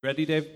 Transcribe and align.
Ready, 0.00 0.26
Dave? 0.26 0.46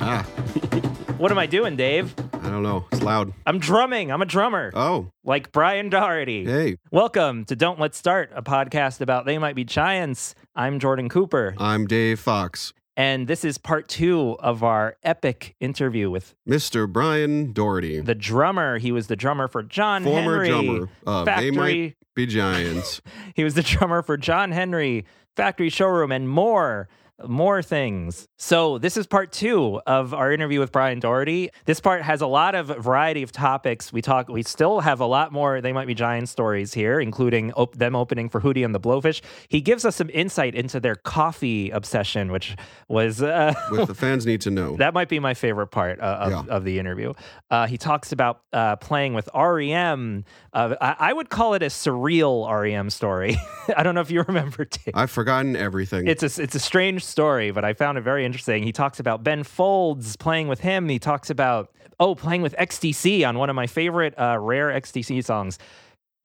Ah, 0.00 0.22
What 1.18 1.30
am 1.30 1.38
I 1.38 1.44
doing, 1.44 1.76
Dave? 1.76 2.14
I 2.48 2.50
don't 2.50 2.62
know. 2.62 2.86
It's 2.92 3.02
loud. 3.02 3.34
I'm 3.44 3.58
drumming. 3.58 4.10
I'm 4.10 4.22
a 4.22 4.26
drummer. 4.26 4.70
Oh, 4.74 5.10
like 5.22 5.52
Brian 5.52 5.90
Doherty. 5.90 6.46
hey, 6.46 6.76
Welcome 6.90 7.44
to 7.44 7.54
Don't 7.54 7.78
Let's 7.78 7.98
Start, 7.98 8.30
a 8.34 8.40
podcast 8.42 9.02
about 9.02 9.26
They 9.26 9.36
Might 9.36 9.54
Be 9.54 9.64
Giants. 9.64 10.34
I'm 10.56 10.78
Jordan 10.78 11.10
Cooper, 11.10 11.54
I'm 11.58 11.86
Dave 11.86 12.18
Fox. 12.18 12.72
and 12.96 13.28
this 13.28 13.44
is 13.44 13.58
part 13.58 13.86
two 13.86 14.38
of 14.40 14.64
our 14.64 14.96
epic 15.02 15.56
interview 15.60 16.08
with 16.10 16.34
Mr. 16.48 16.90
Brian 16.90 17.52
Doherty, 17.52 18.00
the 18.00 18.14
drummer. 18.14 18.78
He 18.78 18.92
was 18.92 19.08
the 19.08 19.16
drummer 19.16 19.46
for 19.46 19.62
John 19.62 20.02
former 20.04 20.42
Henry. 20.44 20.48
drummer 20.48 20.88
of 21.06 21.26
Factory. 21.26 21.50
They 21.50 21.56
Might 21.56 21.96
Be 22.14 22.24
Giants. 22.26 23.02
He 23.34 23.44
was 23.44 23.52
the 23.54 23.62
drummer 23.62 24.00
for 24.00 24.16
John 24.16 24.52
Henry, 24.52 25.04
Factory 25.36 25.68
Showroom, 25.68 26.10
and 26.12 26.30
more. 26.30 26.88
More 27.26 27.62
things. 27.62 28.28
So, 28.36 28.78
this 28.78 28.96
is 28.96 29.08
part 29.08 29.32
two 29.32 29.80
of 29.88 30.14
our 30.14 30.30
interview 30.32 30.60
with 30.60 30.70
Brian 30.70 31.00
Doherty. 31.00 31.50
This 31.64 31.80
part 31.80 32.02
has 32.02 32.20
a 32.20 32.28
lot 32.28 32.54
of 32.54 32.68
variety 32.68 33.24
of 33.24 33.32
topics. 33.32 33.92
We 33.92 34.02
talk, 34.02 34.28
we 34.28 34.44
still 34.44 34.78
have 34.80 35.00
a 35.00 35.04
lot 35.06 35.32
more 35.32 35.60
They 35.60 35.72
Might 35.72 35.88
Be 35.88 35.94
Giant 35.94 36.28
stories 36.28 36.74
here, 36.74 37.00
including 37.00 37.52
op- 37.54 37.74
them 37.74 37.96
opening 37.96 38.28
for 38.28 38.40
Hootie 38.40 38.64
and 38.64 38.72
the 38.72 38.78
Blowfish. 38.78 39.20
He 39.48 39.60
gives 39.60 39.84
us 39.84 39.96
some 39.96 40.10
insight 40.14 40.54
into 40.54 40.78
their 40.78 40.94
coffee 40.94 41.70
obsession, 41.70 42.30
which 42.30 42.54
was 42.88 43.20
uh, 43.20 43.52
What 43.70 43.88
the 43.88 43.94
fans 43.96 44.24
need 44.24 44.40
to 44.42 44.50
know. 44.52 44.76
that 44.76 44.94
might 44.94 45.08
be 45.08 45.18
my 45.18 45.34
favorite 45.34 45.68
part 45.68 45.98
uh, 46.00 46.18
of, 46.20 46.30
Yeah. 46.46 46.54
of 46.54 46.62
the 46.62 46.78
interview. 46.78 47.14
Uh, 47.50 47.66
he 47.66 47.76
talks 47.78 48.12
about 48.12 48.42
uh, 48.52 48.76
playing 48.76 49.14
with 49.14 49.28
REM. 49.34 50.24
Uh, 50.52 50.76
I, 50.80 50.96
I 51.10 51.12
would 51.12 51.30
call 51.30 51.54
it 51.54 51.64
a 51.64 51.66
surreal 51.66 52.48
REM 52.48 52.90
story. 52.90 53.36
I 53.76 53.82
don't 53.82 53.96
know 53.96 54.02
if 54.02 54.10
you 54.12 54.22
remember, 54.22 54.64
Dave. 54.66 54.94
I've 54.94 55.10
forgotten 55.10 55.56
everything. 55.56 56.06
It's 56.06 56.22
a 56.22 56.42
it's 56.42 56.54
a 56.54 56.60
strange 56.60 57.07
story, 57.08 57.50
but 57.50 57.64
I 57.64 57.72
found 57.72 57.98
it 57.98 58.02
very 58.02 58.24
interesting. 58.24 58.62
He 58.62 58.72
talks 58.72 59.00
about 59.00 59.24
Ben 59.24 59.42
Folds 59.42 60.16
playing 60.16 60.48
with 60.48 60.60
him. 60.60 60.88
He 60.88 60.98
talks 60.98 61.30
about 61.30 61.70
oh 62.00 62.14
playing 62.14 62.42
with 62.42 62.54
XTC 62.56 63.26
on 63.26 63.38
one 63.38 63.50
of 63.50 63.56
my 63.56 63.66
favorite 63.66 64.14
uh, 64.18 64.38
rare 64.40 64.68
XTC 64.68 65.24
songs. 65.24 65.58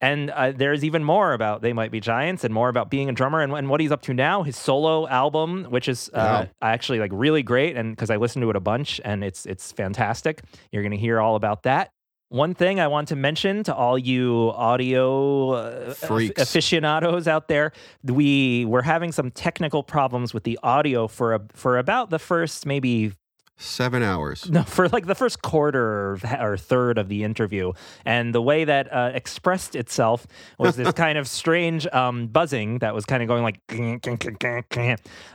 And 0.00 0.30
uh, 0.30 0.52
there's 0.52 0.84
even 0.84 1.02
more 1.02 1.32
about 1.32 1.62
They 1.62 1.72
Might 1.72 1.90
Be 1.90 1.98
Giants 1.98 2.44
and 2.44 2.52
more 2.52 2.68
about 2.68 2.90
being 2.90 3.08
a 3.08 3.12
drummer 3.12 3.40
and, 3.40 3.50
and 3.54 3.70
what 3.70 3.80
he's 3.80 3.90
up 3.90 4.02
to 4.02 4.12
now. 4.12 4.42
His 4.42 4.54
solo 4.54 5.08
album, 5.08 5.64
which 5.70 5.88
is 5.88 6.10
uh, 6.12 6.44
actually 6.60 6.98
like 6.98 7.10
really 7.14 7.42
great, 7.42 7.74
and 7.76 7.96
because 7.96 8.10
I 8.10 8.16
listened 8.16 8.42
to 8.42 8.50
it 8.50 8.56
a 8.56 8.60
bunch 8.60 9.00
and 9.02 9.24
it's 9.24 9.46
it's 9.46 9.72
fantastic. 9.72 10.42
You're 10.72 10.82
gonna 10.82 10.96
hear 10.96 11.20
all 11.20 11.36
about 11.36 11.62
that. 11.62 11.93
One 12.28 12.54
thing 12.54 12.80
I 12.80 12.88
want 12.88 13.08
to 13.08 13.16
mention 13.16 13.62
to 13.64 13.74
all 13.74 13.96
you 13.96 14.52
audio 14.56 15.52
uh, 15.52 15.94
aficionados 16.36 17.28
out 17.28 17.48
there, 17.48 17.72
we 18.02 18.64
were 18.64 18.82
having 18.82 19.12
some 19.12 19.30
technical 19.30 19.82
problems 19.82 20.34
with 20.34 20.44
the 20.44 20.58
audio 20.62 21.06
for 21.06 21.34
a, 21.34 21.40
for 21.52 21.78
about 21.78 22.10
the 22.10 22.18
first 22.18 22.66
maybe 22.66 23.12
Seven 23.56 24.02
hours. 24.02 24.50
no, 24.50 24.62
for 24.66 24.88
like 24.88 25.06
the 25.06 25.14
first 25.14 25.40
quarter 25.42 26.18
or, 26.40 26.56
third 26.56 26.98
of 26.98 27.08
the 27.08 27.22
interview. 27.22 27.72
And 28.04 28.34
the 28.34 28.42
way 28.42 28.64
that 28.64 28.92
uh, 28.92 29.12
expressed 29.14 29.76
itself 29.76 30.26
was 30.58 30.74
this 30.74 30.92
kind 30.96 31.18
of 31.18 31.28
strange 31.28 31.86
um, 31.88 32.26
buzzing 32.26 32.80
that 32.80 32.94
was 32.94 33.04
kind 33.04 33.22
of 33.22 33.28
going 33.28 33.42
like. 33.42 33.60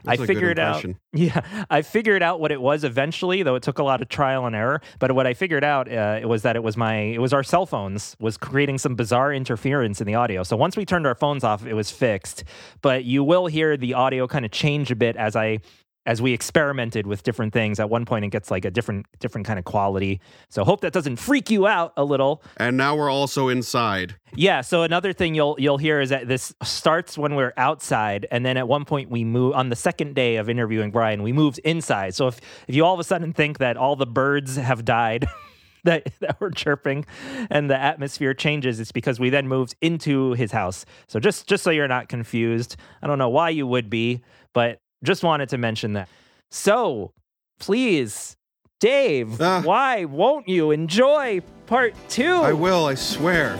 I 0.06 0.18
figured 0.18 0.60
out. 0.60 0.86
Yeah, 1.12 1.42
I 1.72 1.82
figured 1.82 2.22
out 2.22 2.40
what 2.40 2.52
it 2.52 2.62
was 2.62 2.84
eventually, 2.84 3.42
though 3.42 3.56
it 3.56 3.64
took 3.64 3.80
a 3.80 3.84
lot 3.84 4.04
of 4.04 4.10
trial 4.10 4.46
and 4.46 4.56
error. 4.56 4.80
But 5.00 5.12
what 5.14 5.26
I 5.26 5.34
figured 5.34 5.64
out 5.64 5.92
uh, 5.92 6.20
was 6.24 6.44
that 6.44 6.56
it 6.56 6.62
was 6.62 6.78
my, 6.78 6.98
it 6.98 7.20
was 7.20 7.34
our 7.34 7.42
cell 7.42 7.66
phones 7.66 8.16
was 8.20 8.38
creating 8.38 8.78
some 8.78 8.94
bizarre 8.94 9.34
interference 9.34 10.00
in 10.02 10.06
the 10.06 10.14
audio. 10.14 10.44
So 10.44 10.56
once 10.56 10.78
we 10.78 10.86
turned 10.86 11.08
our 11.08 11.16
phones 11.16 11.44
off, 11.44 11.66
it 11.66 11.74
was 11.74 11.90
fixed. 11.90 12.44
But 12.84 13.06
you 13.06 13.24
will 13.24 13.48
hear 13.48 13.76
the 13.76 13.96
audio 13.96 14.28
kind 14.28 14.46
of 14.46 14.52
change 14.52 14.92
a 14.92 14.96
bit 14.96 15.16
as 15.16 15.36
I 15.36 15.62
as 16.06 16.22
we 16.22 16.34
experimented 16.34 17.06
with 17.06 17.24
different 17.24 17.54
things. 17.54 17.80
At 17.80 17.90
one 17.90 18.06
point, 18.06 18.26
it 18.26 18.30
gets 18.30 18.50
like 18.50 18.66
a 18.66 18.72
different 18.72 19.06
different 19.20 19.46
kind 19.46 19.60
of 19.60 19.66
quality. 19.66 20.22
So 20.50 20.64
hope 20.64 20.82
that 20.82 20.94
doesn't 20.94 21.18
freak 21.18 21.50
you 21.50 21.68
out 21.68 21.94
a 21.98 22.04
little. 22.04 22.42
And 22.58 22.78
now 22.78 22.96
we're 22.96 23.10
also 23.12 23.48
inside. 23.50 24.16
Yeah. 24.34 24.62
So 24.62 24.84
another 24.84 25.14
thing 25.14 25.36
you'll 25.36 25.56
you'll 25.60 25.78
hear 25.78 26.02
is 26.02 26.10
that 26.10 26.28
this 26.28 26.54
starts 26.64 27.18
when 27.18 27.36
we're 27.36 27.54
outside, 27.58 28.28
and 28.32 28.46
then 28.46 28.58
at 28.58 28.68
one 28.68 28.86
point 28.86 29.10
we 29.10 29.24
move 29.24 29.54
on 29.54 29.70
the 29.70 29.76
second 29.76 30.16
day 30.16 30.38
of 30.38 30.50
interviewing 30.50 30.92
Brian, 30.92 31.22
we 31.22 31.34
moved 31.34 31.60
inside. 31.60 32.16
So 32.16 32.28
if 32.28 32.40
if 32.68 32.76
you 32.76 32.86
all 32.86 32.94
of 32.94 33.00
a 33.00 33.04
sudden 33.04 33.34
think 33.34 33.58
that 33.60 33.78
all 33.78 33.96
the 33.96 34.08
birds 34.08 34.56
have 34.56 34.86
died. 34.86 35.28
That, 35.86 36.12
that 36.20 36.42
were 36.42 36.52
chirping 36.52 37.06
and 37.50 37.70
the 37.70 37.78
atmosphere 37.78 38.34
changes 38.34 38.82
it's 38.82 38.92
because 38.92 39.18
we 39.18 39.30
then 39.30 39.48
moved 39.48 39.76
into 39.80 40.34
his 40.34 40.52
house 40.52 40.86
so 41.08 41.22
just 41.22 41.48
just 41.48 41.64
so 41.64 41.70
you're 41.70 41.88
not 41.88 42.10
confused 42.10 42.76
i 43.02 43.08
don't 43.08 43.18
know 43.18 43.30
why 43.30 43.50
you 43.50 43.66
would 43.66 43.90
be 43.90 44.22
but 44.54 44.82
just 45.04 45.24
wanted 45.24 45.50
to 45.50 45.58
mention 45.58 45.94
that 45.94 46.10
so 46.52 47.12
please 47.60 48.36
dave 48.80 49.40
Ah. 49.42 49.62
why 49.64 50.06
won't 50.06 50.48
you 50.48 50.72
enjoy 50.72 51.42
part 51.68 51.94
two 52.10 52.36
I 52.36 52.54
will, 52.54 52.86
I 52.86 52.96
swear. 52.96 53.58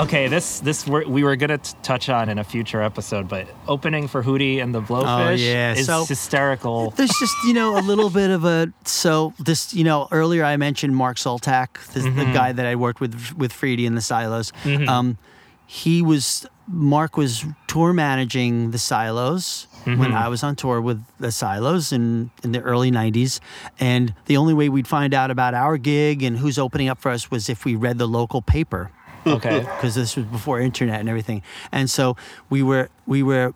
Okay, 0.00 0.28
this 0.28 0.60
this 0.60 0.86
we're, 0.86 1.06
we 1.06 1.22
were 1.22 1.36
gonna 1.36 1.58
t- 1.58 1.74
touch 1.82 2.08
on 2.08 2.30
in 2.30 2.38
a 2.38 2.44
future 2.44 2.80
episode, 2.80 3.28
but 3.28 3.46
opening 3.68 4.08
for 4.08 4.22
Hootie 4.22 4.62
and 4.62 4.74
the 4.74 4.80
Blowfish 4.80 5.28
oh, 5.28 5.30
yeah, 5.32 5.74
is 5.74 5.84
so- 5.84 6.06
hysterical. 6.06 6.90
There's 6.92 7.12
just 7.20 7.34
you 7.44 7.52
know 7.52 7.78
a 7.78 7.82
little 7.82 8.08
bit 8.08 8.30
of 8.30 8.46
a 8.46 8.72
so 8.86 9.34
this 9.38 9.74
you 9.74 9.84
know 9.84 10.08
earlier 10.10 10.42
I 10.42 10.56
mentioned 10.56 10.96
Mark 10.96 11.18
Soltak, 11.18 11.86
this, 11.92 12.04
the 12.04 12.10
mm-hmm. 12.10 12.32
guy 12.32 12.52
that 12.52 12.64
I 12.64 12.76
worked 12.76 13.00
with 13.00 13.36
with 13.36 13.52
Freedy 13.52 13.86
and 13.86 13.94
the 13.94 14.00
Silos. 14.00 14.52
Mm-hmm. 14.64 14.88
Um, 14.88 15.18
he 15.66 16.00
was 16.00 16.46
Mark 16.66 17.18
was 17.18 17.44
tour 17.66 17.92
managing 17.92 18.70
the 18.70 18.78
Silos 18.78 19.66
when 19.84 19.98
mm-hmm. 19.98 20.14
I 20.14 20.28
was 20.28 20.42
on 20.42 20.56
tour 20.56 20.80
with 20.80 21.04
the 21.18 21.30
Silos 21.30 21.92
in 21.92 22.30
in 22.42 22.52
the 22.52 22.60
early 22.62 22.90
'90s, 22.90 23.38
and 23.78 24.14
the 24.24 24.38
only 24.38 24.54
way 24.54 24.70
we'd 24.70 24.88
find 24.88 25.12
out 25.12 25.30
about 25.30 25.52
our 25.52 25.76
gig 25.76 26.22
and 26.22 26.38
who's 26.38 26.58
opening 26.58 26.88
up 26.88 27.00
for 27.00 27.10
us 27.10 27.30
was 27.30 27.50
if 27.50 27.66
we 27.66 27.74
read 27.74 27.98
the 27.98 28.08
local 28.08 28.40
paper 28.40 28.90
Okay, 29.26 29.60
because 29.60 29.94
this 29.94 30.16
was 30.16 30.26
before 30.26 30.60
internet 30.60 31.00
and 31.00 31.08
everything. 31.08 31.42
And 31.72 31.90
so 31.90 32.16
we 32.48 32.62
were 32.62 32.88
we 33.06 33.22
were 33.22 33.54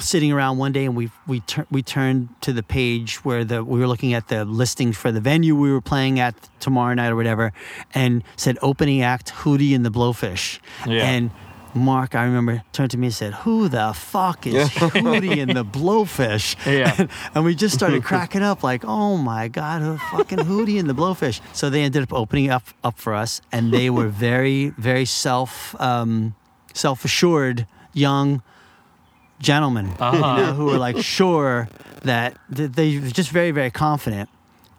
sitting 0.00 0.32
around 0.32 0.58
one 0.58 0.72
day 0.72 0.84
and 0.84 0.96
we 0.96 1.10
we 1.26 1.40
tur- 1.40 1.66
we 1.70 1.82
turned 1.82 2.28
to 2.42 2.52
the 2.52 2.62
page 2.62 3.24
where 3.24 3.44
the 3.44 3.64
we 3.64 3.78
were 3.78 3.86
looking 3.86 4.14
at 4.14 4.28
the 4.28 4.44
listings 4.44 4.96
for 4.96 5.12
the 5.12 5.20
venue 5.20 5.54
we 5.54 5.72
were 5.72 5.80
playing 5.80 6.18
at 6.20 6.34
tomorrow 6.60 6.94
night 6.94 7.10
or 7.10 7.16
whatever, 7.16 7.52
and 7.94 8.22
said 8.36 8.58
opening 8.62 9.02
act 9.02 9.32
Hootie 9.32 9.74
and 9.74 9.84
the 9.84 9.90
Blowfish. 9.90 10.58
Yeah. 10.86 11.04
And 11.04 11.30
Mark, 11.74 12.14
I 12.14 12.24
remember, 12.24 12.62
turned 12.72 12.90
to 12.92 12.98
me 12.98 13.08
and 13.08 13.14
said, 13.14 13.34
"Who 13.34 13.68
the 13.68 13.92
fuck 13.94 14.46
is 14.46 14.68
Hootie 14.70 15.40
and 15.42 15.54
the 15.56 15.64
Blowfish?" 15.64 16.56
Yeah. 16.66 16.94
And, 16.98 17.08
and 17.34 17.44
we 17.44 17.54
just 17.54 17.74
started 17.74 18.02
cracking 18.10 18.42
up, 18.42 18.62
like, 18.62 18.84
"Oh 18.86 19.16
my 19.16 19.48
god, 19.48 19.82
who 19.82 19.96
fucking 20.16 20.38
Hootie 20.38 20.78
and 20.80 20.88
the 20.88 20.94
Blowfish!" 20.94 21.40
So 21.52 21.70
they 21.70 21.82
ended 21.82 22.02
up 22.02 22.12
opening 22.12 22.50
up 22.50 22.64
up 22.82 22.98
for 22.98 23.14
us, 23.14 23.40
and 23.52 23.72
they 23.72 23.90
were 23.90 24.08
very, 24.08 24.70
very 24.78 25.04
self 25.04 25.78
um, 25.80 26.34
self 26.74 27.04
assured 27.04 27.66
young 27.92 28.42
gentlemen, 29.40 29.92
Uh-huh. 30.00 30.16
you 30.16 30.46
know, 30.46 30.52
who 30.54 30.64
were 30.66 30.78
like 30.78 30.98
sure 30.98 31.68
that 32.02 32.36
they 32.48 32.98
were 32.98 33.08
just 33.10 33.30
very, 33.30 33.50
very 33.50 33.70
confident, 33.70 34.28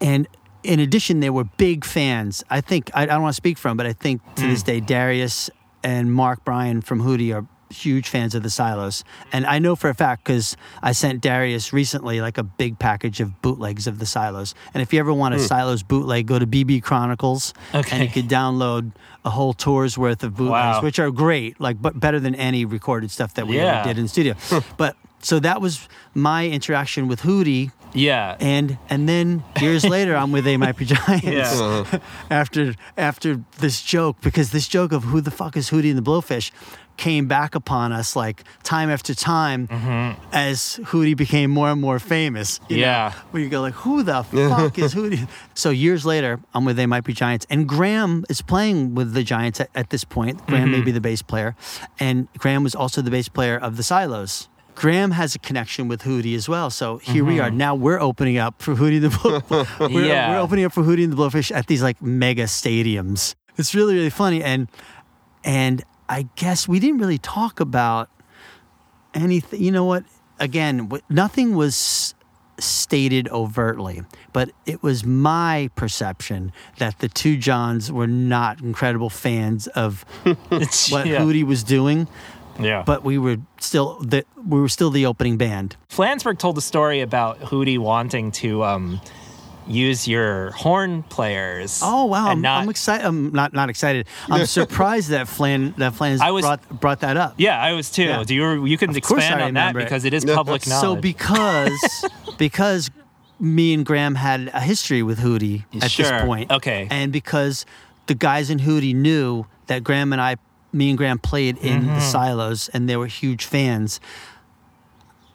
and. 0.01 0.27
In 0.61 0.81
addition, 0.81 1.21
they 1.21 1.29
were 1.29 1.45
big 1.55 1.85
fans. 1.85 2.43
I 2.49 2.59
think 2.59 2.91
I, 2.93 3.03
I 3.03 3.05
don't 3.05 3.21
want 3.21 3.31
to 3.31 3.37
speak 3.37 3.57
from, 3.57 3.77
but 3.77 3.85
I 3.85 3.93
think 3.93 4.21
to 4.35 4.41
this 4.41 4.61
day, 4.61 4.81
Darius 4.81 5.49
and 5.83 6.13
Mark 6.13 6.43
Bryan 6.43 6.81
from 6.81 7.01
Hootie 7.01 7.33
are 7.35 7.45
huge 7.71 8.09
fans 8.09 8.35
of 8.35 8.43
the 8.43 8.49
Silos. 8.49 9.03
And 9.31 9.45
I 9.45 9.59
know 9.59 9.75
for 9.75 9.89
a 9.89 9.93
fact 9.93 10.23
because 10.23 10.57
I 10.81 10.91
sent 10.91 11.21
Darius 11.21 11.71
recently 11.71 12.21
like 12.21 12.37
a 12.37 12.43
big 12.43 12.79
package 12.79 13.19
of 13.21 13.41
bootlegs 13.41 13.87
of 13.87 13.99
the 13.99 14.05
Silos. 14.05 14.55
And 14.73 14.81
if 14.81 14.91
you 14.93 14.99
ever 14.99 15.13
want 15.13 15.35
a 15.35 15.37
hmm. 15.37 15.43
Silos 15.43 15.83
bootleg, 15.83 16.25
go 16.25 16.39
to 16.39 16.47
BB 16.47 16.81
Chronicles 16.83 17.53
Okay. 17.73 17.95
and 17.95 18.03
you 18.03 18.09
could 18.09 18.29
download 18.29 18.91
a 19.23 19.29
whole 19.29 19.53
tour's 19.53 19.97
worth 19.97 20.23
of 20.23 20.35
bootlegs, 20.35 20.77
Wow. 20.77 20.81
which 20.81 20.99
are 20.99 21.11
great, 21.11 21.59
like 21.59 21.81
but 21.81 21.99
better 21.99 22.19
than 22.19 22.35
any 22.35 22.65
recorded 22.65 23.11
stuff 23.11 23.33
that 23.35 23.47
we 23.47 23.57
Yeah. 23.57 23.81
ever 23.81 23.89
did 23.89 23.97
in 23.97 24.03
the 24.05 24.09
studio. 24.09 24.35
but 24.77 24.95
so 25.21 25.39
that 25.39 25.61
was 25.61 25.87
my 26.13 26.47
interaction 26.47 27.07
with 27.07 27.21
Hootie. 27.21 27.71
Yeah. 27.93 28.37
And 28.39 28.77
and 28.89 29.07
then 29.07 29.43
years 29.61 29.85
later, 29.95 30.15
I'm 30.15 30.31
with 30.31 30.47
A 30.47 30.57
My 30.57 30.71
Giants 30.77 31.23
Yeah. 31.25 31.49
Uh-huh. 31.51 31.99
after 32.29 32.75
after 32.97 33.41
this 33.59 33.81
joke 33.81 34.17
because 34.21 34.51
this 34.51 34.67
joke 34.67 34.91
of 34.91 35.03
who 35.05 35.21
the 35.21 35.31
fuck 35.31 35.57
is 35.57 35.69
Hootie 35.69 35.89
and 35.89 35.97
the 35.97 36.03
Blowfish 36.03 36.51
came 36.97 37.27
back 37.27 37.55
upon 37.55 37.93
us 37.93 38.13
like 38.13 38.43
time 38.63 38.89
after 38.89 39.15
time 39.15 39.67
mm-hmm. 39.67 40.21
as 40.33 40.81
Hootie 40.83 41.15
became 41.15 41.49
more 41.49 41.69
and 41.69 41.79
more 41.79 41.97
famous. 41.97 42.59
you 42.67 42.75
know, 42.75 42.81
Yeah. 42.81 43.13
where 43.31 43.41
you 43.41 43.47
go 43.47 43.61
like, 43.61 43.73
who 43.73 44.03
the 44.03 44.21
fuck 44.23 44.77
is 44.77 44.93
Hootie? 44.93 45.25
So 45.53 45.69
years 45.69 46.05
later, 46.05 46.41
I'm 46.53 46.65
with 46.65 46.75
They 46.75 46.85
Might 46.85 47.05
Be 47.05 47.13
Giants, 47.13 47.47
and 47.49 47.67
Graham 47.69 48.25
is 48.29 48.41
playing 48.41 48.95
with 48.95 49.13
the 49.13 49.23
Giants 49.23 49.61
at, 49.61 49.69
at 49.73 49.91
this 49.91 50.03
point. 50.03 50.45
Graham 50.47 50.71
may 50.71 50.77
mm-hmm. 50.77 50.85
be 50.85 50.91
the 50.91 50.99
bass 50.99 51.21
player, 51.21 51.55
and 52.01 52.27
Graham 52.37 52.63
was 52.63 52.75
also 52.75 53.01
the 53.01 53.11
bass 53.11 53.29
player 53.29 53.57
of 53.57 53.77
the 53.77 53.83
Silos. 53.83 54.49
Graham 54.79 55.11
has 55.11 55.35
a 55.35 55.39
connection 55.39 55.89
with 55.89 56.03
Hootie 56.03 56.35
as 56.35 56.47
well. 56.47 56.69
So 56.69 56.99
here 56.99 57.25
we 57.25 57.41
are. 57.41 57.49
Mm-hmm. 57.49 57.57
Now 57.57 57.75
we're 57.75 57.99
opening 57.99 58.37
up 58.37 58.61
for 58.61 58.75
Hootie 58.75 59.01
the 59.01 59.09
Blow. 59.09 59.65
we're, 59.93 60.05
Yeah. 60.05 60.31
we're 60.31 60.39
opening 60.39 60.63
up 60.63 60.71
for 60.71 60.83
Hootie 60.83 61.03
and 61.03 61.11
the 61.11 61.17
Blowfish 61.17 61.53
at 61.53 61.67
these 61.67 61.83
like 61.83 62.01
mega 62.01 62.43
stadiums. 62.45 63.35
It's 63.57 63.75
really 63.75 63.93
really 63.95 64.09
funny, 64.09 64.41
and 64.41 64.69
and 65.43 65.83
I 66.07 66.27
guess 66.37 66.65
we 66.65 66.79
didn't 66.79 66.99
really 66.99 67.17
talk 67.17 67.59
about 67.59 68.09
anything. 69.13 69.61
You 69.61 69.71
know 69.71 69.83
what? 69.83 70.05
Again, 70.39 70.89
nothing 71.09 71.55
was 71.55 72.15
stated 72.57 73.27
overtly, 73.29 74.03
but 74.31 74.51
it 74.65 74.81
was 74.81 75.03
my 75.05 75.69
perception 75.75 76.53
that 76.77 76.99
the 76.99 77.09
two 77.09 77.35
Johns 77.35 77.91
were 77.91 78.07
not 78.07 78.61
incredible 78.61 79.09
fans 79.09 79.67
of 79.67 80.03
what 80.23 81.05
yeah. 81.05 81.19
Hootie 81.19 81.43
was 81.43 81.63
doing, 81.65 82.07
yeah. 82.59 82.83
but 82.85 83.03
we 83.03 83.17
were 83.17 83.37
still 83.59 83.99
the 83.99 84.25
we 84.47 84.59
were 84.59 84.69
still 84.69 84.89
the 84.91 85.05
opening 85.05 85.37
band. 85.37 85.75
Flansburgh 85.89 86.37
told 86.37 86.57
a 86.57 86.61
story 86.61 87.01
about 87.01 87.39
Hootie 87.39 87.77
wanting 87.77 88.31
to 88.33 88.63
um, 88.63 89.01
use 89.67 90.07
your 90.07 90.51
horn 90.51 91.03
players. 91.03 91.81
Oh 91.83 92.05
wow! 92.05 92.27
I'm, 92.29 92.41
not, 92.41 92.61
I'm 92.63 92.69
excited. 92.69 93.05
I'm 93.05 93.31
not 93.31 93.53
not 93.53 93.69
excited. 93.69 94.07
I'm 94.29 94.45
surprised 94.59 95.09
that 95.09 95.27
Flan 95.27 95.73
that 95.77 95.93
Flan's 95.93 96.21
I 96.21 96.31
was- 96.31 96.43
brought 96.43 96.79
brought 96.79 96.99
that 97.01 97.17
up. 97.17 97.35
Yeah, 97.37 97.59
I 97.61 97.73
was 97.73 97.89
too. 97.91 98.03
Yeah. 98.03 98.23
Do 98.23 98.33
you 98.35 98.65
you 98.65 98.77
can 98.77 98.89
Of 98.91 98.97
expand 98.97 99.41
on 99.41 99.53
that 99.55 99.75
it. 99.75 99.79
because 99.79 100.05
it 100.05 100.13
is 100.13 100.25
public 100.25 100.65
knowledge. 100.67 100.81
So 100.81 100.95
because 100.95 102.05
because 102.37 102.89
me 103.39 103.73
and 103.73 103.85
Graham 103.85 104.15
had 104.15 104.49
a 104.53 104.59
history 104.59 105.01
with 105.01 105.19
Hootie 105.19 105.63
at 105.81 105.89
Sure. 105.91 106.05
this 106.09 106.21
point. 106.23 106.51
Okay. 106.51 106.87
And 106.91 107.13
because 107.13 107.65
the 108.07 108.13
guys 108.15 108.49
in 108.49 108.59
Hootie 108.59 108.93
knew 108.95 109.45
that 109.67 109.83
Graham 109.83 110.11
and 110.11 110.21
I 110.21 110.35
me 110.71 110.89
and 110.89 110.97
Graham 110.97 111.19
played 111.19 111.57
in 111.57 111.81
Mm-hmm. 111.83 111.95
the 111.95 111.99
silos 112.01 112.69
and 112.69 112.87
they 112.89 112.95
were 112.97 113.07
huge 113.07 113.45
fans. 113.45 113.99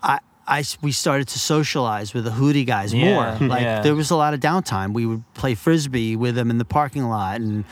I, 0.02 0.18
I, 0.46 0.64
we 0.82 0.92
started 0.92 1.28
to 1.28 1.38
socialize 1.38 2.12
with 2.14 2.24
the 2.24 2.30
Hootie 2.30 2.66
guys 2.66 2.92
Yeah, 2.92 3.38
more. 3.38 3.48
Like 3.48 3.62
yeah. 3.62 3.80
there 3.80 3.94
was 3.94 4.10
a 4.10 4.16
lot 4.16 4.34
of 4.34 4.40
downtime. 4.40 4.92
We 4.92 5.06
would 5.06 5.24
play 5.34 5.54
frisbee 5.54 6.16
with 6.16 6.34
them 6.34 6.50
in 6.50 6.58
the 6.58 6.64
parking 6.64 7.04
lot 7.04 7.40
and 7.40 7.64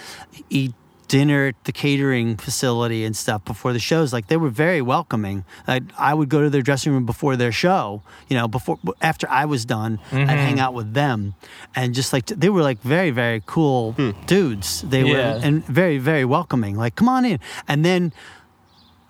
eat 0.51 0.73
dinner 1.13 1.49
at 1.49 1.65
the 1.65 1.73
catering 1.73 2.39
facility 2.39 3.05
and 3.05 3.15
stuff 3.15 3.45
before 3.45 3.73
the 3.75 3.79
shows. 3.79 4.15
Like 4.15 4.29
they 4.29 4.39
were 4.39 4.49
very 4.49 4.81
welcoming. 4.81 5.45
I, 5.69 5.83
I 5.99 6.15
would 6.15 6.31
go 6.31 6.41
to 6.41 6.49
their 6.49 6.63
dressing 6.63 6.91
room 6.95 7.05
before 7.05 7.37
their 7.37 7.53
show. 7.53 8.01
You 8.29 8.37
know, 8.39 8.49
before 8.49 8.79
after 9.03 9.27
I 9.29 9.45
was 9.45 9.67
done, 9.67 10.01
I'd 10.11 10.31
hang 10.49 10.59
out 10.59 10.73
with 10.73 10.95
them, 10.95 11.35
and 11.77 11.95
just 11.95 12.15
like 12.15 12.25
they 12.27 12.49
were 12.49 12.63
like 12.63 12.81
very 12.81 13.11
very 13.11 13.43
cool 13.45 13.93
dudes. 14.27 14.69
They 14.93 15.03
Yeah. 15.05 15.13
were 15.13 15.41
and 15.47 15.55
very 15.67 15.99
very 15.99 16.25
welcoming. 16.25 16.75
Like 16.85 16.95
come 16.97 17.09
on 17.17 17.25
in, 17.25 17.39
and 17.69 17.85
then. 17.85 18.13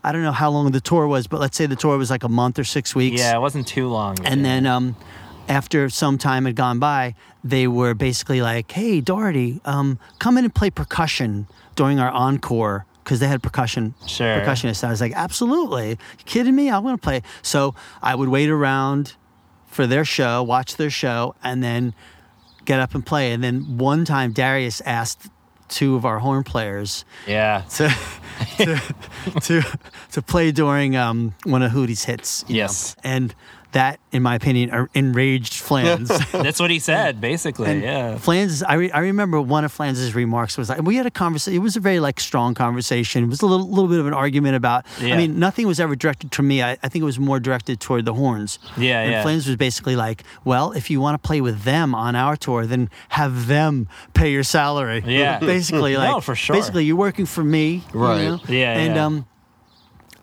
I 0.04 0.10
don't 0.10 0.24
know 0.24 0.32
how 0.32 0.50
long 0.50 0.72
the 0.72 0.80
tour 0.80 1.06
was, 1.06 1.28
but 1.28 1.38
let's 1.38 1.56
say 1.56 1.66
the 1.66 1.76
tour 1.76 1.96
was 1.96 2.10
like 2.10 2.24
a 2.24 2.28
month 2.28 2.58
or 2.58 2.64
six 2.64 2.92
weeks. 2.92 3.20
yeah, 3.20 3.36
it 3.36 3.40
wasn't 3.40 3.68
too 3.68 3.86
long. 3.86 4.16
And 4.24 4.44
then 4.44 4.66
um, 4.66 4.96
after 5.48 5.88
some 5.90 6.18
time 6.18 6.44
had 6.44 6.56
gone 6.56 6.80
by, 6.80 7.14
they 7.44 7.68
were 7.68 7.94
basically 7.94 8.42
like, 8.42 8.72
"Hey, 8.72 9.00
Doherty, 9.00 9.60
um, 9.64 10.00
come 10.18 10.36
in 10.38 10.44
and 10.44 10.52
play 10.52 10.70
percussion 10.70 11.46
during 11.74 11.98
our 12.00 12.10
encore." 12.10 12.86
Because 13.04 13.18
they 13.18 13.26
had 13.26 13.42
percussion 13.42 13.94
Sure. 14.06 14.40
percussionists. 14.40 14.84
I 14.84 14.90
was 14.90 15.00
like, 15.00 15.12
absolutely. 15.16 15.88
You 15.90 16.24
kidding 16.24 16.54
me? 16.54 16.70
I'm 16.70 16.84
going 16.84 16.94
to 16.96 17.02
play. 17.02 17.22
So 17.42 17.74
I 18.00 18.14
would 18.14 18.28
wait 18.28 18.48
around 18.48 19.14
for 19.66 19.88
their 19.88 20.04
show, 20.04 20.40
watch 20.44 20.76
their 20.76 20.88
show, 20.88 21.34
and 21.42 21.64
then 21.64 21.94
get 22.64 22.78
up 22.78 22.94
and 22.94 23.04
play. 23.04 23.32
And 23.32 23.42
then 23.42 23.76
one 23.76 24.04
time, 24.04 24.30
Darius 24.32 24.80
asked 24.82 25.28
two 25.68 25.96
of 25.96 26.04
our 26.04 26.20
horn 26.20 26.44
players 26.44 27.04
yeah. 27.26 27.62
to 27.70 27.92
to 28.58 28.80
to, 29.40 29.62
to 30.12 30.22
play 30.22 30.52
during 30.52 30.94
um, 30.94 31.34
one 31.42 31.62
of 31.62 31.72
Hootie's 31.72 32.04
hits. 32.04 32.44
you 32.46 32.54
know. 32.54 32.58
Yes. 32.58 32.94
and 33.02 33.34
that, 33.72 34.00
in 34.12 34.22
my 34.22 34.34
opinion, 34.34 34.88
enraged 34.94 35.54
Flans. 35.54 36.08
That's 36.32 36.60
what 36.60 36.70
he 36.70 36.78
said, 36.78 37.20
basically. 37.20 37.70
And 37.70 37.82
yeah. 37.82 38.16
Flans, 38.18 38.62
I, 38.62 38.74
re- 38.74 38.90
I 38.90 39.00
remember 39.00 39.40
one 39.40 39.64
of 39.64 39.72
Flans's 39.72 40.14
remarks 40.14 40.56
was 40.56 40.68
like, 40.68 40.82
we 40.82 40.96
had 40.96 41.06
a 41.06 41.10
conversation. 41.10 41.56
It 41.56 41.62
was 41.62 41.76
a 41.76 41.80
very 41.80 42.00
like 42.00 42.20
strong 42.20 42.54
conversation. 42.54 43.24
It 43.24 43.28
was 43.28 43.42
a 43.42 43.46
little, 43.46 43.68
little 43.68 43.88
bit 43.88 43.98
of 43.98 44.06
an 44.06 44.14
argument 44.14 44.56
about. 44.56 44.86
Yeah. 45.00 45.14
I 45.14 45.16
mean, 45.16 45.38
nothing 45.38 45.66
was 45.66 45.80
ever 45.80 45.96
directed 45.96 46.30
to 46.32 46.42
me. 46.42 46.62
I, 46.62 46.72
I 46.82 46.88
think 46.88 47.02
it 47.02 47.06
was 47.06 47.18
more 47.18 47.40
directed 47.40 47.80
toward 47.80 48.04
the 48.04 48.14
horns. 48.14 48.58
Yeah, 48.76 49.00
and 49.00 49.10
yeah. 49.10 49.22
Flans 49.22 49.46
was 49.46 49.56
basically 49.56 49.96
like, 49.96 50.22
well, 50.44 50.72
if 50.72 50.90
you 50.90 51.00
want 51.00 51.20
to 51.20 51.26
play 51.26 51.40
with 51.40 51.62
them 51.62 51.94
on 51.94 52.14
our 52.14 52.36
tour, 52.36 52.66
then 52.66 52.90
have 53.10 53.46
them 53.46 53.88
pay 54.14 54.30
your 54.30 54.44
salary. 54.44 55.02
Yeah. 55.06 55.38
basically, 55.40 55.96
like, 55.98 56.10
No, 56.10 56.20
for 56.20 56.34
sure. 56.34 56.54
Basically, 56.56 56.84
you're 56.84 56.96
working 56.96 57.26
for 57.26 57.42
me, 57.42 57.82
you 57.92 58.00
Right. 58.00 58.22
know? 58.24 58.40
Yeah, 58.48 58.76
and 58.78 58.94
yeah. 58.96 59.06
um. 59.06 59.26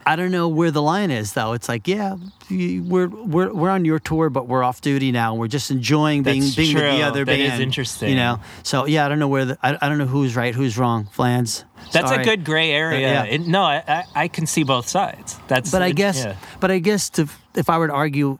I 0.05 0.15
don't 0.15 0.31
know 0.31 0.47
where 0.47 0.71
the 0.71 0.81
line 0.81 1.11
is 1.11 1.33
though. 1.33 1.53
It's 1.53 1.69
like, 1.69 1.87
yeah, 1.87 2.15
we're 2.49 3.07
we're 3.07 3.53
we're 3.53 3.69
on 3.69 3.85
your 3.85 3.99
tour, 3.99 4.29
but 4.29 4.47
we're 4.47 4.63
off 4.63 4.81
duty 4.81 5.11
now. 5.11 5.35
We're 5.35 5.47
just 5.47 5.69
enjoying 5.71 6.23
being 6.23 6.41
That's 6.41 6.55
being 6.55 6.75
with 6.75 6.83
the 6.83 7.03
other 7.03 7.25
That 7.25 7.37
band. 7.37 7.53
is 7.53 7.59
interesting. 7.59 8.09
You 8.09 8.15
know, 8.15 8.39
so 8.63 8.85
yeah, 8.85 9.05
I 9.05 9.09
don't 9.09 9.19
know 9.19 9.27
where 9.27 9.45
the 9.45 9.57
I, 9.61 9.77
I 9.79 9.89
don't 9.89 9.97
know 9.97 10.07
who's 10.07 10.35
right, 10.35 10.55
who's 10.55 10.77
wrong. 10.77 11.07
Flans. 11.11 11.65
That's 11.91 12.09
Sorry. 12.09 12.21
a 12.23 12.25
good 12.25 12.43
gray 12.43 12.71
area. 12.71 12.99
Yeah. 13.01 13.23
It- 13.25 13.47
no, 13.47 13.61
I, 13.63 13.83
I, 13.87 14.03
I 14.23 14.27
can 14.27 14.45
see 14.47 14.63
both 14.63 14.87
sides. 14.89 15.39
That's. 15.47 15.69
But 15.71 15.81
I 15.81 15.91
guess, 15.91 16.23
yeah. 16.23 16.35
but 16.59 16.71
I 16.71 16.79
guess 16.79 17.09
to, 17.11 17.27
if 17.55 17.69
I 17.69 17.77
were 17.77 17.87
to 17.87 17.93
argue 17.93 18.37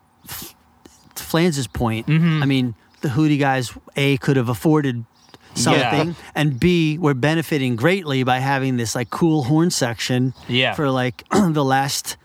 Flans's 1.16 1.68
point, 1.68 2.08
Mm-hmm. 2.08 2.44
I 2.44 2.46
mean, 2.46 2.76
the 3.02 3.10
Hootie 3.10 3.40
guys 3.40 3.72
a 3.96 4.18
could 4.18 4.38
have 4.38 4.50
afforded 4.50 5.06
something, 5.60 6.16
and 6.36 6.60
b 6.60 6.98
we're 6.98 7.14
benefiting 7.14 7.76
greatly 7.76 8.24
by 8.24 8.40
having 8.40 8.78
this 8.78 8.96
like 8.96 9.10
cool 9.10 9.44
horn 9.44 9.70
section 9.72 10.34
Yeah. 10.48 10.74
for 10.74 10.90
like 10.90 11.24
the 11.32 11.64
last. 11.64 12.18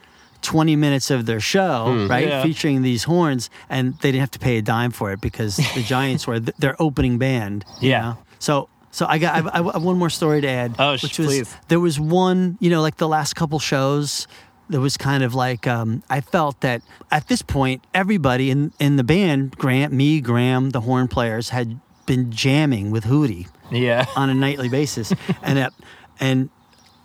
20 0.42 0.76
minutes 0.76 1.10
of 1.10 1.24
their 1.24 1.40
show, 1.40 2.06
right? 2.06 2.24
Hmm. 2.24 2.28
Yeah. 2.30 2.42
Featuring 2.42 2.82
these 2.82 3.04
horns, 3.04 3.48
and 3.70 3.94
they 4.02 4.10
didn't 4.12 4.20
have 4.20 4.30
to 4.32 4.38
pay 4.38 4.58
a 4.58 4.62
dime 4.62 4.90
for 4.90 5.10
it 5.10 5.22
because 5.22 5.56
the 5.56 5.82
Giants 5.86 6.26
were 6.26 6.38
th- 6.38 6.54
their 6.58 6.76
opening 6.78 7.16
band. 7.16 7.64
you 7.80 7.88
Yeah. 7.92 8.00
know? 8.02 8.18
So, 8.40 8.68
so 8.90 9.06
I 9.08 9.16
got 9.16 9.32
I, 9.46 9.58
I 9.60 9.62
have 9.72 9.82
one 9.82 9.96
more 9.96 10.10
story 10.10 10.42
to 10.42 10.48
add. 10.48 10.74
Oh, 10.78 10.92
which 11.00 11.16
was 11.18 11.28
please. 11.28 11.56
there 11.68 11.80
was 11.80 11.98
one, 11.98 12.58
you 12.60 12.68
know, 12.68 12.82
like 12.82 12.98
the 12.98 13.08
last 13.08 13.36
couple 13.36 13.58
shows, 13.58 14.28
there 14.68 14.82
was 14.82 14.98
kind 14.98 15.22
of 15.22 15.34
like 15.34 15.66
um, 15.66 16.02
I 16.10 16.20
felt 16.20 16.60
that 16.60 16.82
at 17.10 17.28
this 17.28 17.40
point, 17.40 17.82
everybody 17.94 18.50
in 18.50 18.74
in 18.78 18.96
the 18.96 19.04
band, 19.04 19.56
Grant, 19.56 19.94
me, 19.94 20.20
Graham, 20.20 20.70
the 20.76 20.82
horn 20.82 21.08
players, 21.08 21.48
had 21.48 21.80
been 22.06 22.30
jamming 22.30 22.90
with 22.90 23.04
Hootie 23.04 23.46
Yeah. 23.70 24.06
on 24.16 24.30
a 24.30 24.34
nightly 24.34 24.68
basis, 24.68 25.12
and 25.42 25.58
that, 25.58 25.72
and 26.20 26.50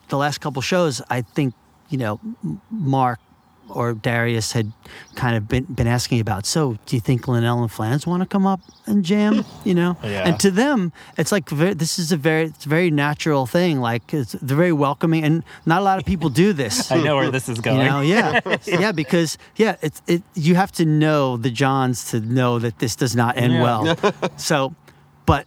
the 0.10 0.18
last 0.18 0.40
couple 0.42 0.62
shows, 0.62 1.02
I 1.10 1.22
think, 1.22 1.54
you 1.90 1.98
know, 1.98 2.20
Mark 2.70 3.20
or 3.72 3.94
Darius 3.94 4.54
had 4.54 4.72
kind 5.14 5.36
of 5.38 5.48
been 5.48 5.66
been 5.66 5.86
asking 5.86 6.20
about. 6.20 6.48
So, 6.48 6.78
do 6.88 6.96
you 6.96 7.00
think 7.00 7.28
Linnell 7.28 7.62
and 7.62 7.72
Flans 7.72 8.08
want 8.08 8.24
to 8.24 8.28
come 8.28 8.48
up 8.48 8.62
and 8.88 9.06
jam? 9.06 9.46
You 9.64 9.76
know, 9.76 9.96
Yeah. 10.04 10.28
and 10.28 10.40
to 10.40 10.50
them, 10.50 10.92
it's 11.18 11.32
like 11.32 11.48
very, 11.50 11.76
this 11.76 12.00
is 12.00 12.12
a 12.12 12.18
very 12.18 12.46
it's 12.46 12.66
a 12.66 12.70
very 12.70 12.90
natural 12.90 13.46
thing. 13.46 13.80
Like 13.80 14.12
it's, 14.12 14.32
they're 14.42 14.58
very 14.58 14.74
welcoming, 14.74 15.24
and 15.24 15.44
not 15.68 15.82
a 15.82 15.84
lot 15.84 16.00
of 16.00 16.06
people 16.06 16.30
do 16.30 16.52
this. 16.52 16.92
I 16.96 16.98
know 17.04 17.16
where 17.18 17.30
this 17.30 17.48
is 17.48 17.58
You 17.58 17.64
going. 17.64 17.86
know, 17.86 18.02
yeah, 18.02 18.40
yeah, 18.66 18.92
because 18.92 19.38
yeah, 19.56 19.76
it's 19.84 20.02
it. 20.08 20.24
You 20.34 20.56
have 20.56 20.72
to 20.74 20.86
know 20.86 21.38
the 21.38 21.52
Johns 21.52 22.10
to 22.10 22.20
know 22.22 22.58
that 22.58 22.80
this 22.80 22.96
does 22.96 23.16
not 23.16 23.38
end 23.38 23.54
Yeah. 23.54 23.62
well. 23.64 23.96
So, 24.38 24.74
but 25.30 25.46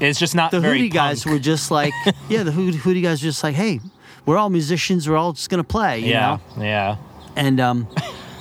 It's 0.00 0.18
just 0.18 0.34
not 0.34 0.50
the 0.50 0.60
very 0.60 0.80
Hootie 0.88 0.92
guys 0.92 1.24
were 1.26 1.38
just 1.38 1.70
like, 1.70 1.92
yeah, 2.28 2.42
the 2.42 2.52
Hoot- 2.52 2.74
Hootie 2.76 3.02
guys 3.02 3.22
were 3.22 3.28
just 3.28 3.42
like, 3.44 3.54
hey, 3.54 3.80
we're 4.26 4.36
all 4.38 4.50
musicians. 4.50 5.08
We're 5.08 5.16
all 5.16 5.32
just 5.32 5.50
gonna 5.50 5.64
play. 5.64 6.00
You 6.00 6.10
Yeah. 6.10 6.38
Know? 6.56 6.62
Yeah. 6.64 6.96
And 7.36 7.60
um, 7.60 7.88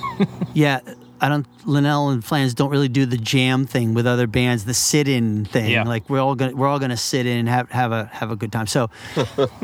yeah, 0.54 0.80
I 1.20 1.30
don't. 1.30 1.46
Linnell 1.66 2.10
and 2.10 2.26
Flans 2.26 2.54
don't 2.56 2.72
really 2.72 2.88
do 2.90 3.06
the 3.06 3.18
jam 3.18 3.66
thing 3.68 3.94
with 3.94 4.08
other 4.08 4.26
bands, 4.28 4.66
the 4.66 4.74
sit-in 4.74 5.46
thing. 5.46 5.70
Yeah. 5.70 5.84
Like 5.84 6.10
we're 6.10 6.20
all 6.20 6.36
gonna 6.36 6.56
we're 6.56 6.68
all 6.68 6.80
gonna 6.80 6.98
sit 6.98 7.26
in 7.28 7.38
and 7.38 7.50
have 7.50 7.70
have 7.70 7.92
a 7.92 8.06
have 8.06 8.32
a 8.32 8.36
good 8.36 8.52
time. 8.52 8.66
So 8.68 8.90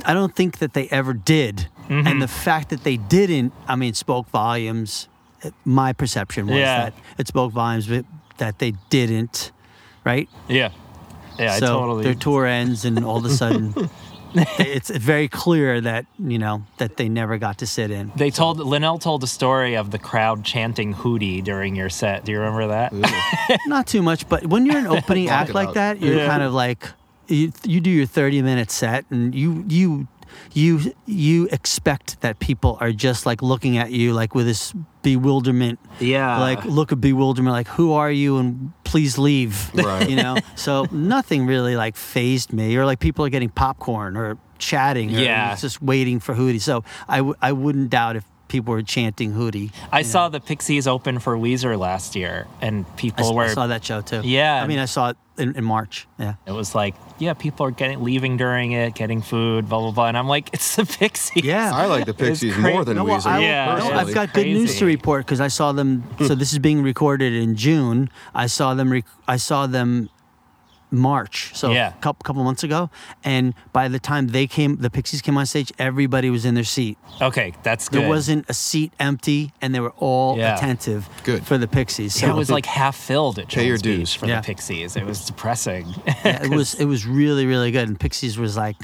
I 0.05 0.13
don't 0.13 0.35
think 0.35 0.59
that 0.59 0.73
they 0.73 0.87
ever 0.89 1.13
did. 1.13 1.67
Mm-hmm. 1.89 2.07
And 2.07 2.21
the 2.21 2.27
fact 2.27 2.69
that 2.69 2.83
they 2.83 2.97
didn't, 2.97 3.53
I 3.67 3.75
mean, 3.75 3.93
spoke 3.95 4.29
volumes. 4.29 5.07
My 5.65 5.93
perception 5.93 6.47
was 6.47 6.57
Yeah. 6.57 6.85
that 6.85 6.93
it 7.17 7.27
spoke 7.27 7.51
volumes 7.53 7.87
but 7.87 8.05
that 8.37 8.59
they 8.59 8.73
didn't. 8.89 9.51
Right. 10.03 10.29
Yeah. 10.47 10.69
Yeah. 11.39 11.53
I 11.53 11.59
so 11.59 11.67
totally. 11.79 12.03
their 12.03 12.15
tour 12.15 12.45
ends, 12.45 12.85
and 12.85 13.03
all 13.05 13.17
of 13.17 13.25
a 13.25 13.29
sudden, 13.29 13.73
it's 14.33 14.89
very 14.89 15.27
clear 15.27 15.79
that 15.81 16.05
you 16.19 16.37
know 16.37 16.63
that 16.77 16.97
they 16.97 17.09
never 17.09 17.37
got 17.37 17.57
to 17.59 17.67
sit 17.67 17.91
in. 17.91 18.11
They 18.15 18.29
told 18.31 18.59
Linnell 18.59 18.99
told 18.99 19.23
a 19.23 19.27
story 19.27 19.75
of 19.75 19.91
the 19.91 19.99
crowd 19.99 20.43
chanting 20.43 20.93
"Hootie" 20.93 21.43
during 21.43 21.75
your 21.75 21.89
set. 21.89 22.25
Do 22.25 22.31
you 22.31 22.39
remember 22.39 22.67
that? 22.67 23.59
Not 23.67 23.87
too 23.87 24.01
much, 24.01 24.27
but 24.29 24.45
when 24.47 24.65
you're 24.65 24.77
an 24.79 24.87
opening 24.97 25.29
act 25.29 25.53
like 25.53 25.73
that, 25.73 26.01
you're 26.01 26.15
Yeah. 26.17 26.27
kind 26.27 26.43
of 26.43 26.53
like 26.53 26.89
you, 27.27 27.51
you 27.63 27.79
do 27.81 27.89
your 27.89 28.05
30 28.05 28.41
minute 28.41 28.71
set, 28.71 29.05
and 29.09 29.33
you 29.35 29.63
you 29.67 30.07
you 30.53 30.93
you 31.05 31.47
expect 31.51 32.21
that 32.21 32.39
people 32.39 32.77
are 32.81 32.91
just 32.91 33.25
like 33.25 33.41
looking 33.41 33.77
at 33.77 33.91
you 33.91 34.13
like 34.13 34.33
with 34.35 34.45
this 34.45 34.73
bewilderment 35.01 35.79
Yeah. 35.99 36.39
like 36.39 36.63
look 36.65 36.91
of 36.91 36.99
bewilderment 37.01 37.53
like 37.53 37.67
who 37.67 37.93
are 37.93 38.11
you 38.11 38.37
and 38.37 38.71
please 38.83 39.17
leave 39.17 39.71
Right. 39.73 40.09
you 40.09 40.15
know 40.15 40.37
so 40.55 40.85
nothing 40.91 41.45
really 41.45 41.75
like 41.75 41.95
phased 41.95 42.51
me 42.53 42.75
or 42.77 42.85
like 42.85 42.99
people 42.99 43.25
are 43.25 43.29
getting 43.29 43.49
popcorn 43.49 44.17
or 44.17 44.37
chatting 44.57 45.15
or 45.15 45.19
Yeah. 45.19 45.55
just 45.55 45.81
waiting 45.81 46.19
for 46.19 46.35
hootie 46.35 46.61
so 46.61 46.83
I, 47.07 47.17
w- 47.17 47.35
I 47.41 47.51
wouldn't 47.53 47.89
doubt 47.89 48.15
if 48.15 48.25
people 48.47 48.73
were 48.73 48.81
chanting 48.83 49.33
hootie 49.33 49.71
I 49.91 50.01
saw 50.03 50.29
the 50.29 50.39
Pixies 50.39 50.87
open 50.87 51.19
for 51.19 51.35
Weezer 51.37 51.77
last 51.77 52.15
year, 52.15 52.47
and 52.61 52.85
people 52.95 53.29
I 53.31 53.33
were. 53.33 53.43
I 53.43 53.47
saw 53.53 53.67
that 53.67 53.83
show 53.83 54.01
too 54.01 54.21
Yeah. 54.23 54.61
i 54.63 54.67
mean 54.67 54.79
i 54.79 54.85
saw 54.85 55.09
it 55.09 55.17
in, 55.37 55.55
in 55.55 55.63
march 55.63 56.07
yeah 56.19 56.35
It 56.45 56.51
was 56.51 56.73
like, 56.73 56.95
yeah, 57.19 57.33
people 57.33 57.65
are 57.65 57.71
getting 57.71 58.03
leaving 58.03 58.37
during 58.37 58.71
it, 58.71 58.95
getting 58.95 59.21
food, 59.21 59.69
blah 59.69 59.79
blah 59.79 59.91
blah, 59.91 60.07
and 60.07 60.17
I'm 60.17 60.27
like, 60.27 60.49
it's 60.53 60.75
the 60.75 60.85
Pixies. 60.99 61.43
Yeah. 61.43 61.71
I 61.73 61.85
like 61.85 62.05
the 62.05 62.13
Pixies 62.23 62.53
cra- 62.53 62.71
more 62.71 62.85
than 62.85 62.97
No, 62.97 63.05
well, 63.05 63.19
Weezer. 63.19 63.27
I, 63.27 63.39
yeah, 63.39 63.75
no, 63.79 63.91
I've 63.91 64.13
got 64.13 64.33
good 64.33 64.47
news 64.47 64.77
to 64.79 64.85
report 64.85 65.25
because 65.25 65.41
I 65.41 65.47
saw 65.47 65.71
them. 65.71 66.03
so 66.19 66.33
hmm. 66.33 66.39
this 66.39 66.53
is 66.53 66.59
being 66.59 66.81
recorded 66.81 67.33
in 67.33 67.55
June. 67.55 68.09
I 68.33 68.47
saw 68.47 68.73
them. 68.73 68.91
Rec- 68.91 69.05
I 69.27 69.37
saw 69.37 69.67
them 69.67 70.09
March, 70.89 71.51
so 71.53 71.71
Yeah. 71.71 71.89
a 71.89 71.97
couple, 72.01 72.23
couple 72.23 72.43
months 72.43 72.63
ago. 72.63 72.89
And 73.23 73.53
by 73.73 73.87
the 73.89 73.99
time 73.99 74.27
they 74.27 74.47
came, 74.47 74.77
the 74.77 74.89
Pixies 74.89 75.21
came 75.21 75.37
on 75.37 75.45
stage. 75.45 75.71
Everybody 75.77 76.29
was 76.29 76.45
in 76.45 76.55
their 76.55 76.63
seat. 76.63 76.97
Okay, 77.21 77.53
that's 77.63 77.89
good. 77.89 78.01
There 78.03 78.09
wasn't 78.09 78.45
a 78.49 78.53
seat 78.53 78.93
empty, 78.99 79.51
and 79.61 79.75
they 79.75 79.79
were 79.81 79.93
all 79.97 80.37
Yeah. 80.37 80.55
attentive 80.55 81.09
Good. 81.23 81.45
for 81.45 81.57
the 81.57 81.67
Pixies. 81.67 82.13
So 82.15 82.27
it 82.29 82.35
was 82.35 82.49
like 82.49 82.65
half 82.65 82.95
filled 82.95 83.37
at 83.39 83.49
Pay 83.49 83.67
your 83.67 83.75
Jones 83.77 83.81
Beach 83.83 83.97
dues. 83.97 84.13
for 84.13 84.25
Yeah. 84.27 84.41
the 84.41 84.45
Pixies. 84.45 84.95
It 84.95 85.05
was 85.05 85.25
depressing. 85.25 85.93
yeah, 86.07 86.43
it 86.43 86.51
was 86.51 86.73
it 86.75 86.85
was 86.85 87.05
really 87.05 87.45
really 87.45 87.71
good. 87.71 87.87
And 87.87 87.99
Pixies 87.99 88.37
was 88.37 88.55
like 88.55 88.77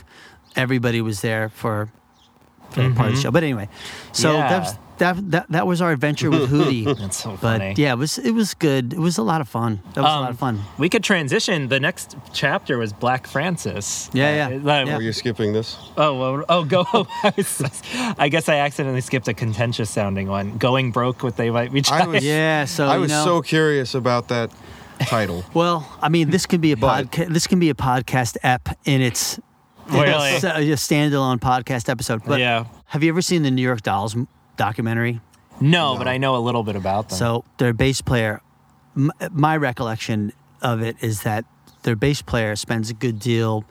everybody 0.55 1.01
was 1.01 1.21
there 1.21 1.49
for 1.49 1.89
for 2.73 2.89
part 2.93 3.09
of 3.09 3.15
the 3.15 3.21
show. 3.21 3.31
But 3.31 3.43
anyway, 3.43 3.69
so 4.11 4.29
Mm-hmm. 4.29 4.37
Yeah. 4.37 4.49
that, 4.49 4.59
was, 4.59 4.77
that 4.97 5.31
that 5.31 5.45
that 5.49 5.67
was 5.67 5.81
our 5.81 5.91
adventure 5.91 6.29
with 6.29 6.49
Hootie. 6.51 6.85
That's 6.99 7.17
so 7.23 7.31
But 7.31 7.59
funny. 7.59 7.73
yeah, 7.77 7.93
it 7.93 7.97
was 7.97 8.17
it 8.19 8.31
was 8.31 8.53
good. 8.53 8.93
It 8.93 8.99
was 8.99 9.17
a 9.17 9.23
lot 9.23 9.41
of 9.41 9.49
fun. 9.49 9.81
That 9.95 10.01
was 10.03 10.11
a 10.11 10.15
lot 10.19 10.23
Um, 10.25 10.29
of 10.29 10.39
fun. 10.39 10.61
We 10.77 10.87
could 10.89 11.03
transition. 11.03 11.67
The 11.69 11.79
next 11.79 12.15
chapter 12.31 12.77
was 12.77 12.93
Black 12.93 13.25
Francis. 13.27 14.09
Yeah, 14.13 14.25
Uh, 14.27 14.31
yeah, 14.35 14.57
that- 14.59 14.87
yeah. 14.87 14.95
Were 14.97 15.01
you 15.01 15.13
skipping 15.13 15.53
this? 15.53 15.77
Oh, 15.97 16.17
well, 16.19 16.45
oh, 16.47 16.63
go. 16.63 16.85
I 17.23 18.29
guess 18.29 18.47
I 18.49 18.55
accidentally 18.57 19.01
skipped 19.01 19.27
a 19.27 19.33
contentious 19.33 19.89
sounding 19.89 20.27
one. 20.27 20.57
Going 20.57 20.91
broke 20.91 21.23
with 21.23 21.35
they 21.37 21.49
might 21.49 21.71
be. 21.73 21.81
I 21.91 22.05
was- 22.07 22.23
Yeah, 22.23 22.65
so 22.65 22.85
I 22.87 22.95
you 22.95 23.01
was 23.01 23.11
know, 23.11 23.25
so 23.25 23.41
curious 23.41 23.95
about 23.95 24.27
that 24.29 24.51
title. 25.07 25.43
well. 25.53 25.87
I 26.01 26.09
mean, 26.09 26.29
this 26.29 26.45
can 26.45 26.61
be 26.61 26.71
a 26.71 26.75
podcast. 26.75 27.33
This 27.33 27.47
can 27.47 27.59
be 27.59 27.69
a 27.69 27.73
podcast 27.75 28.37
ep 28.43 28.69
in 28.85 29.01
its 29.01 29.39
Really? 29.87 30.31
it's 30.31 30.43
a, 30.43 30.55
a 30.55 30.75
standalone 30.75 31.39
podcast 31.39 31.89
episode. 31.89 32.23
But 32.25 32.39
yeah. 32.39 32.65
have 32.87 33.03
you 33.03 33.09
ever 33.09 33.21
seen 33.21 33.43
the 33.43 33.51
New 33.51 33.61
York 33.61 33.81
Dolls 33.81 34.15
documentary? 34.57 35.19
No, 35.59 35.95
but 35.97 36.07
I 36.07 36.17
know 36.17 36.35
a 36.35 36.39
little 36.39 36.63
bit 36.63 36.75
about 36.75 37.09
them. 37.09 37.17
So 37.17 37.45
their 37.57 37.73
bass 37.73 38.01
player, 38.01 38.41
m- 38.95 39.11
my 39.31 39.55
recollection 39.57 40.33
of 40.61 40.81
it 40.81 40.97
is 41.01 41.23
that 41.23 41.45
their 41.83 41.95
bass 41.95 42.21
player 42.21 42.55
spends 42.55 42.89
a 42.89 42.93
good 42.93 43.19
deal 43.19 43.65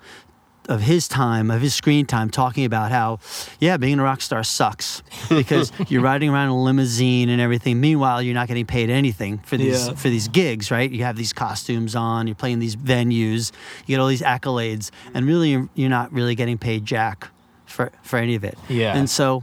of 0.69 0.81
his 0.83 1.09
time, 1.09 1.50
of 1.50 1.61
his 1.61 1.75
screen 1.75 2.07
time, 2.07 2.31
talking 2.31 2.64
about 2.64 2.90
how, 2.92 3.19
yeah, 3.59 3.76
being 3.76 3.99
a 3.99 4.02
rock 4.02 4.21
star 4.21 4.45
sucks 4.45 5.02
because 5.28 5.73
you're 5.88 6.02
riding 6.02 6.31
around 6.31 6.45
in 6.47 6.50
a 6.52 6.62
limousine 6.62 7.28
and 7.28 7.40
everything. 7.40 7.81
Meanwhile, 7.81 8.23
you're 8.23 8.35
not 8.35 8.47
getting 8.49 8.66
paid 8.66 8.88
anything 8.90 9.38
for 9.38 9.57
these 9.57 9.88
Yeah. 9.88 9.95
for 9.95 10.09
these 10.09 10.28
gigs, 10.28 10.71
right? 10.71 10.90
You 10.90 11.02
have 11.04 11.16
these 11.16 11.33
costumes 11.33 11.97
on, 11.97 12.26
you're 12.28 12.37
playing 12.37 12.61
these 12.61 12.76
venues, 12.76 13.50
you 13.87 13.97
get 13.97 14.00
all 14.00 14.07
these 14.09 14.23
accolades, 14.23 14.90
and 15.14 15.26
really, 15.26 15.50
you're, 15.50 15.69
you're 15.75 15.90
not 15.90 16.12
really 16.12 16.35
getting 16.35 16.59
paid 16.59 16.85
jack 16.85 17.28
for 17.66 17.90
for 18.02 18.19
any 18.19 18.35
of 18.37 18.45
it. 18.45 18.57
Yeah. 18.69 18.97
And 18.97 19.11
so 19.11 19.42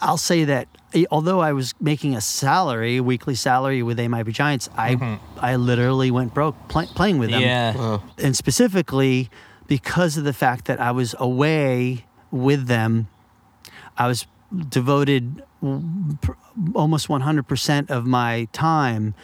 I'll 0.00 0.16
say 0.18 0.44
that 0.44 0.66
eh, 0.94 1.04
although 1.12 1.40
I 1.40 1.52
was 1.52 1.74
making 1.80 2.16
a 2.16 2.20
salary, 2.20 2.96
a 2.96 3.02
weekly 3.02 3.34
salary 3.36 3.82
with 3.84 3.96
They 3.96 4.08
Might 4.08 4.24
Be 4.24 4.32
Giants, 4.32 4.68
I 4.76 5.18
I 5.40 5.54
literally 5.56 6.10
went 6.10 6.34
broke 6.34 6.56
play, 6.68 6.86
playing 6.86 7.18
with 7.18 7.30
them. 7.30 7.40
yeah. 7.40 7.74
Oh, 7.76 8.02
And 8.22 8.36
specifically 8.36 9.30
because 9.66 10.16
of 10.16 10.24
the 10.24 10.32
fact 10.32 10.66
that 10.66 10.80
I 10.80 10.90
was 10.90 11.14
away 11.18 12.04
with 12.30 12.66
them, 12.66 13.08
I 13.96 14.06
was 14.06 14.26
devoted 14.68 15.42
almost 16.74 17.08
100% 17.08 17.90
of 17.90 18.06
my 18.06 18.48
time 18.52 19.14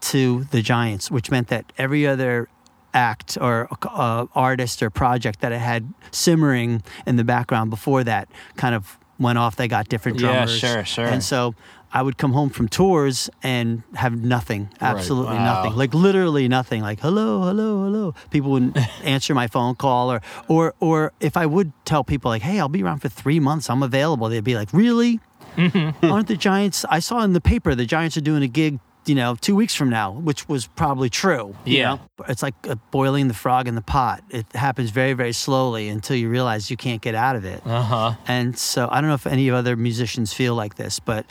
to 0.00 0.44
the 0.44 0.60
Giants, 0.60 1.10
which 1.10 1.30
meant 1.30 1.48
that 1.48 1.72
every 1.78 2.06
other 2.06 2.48
act 2.92 3.36
or 3.40 3.68
uh, 3.82 4.26
artist 4.34 4.82
or 4.82 4.90
project 4.90 5.40
that 5.40 5.52
I 5.52 5.58
had 5.58 5.92
simmering 6.10 6.82
in 7.06 7.16
the 7.16 7.24
background 7.24 7.70
before 7.70 8.04
that 8.04 8.28
kind 8.56 8.74
of 8.74 8.98
went 9.18 9.38
off. 9.38 9.56
They 9.56 9.68
got 9.68 9.88
different 9.88 10.18
drummers. 10.18 10.62
Yeah, 10.62 10.74
sure, 10.74 10.84
sure. 10.84 11.06
And 11.06 11.22
so 11.22 11.54
I 11.94 12.02
would 12.02 12.18
come 12.18 12.32
home 12.32 12.50
from 12.50 12.68
tours 12.68 13.30
and 13.42 13.84
have 13.94 14.14
nothing, 14.22 14.68
absolutely 14.80 15.36
Wow. 15.36 15.44
nothing, 15.62 15.76
like 15.78 15.94
literally 15.94 16.48
nothing. 16.48 16.82
Like 16.82 16.98
hello, 17.00 17.42
hello, 17.44 17.84
hello. 17.84 18.14
People 18.30 18.50
wouldn't 18.50 18.76
answer 19.04 19.32
my 19.34 19.46
phone 19.46 19.76
call, 19.76 20.10
or 20.12 20.20
or 20.48 20.74
or 20.80 21.12
if 21.20 21.36
I 21.36 21.46
would 21.46 21.72
tell 21.84 22.02
people 22.02 22.30
like, 22.30 22.42
hey, 22.42 22.58
I'll 22.58 22.68
be 22.68 22.82
around 22.82 22.98
for 22.98 23.08
three 23.08 23.38
months, 23.40 23.70
I'm 23.70 23.82
available. 23.82 24.28
They'd 24.28 24.42
be 24.44 24.56
like, 24.56 24.72
really? 24.72 25.20
Mm-hmm. 25.56 26.10
Aren't 26.10 26.26
the 26.28 26.36
Giants? 26.36 26.84
I 26.90 26.98
saw 26.98 27.22
in 27.22 27.32
the 27.32 27.40
paper 27.40 27.74
the 27.76 27.86
Giants 27.86 28.16
are 28.16 28.20
doing 28.22 28.42
a 28.42 28.48
gig. 28.48 28.80
You 29.06 29.14
know, 29.14 29.36
two 29.38 29.54
weeks 29.54 29.74
from 29.74 29.90
now, 29.90 30.12
which 30.12 30.48
was 30.48 30.66
probably 30.66 31.10
true. 31.10 31.54
you 31.66 31.76
Yeah. 31.76 31.88
know? 31.96 32.00
it's 32.26 32.42
like 32.42 32.54
uh, 32.66 32.76
boiling 32.90 33.28
the 33.28 33.34
frog 33.34 33.68
in 33.68 33.74
the 33.74 33.82
pot. 33.82 34.24
It 34.30 34.46
happens 34.54 34.88
very, 34.88 35.12
very 35.12 35.34
slowly 35.34 35.90
until 35.90 36.16
you 36.16 36.30
realize 36.30 36.70
you 36.70 36.78
can't 36.78 37.02
get 37.02 37.14
out 37.14 37.36
of 37.36 37.44
it. 37.44 37.60
Uh 37.66 37.82
huh. 37.82 38.14
And 38.26 38.58
so 38.58 38.88
I 38.90 39.02
don't 39.02 39.08
know 39.08 39.14
if 39.14 39.26
any 39.26 39.46
of 39.48 39.54
other 39.56 39.76
musicians 39.76 40.32
feel 40.32 40.54
like 40.54 40.76
this, 40.76 41.00
but 41.00 41.26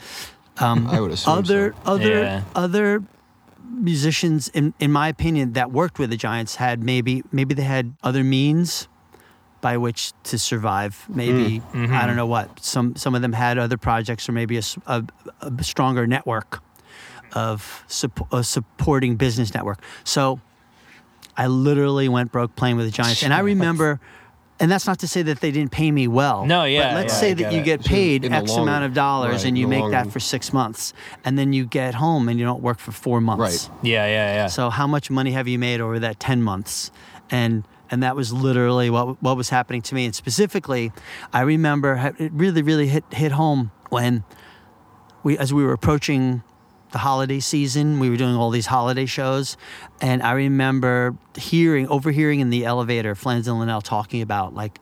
um, 0.58 0.86
I 0.88 1.00
would 1.00 1.10
assume 1.12 1.32
other 1.38 1.74
so. 1.84 1.92
other 1.92 2.20
Yeah. 2.22 2.42
other 2.54 3.02
musicians, 3.70 4.48
in 4.48 4.72
in 4.78 4.92
my 4.92 5.08
opinion, 5.08 5.52
that 5.54 5.72
worked 5.72 5.98
with 5.98 6.10
the 6.10 6.16
Giants 6.16 6.56
had 6.56 6.82
maybe 6.82 7.22
maybe 7.32 7.54
they 7.54 7.62
had 7.64 7.94
other 8.02 8.22
means 8.24 8.88
by 9.60 9.76
which 9.76 10.12
to 10.24 10.38
survive. 10.38 11.04
Maybe 11.08 11.60
Mm-hmm. 11.72 11.94
I 11.94 12.06
don't 12.06 12.16
know 12.16 12.26
what. 12.26 12.60
Some 12.62 12.94
some 12.96 13.14
of 13.14 13.22
them 13.22 13.32
had 13.32 13.58
other 13.58 13.76
projects 13.78 14.28
or 14.28 14.32
maybe 14.32 14.58
a 14.58 15.02
stronger 15.62 16.06
network 16.06 16.62
of 17.32 17.84
supp- 17.88 18.28
a 18.32 18.44
supporting 18.44 19.16
business 19.16 19.52
network. 19.54 19.80
So 20.04 20.38
I 21.36 21.48
literally 21.48 22.08
went 22.08 22.30
broke 22.30 22.54
playing 22.54 22.76
with 22.76 22.86
the 22.86 22.92
Giants, 22.92 23.22
and 23.22 23.32
I 23.34 23.40
remember. 23.40 24.00
And 24.60 24.70
that's 24.70 24.86
not 24.86 25.00
to 25.00 25.08
say 25.08 25.22
that 25.22 25.40
they 25.40 25.50
didn't 25.50 25.72
pay 25.72 25.90
me 25.90 26.06
well. 26.06 26.46
No, 26.46 26.62
yeah, 26.64 26.90
But 26.90 26.94
let's 26.94 27.14
yeah, 27.14 27.20
say 27.20 27.34
that 27.34 27.52
you 27.52 27.58
it. 27.60 27.64
get 27.64 27.84
paid 27.84 28.24
In 28.24 28.32
X 28.32 28.50
long- 28.50 28.62
amount 28.62 28.84
of 28.84 28.94
dollars 28.94 29.32
right, 29.42 29.44
and 29.46 29.58
you 29.58 29.66
make 29.66 29.80
long 29.82 29.90
that 29.90 30.12
for 30.12 30.20
six 30.20 30.52
months, 30.52 30.92
and 31.24 31.36
then 31.36 31.52
you 31.52 31.64
get 31.66 31.94
home 31.94 32.28
and 32.28 32.38
you 32.38 32.44
don't 32.44 32.62
work 32.62 32.78
for 32.78 32.92
four 32.92 33.20
months. 33.20 33.40
Right. 33.68 33.70
Yeah, 33.82 34.06
yeah, 34.06 34.34
yeah. 34.34 34.46
So 34.46 34.70
how 34.70 34.86
much 34.86 35.10
money 35.10 35.32
have 35.32 35.48
you 35.48 35.58
made 35.58 35.80
over 35.80 35.98
that 35.98 36.20
10 36.20 36.42
months? 36.42 36.90
And 37.30 37.64
and 37.90 38.02
that 38.02 38.14
was 38.16 38.32
literally 38.32 38.90
what 38.90 39.20
what 39.22 39.36
was 39.36 39.48
happening 39.50 39.82
to 39.82 39.94
me. 39.94 40.04
And 40.06 40.14
specifically, 40.14 40.92
I 41.32 41.40
remember 41.40 42.14
it 42.18 42.32
really 42.32 42.62
really 42.62 42.86
hit 42.88 43.04
hit 43.12 43.32
home 43.32 43.72
when 43.90 44.22
we 45.24 45.36
as 45.36 45.52
we 45.52 45.64
were 45.64 45.72
approaching 45.72 46.42
the 46.94 46.98
holiday 46.98 47.40
season, 47.40 47.98
we 47.98 48.08
were 48.08 48.16
doing 48.16 48.36
all 48.36 48.50
these 48.50 48.66
holiday 48.66 49.04
shows, 49.04 49.56
and 50.00 50.22
I 50.22 50.32
remember 50.32 51.16
hearing 51.36 51.88
overhearing 51.88 52.38
in 52.40 52.50
the 52.50 52.64
elevator 52.64 53.14
Flans 53.16 53.48
and 53.48 53.58
Linnell 53.58 53.82
talking 53.82 54.22
about 54.22 54.54
like 54.54 54.78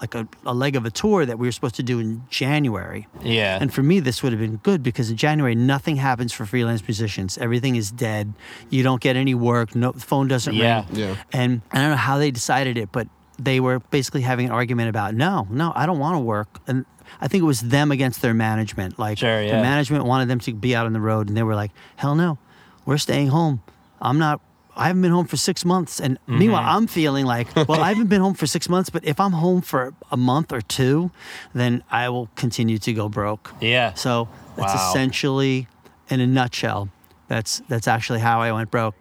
like 0.00 0.14
a, 0.16 0.26
a 0.44 0.52
leg 0.54 0.74
of 0.74 0.84
a 0.84 0.90
tour 0.90 1.24
that 1.24 1.38
we 1.38 1.46
were 1.46 1.52
supposed 1.52 1.76
to 1.76 1.82
do 1.84 2.00
in 2.00 2.24
January. 2.28 3.06
yeah. 3.22 3.56
And 3.60 3.72
for 3.72 3.84
me, 3.84 4.00
this 4.00 4.20
would 4.22 4.32
have 4.32 4.40
been 4.40 4.56
good 4.56 4.82
because 4.82 5.10
in 5.10 5.16
January, 5.16 5.54
nothing 5.54 5.94
happens 5.96 6.32
for 6.32 6.44
freelance 6.44 6.82
musicians. 6.88 7.38
Everything 7.38 7.76
is 7.76 7.92
dead. 7.92 8.32
You 8.68 8.82
don't 8.82 9.00
get 9.00 9.14
any 9.14 9.34
work. 9.36 9.76
No, 9.76 9.92
phone 9.92 10.26
doesn't 10.26 10.54
Yeah. 10.54 10.86
ring. 10.88 10.96
Yeah. 10.98 11.14
And 11.32 11.60
I 11.70 11.78
don't 11.78 11.90
know 11.90 11.96
how 11.96 12.18
they 12.18 12.32
decided 12.32 12.76
it, 12.78 12.90
but 12.90 13.06
they 13.38 13.60
were 13.60 13.78
basically 13.78 14.22
having 14.22 14.46
an 14.46 14.52
argument 14.52 14.88
about 14.88 15.14
no, 15.14 15.46
no, 15.50 15.72
I 15.76 15.86
don't 15.86 16.00
want 16.00 16.16
to 16.16 16.20
work. 16.20 16.48
And 16.66 16.84
I 17.22 17.28
think 17.28 17.42
it 17.42 17.46
was 17.46 17.60
them 17.60 17.90
against 17.92 18.20
their 18.20 18.34
management. 18.34 18.98
Like 18.98 19.18
Sure, 19.18 19.42
the 19.46 19.52
management 19.52 20.04
wanted 20.04 20.28
them 20.28 20.40
to 20.40 20.52
be 20.52 20.74
out 20.76 20.86
on 20.86 20.92
the 20.92 21.00
road, 21.00 21.28
and 21.28 21.36
they 21.36 21.42
were 21.44 21.54
like, 21.54 21.70
hell 21.96 22.14
no, 22.16 22.36
we're 22.84 22.98
staying 22.98 23.28
home. 23.28 23.62
I'm 24.00 24.18
not. 24.18 24.40
I 24.74 24.86
haven't 24.88 25.02
been 25.02 25.12
home 25.12 25.26
for 25.26 25.36
six 25.36 25.64
months, 25.64 26.00
and 26.00 26.18
Mm-hmm. 26.20 26.38
meanwhile, 26.38 26.64
I'm 26.76 26.86
feeling 26.86 27.24
like, 27.26 27.46
well, 27.68 27.80
I 27.80 27.90
haven't 27.90 28.08
been 28.08 28.22
home 28.22 28.34
for 28.34 28.46
six 28.46 28.68
months, 28.68 28.90
but 28.90 29.04
if 29.04 29.20
I'm 29.20 29.32
home 29.32 29.60
for 29.60 29.92
a 30.10 30.16
month 30.16 30.50
or 30.52 30.62
two, 30.62 31.10
then 31.54 31.84
I 31.90 32.08
will 32.08 32.28
continue 32.36 32.78
to 32.78 32.92
go 32.94 33.08
broke. 33.08 33.52
yeah. 33.60 33.92
So 33.94 34.28
that's 34.56 34.74
Wow. 34.74 34.88
essentially, 34.90 35.68
in 36.08 36.20
a 36.20 36.26
nutshell, 36.26 36.88
that's 37.28 37.62
that's 37.68 37.86
actually 37.86 38.20
how 38.20 38.40
I 38.40 38.50
went 38.52 38.70
broke. 38.70 38.96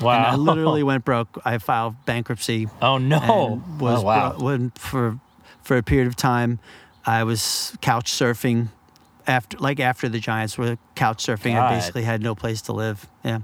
Wow. 0.00 0.16
And 0.16 0.26
I 0.26 0.34
literally 0.36 0.82
went 0.92 1.04
broke. 1.04 1.40
I 1.44 1.58
filed 1.58 1.96
bankruptcy. 2.06 2.68
Oh 2.80 2.98
no. 2.98 3.60
was 3.80 4.00
oh, 4.00 4.06
wow. 4.06 4.36
bro- 4.38 4.70
for 4.76 5.18
for 5.62 5.76
a 5.76 5.82
period 5.82 6.06
of 6.06 6.14
time. 6.16 6.60
I 7.06 7.24
was 7.24 7.76
couch 7.80 8.12
surfing 8.12 8.68
after 9.26 9.58
like 9.58 9.78
after 9.80 10.08
the 10.08 10.18
Giants 10.18 10.56
were 10.56 10.78
couch 10.94 11.24
surfing 11.26 11.54
God. 11.54 11.72
and 11.72 11.80
basically 11.80 12.02
had 12.02 12.22
no 12.22 12.34
place 12.34 12.62
to 12.62 12.72
live. 12.72 13.06
Yeah, 13.24 13.40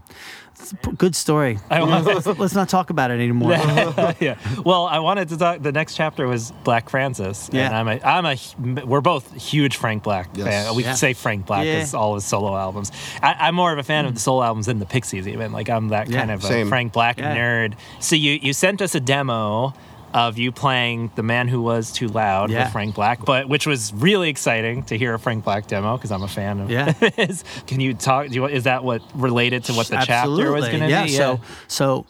it's 0.52 0.72
a 0.72 0.76
p- 0.76 0.92
good 0.92 1.14
story. 1.14 1.58
I 1.70 1.82
want- 1.82 2.06
let's, 2.06 2.26
let's 2.26 2.54
not 2.54 2.68
talk 2.70 2.88
about 2.90 3.10
it 3.10 3.14
anymore. 3.20 3.52
yeah. 4.20 4.36
Well, 4.64 4.86
I 4.86 5.00
wanted 5.00 5.28
to 5.30 5.36
talk. 5.36 5.62
The 5.62 5.72
next 5.72 5.94
chapter 5.94 6.26
was 6.26 6.52
Black 6.64 6.88
Francis. 6.88 7.50
Yeah. 7.52 7.66
And 7.66 7.74
I'm 7.76 7.88
a, 7.88 8.00
I'm 8.02 8.24
a, 8.24 8.84
we're 8.86 9.02
both 9.02 9.34
huge 9.34 9.76
Frank 9.76 10.02
Black 10.02 10.30
Yes. 10.34 10.46
fan. 10.46 10.74
We 10.74 10.82
Yeah. 10.82 10.90
can 10.90 10.96
say 10.96 11.12
Frank 11.12 11.46
Black 11.46 11.66
Yeah. 11.66 11.80
is 11.82 11.92
all 11.94 12.14
his 12.14 12.24
solo 12.24 12.56
albums. 12.56 12.90
I, 13.22 13.34
I'm 13.40 13.54
more 13.54 13.72
of 13.72 13.78
a 13.78 13.82
fan 13.82 14.06
of 14.06 14.14
the 14.14 14.20
mm. 14.20 14.22
solo 14.24 14.42
albums 14.42 14.66
than 14.66 14.78
the 14.78 14.86
Pixies, 14.86 15.28
even. 15.28 15.52
Like, 15.52 15.68
I'm 15.68 15.88
that 15.88 16.08
Yeah. 16.08 16.18
kind 16.20 16.30
of 16.30 16.44
a 16.44 16.64
Frank 16.66 16.92
Black 16.94 17.18
Yeah. 17.18 17.36
nerd. 17.36 17.74
So 18.00 18.16
you, 18.16 18.38
you 18.40 18.52
sent 18.54 18.80
us 18.80 18.94
a 18.94 19.00
demo 19.00 19.74
of 20.14 20.38
you 20.38 20.50
playing 20.52 21.10
The 21.16 21.22
Man 21.22 21.48
Who 21.48 21.60
Was 21.60 21.92
Too 21.92 22.08
Loud 22.08 22.50
Yeah. 22.50 22.64
with 22.64 22.72
Frank 22.72 22.94
Black, 22.94 23.24
but 23.24 23.48
which 23.48 23.66
was 23.66 23.92
really 23.92 24.30
exciting 24.30 24.84
to 24.84 24.96
hear 24.96 25.12
a 25.12 25.18
Frank 25.18 25.44
Black 25.44 25.66
demo 25.66 25.96
because 25.98 26.10
I'm 26.12 26.22
a 26.22 26.28
fan 26.28 26.60
of 26.60 26.70
Yeah. 26.70 26.92
his. 27.16 27.44
Can 27.66 27.80
you 27.80 27.92
talk? 27.94 28.28
Do 28.28 28.34
you, 28.36 28.46
is 28.46 28.64
that 28.64 28.84
what 28.84 29.02
related 29.14 29.64
to 29.64 29.72
what 29.74 29.88
the 29.88 30.00
chapter 30.06 30.52
was 30.52 30.68
going 30.68 30.80
to 30.80 30.88
yeah, 30.88 31.02
be? 31.04 31.10
So 31.10 31.40
so 31.68 32.06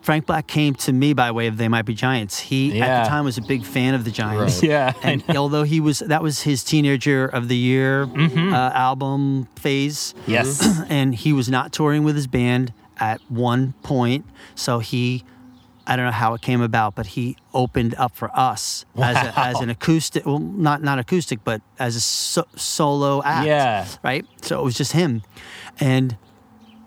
Frank 0.00 0.26
Black 0.26 0.46
came 0.46 0.74
to 0.76 0.92
me 0.92 1.12
by 1.14 1.32
way 1.32 1.48
of 1.48 1.56
They 1.56 1.66
Might 1.66 1.82
Be 1.82 1.92
Giants. 1.94 2.38
He 2.38 2.80
at 2.80 3.02
the 3.02 3.08
time 3.08 3.24
was 3.24 3.36
a 3.38 3.42
big 3.42 3.64
fan 3.64 3.94
of 3.94 4.04
the 4.04 4.12
Giants. 4.12 4.62
Right. 4.62 4.70
yeah. 4.70 4.92
And 5.02 5.24
although 5.36 5.64
he 5.64 5.80
was, 5.80 5.98
that 5.98 6.22
was 6.22 6.42
his 6.42 6.62
teenager 6.62 7.26
of 7.26 7.48
the 7.48 7.56
year 7.56 8.06
Mm-hmm. 8.06 8.54
uh, 8.54 8.70
album 8.70 9.48
phase, 9.56 10.14
yes. 10.28 10.64
and 10.88 11.12
he 11.16 11.32
was 11.32 11.48
not 11.48 11.72
touring 11.72 12.04
with 12.04 12.14
his 12.14 12.28
band 12.28 12.72
at 12.98 13.20
one 13.28 13.74
point. 13.82 14.24
So 14.54 14.78
he, 14.78 15.24
I 15.86 15.96
don't 15.96 16.04
know 16.06 16.12
how 16.12 16.34
it 16.34 16.40
came 16.40 16.60
about, 16.60 16.94
but 16.94 17.06
he 17.06 17.36
opened 17.54 17.94
up 17.96 18.16
for 18.16 18.30
us 18.36 18.84
as, 18.96 19.16
a, 19.16 19.38
as 19.38 19.60
an 19.60 19.70
acoustic, 19.70 20.26
well, 20.26 20.38
not 20.38 20.82
not 20.82 20.98
acoustic, 20.98 21.44
but 21.44 21.62
as 21.78 21.96
a 21.96 22.00
so, 22.00 22.44
solo 22.56 23.22
act. 23.22 23.46
Yeah. 23.46 23.86
Right. 24.02 24.26
So 24.42 24.60
it 24.60 24.64
was 24.64 24.74
just 24.74 24.92
him, 24.92 25.22
and 25.78 26.16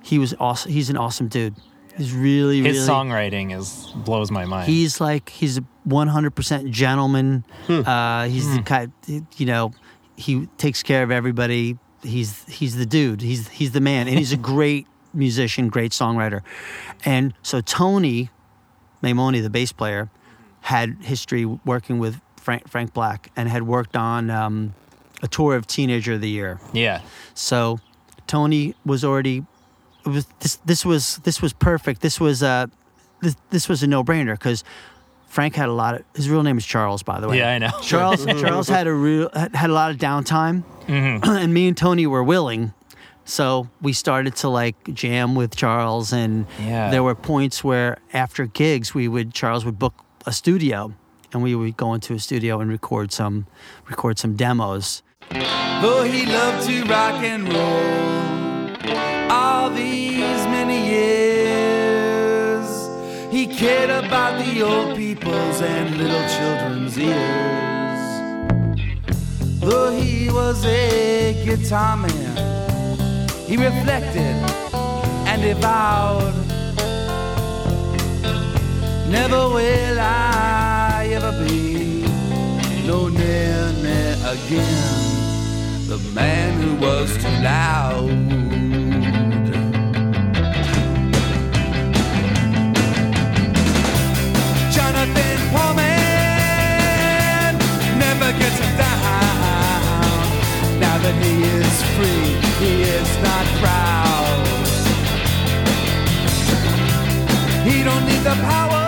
he 0.03 0.19
was 0.19 0.33
awesome. 0.39 0.71
He's 0.71 0.89
an 0.89 0.97
awesome 0.97 1.27
dude. 1.27 1.55
He's 1.97 2.13
really, 2.13 2.61
His 2.61 2.77
really. 2.77 2.89
songwriting 2.89 3.57
is 3.57 3.91
blows 3.95 4.31
my 4.31 4.45
mind. 4.45 4.69
He's 4.69 5.01
like 5.01 5.29
he's 5.29 5.57
a 5.57 5.63
100% 5.87 6.69
gentleman. 6.71 7.43
Uh, 7.67 8.27
he's 8.27 8.49
the 8.55 8.61
kind, 8.61 8.91
you 9.35 9.45
know, 9.45 9.73
he 10.15 10.47
takes 10.57 10.81
care 10.83 11.03
of 11.03 11.11
everybody. 11.11 11.77
He's 12.01 12.45
he's 12.47 12.77
the 12.77 12.85
dude. 12.85 13.21
He's 13.21 13.49
he's 13.49 13.71
the 13.71 13.81
man, 13.81 14.07
and 14.07 14.17
he's 14.17 14.31
a 14.31 14.37
great 14.53 14.87
musician, 15.13 15.67
great 15.67 15.91
songwriter. 15.91 16.41
And 17.03 17.33
so 17.41 17.59
Tony 17.61 18.29
Maimone, 19.03 19.41
the 19.41 19.49
bass 19.49 19.71
player, 19.71 20.09
had 20.61 20.97
history 21.01 21.45
working 21.45 21.99
with 21.99 22.19
Frank 22.37 22.67
Frank 22.67 22.93
Black 22.93 23.31
and 23.35 23.47
had 23.49 23.63
worked 23.63 23.95
on 23.95 24.29
um, 24.29 24.73
a 25.21 25.27
tour 25.27 25.55
of 25.55 25.67
Teenager 25.67 26.13
of 26.13 26.21
the 26.21 26.29
Year. 26.29 26.59
yeah. 26.73 27.01
So 27.33 27.79
Tony 28.27 28.75
was 28.85 29.03
already 29.03 29.45
it 30.05 30.09
was 30.09 30.25
this 30.39 30.55
this 30.65 30.85
was 30.85 31.17
this 31.19 31.41
was 31.41 31.53
perfect. 31.53 32.01
This 32.01 32.19
was 32.19 32.41
a 32.41 32.69
this, 33.21 33.35
this 33.49 33.67
was 33.69 33.83
a 33.83 33.87
no-brainer 33.87 34.39
cuz 34.39 34.63
Frank 35.27 35.55
had 35.55 35.69
a 35.69 35.73
lot 35.73 35.93
of 35.95 36.03
his 36.15 36.29
real 36.29 36.41
name 36.43 36.57
is 36.57 36.65
Charles 36.65 37.03
by 37.03 37.19
the 37.19 37.27
way. 37.27 37.37
Yeah, 37.37 37.51
I 37.51 37.57
know. 37.59 37.71
Charles 37.81 38.25
Charles 38.41 38.67
had 38.69 38.87
a 38.87 38.93
real 38.93 39.29
had 39.33 39.55
had 39.55 39.69
a 39.69 39.73
lot 39.73 39.91
of 39.91 39.97
downtime 39.97 40.63
Mm-hmm. 40.87 41.29
and 41.43 41.53
me 41.53 41.67
and 41.67 41.77
Tony 41.77 42.07
were 42.07 42.23
willing. 42.23 42.73
So 43.29 43.69
we 43.79 43.93
started 43.93 44.35
to 44.37 44.49
like 44.49 44.75
jam 44.91 45.35
with 45.35 45.55
Charles 45.55 46.11
and 46.11 46.47
Yeah. 46.59 46.89
there 46.89 47.03
were 47.03 47.13
points 47.13 47.63
where 47.63 47.97
after 48.11 48.47
gigs 48.47 48.95
we 48.95 49.07
would 49.07 49.35
Charles 49.35 49.63
would 49.65 49.77
book 49.77 49.93
a 50.25 50.31
studio 50.31 50.93
and 51.31 51.43
we 51.43 51.53
would 51.53 51.77
go 51.77 51.93
into 51.93 52.15
a 52.15 52.19
studio 52.19 52.59
and 52.59 52.71
record 52.71 53.11
some 53.11 53.45
record 53.87 54.17
some 54.17 54.35
demos. 54.35 55.03
Though 55.29 56.03
he 56.03 56.25
loved 56.25 56.67
to 56.67 56.83
rock 56.85 57.21
and 57.23 57.47
roll 57.53 59.31
all 59.31 59.69
these 59.69 60.41
many 60.57 60.79
years, 60.89 62.67
he 63.31 63.45
cared 63.45 63.91
about 63.91 64.43
the 64.43 64.63
old 64.63 64.97
people's 64.97 65.61
and 65.61 65.97
little 65.97 66.25
children's 66.35 66.97
ears. 66.97 68.01
Though 69.61 69.91
he 69.91 70.31
was 70.31 70.65
a 70.65 71.35
guitar 71.45 71.95
man, 71.95 72.68
he 73.49 73.57
reflected 73.57 74.35
and 75.25 75.41
he 75.41 75.53
vowed, 75.53 76.35
Never 79.09 79.49
will 79.49 79.99
I 79.99 81.09
ever 81.13 81.31
be 81.43 82.03
no 82.85 83.07
near, 83.07 83.73
near 83.81 84.13
again. 84.35 85.87
The 85.87 85.97
man 86.13 86.61
who 86.61 86.75
was 86.75 87.17
too 87.17 87.43
loud. 87.43 88.39
Gets 98.29 98.59
down. 98.77 99.09
Now 100.79 100.97
that 100.99 101.15
he 101.23 101.41
is 101.41 101.81
free, 101.95 102.48
he 102.59 102.81
is 102.81 103.23
not 103.23 103.45
proud. 103.61 104.45
He 107.65 107.83
don't 107.83 108.05
need 108.05 108.23
the 108.23 108.35
power. 108.43 108.87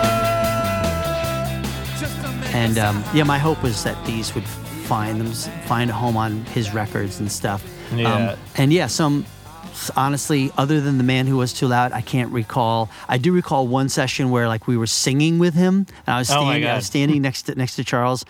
Just 1.98 2.20
to 2.22 2.32
make 2.32 2.54
And 2.54 2.78
um, 2.78 3.04
yeah, 3.14 3.24
my 3.24 3.38
hope 3.38 3.62
was 3.62 3.82
that 3.84 4.04
these 4.04 4.34
would 4.34 4.44
find 4.44 5.20
them, 5.20 5.32
find 5.66 5.90
a 5.90 5.94
home 5.94 6.16
on 6.16 6.44
his 6.46 6.74
records 6.74 7.20
and 7.20 7.30
stuff. 7.30 7.64
Yeah. 7.94 8.32
Um, 8.32 8.38
and 8.56 8.72
yeah, 8.72 8.86
some 8.88 9.24
honestly, 9.96 10.50
other 10.58 10.80
than 10.80 10.98
the 10.98 11.04
man 11.04 11.26
who 11.26 11.36
was 11.36 11.52
too 11.52 11.66
loud, 11.66 11.92
I 11.92 12.00
can't 12.00 12.30
recall. 12.32 12.90
I 13.08 13.18
do 13.18 13.32
recall 13.32 13.66
one 13.66 13.88
session 13.88 14.30
where 14.30 14.48
like 14.48 14.66
we 14.66 14.76
were 14.76 14.86
singing 14.86 15.38
with 15.38 15.54
him, 15.54 15.86
and 16.06 16.14
I 16.14 16.18
was 16.18 16.30
Oh 16.30 16.34
standing, 16.34 16.66
I 16.66 16.76
was 16.76 16.86
standing 16.86 17.22
next 17.22 17.42
to 17.42 17.54
next 17.54 17.76
to 17.76 17.84
Charles, 17.84 18.24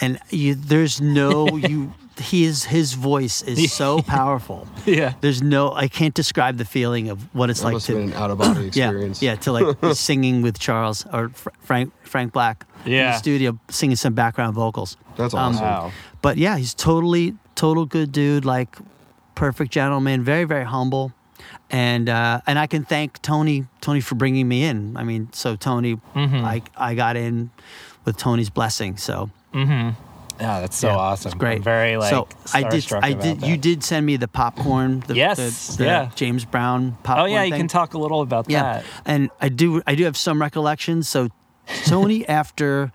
and 0.00 0.18
you, 0.30 0.54
there's 0.54 1.00
no 1.00 1.48
you. 1.56 1.92
His 2.18 2.64
his 2.64 2.94
voice 2.94 3.42
is 3.42 3.72
so 3.82 4.00
powerful. 4.00 4.66
Yeah. 4.86 5.14
There's 5.20 5.42
no 5.42 5.72
I 5.72 5.88
can't 5.88 6.14
describe 6.14 6.56
the 6.56 6.64
feeling 6.64 7.10
of 7.10 7.18
what 7.34 7.50
it's 7.50 7.60
That 7.60 7.66
like 7.66 7.72
must 7.74 7.86
to 7.86 7.92
have 7.96 8.02
been 8.02 8.12
an 8.12 8.22
out 8.22 8.30
of 8.30 8.38
body 8.38 8.66
experience. 8.68 9.22
yeah, 9.22 9.32
yeah, 9.32 9.36
to 9.40 9.52
like 9.52 9.94
singing 9.96 10.42
with 10.42 10.58
Charles 10.58 11.06
or 11.12 11.28
Fr- 11.30 11.50
Frank 11.60 11.92
Frank 12.04 12.32
Black 12.32 12.64
in 12.84 12.92
the 12.92 13.16
studio 13.18 13.58
singing 13.68 13.96
some 13.96 14.14
background 14.14 14.54
vocals. 14.54 14.96
That's 15.16 15.34
Um, 15.34 15.52
awesome. 15.54 15.62
Wow. 15.64 15.92
But 16.22 16.36
yeah, 16.38 16.56
he's 16.56 16.74
totally 16.74 17.34
total 17.54 17.84
good 17.86 18.12
dude, 18.12 18.44
like 18.44 18.76
perfect 19.34 19.70
gentleman, 19.72 20.22
very 20.24 20.44
very 20.44 20.64
humble, 20.64 21.12
and 21.70 22.08
uh, 22.08 22.40
and 22.46 22.58
I 22.58 22.66
can 22.66 22.84
thank 22.84 23.20
Tony 23.22 23.66
Tony 23.80 24.00
for 24.00 24.14
bringing 24.14 24.48
me 24.48 24.64
in. 24.64 24.96
I 24.96 25.04
mean, 25.04 25.28
so 25.32 25.56
Tony, 25.56 25.96
Mm-hmm. 26.14 26.44
I 26.44 26.62
I 26.76 26.94
got 26.94 27.16
in 27.16 27.50
with 28.06 28.16
Tony's 28.16 28.50
blessing, 28.50 28.96
so 28.96 29.30
Yeah, 30.40 30.60
that's 30.60 30.76
so 30.76 30.88
yeah, 30.88 30.96
awesome. 30.96 31.30
It's 31.30 31.38
great. 31.38 31.56
I'm 31.56 31.62
very 31.62 31.96
like 31.96 32.10
so 32.10 32.28
I 32.52 32.62
did 32.68 32.92
I 32.92 33.12
did 33.12 33.40
that. 33.40 33.48
you 33.48 33.56
did 33.56 33.82
send 33.82 34.04
me 34.04 34.16
the 34.16 34.28
popcorn. 34.28 35.00
The, 35.00 35.14
Yes, 35.14 35.68
the, 35.68 35.78
the 35.78 35.84
yeah. 35.84 36.10
James 36.14 36.44
Brown 36.44 36.92
popcorn. 37.02 37.30
Oh 37.30 37.32
yeah, 37.32 37.42
you 37.44 37.52
thing. 37.52 37.60
can 37.60 37.68
talk 37.68 37.94
a 37.94 37.98
little 37.98 38.20
about 38.20 38.44
that. 38.46 38.50
Yeah, 38.52 38.62
that. 38.62 38.84
and 39.04 39.30
I 39.40 39.48
do 39.48 39.82
I 39.86 39.94
do 39.94 40.04
have 40.04 40.16
some 40.16 40.40
recollections. 40.40 41.08
So 41.08 41.28
Tony, 41.84 42.26
after 42.28 42.92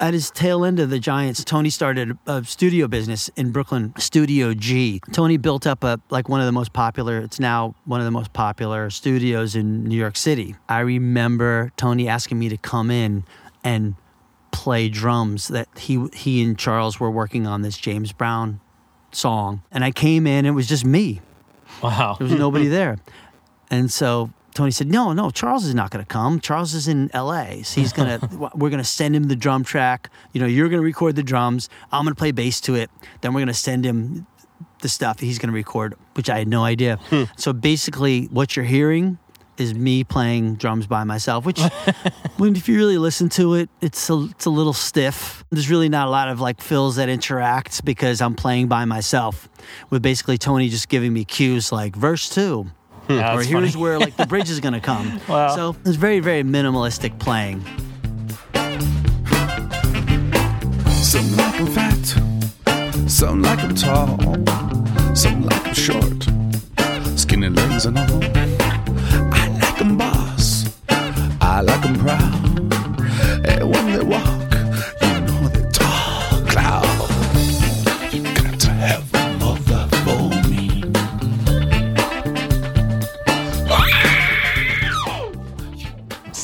at 0.00 0.14
his 0.14 0.30
tail 0.30 0.64
end 0.64 0.78
of 0.78 0.90
the 0.90 0.98
Giants, 0.98 1.42
Tony 1.44 1.70
started 1.70 2.16
a 2.26 2.44
studio 2.44 2.86
business 2.86 3.28
in 3.36 3.50
Brooklyn, 3.50 3.92
Studio 3.98 4.54
G. 4.54 5.00
Tony 5.12 5.36
built 5.36 5.66
up 5.66 5.82
a 5.84 6.00
like 6.10 6.28
one 6.28 6.40
of 6.40 6.46
the 6.46 6.52
most 6.52 6.72
popular. 6.72 7.18
It's 7.18 7.40
now 7.40 7.74
one 7.84 8.00
of 8.00 8.04
the 8.04 8.12
most 8.12 8.32
popular 8.32 8.90
studios 8.90 9.56
in 9.56 9.84
New 9.84 9.96
York 9.96 10.16
City. 10.16 10.56
I 10.68 10.80
remember 10.80 11.72
Tony 11.76 12.08
asking 12.08 12.38
me 12.38 12.48
to 12.48 12.56
come 12.56 12.90
in 12.90 13.24
and 13.64 13.94
play 14.50 14.88
drums. 14.88 15.48
That 15.48 15.68
he 15.76 16.06
he 16.12 16.42
and 16.42 16.58
Charles 16.58 17.00
were 17.00 17.10
working 17.10 17.46
on 17.46 17.62
this 17.62 17.76
James 17.76 18.12
Brown 18.12 18.60
song, 19.12 19.62
and 19.70 19.84
I 19.84 19.90
came 19.90 20.26
in. 20.26 20.46
It 20.46 20.50
was 20.52 20.68
just 20.68 20.84
me. 20.84 21.20
Wow. 21.82 22.16
There 22.18 22.26
was 22.26 22.38
nobody 22.38 22.68
there. 22.68 22.98
And 23.70 23.90
so 23.92 24.30
Tony 24.54 24.70
said, 24.70 24.88
"No, 24.88 25.12
no, 25.12 25.30
Charles 25.30 25.64
is 25.64 25.74
not 25.74 25.90
going 25.90 26.04
to 26.04 26.08
come. 26.08 26.40
Charles 26.40 26.74
is 26.74 26.88
in 26.88 27.10
L.A. 27.12 27.62
So 27.62 27.80
he's 27.80 27.92
going 27.92 28.18
to. 28.20 28.50
We're 28.54 28.70
going 28.70 28.78
to 28.78 28.84
send 28.84 29.14
him 29.14 29.24
the 29.24 29.36
drum 29.36 29.64
track. 29.64 30.10
You 30.32 30.40
know, 30.40 30.46
you're 30.46 30.68
going 30.68 30.80
to 30.80 30.84
record 30.84 31.16
the 31.16 31.22
drums. 31.22 31.68
I'm 31.92 32.04
going 32.04 32.14
to 32.14 32.18
play 32.18 32.32
bass 32.32 32.60
to 32.62 32.74
it. 32.74 32.90
Then 33.20 33.34
we're 33.34 33.40
going 33.40 33.48
to 33.48 33.54
send 33.54 33.84
him 33.84 34.26
the 34.80 34.88
stuff 34.88 35.20
he's 35.20 35.38
going 35.38 35.48
to 35.48 35.54
record, 35.54 35.94
which 36.14 36.30
I 36.30 36.38
had 36.38 36.48
no 36.48 36.64
idea. 36.64 36.96
Hmm. 37.10 37.24
So 37.36 37.52
basically, 37.52 38.26
what 38.26 38.56
you're 38.56 38.64
hearing." 38.64 39.18
Is 39.58 39.74
me 39.74 40.04
playing 40.04 40.54
drums 40.54 40.86
by 40.86 41.02
myself, 41.02 41.44
which, 41.44 41.60
when 42.36 42.54
if 42.54 42.68
you 42.68 42.76
really 42.76 42.96
listen 42.96 43.28
to 43.30 43.54
it, 43.54 43.68
it's 43.80 44.08
a, 44.08 44.28
it's 44.30 44.46
a 44.46 44.50
little 44.50 44.72
stiff. 44.72 45.44
There's 45.50 45.68
really 45.68 45.88
not 45.88 46.06
a 46.06 46.10
lot 46.10 46.28
of 46.28 46.40
like 46.40 46.60
fills 46.60 46.94
that 46.94 47.08
interact 47.08 47.84
because 47.84 48.20
I'm 48.20 48.36
playing 48.36 48.68
by 48.68 48.84
myself, 48.84 49.48
with 49.90 50.00
basically 50.00 50.38
Tony 50.38 50.68
just 50.68 50.88
giving 50.88 51.12
me 51.12 51.24
cues 51.24 51.72
like 51.72 51.96
verse 51.96 52.28
two, 52.28 52.68
hmm. 53.08 53.12
Yeah, 53.14 53.34
or 53.36 53.42
here's 53.42 53.72
funny. 53.72 53.82
where 53.82 53.98
like 53.98 54.16
the 54.16 54.26
bridge 54.32 54.48
is 54.48 54.60
gonna 54.60 54.80
come. 54.80 55.20
Wow. 55.28 55.56
So 55.56 55.76
it's 55.84 55.96
very 55.96 56.20
very 56.20 56.44
minimalistic 56.44 57.18
playing. 57.18 57.64
Some 61.02 61.36
like 61.36 61.60
a 61.60 61.66
fat, 61.66 63.08
Some 63.10 63.42
like 63.42 63.58
'em 63.64 63.74
tall, 63.74 64.18
some 65.16 65.42
like 65.42 65.66
'em 65.66 65.74
short, 65.74 66.28
skinny 67.18 67.48
legs 67.48 67.86
and 67.86 67.98
all. 67.98 68.77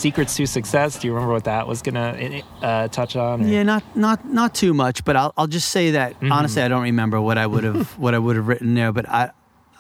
Secrets 0.05 0.37
to 0.37 0.45
Success. 0.47 0.99
Do 0.99 1.07
you 1.07 1.14
remember 1.14 1.33
what 1.33 1.45
that 1.45 1.67
was 1.67 1.81
gonna 1.81 2.43
uh, 2.61 2.88
touch 2.88 3.17
on? 3.17 3.43
or- 3.43 3.47
Yeah, 3.49 3.62
not 3.62 3.83
not 3.97 4.19
not 4.29 4.55
too 4.55 4.75
much, 4.75 5.03
but 5.03 5.17
I'll 5.17 5.33
I'll 5.38 5.47
just 5.47 5.71
say 5.71 5.93
that 5.93 6.12
Mm-hmm. 6.14 6.31
honestly, 6.31 6.61
I 6.62 6.69
don't 6.69 6.83
remember 6.83 7.19
what 7.23 7.38
I 7.38 7.47
would 7.47 7.64
have 7.64 7.99
what 8.05 8.12
I 8.14 8.19
would 8.19 8.37
have 8.37 8.47
written 8.47 8.75
there, 8.75 8.93
but 8.93 9.09
I 9.09 9.31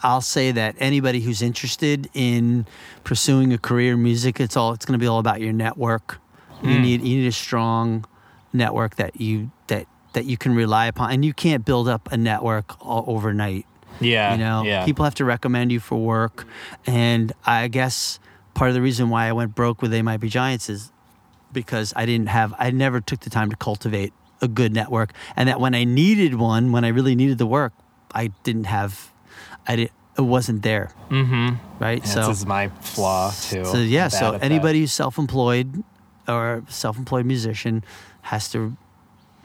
I'll 0.02 0.22
say 0.22 0.50
that 0.52 0.76
anybody 0.78 1.20
who's 1.20 1.42
interested 1.42 2.08
in 2.14 2.66
pursuing 3.04 3.52
a 3.52 3.58
career 3.58 3.92
in 3.94 4.02
music, 4.02 4.40
it's 4.40 4.56
all 4.56 4.72
it's 4.72 4.86
going 4.86 4.98
to 4.98 5.02
be 5.02 5.06
all 5.06 5.18
about 5.18 5.42
your 5.42 5.52
network. 5.52 6.18
Mm. 6.62 6.72
You 6.72 6.78
need 6.80 7.02
you 7.02 7.16
need 7.20 7.26
a 7.28 7.32
strong 7.32 8.06
network 8.54 8.96
that 8.96 9.20
you 9.20 9.50
that 9.66 9.86
that 10.14 10.24
you 10.24 10.36
can 10.38 10.54
rely 10.54 10.86
upon, 10.86 11.10
and 11.12 11.22
you 11.22 11.34
can't 11.34 11.66
build 11.66 11.86
up 11.86 12.10
a 12.10 12.16
network 12.16 12.66
all 12.80 13.04
overnight. 13.06 13.66
Yeah. 14.00 14.32
You 14.32 14.38
know, 14.38 14.62
yeah. 14.64 14.84
people 14.86 15.04
have 15.04 15.14
to 15.16 15.24
recommend 15.24 15.70
you 15.70 15.80
for 15.80 15.98
work, 15.98 16.46
and 16.86 17.30
I 17.44 17.68
guess 17.68 18.18
part 18.54 18.70
of 18.70 18.74
the 18.74 18.82
reason 18.82 19.08
why 19.10 19.26
I 19.28 19.32
went 19.32 19.54
broke 19.54 19.82
with 19.82 19.90
They 19.90 20.02
Might 20.02 20.18
Be 20.20 20.28
Giants 20.28 20.68
is 20.70 20.90
because 21.52 21.92
I 21.96 22.06
didn't 22.06 22.28
have, 22.28 22.54
I 22.58 22.70
never 22.70 23.00
took 23.00 23.20
the 23.20 23.30
time 23.30 23.50
to 23.50 23.56
cultivate 23.56 24.12
a 24.42 24.48
good 24.48 24.72
network, 24.72 25.12
and 25.36 25.48
that 25.48 25.60
when 25.60 25.74
I 25.74 25.84
needed 25.84 26.34
one, 26.34 26.72
when 26.72 26.84
I 26.84 26.88
really 26.88 27.14
needed 27.14 27.38
the 27.38 27.46
work, 27.46 27.72
I 28.14 28.28
didn't 28.42 28.64
have, 28.64 29.10
I 29.66 29.76
didn't, 29.76 29.92
it 30.18 30.22
wasn't 30.22 30.62
there, 30.62 30.92
Mm-hmm. 31.10 31.56
right? 31.82 32.02
This 32.02 32.12
so, 32.12 32.28
this 32.28 32.38
is 32.38 32.46
my 32.46 32.68
flaw 32.80 33.30
too. 33.30 33.64
so 33.64 33.78
yeah, 33.78 34.08
so 34.08 34.32
bad 34.32 34.40
that. 34.40 34.44
anybody 34.44 34.80
who's 34.80 34.92
self-employed 34.92 35.82
or 36.28 36.62
self-employed 36.68 37.26
musician 37.26 37.84
has 38.22 38.48
to. 38.50 38.76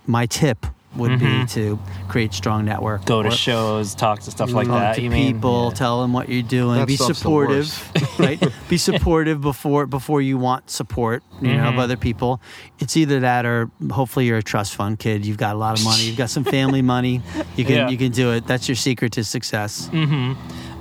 My 0.07 0.25
tip 0.25 0.65
would 0.95 1.19
be 1.19 1.45
to 1.45 1.77
create 2.07 2.33
strong 2.33 2.65
network. 2.65 3.01
Mm-hmm. 3.01 3.07
go 3.07 3.23
to 3.23 3.29
Or- 3.29 3.31
shows, 3.31 3.93
talk 3.95 4.19
to 4.21 4.31
stuff 4.31 4.51
like 4.51 4.67
that. 4.67 4.95
to 4.95 5.01
you 5.01 5.09
mean? 5.09 5.35
people, 5.35 5.67
Yeah. 5.69 5.75
tell 5.77 6.01
them 6.01 6.13
what 6.13 6.29
you're 6.29 6.41
doing, 6.41 6.77
That 6.79 6.87
be 6.87 6.97
supportive, 6.97 7.91
right? 8.19 8.41
Be 8.67 8.77
supportive 8.89 9.39
before 9.41 9.85
before 9.85 10.21
you 10.21 10.37
want 10.37 10.69
support, 10.69 11.21
you 11.41 11.49
know, 11.53 11.59
of 11.63 11.69
Mm-hmm. 11.69 11.79
other 11.79 11.97
people. 11.97 12.41
It's 12.79 12.97
either 12.97 13.19
that 13.21 13.45
or 13.45 13.69
hopefully 13.91 14.25
you're 14.25 14.37
a 14.39 14.43
trust 14.43 14.75
fund 14.75 14.97
kid. 14.99 15.25
You've 15.25 15.37
got 15.37 15.55
a 15.55 15.59
lot 15.59 15.77
of 15.77 15.85
money. 15.85 16.03
You've 16.03 16.17
got 16.17 16.29
some 16.31 16.43
family 16.43 16.81
money. 16.81 17.21
You 17.55 17.65
can 17.65 17.75
Yeah. 17.75 17.89
you 17.89 17.97
can 17.97 18.11
do 18.11 18.31
it. 18.33 18.47
That's 18.47 18.67
your 18.67 18.75
secret 18.75 19.11
to 19.13 19.23
success. 19.23 19.89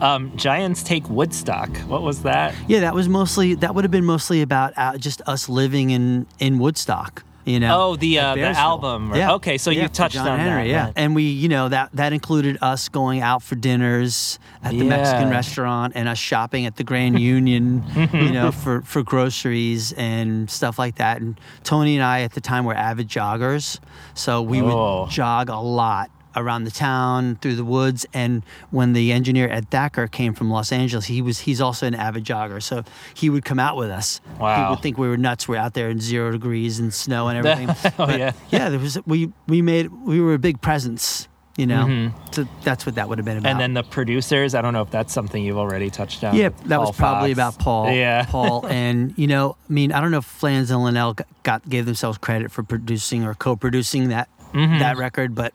Um, 0.00 0.32
Giants 0.36 0.82
take 0.84 1.08
Woodstock. 1.10 1.76
What 1.88 2.02
was 2.02 2.22
that? 2.22 2.54
Yeah, 2.68 2.80
that 2.80 2.94
was 2.94 3.08
mostly 3.08 3.54
that 3.56 3.74
would 3.74 3.84
have 3.84 3.90
been 3.90 4.04
mostly 4.04 4.42
about 4.42 4.72
uh, 4.76 4.96
just 4.96 5.20
us 5.26 5.48
living 5.48 5.90
in 5.90 6.26
in 6.38 6.58
Woodstock. 6.58 7.24
You 7.48 7.60
know. 7.60 7.80
Oh, 7.90 7.96
the, 7.96 8.18
uh, 8.18 8.34
the 8.34 8.42
album. 8.42 9.12
Okay, 9.12 9.56
so 9.58 9.70
you 9.70 9.82
for 9.82 9.88
touched 9.94 10.14
John 10.14 10.28
on 10.28 10.38
Henry, 10.38 10.64
that, 10.64 10.68
Yeah, 10.68 10.84
right. 10.84 10.92
and 10.96 11.14
we, 11.14 11.24
you 11.24 11.48
know, 11.48 11.68
that 11.68 11.90
that 11.94 12.12
included 12.12 12.58
us 12.60 12.88
going 12.88 13.20
out 13.20 13.42
for 13.42 13.54
dinners 13.54 14.38
at 14.62 14.72
the 14.72 14.84
Mexican 14.84 15.30
restaurant 15.30 15.94
and 15.96 16.08
us 16.08 16.18
shopping 16.18 16.66
at 16.66 16.76
the 16.76 16.84
Grand 16.84 17.18
Union, 17.18 17.84
you 18.12 18.30
know, 18.32 18.52
for 18.52 18.82
for 18.82 19.02
groceries 19.02 19.92
and 19.92 20.50
stuff 20.50 20.78
like 20.78 20.96
that. 20.96 21.20
And 21.20 21.40
Tony 21.64 21.96
and 21.96 22.04
I 22.04 22.20
at 22.22 22.32
the 22.32 22.40
time 22.40 22.64
were 22.64 22.74
avid 22.74 23.08
joggers, 23.08 23.78
so 24.14 24.42
we 24.42 24.60
Oh. 24.60 25.02
would 25.02 25.10
jog 25.10 25.48
a 25.48 25.56
lot 25.56 26.10
around 26.38 26.64
the 26.64 26.70
town 26.70 27.36
through 27.42 27.56
the 27.56 27.64
woods 27.64 28.06
and 28.14 28.42
when 28.70 28.92
the 28.92 29.12
engineer 29.12 29.48
Ed 29.50 29.70
Thacker 29.70 30.06
came 30.06 30.34
from 30.34 30.50
Los 30.50 30.72
Angeles 30.72 31.06
he 31.06 31.20
was 31.22 31.40
he's 31.40 31.60
also 31.60 31.86
an 31.86 31.94
avid 31.94 32.24
jogger 32.24 32.62
so 32.62 32.84
he 33.14 33.28
would 33.30 33.44
come 33.44 33.58
out 33.58 33.76
with 33.76 33.90
us 33.90 34.20
he 34.36 34.42
Wow. 34.42 34.70
would 34.70 34.80
think 34.82 34.96
we 34.98 35.08
were 35.08 35.16
nuts 35.16 35.48
we're 35.48 35.56
out 35.58 35.74
there 35.74 35.90
in 35.90 36.00
zero 36.00 36.30
degrees 36.32 36.78
and 36.78 36.92
snow 36.94 37.28
and 37.28 37.38
everything 37.46 37.92
Oh, 37.98 38.06
But, 38.06 38.18
yeah. 38.18 38.32
yeah 38.50 38.68
there 38.70 38.78
was 38.78 38.98
we 39.06 39.32
we 39.46 39.62
made 39.62 39.90
we 39.92 40.20
were 40.20 40.34
a 40.34 40.38
big 40.38 40.60
presence 40.60 41.26
you 41.56 41.66
know 41.66 42.12
so 42.30 42.46
that's 42.62 42.86
what 42.86 42.94
that 42.94 43.08
would 43.08 43.18
have 43.18 43.24
been 43.24 43.36
about 43.38 43.48
Mm-hmm. 43.50 43.60
And 43.60 43.74
then 43.76 43.82
the 43.82 43.88
producers. 43.88 44.54
I 44.54 44.62
don't 44.62 44.72
know 44.72 44.82
if 44.82 44.90
that's 44.92 45.12
something 45.12 45.42
you've 45.42 45.58
already 45.58 45.90
touched 45.90 46.22
on. 46.22 46.36
yeah, 46.36 46.50
that 46.66 46.78
was 46.78 46.94
probably 46.96 47.34
Fox. 47.34 47.56
about 47.56 47.64
Paul. 47.64 47.90
Yeah. 47.90 48.24
Paul, 48.28 48.64
and 48.70 49.12
you 49.18 49.26
know, 49.26 49.56
I 49.68 49.72
mean, 49.72 49.90
I 49.90 50.00
don't 50.00 50.12
know 50.12 50.18
if 50.18 50.24
Flans 50.24 50.70
and 50.70 50.84
Linnell 50.84 51.14
got, 51.14 51.26
got 51.42 51.68
gave 51.68 51.84
themselves 51.84 52.16
credit 52.18 52.52
for 52.52 52.62
producing 52.62 53.24
or 53.24 53.34
co-producing 53.34 54.10
that 54.10 54.28
Mm-hmm. 54.54 54.78
that 54.78 54.96
record, 54.96 55.34
but 55.34 55.52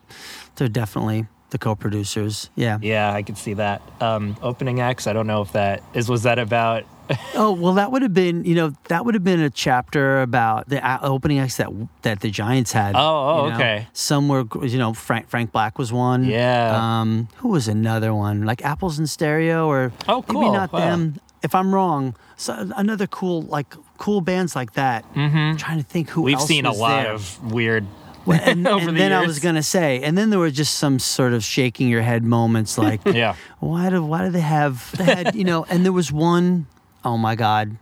they're 0.55 0.67
definitely 0.67 1.27
the 1.51 1.57
co-producers. 1.59 2.49
Yeah. 2.55 2.79
Yeah, 2.81 3.13
I 3.13 3.21
could 3.21 3.37
see 3.37 3.53
that. 3.53 3.81
Um, 4.01 4.35
opening 4.41 4.79
acts. 4.79 5.05
I 5.07 5.13
don't 5.13 5.27
know 5.27 5.41
if 5.41 5.51
that 5.53 5.83
is. 5.93 6.09
Was 6.09 6.23
that 6.23 6.39
about? 6.39 6.85
Oh 7.35 7.51
well, 7.51 7.73
that 7.73 7.91
would 7.91 8.01
have 8.01 8.13
been 8.13 8.45
you 8.45 8.55
know 8.55 8.71
that 8.87 9.03
would 9.05 9.13
have 9.13 9.25
been 9.25 9.41
a 9.41 9.49
chapter 9.49 10.21
about 10.21 10.69
the 10.69 10.79
opening 11.03 11.37
acts 11.39 11.57
that 11.57 11.69
that 12.03 12.21
the 12.21 12.29
Giants 12.31 12.71
had. 12.71 12.95
Oh, 12.95 12.99
oh, 12.99 13.43
you 13.45 13.49
know. 13.49 13.55
okay. 13.57 13.87
Some 13.91 14.29
were 14.29 14.45
you 14.63 14.77
know 14.77 14.93
Frank 14.93 15.27
Frank 15.27 15.51
Black 15.51 15.77
was 15.77 15.91
one. 15.91 16.23
Yeah. 16.23 16.71
Um, 17.01 17.27
who 17.37 17.49
was 17.49 17.67
another 17.67 18.13
one? 18.13 18.45
Like 18.45 18.63
Apples 18.63 18.99
in 18.99 19.05
Stereo 19.07 19.67
or 19.67 19.91
Oh, 20.07 20.21
cool. 20.21 20.41
maybe 20.41 20.53
not 20.53 20.71
Wow. 20.71 20.79
them. 20.79 21.15
If 21.43 21.53
I'm 21.53 21.75
wrong, 21.75 22.15
so 22.37 22.71
another 22.77 23.05
cool 23.05 23.41
like 23.41 23.75
cool 23.97 24.21
bands 24.21 24.55
like 24.55 24.73
that. 24.73 25.03
Mm-hmm. 25.13 25.57
Trying 25.57 25.79
to 25.79 25.83
think 25.83 26.09
who 26.09 26.21
We've 26.21 26.39
seen 26.39 26.65
a 26.65 26.71
lot 26.71 27.03
there. 27.03 27.13
of 27.13 27.51
weird. 27.53 27.85
Well, 28.25 28.39
and, 28.43 28.67
over 28.67 28.87
and 28.87 28.97
the 28.97 29.01
then 29.01 29.11
I 29.13 29.25
was 29.25 29.39
gonna 29.39 29.63
say, 29.63 30.01
and 30.01 30.17
then 30.17 30.29
there 30.29 30.39
were 30.39 30.51
just 30.51 30.75
some 30.75 30.99
sort 30.99 31.33
of 31.33 31.43
shaking 31.43 31.89
your 31.89 32.01
head 32.01 32.23
moments, 32.23 32.77
like, 32.77 33.01
Yeah. 33.05 33.35
why 33.59 33.89
do 33.89 34.03
why 34.03 34.23
do 34.25 34.31
they 34.31 34.39
have 34.41 34.95
they 34.97 35.03
had 35.05 35.35
you 35.35 35.43
know? 35.43 35.65
And 35.69 35.83
there 35.85 35.91
was 35.93 36.11
one, 36.11 36.67
oh 37.03 37.17
my 37.17 37.35
god, 37.35 37.77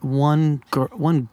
one 0.00 0.62
gir- 0.70 0.90
one 0.92 1.28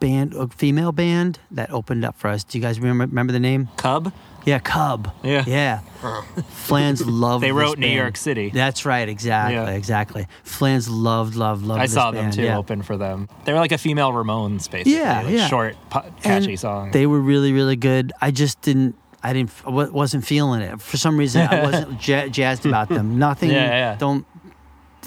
band, 0.00 0.34
a 0.34 0.48
female 0.48 0.92
band 0.92 1.40
that 1.50 1.70
opened 1.70 2.04
up 2.04 2.16
for 2.16 2.28
us. 2.28 2.44
Do 2.44 2.56
you 2.58 2.62
guys 2.62 2.78
remember 2.80 3.06
remember 3.06 3.32
the 3.32 3.40
name? 3.40 3.68
Cub. 3.76 4.12
Yeah, 4.48 4.58
Cub. 4.58 5.12
Yeah. 5.22 5.44
yeah. 5.46 5.80
Flans 6.50 7.04
loved. 7.06 7.42
It. 7.44 7.48
They 7.48 7.52
wrote 7.52 7.78
New 7.78 7.86
band. 7.86 7.96
York 7.96 8.16
City. 8.16 8.50
That's 8.50 8.84
right, 8.86 9.08
exactly, 9.08 9.54
Yeah. 9.54 9.70
exactly. 9.70 10.26
Flans 10.44 10.88
loved, 10.88 11.34
loved, 11.34 11.64
loved. 11.64 11.80
I 11.80 11.86
saw 11.86 12.10
them 12.10 12.24
band, 12.26 12.32
too. 12.34 12.42
yeah. 12.42 12.56
Open 12.58 12.82
for 12.82 12.96
them. 12.96 13.28
They 13.44 13.52
were 13.52 13.58
like 13.58 13.72
a 13.72 13.78
female 13.78 14.12
Ramones, 14.12 14.70
basically. 14.70 14.94
Yeah, 14.94 15.22
like 15.22 15.32
yeah. 15.34 15.46
Short, 15.48 15.76
And 15.92 16.22
catchy 16.22 16.56
song. 16.56 16.90
They 16.92 17.06
were 17.06 17.20
really, 17.20 17.52
really 17.52 17.76
good. 17.76 18.12
I 18.20 18.30
just 18.30 18.60
didn't. 18.62 18.94
I 19.22 19.32
didn't. 19.32 19.50
I 19.66 19.70
wasn't 19.70 20.24
feeling 20.24 20.60
it 20.62 20.80
for 20.80 20.96
some 20.96 21.16
reason. 21.18 21.42
I 21.48 21.62
wasn't 21.70 22.06
ja- 22.08 22.28
jazzed 22.28 22.64
about 22.66 22.88
them. 22.88 23.18
Nothing. 23.26 23.50
Yeah, 23.50 23.64
yeah. 23.70 23.96
Don't. 23.96 24.24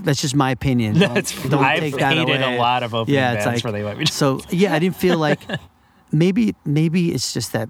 That's 0.04 0.22
just 0.22 0.36
my 0.36 0.52
opinion. 0.52 1.00
Don't, 1.00 1.14
That's. 1.14 1.32
don't 1.50 1.64
I've 1.64 1.80
take 1.80 1.96
that 1.98 2.14
hated 2.18 2.42
away. 2.42 2.56
a 2.56 2.60
lot 2.60 2.84
of 2.84 2.94
opening 2.94 3.16
Yeah, 3.16 3.34
bands 3.36 3.46
like 3.46 3.64
where 3.64 3.72
they 3.74 3.84
might 3.84 3.98
be. 3.98 4.06
so. 4.06 4.42
Yeah, 4.50 4.74
I 4.74 4.80
didn't 4.80 4.96
feel 4.98 5.18
like. 5.18 5.40
maybe, 6.12 6.56
maybe 6.66 7.14
it's 7.14 7.34
just 7.34 7.54
that. 7.54 7.70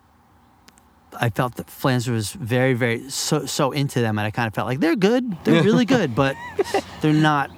I 1.21 1.29
felt 1.29 1.55
that 1.55 1.69
Flans 1.69 2.09
was 2.09 2.31
very, 2.33 2.73
very 2.73 3.09
so 3.09 3.45
so 3.45 3.71
into 3.71 4.01
them, 4.01 4.17
and 4.19 4.25
I 4.25 4.31
kind 4.31 4.47
of 4.47 4.53
felt 4.55 4.67
like 4.67 4.79
they're 4.79 4.95
good, 4.95 5.37
they're 5.43 5.63
really 5.69 5.85
good, 5.85 6.15
but 6.15 6.35
they're 7.01 7.13
not 7.13 7.51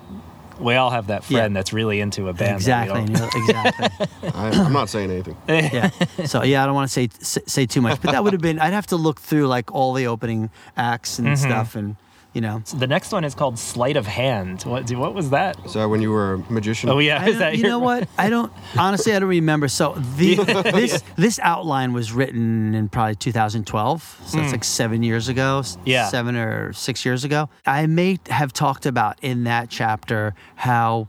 We 0.59 0.75
all 0.75 0.91
have 0.91 1.07
that 1.07 1.23
Yeah. 1.29 1.37
friend 1.39 1.55
that's 1.55 1.73
really 1.73 1.99
into 2.01 2.27
a 2.29 2.33
band. 2.33 2.55
exactly, 2.55 3.05
That 3.05 3.09
we 3.09 3.15
don't- 3.15 3.35
exactly. 3.49 4.29
I, 4.35 4.49
I'm 4.65 4.73
not 4.73 4.89
saying 4.89 5.09
anything. 5.11 5.35
yeah. 5.47 5.89
So 6.25 6.43
yeah, 6.43 6.61
I 6.61 6.65
don't 6.67 6.75
want 6.75 6.89
to 6.89 6.93
say 6.93 7.07
say 7.21 7.41
say 7.47 7.65
too 7.65 7.81
much, 7.81 8.01
but 8.01 8.11
that 8.11 8.23
would 8.23 8.33
have 8.33 8.41
been. 8.41 8.59
I'd 8.59 8.73
have 8.73 8.87
to 8.87 8.97
look 8.97 9.19
through 9.19 9.47
like 9.47 9.71
all 9.73 9.93
the 9.93 10.07
opening 10.07 10.49
acts 10.77 11.17
and 11.19 11.27
Mm-hmm. 11.29 11.49
stuff, 11.49 11.75
and 11.75 11.95
you 12.33 12.41
know. 12.41 12.63
The 12.75 12.87
next 12.87 13.11
one 13.11 13.23
is 13.23 13.35
called 13.35 13.57
Sleight 13.59 13.95
of 13.97 14.07
Hand. 14.07 14.63
What? 14.63 14.91
What 14.91 15.13
was 15.13 15.29
that? 15.29 15.63
Is 15.65 15.73
that 15.73 15.85
when 15.87 16.01
you 16.01 16.11
were 16.11 16.33
a 16.33 16.37
magician? 16.51 16.89
Oh 16.89 16.99
yeah, 16.99 17.25
is 17.27 17.37
that 17.39 17.53
you 17.55 17.61
your- 17.61 17.69
know 17.69 17.79
what? 17.79 18.07
I 18.17 18.29
don't 18.29 18.51
honestly. 18.77 19.13
I 19.13 19.19
don't 19.19 19.29
remember. 19.29 19.67
So 19.67 19.93
the 20.17 20.35
this 20.73 21.03
this 21.15 21.39
outline 21.39 21.93
was 21.93 22.11
written 22.11 22.73
in 22.75 22.89
probably 22.89 23.15
2012. 23.15 24.21
So 24.25 24.37
that's 24.37 24.51
like 24.51 24.63
seven 24.63 25.03
years 25.03 25.27
ago. 25.29 25.61
Hmm. 25.63 25.79
Yeah. 25.85 26.07
seven 26.07 26.35
or 26.35 26.73
six 26.73 27.05
years 27.05 27.23
ago. 27.23 27.49
I 27.65 27.85
may 27.87 28.19
have 28.29 28.51
talked 28.53 28.85
about 28.85 29.17
in 29.21 29.43
that 29.45 29.69
chapter 29.69 30.33
how 30.55 31.07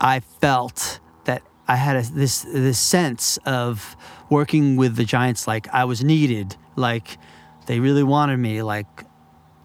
I 0.00 0.20
felt 0.20 1.00
that 1.24 1.42
I 1.66 1.76
had 1.76 1.96
a, 1.96 2.02
this 2.02 2.42
this 2.42 2.78
sense 2.78 3.38
of 3.44 3.96
working 4.30 4.76
with 4.76 4.96
the 4.96 5.04
Giants, 5.04 5.46
like 5.46 5.68
I 5.72 5.84
was 5.84 6.02
needed, 6.04 6.56
like 6.76 7.18
they 7.66 7.80
really 7.80 8.02
wanted 8.02 8.38
me, 8.38 8.62
like 8.62 8.86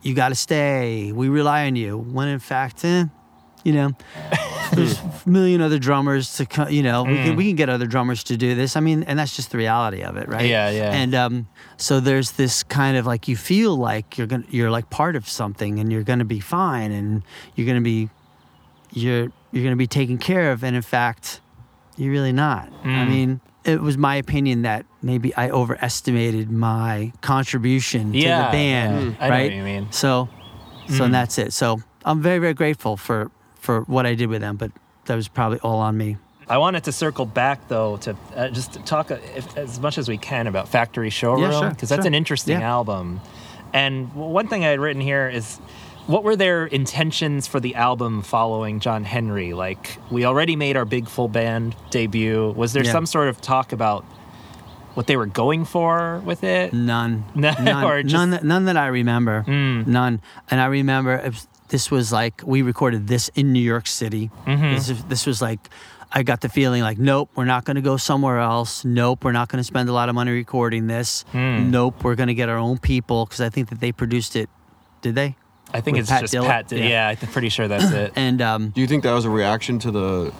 you 0.03 0.13
got 0.13 0.29
to 0.29 0.35
stay, 0.35 1.11
we 1.11 1.29
rely 1.29 1.65
on 1.67 1.75
you. 1.75 1.97
When 1.97 2.27
in 2.27 2.39
fact, 2.39 2.83
eh, 2.85 3.05
you 3.63 3.73
know, 3.73 3.91
there's 4.73 4.99
a 4.99 5.11
million 5.25 5.61
other 5.61 5.79
drummers 5.79 6.35
to 6.35 6.45
co- 6.45 6.67
you 6.67 6.83
know 6.83 7.03
we 7.03 7.13
Mm. 7.15 7.23
can 7.23 7.35
we 7.35 7.47
can 7.47 7.55
get 7.55 7.69
other 7.69 7.87
drummers 7.87 8.23
to 8.25 8.37
do 8.37 8.53
this. 8.55 8.75
I 8.75 8.79
mean, 8.81 9.03
and 9.03 9.17
that's 9.17 9.35
just 9.35 9.51
the 9.51 9.57
reality 9.57 10.01
of 10.03 10.17
it, 10.17 10.27
right? 10.27 10.45
Yeah, 10.49 10.69
yeah. 10.69 10.91
And 10.91 11.15
um, 11.15 11.47
so 11.77 11.99
there's 11.99 12.31
this 12.33 12.63
kind 12.63 12.97
of 12.97 13.05
like 13.05 13.27
you 13.27 13.37
feel 13.37 13.75
like 13.77 14.17
you're 14.17 14.27
gonna 14.27 14.43
you're 14.49 14.71
like 14.71 14.89
part 14.89 15.15
of 15.15 15.27
something, 15.29 15.79
and 15.79 15.91
you're 15.91 16.03
gonna 16.03 16.25
be 16.25 16.39
fine, 16.41 16.91
and 16.91 17.23
you're 17.55 17.67
gonna 17.67 17.81
be 17.81 18.09
you're 18.91 19.31
you're 19.51 19.63
gonna 19.63 19.75
be 19.75 19.87
taken 19.87 20.17
care 20.17 20.51
of, 20.51 20.63
and 20.63 20.75
in 20.75 20.81
fact, 20.81 21.39
you're 21.95 22.11
really 22.11 22.33
not. 22.33 22.67
I 22.83 22.87
Mm. 22.87 23.07
mean, 23.09 23.41
it 23.65 23.81
was 23.81 23.97
my 23.97 24.15
opinion 24.15 24.63
that 24.63 24.85
maybe 25.01 25.33
I 25.35 25.49
overestimated 25.49 26.51
my 26.51 27.13
contribution 27.21 28.11
to 28.13 28.19
the 28.19 28.23
band. 28.25 28.53
yeah. 28.59 28.97
I 28.97 29.03
know 29.03 29.11
what 29.19 29.29
right? 29.29 29.53
you 29.53 29.63
mean. 29.63 29.91
So, 29.91 30.29
so 30.89 31.07
that's 31.07 31.37
it. 31.37 31.53
So 31.53 31.81
I'm 32.05 32.21
very, 32.21 32.39
very 32.39 32.53
grateful 32.53 32.97
for 32.97 33.31
for 33.55 33.81
what 33.81 34.05
I 34.05 34.13
did 34.15 34.27
with 34.27 34.41
them, 34.41 34.57
but 34.57 34.71
that 35.05 35.15
was 35.15 35.27
probably 35.29 35.59
all 35.59 35.79
on 35.79 35.97
me. 35.97 36.17
I 36.49 36.57
wanted 36.57 36.83
to 36.83 36.91
circle 36.91 37.25
back 37.25 37.69
though 37.69 37.95
to 37.97 38.17
uh, 38.35 38.49
just 38.49 38.85
talk 38.85 39.11
uh, 39.11 39.17
if, 39.35 39.57
as 39.57 39.79
much 39.79 39.97
as 39.97 40.09
we 40.09 40.17
can 40.17 40.47
about 40.47 40.67
Factory 40.67 41.09
Showroom 41.09 41.51
sure, 41.51 41.69
because 41.69 41.87
that's 41.89 42.01
sure. 42.01 42.07
an 42.07 42.15
interesting 42.15 42.59
Yeah. 42.59 42.69
album. 42.69 43.21
And 43.71 44.13
one 44.13 44.47
thing 44.49 44.63
I 44.65 44.67
had 44.69 44.79
written 44.79 45.01
here 45.01 45.29
is 45.29 45.59
what 46.07 46.23
were 46.23 46.35
their 46.35 46.65
intentions 46.65 47.47
for 47.47 47.59
the 47.59 47.75
album 47.75 48.21
following 48.21 48.79
John 48.79 49.03
Henry? 49.03 49.53
Like 49.53 49.97
we 50.11 50.25
already 50.25 50.55
made 50.55 50.75
our 50.77 50.85
big 50.85 51.07
full 51.07 51.27
band 51.27 51.75
debut. 51.89 52.51
Was 52.51 52.73
there 52.73 52.83
Yeah. 52.83 52.91
some 52.91 53.05
sort 53.05 53.29
of 53.29 53.39
talk 53.41 53.71
about 53.71 54.03
what 54.95 55.07
they 55.07 55.17
were 55.17 55.25
going 55.25 55.65
for 55.65 56.21
with 56.25 56.43
it? 56.43 56.73
None, 56.73 57.25
No, 57.35 57.51
none, 57.59 57.83
or 57.83 58.03
just- 58.03 58.13
none, 58.13 58.29
that, 58.31 58.43
none 58.43 58.65
that 58.65 58.77
I 58.77 58.87
remember. 58.87 59.43
Mm. 59.47 59.87
None. 59.87 60.21
And 60.51 60.59
I 60.61 60.65
remember 60.65 61.21
was, 61.25 61.47
this 61.69 61.89
was 61.89 62.11
like 62.11 62.41
we 62.45 62.61
recorded 62.61 63.07
this 63.07 63.29
in 63.33 63.53
New 63.53 63.61
York 63.61 63.87
City. 63.87 64.29
Mm-hmm. 64.45 64.73
This, 64.75 65.03
this 65.07 65.25
was 65.25 65.41
like 65.41 65.69
I 66.15 66.21
got 66.21 66.41
the 66.41 66.49
feeling 66.49 66.83
like, 66.83 66.99
nope, 66.99 67.31
we're 67.33 67.45
not 67.45 67.65
going 67.65 67.75
to 67.75 67.81
go 67.81 67.97
somewhere 67.97 68.37
else. 68.37 68.85
Nope, 68.85 69.23
we're 69.23 69.31
not 69.31 69.49
going 69.49 69.57
to 69.57 69.63
spend 69.63 69.89
a 69.89 69.93
lot 69.93 70.09
of 70.09 70.15
money 70.15 70.31
recording 70.31 70.85
this. 70.85 71.23
Hmm. 71.31 71.71
Nope, 71.71 72.03
we're 72.03 72.13
going 72.13 72.27
to 72.27 72.35
get 72.35 72.49
our 72.49 72.57
own 72.57 72.77
people 72.77 73.25
because 73.25 73.41
I 73.41 73.49
think 73.49 73.69
that 73.69 73.79
they 73.79 73.91
produced 73.91 74.35
it. 74.35 74.47
Did 75.01 75.15
they? 75.15 75.35
I 75.73 75.81
think 75.81 75.97
it's 75.97 76.09
Pat 76.09 76.21
just 76.21 76.33
Dillett? 76.33 76.47
Pat. 76.47 76.71
Yeah. 76.71 76.85
Yeah. 76.87 77.15
I'm 77.21 77.27
pretty 77.29 77.49
sure 77.49 77.67
that's 77.67 77.91
it. 77.91 78.13
And 78.15 78.41
um, 78.41 78.69
Do 78.69 78.81
you 78.81 78.87
think 78.87 79.03
that 79.03 79.13
was 79.13 79.25
a 79.25 79.29
reaction 79.29 79.79
to 79.79 79.91
the 79.91 80.31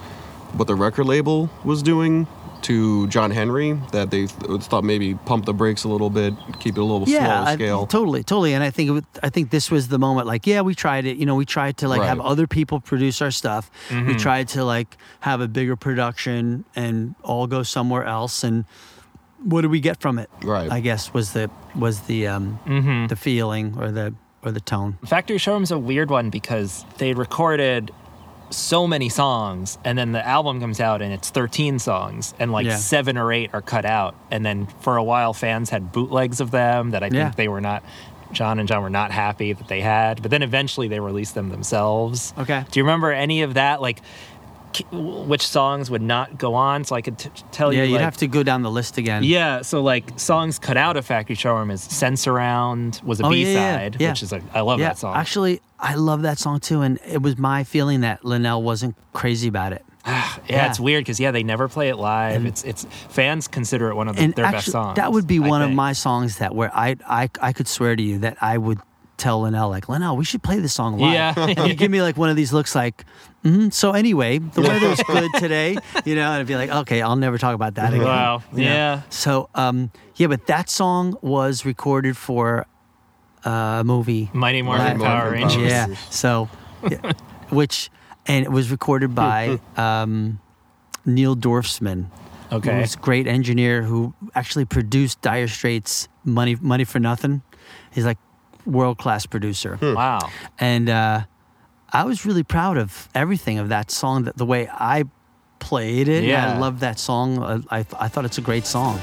what 0.53 0.67
the 0.67 0.75
record 0.75 1.05
label 1.05 1.49
was 1.63 1.81
doing 1.81 2.27
to 2.63 3.07
John 3.07 3.31
Henry? 3.31 3.73
That 3.91 4.11
they 4.11 4.27
th- 4.27 4.61
thought 4.61 4.83
maybe 4.83 5.15
pump 5.15 5.45
the 5.45 5.53
brakes 5.53 5.83
a 5.83 5.89
little 5.89 6.09
bit, 6.11 6.33
keep 6.59 6.77
it 6.77 6.79
a 6.79 6.83
little 6.83 7.07
yeah, 7.09 7.25
slower 7.25 7.47
I- 7.49 7.53
scale. 7.55 7.87
totally, 7.87 8.23
totally. 8.23 8.53
And 8.53 8.63
I 8.63 8.69
think 8.69 8.87
it 8.89 8.91
was, 8.91 9.03
I 9.23 9.29
think 9.29 9.49
this 9.49 9.71
was 9.71 9.87
the 9.87 9.97
moment. 9.99 10.27
Like, 10.27 10.45
yeah, 10.47 10.61
we 10.61 10.75
tried 10.75 11.05
it. 11.05 11.17
You 11.17 11.25
know, 11.25 11.35
we 11.35 11.45
tried 11.45 11.77
to 11.77 11.87
like 11.87 11.99
Right. 12.01 12.07
have 12.07 12.19
other 12.21 12.45
people 12.47 12.79
produce 12.79 13.21
our 13.21 13.31
stuff. 13.31 13.69
Mm-hmm. 13.89 14.07
We 14.07 14.15
tried 14.15 14.47
to 14.49 14.63
like 14.63 14.95
have 15.21 15.41
a 15.41 15.47
bigger 15.47 15.75
production 15.75 16.63
and 16.75 17.15
all 17.23 17.47
go 17.47 17.63
somewhere 17.63 18.03
else. 18.05 18.43
And 18.43 18.65
what 19.43 19.61
do 19.61 19.69
we 19.69 19.79
get 19.81 19.99
from 19.99 20.19
it? 20.19 20.29
Right. 20.43 20.71
I 20.71 20.79
guess 20.79 21.13
was 21.13 21.33
the 21.33 21.49
was 21.75 22.01
the 22.01 22.27
um, 22.27 22.59
Mm-hmm. 22.67 23.07
the 23.07 23.15
feeling 23.15 23.75
or 23.79 23.91
the 23.91 24.13
or 24.43 24.51
the 24.51 24.60
tone. 24.62 24.97
Factory 25.06 25.38
Showroom's 25.38 25.71
a 25.71 25.79
weird 25.79 26.10
one 26.10 26.29
because 26.29 26.86
they 26.97 27.13
recorded 27.13 27.91
so 28.49 28.86
many 28.86 29.10
songs 29.10 29.77
and 29.84 29.97
then 29.97 30.12
the 30.12 30.25
album 30.27 30.60
comes 30.60 30.79
out 30.79 31.01
and 31.01 31.12
it's 31.12 31.29
13 31.32 31.79
songs 31.79 32.36
and 32.39 32.51
like 32.51 32.67
Yeah. 32.67 32.75
seven 32.75 33.17
or 33.17 33.32
eight 33.34 33.49
are 33.53 33.62
cut 33.63 33.84
out 33.86 34.15
and 34.29 34.45
then 34.45 34.67
for 34.82 34.95
a 34.97 35.03
while 35.03 35.34
fans 35.34 35.71
had 35.71 35.91
bootlegs 35.91 36.39
of 36.39 36.51
them 36.51 36.91
that 36.91 37.01
I 37.01 37.08
think 37.10 37.15
Yeah. 37.19 37.32
they 37.36 37.47
were 37.47 37.62
not 37.62 37.84
John 38.32 38.60
and 38.60 38.67
John 38.67 38.84
were 38.84 38.89
not 38.91 39.12
happy 39.12 39.53
that 39.53 39.67
they 39.67 39.82
had 39.82 40.21
but 40.21 40.29
then 40.29 40.43
eventually 40.43 40.88
they 40.88 40.99
released 40.99 41.34
them 41.34 41.49
themselves. 41.49 42.32
Okay. 42.38 42.63
Do 42.69 42.79
you 42.79 42.84
remember 42.84 43.12
any 43.12 43.41
of 43.41 43.56
that 43.56 43.82
like 43.82 44.01
which 44.91 45.45
songs 45.47 45.89
would 45.91 46.01
not 46.01 46.38
go 46.38 46.53
on 46.55 46.83
so 46.83 46.95
I 46.95 47.01
could 47.01 47.17
t- 47.17 47.29
tell 47.51 47.71
Yeah, 47.71 47.77
you 47.79 47.83
Yeah, 47.83 47.89
you'd 47.89 47.95
like, 47.95 48.03
have 48.03 48.17
to 48.17 48.27
go 48.27 48.43
down 48.43 48.62
the 48.62 48.71
list 48.71 48.97
again. 48.97 49.23
yeah, 49.23 49.62
so 49.62 49.81
like 49.81 50.19
songs 50.19 50.59
cut 50.59 50.77
out 50.77 50.97
of 50.97 51.05
Factory 51.05 51.36
Showroom 51.36 51.71
is 51.71 51.81
Sensurround 52.27 53.03
was 53.03 53.19
a 53.19 53.25
Oh, 53.25 53.31
yeah, 53.31 53.45
yeah, 53.47 53.89
B-side, 53.89 54.01
yeah. 54.01 54.09
which 54.09 54.23
is 54.23 54.31
like 54.31 54.43
I 54.53 54.62
love 54.62 54.79
yeah. 54.79 54.89
that 54.89 54.97
song. 54.97 55.15
Actually, 55.15 55.62
I 55.79 55.95
love 55.95 56.21
that 56.23 56.38
song 56.39 56.59
too, 56.59 56.81
and 56.81 56.99
it 57.05 57.21
was 57.21 57.38
my 57.38 57.63
feeling 57.63 58.01
that 58.01 58.23
Linnell 58.23 58.62
wasn't 58.63 58.95
crazy 59.13 59.47
about 59.47 59.73
it. 59.73 59.83
Yeah, 60.05 60.33
Yeah. 60.49 60.69
it's 60.69 60.79
weird 60.79 61.03
because 61.05 61.19
yeah, 61.19 61.31
they 61.31 61.43
never 61.43 61.67
play 61.69 61.88
it 61.89 61.95
live. 61.97 62.45
it's 62.45 62.63
it's 62.63 62.83
fans 63.09 63.47
consider 63.47 63.89
it 63.89 63.95
one 63.95 64.07
of 64.09 64.15
the, 64.17 64.27
their 64.27 64.45
actually, 64.45 64.57
best 64.57 64.71
songs. 64.71 64.95
that 64.97 65.12
would 65.13 65.27
be 65.27 65.38
I 65.41 65.47
one 65.47 65.62
of 65.62 65.71
my 65.71 65.93
songs 65.93 66.39
that 66.39 66.53
where 66.53 66.69
I, 66.75 66.97
I 67.07 67.29
I 67.41 67.53
could 67.53 67.67
swear 67.69 67.95
to 67.95 68.03
you 68.03 68.17
that 68.19 68.38
I 68.41 68.57
would 68.57 68.79
tell 69.23 69.41
Linnell 69.41 69.69
like 69.69 69.88
Linnell, 69.88 70.17
we 70.17 70.25
should 70.25 70.43
play 70.43 70.59
this 70.59 70.73
song 70.73 70.99
live. 70.99 71.13
Yeah. 71.13 71.65
you 71.65 71.73
give 71.73 71.89
me 71.89 72.01
like 72.01 72.17
one 72.17 72.29
of 72.29 72.36
these 72.36 72.51
looks 72.51 72.75
like. 72.75 73.05
hmm 73.43 73.69
So 73.69 73.91
anyway, 73.93 74.39
the 74.39 74.62
weather 74.62 74.89
was 74.89 75.01
good 75.07 75.31
today, 75.36 75.77
you 76.05 76.15
know, 76.15 76.31
and 76.31 76.41
I'd 76.41 76.47
be 76.47 76.55
like, 76.55 76.69
okay, 76.69 77.01
I'll 77.01 77.15
never 77.15 77.38
talk 77.38 77.55
about 77.55 77.75
that 77.75 77.93
again. 77.93 78.05
Wow. 78.05 78.43
you 78.51 78.65
know? 78.65 78.71
Yeah. 78.71 79.01
So 79.09 79.49
um, 79.55 79.91
yeah, 80.15 80.27
but 80.27 80.45
that 80.47 80.69
song 80.69 81.17
was 81.21 81.65
recorded 81.65 82.17
for 82.17 82.67
uh, 83.45 83.79
a 83.79 83.83
movie. 83.83 84.29
Mighty 84.33 84.62
Morphin 84.62 84.99
Power 84.99 85.31
Rangers. 85.31 85.71
Yeah. 85.71 85.95
So, 86.09 86.49
yeah, 86.89 87.13
which 87.49 87.89
and 88.25 88.45
it 88.45 88.51
was 88.51 88.71
recorded 88.71 89.15
by 89.15 89.59
um, 89.77 90.39
Neil 91.05 91.36
Dorfsman. 91.36 92.07
Okay. 92.51 92.79
Who's 92.79 92.95
a 92.95 92.99
great 92.99 93.25
engineer 93.25 93.81
who 93.83 94.13
actually 94.36 94.65
produced 94.65 95.21
Dire 95.21 95.47
Straits' 95.47 96.07
"Money 96.23 96.55
Money 96.59 96.83
for 96.83 96.99
Nothing." 96.99 97.41
He's 97.91 98.05
like 98.05 98.17
world 98.65 98.97
class 98.97 99.26
producer, 99.26 99.78
Wow. 99.82 100.19
and 100.60 100.89
uh, 100.89 101.21
I 101.91 102.04
was 102.06 102.26
really 102.26 102.43
proud 102.43 102.78
of 102.78 103.10
everything 103.13 103.60
of 103.60 103.69
that 103.69 103.91
song. 103.91 104.23
That 104.23 104.38
the 104.38 104.45
way 104.45 104.67
I 104.71 105.06
played 105.60 106.08
it, 106.08 106.23
Yeah. 106.23 106.56
I 106.56 106.58
love 106.58 106.80
that 106.82 106.99
song. 106.99 107.39
Uh, 107.39 107.62
I 107.71 107.80
I 107.99 108.08
thought 108.08 108.26
it's 108.26 108.38
a 108.38 108.41
great 108.41 108.65
song. 108.65 108.99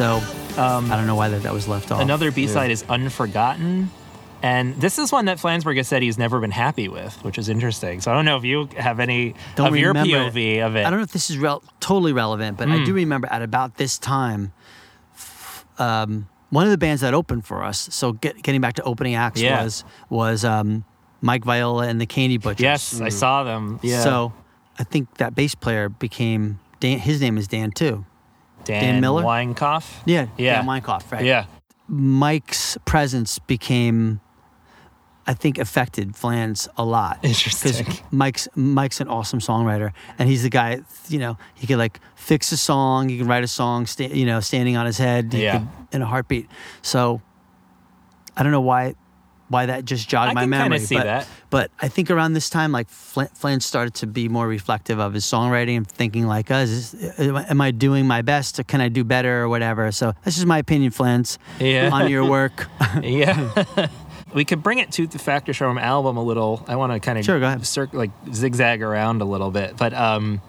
So 0.00 0.16
Um, 0.56 0.90
I 0.90 0.96
don't 0.96 1.06
know 1.06 1.14
why 1.14 1.28
that, 1.28 1.42
that 1.42 1.52
was 1.52 1.68
left 1.68 1.92
off. 1.92 2.00
Another 2.00 2.30
B 2.32 2.46
side 2.46 2.70
is 2.70 2.84
Unforgotten. 2.88 3.90
And 4.42 4.74
this 4.80 4.98
is 4.98 5.12
one 5.12 5.26
that 5.26 5.36
Flansburgh 5.36 5.76
has 5.76 5.88
said 5.88 6.00
he's 6.02 6.16
never 6.16 6.40
been 6.40 6.50
happy 6.50 6.88
with, 6.88 7.22
which 7.22 7.36
is 7.36 7.50
interesting. 7.50 8.00
So 8.00 8.10
I 8.10 8.14
don't 8.14 8.24
know 8.24 8.38
if 8.38 8.44
you 8.44 8.66
have 8.78 8.98
any 8.98 9.34
Don't 9.56 9.68
of 9.68 9.76
your 9.76 9.88
remember 9.88 10.30
POV 10.30 10.64
of 10.66 10.76
it. 10.76 10.86
I 10.86 10.90
don't 10.90 11.00
know 11.00 11.04
if 11.04 11.12
this 11.12 11.28
is 11.28 11.36
rel- 11.36 11.62
totally 11.80 12.14
relevant, 12.14 12.56
but 12.56 12.68
Hmm. 12.68 12.76
I 12.76 12.84
do 12.84 12.94
remember 12.94 13.28
at 13.30 13.42
about 13.42 13.76
this 13.76 13.98
time, 13.98 14.52
um, 15.78 16.28
one 16.48 16.64
of 16.64 16.70
the 16.70 16.78
bands 16.78 17.02
that 17.02 17.12
opened 17.12 17.44
for 17.44 17.62
us. 17.62 17.88
So 17.92 18.12
get, 18.12 18.42
getting 18.42 18.62
back 18.62 18.74
to 18.76 18.82
opening 18.84 19.14
acts 19.16 19.42
Yeah. 19.42 19.62
was 19.62 19.84
was 20.08 20.44
um, 20.46 20.84
Mike 21.20 21.44
Viola 21.44 21.86
and 21.88 22.00
the 22.00 22.06
Candy 22.06 22.38
Butchers. 22.38 22.62
Yes, 22.62 23.00
I 23.02 23.10
saw 23.10 23.44
them. 23.44 23.78
Yeah. 23.82 24.00
So 24.02 24.32
I 24.78 24.84
think 24.84 25.14
that 25.18 25.34
bass 25.34 25.54
player 25.54 25.90
became 25.90 26.58
Dan. 26.80 26.98
His 27.00 27.20
name 27.20 27.36
is 27.36 27.46
Dan 27.46 27.70
too. 27.72 28.06
Dan, 28.70 28.82
Dan 28.94 29.00
Miller? 29.00 29.22
Weinkauf. 29.24 29.84
Yeah, 30.06 30.26
Yeah. 30.38 30.56
Dan 30.56 30.66
Weinkauf, 30.66 31.10
right? 31.12 31.24
Yeah. 31.24 31.44
Mike's 31.88 32.78
presence 32.84 33.38
became, 33.40 34.20
I 35.26 35.34
think, 35.34 35.58
affected 35.58 36.14
Flans 36.16 36.68
a 36.76 36.84
lot. 36.84 37.18
Interesting. 37.22 37.84
Because 37.84 38.02
Mike's 38.12 38.48
Mike's 38.54 39.00
an 39.00 39.08
awesome 39.08 39.40
songwriter, 39.40 39.92
and 40.18 40.28
he's 40.28 40.42
the 40.44 40.50
guy. 40.50 40.82
You 41.08 41.18
know, 41.18 41.36
he 41.54 41.66
could 41.66 41.78
like 41.78 41.98
fix 42.14 42.52
a 42.52 42.56
song. 42.56 43.08
He 43.08 43.18
can 43.18 43.26
write 43.26 43.42
a 43.44 43.48
song. 43.48 43.86
Sta- 43.86 44.14
you 44.14 44.24
know, 44.24 44.38
standing 44.40 44.76
on 44.76 44.86
his 44.86 44.98
head. 44.98 45.32
He 45.32 45.42
Yeah. 45.42 45.58
could- 45.58 45.68
in 45.92 46.02
a 46.02 46.06
heartbeat. 46.06 46.48
So, 46.82 47.20
I 48.36 48.44
don't 48.44 48.52
know 48.52 48.60
why. 48.60 48.94
Why 49.50 49.66
that 49.66 49.84
just 49.84 50.08
jogged 50.08 50.30
I 50.30 50.34
my 50.34 50.46
memory, 50.46 50.78
see 50.78 50.94
but, 50.94 51.04
that. 51.04 51.28
but 51.50 51.72
I 51.82 51.88
think 51.88 52.08
around 52.08 52.34
this 52.34 52.48
time, 52.48 52.70
like 52.70 52.88
Flan 52.88 53.58
started 53.60 53.94
to 53.94 54.06
be 54.06 54.28
more 54.28 54.46
reflective 54.46 55.00
of 55.00 55.12
his 55.12 55.24
songwriting 55.24 55.76
and 55.76 55.86
thinking 55.88 56.26
like, 56.28 56.52
uh, 56.52 56.54
is 56.64 56.92
this, 56.92 57.28
am 57.28 57.60
I- 57.60 57.72
doing 57.72 58.06
my 58.06 58.22
best? 58.22 58.60
Or 58.60 58.62
can 58.62 58.80
I 58.80 58.88
do 58.88 59.02
better 59.02 59.42
or 59.42 59.48
whatever? 59.48 59.90
So 59.90 60.12
that's 60.24 60.36
just 60.36 60.46
my 60.46 60.58
opinion, 60.58 60.92
Flans, 60.92 61.36
Yeah. 61.58 61.90
on 61.92 62.08
your 62.08 62.24
work. 62.24 62.68
yeah. 63.02 63.88
we 64.34 64.44
could 64.44 64.62
bring 64.62 64.78
it 64.78 64.92
to 64.92 65.08
the 65.08 65.18
Factory 65.18 65.52
Showroom 65.52 65.78
album 65.78 66.16
a 66.16 66.22
little. 66.22 66.64
I 66.68 66.76
want 66.76 66.92
to 66.92 67.00
kind 67.00 67.18
of 67.18 67.24
Sure, 67.24 67.40
go 67.40 67.46
ahead. 67.46 67.66
Circ- 67.66 67.92
like 67.92 68.10
zigzag 68.32 68.82
around 68.82 69.20
a 69.20 69.24
little 69.24 69.50
bit, 69.50 69.76
but 69.76 69.92
um, 69.94 70.40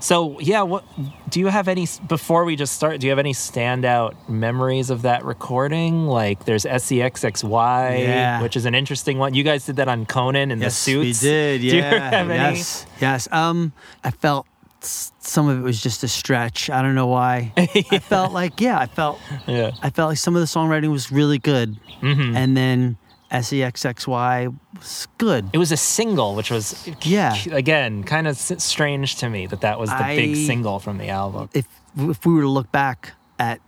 so 0.00 0.38
yeah. 0.40 0.62
What 0.62 0.84
do 1.30 1.40
you 1.40 1.46
have 1.48 1.68
any 1.68 1.86
before 2.08 2.44
we 2.44 2.56
just 2.56 2.74
start? 2.74 3.00
Do 3.00 3.06
you 3.06 3.10
have 3.10 3.18
any 3.18 3.32
standout 3.32 4.28
memories 4.28 4.90
of 4.90 5.02
that 5.02 5.24
recording? 5.24 6.06
Like, 6.06 6.44
there's 6.44 6.64
SEXXY, 6.64 8.00
Yeah. 8.00 8.42
which 8.42 8.56
is 8.56 8.64
an 8.66 8.74
interesting 8.74 9.18
one. 9.18 9.34
You 9.34 9.42
guys 9.42 9.66
did 9.66 9.76
that 9.76 9.88
on 9.88 10.06
Conan 10.06 10.50
in 10.50 10.58
the 10.58 10.70
suits. 10.70 11.22
we 11.22 11.28
did. 11.28 11.60
Do 11.62 11.66
you 11.68 11.76
Yeah. 11.78 12.10
have 12.10 12.30
any? 12.30 12.56
yes. 12.58 12.86
Yes. 13.00 13.28
Um, 13.32 13.72
I 14.04 14.10
felt 14.10 14.46
some 14.80 15.48
of 15.48 15.58
it 15.58 15.62
was 15.62 15.82
just 15.82 16.04
a 16.04 16.08
stretch. 16.08 16.70
I 16.70 16.82
don't 16.82 16.94
know 16.94 17.06
why. 17.08 17.52
I 17.56 17.98
felt 17.98 18.32
like 18.32 18.60
yeah. 18.60 18.78
I 18.78 18.86
felt 18.86 19.18
Yeah. 19.46 19.72
I 19.82 19.90
felt 19.90 20.10
like 20.10 20.18
some 20.18 20.36
of 20.36 20.40
the 20.40 20.46
songwriting 20.46 20.90
was 20.90 21.10
really 21.10 21.38
good, 21.38 21.76
Mm-hmm. 22.02 22.36
and 22.36 22.56
then 22.56 22.96
SEXXY 23.32 24.54
was 24.78 25.08
good. 25.18 25.48
It 25.52 25.58
was 25.58 25.72
a 25.72 25.76
single, 25.76 26.34
which 26.34 26.50
was 26.50 26.88
Yeah. 27.02 27.34
again 27.50 28.04
kind 28.04 28.26
of 28.26 28.36
strange 28.36 29.16
to 29.16 29.28
me 29.28 29.46
that 29.46 29.60
that 29.62 29.78
was 29.78 29.90
the 29.90 30.04
big 30.16 30.36
single 30.36 30.78
from 30.78 30.98
the 30.98 31.08
album. 31.08 31.48
If 31.52 31.66
if 31.96 32.24
we 32.26 32.34
were 32.34 32.42
to 32.42 32.48
look 32.48 32.70
back 32.72 33.12
at 33.38 33.60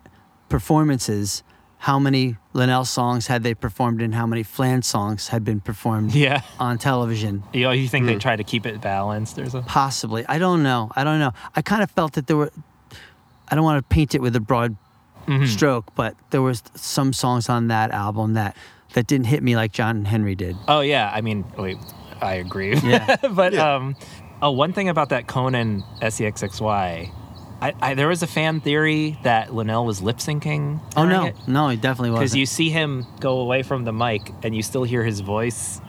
performances, 0.49 1.43
how 1.79 1.99
many 1.99 2.37
Linnell 2.53 2.85
songs 2.85 3.29
had 3.29 3.43
they 3.43 3.55
performed 3.55 4.03
and 4.03 4.15
how 4.15 4.27
many 4.27 4.43
Flan 4.43 4.83
songs 4.83 5.29
had 5.29 5.45
been 5.45 5.61
performed 5.61 6.15
Yeah. 6.15 6.43
on 6.59 6.77
television. 6.79 7.43
You 7.53 7.63
know, 7.65 7.71
you 7.71 7.89
think 7.89 8.07
they 8.07 8.17
try 8.17 8.35
to 8.37 8.45
keep 8.45 8.67
it 8.67 8.81
balanced 8.81 9.39
or 9.39 9.49
something? 9.49 9.69
Possibly. 9.69 10.25
I 10.29 10.39
don't 10.39 10.63
know. 10.63 10.91
I 10.97 11.05
don't 11.05 11.21
know. 11.21 11.33
I 11.55 11.63
kind 11.63 11.83
of 11.83 11.91
felt 11.91 12.15
that 12.15 12.27
there 12.27 12.37
were, 12.37 12.51
I 13.49 13.55
don't 13.55 13.65
want 13.65 13.79
to 13.79 13.95
paint 13.95 14.15
it 14.15 14.21
with 14.23 14.35
a 14.37 14.41
broad 14.41 14.77
Mm-hmm. 15.27 15.45
stroke, 15.45 15.95
but 15.95 16.15
there 16.31 16.41
was 16.41 16.63
some 16.75 17.13
songs 17.13 17.51
on 17.51 17.69
that 17.69 17.91
album 17.91 18.33
that, 18.33 18.57
that 18.95 19.07
didn't 19.07 19.27
hit 19.27 19.43
me 19.43 19.57
like 19.57 19.73
John 19.73 20.05
Henry 20.05 20.35
did. 20.35 20.57
Oh 20.67 20.81
yeah, 20.81 21.11
I 21.15 21.21
mean, 21.21 21.45
wait, 21.57 21.79
I 22.21 22.35
agree. 22.35 22.75
Yeah. 22.77 23.17
but 23.33 23.53
Yeah. 23.53 23.75
um, 23.77 23.97
oh, 24.43 24.51
one 24.51 24.73
thing 24.73 24.89
about 24.89 25.11
that 25.11 25.27
Conan 25.27 25.83
SEXXY, 26.01 27.11
I, 27.61 27.73
I 27.81 27.95
there 27.95 28.09
was 28.09 28.23
a 28.23 28.27
fan 28.27 28.61
theory 28.61 29.19
that 29.25 29.55
Linnell 29.55 29.85
was 29.85 30.01
lip 30.01 30.19
syncing. 30.19 30.81
Oh, 30.97 31.05
no. 31.07 31.33
No, 31.47 31.69
he 31.69 31.77
definitely 31.77 32.11
wasn't. 32.11 32.27
Because 32.27 32.37
you 32.37 32.47
see 32.47 32.71
him 32.71 33.05
go 33.21 33.41
away 33.41 33.63
from 33.63 33.85
the 33.85 33.93
mic 33.93 34.31
and 34.43 34.55
you 34.55 34.63
still 34.63 34.85
hear 34.85 35.03
his 35.05 35.21
voice, 35.21 35.81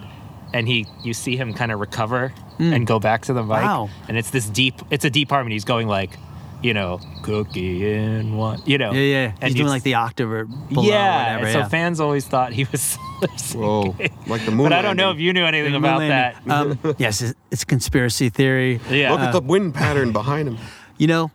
and 0.54 0.68
he 0.68 0.88
you 1.04 1.14
see 1.14 1.36
him 1.38 1.54
kind 1.54 1.72
of 1.72 1.80
recover 1.80 2.34
and 2.58 2.86
go 2.86 3.00
back 3.00 3.22
to 3.24 3.34
the 3.34 3.42
mic. 3.42 3.52
Wow. 3.52 3.90
and 4.10 4.18
it's 4.18 4.32
this 4.32 4.46
deep, 4.50 4.76
it's 4.90 5.06
a 5.06 5.10
deep 5.10 5.30
harmony. 5.30 5.56
He's 5.56 5.64
going 5.64 5.88
like, 5.88 6.18
you 6.62 6.74
know, 6.74 7.00
cookie 7.24 7.90
in 7.94 8.36
one, 8.36 8.62
you 8.66 8.78
know, 8.78 8.92
yeah, 8.92 9.00
yeah. 9.02 9.32
and 9.40 9.44
He's 9.44 9.52
you- 9.54 9.60
doing 9.60 9.70
like 9.70 9.84
the 9.84 9.94
octave 9.96 10.32
or 10.32 10.46
below 10.46 10.84
yeah, 10.84 11.36
or 11.36 11.38
whatever. 11.40 11.52
so 11.54 11.60
yeah. 11.60 11.68
fans 11.70 12.00
always 12.00 12.26
thought 12.28 12.52
he 12.54 12.66
was 12.66 12.98
lip 13.22 13.32
Whoa, 13.56 13.96
like 14.28 14.44
the 14.46 14.52
moon. 14.52 14.66
But 14.66 14.74
I 14.74 14.82
don't 14.82 14.98
know 14.98 15.12
if 15.12 15.20
you 15.20 15.32
knew 15.34 15.46
anything 15.46 15.76
about 15.76 16.00
landing. 16.00 16.44
that. 16.48 16.54
Um, 16.86 16.96
yes, 16.98 17.22
it's, 17.22 17.34
it's 17.52 17.64
conspiracy 17.64 18.30
theory. 18.30 18.80
Yeah. 18.90 19.12
Look 19.12 19.22
at 19.22 19.32
the 19.32 19.42
wind 19.42 19.74
pattern 19.74 20.12
behind 20.12 20.48
him. 20.50 20.58
You 20.98 21.08
know, 21.08 21.32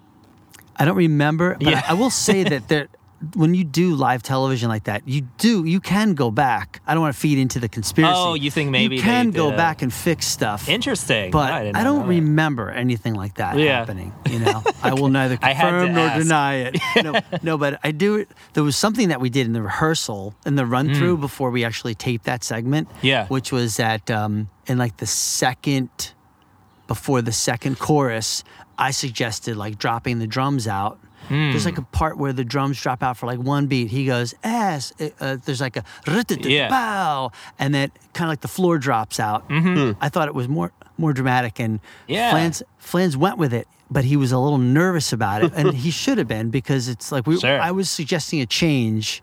I 0.76 0.84
don't 0.84 0.96
remember, 0.96 1.54
but 1.58 1.62
Yeah. 1.70 1.82
I, 1.88 1.92
I 1.92 1.94
will 1.94 2.10
say 2.10 2.42
that 2.44 2.68
there, 2.68 2.88
when 3.34 3.54
you 3.54 3.64
do 3.64 3.94
live 3.94 4.22
television 4.22 4.68
like 4.68 4.84
that, 4.84 5.06
you 5.06 5.22
do 5.38 5.64
you 5.64 5.80
can 5.80 6.14
go 6.14 6.30
back. 6.30 6.80
I 6.86 6.94
don't 6.94 7.02
want 7.02 7.14
to 7.14 7.20
feed 7.20 7.38
into 7.38 7.58
the 7.58 7.68
conspiracy. 7.68 8.12
Oh, 8.16 8.34
you 8.34 8.50
think 8.50 8.70
maybe 8.70 8.96
you 8.96 9.02
can 9.02 9.26
did 9.26 9.34
go 9.34 9.52
a- 9.52 9.56
back 9.56 9.82
and 9.82 9.92
fix 9.92 10.26
stuff. 10.26 10.68
Interesting. 10.68 11.30
But 11.30 11.52
I, 11.52 11.68
I, 11.68 11.84
don't 11.84 11.84
know 11.84 11.98
that. 12.02 12.08
remember 12.08 12.70
anything 12.70 13.14
like 13.14 13.34
that 13.34 13.58
Yeah. 13.58 13.78
happening. 13.78 14.12
You 14.30 14.40
know, 14.40 14.62
I 14.82 14.94
will 14.94 15.08
neither 15.08 15.38
I 15.42 15.52
had 15.52 15.70
to 15.70 15.78
confirm 15.78 15.94
nor 15.94 16.06
ask. 16.06 16.22
deny 16.22 16.54
it. 16.56 16.76
No, 17.04 17.20
no, 17.42 17.58
but 17.58 17.80
I 17.82 17.90
do. 17.90 18.24
There 18.54 18.62
was 18.62 18.76
something 18.76 19.08
that 19.08 19.20
we 19.20 19.30
did 19.30 19.46
in 19.46 19.52
the 19.52 19.62
rehearsal 19.62 20.34
in 20.46 20.54
the 20.54 20.64
run 20.66 20.94
through 20.94 21.18
before 21.18 21.50
we 21.50 21.64
actually 21.64 21.94
taped 21.94 22.24
that 22.24 22.44
segment. 22.44 22.88
Yeah. 23.02 23.26
which 23.28 23.52
was 23.52 23.76
that 23.76 24.10
um, 24.10 24.48
in 24.66 24.78
like 24.78 24.96
the 24.98 25.06
second 25.06 26.12
before 26.86 27.22
the 27.22 27.32
second 27.32 27.78
chorus. 27.78 28.44
I 28.76 28.90
suggested 28.90 29.56
like 29.56 29.78
dropping 29.78 30.18
the 30.18 30.26
drums 30.26 30.66
out. 30.66 30.98
Hmm. 31.28 31.50
There's 31.50 31.64
like 31.64 31.78
a 31.78 31.82
part 31.82 32.18
where 32.18 32.32
the 32.32 32.44
drums 32.44 32.80
drop 32.80 33.02
out 33.02 33.16
for 33.16 33.26
like 33.26 33.38
one 33.38 33.66
beat. 33.66 33.88
He 33.88 34.06
goes, 34.06 34.34
"S." 34.42 34.92
Uh, 35.20 35.36
there's 35.44 35.60
like 35.60 35.76
a 35.76 35.84
Yeah. 36.40 36.68
bow, 36.68 37.32
and 37.58 37.74
then 37.74 37.90
kind 38.12 38.28
of 38.28 38.32
like 38.32 38.40
the 38.40 38.48
floor 38.48 38.78
drops 38.78 39.18
out. 39.20 39.44
I 39.50 40.08
thought 40.08 40.28
it 40.28 40.34
was 40.34 40.48
more 40.48 40.72
more 40.98 41.12
dramatic, 41.12 41.58
and 41.58 41.80
Mm-hmm. 41.80 42.12
Yeah. 42.12 42.30
Flans 42.30 42.62
Flans 42.78 43.16
went 43.16 43.38
with 43.38 43.52
it, 43.54 43.66
but 43.90 44.04
he 44.04 44.16
was 44.16 44.32
a 44.32 44.38
little 44.38 44.58
nervous 44.58 45.12
about 45.12 45.42
it, 45.44 45.52
and 45.54 45.74
he 45.74 45.90
should 45.90 46.18
have 46.18 46.28
been 46.28 46.50
because 46.50 46.88
it's 46.88 47.10
like 47.10 47.26
we. 47.26 47.38
Sure. 47.38 47.60
I 47.60 47.70
was 47.70 47.88
suggesting 47.90 48.40
a 48.40 48.46
change 48.46 49.22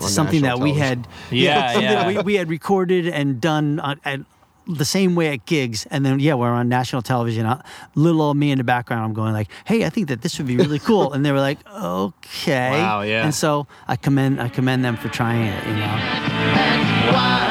to 0.00 0.08
something 0.08 0.42
that 0.42 0.58
we 0.58 0.72
had. 0.72 1.06
Yeah, 1.30 1.72
something 1.72 1.88
that 1.90 2.12
yeah. 2.12 2.18
we, 2.18 2.22
we 2.24 2.34
had 2.34 2.48
recorded 2.48 3.06
and 3.06 3.40
done 3.40 3.78
on, 3.80 4.00
at 4.04 4.20
the 4.66 4.84
same 4.84 5.14
way 5.14 5.28
at 5.28 5.46
gigs, 5.46 5.86
and 5.90 6.04
then 6.04 6.18
yeah, 6.20 6.34
we're 6.34 6.48
on 6.48 6.68
national 6.68 7.02
television. 7.02 7.46
Uh, 7.46 7.62
little 7.94 8.22
old 8.22 8.36
me 8.36 8.50
in 8.50 8.58
the 8.58 8.64
background, 8.64 9.04
I'm 9.04 9.12
going 9.12 9.32
like, 9.32 9.48
"Hey, 9.64 9.84
I 9.84 9.90
think 9.90 10.08
that 10.08 10.22
this 10.22 10.38
would 10.38 10.46
be 10.46 10.56
really 10.56 10.78
cool," 10.78 11.12
and 11.12 11.24
they 11.24 11.32
were 11.32 11.40
like, 11.40 11.58
"Okay." 11.66 12.70
Wow, 12.70 13.02
yeah. 13.02 13.24
And 13.24 13.34
so 13.34 13.66
I 13.88 13.96
commend 13.96 14.40
I 14.40 14.48
commend 14.48 14.84
them 14.84 14.96
for 14.96 15.08
trying 15.08 15.42
it. 15.42 15.66
You 15.66 15.76
know. 15.76 17.43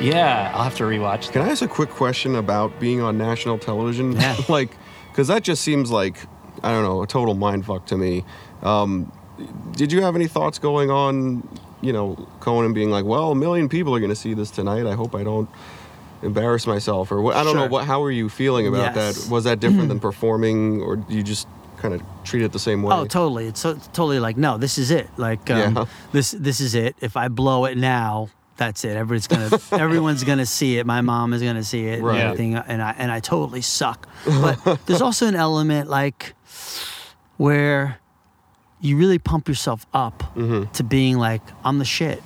Yeah, 0.00 0.50
I'll 0.54 0.64
have 0.64 0.76
to 0.76 0.84
rewatch. 0.84 1.30
Can 1.32 1.42
I 1.42 1.48
ask 1.50 1.62
a 1.62 1.68
quick 1.68 1.90
question 1.90 2.36
about 2.36 2.78
being 2.80 3.00
on 3.00 3.18
national 3.18 3.58
television? 3.58 4.12
Yeah. 4.12 4.36
like, 4.48 4.70
because 5.10 5.28
that 5.28 5.42
just 5.42 5.62
seems 5.62 5.90
like 5.90 6.16
I 6.62 6.72
don't 6.72 6.84
know 6.84 7.02
a 7.02 7.06
total 7.06 7.34
mind 7.34 7.66
fuck 7.66 7.86
to 7.86 7.96
me. 7.96 8.24
Um, 8.62 9.12
did 9.72 9.92
you 9.92 10.02
have 10.02 10.16
any 10.16 10.26
thoughts 10.26 10.58
going 10.58 10.90
on? 10.90 11.46
You 11.82 11.92
know, 11.92 12.28
Conan 12.40 12.72
being 12.72 12.90
like, 12.90 13.04
"Well, 13.04 13.30
a 13.32 13.34
million 13.34 13.68
people 13.68 13.94
are 13.94 14.00
going 14.00 14.10
to 14.10 14.16
see 14.16 14.34
this 14.34 14.50
tonight. 14.50 14.86
I 14.86 14.94
hope 14.94 15.14
I 15.14 15.22
don't 15.22 15.48
embarrass 16.22 16.66
myself." 16.66 17.10
Or 17.10 17.20
what, 17.22 17.36
I 17.36 17.44
don't 17.44 17.56
know. 17.56 17.66
What? 17.66 17.86
How 17.86 18.00
were 18.00 18.10
you 18.10 18.28
feeling 18.28 18.66
about 18.66 18.94
Yes. 18.94 19.24
that? 19.24 19.30
Was 19.30 19.44
that 19.44 19.60
different 19.60 19.88
than 19.88 20.00
performing, 20.08 20.82
or 20.82 20.96
do 20.96 21.14
you 21.14 21.22
just 21.22 21.46
kind 21.78 21.94
of 21.94 22.02
treat 22.24 22.42
it 22.42 22.52
the 22.52 22.58
same 22.58 22.82
way? 22.82 22.94
Oh, 22.94 23.06
totally. 23.06 23.46
It's, 23.46 23.60
so, 23.60 23.70
it's 23.70 23.86
totally 23.88 24.18
like, 24.20 24.36
no, 24.36 24.58
this 24.58 24.76
is 24.76 24.90
it. 24.90 25.08
Like, 25.16 25.50
um, 25.50 25.74
Yeah. 25.76 25.84
this 26.12 26.32
this 26.32 26.60
is 26.60 26.74
it. 26.74 26.96
If 27.00 27.16
I 27.16 27.28
blow 27.28 27.64
it 27.64 27.78
now, 27.78 28.28
that's 28.60 28.84
it. 28.84 28.94
Everybody's 28.96 29.26
gonna 29.26 29.50
everyone's 29.72 30.22
gonna 30.22 30.46
see 30.46 30.76
it. 30.78 30.86
My 30.86 31.00
mom 31.00 31.32
is 31.32 31.42
gonna 31.42 31.64
see 31.64 31.86
it. 31.86 32.02
Right. 32.02 32.16
And 32.18 32.22
everything, 32.24 32.54
and 32.54 32.80
I 32.82 32.94
and 32.96 33.10
I 33.10 33.18
totally 33.20 33.62
suck. 33.62 34.06
But 34.26 34.86
there's 34.86 35.00
also 35.02 35.26
an 35.26 35.34
element 35.34 35.88
like 35.88 36.34
where 37.36 37.98
you 38.80 38.96
really 38.96 39.18
pump 39.18 39.48
yourself 39.48 39.86
up 39.92 40.22
Mm-hmm. 40.36 40.72
to 40.72 40.84
being 40.84 41.18
like, 41.18 41.42
I'm 41.64 41.78
the 41.78 41.84
shit. 41.84 42.22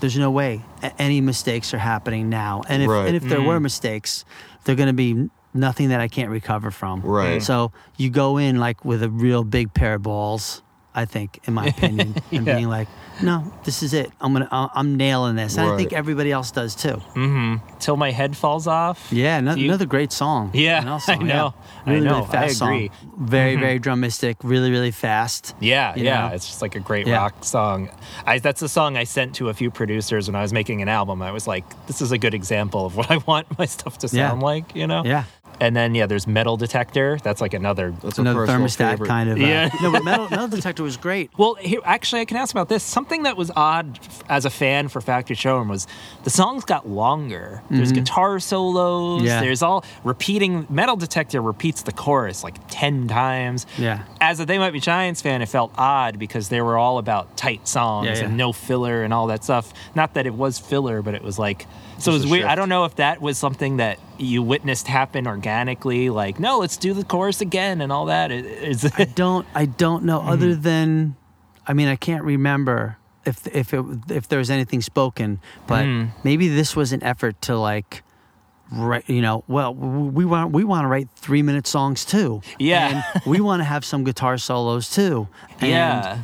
There's 0.00 0.16
no 0.18 0.30
way 0.30 0.62
any 0.98 1.20
mistakes 1.20 1.72
are 1.74 1.78
happening 1.78 2.28
now. 2.28 2.62
And 2.68 2.82
if 2.82 2.88
Right. 2.88 3.06
and 3.06 3.16
if 3.16 3.22
there 3.24 3.42
were 3.42 3.60
mistakes, 3.60 4.24
they're 4.64 4.76
gonna 4.76 4.92
be 4.92 5.28
nothing 5.54 5.88
that 5.90 6.00
I 6.00 6.08
can't 6.08 6.30
recover 6.30 6.70
from. 6.70 7.00
Right. 7.02 7.42
So 7.42 7.72
you 7.96 8.10
go 8.10 8.38
in 8.38 8.58
like 8.58 8.84
with 8.84 9.02
a 9.02 9.10
real 9.10 9.44
big 9.44 9.72
pair 9.74 9.94
of 9.94 10.02
balls, 10.02 10.62
I 11.00 11.04
think, 11.06 11.40
in 11.46 11.54
my 11.54 11.66
opinion, 11.74 12.14
and 12.30 12.46
Yeah. 12.46 12.54
being 12.56 12.68
like, 12.68 12.88
no, 13.22 13.52
this 13.64 13.82
is 13.82 13.92
it. 13.92 14.10
I'm 14.20 14.32
gonna, 14.32 14.48
I'm 14.50 14.96
nailing 14.96 15.36
this. 15.36 15.56
And 15.58 15.70
I 15.70 15.76
think 15.76 15.92
everybody 15.92 16.32
else 16.32 16.50
does 16.50 16.74
too. 16.74 17.00
Till 17.78 17.96
my 17.96 18.10
head 18.10 18.36
falls 18.36 18.66
off. 18.66 19.08
Yeah, 19.12 19.40
no, 19.40 19.54
you- 19.54 19.66
another 19.68 19.86
great 19.86 20.12
song. 20.12 20.50
Yeah, 20.54 20.78
Linnell 20.80 20.94
I 21.06 21.14
song, 21.14 21.20
yeah. 21.26 21.36
know. 21.36 21.54
I 21.86 21.98
know. 21.98 22.10
really 22.18 22.26
fast 22.26 22.62
I 22.62 22.72
agree. 22.74 22.88
Mm-hmm. 22.88 23.26
Very, 23.26 23.56
very 23.56 23.80
drumistic. 23.80 24.36
Really, 24.42 24.70
really 24.70 24.90
fast. 24.90 25.54
Yeah, 25.60 25.94
yeah, 25.96 26.28
know? 26.28 26.34
it's 26.34 26.46
just 26.46 26.62
like 26.62 26.76
a 26.76 26.80
great 26.80 27.06
Yeah. 27.06 27.16
rock 27.16 27.44
song. 27.44 27.90
I, 28.26 28.38
that's 28.38 28.62
a 28.62 28.68
song 28.68 28.96
I 28.96 29.04
sent 29.04 29.34
to 29.36 29.48
a 29.48 29.54
few 29.54 29.70
producers 29.70 30.28
when 30.28 30.34
I 30.36 30.42
was 30.42 30.52
making 30.52 30.80
an 30.82 30.88
album. 30.88 31.20
I 31.22 31.32
was 31.32 31.46
like, 31.46 31.64
"This 31.86 32.00
is 32.00 32.12
a 32.12 32.18
good 32.18 32.34
example 32.34 32.86
of 32.86 32.96
what 32.96 33.10
I 33.10 33.16
want 33.26 33.58
my 33.58 33.66
stuff 33.66 33.98
to 33.98 34.08
sound 34.08 34.42
like," 34.42 34.74
you 34.74 34.86
know? 34.86 35.02
Yeah. 35.04 35.24
And 35.58 35.76
then 35.76 35.94
yeah, 35.94 36.06
there's 36.06 36.26
Metal 36.26 36.56
Detector. 36.56 37.18
That's 37.22 37.40
like 37.40 37.52
another. 37.52 37.90
That's 38.02 38.16
a 38.18 38.22
Another 38.22 38.46
personal 38.46 38.66
thermostat 38.66 38.90
favorite. 38.92 39.08
kind 39.08 39.28
of. 39.30 39.36
Uh, 39.38 39.40
Yeah. 39.40 39.70
no, 39.82 39.92
but 39.92 40.04
Metal, 40.04 40.28
Metal 40.30 40.48
Detector 40.48 40.82
was 40.82 40.96
great. 40.96 41.30
Well, 41.36 41.54
here, 41.56 41.80
actually, 41.84 42.22
I 42.22 42.24
can 42.24 42.36
ask 42.38 42.54
about 42.54 42.68
this. 42.70 42.82
Something 42.82 43.24
that 43.24 43.36
was 43.36 43.50
odd 43.56 43.98
f- 44.02 44.22
as 44.28 44.44
a 44.46 44.50
fan 44.50 44.88
for 44.88 45.00
Factory 45.02 45.36
Showroom 45.36 45.68
was 45.68 45.86
the 46.24 46.30
songs 46.30 46.64
got 46.64 46.88
longer. 46.88 47.62
There's 47.70 47.92
guitar 47.92 48.40
solos. 48.40 49.18
Mm-hmm. 49.18 49.26
Yeah. 49.26 49.40
There's 49.40 49.62
all 49.62 49.84
repeating. 50.04 50.66
Metal 50.70 50.96
Detector 50.96 51.42
repeats 51.42 51.82
the 51.82 51.92
chorus 51.92 52.42
like 52.42 52.56
ten 52.70 53.06
times. 53.08 53.66
Yeah. 53.76 54.04
As 54.20 54.40
a 54.40 54.46
They 54.46 54.58
Might 54.58 54.72
Be 54.72 54.80
Giants 54.80 55.20
fan, 55.20 55.42
it 55.42 55.48
felt 55.50 55.72
odd 55.76 56.18
because 56.18 56.48
they 56.48 56.60
were 56.62 56.78
all 56.78 56.96
about 56.98 57.36
tight 57.36 57.68
songs 57.68 58.06
Yeah, 58.06 58.14
yeah. 58.16 58.24
and 58.24 58.36
no 58.36 58.52
filler 58.52 59.02
and 59.02 59.12
all 59.12 59.26
that 59.26 59.44
stuff. 59.44 59.72
Not 59.94 60.14
that 60.14 60.26
it 60.26 60.32
was 60.34 60.58
filler, 60.58 61.02
but 61.02 61.14
it 61.14 61.22
was 61.22 61.38
like. 61.38 61.66
So 62.00 62.12
it 62.12 62.14
was 62.14 62.24
a 62.24 62.28
weird. 62.28 62.46
I 62.46 62.54
don't 62.54 62.68
know 62.68 62.84
if 62.84 62.96
that 62.96 63.20
was 63.20 63.38
something 63.38 63.76
that 63.78 63.98
you 64.18 64.42
witnessed 64.42 64.86
happen 64.88 65.26
organically. 65.26 66.10
Like, 66.10 66.40
no, 66.40 66.58
let's 66.58 66.76
do 66.76 66.94
the 66.94 67.04
chorus 67.04 67.40
again 67.40 67.80
and 67.80 67.92
all 67.92 68.06
that. 68.06 68.30
Is 68.32 68.84
I 68.96 69.04
don't 69.14 69.46
I 69.54 69.66
don't 69.66 70.04
know 70.04 70.20
other 70.20 70.48
Mm-hmm. 70.52 70.62
than 70.62 71.16
I 71.66 71.72
mean 71.74 71.88
I 71.88 71.96
can't 71.96 72.24
remember 72.24 72.96
if 73.26 73.46
if 73.48 73.74
it 73.74 73.84
if 74.08 74.28
there 74.28 74.38
was 74.38 74.50
anything 74.50 74.80
spoken 74.80 75.40
but 75.66 75.84
Mm. 75.84 76.08
maybe 76.24 76.48
this 76.48 76.74
was 76.74 76.92
an 76.92 77.02
effort 77.02 77.40
to 77.42 77.56
like 77.56 78.02
write 78.72 79.08
you 79.10 79.20
know 79.20 79.44
well 79.46 79.74
we 79.74 80.24
want 80.24 80.52
we 80.52 80.64
want 80.64 80.84
to 80.84 80.88
write 80.88 81.08
3 81.16 81.42
minute 81.42 81.66
songs 81.66 82.04
too 82.06 82.40
Yeah. 82.58 83.04
and 83.12 83.22
we 83.26 83.40
want 83.48 83.60
to 83.60 83.64
have 83.64 83.84
some 83.84 84.04
guitar 84.04 84.38
solos 84.38 84.88
too 84.90 85.28
and 85.60 85.70
yeah. 85.70 86.18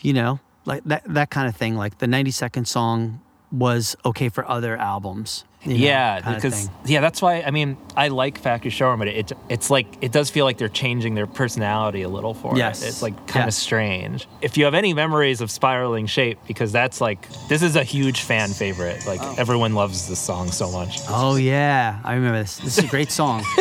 you 0.00 0.14
know 0.14 0.40
like 0.64 0.84
that 0.84 1.02
that 1.06 1.28
kind 1.30 1.48
of 1.48 1.54
thing 1.56 1.76
like 1.76 1.98
the 1.98 2.06
90 2.06 2.30
second 2.30 2.64
song 2.66 3.20
was 3.50 3.96
okay 4.04 4.28
for 4.28 4.48
other 4.48 4.76
albums. 4.76 5.44
you 5.64 5.70
know, 5.70 5.84
yeah, 5.86 6.34
because 6.34 6.66
thing. 6.66 6.74
yeah, 6.86 7.00
that's 7.00 7.20
why 7.22 7.40
I 7.42 7.50
mean 7.50 7.76
I 7.96 8.08
like 8.08 8.38
Factory 8.38 8.70
Showroom, 8.70 8.98
but 8.98 9.08
it 9.08 9.32
it's 9.48 9.70
like 9.70 9.86
it 10.02 10.12
does 10.12 10.30
feel 10.30 10.44
like 10.44 10.58
they're 10.58 10.68
changing 10.68 11.14
their 11.14 11.26
personality 11.26 12.02
a 12.02 12.08
little 12.08 12.34
for 12.34 12.56
Yes. 12.56 12.82
it. 12.82 12.88
It's 12.88 13.02
like 13.02 13.14
kind 13.26 13.44
of 13.44 13.46
Yes. 13.48 13.56
strange. 13.56 14.28
If 14.42 14.56
you 14.58 14.64
have 14.66 14.74
any 14.74 14.92
memories 14.94 15.40
of 15.40 15.50
Spiraling 15.50 16.06
Shape, 16.06 16.38
because 16.46 16.70
that's 16.72 17.00
like 17.00 17.26
this 17.48 17.62
is 17.62 17.74
a 17.74 17.82
huge 17.84 18.20
fan 18.20 18.50
favorite. 18.50 19.06
Like 19.06 19.20
oh. 19.22 19.34
everyone 19.38 19.74
loves 19.74 20.06
this 20.08 20.20
song 20.20 20.50
so 20.52 20.70
much. 20.70 20.98
Oh 21.08 21.36
yeah, 21.36 21.98
I 22.04 22.14
remember 22.14 22.38
this. 22.40 22.58
This 22.58 22.78
is 22.78 22.84
a 22.84 22.88
great 22.88 23.10
song. 23.10 23.42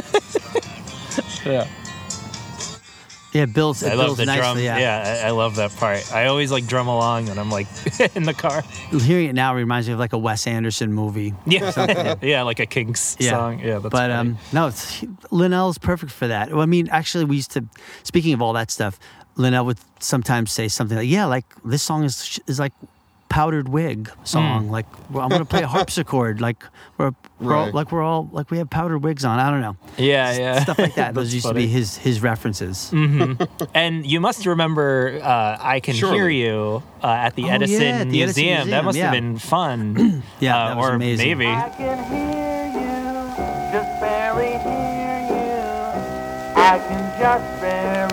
Yeah. 1.46 1.66
Yeah, 3.34 3.44
it 3.44 3.54
builds. 3.54 3.84
It 3.84 3.88
I 3.88 3.96
builds 3.96 4.08
love 4.10 4.18
the 4.18 4.26
nicely. 4.26 4.42
drum. 4.42 4.60
Yeah. 4.60 4.78
Yeah, 4.80 5.22
I, 5.26 5.28
I 5.28 5.32
love 5.32 5.58
that 5.58 5.76
part. 5.76 6.12
I 6.14 6.28
always 6.28 6.52
like 6.52 6.66
drum 6.66 6.88
along 6.88 7.30
and 7.30 7.40
I'm 7.40 7.52
like 7.52 7.68
in 8.16 8.24
the 8.24 8.34
car. 8.34 8.64
Hearing 8.92 9.28
it 9.30 9.34
now 9.34 9.54
reminds 9.54 9.88
me 9.88 9.94
of 9.94 10.00
like 10.00 10.14
a 10.14 10.18
Wes 10.18 10.48
Anderson 10.48 10.94
movie. 10.94 11.34
Yeah, 11.46 12.16
yeah, 12.22 12.44
like 12.44 12.60
a 12.60 12.66
Kinks 12.66 13.18
Yeah. 13.20 13.32
song. 13.32 13.60
Yeah, 13.60 13.80
that's 13.80 13.84
but 13.84 13.92
funny. 13.92 14.14
um, 14.14 14.38
no, 14.54 14.68
it's, 14.68 15.04
Linnell's 15.30 15.78
perfect 15.78 16.12
for 16.12 16.28
that. 16.28 16.52
Well, 16.52 16.62
I 16.62 16.66
mean, 16.68 16.88
actually, 16.90 17.26
we 17.26 17.36
used 17.36 17.52
to. 17.52 17.66
Speaking 18.04 18.34
of 18.34 18.42
all 18.42 18.54
that 18.54 18.72
stuff, 18.72 18.98
Linnell 19.36 19.66
would 19.66 19.80
sometimes 20.00 20.52
say 20.52 20.68
something 20.70 20.98
like, 20.98 21.10
"Yeah, 21.10 21.26
like 21.26 21.46
this 21.66 21.84
song 21.84 22.04
is 22.06 22.40
is 22.48 22.60
like 22.60 22.74
powdered 23.30 23.70
wig 23.70 24.10
song. 24.24 24.70
Like 24.70 24.86
well, 25.12 25.24
I'm 25.24 25.30
gonna 25.30 25.46
play 25.46 25.62
a 25.64 25.68
harpsichord. 25.68 26.42
Like 26.42 26.64
we're, 26.98 27.12
we're 27.40 27.54
all, 27.56 27.66
Right. 27.66 27.74
like 27.74 27.92
we're 27.92 28.02
all 28.04 28.30
like 28.32 28.50
we 28.52 28.58
have 28.58 28.70
powdered 28.70 29.00
wigs 29.00 29.24
on. 29.26 29.40
I 29.40 29.50
don't 29.52 29.62
know 29.62 29.78
yeah, 29.98 30.38
yeah, 30.38 30.60
stuff 30.64 30.80
like 30.80 30.96
that. 30.96 31.14
Those 31.16 31.28
That's 31.28 31.34
used 31.36 31.48
to 31.48 31.54
be 31.54 31.68
his 31.68 31.98
his 31.98 32.22
references. 32.22 32.92
And 33.74 34.06
you 34.06 34.20
must 34.20 34.46
remember 34.46 35.20
uh, 35.22 35.58
"I 35.60 35.80
Can 35.82 35.96
Hear 35.96 36.30
You" 36.30 36.82
uh, 37.04 37.08
at 37.08 37.36
the 37.36 37.46
Oh, 37.46 37.50
Edison, 37.50 37.82
yeah, 37.82 38.00
at 38.00 38.10
the 38.10 38.24
Edison 38.24 38.44
Museum. 38.46 38.70
That 38.72 38.84
must 38.86 38.98
yeah. 38.98 39.06
have 39.06 39.14
been 39.14 39.38
fun. 39.38 40.24
Yeah, 40.40 40.56
uh, 40.58 40.68
that 40.70 40.78
was 40.78 40.86
or 40.90 40.94
amazing. 40.96 41.38
maybe. 41.38 41.48
I 41.52 41.70
can 41.70 41.98
hear 42.12 42.66
you, 42.74 43.72
just 43.72 44.02
barely 44.02 44.58
hear 44.58 45.20
you. 45.30 45.62
I 46.60 46.80
can 46.88 47.20
just 47.20 47.62
barely 47.62 48.07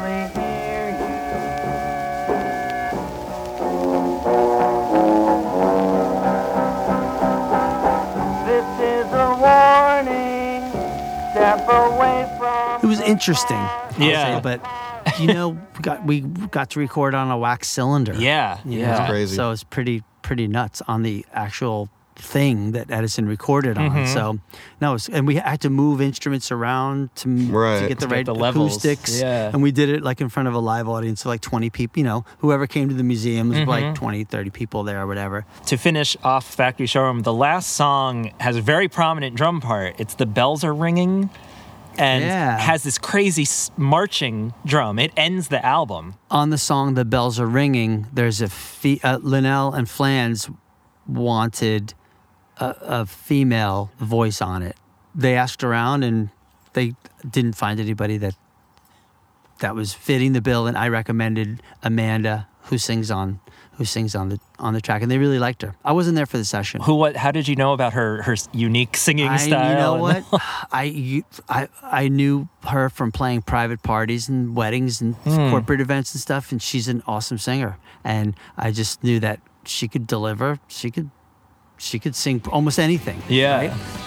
It 12.83 12.87
was 12.87 13.01
interesting. 13.01 13.57
I'll 13.57 13.95
Yeah. 13.99 14.37
say, 14.37 14.41
but 14.43 15.21
you 15.21 15.29
know, 15.33 15.51
we 15.51 15.81
got 15.83 16.05
we 16.05 16.21
got 16.21 16.71
to 16.71 16.81
record 16.81 17.15
on 17.15 17.31
a 17.31 17.39
wax 17.39 17.69
cylinder. 17.69 18.15
Yeah, 18.15 18.59
you 18.65 18.81
yeah. 18.81 18.99
know? 19.01 19.07
crazy. 19.09 19.37
So 19.37 19.51
it's 19.53 19.65
pretty 19.65 20.03
pretty 20.23 20.49
nuts 20.49 20.83
on 20.89 21.03
the 21.03 21.25
actual 21.33 21.89
thing 22.17 22.73
that 22.73 22.91
Edison 22.91 23.27
recorded 23.27 23.77
on. 23.77 23.91
Mm-hmm. 23.91 24.13
So 24.13 24.39
no, 24.81 24.97
and 25.13 25.27
we 25.27 25.37
had 25.37 25.61
to 25.63 25.71
move 25.71 26.01
instruments 26.01 26.53
around 26.53 27.15
to, 27.17 27.29
m- 27.29 27.49
to 27.49 27.87
get 27.89 27.99
the 28.01 28.07
To 28.07 28.07
get 28.07 28.11
right 28.17 28.27
the 28.27 28.35
levels, 28.35 28.73
acoustics. 28.85 29.21
yeah. 29.21 29.51
And 29.53 29.63
we 29.63 29.73
did 29.73 29.89
it 29.89 30.03
like 30.03 30.21
in 30.21 30.29
front 30.29 30.49
of 30.49 30.55
a 30.55 30.59
live 30.59 30.89
audience 30.89 31.23
of 31.23 31.27
like 31.27 31.41
20 31.41 31.71
people. 31.71 31.99
You 31.99 32.05
know, 32.05 32.25
whoever 32.39 32.67
came 32.67 32.89
to 32.89 32.95
the 32.95 33.03
museum 33.05 33.49
was 33.49 33.59
Mm-hmm. 33.59 33.69
like 33.71 33.95
20, 33.95 34.25
30 34.25 34.51
people 34.51 34.83
there 34.85 35.03
or 35.03 35.07
whatever. 35.07 35.45
To 35.67 35.77
finish 35.77 36.17
off 36.23 36.45
Factory 36.55 36.87
Showroom, 36.87 37.23
the 37.23 37.33
last 37.35 37.73
song 37.73 38.33
has 38.41 38.57
a 38.57 38.61
very 38.63 38.89
prominent 38.89 39.37
drum 39.37 39.61
part. 39.61 39.97
It's 39.99 40.15
the 40.15 40.27
bells 40.27 40.65
are 40.65 40.75
ringing. 40.75 41.31
And 41.97 42.25
Yeah. 42.25 42.59
has 42.59 42.83
this 42.83 42.99
crazy 42.99 43.47
marching 43.77 44.53
drum. 44.67 44.99
It 44.99 45.13
ends 45.17 45.47
the 45.47 45.65
album. 45.65 46.15
On 46.29 46.51
the 46.51 46.59
song 46.59 46.95
"The 46.95 47.05
Bells 47.05 47.39
Are 47.39 47.47
Ringing," 47.47 48.09
there's 48.13 48.41
a 48.41 48.49
fe- 48.49 48.99
uh, 49.05 49.19
Linnell 49.19 49.73
and 49.73 49.89
Flans 49.89 50.51
wanted 51.07 51.95
a, 52.71 52.77
a 53.03 53.07
female 53.07 53.91
voice 53.99 54.41
on 54.43 54.63
it. 54.63 54.77
They 55.15 55.37
asked 55.37 55.63
around 55.65 56.03
and 56.03 56.31
they 56.73 56.95
didn't 57.29 57.55
find 57.57 57.79
anybody 57.81 58.17
that 58.19 58.35
that 59.61 59.75
was 59.75 59.95
fitting 59.95 60.33
the 60.33 60.41
bill. 60.41 60.67
And 60.67 60.77
I 60.77 60.89
recommended 60.89 61.63
Amanda, 61.83 62.49
who 62.65 62.79
sings 62.79 63.11
on 63.11 63.41
who 63.77 63.85
sings 63.85 64.15
on 64.15 64.29
the 64.29 64.39
on 64.61 64.73
the 64.73 64.81
track, 64.81 65.03
and 65.03 65.11
they 65.11 65.19
really 65.19 65.39
liked 65.41 65.63
her. 65.63 65.75
I 65.85 65.93
wasn't 65.93 66.15
there 66.17 66.27
for 66.27 66.39
the 66.39 66.45
session. 66.45 66.81
Who? 66.83 66.95
What? 66.95 67.17
How 67.17 67.33
did 67.33 67.49
you 67.49 67.57
know 67.57 67.73
about 67.73 67.93
her? 67.95 68.23
Her 68.23 68.37
unique 68.53 68.97
singing 68.97 69.29
I, 69.29 69.37
style. 69.37 69.71
you 69.71 69.77
know 69.77 69.95
what? 69.97 70.25
I, 70.73 71.25
I 71.49 71.69
I 71.83 72.09
knew 72.09 72.49
her 72.69 72.89
from 72.89 73.11
playing 73.11 73.43
private 73.43 73.83
parties 73.83 74.29
and 74.29 74.55
weddings 74.55 75.01
and 75.01 75.15
Hmm. 75.17 75.51
corporate 75.51 75.81
events 75.81 76.15
and 76.15 76.21
stuff, 76.21 76.53
and 76.53 76.63
she's 76.63 76.87
an 76.89 77.03
awesome 77.07 77.39
singer. 77.39 77.79
And 78.05 78.37
I 78.57 78.71
just 78.71 79.03
knew 79.03 79.19
that 79.21 79.41
she 79.65 79.89
could 79.89 80.07
deliver. 80.07 80.61
She 80.69 80.91
could 80.91 81.11
she 81.79 81.99
could 81.99 82.15
sing 82.15 82.43
almost 82.51 82.79
anything. 82.79 83.21
Yeah. 83.29 83.57
right? 83.57 84.05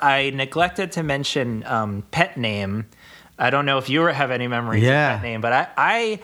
I 0.00 0.30
neglected 0.30 0.92
to 0.92 1.02
mention 1.02 1.64
um, 1.66 2.02
pet 2.10 2.36
name. 2.36 2.86
I 3.38 3.50
don't 3.50 3.66
know 3.66 3.78
if 3.78 3.88
you 3.88 4.02
have 4.06 4.30
any 4.30 4.48
memories 4.48 4.82
Yeah. 4.82 5.14
of 5.14 5.20
pet 5.20 5.22
name, 5.22 5.40
but 5.40 5.52
I, 5.52 5.68
I 5.76 6.20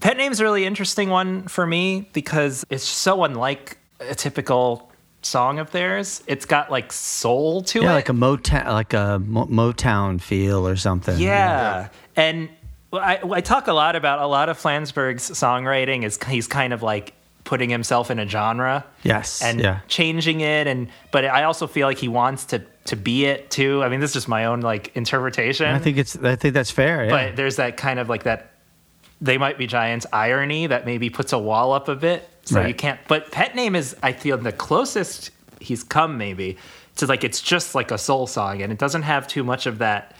pet 0.00 0.16
name's 0.16 0.40
a 0.40 0.44
really 0.44 0.64
interesting 0.66 1.08
one 1.10 1.48
for 1.48 1.66
me 1.66 2.08
because 2.12 2.64
it's 2.70 2.84
so 2.84 3.24
unlike 3.24 3.78
a 4.00 4.14
typical 4.14 4.90
song 5.22 5.58
of 5.58 5.70
theirs. 5.72 6.22
It's 6.26 6.44
got 6.44 6.70
like 6.70 6.92
soul 6.92 7.62
to 7.62 7.80
Yeah, 7.82 7.90
it. 7.92 7.94
like 7.94 8.08
a 8.08 8.12
Motown, 8.12 8.66
like 8.66 8.92
a 8.92 9.18
Mo- 9.18 9.46
Motown 9.46 10.20
feel 10.20 10.68
or 10.68 10.76
something. 10.76 11.18
Yeah. 11.18 11.88
And 12.14 12.48
I, 12.92 13.18
I 13.22 13.40
talk 13.40 13.66
a 13.66 13.72
lot 13.72 13.96
about 13.96 14.20
a 14.20 14.26
lot 14.26 14.48
of 14.48 14.58
Flansburgh's 14.58 15.30
songwriting 15.30 16.04
is 16.04 16.18
he's 16.28 16.46
kind 16.46 16.72
of 16.72 16.82
like 16.82 17.14
putting 17.44 17.70
himself 17.70 18.10
in 18.10 18.18
a 18.18 18.28
genre 18.28 18.84
Yes. 19.02 19.40
and 19.42 19.60
yeah. 19.60 19.80
changing 19.88 20.40
it 20.40 20.66
and 20.66 20.88
but 21.12 21.24
I 21.24 21.44
also 21.44 21.66
feel 21.66 21.86
like 21.86 21.98
he 21.98 22.08
wants 22.08 22.44
to 22.46 22.62
to 22.86 22.96
be 22.96 23.24
it 23.26 23.50
too. 23.50 23.82
I 23.82 23.88
mean, 23.88 24.00
this 24.00 24.10
is 24.10 24.14
just 24.14 24.28
my 24.28 24.46
own 24.46 24.60
like 24.60 24.96
interpretation. 24.96 25.66
I 25.66 25.78
think 25.78 25.98
it's. 25.98 26.16
I 26.16 26.36
think 26.36 26.54
that's 26.54 26.70
fair. 26.70 27.04
Yeah. 27.04 27.10
but 27.28 27.36
there's 27.36 27.56
that 27.56 27.76
kind 27.76 27.98
of 27.98 28.08
like 28.08 28.24
that 28.24 28.52
they 29.20 29.38
might 29.38 29.56
be 29.58 29.66
giants 29.66 30.06
irony 30.12 30.66
that 30.66 30.84
maybe 30.86 31.08
puts 31.10 31.32
a 31.32 31.38
wall 31.38 31.72
up 31.72 31.88
a 31.88 31.94
bit. 31.96 32.28
So 32.44 32.56
Right. 32.60 32.68
you 32.68 32.74
can't 32.74 33.00
but 33.08 33.32
pet 33.32 33.54
name 33.56 33.74
is 33.74 33.96
I 34.02 34.12
feel 34.12 34.38
the 34.38 34.52
closest 34.52 35.30
he's 35.60 35.82
come 35.82 36.16
maybe 36.18 36.58
to 36.96 37.06
like 37.06 37.24
it's 37.24 37.40
just 37.40 37.74
like 37.74 37.90
a 37.90 37.98
soul 37.98 38.26
song 38.26 38.62
and 38.62 38.70
it 38.72 38.78
doesn't 38.78 39.02
have 39.02 39.26
too 39.26 39.42
much 39.42 39.66
of 39.66 39.78
that 39.78 40.14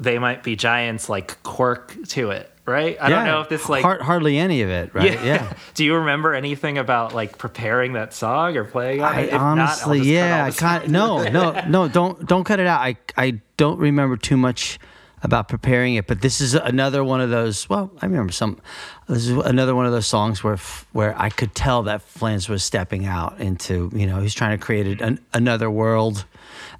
they 0.00 0.18
might 0.18 0.42
be 0.42 0.56
giants 0.56 1.08
like 1.08 1.42
quirk 1.42 1.94
to 2.08 2.30
it, 2.30 2.50
right? 2.66 2.96
I 3.00 3.08
don't 3.08 3.24
know 3.24 3.40
if 3.40 3.48
this 3.48 3.68
like 3.68 3.82
Har- 3.82 4.02
hardly 4.02 4.38
any 4.38 4.62
of 4.62 4.70
it, 4.70 4.94
right? 4.94 5.22
Yeah. 5.22 5.52
Do 5.74 5.84
you 5.84 5.96
remember 5.96 6.34
anything 6.34 6.78
about 6.78 7.14
like 7.14 7.38
preparing 7.38 7.94
that 7.94 8.14
song 8.14 8.56
or 8.56 8.64
playing 8.64 9.02
on 9.02 9.14
I 9.14 9.20
it? 9.22 9.28
If 9.28 9.40
honestly, 9.40 9.98
cut 9.98 10.06
yeah, 10.06 10.38
all 10.38 10.42
I 10.42 10.50
this 10.50 10.60
can't. 10.60 10.88
No, 10.88 11.22
no, 11.28 11.60
no. 11.68 11.88
Don't 11.88 12.26
don't 12.26 12.44
cut 12.44 12.60
it 12.60 12.66
out. 12.66 12.80
I 12.80 12.96
I 13.16 13.40
don't 13.56 13.78
remember 13.78 14.16
too 14.16 14.36
much 14.36 14.78
about 15.24 15.48
preparing 15.48 15.94
it, 15.94 16.06
but 16.06 16.20
this 16.20 16.40
is 16.40 16.54
another 16.54 17.04
one 17.04 17.20
of 17.20 17.30
those. 17.30 17.68
Well, 17.68 17.90
I 18.00 18.06
remember 18.06 18.32
some. 18.32 18.60
This 19.08 19.28
is 19.28 19.30
another 19.30 19.74
one 19.74 19.86
of 19.86 19.92
those 19.92 20.06
songs 20.06 20.42
where 20.42 20.58
where 20.92 21.18
I 21.20 21.30
could 21.30 21.54
tell 21.54 21.84
that 21.84 22.02
Flans 22.02 22.48
was 22.48 22.62
stepping 22.64 23.06
out 23.06 23.40
into. 23.40 23.90
You 23.94 24.06
know, 24.06 24.20
he's 24.20 24.34
trying 24.34 24.58
to 24.58 24.64
create 24.64 25.00
an, 25.00 25.20
another 25.32 25.70
world, 25.70 26.24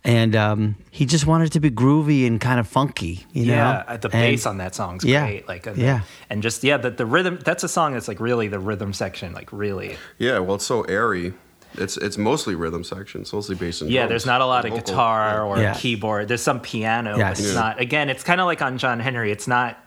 and 0.04 0.34
um, 0.34 0.76
he 0.90 1.06
just 1.06 1.26
wanted 1.26 1.46
it 1.46 1.52
to 1.52 1.60
be 1.60 1.70
groovy 1.70 2.26
and 2.26 2.40
kind 2.40 2.58
of 2.58 2.66
funky. 2.66 3.24
You 3.32 3.46
know, 3.46 3.54
Yeah, 3.54 3.84
uh, 3.86 3.96
the 3.96 4.08
And- 4.08 4.12
bass 4.12 4.46
on 4.46 4.58
that 4.58 4.74
song's 4.74 5.04
Yeah, 5.04 5.24
great. 5.26 5.48
Like, 5.48 5.66
and, 5.66 5.76
yeah. 5.78 6.00
and 6.30 6.42
just 6.42 6.64
yeah, 6.64 6.76
the, 6.76 6.90
the 6.90 7.06
rhythm. 7.06 7.38
That's 7.44 7.62
a 7.64 7.68
song 7.68 7.92
that's 7.94 8.08
like 8.08 8.20
really 8.20 8.48
the 8.48 8.58
rhythm 8.58 8.92
section, 8.92 9.32
like 9.32 9.52
really. 9.52 9.96
Yeah, 10.18 10.38
well, 10.40 10.56
it's 10.56 10.66
so 10.66 10.82
airy. 10.82 11.34
It's 11.74 11.96
it's 11.96 12.18
mostly 12.18 12.54
rhythm 12.54 12.84
section. 12.84 13.22
It's 13.22 13.32
mostly 13.32 13.54
bass 13.54 13.80
and 13.80 13.90
Yeah, 13.90 14.00
drums. 14.02 14.08
there's 14.10 14.26
not 14.26 14.40
a 14.42 14.46
lot 14.46 14.64
of 14.66 14.72
Vocal, 14.72 14.84
guitar 14.86 15.42
or 15.42 15.58
Yeah. 15.58 15.72
keyboard. 15.74 16.28
There's 16.28 16.42
some 16.42 16.60
piano, 16.60 17.16
Yes. 17.16 17.38
but 17.38 17.44
it's 17.44 17.54
Yeah. 17.54 17.60
not. 17.60 17.80
Again, 17.80 18.10
it's 18.10 18.22
kind 18.22 18.40
of 18.42 18.46
like 18.46 18.60
on 18.60 18.76
John 18.78 19.00
Henry. 19.00 19.32
It's 19.32 19.48
not. 19.48 19.78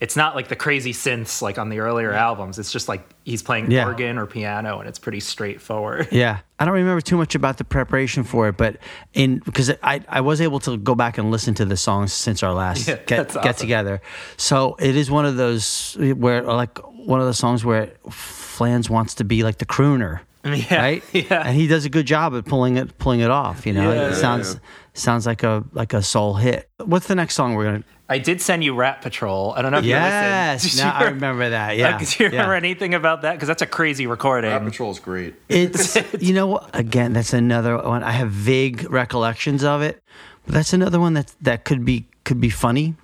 It's 0.00 0.16
not 0.16 0.34
like 0.34 0.48
the 0.48 0.56
crazy 0.56 0.92
synths 0.92 1.40
like 1.42 1.58
on 1.58 1.68
the 1.68 1.78
earlier 1.80 2.12
albums. 2.12 2.58
It's 2.58 2.70
just 2.72 2.88
like 2.88 3.08
he's 3.24 3.42
playing 3.42 3.70
Yeah. 3.70 3.86
organ 3.86 4.18
or 4.18 4.26
piano, 4.26 4.78
and 4.80 4.88
it's 4.88 4.98
pretty 4.98 5.20
straightforward. 5.20 6.08
Yeah, 6.12 6.38
I 6.58 6.64
don't 6.64 6.74
remember 6.74 7.00
too 7.00 7.16
much 7.16 7.34
about 7.34 7.58
the 7.58 7.64
preparation 7.64 8.24
for 8.24 8.48
it, 8.48 8.56
but 8.56 8.76
in 9.14 9.38
because 9.44 9.70
I 9.82 10.00
I 10.08 10.20
was 10.20 10.40
able 10.40 10.60
to 10.60 10.76
go 10.76 10.94
back 10.94 11.18
and 11.18 11.30
listen 11.30 11.54
to 11.54 11.64
the 11.64 11.76
songs 11.76 12.12
since 12.12 12.42
our 12.42 12.52
last 12.52 12.88
Yeah, 12.88 12.96
get 13.06 13.28
that's 13.30 13.36
get 13.44 13.56
together. 13.56 14.00
So 14.36 14.76
it 14.78 14.96
is 14.96 15.10
one 15.10 15.24
of 15.26 15.36
those 15.36 15.96
where 15.98 16.42
like 16.42 16.78
one 16.92 17.20
of 17.20 17.26
the 17.26 17.34
songs 17.34 17.64
where 17.64 17.92
Flans 18.10 18.90
wants 18.90 19.14
to 19.14 19.24
be 19.24 19.42
like 19.42 19.58
the 19.58 19.66
crooner. 19.66 20.20
Yeah, 20.46 20.76
Right, 20.80 21.02
yeah. 21.12 21.42
and 21.44 21.56
he 21.56 21.66
does 21.66 21.84
a 21.86 21.88
good 21.88 22.06
job 22.06 22.32
at 22.36 22.44
pulling 22.46 22.76
it, 22.76 22.98
pulling 22.98 23.18
it 23.18 23.30
off. 23.32 23.66
You 23.66 23.72
know, 23.72 23.92
Yeah, 23.92 24.10
it 24.10 24.14
sounds. 24.14 24.60
Sounds 24.98 25.26
like 25.26 25.42
a 25.42 25.64
like 25.72 25.92
a 25.92 26.02
soul 26.02 26.34
hit. 26.34 26.68
What's 26.84 27.06
the 27.06 27.14
next 27.14 27.34
song 27.34 27.54
we're 27.54 27.64
gonna? 27.64 27.84
I 28.08 28.18
did 28.18 28.40
send 28.40 28.62
you 28.62 28.74
Rat 28.74 29.02
Patrol. 29.02 29.52
I 29.56 29.62
don't 29.62 29.72
know 29.72 29.78
if 29.78 29.84
you 29.84 29.94
listened. 29.94 30.72
Did 30.72 30.78
now 30.78 30.94
I 30.94 31.04
remember 31.06 31.50
that. 31.50 31.70
Uh, 31.70 31.72
yeah, 31.72 31.96
Like, 31.96 32.08
do 32.08 32.22
you 32.22 32.30
remember 32.30 32.52
yeah. 32.52 32.56
anything 32.58 32.94
about 32.94 33.22
that? 33.22 33.32
Because 33.32 33.48
that's 33.48 33.62
a 33.62 33.66
crazy 33.66 34.06
recording. 34.06 34.52
Rat 34.52 34.62
Patrol 34.62 34.92
is 34.92 35.00
great. 35.00 35.34
It's 35.48 35.96
you 36.22 36.32
know? 36.32 36.60
Again, 36.72 37.14
that's 37.14 37.32
another 37.32 37.76
one. 37.76 38.04
I 38.04 38.12
have 38.12 38.30
vague 38.30 38.88
recollections 38.90 39.64
of 39.64 39.82
it, 39.82 40.00
but 40.44 40.54
that's 40.54 40.72
another 40.72 41.00
one 41.00 41.14
that 41.14 41.34
that 41.40 41.64
could 41.64 41.84
be 41.84 42.06
could 42.24 42.40
be 42.40 42.48
funny. 42.50 42.94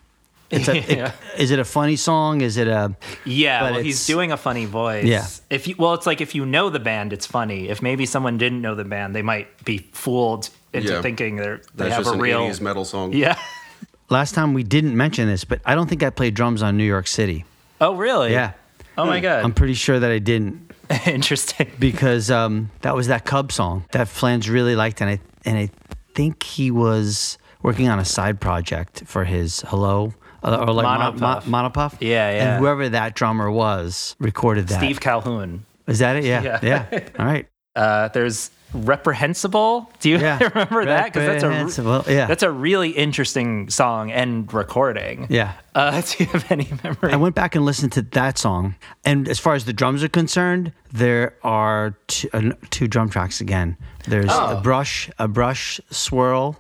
It's 0.51 0.68
a, 0.68 0.78
Yeah. 0.88 1.12
is 1.36 1.51
it 1.51 1.59
a 1.59 1.64
funny 1.64 1.97
song? 1.97 2.40
Is 2.40 2.57
it 2.57 2.68
a 2.68 2.95
Yeah, 3.24 3.62
But 3.62 3.72
well, 3.72 3.82
he's 3.82 4.07
doing 4.07 4.30
a 4.30 4.36
funny 4.36 4.66
voice. 4.66 5.05
Yeah. 5.05 5.26
If 5.51 5.66
you, 5.66 5.74
well, 5.78 5.95
it's 5.95 6.07
like 6.07 6.20
if 6.20 6.34
you 6.34 6.47
know 6.47 6.70
the 6.70 6.78
band, 6.78 7.12
it's 7.12 7.26
funny. 7.26 7.68
If 7.68 7.82
maybe 7.82 8.07
someone 8.07 8.38
didn't 8.38 8.61
know 8.61 8.76
the 8.76 8.84
band, 8.84 9.14
they 9.16 9.22
might 9.22 9.64
be 9.64 9.78
fooled 9.93 10.51
into 10.72 10.92
Yeah. 10.92 11.02
thinking 11.02 11.36
they're 11.36 11.58
they 11.74 11.84
That's 11.84 11.94
have 11.94 12.04
just 12.04 12.10
a 12.10 12.14
an 12.14 12.20
real. 12.20 12.40
80s 12.40 12.60
metal 12.60 12.84
song. 12.84 13.12
Yeah. 13.12 13.36
last 14.10 14.34
time 14.34 14.54
we 14.54 14.62
didn't 14.62 14.96
mention 14.96 15.26
this, 15.26 15.44
but 15.44 15.60
I 15.64 15.74
don't 15.74 15.88
think 15.88 16.02
I 16.02 16.10
played 16.10 16.34
drums 16.34 16.62
on 16.62 16.76
New 16.76 16.84
York 16.84 17.06
City. 17.06 17.44
Oh, 17.80 17.94
really? 17.94 18.32
Yeah, 18.32 18.52
Oh 18.96 19.06
my 19.06 19.20
god. 19.20 19.42
I'm 19.44 19.54
pretty 19.54 19.74
sure 19.74 19.98
that 19.98 20.10
I 20.10 20.18
didn't 20.18 20.70
Interesting. 21.06 21.70
because 21.78 22.30
um, 22.30 22.70
that 22.82 22.94
was 22.94 23.06
that 23.08 23.24
Cub 23.24 23.50
song 23.52 23.84
that 23.92 24.08
Flans 24.08 24.48
really 24.50 24.76
liked, 24.76 25.00
and 25.00 25.08
I 25.10 25.20
and 25.44 25.56
I 25.58 25.70
think 26.14 26.42
he 26.42 26.70
was 26.70 27.38
working 27.62 27.88
on 27.88 27.98
a 27.98 28.04
side 28.04 28.40
project 28.40 29.02
for 29.06 29.24
his 29.24 29.60
Hello. 29.68 30.12
uh, 30.42 30.56
Or 30.66 30.72
like 30.74 30.84
Mon- 30.84 31.18
Monopuff. 31.18 31.46
Mon- 31.46 31.72
Monopuff, 31.72 31.96
Yeah, 32.00 32.30
yeah. 32.30 32.54
And 32.54 32.60
whoever 32.60 32.88
that 32.90 33.14
drummer 33.14 33.50
was 33.50 34.14
recorded 34.18 34.68
that. 34.68 34.78
Steve 34.78 35.00
Calhoun. 35.00 35.64
Is 35.86 36.00
that 36.00 36.16
it? 36.16 36.24
Yeah. 36.24 36.58
Yeah. 36.62 36.86
Yeah. 36.92 37.08
All 37.18 37.24
right. 37.26 37.48
Uh, 37.74 38.08
there's 38.08 38.50
reprehensible. 38.74 39.90
Do 40.00 40.08
you 40.10 40.18
Yeah. 40.18 40.38
remember 40.54 40.84
that? 40.84 41.06
Because 41.06 41.26
that's 41.26 41.42
a 41.42 41.48
Reprehensible, 41.48 42.04
yeah. 42.08 42.26
that's 42.26 42.42
a 42.42 42.50
really 42.50 42.90
interesting 42.90 43.68
song 43.70 44.10
and 44.10 44.52
recording. 44.52 45.26
Yeah. 45.30 45.52
Uh, 45.74 46.00
do 46.06 46.24
you 46.24 46.26
have 46.30 46.50
any 46.50 46.68
memory? 46.82 47.12
I 47.12 47.16
went 47.16 47.34
back 47.34 47.54
and 47.54 47.64
listened 47.64 47.92
to 47.92 48.02
that 48.02 48.38
song, 48.38 48.74
and 49.04 49.28
as 49.28 49.38
far 49.38 49.54
as 49.54 49.64
the 49.64 49.72
drums 49.72 50.02
are 50.02 50.08
concerned, 50.08 50.72
there 50.92 51.34
are 51.42 51.96
two, 52.08 52.28
uh, 52.32 52.52
two 52.70 52.88
drum 52.88 53.08
tracks 53.08 53.40
again. 53.40 53.76
There's 54.06 54.30
Oh. 54.30 54.58
a 54.58 54.60
brush, 54.60 55.10
a 55.18 55.28
brush 55.28 55.80
swirl, 55.90 56.58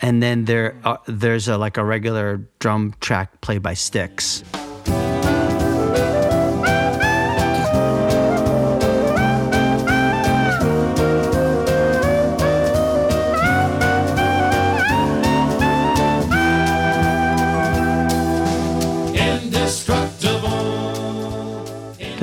and 0.00 0.22
then 0.22 0.44
there 0.46 0.76
are, 0.84 1.00
there's 1.06 1.48
a 1.48 1.56
like 1.58 1.76
a 1.76 1.84
regular 1.84 2.40
drum 2.58 2.94
track 3.00 3.40
played 3.40 3.62
by 3.62 3.74
sticks. 3.74 4.42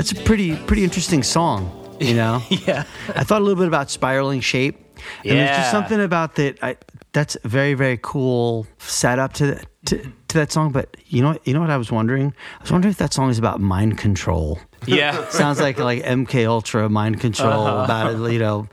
That's 0.08 0.22
a 0.22 0.24
pretty 0.24 0.55
pretty 0.55 0.84
interesting 0.84 1.22
song, 1.24 1.97
you 1.99 2.14
know. 2.22 2.41
yeah. 2.49 2.86
I 3.10 3.24
thought 3.24 3.41
a 3.41 3.43
little 3.43 3.60
bit 3.60 3.68
about 3.68 3.89
spiraling 3.91 4.39
shape. 4.41 4.78
And 5.24 5.38
there's 5.38 5.58
just 5.58 5.72
something 5.72 5.99
about 6.01 6.36
that. 6.36 6.58
I, 6.64 6.78
that's 7.12 7.36
a 7.43 7.47
very 7.47 7.74
very 7.74 7.99
cool 8.01 8.66
setup 8.78 9.34
to, 9.34 9.45
the, 9.47 9.66
to 9.86 10.12
to 10.30 10.38
that 10.38 10.51
song. 10.51 10.72
But 10.72 10.95
you 11.08 11.22
know 11.22 11.38
you 11.43 11.53
know 11.53 11.60
what 11.62 11.70
I 11.70 11.78
was 11.78 11.91
wondering? 11.91 12.34
I 12.60 12.64
was 12.64 12.72
wondering 12.72 12.91
if 12.91 12.97
that 12.99 13.14
song 13.14 13.30
is 13.30 13.38
about 13.38 13.60
mind 13.60 13.97
control. 13.97 14.60
Yeah. 14.86 15.28
Sounds 15.30 15.60
like 15.60 15.78
like 15.78 16.03
MK 16.03 16.47
Ultra 16.47 16.88
mind 16.89 17.20
control 17.20 17.66
Uh-huh. 17.68 17.84
about 17.84 18.32
you 18.32 18.39
know 18.39 18.68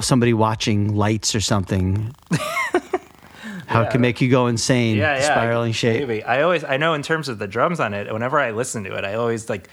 somebody 0.00 0.34
watching 0.34 0.94
lights 0.94 1.34
or 1.34 1.40
something. 1.40 2.14
How 3.66 3.82
it 3.82 3.90
can 3.90 4.00
make 4.00 4.20
you 4.20 4.30
go 4.30 4.46
insane. 4.46 4.96
yeah, 4.96 5.16
yeah, 5.18 5.22
spiraling 5.24 5.72
shape. 5.72 6.06
Maybe. 6.06 6.22
I 6.22 6.42
always, 6.42 6.62
I 6.62 6.76
know 6.76 6.94
in 6.94 7.02
terms 7.02 7.28
of 7.28 7.40
the 7.40 7.48
drums 7.48 7.80
on 7.80 7.94
it. 7.94 8.12
Whenever 8.12 8.38
I 8.38 8.52
listen 8.52 8.84
to 8.84 8.94
it, 8.94 9.04
I 9.04 9.14
always 9.14 9.48
like 9.50 9.68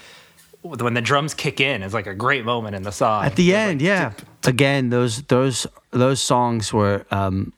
when 0.64 0.94
the 0.94 1.02
drums 1.02 1.34
kick 1.34 1.60
in. 1.60 1.84
It's 1.84 1.94
like 1.94 2.08
a 2.08 2.14
great 2.16 2.46
moment 2.46 2.76
in 2.76 2.84
the 2.84 2.92
song. 2.92 3.26
At 3.26 3.36
the 3.36 3.52
It's 3.52 3.58
end, 3.58 3.82
like, 3.82 3.88
yeah. 3.88 4.12
Again, 4.46 4.90
those 4.90 5.22
those 5.24 5.68
those 5.92 6.20
songs 6.22 6.74
were 6.74 7.06
um, 7.12 7.54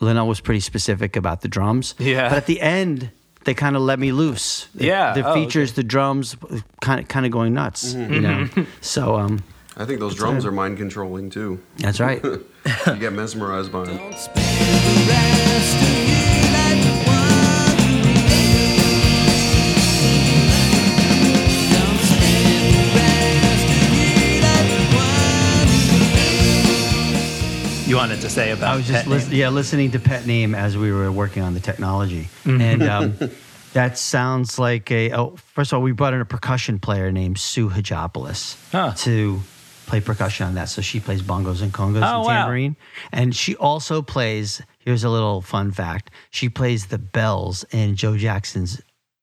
Linnell 0.00 0.26
was 0.28 0.40
pretty 0.40 0.60
specific 0.60 1.16
about 1.16 1.40
the 1.40 1.48
drums. 1.48 1.94
Yeah. 1.98 2.28
But 2.28 2.38
at 2.38 2.46
the 2.46 2.60
end, 2.60 3.10
they 3.44 3.54
kind 3.54 3.74
of 3.76 3.82
let 3.82 3.98
me 3.98 4.12
loose. 4.12 4.68
It- 4.76 4.86
Yeah. 4.86 5.14
The 5.14 5.26
Oh, 5.28 5.34
features 5.34 5.72
the 5.72 5.82
drums 5.84 6.36
kind 6.80 7.00
of 7.00 7.08
kind 7.08 7.24
of 7.26 7.32
going 7.32 7.54
nuts. 7.54 7.94
You 7.94 8.20
know. 8.20 8.48
so 8.80 9.16
um, 9.16 9.42
I 9.76 9.84
think 9.84 10.00
those 10.00 10.14
drums 10.14 10.44
are 10.44 10.52
mind 10.52 10.78
controlling 10.78 11.30
too. 11.30 11.58
that's 11.78 12.00
right. 12.00 12.22
You 12.86 12.94
get 12.96 13.12
mesmerized 13.12 13.72
by 13.72 13.84
them. 13.86 13.98
You 27.92 27.98
wanted 27.98 28.22
to 28.22 28.30
say 28.30 28.52
about 28.52 28.72
I 28.72 28.76
was 28.76 28.86
just 28.88 29.06
Name. 29.06 29.20
yeah 29.32 29.50
listening 29.50 29.90
to 29.90 29.98
Pet 29.98 30.24
Name 30.26 30.54
as 30.54 30.78
we 30.78 30.90
were 30.90 31.12
working 31.12 31.42
on 31.42 31.52
the 31.52 31.60
technology, 31.60 32.30
and 32.46 32.82
um, 32.84 33.18
that 33.74 33.98
sounds 33.98 34.58
like 34.58 34.90
a. 34.90 35.12
Oh, 35.12 35.36
first 35.36 35.72
of 35.72 35.76
all, 35.76 35.82
we 35.82 35.92
brought 35.92 36.14
in 36.14 36.22
a 36.22 36.24
percussion 36.24 36.78
player 36.78 37.12
named 37.12 37.38
Sue 37.38 37.68
Hadjopoulos 37.68 38.56
Huh. 38.72 38.94
to 39.04 39.40
play 39.84 40.00
percussion 40.00 40.46
on 40.46 40.54
that. 40.54 40.70
So 40.70 40.80
she 40.80 41.00
plays 41.00 41.20
bongos 41.20 41.60
and 41.60 41.70
congas 41.70 41.96
Oh, 42.02 42.20
and 42.20 42.24
wow. 42.24 42.28
tambourine, 42.28 42.76
and 43.12 43.36
she 43.36 43.56
also 43.56 44.00
plays. 44.00 44.62
Here's 44.78 45.04
a 45.04 45.10
little 45.10 45.42
fun 45.42 45.70
fact: 45.70 46.10
she 46.30 46.48
plays 46.48 46.86
the 46.86 46.96
bells 46.96 47.66
in 47.72 47.94
Joe 47.96 48.16
Jackson's 48.16 48.80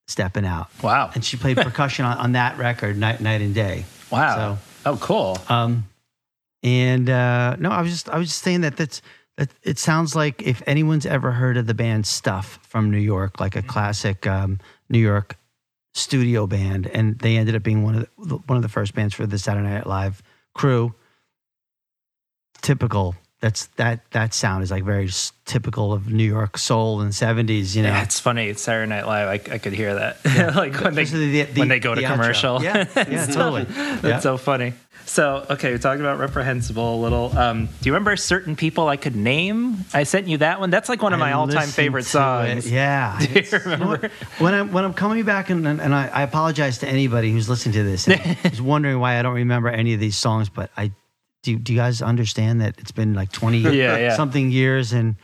"Stepping 0.07 0.45
Out." 0.45 0.67
Wow. 0.83 1.09
and 1.15 1.25
she 1.25 1.37
played 1.37 1.57
percussion 1.69 2.05
on, 2.05 2.19
on 2.19 2.31
that 2.33 2.59
record, 2.59 2.99
night, 2.99 3.19
night 3.19 3.41
and 3.41 3.55
day. 3.55 3.85
Wow. 4.11 4.59
oh, 4.85 4.97
cool. 4.97 5.39
Um, 5.49 5.85
and 6.63 7.09
uh, 7.09 7.55
no, 7.59 7.69
I 7.71 7.81
was 7.81 7.91
just 7.91 8.09
I 8.09 8.17
was 8.17 8.27
just 8.29 8.41
saying 8.41 8.61
that 8.61 8.77
that's 8.77 9.01
that 9.37 9.49
it 9.63 9.79
sounds 9.79 10.15
like 10.15 10.41
if 10.41 10.61
anyone's 10.67 11.05
ever 11.05 11.31
heard 11.31 11.57
of 11.57 11.65
the 11.67 11.73
band 11.73 12.05
Stuff 12.05 12.59
from 12.63 12.91
New 12.91 12.97
York, 12.99 13.39
like 13.39 13.55
a 13.55 13.61
classic 13.61 14.27
um, 14.27 14.59
New 14.89 14.99
York 14.99 15.37
studio 15.93 16.45
band, 16.47 16.87
and 16.87 17.17
they 17.19 17.37
ended 17.37 17.55
up 17.55 17.63
being 17.63 17.83
one 17.83 17.95
of 17.95 18.07
the, 18.27 18.35
one 18.47 18.57
of 18.57 18.63
the 18.63 18.69
first 18.69 18.93
bands 18.93 19.13
for 19.13 19.25
the 19.25 19.39
Saturday 19.39 19.67
Night 19.69 19.87
Live 19.87 20.21
crew. 20.53 20.93
Typical. 22.61 23.15
That's 23.41 23.67
that 23.77 24.01
that 24.11 24.33
sound 24.33 24.63
is 24.63 24.71
like 24.71 24.83
very 24.83 25.09
typical 25.45 25.93
of 25.93 26.09
New 26.11 26.25
York 26.25 26.57
soul 26.57 26.99
in 26.99 27.07
the 27.07 27.13
seventies. 27.13 27.73
You 27.73 27.83
know, 27.83 27.89
Yeah, 27.89 28.03
it's 28.03 28.19
funny. 28.19 28.49
It's 28.49 28.61
Saturday 28.61 28.89
Night 28.89 29.07
Live. 29.07 29.27
I, 29.29 29.53
I 29.53 29.57
could 29.59 29.71
hear 29.71 29.95
that. 29.95 30.17
like 30.57 30.75
when 30.81 30.93
they 30.93 31.05
the- 31.05 31.43
the- 31.43 31.59
when 31.61 31.69
they 31.69 31.79
go 31.79 31.95
to 31.95 32.01
the 32.01 32.07
outro. 32.07 32.11
commercial. 32.15 32.61
Yeah, 32.61 32.85
yeah, 32.97 33.25
totally. 33.31 33.63
That's 33.63 34.03
Yeah. 34.03 34.19
so 34.19 34.35
funny. 34.35 34.73
So 35.05 35.45
okay, 35.49 35.71
we 35.73 35.79
talked 35.79 35.99
about 35.99 36.19
reprehensible 36.19 36.95
a 36.95 36.99
little. 37.01 37.35
Um, 37.37 37.65
do 37.65 37.71
you 37.83 37.93
remember 37.93 38.15
certain 38.15 38.55
people 38.55 38.87
I 38.87 38.95
could 38.97 39.15
name? 39.15 39.83
I 39.93 40.03
sent 40.03 40.27
you 40.27 40.37
that 40.37 40.59
one. 40.59 40.69
That's 40.69 40.87
like 40.87 41.01
one 41.01 41.13
of 41.13 41.19
my 41.19 41.29
I 41.29 41.33
all-time 41.33 41.67
favorite 41.69 42.03
songs. 42.05 42.67
it. 42.67 42.71
Yeah. 42.71 43.17
Do 43.19 43.25
you 43.25 43.35
It's- 43.39 43.65
know 43.65 43.87
what? 43.87 44.11
when 44.37 44.53
I'm 44.53 44.71
when 44.71 44.85
I'm 44.85 44.93
coming 44.93 45.23
back 45.25 45.49
and 45.49 45.67
and 45.67 45.95
I, 45.95 46.07
I 46.07 46.21
apologize 46.21 46.77
to 46.79 46.87
anybody 46.87 47.31
who's 47.31 47.49
listening 47.49 47.73
to 47.73 47.83
this 47.83 48.07
and 48.07 48.37
is 48.53 48.61
wondering 48.61 48.99
why 48.99 49.17
I 49.19 49.23
don't 49.23 49.33
remember 49.35 49.69
any 49.69 49.93
of 49.95 49.99
these 49.99 50.17
songs, 50.17 50.47
but 50.49 50.69
I 50.77 50.91
do. 51.43 51.57
Do 51.57 51.73
you 51.73 51.79
guys 51.79 52.01
understand 52.01 52.61
that 52.61 52.77
it's 52.77 52.91
been 52.91 53.13
like 53.15 53.31
twenty 53.31 53.57
Yeah, 53.77 53.97
yeah. 53.97 54.15
something 54.15 54.51
years 54.51 54.93
and 54.93 55.15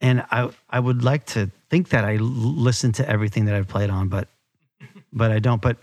and 0.00 0.24
I 0.30 0.48
I 0.70 0.80
would 0.80 1.04
like 1.04 1.26
to 1.26 1.50
think 1.68 1.90
that 1.90 2.04
I 2.04 2.16
l- 2.16 2.22
listen 2.24 2.92
to 2.92 3.08
everything 3.08 3.44
that 3.44 3.54
I've 3.54 3.68
played 3.68 3.90
on, 3.90 4.08
but 4.08 4.28
but 5.12 5.30
I 5.30 5.38
don't. 5.38 5.60
But 5.60 5.76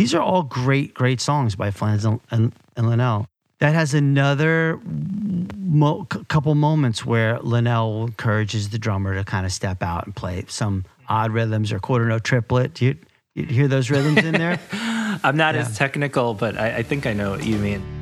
these 0.00 0.14
are 0.14 0.22
all 0.22 0.42
great 0.42 0.94
great 0.94 1.20
songs 1.20 1.54
by 1.54 1.70
Flans 1.70 2.06
and, 2.06 2.20
and, 2.30 2.54
and 2.74 2.88
Linnell. 2.88 3.26
That 3.58 3.74
has 3.74 3.92
another 3.92 4.80
mo- 4.82 6.06
c- 6.10 6.24
couple 6.28 6.54
moments 6.54 7.04
where 7.04 7.38
Linnell 7.40 8.06
encourages 8.06 8.70
the 8.70 8.78
drummer 8.78 9.14
to 9.14 9.24
kind 9.24 9.44
of 9.44 9.52
step 9.52 9.82
out 9.82 10.06
and 10.06 10.16
play 10.16 10.46
some 10.48 10.86
odd 11.10 11.32
rhythms 11.32 11.70
or 11.70 11.78
quarter 11.78 12.06
note 12.06 12.24
triplet. 12.24 12.72
Do 12.72 12.86
you, 12.86 12.96
you 13.34 13.44
hear 13.44 13.68
those 13.68 13.90
rhythms 13.90 14.24
in 14.24 14.32
there? 14.32 14.58
I'm 14.72 15.36
not 15.36 15.54
as 15.54 15.76
technical, 15.76 16.32
but 16.32 16.56
I, 16.56 16.78
I 16.78 16.82
think 16.82 17.04
I 17.06 17.12
know 17.12 17.32
what 17.32 17.44
you 17.44 17.58
mean. 17.58 17.99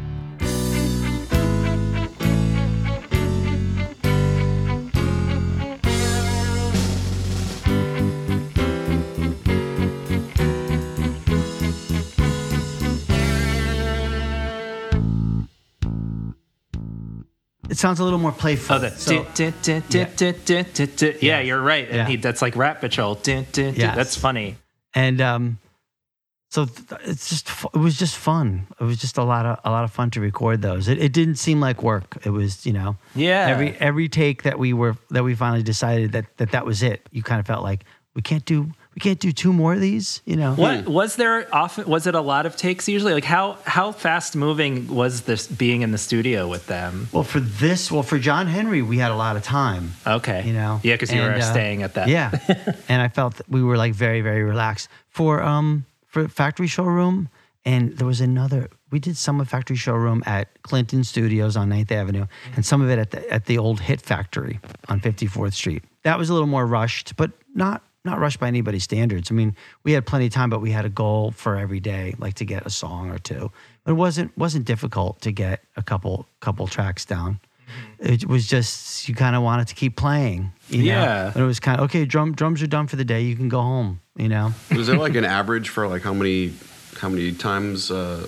It 17.78 17.80
sounds 17.80 18.00
a 18.00 18.04
little 18.04 18.18
more 18.18 18.32
playful. 18.32 18.74
Oh, 18.74 18.78
the 18.80 18.90
So- 18.90 19.24
dun. 19.34 21.14
yeah, 21.20 21.40
you're 21.40 21.62
right. 21.62 21.86
And 21.86 21.96
Yeah. 21.96 22.06
he, 22.08 22.16
that's 22.16 22.42
like 22.42 22.56
Rat 22.56 22.80
Patrol. 22.80 23.16
Yes. 23.24 23.76
That's 23.96 24.16
funny. 24.16 24.56
and 24.94 25.20
um, 25.20 25.58
so 26.50 26.64
th- 26.64 27.00
it's 27.04 27.28
just 27.28 27.48
it 27.72 27.76
was 27.78 27.96
just 27.96 28.16
fun. 28.16 28.66
It 28.80 28.84
was 28.84 28.96
just 28.98 29.16
a 29.18 29.22
lot 29.22 29.46
of 29.46 29.60
a 29.64 29.70
lot 29.70 29.84
of 29.84 29.92
fun 29.92 30.10
to 30.12 30.20
record 30.20 30.60
those. 30.62 30.88
It, 30.88 30.98
it 30.98 31.12
didn't 31.12 31.36
seem 31.36 31.60
like 31.60 31.82
work. 31.82 32.18
It 32.24 32.30
was 32.30 32.66
you 32.66 32.72
know 32.72 32.96
Yeah. 33.14 33.46
every 33.48 33.76
every 33.78 34.08
take 34.08 34.42
that 34.42 34.58
we 34.58 34.72
were 34.72 34.96
that 35.10 35.22
we 35.22 35.34
finally 35.36 35.62
decided 35.62 36.12
that 36.12 36.24
that 36.38 36.50
that 36.50 36.66
was 36.66 36.82
it. 36.82 37.06
You 37.12 37.22
kind 37.22 37.38
of 37.38 37.46
felt 37.46 37.62
like 37.62 37.84
we 38.14 38.22
can't 38.22 38.44
do 38.44 38.72
we 38.94 39.00
can't 39.00 39.20
do 39.20 39.30
two 39.30 39.52
more 39.52 39.74
of 39.74 39.80
these. 39.80 40.22
You 40.24 40.36
know 40.36 40.54
What 40.54 40.88
was 40.88 41.16
there 41.16 41.46
often? 41.54 41.86
Was 41.86 42.06
it 42.06 42.14
a 42.14 42.20
lot 42.20 42.46
of 42.46 42.56
takes 42.56 42.88
usually? 42.88 43.14
Like 43.14 43.24
how 43.24 43.58
how 43.64 43.92
fast 43.92 44.34
moving 44.34 44.88
was 44.88 45.22
this 45.22 45.46
being 45.46 45.82
in 45.82 45.92
the 45.92 45.98
studio 45.98 46.48
with 46.48 46.66
them? 46.66 47.08
Well, 47.12 47.22
for 47.24 47.40
this, 47.40 47.92
well 47.92 48.02
for 48.02 48.18
John 48.18 48.46
Henry, 48.46 48.82
we 48.82 48.98
had 48.98 49.10
a 49.10 49.16
lot 49.16 49.36
of 49.36 49.42
time. 49.42 49.92
Okay, 50.06 50.44
You 50.46 50.52
know, 50.52 50.80
yeah, 50.82 50.94
because 50.94 51.12
you 51.12 51.20
were 51.20 51.32
uh, 51.32 51.40
staying 51.40 51.82
at 51.82 51.94
that. 51.94 52.08
Yeah, 52.08 52.30
and 52.88 53.00
I 53.00 53.08
felt 53.08 53.36
that 53.36 53.48
we 53.48 53.62
were 53.62 53.76
like 53.76 53.94
very 53.94 54.20
very 54.20 54.42
relaxed 54.42 54.88
for 55.08 55.42
um 55.42 55.84
for 56.06 56.26
Factory 56.26 56.66
Showroom, 56.66 57.28
and 57.64 57.96
there 57.98 58.06
was 58.06 58.20
another. 58.20 58.68
We 58.90 58.98
did 58.98 59.16
some 59.18 59.38
of 59.40 59.48
Factory 59.48 59.76
Showroom 59.76 60.22
at 60.24 60.62
Clinton 60.62 61.04
Studios 61.04 61.56
on 61.56 61.68
9th 61.68 61.92
Avenue, 61.92 62.26
and 62.56 62.64
some 62.64 62.80
of 62.80 62.88
it 62.90 62.98
at 62.98 63.10
the 63.10 63.30
at 63.30 63.44
the 63.44 63.58
old 63.58 63.80
Hit 63.80 64.00
Factory 64.00 64.58
on 64.88 65.00
54th 65.00 65.52
Street. 65.52 65.84
That 66.02 66.18
was 66.18 66.30
a 66.30 66.32
little 66.32 66.48
more 66.48 66.66
rushed, 66.66 67.14
but 67.16 67.30
not 67.54 67.82
not 68.04 68.18
rushed 68.18 68.40
by 68.40 68.48
anybody's 68.48 68.84
standards. 68.84 69.30
I 69.30 69.34
mean, 69.34 69.56
we 69.84 69.92
had 69.92 70.06
plenty 70.06 70.26
of 70.26 70.32
time, 70.32 70.50
but 70.50 70.60
we 70.60 70.70
had 70.70 70.84
a 70.84 70.88
goal 70.88 71.32
for 71.32 71.56
every 71.56 71.80
day, 71.80 72.14
like 72.18 72.34
to 72.34 72.44
get 72.44 72.66
a 72.66 72.70
song 72.70 73.10
or 73.10 73.18
two. 73.18 73.50
It 73.86 73.92
wasn't 73.92 74.36
wasn't 74.36 74.64
difficult 74.64 75.20
to 75.22 75.32
get 75.32 75.64
a 75.76 75.82
couple 75.82 76.28
couple 76.40 76.66
tracks 76.66 77.04
down. 77.04 77.40
It 77.98 78.26
was 78.26 78.46
just 78.46 79.08
you 79.08 79.14
kind 79.14 79.36
of 79.36 79.42
wanted 79.42 79.68
to 79.68 79.74
keep 79.74 79.96
playing. 79.96 80.52
You 80.68 80.78
know? 80.78 80.84
Yeah. 80.84 81.26
And 81.32 81.36
it 81.36 81.46
was 81.46 81.60
kind 81.60 81.78
of 81.80 81.84
okay. 81.86 82.04
Drum 82.04 82.32
drums 82.32 82.62
are 82.62 82.66
done 82.66 82.86
for 82.86 82.96
the 82.96 83.04
day. 83.04 83.22
You 83.22 83.36
can 83.36 83.48
go 83.48 83.60
home. 83.60 84.00
You 84.16 84.28
know. 84.28 84.52
Was 84.74 84.86
there 84.86 84.96
like 84.96 85.14
an 85.14 85.24
average 85.24 85.68
for 85.68 85.86
like 85.86 86.02
how 86.02 86.14
many 86.14 86.52
how 86.96 87.08
many 87.08 87.32
times 87.32 87.90
uh, 87.90 88.26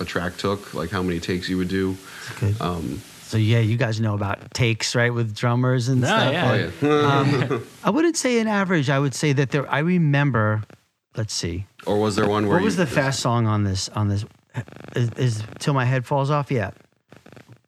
a 0.00 0.04
track 0.04 0.36
took? 0.36 0.74
Like 0.74 0.90
how 0.90 1.02
many 1.02 1.20
takes 1.20 1.48
you 1.48 1.58
would 1.58 1.68
do? 1.68 1.96
Good. 2.40 2.60
Um, 2.60 3.00
So 3.32 3.38
yeah, 3.38 3.60
you 3.60 3.78
guys 3.78 3.98
know 3.98 4.12
about 4.12 4.52
takes, 4.52 4.94
right, 4.94 5.08
with 5.12 5.34
drummers 5.34 5.88
and 5.88 6.02
No, 6.02 6.06
stuff. 6.06 6.32
yeah. 6.34 6.70
oh 6.82 7.46
yeah. 7.50 7.58
I 7.82 7.88
wouldn't 7.88 8.18
say 8.18 8.38
an 8.40 8.46
average. 8.46 8.90
I 8.90 8.98
would 8.98 9.14
say 9.14 9.32
that 9.32 9.50
there. 9.50 9.66
I 9.72 9.78
remember. 9.78 10.62
Let's 11.16 11.32
see. 11.32 11.64
or 11.86 11.98
was 11.98 12.14
there 12.16 12.28
one 12.28 12.46
where 12.46 12.56
What 12.58 12.62
was 12.64 12.76
you, 12.76 12.84
the 12.84 12.90
fast 12.90 13.20
song 13.20 13.46
on 13.46 13.64
this? 13.64 13.88
On 13.90 14.08
this, 14.08 14.26
is, 14.94 15.08
is 15.16 15.42
till 15.60 15.72
my 15.72 15.86
head 15.86 16.04
falls 16.04 16.28
off. 16.30 16.50
Yeah, 16.50 16.72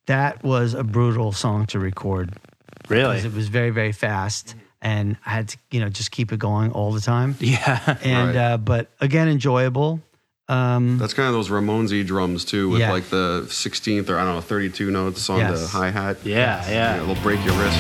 that 0.04 0.42
was 0.44 0.74
a 0.74 0.84
brutal 0.84 1.32
song 1.32 1.64
to 1.68 1.78
record 1.78 2.34
really. 2.90 3.14
because 3.14 3.24
it 3.24 3.32
was 3.32 3.48
very 3.48 3.70
very 3.70 3.92
fast, 3.92 4.54
and 4.82 5.16
I 5.24 5.30
had 5.30 5.48
to 5.48 5.56
you 5.70 5.80
know 5.80 5.88
just 5.88 6.10
keep 6.10 6.30
it 6.30 6.38
going 6.38 6.72
all 6.72 6.92
the 6.92 7.00
time. 7.00 7.36
Yeah, 7.40 7.96
And 8.02 8.28
Right. 8.28 8.36
uh, 8.36 8.58
but 8.58 8.90
again, 9.00 9.28
enjoyable. 9.28 10.02
Um, 10.48 10.98
That's 10.98 11.14
kind 11.14 11.26
of 11.26 11.32
those 11.34 11.48
Ramonesy 11.48 12.06
drums 12.06 12.44
too, 12.44 12.68
with 12.68 12.80
Yeah. 12.80 12.92
like 12.92 13.08
the 13.08 13.46
16th 13.48 14.10
or 14.10 14.18
I 14.18 14.24
don't 14.24 14.34
know 14.34 14.40
32 14.42 14.90
notes 14.90 15.30
on 15.30 15.38
the 15.40 15.66
hi 15.66 15.90
hat. 15.90 16.18
yeah, 16.22 16.68
yeah. 16.68 17.02
it'll 17.02 17.14
break 17.22 17.42
your 17.46 17.54
wrist. 17.54 17.78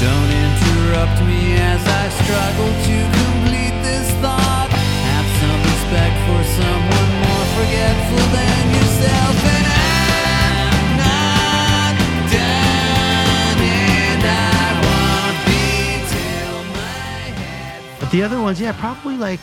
Don't 0.00 0.30
interrupt 0.32 1.20
me 1.28 1.56
as 1.60 1.82
I 1.86 2.08
struggle 2.24 2.70
to 2.72 2.96
complete 3.20 3.76
this 3.84 4.08
thought. 4.22 4.68
Have 4.72 5.28
some 5.42 5.60
respect 5.60 6.16
for 6.24 6.40
someone 6.56 7.10
more 7.20 7.46
forgetful 7.58 8.24
than 8.32 8.62
yourself, 8.78 9.36
and 9.44 9.66
I'm 9.68 10.96
not 11.04 11.94
done, 12.32 13.60
and 13.60 14.22
I 14.24 14.68
won't 14.88 15.38
be 15.44 16.00
till 16.08 16.58
my 16.72 17.36
head. 17.36 18.00
But 18.00 18.10
the 18.10 18.22
other 18.22 18.40
ones, 18.40 18.58
yeah, 18.58 18.72
probably 18.72 19.16
like 19.18 19.40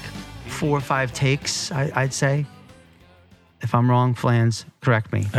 four 0.56 0.78
or 0.78 0.82
five 0.82 1.14
takes, 1.14 1.72
I, 1.72 1.92
I'd 1.96 2.14
say. 2.14 2.46
If 3.62 3.74
I'm 3.74 3.90
wrong, 3.90 4.14
Flans, 4.14 4.66
correct 4.82 5.12
me. 5.14 5.26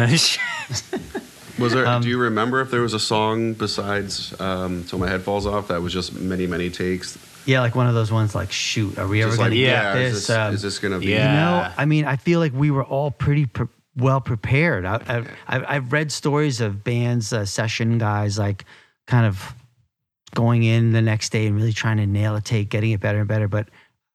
Was 1.58 1.72
there? 1.72 1.86
Um, 1.86 2.02
do 2.02 2.08
you 2.08 2.18
remember 2.18 2.60
if 2.60 2.70
there 2.70 2.82
was 2.82 2.92
a 2.92 3.00
song 3.00 3.54
besides 3.54 4.38
um, 4.40 4.84
"Till 4.84 4.98
My 4.98 5.08
Head 5.08 5.22
Falls 5.22 5.46
Off" 5.46 5.68
that 5.68 5.80
was 5.80 5.90
just 5.92 6.12
many 6.14 6.46
many 6.46 6.68
takes? 6.68 7.16
Yeah, 7.46 7.60
like 7.60 7.74
one 7.74 7.86
of 7.86 7.94
those 7.94 8.12
ones 8.12 8.34
like, 8.34 8.52
shoot, 8.52 8.98
are 8.98 9.06
we 9.06 9.22
ever 9.22 9.30
Just 9.30 9.38
going 9.38 9.50
like 9.52 9.56
to 9.56 9.62
yeah, 9.62 9.94
get 9.94 10.02
is 10.02 10.12
this? 10.14 10.26
this, 10.26 10.36
um, 10.36 10.54
is 10.54 10.62
this 10.62 10.78
gonna 10.78 10.98
be? 10.98 11.06
yeah. 11.06 11.30
You 11.30 11.34
know, 11.68 11.74
I 11.78 11.86
mean, 11.86 12.04
I 12.04 12.16
feel 12.16 12.40
like 12.40 12.52
we 12.52 12.70
were 12.70 12.84
all 12.84 13.10
pretty 13.10 13.46
pre- 13.46 13.68
well 13.96 14.20
prepared. 14.20 14.84
I, 14.84 14.96
I, 15.08 15.16
I've, 15.46 15.64
I've 15.66 15.92
read 15.92 16.12
stories 16.12 16.60
of 16.60 16.84
bands, 16.84 17.32
uh, 17.32 17.46
session 17.46 17.96
guys, 17.96 18.38
like 18.38 18.64
kind 19.06 19.24
of 19.24 19.54
going 20.34 20.64
in 20.64 20.92
the 20.92 21.00
next 21.00 21.30
day 21.30 21.46
and 21.46 21.56
really 21.56 21.72
trying 21.72 21.96
to 21.96 22.06
nail 22.06 22.36
a 22.36 22.40
take, 22.42 22.68
getting 22.68 22.90
it 22.90 23.00
better 23.00 23.20
and 23.20 23.28
better. 23.28 23.48
But 23.48 23.68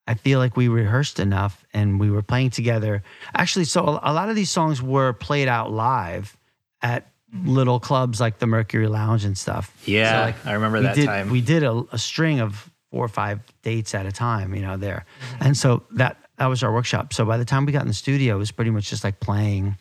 I 0.07 0.15
feel 0.15 0.39
like 0.39 0.57
we 0.57 0.67
rehearsed 0.67 1.19
enough 1.19 1.63
and 1.73 1.99
we 1.99 2.09
were 2.09 2.21
playing 2.21 2.49
together. 2.49 3.03
Actually, 3.35 3.65
so 3.65 3.85
a, 3.85 4.11
a 4.11 4.13
lot 4.13 4.29
of 4.29 4.35
these 4.35 4.49
songs 4.49 4.81
were 4.81 5.13
played 5.13 5.47
out 5.47 5.71
live 5.71 6.35
at 6.81 7.07
little 7.45 7.79
clubs 7.79 8.19
like 8.19 8.39
the 8.39 8.47
Mercury 8.47 8.87
Lounge 8.87 9.23
and 9.23 9.37
stuff. 9.37 9.73
Yeah, 9.85 10.33
I 10.43 10.53
remember 10.53 10.81
that 10.81 10.95
did, 10.95 11.05
time. 11.05 11.29
We 11.29 11.41
did 11.41 11.63
a, 11.63 11.83
a 11.91 11.97
string 11.97 12.39
of 12.39 12.69
four 12.91 13.05
or 13.05 13.09
five 13.09 13.39
dates 13.61 13.95
at 13.95 14.05
a 14.05 14.11
time, 14.11 14.53
you 14.53 14.61
know, 14.61 14.75
there. 14.75 15.05
Mm-hmm. 15.05 15.43
And 15.43 15.57
so 15.57 15.83
that 15.91 16.17
that 16.37 16.47
was 16.47 16.63
our 16.63 16.73
workshop. 16.73 17.13
So 17.13 17.23
by 17.23 17.37
the 17.37 17.45
time 17.45 17.65
we 17.65 17.71
got 17.71 17.83
in 17.83 17.87
the 17.87 17.93
studio, 17.93 18.35
it 18.35 18.39
was 18.39 18.51
pretty 18.51 18.71
much 18.71 18.89
just 18.89 19.03
like 19.03 19.19
playing, 19.19 19.77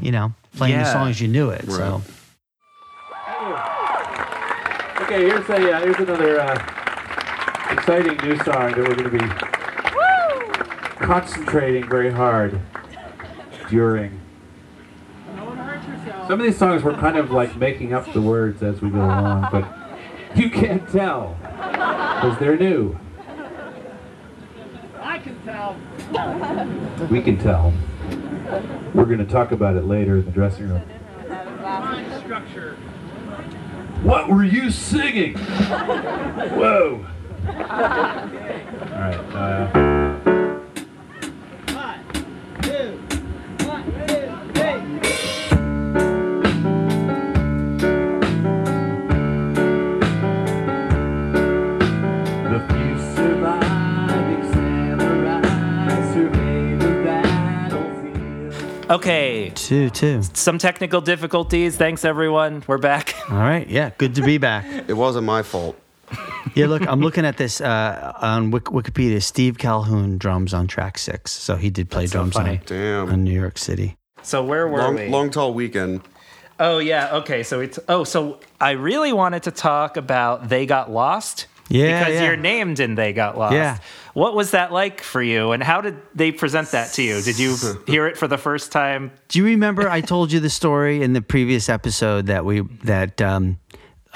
you 0.00 0.10
know, 0.10 0.32
playing 0.56 0.78
the 0.78 0.92
songs 0.92 1.20
you 1.20 1.28
knew 1.28 1.50
it. 1.50 1.70
So 1.70 2.02
Okay, 5.08 5.24
here's 5.24 5.48
a 5.48 5.72
uh, 5.72 5.80
here's 5.80 5.96
another 5.96 6.40
uh, 6.40 6.77
exciting 7.70 8.16
new 8.26 8.36
song 8.38 8.72
that 8.72 8.78
we're 8.78 8.94
going 8.94 9.10
to 9.10 9.18
be 9.18 9.28
concentrating 11.04 11.88
very 11.88 12.10
hard 12.10 12.60
during. 13.70 14.20
Some 16.26 16.40
of 16.40 16.46
these 16.46 16.58
songs 16.58 16.82
we're 16.82 16.94
kind 16.94 17.16
of 17.16 17.30
like 17.30 17.56
making 17.56 17.92
up 17.94 18.12
the 18.12 18.20
words 18.20 18.62
as 18.62 18.82
we 18.82 18.90
go 18.90 18.98
along, 18.98 19.48
but 19.50 19.66
you 20.36 20.50
can't 20.50 20.88
tell 20.90 21.36
because 21.40 22.38
they're 22.38 22.56
new. 22.56 22.98
I 25.00 25.18
can 25.18 25.40
tell. 25.42 25.76
We 27.10 27.22
can 27.22 27.38
tell. 27.38 27.72
We're 28.94 29.04
going 29.04 29.18
to 29.18 29.26
talk 29.26 29.52
about 29.52 29.76
it 29.76 29.84
later 29.84 30.16
in 30.16 30.24
the 30.24 30.30
dressing 30.30 30.68
room. 30.68 30.82
What 34.02 34.28
were 34.28 34.44
you 34.44 34.70
singing? 34.70 35.36
Whoa. 35.36 37.06
All 37.48 37.54
right. 39.00 39.18
Uh, 39.34 39.84
The 52.50 52.60
few 52.70 52.98
surviving 53.14 54.42
samurai 54.52 55.42
surveyed 56.12 56.80
the 56.80 57.02
battlefield. 57.04 58.90
Okay, 58.90 59.50
two, 59.54 59.90
two. 59.90 60.22
some 60.32 60.56
technical 60.56 61.02
difficulties. 61.02 61.76
Thanks, 61.76 62.04
everyone. 62.06 62.62
We're 62.66 62.78
back. 62.78 63.14
All 63.30 63.36
right. 63.36 63.68
Yeah. 63.68 63.90
Good 63.98 64.14
to 64.14 64.22
be 64.22 64.38
back. 64.38 64.64
It 64.88 64.94
wasn't 64.94 65.26
my 65.26 65.42
fault. 65.42 65.78
Yeah. 66.54 66.66
Look, 66.66 66.86
I'm 66.86 67.00
looking 67.00 67.24
at 67.24 67.36
this 67.36 67.60
uh, 67.60 68.12
on 68.20 68.50
Wik- 68.50 68.64
Wikipedia. 68.64 69.22
Steve 69.22 69.58
Calhoun 69.58 70.18
drums 70.18 70.52
on 70.54 70.66
track 70.66 70.98
six. 70.98 71.30
So 71.32 71.56
he 71.56 71.70
did 71.70 71.90
play 71.90 72.02
That's 72.02 72.12
drums 72.12 72.34
funny. 72.34 72.58
on, 72.58 72.60
Damn. 72.66 73.08
on 73.10 73.24
New 73.24 73.38
York 73.38 73.58
City. 73.58 73.96
So 74.22 74.42
where 74.44 74.66
were 74.66 74.78
Long, 74.78 74.94
we? 74.96 75.08
long 75.08 75.30
tall 75.30 75.54
weekend. 75.54 76.00
Oh 76.58 76.78
yeah. 76.78 77.16
Okay. 77.18 77.42
So 77.44 77.60
it's 77.60 77.78
oh 77.88 78.02
so 78.04 78.40
I 78.60 78.72
really 78.72 79.12
wanted 79.12 79.44
to 79.44 79.50
talk 79.52 79.96
about 79.96 80.48
they 80.48 80.66
got 80.66 80.90
lost. 80.90 81.46
Yeah, 81.70 81.98
Because 81.98 82.14
yeah. 82.14 82.24
you're 82.28 82.36
named 82.38 82.80
in 82.80 82.94
They 82.94 83.12
Got 83.12 83.36
Lost. 83.36 83.52
Yeah. 83.52 83.76
What 84.14 84.34
was 84.34 84.52
that 84.52 84.72
like 84.72 85.02
for 85.02 85.22
you, 85.22 85.52
and 85.52 85.62
how 85.62 85.82
did 85.82 85.96
they 86.14 86.32
present 86.32 86.70
that 86.70 86.94
to 86.94 87.02
you? 87.02 87.20
Did 87.20 87.38
you 87.38 87.56
hear 87.86 88.06
it 88.06 88.16
for 88.16 88.26
the 88.26 88.38
first 88.38 88.72
time? 88.72 89.12
Do 89.28 89.38
you 89.38 89.44
remember 89.44 89.86
I 89.86 90.00
told 90.00 90.32
you 90.32 90.40
the 90.40 90.48
story 90.48 91.02
in 91.02 91.12
the 91.12 91.20
previous 91.20 91.68
episode 91.68 92.24
that 92.28 92.46
we 92.46 92.62
that 92.84 93.20
um, 93.20 93.58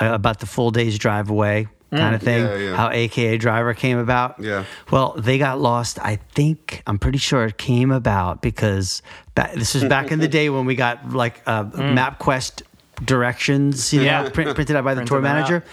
uh, 0.01 0.13
about 0.15 0.41
the 0.41 0.47
full 0.47 0.71
day's 0.71 0.99
drive 0.99 1.29
away 1.29 1.69
kind 1.93 2.15
of 2.15 2.23
thing? 2.23 2.45
Yeah, 2.45 2.57
yeah. 2.57 2.77
How 2.77 2.91
AKA 2.91 3.37
driver 3.39 3.75
came 3.75 3.99
about? 3.99 4.41
Yeah. 4.41 4.65
Well, 4.91 5.15
they 5.19 5.39
got 5.39 5.61
lost. 5.61 5.99
I 6.01 6.17
think 6.17 6.83
I'm 6.87 6.99
pretty 6.99 7.19
sure 7.19 7.45
it 7.45 7.59
came 7.59 7.91
about 7.93 8.41
because 8.43 9.03
that, 9.35 9.55
this 9.55 9.75
was 9.75 9.85
back 9.85 10.11
in 10.11 10.19
the 10.19 10.29
day 10.39 10.49
when 10.51 10.65
we 10.65 10.75
got 10.75 11.11
like 11.11 11.43
uh, 11.47 11.65
MapQuest 11.65 12.63
directions, 13.05 13.93
you 13.93 14.01
know, 14.01 14.07
Yeah. 14.07 14.29
print, 14.31 14.55
printed 14.55 14.77
out 14.77 14.85
by 14.85 14.95
the 14.95 15.01
Printed 15.01 15.09
tour 15.09 15.21
them 15.21 15.27
out. 15.27 15.35
manager. 15.37 15.65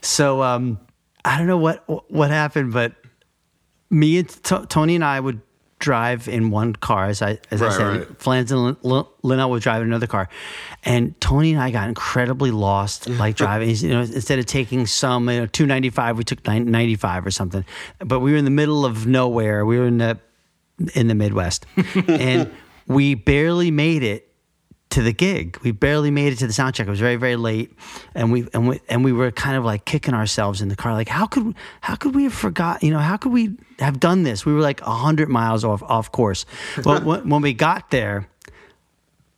So 0.00 0.42
um, 0.42 0.78
I 1.24 1.38
don't 1.38 1.46
know 1.46 1.58
what 1.58 1.84
what 2.10 2.30
happened, 2.30 2.72
but 2.72 2.92
me 3.90 4.18
and 4.18 4.28
T- 4.28 4.66
Tony 4.68 4.94
and 4.94 5.04
I 5.04 5.18
would 5.20 5.40
drive 5.78 6.28
in 6.28 6.50
one 6.50 6.74
car, 6.74 7.06
as 7.06 7.22
I 7.22 7.38
as 7.50 7.62
I 7.62 7.70
said. 7.70 7.86
right. 7.86 8.20
Flans 8.20 8.50
and 8.52 8.76
Lin- 8.82 9.06
Linnell 9.22 9.50
would 9.50 9.62
drive 9.62 9.82
in 9.82 9.88
another 9.88 10.06
car, 10.06 10.28
and 10.84 11.18
Tony 11.20 11.52
and 11.52 11.62
I 11.62 11.70
got 11.70 11.88
incredibly 11.88 12.50
lost, 12.50 13.08
like 13.08 13.36
driving. 13.36 13.70
You 13.70 13.88
know, 13.90 14.00
instead 14.00 14.38
of 14.38 14.46
taking 14.46 14.86
some 14.86 15.28
you 15.28 15.40
know, 15.40 15.46
two 15.46 15.66
ninety 15.66 15.90
five, 15.90 16.16
we 16.18 16.24
took 16.24 16.44
ninety 16.46 16.96
five 16.96 17.24
or 17.26 17.30
something. 17.30 17.64
But 17.98 18.20
we 18.20 18.32
were 18.32 18.38
in 18.38 18.44
the 18.44 18.50
middle 18.50 18.84
of 18.84 19.06
nowhere. 19.06 19.64
We 19.64 19.78
were 19.78 19.86
in 19.86 19.98
the 19.98 20.18
in 20.94 21.08
the 21.08 21.14
Midwest, 21.14 21.66
and 22.08 22.50
we 22.86 23.14
barely 23.14 23.70
made 23.70 24.02
it 24.02 24.27
to 24.90 25.02
the 25.02 25.12
gig. 25.12 25.58
We 25.62 25.70
barely 25.70 26.10
made 26.10 26.32
it 26.32 26.36
to 26.36 26.46
the 26.46 26.52
sound 26.52 26.74
check. 26.74 26.86
It 26.86 26.90
was 26.90 27.00
very 27.00 27.16
very 27.16 27.36
late, 27.36 27.72
and 28.14 28.32
we 28.32 28.48
and 28.54 28.68
we 28.68 28.80
and 28.88 29.04
we 29.04 29.12
were 29.12 29.30
kind 29.30 29.56
of 29.56 29.64
like 29.64 29.84
kicking 29.84 30.14
ourselves 30.14 30.60
in 30.60 30.68
the 30.68 30.76
car. 30.76 30.92
Like 30.94 31.08
how 31.08 31.26
could 31.26 31.54
how 31.80 31.94
could 31.94 32.14
we 32.14 32.24
have 32.24 32.34
forgot? 32.34 32.82
You 32.82 32.90
know 32.90 32.98
how 32.98 33.16
could 33.16 33.32
we 33.32 33.56
have 33.78 34.00
done 34.00 34.22
this? 34.22 34.46
We 34.46 34.52
were 34.52 34.60
like 34.60 34.80
hundred 34.80 35.28
miles 35.28 35.64
off 35.64 35.82
off 35.82 36.10
course. 36.12 36.46
But 36.82 37.04
when, 37.04 37.28
when 37.28 37.42
we 37.42 37.52
got 37.52 37.90
there. 37.90 38.28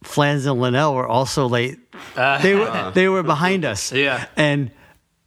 Flans 0.02 0.46
and 0.46 0.58
Linnell 0.58 0.94
were 0.94 1.06
also 1.06 1.46
late. 1.46 1.78
Uh, 2.16 2.40
they 2.40 2.54
were 2.54 2.90
they 2.94 3.06
were 3.08 3.22
behind 3.22 3.66
us. 3.66 3.92
Yeah. 4.00 4.24
And 4.34 4.70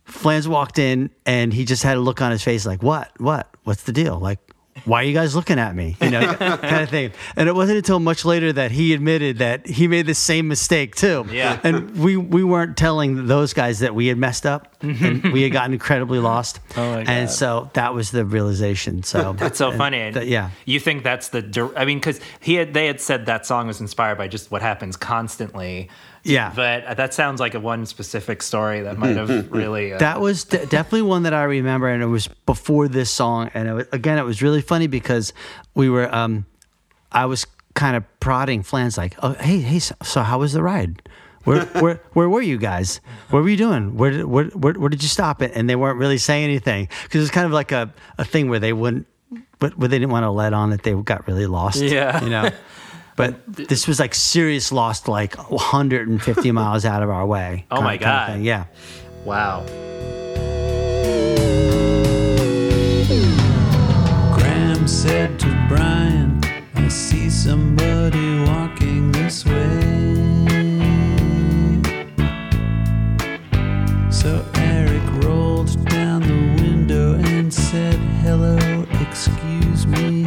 Flans 0.05 0.47
walked 0.47 0.79
in 0.79 1.11
and 1.27 1.53
he 1.53 1.63
just 1.63 1.83
had 1.83 1.95
a 1.95 1.99
look 1.99 2.23
on 2.23 2.31
his 2.31 2.43
face 2.43 2.65
like, 2.65 2.81
"What? 2.81 3.11
What? 3.19 3.47
What's 3.65 3.83
the 3.83 3.93
deal? 3.93 4.17
Like, 4.19 4.39
why 4.85 5.01
are 5.01 5.03
you 5.05 5.13
guys 5.13 5.35
looking 5.35 5.59
at 5.59 5.75
me?" 5.75 5.95
You 6.01 6.09
know, 6.11 6.33
kind 6.35 6.83
of 6.83 6.89
thing. 6.89 7.11
And 7.35 7.47
it 7.49 7.55
wasn't 7.55 7.77
until 7.77 7.99
much 7.99 8.25
later 8.25 8.51
that 8.53 8.71
he 8.71 8.93
admitted 8.93 9.37
that 9.39 9.65
he 9.67 9.87
made 9.87 10.05
the 10.05 10.13
same 10.15 10.47
mistake 10.47 10.95
too. 10.95 11.25
Yeah. 11.31 11.59
And 11.63 11.95
we 11.97 12.17
we 12.17 12.43
weren't 12.43 12.77
telling 12.77 13.27
those 13.27 13.53
guys 13.53 13.79
that 13.79 13.95
we 13.95 14.07
had 14.07 14.17
messed 14.17 14.45
up 14.45 14.75
and 14.81 15.23
we 15.31 15.43
had 15.43 15.51
gotten 15.51 15.73
incredibly 15.73 16.19
lost. 16.19 16.59
Oh 16.75 16.89
my 16.91 17.03
God. 17.03 17.09
And 17.09 17.29
so 17.29 17.69
that 17.73 17.93
was 17.93 18.09
the 18.11 18.25
realization. 18.25 19.03
So 19.03 19.33
That's 19.33 19.57
so 19.59 19.71
funny. 19.71 20.09
that- 20.11 20.27
yeah. 20.27 20.49
You 20.65 20.79
think 20.79 21.03
that's 21.03 21.29
the? 21.29 21.71
I 21.77 21.85
mean, 21.85 21.97
because 21.99 22.19
he 22.39 22.55
had 22.55 22.73
they 22.73 22.87
had 22.87 22.99
said 22.99 23.25
that 23.27 23.45
song 23.45 23.67
was 23.67 23.79
inspired 23.79 24.17
by 24.17 24.27
just 24.27 24.49
what 24.51 24.61
happens 24.61 24.97
constantly. 24.97 25.89
Yeah. 26.23 26.51
But 26.55 26.95
that 26.97 27.13
sounds 27.13 27.39
like 27.39 27.53
a 27.53 27.59
one 27.59 27.85
specific 27.85 28.41
story 28.41 28.81
that 28.81 28.97
might 28.97 29.15
have 29.17 29.51
really. 29.51 29.93
Uh, 29.93 29.97
That 29.97 30.21
was 30.21 30.45
de- 30.45 30.65
definitely 30.65 31.01
one 31.03 31.23
that 31.23 31.33
I 31.33 31.43
remember, 31.43 31.87
and 31.89 32.01
it 32.01 32.07
was 32.07 32.27
before 32.45 32.87
this 32.87 33.09
song. 33.11 33.51
And 33.53 33.67
it 33.67 33.73
was, 33.73 33.85
again, 33.91 34.17
it 34.17 34.23
was 34.23 34.41
really 34.41 34.61
funny 34.61 34.87
because 34.87 35.33
we 35.75 35.89
were, 35.89 36.13
um, 36.13 36.45
I 37.11 37.25
was 37.25 37.45
kind 37.75 37.95
of 37.97 38.03
prodding 38.19 38.63
Flans, 38.63 38.97
like, 38.97 39.15
"Oh, 39.21 39.33
hey, 39.33 39.59
hey, 39.59 39.79
so, 39.79 39.95
so 40.03 40.21
how 40.21 40.39
was 40.39 40.53
the 40.53 40.63
ride? 40.63 41.01
Where, 41.43 41.65
where, 41.81 42.01
where 42.13 42.29
were 42.29 42.41
you 42.41 42.57
guys? 42.57 43.01
What 43.29 43.43
were 43.43 43.49
you 43.49 43.57
doing? 43.57 43.97
Where, 43.97 44.11
did, 44.11 44.25
where, 44.25 44.45
where, 44.45 44.73
where 44.73 44.89
did 44.89 45.03
you 45.03 45.09
stop 45.09 45.41
it?" 45.41 45.51
And 45.55 45.69
they 45.69 45.75
weren't 45.75 45.99
really 45.99 46.17
saying 46.17 46.45
anything 46.45 46.87
because 47.03 47.19
it 47.19 47.23
was 47.23 47.31
kind 47.31 47.45
of 47.45 47.51
like 47.51 47.71
a, 47.73 47.93
a 48.17 48.23
thing 48.23 48.49
where 48.49 48.59
they 48.59 48.71
wouldn't, 48.73 49.07
but 49.59 49.77
where 49.77 49.89
they 49.89 49.99
didn't 49.99 50.11
want 50.11 50.23
to 50.23 50.31
let 50.31 50.53
on 50.53 50.69
that 50.69 50.83
they 50.83 50.93
got 50.93 51.27
really 51.27 51.47
lost. 51.47 51.81
Yeah. 51.81 52.23
you 52.23 52.29
know. 52.29 52.49
But 53.15 53.35
this 53.47 53.87
was 53.87 53.99
like 53.99 54.15
serious 54.15 54.71
lost, 54.71 55.07
like 55.07 55.35
150 55.51 56.51
miles 56.59 56.83
out 56.85 57.03
of 57.03 57.09
our 57.09 57.25
way. 57.25 57.65
Oh 57.69 57.75
kind- 57.75 57.85
my 57.85 57.97
kind 57.97 58.01
of 58.03 58.27
God. 58.27 58.33
thing. 58.33 58.43
Yeah. 58.43 58.65
wow. 59.25 59.63
Graham 64.35 64.87
said 64.87 65.39
to 65.39 65.65
Brian, 65.69 66.41
I 66.75 66.87
see 66.87 67.29
somebody 67.29 68.39
walking 68.45 69.11
this 69.11 69.45
way. 69.45 69.61
So 74.11 74.43
Eric 74.55 75.03
rolled 75.23 75.73
down 75.89 76.21
the 76.21 76.61
window 76.63 77.13
and 77.15 77.53
said, 77.53 77.95
Hello, 78.23 78.57
excuse 79.01 79.85
me, 79.87 80.23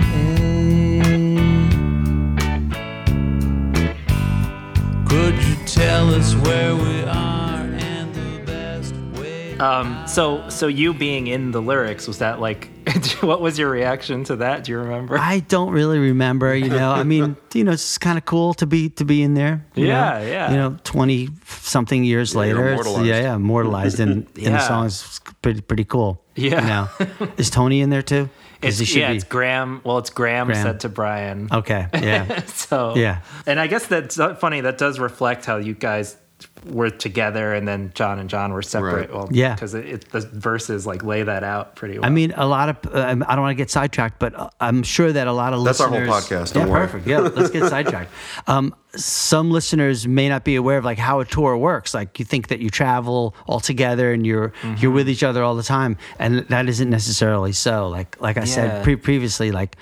Um. 9.58 10.06
So 10.06 10.46
so 10.50 10.66
you 10.66 10.92
being 10.92 11.28
in 11.28 11.50
the 11.50 11.62
lyrics 11.62 12.06
was 12.06 12.18
that 12.18 12.40
like? 12.40 12.68
what 13.20 13.40
was 13.40 13.58
your 13.58 13.70
reaction 13.70 14.22
to 14.24 14.36
that? 14.36 14.64
Do 14.64 14.72
you 14.72 14.78
remember? 14.78 15.18
I 15.18 15.40
don't 15.40 15.70
really 15.72 15.98
remember, 15.98 16.54
you 16.54 16.68
know. 16.68 16.92
I 16.92 17.04
mean, 17.04 17.36
you 17.54 17.64
know, 17.64 17.72
it's 17.72 17.96
kind 17.98 18.18
of 18.18 18.24
cool 18.26 18.52
to 18.54 18.66
be 18.66 18.90
to 18.90 19.04
be 19.04 19.22
in 19.22 19.32
there. 19.34 19.64
Yeah, 19.74 20.18
know? 20.18 20.26
yeah. 20.26 20.50
You 20.50 20.56
know, 20.56 20.76
twenty 20.84 21.30
something 21.46 22.04
years 22.04 22.34
Yeah, 22.34 22.40
later, 22.40 22.68
immortalized. 22.68 23.06
yeah, 23.06 23.20
yeah, 23.22 23.34
immortalized 23.34 23.98
in 23.98 24.10
in 24.10 24.26
Yeah. 24.36 24.50
the 24.50 24.60
songs. 24.60 25.02
It's 25.06 25.20
pretty 25.40 25.62
pretty 25.62 25.84
cool. 25.84 26.22
Yeah. 26.34 26.60
You 26.60 27.06
know, 27.08 27.28
is 27.38 27.48
Tony 27.48 27.80
in 27.80 27.88
there 27.88 28.02
too? 28.02 28.28
It's, 28.68 28.84
should 28.84 29.00
yeah, 29.00 29.10
be. 29.10 29.16
it's 29.16 29.24
Graham. 29.24 29.80
Well, 29.84 29.98
it's 29.98 30.10
Graham, 30.10 30.46
Graham. 30.46 30.62
said 30.62 30.80
to 30.80 30.88
Brian. 30.88 31.48
Okay. 31.52 31.86
Yeah. 31.94 32.44
so 32.46 32.94
Yeah. 32.96 33.20
and 33.46 33.58
I 33.60 33.66
guess 33.66 33.86
that's 33.86 34.18
uh, 34.18 34.34
funny. 34.36 34.60
That 34.60 34.78
does 34.78 34.98
reflect 34.98 35.44
how 35.46 35.56
you 35.56 35.74
guys 35.74 36.16
were 36.66 36.90
together, 36.90 37.54
and 37.54 37.66
then 37.66 37.92
John 37.94 38.18
and 38.18 38.28
John 38.28 38.52
were 38.52 38.60
separate. 38.62 39.08
Right. 39.08 39.14
Well, 39.14 39.28
Yeah. 39.30 39.54
because 39.54 39.72
it, 39.74 39.86
it, 39.86 40.10
the 40.10 40.20
verses 40.20 40.86
like 40.86 41.02
lay 41.04 41.22
that 41.22 41.44
out 41.44 41.76
pretty 41.76 41.98
well. 41.98 42.04
I 42.06 42.10
mean, 42.10 42.32
a 42.36 42.46
lot 42.46 42.68
of 42.68 42.94
uh, 42.94 43.00
I 43.00 43.14
don't 43.34 43.40
want 43.42 43.52
to 43.52 43.62
get 43.62 43.70
sidetracked, 43.70 44.18
but 44.18 44.34
uh, 44.34 44.50
I'm 44.60 44.82
sure 44.82 45.12
that 45.12 45.26
a 45.28 45.32
lot 45.32 45.52
of 45.54 45.64
That's 45.64 45.80
our 45.80 45.88
listeners. 45.90 46.08
whole 46.08 46.20
podcast, 46.20 46.54
Yeah, 46.54 46.60
don't 46.62 46.70
worry. 46.72 46.86
perfect. 46.86 47.06
Yeah, 47.06 47.18
let's 47.20 47.50
get 47.50 47.68
sidetracked. 47.68 48.10
Um, 48.48 48.74
some 48.94 49.50
listeners 49.50 50.06
may 50.08 50.28
not 50.28 50.42
be 50.44 50.56
aware 50.56 50.78
of 50.78 50.84
like 50.84 50.98
how 50.98 51.20
a 51.20 51.24
tour 51.24 51.56
works. 51.56 51.92
Like 51.94 52.18
you 52.18 52.24
think 52.24 52.48
that 52.48 52.60
you 52.60 52.70
travel 52.70 53.34
all 53.46 53.60
together 53.60 54.12
and 54.12 54.26
you're 54.26 54.48
Mm-hmm. 54.62 54.74
you're 54.78 54.90
with 54.92 55.08
each 55.08 55.22
other 55.22 55.42
all 55.42 55.54
the 55.56 55.62
time, 55.62 55.96
and 56.18 56.38
that 56.48 56.68
isn't 56.68 56.88
necessarily 56.90 57.52
so. 57.52 57.88
Like 57.88 58.20
like 58.20 58.36
I 58.36 58.40
Yeah. 58.40 58.46
said 58.46 58.84
pre- 58.84 58.96
previously, 58.96 59.52
like. 59.52 59.76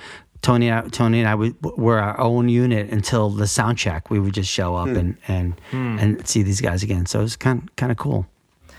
Tony, 0.44 0.68
and 0.68 0.86
I, 0.86 0.88
Tony 0.90 1.18
and 1.20 1.28
I 1.28 1.34
we, 1.34 1.54
were 1.62 1.98
our 1.98 2.20
own 2.20 2.48
unit 2.48 2.90
until 2.90 3.30
the 3.30 3.46
sound 3.46 3.78
check. 3.78 4.10
We 4.10 4.20
would 4.20 4.34
just 4.34 4.50
show 4.50 4.76
Hmm. 4.76 4.90
up 4.90 4.96
and 4.96 5.16
and 5.26 5.54
and 5.72 6.28
see 6.28 6.42
these 6.44 6.60
guys 6.60 6.82
again. 6.82 7.06
So 7.06 7.20
it 7.20 7.22
was 7.22 7.36
kind 7.36 7.74
kind 7.76 7.90
of 7.90 7.98
cool. 7.98 8.26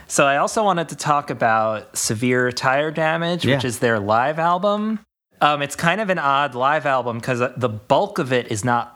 So 0.08 0.26
I 0.28 0.38
also 0.38 0.64
wanted 0.64 0.88
to 0.90 0.96
talk 0.96 1.32
about 1.32 1.98
Severe 1.98 2.52
Tire 2.52 2.92
Damage, 2.92 3.46
which 3.46 3.66
is 3.66 3.80
their 3.80 4.00
live 4.00 4.38
album. 4.38 5.00
Um, 5.42 5.62
it's 5.62 5.76
kind 5.76 6.00
of 6.00 6.10
an 6.10 6.20
odd 6.20 6.54
live 6.56 6.86
album 6.86 7.18
because 7.18 7.40
the 7.58 7.70
bulk 7.70 8.20
of 8.20 8.32
it 8.32 8.52
is 8.52 8.64
not. 8.64 8.92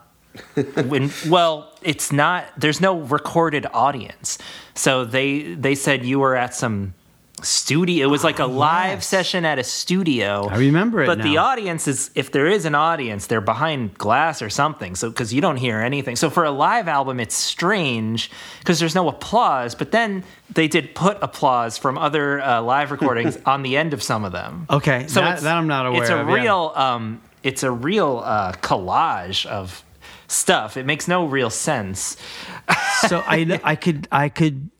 when, 0.86 1.10
well, 1.28 1.76
it's 1.82 2.12
not. 2.12 2.44
There's 2.56 2.80
no 2.80 3.00
recorded 3.00 3.66
audience, 3.74 4.38
so 4.74 5.04
they 5.04 5.54
they 5.54 5.74
said 5.74 6.04
you 6.06 6.20
were 6.20 6.36
at 6.36 6.54
some 6.54 6.94
studio. 7.42 8.06
It 8.06 8.10
was 8.10 8.24
like 8.24 8.38
a 8.38 8.46
live 8.46 8.98
yes. 8.98 9.06
session 9.06 9.44
at 9.44 9.58
a 9.58 9.64
studio. 9.64 10.48
I 10.48 10.58
remember 10.58 11.02
it 11.02 11.06
But 11.06 11.22
the 11.22 11.36
audience 11.38 11.88
is, 11.88 12.10
if 12.14 12.32
there 12.32 12.46
is 12.46 12.64
an 12.64 12.74
audience, 12.74 13.26
they're 13.26 13.40
behind 13.40 13.96
glass 13.98 14.42
or 14.42 14.50
something. 14.50 14.94
So 14.94 15.08
because 15.08 15.32
you 15.32 15.40
don't 15.40 15.56
hear 15.56 15.80
anything. 15.80 16.16
So 16.16 16.30
for 16.30 16.44
a 16.44 16.50
live 16.50 16.88
album, 16.88 17.20
it's 17.20 17.34
strange 17.34 18.30
because 18.58 18.78
there's 18.78 18.94
no 18.94 19.08
applause. 19.08 19.74
But 19.74 19.92
then 19.92 20.24
they 20.52 20.68
did 20.68 20.94
put 20.94 21.18
applause 21.22 21.78
from 21.78 21.98
other 21.98 22.40
uh, 22.40 22.62
live 22.62 22.90
recordings 22.90 23.38
on 23.46 23.62
the 23.62 23.76
end 23.76 23.94
of 23.94 24.02
some 24.02 24.24
of 24.24 24.32
them. 24.32 24.66
Okay, 24.70 25.06
So 25.06 25.20
that, 25.20 25.40
that 25.40 25.56
I'm 25.56 25.66
not 25.66 25.86
aware 25.86 25.98
of. 25.98 26.02
It's 26.02 26.10
a 26.10 26.18
of. 26.18 26.28
yeah. 26.28 26.34
real, 26.34 26.72
um, 26.74 27.20
it's 27.42 27.62
a 27.62 27.70
real 27.70 28.22
uh, 28.24 28.52
collage 28.52 29.46
of 29.46 29.84
stuff. 30.28 30.76
It 30.76 30.86
makes 30.86 31.08
no 31.08 31.26
real 31.26 31.50
sense. 31.50 32.16
so 33.08 33.22
I 33.26 33.60
I 33.64 33.76
could 33.76 34.08
I 34.10 34.28
could 34.28 34.70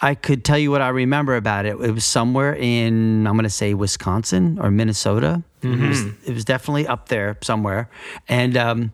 I 0.00 0.14
could 0.14 0.44
tell 0.44 0.58
you 0.58 0.70
what 0.70 0.82
I 0.82 0.88
remember 0.88 1.36
about 1.36 1.64
it. 1.64 1.80
It 1.80 1.90
was 1.92 2.04
somewhere 2.04 2.54
in 2.54 3.26
I'm 3.26 3.34
going 3.34 3.44
to 3.44 3.50
say 3.50 3.74
Wisconsin 3.74 4.58
or 4.60 4.70
Minnesota. 4.70 5.42
It, 5.62 5.88
was, 5.88 6.04
it 6.24 6.34
was 6.34 6.44
definitely 6.44 6.86
up 6.86 7.08
there 7.08 7.38
somewhere, 7.42 7.88
and 8.28 8.56
um, 8.56 8.92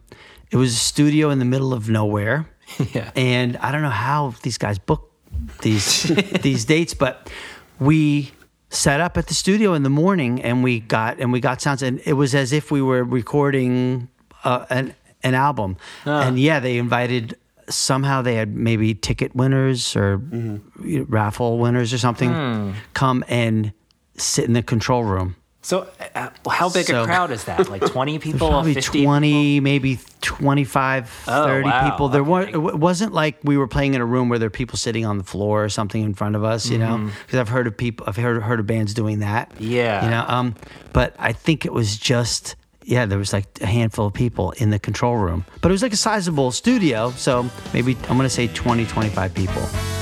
it 0.50 0.56
was 0.56 0.72
a 0.72 0.78
studio 0.78 1.30
in 1.30 1.38
the 1.38 1.44
middle 1.44 1.72
of 1.72 1.88
nowhere. 1.88 2.46
Yeah. 2.94 3.10
And 3.14 3.58
I 3.58 3.70
don't 3.70 3.82
know 3.82 3.90
how 3.90 4.32
these 4.42 4.56
guys 4.56 4.78
book 4.78 5.12
these 5.60 6.04
these 6.42 6.64
dates, 6.64 6.94
but 6.94 7.30
we 7.78 8.32
set 8.70 9.00
up 9.00 9.18
at 9.18 9.26
the 9.26 9.34
studio 9.34 9.74
in 9.74 9.82
the 9.82 9.90
morning 9.90 10.40
and 10.40 10.64
we 10.64 10.80
got 10.80 11.20
and 11.20 11.32
we 11.32 11.40
got 11.40 11.60
sounds 11.60 11.82
and 11.82 12.00
it 12.06 12.14
was 12.14 12.34
as 12.34 12.50
if 12.50 12.70
we 12.70 12.80
were 12.80 13.04
recording 13.04 14.08
uh, 14.44 14.64
an 14.70 14.94
an 15.22 15.34
album. 15.34 15.76
And 16.06 16.38
yeah, 16.38 16.60
they 16.60 16.78
invited 16.78 17.36
somehow 17.72 18.22
they 18.22 18.34
had 18.34 18.54
maybe 18.54 18.94
ticket 18.94 19.34
winners 19.34 19.96
or 19.96 20.18
know, 20.18 20.60
raffle 21.08 21.58
winners 21.58 21.92
or 21.92 21.98
something 21.98 22.74
come 22.94 23.24
and 23.28 23.72
sit 24.16 24.44
in 24.44 24.52
the 24.52 24.62
control 24.62 25.04
room. 25.04 25.36
So 25.64 25.86
uh, 26.16 26.30
how 26.50 26.68
big 26.70 26.90
a 26.90 27.04
crowd 27.04 27.30
is 27.30 27.44
that? 27.44 27.68
Like 27.68 27.86
20 27.86 28.18
people? 28.18 28.48
Probably 28.48 28.74
50 28.74 29.04
20, 29.04 29.60
maybe 29.60 29.96
25, 30.22 31.24
Oh, 31.28 31.44
30 31.44 31.64
wow. 31.64 31.90
people. 31.90 32.08
There 32.08 32.20
Okay. 32.22 32.30
weren't, 32.30 32.50
it 32.54 32.58
wasn't 32.78 33.12
like 33.12 33.38
we 33.44 33.56
were 33.56 33.68
playing 33.68 33.94
in 33.94 34.00
a 34.00 34.04
room 34.04 34.28
where 34.28 34.40
there 34.40 34.48
are 34.48 34.50
people 34.50 34.76
sitting 34.76 35.06
on 35.06 35.18
the 35.18 35.24
floor 35.24 35.62
or 35.64 35.68
something 35.68 36.02
in 36.02 36.14
front 36.14 36.34
of 36.34 36.42
us, 36.42 36.68
you 36.68 36.78
know? 36.78 37.08
Because 37.26 37.38
I've 37.38 37.48
heard 37.48 37.68
of 37.68 37.76
people, 37.76 38.04
I've 38.08 38.16
heard, 38.16 38.42
heard 38.42 38.58
of 38.58 38.66
bands 38.66 38.92
doing 38.92 39.20
that. 39.20 39.50
Mm-hmm. 39.54 39.64
Yeah. 39.64 40.04
You 40.04 40.10
know, 40.10 40.24
um, 40.26 40.54
but 40.92 41.14
I 41.18 41.32
think 41.32 41.64
it 41.64 41.72
was 41.72 41.96
just, 41.96 42.56
yeah, 42.84 43.06
there 43.06 43.18
was 43.18 43.32
like 43.32 43.46
a 43.60 43.66
handful 43.66 44.06
of 44.06 44.14
people 44.14 44.52
in 44.52 44.70
the 44.70 44.78
control 44.78 45.16
room. 45.16 45.44
But 45.60 45.70
it 45.70 45.72
was 45.72 45.82
like 45.82 45.92
a 45.92 45.96
sizable 45.96 46.50
studio. 46.52 47.10
So 47.12 47.48
maybe 47.72 47.96
I'm 48.08 48.16
to 48.20 48.28
say 48.28 48.48
20, 48.48 48.86
25 48.86 49.34
people. 49.34 50.01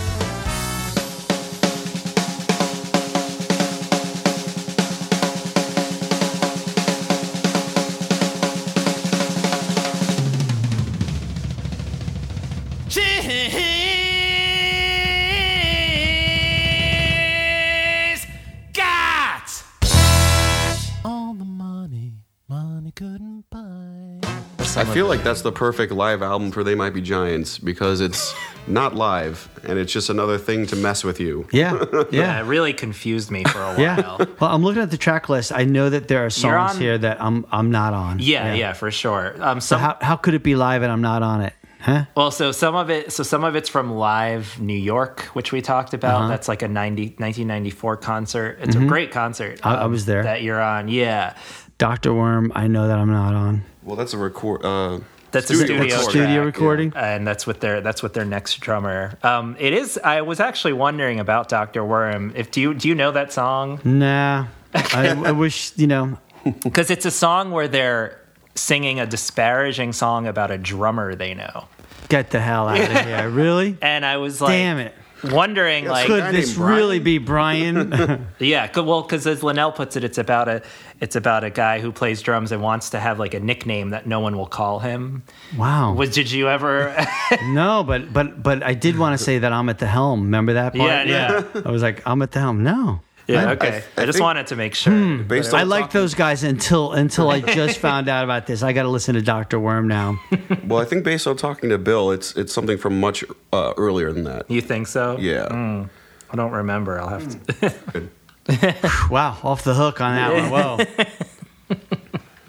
With 24.88 24.94
feel 24.94 25.06
like 25.06 25.22
that's 25.22 25.42
the 25.42 25.52
perfect 25.52 25.92
live 25.92 26.22
album 26.22 26.50
for 26.50 26.62
They 26.64 26.74
Might 26.74 26.90
Be 26.94 27.00
Giants 27.00 27.58
because 27.58 28.00
it's 28.00 28.34
not 28.66 28.94
live 28.94 29.48
and 29.64 29.78
it's 29.78 29.92
just 29.92 30.10
another 30.10 30.38
thing 30.38 30.66
to 30.66 30.76
mess 30.76 31.02
with 31.04 31.20
you. 31.20 31.46
Yeah, 31.52 31.84
Yeah, 31.92 32.04
yeah, 32.10 32.40
it 32.40 32.44
really 32.44 32.72
confused 32.72 33.30
me 33.30 33.44
for 33.44 33.58
a 33.60 33.66
while. 33.74 33.80
yeah. 33.80 34.16
Well, 34.40 34.50
I'm 34.54 34.62
looking 34.62 34.82
at 34.82 34.90
the 34.90 34.96
track 34.98 35.28
list. 35.28 35.52
I 35.52 35.64
know 35.64 35.90
that 35.90 36.08
there 36.08 36.24
are 36.24 36.30
songs 36.30 36.72
on- 36.74 36.80
here 36.80 36.96
that 36.98 37.20
I'm 37.22 37.46
I'm 37.50 37.70
not 37.70 37.92
on. 37.94 38.18
Yeah, 38.20 38.54
yeah, 38.54 38.72
for 38.72 38.90
sure. 38.90 39.34
Um, 39.40 39.60
So 39.60 39.76
how 39.76 39.96
how 40.00 40.16
could 40.16 40.34
it 40.34 40.42
be 40.42 40.54
live 40.56 40.82
and 40.82 40.90
I'm 40.92 41.02
not 41.02 41.22
on 41.22 41.40
it? 41.42 41.52
Huh? 41.82 42.04
well, 42.14 42.30
so 42.30 42.52
some 42.52 42.74
of 42.76 42.90
it, 42.90 43.10
so 43.10 43.22
some 43.22 43.42
of 43.42 43.56
it's 43.56 43.70
from 43.70 43.90
Live 43.90 44.60
New 44.60 44.74
York, 44.76 45.22
which 45.32 45.50
we 45.50 45.62
talked 45.62 45.94
about. 45.94 46.28
That's 46.28 46.46
like 46.46 46.60
a 46.60 46.68
90, 46.68 47.14
1994 47.16 47.96
concert. 47.96 48.58
It's 48.60 48.76
a 48.76 48.80
great 48.84 49.12
concert. 49.12 49.60
Uh-huh. 49.62 49.76
I- 49.76 49.80
I 49.80 49.84
um, 49.84 49.90
was 49.90 50.04
there. 50.04 50.22
That 50.22 50.42
you're 50.42 50.60
on, 50.60 50.88
yeah. 50.88 51.34
Doctor 51.78 52.12
Worm. 52.12 52.52
I 52.54 52.66
know 52.66 52.86
that 52.86 52.98
I'm 52.98 53.10
not 53.10 53.34
on. 53.34 53.64
Well, 53.82 53.96
that's 53.96 54.12
a 54.12 54.18
record. 54.18 54.64
Uh, 54.64 55.00
That's 55.30 55.50
a 55.50 55.54
studio 55.54 55.76
studio 55.76 55.84
recording. 55.96 56.10
Studio 56.10 56.42
track, 56.42 56.46
recording. 56.54 56.92
and 56.96 57.26
that's 57.26 57.46
what 57.46 57.60
their 57.60 57.80
that's 57.80 58.02
with 58.02 58.14
their 58.14 58.24
next 58.24 58.56
drummer. 58.60 59.16
Um, 59.22 59.56
it 59.58 59.72
is. 59.72 59.98
I 60.02 60.22
was 60.22 60.40
actually 60.40 60.72
wondering 60.72 61.20
about 61.20 61.48
Doctor 61.48 61.84
Worm. 61.84 62.32
If 62.34 62.50
do 62.50 62.60
you 62.60 62.74
do 62.74 62.88
you 62.88 62.94
know 62.94 63.12
that 63.12 63.32
song? 63.32 63.80
Nah. 63.84 64.46
I, 64.74 65.08
I 65.26 65.32
wish 65.32 65.72
you 65.76 65.86
know. 65.86 66.18
Because 66.64 66.90
it's 66.90 67.04
a 67.06 67.10
song 67.10 67.50
where 67.52 67.68
they're 67.68 68.20
singing 68.54 68.98
a 68.98 69.06
disparaging 69.06 69.92
song 69.92 70.26
about 70.26 70.50
a 70.50 70.58
drummer 70.58 71.14
they 71.14 71.34
know. 71.34 71.66
Get 72.08 72.30
the 72.30 72.40
hell 72.40 72.68
out 72.68 72.80
of 72.80 73.04
here. 73.06 73.28
Really? 73.30 73.78
And 73.80 74.04
I 74.04 74.16
was 74.16 74.40
like, 74.40 74.50
Damn 74.52 74.78
it. 74.78 74.94
Wondering 75.24 75.86
like, 75.86 76.06
Could 76.06 76.34
this 76.34 76.54
Brian? 76.54 76.76
really 76.76 76.98
be 76.98 77.18
Brian? 77.18 78.26
yeah, 78.38 78.70
well, 78.80 79.02
because 79.02 79.26
as 79.26 79.42
Linnell 79.42 79.72
puts 79.72 79.96
it, 79.96 80.04
it's 80.04 80.18
about 80.18 80.48
a 80.48 80.62
it's 81.00 81.16
about 81.16 81.44
a 81.44 81.50
guy 81.50 81.80
who 81.80 81.92
plays 81.92 82.20
drums 82.20 82.52
and 82.52 82.62
wants 82.62 82.90
to 82.90 83.00
have 83.00 83.18
like 83.18 83.34
a 83.34 83.40
nickname 83.40 83.90
that 83.90 84.06
no 84.06 84.20
one 84.20 84.36
will 84.36 84.46
call 84.46 84.80
him. 84.80 85.22
wow. 85.56 85.94
Was 85.94 86.10
did 86.10 86.30
you 86.30 86.48
ever? 86.48 86.94
No, 87.44 87.84
but 87.84 88.12
but 88.12 88.42
but 88.42 88.62
I 88.62 88.74
did 88.74 88.98
want 88.98 89.18
to 89.18 89.24
say 89.24 89.38
that 89.38 89.52
I'm 89.52 89.68
at 89.68 89.78
the 89.78 89.86
helm. 89.86 90.22
Remember 90.24 90.54
that 90.54 90.74
part? 90.74 91.06
Yeah, 91.06 91.44
yeah. 91.54 91.62
I 91.64 91.70
was 91.70 91.82
like, 91.82 92.02
I'm 92.06 92.22
at 92.22 92.32
the 92.32 92.40
helm. 92.40 92.62
No. 92.62 93.00
Yeah, 93.32 93.48
I- 93.48 93.52
okay. 93.52 93.82
I, 93.96 94.02
I 94.02 94.06
just 94.06 94.16
think- 94.18 94.24
wanted 94.24 94.46
to 94.48 94.56
make 94.56 94.74
sure. 94.74 94.92
Hmm. 94.92 95.22
Based 95.26 95.52
I 95.54 95.62
on 95.62 95.68
like 95.68 95.84
talking- 95.84 96.00
those 96.00 96.14
guys 96.14 96.42
until 96.44 96.92
until 96.92 97.30
I 97.30 97.40
just 97.40 97.78
found 97.88 98.08
out 98.08 98.24
about 98.24 98.46
this. 98.46 98.62
I 98.62 98.72
got 98.72 98.82
to 98.82 98.88
listen 98.88 99.14
to 99.14 99.22
Doctor 99.22 99.58
Worm 99.60 99.88
now. 99.88 100.18
Well, 100.66 100.80
I 100.80 100.84
think 100.84 101.04
based 101.04 101.26
on 101.26 101.36
talking 101.36 101.70
to 101.70 101.78
Bill, 101.78 102.10
it's 102.10 102.34
it's 102.36 102.52
something 102.52 102.78
from 102.78 102.98
much 103.00 103.24
uh, 103.52 103.72
earlier 103.76 104.12
than 104.12 104.24
that. 104.24 104.50
You 104.50 104.60
think 104.60 104.86
so? 104.86 105.16
Yeah. 105.18 105.46
Hmm. 105.48 105.84
I 106.32 106.36
don't 106.36 106.52
remember. 106.52 107.00
I'll 107.00 107.08
have 107.08 107.28
to. 107.46 107.68
Hmm. 107.70 108.06
Wow, 109.10 109.36
off 109.44 109.62
the 109.64 109.74
hook 109.74 110.00
on 110.00 110.14
that 110.16 110.32
one. 110.32 110.50
Whoa. 111.70 111.76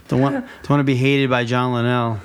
don't 0.07 0.21
want 0.21 0.33
don't 0.35 0.69
want 0.69 0.79
to 0.79 0.83
be 0.83 0.95
hated 0.95 1.29
by 1.29 1.43
John 1.45 1.73
Linnell. 1.73 2.19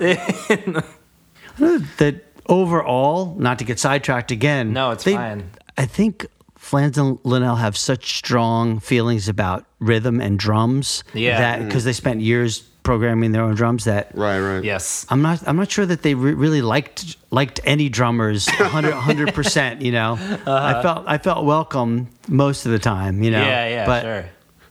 that 1.97 2.21
overall, 2.47 3.35
not 3.37 3.59
to 3.59 3.65
get 3.65 3.79
sidetracked 3.79 4.31
again. 4.31 4.73
No, 4.73 4.91
it's 4.91 5.03
they- 5.03 5.13
fine. 5.15 5.51
I 5.77 5.85
think 5.85 6.25
Flans 6.67 6.97
and 6.97 7.17
Linnell 7.23 7.55
have 7.55 7.77
such 7.77 8.17
strong 8.17 8.79
feelings 8.81 9.29
about 9.29 9.65
rhythm 9.79 10.19
and 10.19 10.37
drums. 10.37 11.05
Yeah. 11.13 11.39
That 11.39 11.65
because 11.65 11.85
they 11.85 11.93
spent 11.93 12.19
years 12.19 12.59
programming 12.83 13.31
their 13.31 13.41
own 13.43 13.55
drums. 13.55 13.85
That 13.85 14.11
Right, 14.13 14.39
right. 14.41 14.61
yes. 14.61 15.05
I'm 15.09 15.21
not. 15.21 15.41
I'm 15.47 15.55
not 15.55 15.71
sure 15.71 15.85
that 15.85 16.01
they 16.01 16.13
re- 16.13 16.33
really 16.33 16.61
liked 16.61 17.15
liked 17.31 17.61
any 17.63 17.87
drummers 17.87 18.47
100 18.49 19.33
percent. 19.33 19.81
You 19.81 19.93
know, 19.93 20.17
I 20.45 20.81
felt 20.81 21.05
I 21.07 21.17
felt 21.19 21.45
welcome 21.45 22.09
most 22.27 22.65
of 22.65 22.73
the 22.73 22.79
time. 22.79 23.23
You 23.23 23.31
know. 23.31 23.39
Uh-huh. 23.39 23.49
Yeah, 23.49 23.67
yeah, 23.69 23.85
but 23.85 24.01
sure. 24.01 24.25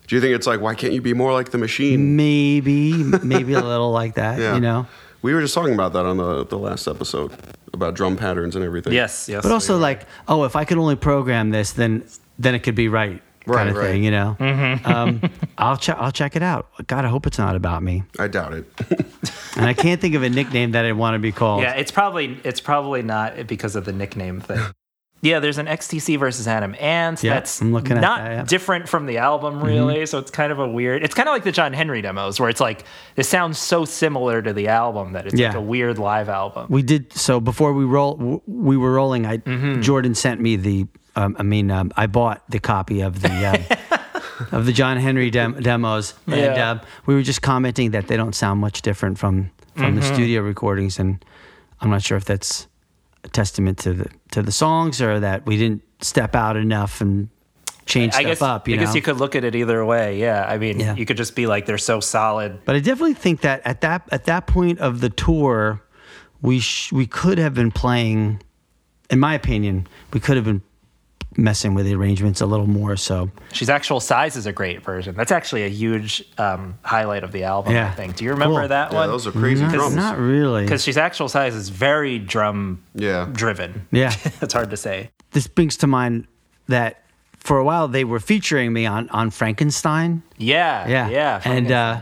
Do 0.06 0.14
you 0.16 0.20
think 0.20 0.36
it's 0.36 0.46
like, 0.46 0.60
why 0.60 0.74
can't 0.74 0.92
you 0.92 1.00
be 1.00 1.14
more 1.14 1.32
like 1.32 1.50
the 1.50 1.58
machine? 1.58 2.14
Maybe, 2.14 2.92
maybe 2.92 3.54
a 3.54 3.60
little 3.60 3.90
like 3.90 4.14
that. 4.16 4.38
Yeah. 4.46 4.54
You 4.54 4.60
know. 4.60 4.86
We 5.26 5.34
were 5.34 5.40
just 5.40 5.54
talking 5.54 5.74
about 5.74 5.92
that 5.94 6.06
on 6.06 6.18
the, 6.18 6.44
the 6.46 6.56
last 6.56 6.86
episode 6.86 7.32
about 7.72 7.94
drum 7.94 8.16
patterns 8.16 8.54
and 8.54 8.64
everything. 8.64 8.92
Yes, 8.92 9.28
yes. 9.28 9.42
But 9.42 9.50
also 9.50 9.76
like, 9.76 10.06
oh, 10.28 10.44
if 10.44 10.54
I 10.54 10.64
could 10.64 10.78
only 10.78 10.94
program 10.94 11.50
this, 11.50 11.72
then 11.72 12.04
then 12.38 12.54
it 12.54 12.60
could 12.60 12.76
be 12.76 12.86
right. 12.86 13.20
Right, 13.44 13.56
kind 13.56 13.70
of 13.70 13.76
right. 13.76 13.86
thing, 13.86 14.04
you 14.04 14.12
know. 14.12 14.36
Mm-hmm. 14.38 14.86
Um, 14.92 15.20
I'll 15.58 15.76
check. 15.76 15.96
I'll 15.98 16.12
check 16.12 16.36
it 16.36 16.44
out. 16.44 16.68
God, 16.86 17.04
I 17.04 17.08
hope 17.08 17.26
it's 17.26 17.38
not 17.38 17.56
about 17.56 17.82
me. 17.82 18.04
I 18.20 18.28
doubt 18.28 18.54
it. 18.54 18.66
And 19.56 19.64
I 19.64 19.72
can't 19.72 20.00
think 20.00 20.14
of 20.14 20.22
a 20.22 20.28
nickname 20.28 20.72
that 20.72 20.84
I 20.84 20.92
want 20.92 21.14
to 21.14 21.18
be 21.18 21.32
called. 21.32 21.62
Yeah, 21.62 21.72
it's 21.72 21.90
probably 21.90 22.38
it's 22.44 22.60
probably 22.60 23.02
not 23.02 23.46
because 23.46 23.74
of 23.74 23.86
the 23.86 23.92
nickname 23.92 24.40
thing. 24.40 24.60
Yeah, 25.26 25.40
there's 25.40 25.58
an 25.58 25.66
XTC 25.66 26.18
versus 26.18 26.46
Adam 26.48 26.74
Ant 26.78 27.22
Yeah, 27.22 27.34
that's 27.34 27.60
I'm 27.60 27.72
looking 27.72 27.96
at 27.96 28.00
not 28.00 28.18
that, 28.18 28.30
yeah. 28.30 28.36
Mm-hmm. 28.38 28.46
different 28.46 28.88
from 28.88 29.06
the 29.06 29.18
album 29.18 29.60
really. 29.62 30.06
So 30.06 30.18
it's 30.18 30.30
kind 30.30 30.52
of 30.52 30.58
a 30.58 30.68
weird. 30.68 31.02
It's 31.04 31.14
kind 31.14 31.28
of 31.28 31.32
like 31.34 31.44
the 31.44 31.52
John 31.52 31.72
Henry 31.72 32.00
demos 32.02 32.38
where 32.40 32.48
it's 32.48 32.60
like 32.60 32.84
it 33.16 33.24
sounds 33.24 33.58
so 33.58 33.84
similar 33.84 34.40
to 34.42 34.52
the 34.52 34.68
album 34.68 35.12
that 35.12 35.26
it's 35.26 35.34
like 35.38 35.54
a 35.54 35.60
weird 35.60 35.98
live 35.98 36.28
album. 36.28 36.66
We 36.70 36.82
did 36.82 37.12
so 37.12 37.40
before 37.40 37.72
we 37.72 37.84
roll. 37.84 38.42
We 38.46 38.76
were 38.76 38.92
rolling. 38.92 39.26
I 39.26 39.38
Mm-hmm. 39.38 39.80
Jordan 39.82 40.14
sent 40.14 40.40
me 40.40 40.56
the. 40.56 40.86
Um, 41.14 41.34
I 41.38 41.42
mean, 41.42 41.70
um, 41.70 41.92
I 41.96 42.06
bought 42.06 42.42
the 42.50 42.58
copy 42.58 43.00
of 43.02 43.20
the. 43.22 43.30
Um, 43.46 43.78
Of 44.52 44.66
the 44.66 44.72
John 44.72 44.98
Henry 44.98 45.30
dem- 45.30 45.60
demos, 45.62 46.12
and 46.26 46.36
Yeah. 46.36 46.70
uh, 46.72 46.78
we 47.06 47.14
were 47.14 47.22
just 47.22 47.40
commenting 47.40 47.92
that 47.92 48.06
they 48.06 48.18
don't 48.18 48.34
sound 48.34 48.60
much 48.60 48.82
different 48.82 49.18
from 49.18 49.50
from 49.74 49.84
Mm-hmm. 49.86 49.96
the 49.96 50.02
studio 50.14 50.42
recordings, 50.42 50.98
and 50.98 51.24
I'm 51.80 51.88
not 51.88 52.02
sure 52.02 52.18
if 52.18 52.26
that's 52.26 52.68
a 53.24 53.28
testament 53.28 53.78
to 53.78 53.94
the 53.94 54.10
to 54.36 54.42
the 54.42 54.52
songs 54.52 55.00
or 55.00 55.18
that 55.20 55.46
we 55.46 55.56
didn't 55.56 55.82
step 56.02 56.34
out 56.36 56.56
enough 56.58 57.00
and 57.00 57.30
change 57.86 58.12
I 58.12 58.20
stuff 58.20 58.26
guess 58.26 58.42
up. 58.42 58.68
You 58.68 58.74
I 58.74 58.78
guess 58.78 58.94
you 58.94 59.00
could 59.00 59.16
look 59.16 59.34
at 59.34 59.44
it 59.44 59.54
either 59.54 59.82
way. 59.82 60.18
Yeah, 60.20 60.44
I 60.46 60.58
mean, 60.58 60.78
Yeah. 60.78 60.94
you 60.94 61.06
could 61.06 61.16
just 61.16 61.34
be 61.34 61.46
like 61.46 61.64
they're 61.64 61.78
so 61.78 62.00
solid. 62.00 62.58
But 62.66 62.76
I 62.76 62.80
definitely 62.80 63.14
think 63.14 63.40
that 63.40 63.62
at 63.64 63.80
that 63.80 64.02
at 64.12 64.24
that 64.24 64.46
point 64.46 64.78
of 64.78 65.00
the 65.00 65.08
tour, 65.08 65.82
we 66.42 66.60
sh- 66.60 66.92
we 66.92 67.06
could 67.06 67.38
have 67.38 67.54
been 67.54 67.70
playing. 67.72 68.42
In 69.08 69.20
my 69.20 69.32
opinion, 69.34 69.86
we 70.12 70.20
could 70.20 70.36
have 70.36 70.44
been 70.44 70.60
messing 71.38 71.74
with 71.74 71.86
the 71.86 71.94
arrangements 71.94 72.40
a 72.40 72.46
little 72.46 72.66
more. 72.66 72.96
So 72.96 73.30
She's 73.52 73.68
actual 73.68 74.00
size 74.00 74.36
is 74.36 74.46
a 74.46 74.52
great 74.52 74.82
version. 74.82 75.14
That's 75.14 75.32
actually 75.32 75.64
a 75.64 75.68
huge 75.68 76.24
um, 76.38 76.78
highlight 76.82 77.24
of 77.24 77.32
the 77.32 77.44
album. 77.44 77.72
Yeah. 77.74 77.88
I 77.88 77.90
think. 77.92 78.16
Do 78.16 78.24
you 78.24 78.30
remember 78.30 78.60
Cool. 78.60 78.68
that 78.68 78.92
Yeah, 78.92 78.98
one? 78.98 79.08
those 79.08 79.26
are 79.26 79.32
crazy 79.32 79.62
not, 79.62 79.72
drums. 79.74 79.94
not 79.96 80.18
really. 80.18 80.62
Because 80.64 80.82
she's 80.82 80.96
actual 80.96 81.28
size 81.28 81.54
is 81.54 81.68
very 81.68 82.18
drum 82.18 82.82
yeah. 82.94 83.28
driven. 83.32 83.86
Yeah, 83.92 84.12
it's 84.40 84.54
hard 84.54 84.70
to 84.70 84.76
say. 84.76 85.10
this 85.32 85.46
brings 85.46 85.76
to 85.78 85.86
mind 85.86 86.26
that 86.68 87.02
for 87.38 87.58
a 87.58 87.64
while 87.64 87.86
they 87.88 88.04
were 88.04 88.20
featuring 88.20 88.72
me 88.72 88.86
on 88.86 89.08
on 89.10 89.30
Frankenstein. 89.30 90.22
Yeah, 90.38 90.88
Yeah, 90.88 91.08
yeah. 91.08 91.40
and. 91.44 91.70
uh 91.70 92.00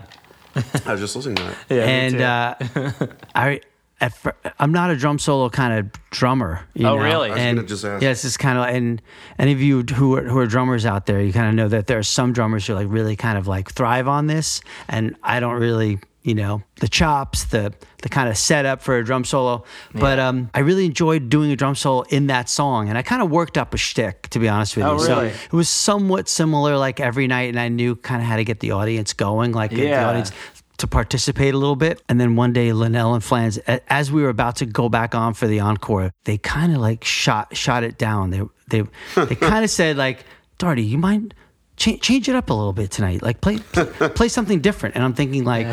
I 0.87 0.93
was 0.93 1.01
just 1.01 1.17
listening 1.17 1.35
to 1.37 1.43
that. 1.43 1.57
Yeah, 1.69 1.87
me 1.87 1.93
and 1.93 2.15
too. 2.15 2.81
uh, 2.81 3.07
I, 3.35 3.61
at, 4.01 4.13
fir- 4.15 4.35
I'm 4.59 4.73
not 4.73 4.91
a 4.91 4.97
drum 4.97 5.19
solo 5.19 5.49
kind 5.49 5.79
of 5.79 5.93
drummer. 6.11 6.61
You 6.75 6.87
Oh, 6.87 6.97
know? 6.97 7.03
really? 7.03 7.31
I 7.31 7.35
was 7.35 7.41
And 7.41 7.57
gonna 7.59 7.69
just 7.69 7.85
ask. 7.85 8.03
yeah, 8.03 8.11
it's 8.11 8.23
just 8.23 8.39
kind 8.39 8.59
of 8.59 8.67
and 8.67 9.01
any 9.39 9.53
of 9.53 9.61
you 9.63 9.83
who 9.83 10.17
are, 10.17 10.23
who 10.23 10.39
are 10.39 10.47
drummers 10.47 10.85
out 10.85 11.07
there, 11.07 11.21
you 11.21 11.33
kind 11.33 11.49
of 11.49 11.55
know 11.55 11.69
that 11.69 11.87
there 11.87 11.99
are 11.99 12.03
some 12.03 12.33
drummers 12.33 12.67
who 12.67 12.75
like 12.75 12.89
really 12.91 13.17
kind 13.17 13.39
of 13.39 13.47
like 13.47 13.71
thrive 13.71 14.09
on 14.09 14.27
this, 14.27 14.61
and 14.89 15.17
I 15.23 15.41
don't 15.41 15.61
really. 15.61 16.01
You 16.27 16.35
know 16.35 16.63
the 16.81 16.89
chops, 16.89 17.45
the 17.45 17.75
the 18.01 18.09
kind 18.09 18.31
of 18.31 18.39
setup 18.39 18.81
for 18.81 18.97
a 18.97 19.05
drum 19.05 19.25
solo, 19.25 19.63
but 19.95 20.19
um, 20.19 20.49
I 20.55 20.61
really 20.61 20.87
enjoyed 20.87 21.29
doing 21.29 21.53
a 21.53 21.57
drum 21.57 21.75
solo 21.75 22.01
in 22.09 22.29
that 22.29 22.49
song, 22.49 22.89
and 22.89 22.97
I 22.97 23.03
kind 23.03 23.21
of 23.21 23.31
worked 23.31 23.59
up 23.59 23.75
a 23.75 23.77
shtick, 23.77 24.29
to 24.31 24.39
be 24.39 24.49
honest 24.49 24.75
with 24.75 24.87
Oh, 24.87 24.95
you. 24.95 25.01
So 25.01 25.17
really? 25.19 25.29
it 25.29 25.53
was 25.53 25.69
somewhat 25.69 26.31
similar, 26.31 26.79
like 26.79 26.99
every 26.99 27.27
night, 27.27 27.51
and 27.51 27.61
I 27.61 27.69
knew 27.69 27.95
kind 27.95 28.23
of 28.23 28.27
how 28.27 28.37
to 28.37 28.45
get 28.45 28.61
the 28.61 28.71
audience 28.71 29.13
going, 29.13 29.53
like 29.53 29.73
get 29.73 29.85
the 29.85 30.03
audience 30.03 30.33
to 30.79 30.87
participate 30.87 31.55
a 31.55 31.59
little 31.59 31.77
bit. 31.77 32.03
And 32.09 32.21
then 32.21 32.37
one 32.37 32.53
day, 32.53 32.73
Linnell 32.73 33.15
and 33.15 33.23
Flans, 33.23 33.59
as 33.89 34.11
we 34.11 34.23
were 34.23 34.29
about 34.29 34.57
to 34.57 34.67
go 34.67 34.89
back 34.89 35.15
on 35.15 35.35
for 35.35 35.47
the 35.47 35.61
encore, 35.61 36.13
they 36.25 36.39
kind 36.39 36.75
of 36.75 36.81
like 36.81 37.05
shot 37.05 37.57
shot 37.57 37.85
it 37.85 37.99
down. 37.99 38.31
They 38.31 38.43
they 38.69 38.83
they 39.25 39.35
kind 39.51 39.65
of 39.65 39.71
said 39.71 39.97
like, 39.97 40.25
Darty, 40.59 40.87
you 40.87 40.99
mind? 40.99 41.35
Change, 41.77 42.01
change 42.01 42.29
it 42.29 42.37
up 42.37 42.51
a 42.51 42.55
little 42.55 42.73
bit 42.73 42.93
tonight. 42.93 43.21
Like 43.23 43.41
play 43.41 43.59
play 43.59 44.29
something 44.29 44.61
different. 44.61 44.95
And 44.95 45.03
I'm 45.05 45.15
thinking 45.15 45.45
like, 45.45 45.67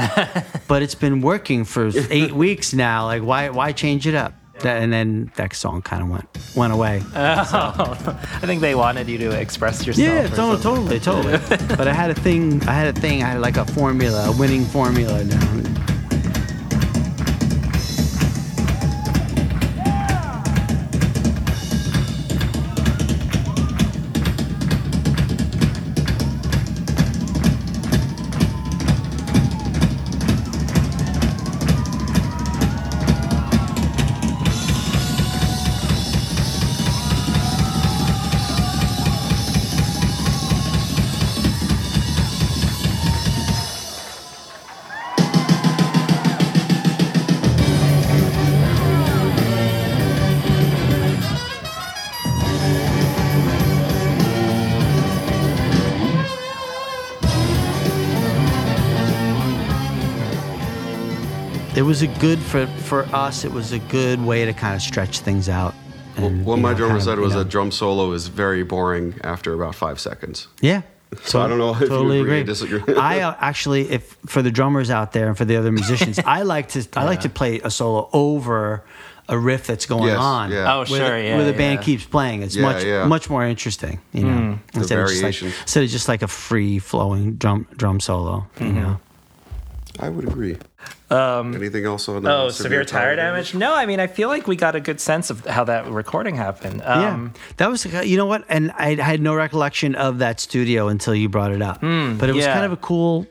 but 0.67 0.81
it's 0.81 0.95
been 0.95 1.21
working 1.21 1.63
for 1.63 1.91
eight 2.09 2.31
weeks 2.31 2.73
now. 2.73 3.05
Like 3.05 3.21
why 3.21 3.49
why 3.49 3.71
change 3.71 4.07
it 4.07 4.15
up? 4.15 4.33
That, 4.63 4.81
and 4.81 4.93
then 4.93 5.31
that 5.37 5.55
song 5.55 5.81
kind 5.81 6.03
of 6.03 6.09
went 6.09 6.27
went 6.55 6.73
away. 6.73 7.01
I 7.15 7.95
think 8.43 8.61
they 8.61 8.75
wanted 8.75 9.07
you 9.07 9.17
to 9.19 9.31
express 9.39 9.85
yourself. 9.87 10.07
Yeah, 10.07 10.25
or 10.25 10.27
to- 10.29 10.35
something. 10.35 10.61
totally, 10.61 10.99
totally. 10.99 11.37
but 11.75 11.87
I 11.87 11.93
had 11.93 12.11
a 12.11 12.15
thing. 12.15 12.61
I 12.67 12.73
had 12.73 12.95
a 12.95 12.99
thing. 12.99 13.23
I 13.23 13.29
had 13.29 13.41
like 13.41 13.57
a 13.57 13.65
formula, 13.65 14.29
a 14.29 14.37
winning 14.37 14.65
formula 14.65 15.23
now. 15.23 15.90
Was 61.91 62.01
a 62.03 62.07
good 62.19 62.39
for 62.39 62.67
for 62.67 63.03
us. 63.13 63.43
It 63.43 63.51
was 63.51 63.73
a 63.73 63.79
good 63.79 64.23
way 64.23 64.45
to 64.45 64.53
kind 64.53 64.75
of 64.75 64.81
stretch 64.81 65.19
things 65.19 65.49
out. 65.49 65.73
and, 66.15 66.45
what 66.45 66.57
my 66.59 66.71
know, 66.71 66.77
drummer 66.77 66.91
kind 66.93 66.97
of, 66.99 67.03
said 67.03 67.15
you 67.17 67.21
was 67.23 67.33
know- 67.33 67.41
a 67.41 67.45
drum 67.45 67.69
solo 67.71 68.13
is 68.13 68.27
very 68.27 68.63
boring 68.63 69.15
after 69.25 69.53
about 69.53 69.75
five 69.75 69.99
seconds. 69.99 70.47
yeah. 70.61 70.81
So 71.23 71.41
I 71.41 71.47
don't 71.49 71.57
know 71.57 71.71
if 71.73 71.81
you 71.81 71.87
totally 71.89 72.21
agree 72.21 72.31
or 72.31 72.33
agree. 72.35 72.43
disagree. 72.45 72.95
I 73.13 73.19
uh, 73.19 73.35
actually, 73.41 73.91
if 73.91 74.15
for 74.27 74.41
the 74.41 74.51
drummers 74.51 74.89
out 74.89 75.11
there 75.11 75.27
and 75.27 75.37
for 75.37 75.43
the 75.43 75.57
other 75.57 75.69
musicians, 75.73 76.17
I 76.25 76.43
like 76.43 76.69
to 76.69 76.87
I 76.95 77.03
like 77.03 77.19
to 77.21 77.29
play 77.29 77.59
a 77.59 77.69
solo 77.69 78.09
over 78.13 78.85
a 79.27 79.37
riff 79.37 79.67
that's 79.67 79.85
going 79.85 80.07
Yes, 80.07 80.17
on. 80.17 80.51
yeah. 80.51 80.73
Oh, 80.73 80.77
where 80.79 80.85
sure, 80.87 81.17
the, 81.21 81.23
yeah, 81.27 81.35
where 81.35 81.45
the 81.45 81.51
band 81.51 81.79
yeah. 81.79 81.85
keeps 81.85 82.05
playing. 82.05 82.43
It's 82.43 82.55
Yeah, 82.55 82.61
much 82.61 82.85
yeah. 82.85 83.05
much 83.07 83.29
more 83.29 83.43
interesting, 83.45 83.99
you 84.13 84.23
know. 84.23 84.57
The 84.71 84.79
Instead 84.79 84.99
of, 84.99 85.07
just 85.09 85.23
like, 85.23 85.35
variation. 85.35 85.47
instead 85.63 85.83
of 85.83 85.89
just 85.89 86.07
like 86.07 86.21
a 86.21 86.27
free 86.29 86.79
flowing 86.79 87.35
drum 87.35 87.67
drum 87.75 87.99
solo, 87.99 88.45
you 88.61 88.71
know. 88.71 88.97
I 89.99 90.07
would 90.07 90.25
agree. 90.25 90.55
Um, 91.09 91.53
Anything 91.53 91.85
else 91.85 92.07
on 92.07 92.25
uh, 92.25 92.43
Oh, 92.43 92.49
severe, 92.49 92.85
tire 92.85 93.15
damage? 93.15 93.53
No, 93.53 93.73
I 93.75 93.85
mean, 93.85 93.99
I 93.99 94.07
feel 94.07 94.29
like 94.29 94.47
we 94.47 94.55
got 94.55 94.75
a 94.75 94.79
good 94.79 95.01
sense 95.01 95.29
of 95.29 95.45
how 95.45 95.65
that 95.65 95.87
recording 95.87 96.35
happened. 96.35 96.81
Um, 96.85 97.33
yeah, 97.35 97.41
that 97.57 97.69
was 97.69 97.85
you 97.85 98.17
know 98.17 98.25
what, 98.25 98.45
and 98.47 98.71
I 98.71 98.95
had 98.95 99.19
no 99.21 99.35
recollection 99.35 99.95
of 99.95 100.19
that 100.19 100.39
studio 100.39 100.87
until 100.87 101.13
you 101.13 101.27
brought 101.27 101.51
it 101.51 101.61
up. 101.61 101.81
but 101.81 102.29
it 102.29 102.33
was 102.33 102.45
yeah. 102.45 102.53
kind 102.53 102.65
of 102.65 102.71
a 102.71 102.77
cool, 102.77 103.27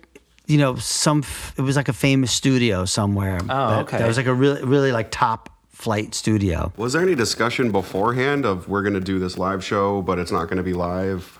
you 0.46 0.58
know, 0.58 0.76
some 0.76 1.24
it 1.56 1.62
was 1.62 1.76
like 1.76 1.88
a 1.88 1.94
famous 1.94 2.32
studio 2.32 2.84
somewhere. 2.84 3.38
Oh, 3.42 3.46
that, 3.46 3.78
okay. 3.82 3.98
That 3.98 4.08
was 4.08 4.18
like 4.18 4.26
a 4.26 4.34
really, 4.34 4.62
really 4.62 4.92
like 4.92 5.10
top 5.10 5.48
flight 5.70 6.14
studio. 6.14 6.72
Was 6.76 6.92
there 6.92 7.00
any 7.02 7.14
discussion 7.14 7.72
beforehand 7.72 8.44
of 8.44 8.68
we're 8.68 8.82
going 8.82 8.94
to 8.94 9.00
do 9.00 9.18
this 9.18 9.38
live 9.38 9.64
show, 9.64 10.02
but 10.02 10.18
it's 10.18 10.30
not 10.30 10.44
going 10.44 10.58
to 10.58 10.62
be 10.62 10.74
live? 10.74 11.39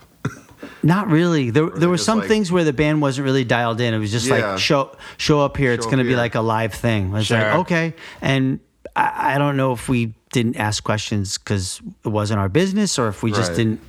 Not 0.83 1.09
really. 1.09 1.51
There, 1.51 1.69
there 1.71 1.89
were 1.89 1.99
some 1.99 2.21
like- 2.21 2.29
things 2.29 2.51
where 2.51 2.65
the 2.65 2.73
band 2.73 3.03
wasn't 3.03 3.25
really 3.27 3.45
dialed 3.45 3.81
in. 3.81 3.93
It 3.95 3.99
was 3.99 4.11
just 4.11 4.27
Yeah. 4.27 4.53
like 4.53 4.59
show, 4.59 4.97
show 5.17 5.41
up 5.41 5.57
here. 5.57 5.73
it's 5.73 5.87
going 5.87 5.99
to 5.99 6.05
be 6.05 6.17
like 6.17 6.35
a 6.35 6.41
live 6.41 6.73
thing. 6.75 7.15
It's 7.15 7.27
Sure. 7.27 7.39
like 7.39 7.55
okay, 7.61 7.95
and 8.21 8.61
I, 8.97 9.35
I 9.35 9.39
don't 9.39 9.57
know 9.57 9.73
if 9.73 9.89
we 9.89 10.15
didn't 10.33 10.57
ask 10.57 10.83
questions 10.83 11.39
because 11.39 11.81
it 12.05 12.09
wasn't 12.09 12.41
our 12.41 12.49
business, 12.49 12.99
or 12.99 13.09
if 13.09 13.23
we 13.23 13.31
just 13.31 13.51
Right. 13.51 13.57
didn't. 13.57 13.81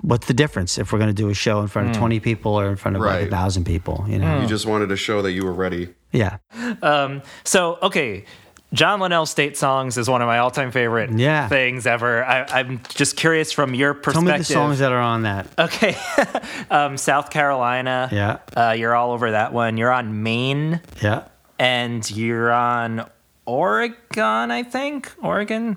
What's 0.00 0.26
the 0.26 0.34
difference 0.34 0.76
if 0.76 0.92
we're 0.92 0.98
going 0.98 1.14
to 1.14 1.14
do 1.14 1.30
a 1.30 1.34
show 1.34 1.60
in 1.62 1.66
front 1.68 1.88
of 1.88 1.96
hmm. 1.96 2.00
twenty 2.00 2.20
people 2.20 2.52
or 2.58 2.68
in 2.68 2.76
front 2.76 2.96
of 2.96 3.02
like 3.02 3.28
a 3.28 3.30
thousand 3.30 3.64
people? 3.64 4.04
You 4.06 4.18
know? 4.18 4.42
You 4.42 4.46
just 4.46 4.66
wanted 4.66 4.90
to 4.90 4.96
show 4.96 5.22
that 5.22 5.32
you 5.32 5.44
were 5.44 5.52
ready. 5.52 5.88
Yeah. 6.12 6.36
Um, 6.82 7.22
so, 7.42 7.78
okay, 7.82 8.24
John 8.72 8.98
Linnell 8.98 9.26
State 9.26 9.56
Songs 9.56 9.96
is 9.98 10.08
one 10.10 10.20
of 10.20 10.26
my 10.26 10.38
all-time 10.38 10.72
favorite 10.72 11.10
Yeah. 11.16 11.46
things 11.48 11.86
ever. 11.86 12.24
I, 12.24 12.44
I'm 12.60 12.80
just 12.88 13.16
curious 13.16 13.52
from 13.52 13.72
your 13.74 13.94
perspective. 13.94 14.14
Tell 14.14 14.22
perspective. 14.22 14.38
me 14.38 14.38
the 14.38 14.44
songs 14.66 14.78
that 14.80 14.90
are 14.92 15.00
on 15.00 15.22
that. 15.22 15.46
Okay, 15.58 15.96
um, 16.70 16.96
South 16.96 17.30
Carolina. 17.30 18.08
Yeah. 18.10 18.38
uh, 18.56 18.72
you're 18.72 18.94
all 18.96 19.12
over 19.12 19.30
that 19.30 19.52
one. 19.52 19.76
You're 19.76 19.92
on 19.92 20.24
Maine, 20.24 20.80
Yeah. 21.00 21.24
and 21.58 22.08
you're 22.10 22.50
on 22.52 23.08
Oregon, 23.46 24.50
I 24.50 24.64
think. 24.64 25.12
Oregon, 25.22 25.76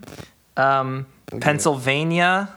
um, 0.55 1.05
Pennsylvania. 1.39 2.49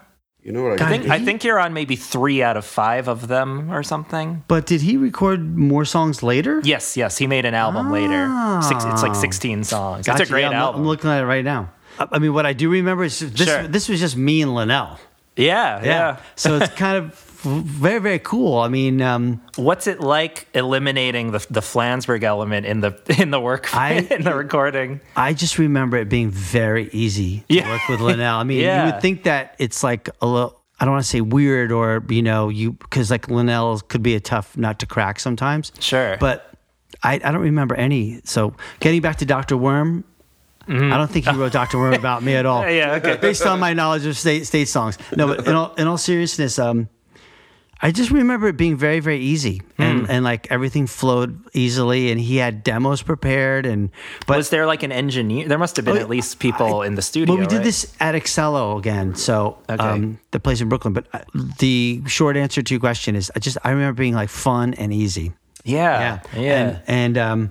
You 0.43 0.53
know 0.53 0.63
what 0.63 0.73
I 0.73 0.77
God, 0.77 0.87
I 0.87 0.91
think 0.91 1.03
Did 1.03 1.13
I 1.13 1.19
think 1.25 1.45
you're 1.45 1.59
on 1.61 1.75
maybe 1.75 1.97
three 1.97 2.43
out 2.43 2.57
of 2.57 2.65
five 2.65 3.09
of 3.09 3.29
them 3.29 3.71
or 3.71 3.83
something. 3.83 4.43
But 4.49 4.65
did 4.67 4.81
he 4.81 4.97
record 4.97 5.57
more 5.57 5.85
songs 5.85 6.23
later? 6.23 6.61
Yes, 6.65 6.97
yes, 6.97 7.19
he 7.19 7.27
made 7.27 7.45
an 7.45 7.55
album 7.55 7.91
later. 7.93 8.27
Six, 8.63 8.85
it's 8.85 9.03
like 9.03 9.13
Ah. 9.13 9.21
16 9.21 9.65
songs. 9.65 10.07
Gotcha. 10.07 10.23
It's 10.23 10.31
a 10.31 10.33
great 10.33 10.43
Yeah, 10.43 10.49
I'm, 10.49 10.55
album. 10.55 10.81
I'm 10.83 10.87
looking 10.87 11.11
at 11.11 11.23
it 11.23 11.27
right 11.27 11.45
now. 11.45 11.71
I 11.99 12.07
I 12.13 12.19
mean, 12.19 12.33
what 12.33 12.47
I 12.47 12.55
do 12.55 12.71
remember 12.71 13.05
is 13.05 13.19
this. 13.21 13.47
Sure. 13.49 13.69
This 13.69 13.89
was 13.91 14.01
just 14.01 14.17
me 14.17 14.41
and 14.41 14.55
Linnell. 14.55 14.99
yeah, 15.37 15.85
yeah. 15.85 16.17
so 16.37 16.57
it's 16.57 16.73
kind 16.85 16.97
of 16.97 17.15
very, 17.43 17.99
very 18.01 18.19
cool. 18.19 18.59
I 18.59 18.69
mean, 18.69 19.01
um, 19.03 19.41
What's 19.57 19.87
it 19.87 20.01
like 20.01 20.47
eliminating 20.55 21.33
the 21.33 21.45
the 21.51 21.61
Flansburgh 21.61 22.23
element 22.23 22.67
in 22.67 22.81
the 22.81 23.01
in 23.21 23.31
the 23.31 23.41
work 23.41 23.75
I- 23.75 23.95
in 24.11 24.23
the 24.23 24.35
recording? 24.35 25.01
I 25.17 25.33
just 25.35 25.59
remember 25.59 25.97
it 25.97 26.09
being 26.09 26.31
very 26.31 26.89
easy 26.93 27.39
to 27.49 27.55
Yeah. 27.55 27.71
work 27.71 27.89
with 27.89 28.01
Linnell. 28.01 28.39
I 28.39 28.45
mean, 28.45 28.61
Yeah. 28.61 28.87
you 28.87 28.93
would 28.93 29.03
think 29.03 29.25
that 29.25 29.55
it's 29.59 29.83
like 29.83 30.09
a 30.21 30.27
little. 30.27 30.61
I 30.79 30.85
don't 30.87 30.93
want 30.95 31.05
to 31.05 31.11
say 31.11 31.21
weird 31.21 31.73
or 31.73 32.03
you 32.09 32.23
know 32.23 32.49
you 32.49 32.73
because 32.73 33.11
like 33.11 33.29
Linnell 33.29 33.81
could 33.81 34.03
be 34.03 34.15
a 34.15 34.21
tough 34.21 34.57
nut 34.57 34.79
to 34.79 34.87
crack 34.87 35.21
sometimes. 35.21 35.73
Sure. 35.79 36.17
but 36.19 36.47
I, 37.03 37.15
I 37.15 37.33
don't 37.33 37.43
remember 37.43 37.75
any. 37.75 38.21
So 38.25 38.55
getting 38.81 39.01
back 39.01 39.17
to 39.17 39.25
Doctor 39.27 39.57
Worm, 39.57 40.05
I 40.69 40.97
don't 40.97 41.11
think 41.11 41.27
he 41.27 41.35
wrote 41.37 41.53
Doctor 41.53 41.79
Worm 41.79 41.95
about 41.95 42.23
me 42.23 42.35
at 42.35 42.47
all. 42.47 42.63
Mm-hmm. 42.63 42.71
Yeah, 42.77 42.93
okay. 42.95 43.17
Based 43.17 43.45
on 43.45 43.59
my 43.61 43.73
knowledge 43.73 44.07
of 44.07 44.17
state 44.17 44.47
state 44.47 44.69
songs. 44.69 44.97
No, 45.17 45.27
but 45.27 45.47
in 45.47 45.55
all 45.55 45.75
in 45.75 45.87
all 45.87 45.99
seriousness, 45.99 46.59
um, 46.59 46.89
I 47.83 47.91
just 47.93 48.11
remember 48.11 48.47
it 48.49 48.57
being 48.59 48.77
very 48.77 49.01
very 49.01 49.19
easy 49.21 49.63
and 49.79 50.01
Hmm. 50.01 50.11
and 50.11 50.25
like 50.25 50.47
everything 50.51 50.87
flowed 50.87 51.41
easily 51.55 52.11
and 52.13 52.21
he 52.21 52.37
had 52.37 52.63
demos 52.63 53.01
prepared 53.03 53.65
and 53.67 53.91
but 54.27 54.37
Was 54.37 54.51
there 54.51 54.67
like 54.67 54.83
an 54.83 54.93
engineer? 54.93 55.49
There 55.49 55.59
must 55.59 55.77
have 55.77 55.85
been 55.87 55.97
Oh, 55.97 56.01
at 56.01 56.11
least 56.11 56.39
people 56.41 56.83
in 56.83 56.95
the 56.95 57.03
studio. 57.03 57.35
well, 57.35 57.41
we 57.41 57.47
did 57.47 57.57
right? 57.57 57.65
this 57.65 57.93
at 58.01 58.15
Excello 58.15 58.77
again, 58.79 59.15
so 59.15 59.57
Okay. 59.69 59.83
um, 59.83 60.19
the 60.31 60.41
place 60.41 60.61
in 60.61 60.69
Brooklyn. 60.69 60.93
But 60.93 61.07
uh, 61.15 61.21
the 61.59 62.03
short 62.07 62.37
answer 62.37 62.61
to 62.63 62.75
your 62.75 62.81
question 62.81 63.17
is, 63.17 63.31
I 63.35 63.39
just 63.39 63.57
I 63.65 63.71
remember 63.71 63.97
being 63.99 64.15
like 64.15 64.29
fun 64.29 64.75
and 64.75 64.93
easy. 64.93 65.33
Yeah, 65.65 66.21
yeah. 66.37 66.53
And, 66.61 66.83
and 66.87 67.19
um, 67.19 67.51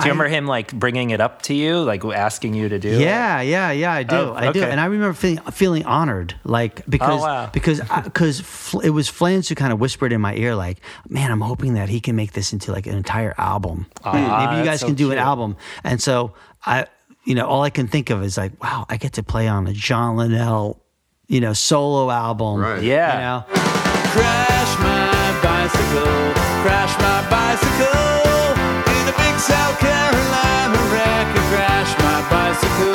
do 0.00 0.06
you 0.08 0.12
remember 0.12 0.28
him 0.28 0.46
like 0.46 0.72
bringing 0.72 1.10
it 1.10 1.20
up 1.20 1.42
to 1.42 1.54
you, 1.54 1.80
like 1.82 2.04
asking 2.04 2.54
you 2.54 2.68
to 2.68 2.78
do? 2.78 2.88
it? 2.90 3.00
yeah, 3.00 3.40
yeah, 3.40 3.70
yeah, 3.70 3.92
I 3.92 4.02
do, 4.02 4.16
Oh, 4.16 4.34
I 4.34 4.52
do, 4.52 4.62
and 4.62 4.80
I 4.80 4.86
remember 4.86 5.14
feeling 5.14 5.38
feeling 5.52 5.84
honored, 5.84 6.34
like 6.44 6.80
oh, 6.80 6.84
because 6.88 7.20
Oh, 7.20 7.24
wow. 7.24 7.50
because 7.52 7.80
uh, 7.90 8.00
because 8.02 8.40
fl- 8.40 8.80
it 8.80 8.90
was 8.90 9.08
Flans 9.08 9.48
who 9.48 9.54
kind 9.54 9.72
of 9.72 9.80
whispered 9.80 10.12
in 10.12 10.20
my 10.20 10.34
ear, 10.34 10.54
like, 10.54 10.78
"Man, 11.08 11.30
I'm 11.30 11.40
hoping 11.40 11.74
that 11.74 11.88
he 11.88 12.00
can 12.00 12.16
make 12.16 12.32
this 12.32 12.52
into 12.52 12.72
like 12.72 12.86
an 12.86 12.96
entire 12.96 13.34
album. 13.38 13.86
Ah, 14.04 14.12
maybe 14.46 14.60
you 14.60 14.64
guys 14.64 14.80
so 14.80 14.86
can 14.86 14.94
do 14.96 15.12
an 15.12 15.18
album." 15.18 15.56
And 15.84 16.00
so 16.02 16.32
I, 16.64 16.86
you 17.24 17.34
know, 17.34 17.46
all 17.46 17.62
I 17.62 17.70
can 17.70 17.86
think 17.88 18.10
of 18.10 18.22
is 18.22 18.36
like, 18.36 18.62
"Wow, 18.62 18.86
I 18.88 18.96
get 18.96 19.12
to 19.14 19.22
play 19.22 19.48
on 19.48 19.66
a 19.66 19.72
John 19.72 20.16
Linnell, 20.16 20.82
you 21.28 21.40
know, 21.40 21.52
solo 21.52 22.10
album." 22.10 22.60
Right. 22.60 22.82
Yeah. 22.82 23.14
You 23.14 23.20
know, 23.20 23.60
Crash 24.10 24.78
my 24.80 25.40
bicycle, 25.42 26.32
crash 26.62 26.98
my 26.98 27.30
bicycle 27.30 28.29
in 29.10 29.14
a 29.14 29.18
big 29.18 29.38
South 29.38 29.78
Carolina 29.78 30.78
wreck. 30.92 31.26
I 31.26 31.42
Crash 31.50 31.98
my 31.98 32.20
bicycle, 32.30 32.94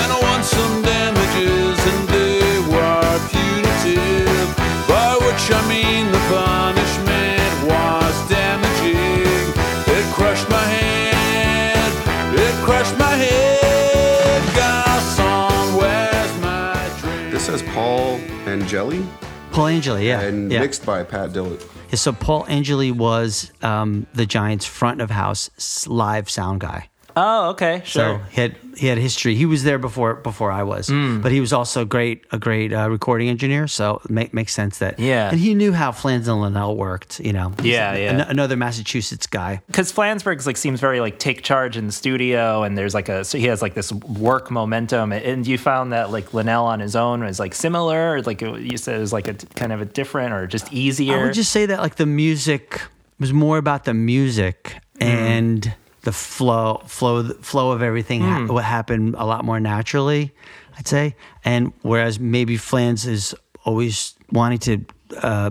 and 0.00 0.12
I 0.12 0.18
won 0.22 0.42
some 0.42 0.82
damages, 0.82 1.78
and 1.90 2.08
they 2.08 2.58
were 2.72 3.18
punitive. 3.30 4.48
By 4.88 5.16
which 5.24 5.44
I 5.52 5.60
mean 5.68 6.10
the 6.10 6.22
punishment 6.28 7.54
was 7.70 8.14
damaging. 8.28 9.54
It 9.96 10.04
crushed 10.14 10.48
my 10.48 10.64
head, 10.76 11.92
it 12.34 12.54
crushed 12.64 12.98
my 12.98 13.14
head. 13.14 14.42
Garçon, 14.58 15.78
where's 15.78 16.34
my 16.40 16.90
drink? 17.00 17.32
This 17.32 17.46
says 17.46 17.62
Paul 17.62 18.20
Angeli 18.46 19.06
Paul 19.52 19.66
Angeli, 19.66 20.06
yeah, 20.06 20.20
and 20.20 20.50
yeah. 20.50 20.60
mixed 20.60 20.86
by 20.86 21.02
Pat 21.02 21.30
Dillett. 21.30 21.60
Yeah, 21.90 21.96
So 21.96 22.12
Paul 22.12 22.46
Angeli 22.48 22.92
was 22.92 23.50
um, 23.62 24.06
the 24.14 24.26
Giants' 24.26 24.64
front 24.64 25.00
of 25.00 25.10
house 25.10 25.50
live 25.86 26.30
sound 26.30 26.60
guy. 26.60 26.88
Oh, 27.16 27.50
okay, 27.50 27.82
So 27.84 28.00
sure. 28.00 28.20
he 28.30 28.40
had 28.40 28.56
he 28.76 28.86
had 28.86 28.96
history. 28.98 29.34
He 29.34 29.44
was 29.46 29.62
there 29.64 29.78
before 29.78 30.14
before 30.14 30.50
I 30.50 30.62
was, 30.62 30.88
Mm. 30.88 31.22
but 31.22 31.32
he 31.32 31.40
was 31.40 31.52
also 31.52 31.84
great 31.84 32.24
a 32.32 32.38
great 32.38 32.72
uh, 32.72 32.88
recording 32.88 33.28
engineer. 33.28 33.66
So 33.68 34.00
it 34.04 34.10
make, 34.10 34.32
makes 34.32 34.52
sense 34.54 34.78
that 34.78 34.98
Yeah. 34.98 35.30
and 35.30 35.38
he 35.40 35.54
knew 35.54 35.72
how 35.72 35.92
Flans 35.92 36.28
and 36.28 36.40
Linnell 36.40 36.76
worked. 36.76 37.20
You 37.20 37.32
know, 37.32 37.52
He's 37.58 37.72
Yeah, 37.72 37.92
an- 37.92 38.18
yeah. 38.18 38.26
another 38.28 38.56
Massachusetts 38.56 39.26
guy. 39.26 39.60
because 39.66 39.92
Flansburgh's 39.92 40.46
like 40.46 40.56
seems 40.56 40.80
very 40.80 41.00
like 41.00 41.18
take 41.18 41.42
charge 41.42 41.76
in 41.76 41.86
the 41.86 41.92
studio, 41.92 42.62
and 42.62 42.78
there's 42.78 42.94
like 42.94 43.08
a 43.08 43.24
so 43.24 43.38
he 43.38 43.46
has 43.46 43.60
like 43.60 43.74
this 43.74 43.92
work 43.92 44.50
momentum. 44.50 45.12
And 45.12 45.46
you 45.46 45.58
found 45.58 45.92
that 45.92 46.10
like 46.10 46.32
Linnell 46.32 46.64
on 46.64 46.80
his 46.80 46.96
own 46.96 47.22
was 47.24 47.38
like 47.40 47.54
similar, 47.54 48.14
or 48.14 48.22
like 48.22 48.40
it, 48.42 48.60
you 48.60 48.78
said 48.78 48.96
it 48.96 49.00
was 49.00 49.12
like 49.12 49.28
a 49.28 49.34
kind 49.56 49.72
of 49.72 49.80
a 49.80 49.84
different 49.84 50.32
or 50.32 50.46
just 50.46 50.72
easier. 50.72 51.18
I 51.18 51.24
would 51.24 51.34
just 51.34 51.52
say 51.52 51.66
that 51.66 51.80
like 51.80 51.96
the 51.96 52.06
music 52.06 52.80
was 53.18 53.32
more 53.32 53.58
about 53.58 53.84
the 53.84 53.94
music 53.94 54.76
Mm. 55.00 55.06
and 55.06 55.74
the 56.02 56.12
flow 56.12 56.80
flow 56.86 57.22
flow 57.40 57.72
of 57.72 57.82
everything 57.82 58.20
Mm. 58.22 58.46
ha- 58.46 58.52
what 58.54 58.64
happened 58.64 59.14
a 59.18 59.24
lot 59.26 59.44
more 59.44 59.60
naturally 59.60 60.32
i'd 60.78 60.88
say 60.88 61.14
and 61.44 61.72
whereas 61.82 62.18
maybe 62.18 62.56
flans 62.56 63.06
is 63.06 63.34
always 63.64 64.14
wanting 64.32 64.58
to 64.58 64.78
uh, 65.22 65.50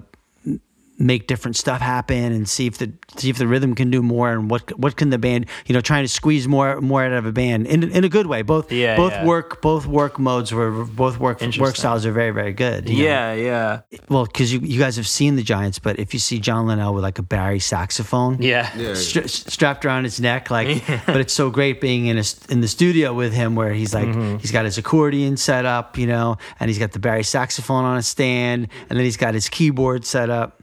make 0.99 1.27
different 1.27 1.55
stuff 1.55 1.79
happen 1.81 2.31
and 2.33 2.47
see 2.47 2.67
if 2.67 2.77
the 2.77 2.91
see 3.17 3.29
if 3.29 3.37
the 3.37 3.47
rhythm 3.47 3.73
can 3.73 3.89
do 3.89 4.01
more 4.03 4.31
and 4.31 4.49
what 4.51 4.77
what 4.77 4.95
can 4.97 5.09
the 5.09 5.17
band 5.17 5.45
you 5.65 5.73
know 5.73 5.81
trying 5.81 6.03
to 6.03 6.07
squeeze 6.09 6.47
more 6.47 6.81
more 6.81 7.03
out 7.05 7.13
of 7.13 7.25
a 7.25 7.31
band 7.31 7.65
in 7.67 7.83
in 7.91 8.03
a 8.03 8.09
good 8.09 8.27
way 8.27 8.41
both 8.41 8.71
Yeah, 8.71 8.97
both 8.97 9.13
yeah. 9.13 9.25
work 9.25 9.61
both 9.61 9.85
work 9.87 10.19
modes 10.19 10.51
were 10.51 10.83
both 10.85 11.17
work 11.17 11.41
work 11.57 11.75
styles 11.77 12.05
are 12.05 12.11
very 12.11 12.31
very 12.31 12.51
good 12.53 12.89
you 12.89 12.97
know? 12.97 13.03
yeah, 13.09 13.33
yeah, 13.33 13.81
well, 14.09 14.25
because 14.25 14.51
you, 14.53 14.59
you 14.59 14.77
guys 14.77 14.95
have 14.97 15.07
seen 15.07 15.35
the 15.35 15.43
Giants, 15.43 15.79
but 15.79 15.99
if 15.99 16.13
you 16.13 16.19
see 16.19 16.39
John 16.39 16.67
Linnell 16.67 16.93
with 16.93 17.03
like 17.03 17.17
a 17.19 17.23
bari 17.23 17.59
saxophone, 17.59 18.41
yeah, 18.41 18.69
Yeah. 18.77 18.93
stra- 18.95 19.27
strapped 19.27 19.85
around 19.85 20.03
his 20.03 20.19
neck, 20.19 20.51
like, 20.51 20.83
but 21.05 21.17
it's 21.17 21.33
so 21.33 21.49
great 21.49 21.79
being 21.81 22.07
in 22.07 22.17
a, 22.17 22.23
in 22.49 22.61
the 22.61 22.67
studio 22.67 23.13
with 23.13 23.33
him 23.33 23.55
where 23.55 23.73
he's 23.73 23.93
like, 23.93 24.07
Mm-hmm. 24.07 24.37
he's 24.37 24.51
got 24.51 24.65
his 24.65 24.77
accordion 24.77 25.37
set 25.37 25.65
up, 25.65 25.97
you 25.97 26.07
know, 26.07 26.37
and 26.59 26.69
he's 26.69 26.79
got 26.79 26.91
the 26.91 26.99
bari 26.99 27.23
saxophone 27.23 27.85
on 27.85 27.97
a 27.97 28.01
stand, 28.03 28.67
and 28.89 28.97
then 28.97 29.05
he's 29.05 29.17
got 29.17 29.33
his 29.33 29.47
keyboard 29.49 30.03
set 30.05 30.29
up. 30.29 30.58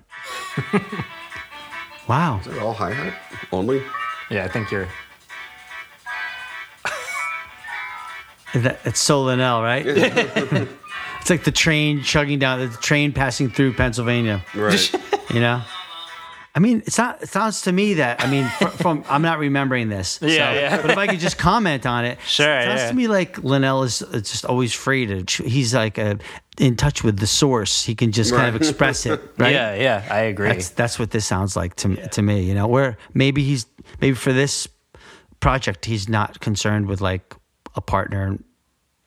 wow. 2.09 2.41
Is 2.41 2.47
it 2.49 2.59
all 2.59 2.73
hi 2.73 2.93
hat 2.93 3.19
only? 3.53 3.83
Yeah, 4.31 4.45
I 4.45 4.49
think 4.49 4.71
you're. 4.71 4.89
that, 8.55 8.81
it's 8.85 9.07
Solanel, 9.07 9.63
right? 9.63 9.87
it's 11.21 11.31
like 11.31 11.45
the 11.45 11.53
train 11.53 12.03
chugging 12.03 12.39
down, 12.39 12.61
the 12.61 12.69
train 12.79 13.13
passing 13.13 13.51
through 13.51 13.75
Pennsylvania. 13.75 14.45
Right. 14.55 14.93
You 15.33 15.41
know? 15.41 15.63
I 16.57 16.59
mean, 16.59 16.83
it's 16.87 16.97
not. 16.97 17.23
It 17.23 17.29
sounds 17.29 17.61
to 17.63 17.73
me 17.73 17.95
that 17.95 18.25
I 18.25 18.31
mean, 18.31 18.47
fr- 18.59 18.67
from 18.83 19.05
I'm 19.11 19.21
not 19.21 19.39
remembering 19.39 19.91
this. 19.91 20.19
Yeah, 20.23 20.29
so- 20.29 20.59
yeah. 20.59 20.81
But 20.83 20.91
if 20.93 20.97
I 20.99 21.07
could 21.07 21.21
just 21.21 21.37
comment 21.37 21.85
on 21.85 22.07
it, 22.07 22.19
Sure, 22.27 22.59
It 22.61 22.65
sounds 22.65 22.81
yeah. 22.81 22.89
to 22.89 22.95
me 22.97 23.09
like 23.09 23.45
Linnell 23.45 23.83
is 23.83 23.99
just 24.13 24.45
always 24.47 24.73
free 24.73 25.05
to. 25.23 25.43
He's 25.45 25.75
like 25.75 25.99
a, 25.99 26.19
in 26.59 26.75
touch 26.77 27.05
with 27.05 27.19
the 27.19 27.27
source. 27.27 27.85
He 27.85 27.95
can 27.95 28.11
just 28.11 28.33
kind 28.33 28.49
of 28.49 28.57
express 28.57 29.05
it, 29.05 29.21
right? 29.39 29.53
Yeah, 29.53 29.75
yeah, 29.75 30.09
I 30.11 30.21
agree. 30.21 30.49
That's 30.49 30.71
that's 30.71 30.99
what 30.99 31.11
this 31.11 31.27
sounds 31.27 31.57
like 31.57 31.77
to 31.77 32.09
to 32.09 32.23
me. 32.23 32.41
You 32.43 32.55
know, 32.55 32.67
where 32.67 32.97
maybe 33.13 33.43
he's 33.45 33.67
maybe 34.01 34.15
for 34.17 34.33
this 34.33 34.67
project 35.41 35.85
he's 35.85 36.09
not 36.09 36.41
concerned 36.41 36.87
with 36.89 37.03
like 37.03 37.35
a 37.75 37.81
partner 37.83 38.23
and 38.27 38.45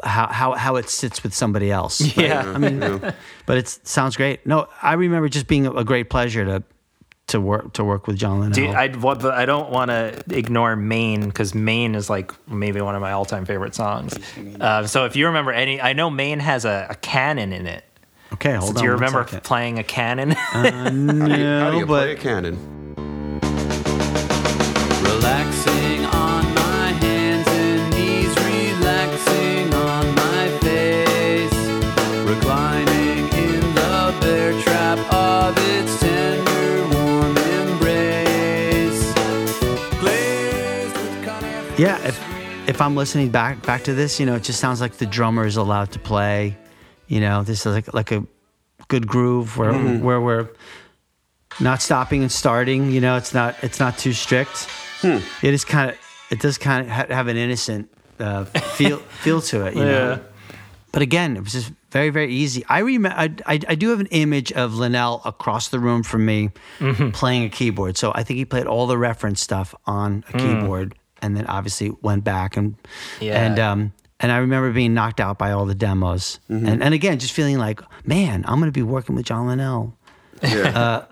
how 0.04 0.28
how 0.28 0.54
how 0.54 0.76
it 0.76 0.88
sits 0.88 1.24
with 1.24 1.34
somebody 1.34 1.72
else. 1.72 2.00
right? 2.16 2.28
Yeah. 2.28 2.44
I 2.56 2.58
mean, 2.60 2.80
but 3.48 3.58
it 3.58 3.68
sounds 3.84 4.16
great. 4.16 4.46
No, 4.46 4.68
I 4.84 4.94
remember 4.94 5.28
just 5.30 5.48
being 5.48 5.66
a, 5.66 5.72
a 5.72 5.84
great 5.84 6.10
pleasure 6.12 6.46
to 6.46 6.64
to 7.30 7.40
work 7.42 7.74
to 7.74 7.84
work 7.84 8.06
with 8.08 8.18
John 8.18 8.40
Linnell. 8.40 8.54
Do 8.54 8.62
you- 8.64 8.70
I, 8.70 8.90
what- 8.90 9.22
but 9.22 9.34
I 9.34 9.46
don't 9.46 9.70
want 9.72 9.90
to 9.90 10.24
ignore 10.30 10.76
Maine 10.76 11.26
because 11.28 11.56
Maine 11.56 11.96
is 11.96 12.10
like 12.10 12.32
maybe 12.50 12.82
one 12.82 12.96
of 12.96 13.02
my 13.02 13.12
all-time 13.14 13.46
favorite 13.46 13.74
songs. 13.76 14.18
Uh, 14.60 14.86
so 14.86 15.06
if 15.06 15.16
you 15.16 15.28
remember 15.28 15.52
any, 15.52 15.82
I 15.82 15.94
know 15.94 16.10
Maine 16.10 16.40
has 16.40 16.66
a, 16.66 16.88
a 16.90 16.96
cannon 16.96 17.54
in 17.54 17.66
it. 17.68 17.84
okay, 18.34 18.54
hold 18.56 18.74
Do 18.74 18.78
on. 18.80 18.82
Do 18.82 18.86
you 18.86 18.92
remember 18.94 19.24
second. 19.26 19.44
playing 19.44 19.80
a 19.80 19.84
cannon? 19.84 20.32
How 20.32 20.64
do 20.64 20.68
you, 20.70 21.08
how 21.60 21.72
do 21.72 21.78
you 21.78 21.82
No, 21.82 21.86
play 21.88 22.12
a 22.12 22.16
but 22.16 22.20
cannon? 22.22 22.79
Yeah, 41.80 41.98
if 42.06 42.70
if 42.70 42.82
I'm 42.82 42.96
listening 42.96 43.30
back 43.30 43.66
back 43.66 43.84
to 43.86 43.94
this, 43.94 44.20
you 44.20 44.26
know, 44.26 44.36
it 44.36 44.44
just 44.44 44.60
sounds 44.60 44.82
like 44.82 44.94
the 44.98 45.06
drummer 45.06 45.46
is 45.46 45.56
allowed 45.56 45.92
to 45.94 46.00
play. 46.00 46.58
You 47.08 47.22
know, 47.22 47.44
this 47.44 47.66
is 47.66 47.74
like 47.74 47.94
like 47.94 48.12
a 48.12 48.26
good 48.90 49.08
groove 49.08 49.58
where 49.58 49.74
hmm. 49.74 50.04
where 50.04 50.20
we're 50.20 50.50
not 51.60 51.82
stopping 51.82 52.22
and 52.22 52.32
starting. 52.32 52.92
You 52.92 53.00
know, 53.00 53.16
it's 53.16 53.34
not 53.34 53.56
it's 53.64 53.80
not 53.80 53.98
too 53.98 54.14
strict. 54.14 54.68
Hmm. 55.02 55.20
It 55.42 55.54
is 55.54 55.64
kind 55.64 55.92
of 55.92 55.98
it 56.30 56.40
does 56.42 56.58
kind 56.58 56.86
of 56.86 56.92
ha- 56.92 57.08
have 57.10 57.28
an 57.28 57.38
innocent 57.38 57.90
uh, 58.20 58.44
feel 58.46 58.98
feel 59.24 59.42
to 59.42 59.66
it. 59.68 59.76
You 59.76 59.86
know? 59.86 60.20
But 60.92 61.02
again, 61.02 61.38
it 61.38 61.44
was 61.44 61.54
just 61.54 61.72
very, 61.92 62.10
very 62.10 62.34
easy. 62.34 62.66
I 62.68 62.80
remember, 62.80 63.16
I, 63.16 63.30
I, 63.46 63.60
I 63.68 63.76
do 63.76 63.90
have 63.90 64.00
an 64.00 64.08
image 64.08 64.52
of 64.52 64.76
Linnell 64.76 65.22
across 65.24 65.68
the 65.68 65.80
room 65.80 66.02
from 66.02 66.26
me 66.26 66.50
mm-hmm. 66.80 67.12
playing 67.12 67.44
a 67.44 67.50
keyboard. 67.50 67.96
So 67.96 68.12
I 68.14 68.24
think 68.24 68.38
he 68.38 68.46
played 68.46 68.66
all 68.66 68.88
the 68.88 68.98
reference 68.98 69.42
stuff 69.42 69.76
on 69.86 70.24
a 70.30 70.32
hmm. 70.32 70.38
keyboard, 70.38 70.96
and 71.22 71.36
then 71.38 71.46
obviously 71.48 71.92
went 72.02 72.24
back 72.24 72.58
and 72.58 72.76
Yeah. 73.20 73.44
and 73.46 73.60
um 73.60 73.94
and 74.22 74.32
I 74.32 74.38
remember 74.38 74.72
being 74.74 74.94
knocked 74.94 75.22
out 75.22 75.38
by 75.38 75.52
all 75.52 75.66
the 75.66 75.76
demos, 75.76 76.40
and 76.50 76.84
and 76.84 76.94
again 76.94 77.20
just 77.20 77.34
feeling 77.34 77.58
like, 77.58 77.82
man, 78.06 78.44
I'm 78.48 78.60
going 78.60 78.68
to 78.68 78.78
be 78.78 78.84
working 78.84 79.16
with 79.16 79.26
John 79.26 79.48
Linnell. 79.48 79.96
Yeah. 80.44 81.06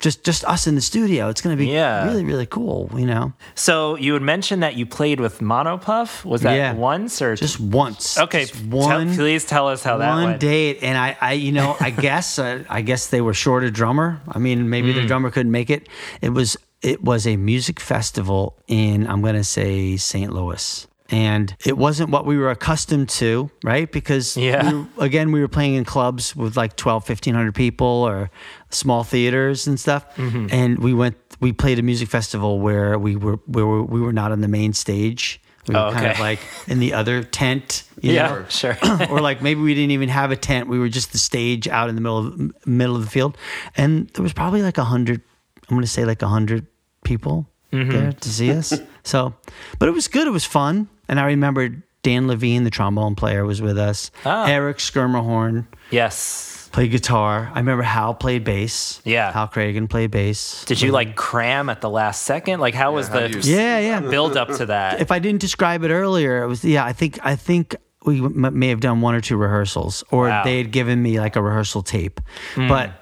Just 0.00 0.22
just 0.24 0.44
us 0.44 0.68
in 0.68 0.76
the 0.76 0.80
studio. 0.80 1.28
It's 1.28 1.40
going 1.40 1.56
to 1.56 1.58
be 1.58 1.66
Yeah. 1.72 2.06
really, 2.06 2.24
really 2.24 2.46
cool. 2.46 2.88
You 2.96 3.04
know, 3.04 3.32
so 3.56 3.96
you 3.96 4.12
had 4.14 4.22
mentioned 4.22 4.62
that 4.62 4.76
you 4.76 4.86
played 4.86 5.18
with 5.18 5.42
Mono 5.42 5.76
Puff. 5.76 6.24
Was 6.24 6.42
that 6.42 6.54
Yeah. 6.54 6.72
once 6.74 7.20
or 7.20 7.34
just 7.34 7.58
once. 7.58 8.16
okay? 8.16 8.42
Just 8.44 8.54
tell- 8.70 8.78
one. 8.78 9.12
please 9.16 9.44
tell 9.44 9.66
us 9.66 9.82
how 9.82 9.96
that 9.96 10.08
one 10.08 10.38
date 10.38 10.78
and 10.82 10.96
I, 10.96 11.16
I 11.20 11.32
you 11.32 11.50
know 11.50 11.76
i 11.80 11.90
guess 12.06 12.38
uh, 12.38 12.62
i 12.70 12.80
guess 12.80 13.08
they 13.08 13.20
were 13.20 13.34
short 13.34 13.64
a 13.64 13.70
drummer 13.72 14.20
i 14.28 14.38
mean 14.38 14.70
maybe 14.70 14.92
Mm. 14.92 15.00
the 15.02 15.06
drummer 15.06 15.30
couldn't 15.32 15.50
make 15.52 15.68
it 15.68 15.88
it 16.22 16.30
was 16.30 16.56
it 16.82 17.02
was 17.02 17.26
a 17.26 17.36
music 17.36 17.80
festival 17.80 18.56
in 18.68 19.06
i'm 19.06 19.20
going 19.20 19.34
to 19.34 19.44
say 19.44 19.96
st 19.96 20.32
louis 20.32 20.86
and 21.10 21.56
it 21.64 21.78
wasn't 21.78 22.10
what 22.10 22.26
we 22.26 22.36
were 22.36 22.50
accustomed 22.50 23.08
to 23.08 23.50
right 23.64 23.90
because 23.90 24.36
Yeah. 24.36 24.70
we 24.70 24.78
were- 24.78 25.04
again 25.04 25.32
we 25.32 25.40
were 25.40 25.48
playing 25.48 25.74
in 25.74 25.84
clubs 25.84 26.36
with 26.36 26.56
like 26.56 26.76
12 26.76 27.08
1500 27.08 27.54
people 27.54 27.86
or 27.86 28.30
small 28.70 29.04
theaters 29.04 29.66
and 29.66 29.78
stuff 29.80 30.04
Mm-hmm. 30.16 30.46
and 30.50 30.78
we 30.78 30.92
went 30.94 31.16
we 31.40 31.52
played 31.52 31.78
a 31.78 31.82
music 31.82 32.08
festival 32.08 32.60
where 32.60 32.98
we 32.98 33.16
were 33.16 33.38
where 33.46 33.66
we 33.66 34.00
were, 34.00 34.12
not 34.12 34.32
on 34.32 34.40
the 34.40 34.48
main 34.48 34.72
stage 34.72 35.40
we 35.66 35.74
were 35.74 35.80
Oh, 35.80 35.92
kind 35.92 36.06
of 36.06 36.18
like 36.20 36.40
in 36.66 36.78
the 36.78 36.92
other 36.94 37.22
tent 37.22 37.84
you 38.00 38.12
yeah, 38.12 38.28
know? 38.28 38.44
sure. 38.48 38.76
or 39.10 39.20
like 39.20 39.42
maybe 39.42 39.60
we 39.60 39.74
didn't 39.74 39.90
even 39.90 40.08
have 40.08 40.30
a 40.30 40.36
tent. 40.36 40.68
We 40.68 40.78
were 40.78 40.88
just 40.88 41.10
the 41.12 41.18
stage 41.18 41.66
out 41.68 41.88
in 41.88 41.94
the 41.96 42.00
middle 42.00 42.18
of 42.18 42.66
middle 42.66 42.94
of 42.96 43.02
the 43.04 43.10
field, 43.10 43.36
and 43.76 44.08
there 44.14 44.22
was 44.22 44.32
probably 44.32 44.62
like 44.62 44.78
a 44.78 44.84
hundred. 44.84 45.20
I'm 45.68 45.76
going 45.76 45.82
to 45.82 45.86
say 45.88 46.04
like 46.04 46.22
a 46.22 46.28
hundred 46.28 46.66
people 47.04 47.46
there 47.70 48.12
to 48.12 48.28
see 48.28 48.50
us. 48.52 48.72
So, 49.04 49.32
but 49.78 49.88
it 49.88 49.92
was 49.92 50.06
good. 50.06 50.26
It 50.26 50.30
was 50.32 50.44
fun, 50.44 50.86
and 51.08 51.18
I 51.18 51.24
remember 51.28 51.70
Dan 52.02 52.28
Levine, 52.28 52.64
the 52.64 52.70
trombone 52.70 53.14
player, 53.14 53.46
was 53.46 53.62
with 53.62 53.78
us. 53.78 54.10
Ah. 54.26 54.46
Eric 54.46 54.76
Schermerhorn 54.76 55.64
yes. 55.90 56.68
played 56.72 56.90
guitar. 56.90 57.50
I 57.54 57.58
remember 57.60 57.82
Hal 57.84 58.12
played 58.14 58.44
bass. 58.44 59.00
Yeah. 59.06 59.32
Hal 59.32 59.48
Cragin 59.48 59.88
played 59.88 60.10
bass. 60.10 60.62
Did 60.66 60.82
you 60.82 60.92
like 60.92 61.16
cram 61.16 61.70
at 61.70 61.80
the 61.80 61.88
last 61.88 62.24
second? 62.24 62.60
Like 62.60 62.74
how 62.74 62.92
was 62.94 63.08
how 63.08 63.20
the 63.20 63.28
do 63.30 63.48
you- 63.48 63.56
Yeah, 63.56 63.78
yeah. 63.78 64.00
build 64.00 64.36
up 64.36 64.48
to 64.58 64.66
that? 64.66 65.00
if 65.00 65.10
I 65.10 65.18
didn't 65.20 65.40
describe 65.40 65.82
it 65.84 65.90
earlier, 65.90 66.42
it 66.42 66.48
was 66.48 66.62
yeah. 66.64 66.84
I 66.84 66.92
think 66.92 67.18
I 67.24 67.34
think 67.34 67.76
we 68.04 68.20
may 68.20 68.68
have 68.68 68.80
done 68.80 69.00
one 69.00 69.14
or 69.14 69.22
two 69.22 69.38
rehearsals, 69.38 70.04
or 70.10 70.28
Wow. 70.28 70.44
they 70.44 70.58
had 70.58 70.70
given 70.70 71.02
me 71.02 71.18
like 71.18 71.34
a 71.36 71.42
rehearsal 71.42 71.82
tape. 71.82 72.20
But 72.56 72.92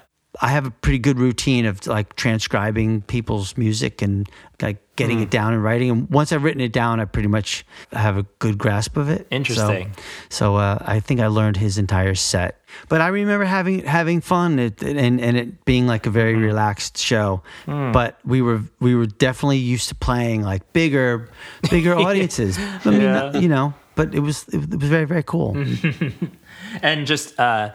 I 0.41 0.49
have 0.49 0.65
a 0.65 0.71
pretty 0.71 0.99
good 0.99 1.19
routine 1.19 1.65
of 1.65 1.85
like 1.87 2.15
transcribing 2.15 3.01
people's 3.01 3.57
music 3.57 4.01
and 4.01 4.29
like 4.61 4.77
getting 4.95 5.21
it 5.21 5.29
down 5.29 5.53
and 5.53 5.63
writing. 5.63 5.89
And 5.91 6.09
once 6.09 6.31
I've 6.31 6.43
written 6.43 6.61
it 6.61 6.73
down, 6.73 6.99
I 6.99 7.05
pretty 7.05 7.27
much 7.27 7.65
have 7.91 8.17
a 8.17 8.23
good 8.39 8.57
grasp 8.57 8.97
of 8.97 9.09
it. 9.09 9.21
So- 9.21 9.35
Interesting. 9.35 9.91
So, 10.29 10.55
uh, 10.55 10.77
I 10.81 10.99
think 10.99 11.19
I 11.19 11.27
learned 11.27 11.57
his 11.57 11.77
entire 11.77 12.15
set. 12.15 12.59
But 12.89 13.01
I 13.01 13.07
remember 13.07 13.45
having 13.45 13.83
having 13.85 14.19
fun 14.21 14.59
it, 14.59 14.81
and 14.83 15.21
and 15.21 15.37
it 15.37 15.63
being 15.65 15.87
like 15.87 16.05
a 16.05 16.09
very 16.09 16.35
relaxed 16.35 16.97
show. 16.97 17.41
But 17.65 18.19
we 18.25 18.41
were 18.41 18.61
we 18.79 18.93
were 18.95 19.05
definitely 19.05 19.57
used 19.59 19.89
to 19.89 19.95
playing 19.95 20.41
like 20.43 20.73
bigger 20.73 21.29
bigger 21.69 21.95
audiences. 22.07 22.57
I 22.59 22.89
mean, 22.89 23.01
Yeah. 23.01 23.37
you 23.37 23.47
know, 23.47 23.73
but 23.95 24.13
it 24.13 24.19
was 24.19 24.47
it, 24.49 24.57
was 24.69 24.89
very 24.89 25.05
very 25.05 25.23
cool. 25.23 25.55
And 26.81 27.07
just, 27.07 27.39
uh, 27.39 27.69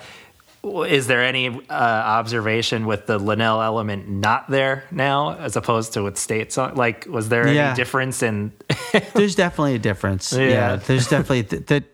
is 0.65 1.07
there 1.09 1.23
any 1.23 1.49
uh, 1.49 1.73
observation 1.73 2.87
with 2.87 3.07
the 3.07 3.19
Linnell 3.19 3.61
element 3.61 4.09
not 4.09 4.49
there 4.49 4.85
now, 4.91 5.37
as 5.37 5.57
opposed 5.57 5.95
to 5.95 6.05
with 6.05 6.17
state 6.17 6.53
song? 6.53 6.75
Like, 6.77 7.07
was 7.07 7.29
there 7.29 7.49
Yeah. 7.49 7.69
any 7.69 7.77
difference 7.77 8.23
in? 8.23 8.53
there's 9.15 9.35
definitely 9.35 9.75
a 9.75 9.81
difference. 9.81 10.33
Yeah, 10.33 10.49
Yeah. 10.49 10.77
there's 10.77 11.09
definitely 11.09 11.45
th- 11.45 11.67
that. 11.67 11.85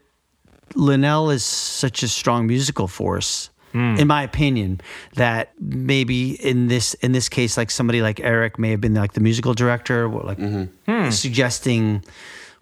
Linnell 0.74 1.30
is 1.30 1.44
such 1.44 2.02
a 2.02 2.08
strong 2.08 2.46
musical 2.46 2.88
force, 2.88 3.48
hmm. 3.72 3.96
in 3.96 4.06
my 4.06 4.22
opinion, 4.22 4.82
that 5.14 5.54
maybe 5.58 6.32
in 6.44 6.68
this 6.68 6.92
in 6.94 7.12
this 7.12 7.30
case, 7.30 7.56
like 7.56 7.70
somebody 7.70 8.02
like 8.02 8.20
Eric 8.20 8.58
may 8.58 8.72
have 8.72 8.80
been 8.80 8.92
like 8.92 9.14
the 9.14 9.20
musical 9.20 9.54
director, 9.54 10.04
or 10.04 10.22
like 10.24 10.36
mm-hmm. 10.36 10.64
hmm. 10.84 11.10
suggesting 11.10 12.04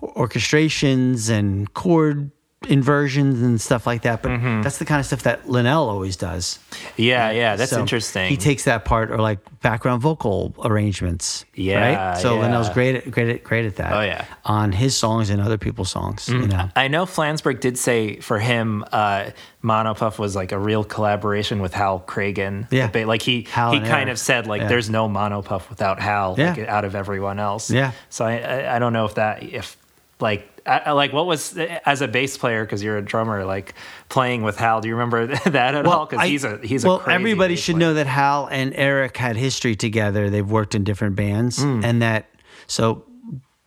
orchestrations 0.00 1.30
and 1.30 1.72
chord 1.74 2.30
inversions 2.68 3.42
and 3.42 3.60
stuff 3.60 3.86
like 3.86 4.02
that. 4.02 4.22
But 4.22 4.62
that's 4.62 4.78
the 4.78 4.84
kind 4.84 4.98
of 4.98 5.06
stuff 5.06 5.22
that 5.22 5.48
Linnell 5.48 5.88
always 5.88 6.16
does. 6.16 6.58
Yeah, 6.96 7.30
yeah, 7.30 7.56
that's 7.56 7.70
So 7.70 7.80
interesting. 7.80 8.28
He 8.28 8.36
takes 8.36 8.64
that 8.64 8.84
part 8.84 9.10
or 9.10 9.18
like 9.18 9.38
background 9.60 10.02
vocal 10.02 10.54
arrangements. 10.64 11.44
Yeah, 11.54 12.12
right. 12.14 12.18
So 12.20 12.34
yeah. 12.34 12.40
Linnell's 12.42 12.70
great 12.70 12.96
at 12.96 13.10
great 13.10 13.28
at 13.28 13.44
great 13.44 13.66
at 13.66 13.76
that. 13.76 13.92
Oh, 13.92 14.00
yeah. 14.00 14.24
on 14.44 14.72
his 14.72 14.96
songs 14.96 15.30
and 15.30 15.40
other 15.40 15.58
people's 15.58 15.90
songs. 15.90 16.28
You 16.28 16.46
know. 16.48 16.68
I 16.74 16.88
know 16.88 17.04
Flansburgh 17.06 17.60
did 17.60 17.78
say 17.78 18.20
for 18.20 18.38
him, 18.38 18.84
uh, 18.90 19.30
Mono 19.62 19.94
Puff 19.94 20.18
was 20.18 20.34
like 20.34 20.52
a 20.52 20.58
real 20.58 20.82
collaboration 20.84 21.60
with 21.60 21.74
Hal 21.74 22.02
Cragin. 22.06 22.66
Yeah. 22.72 22.88
Ba- 22.88 23.04
like 23.06 23.22
he 23.22 23.42
Hal 23.50 23.72
he 23.72 23.80
kind 23.80 23.92
Eric. 23.92 24.08
of 24.10 24.18
said 24.18 24.46
like 24.46 24.62
Yeah. 24.62 24.68
there's 24.68 24.88
no 24.90 25.08
Mono 25.08 25.42
Puff 25.42 25.68
without 25.70 26.00
Hal. 26.00 26.34
Yeah. 26.38 26.50
Like 26.54 26.68
out 26.68 26.84
of 26.84 26.94
everyone 26.94 27.38
else. 27.38 27.70
Yeah. 27.70 27.92
So 28.08 28.24
I 28.24 28.38
I, 28.38 28.76
I 28.76 28.78
don't 28.78 28.92
know 28.92 29.04
if 29.04 29.14
that 29.16 29.42
if 29.42 29.76
like. 30.20 30.50
I, 30.66 30.78
I- 30.86 30.92
like 30.92 31.12
what 31.12 31.26
was 31.26 31.56
as 31.56 32.00
a 32.00 32.08
bass 32.08 32.36
player 32.36 32.64
because 32.64 32.82
you're 32.82 32.96
a 32.98 33.02
drummer 33.02 33.44
like 33.44 33.74
playing 34.08 34.42
with 34.42 34.56
Hal 34.56 34.80
do 34.80 34.88
you 34.88 34.94
remember 34.96 35.26
that 35.50 35.76
at 35.76 35.86
all 35.86 36.06
because 36.06 36.26
he's 36.26 36.42
a 36.42 36.58
he's 36.58 36.84
well. 36.84 36.96
a 36.96 36.98
well 36.98 37.10
everybody 37.10 37.54
should 37.54 37.76
player. 37.76 37.86
know 37.90 37.94
that 37.94 38.08
Hal 38.08 38.48
and 38.50 38.74
Eric 38.74 39.16
had 39.16 39.36
history 39.36 39.76
together. 39.76 40.28
They've 40.28 40.44
worked 40.50 40.74
in 40.74 40.82
different 40.82 41.14
bands, 41.14 41.62
Hmm. 41.62 41.84
and 41.84 42.02
that 42.02 42.26
so 42.66 43.04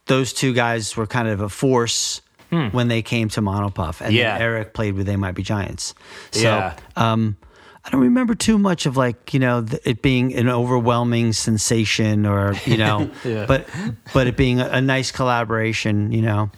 those 0.07 0.33
two 0.33 0.53
guys 0.53 0.97
were 0.97 1.07
kind 1.07 1.29
of 1.29 1.39
a 1.39 1.47
force 1.47 2.21
when 2.49 2.89
they 2.89 3.01
came 3.01 3.29
to 3.29 3.41
Mono 3.41 3.69
Puff. 3.69 4.01
And. 4.01 4.11
Yeah. 4.13 4.33
then 4.33 4.41
Eric 4.41 4.73
played 4.73 4.95
with 4.95 5.05
They 5.05 5.15
Might 5.15 5.35
Be 5.35 5.43
Giants. 5.43 5.93
So, 6.31 6.41
Yeah. 6.41 6.75
um, 6.97 7.37
I 7.85 7.89
don't 7.91 8.01
remember 8.01 8.35
too 8.35 8.57
much 8.57 8.85
of 8.85 8.97
like 8.97 9.33
you 9.33 9.39
know 9.39 9.65
it 9.85 10.01
being 10.01 10.35
an 10.35 10.49
overwhelming 10.49 11.33
sensation 11.33 12.25
or 12.25 12.53
you 12.65 12.77
know, 12.77 13.09
Yeah. 13.25 13.45
but 13.45 13.67
but 14.13 14.27
it 14.27 14.35
being 14.37 14.59
a, 14.59 14.81
nice 14.81 15.11
collaboration, 15.11 16.11
you 16.11 16.21
know, 16.21 16.51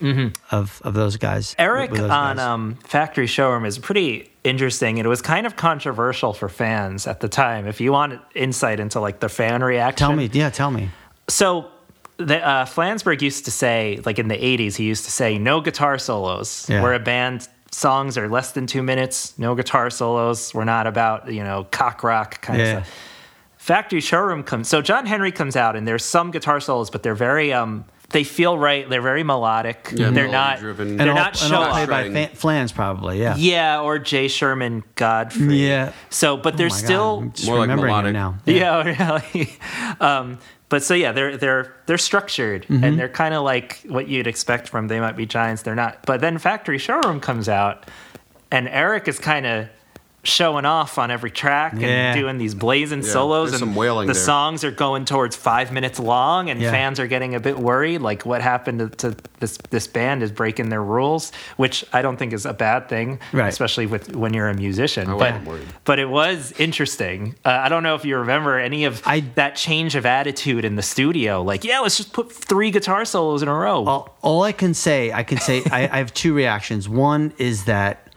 of 0.51 0.81
of 0.83 0.93
those 0.93 1.17
guys. 1.17 1.51
Mm-hmm. 1.51 1.61
Eric 1.61 1.91
those 1.91 2.09
on 2.09 2.37
guys. 2.37 2.45
um, 2.45 2.75
Factory 2.83 3.27
Showroom 3.27 3.65
is 3.65 3.77
pretty 3.77 4.31
interesting. 4.43 4.99
And 4.99 5.05
it 5.05 5.09
was 5.09 5.21
kind 5.21 5.45
of 5.45 5.55
controversial 5.55 6.33
for 6.33 6.49
fans 6.49 7.05
at 7.07 7.19
the 7.19 7.29
time. 7.29 7.67
If 7.67 7.79
you 7.79 7.91
want 7.91 8.19
insight 8.35 8.79
into 8.79 8.99
like 8.99 9.19
the 9.19 9.29
fan 9.29 9.63
reaction, 9.63 10.07
Tell 10.07 10.15
me, 10.15 10.29
yeah, 10.33 10.49
tell 10.49 10.71
me. 10.71 10.89
So, 11.29 11.67
the, 12.17 12.45
uh, 12.45 12.65
Flansburgh 12.65 13.21
used 13.21 13.45
to 13.45 13.51
say, 13.51 13.99
like 14.05 14.19
in 14.19 14.27
the 14.27 14.35
80s, 14.37 14.75
he 14.75 14.85
used 14.85 15.05
to 15.05 15.11
say, 15.11 15.37
no 15.37 15.61
guitar 15.61 15.97
solos. 15.97 16.67
Yeah. 16.69 16.81
We're 16.81 16.93
a 16.93 16.99
band, 16.99 17.47
songs 17.71 18.17
are 18.17 18.27
less 18.27 18.51
than 18.51 18.67
two 18.67 18.83
minutes, 18.83 19.37
no 19.39 19.55
guitar 19.55 19.89
solos. 19.89 20.53
We're 20.53 20.65
not 20.65 20.87
about, 20.87 21.31
you 21.31 21.43
know, 21.43 21.65
cock 21.71 22.03
rock 22.03 22.41
kind 22.41 22.59
Yeah. 22.59 22.65
of 22.79 22.85
stuff. 22.85 22.97
Factory 23.57 24.01
Showroom 24.01 24.43
comes, 24.43 24.67
so 24.67 24.81
John 24.81 25.05
Henry 25.05 25.31
comes 25.31 25.55
out, 25.55 25.75
and 25.75 25.87
there's 25.87 26.03
some 26.03 26.31
guitar 26.31 26.59
solos, 26.59 26.89
but 26.89 27.03
they're 27.03 27.13
very, 27.13 27.53
um, 27.53 27.85
they 28.09 28.23
feel 28.23 28.57
right. 28.57 28.89
They're 28.89 29.03
very 29.03 29.23
melodic. 29.23 29.89
Yeah, 29.95 30.09
they're 30.09 30.25
not, 30.27 30.61
melody-driven. 30.61 30.97
they're 30.97 31.09
all, 31.09 31.15
not 31.15 31.27
and 31.41 31.49
show 31.51 31.61
all 31.61 31.71
played 31.71 31.87
by 31.87 32.09
String. 32.09 32.27
Flans, 32.33 32.71
probably. 32.71 33.21
Yeah. 33.21 33.35
Yeah, 33.37 33.81
or 33.81 33.99
Jay 33.99 34.27
Sherman 34.27 34.83
Godfrey. 34.95 35.57
Yeah. 35.67 35.93
So, 36.09 36.35
but 36.37 36.55
Oh 36.55 36.57
they're 36.57 36.69
still, 36.71 37.19
I'm 37.19 37.31
just 37.33 37.47
More 37.47 37.59
like 37.59 37.69
remembering 37.69 37.91
melodic. 37.91 38.09
it 38.09 38.13
now. 38.13 38.35
yeah, 38.45 39.21
really. 39.33 39.49
Um, 40.01 40.39
but 40.71 40.81
so 40.81 40.95
yeah, 40.95 41.11
they're 41.11 41.37
they're 41.37 41.71
they're 41.85 41.99
structured 41.99 42.63
Mm-hmm. 42.63 42.83
and 42.83 42.97
they're 42.97 43.09
kind 43.09 43.35
of 43.35 43.43
like 43.43 43.81
what 43.87 44.07
you'd 44.07 44.25
expect 44.25 44.67
from 44.69 44.87
They 44.87 44.99
Might 44.99 45.15
Be 45.15 45.27
Giants. 45.27 45.61
They're 45.61 45.75
not. 45.75 46.03
But 46.07 46.21
then 46.21 46.39
Factory 46.39 46.79
Showroom 46.79 47.19
comes 47.19 47.47
out, 47.47 47.85
and 48.51 48.67
Eric 48.69 49.07
is 49.07 49.19
kind 49.19 49.45
of 49.45 49.67
showing 50.23 50.65
off 50.65 50.99
on 50.99 51.09
every 51.09 51.31
track 51.31 51.73
and 51.73 51.81
Yeah. 51.81 52.13
doing 52.13 52.37
these 52.37 52.53
blazing 52.53 53.01
solos. 53.01 53.49
and 53.51 53.59
some 53.59 53.73
wailing 53.73 54.05
the 54.07 54.13
there. 54.13 54.21
songs 54.21 54.63
are 54.63 54.69
going 54.69 55.03
towards 55.05 55.35
five 55.35 55.71
minutes 55.71 55.97
long, 55.97 56.49
and 56.49 56.61
Yeah. 56.61 56.69
fans 56.69 56.99
are 56.99 57.07
getting 57.07 57.33
a 57.33 57.39
bit 57.39 57.57
worried. 57.57 58.01
Like, 58.01 58.23
what 58.25 58.41
happened 58.41 58.79
to, 58.79 58.89
to 59.11 59.17
this 59.39 59.57
this 59.71 59.87
band 59.87 60.21
is 60.21 60.31
breaking 60.31 60.69
their 60.69 60.83
rules, 60.83 61.31
which 61.57 61.83
I 61.91 62.03
don't 62.03 62.17
think 62.17 62.33
is 62.33 62.45
a 62.45 62.53
bad 62.53 62.87
thing, 62.87 63.19
Right. 63.33 63.47
especially 63.49 63.87
with 63.87 64.15
when 64.15 64.33
you're 64.35 64.49
a 64.49 64.53
musician. 64.53 65.09
I 65.09 65.17
but 65.17 65.33
but 65.85 65.97
it 65.99 66.09
was 66.09 66.53
interesting. 66.59 67.35
Uh, 67.43 67.49
I 67.63 67.69
don't 67.69 67.81
know 67.81 67.95
if 67.95 68.05
you 68.05 68.17
remember 68.17 68.59
any 68.59 68.85
of 68.85 69.01
I- 69.05 69.23
that 69.35 69.55
change 69.55 69.95
of 69.95 70.05
attitude 70.05 70.65
in 70.65 70.75
the 70.75 70.83
studio. 70.83 71.41
Like, 71.41 71.63
yeah, 71.63 71.79
let's 71.79 71.97
just 71.97 72.13
put 72.13 72.31
three 72.31 72.69
guitar 72.69 73.05
solos 73.05 73.41
in 73.41 73.47
a 73.47 73.53
row. 73.55 73.85
All, 73.85 74.17
all 74.21 74.43
I 74.43 74.51
can 74.51 74.75
say, 74.75 75.11
I 75.11 75.23
can 75.23 75.39
say, 75.39 75.63
I, 75.71 75.89
I 75.91 75.97
have 75.97 76.13
two 76.13 76.33
reactions. 76.35 76.87
One 76.87 77.33
is 77.39 77.63
that 77.65 78.07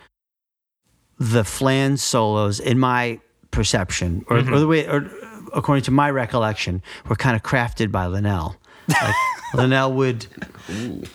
the 1.18 1.44
flange 1.44 2.00
solos, 2.00 2.60
in 2.60 2.78
my 2.78 3.20
perception, 3.50 4.24
or, 4.28 4.38
mm-hmm. 4.38 4.52
or 4.52 4.58
the 4.58 4.66
way, 4.66 4.86
or 4.86 5.10
according 5.52 5.84
to 5.84 5.90
my 5.90 6.10
recollection, 6.10 6.82
were 7.08 7.16
kind 7.16 7.36
of 7.36 7.42
crafted 7.42 7.92
by 7.92 8.06
Linnell. 8.06 8.56
Like 8.88 9.14
Linnell 9.54 9.92
would 9.92 10.26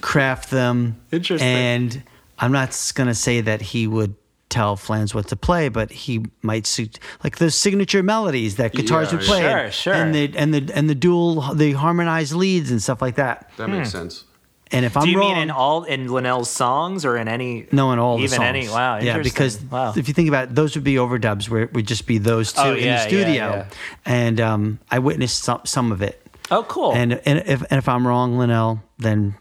craft 0.02 0.50
them. 0.50 1.00
Interesting. 1.12 1.48
And 1.48 2.04
I'm 2.38 2.52
not 2.52 2.92
going 2.96 3.08
to 3.08 3.16
say 3.16 3.42
that 3.42 3.62
he 3.62 3.88
would 3.88 4.16
tell 4.50 4.76
Flans 4.76 5.14
what 5.14 5.28
to 5.28 5.36
play, 5.36 5.70
but 5.70 5.92
he 5.92 6.26
might 6.42 6.66
suit 6.66 7.00
like 7.24 7.38
those 7.38 7.56
signature 7.56 8.02
melodies 8.02 8.56
that 8.56 8.74
guitars 8.74 9.12
Yeah, 9.12 9.18
would 9.18 9.26
play, 9.26 9.42
Sure, 9.42 9.58
and, 9.58 9.74
sure. 9.74 9.94
and 9.94 10.16
the 10.16 10.34
and 10.36 10.54
the 10.54 10.72
and 10.74 10.90
the 10.90 10.96
dual 10.96 11.54
the 11.54 11.74
harmonized 11.74 12.34
leads 12.34 12.72
and 12.72 12.82
stuff 12.82 13.02
like 13.02 13.16
that. 13.16 13.52
That 13.58 13.70
makes 13.70 13.92
hmm. 13.92 14.00
sense. 14.00 14.24
And 14.72 14.86
if 14.86 14.96
I'm 14.96 15.04
Do 15.06 15.10
you 15.10 15.18
wrong, 15.20 15.34
mean 15.34 15.38
in 15.44 15.52
all 15.52 15.84
in 15.84 16.08
Linnell's 16.10 16.50
songs 16.50 17.04
or 17.04 17.18
in 17.18 17.28
any? 17.28 17.66
no, 17.72 17.92
in 17.92 17.98
all 18.00 18.18
the 18.18 18.24
even 18.26 18.38
songs. 18.38 18.48
any? 18.48 18.70
Wow, 18.70 19.00
yeah, 19.00 19.18
because 19.18 19.60
wow. 19.64 19.94
if 19.96 20.08
you 20.08 20.14
think 20.14 20.28
about 20.30 20.50
it, 20.50 20.56
those 20.56 20.76
would 20.76 20.84
be 20.84 20.96
overdubs 20.96 21.50
where 21.50 21.64
it 21.64 21.74
would 21.74 21.88
just 21.88 22.06
be 22.06 22.20
those 22.20 22.54
two 22.54 22.62
Oh, 22.62 22.74
in 22.74 22.78
yeah, 22.78 22.82
the 22.84 22.86
yeah, 22.86 23.08
studio, 23.08 23.34
yeah. 23.36 23.66
and 24.06 24.40
um, 24.40 24.80
I 24.92 25.00
witnessed 25.00 25.44
some 25.44 25.62
some 25.66 25.92
of 25.92 26.02
it. 26.04 26.22
oh, 26.52 26.64
cool. 26.64 26.94
And 26.94 27.14
and 27.26 27.40
if 27.48 27.62
and 27.72 27.80
if 27.80 27.90
I'm 27.90 28.06
wrong, 28.08 28.38
Linnell, 28.38 28.84
then 29.00 29.36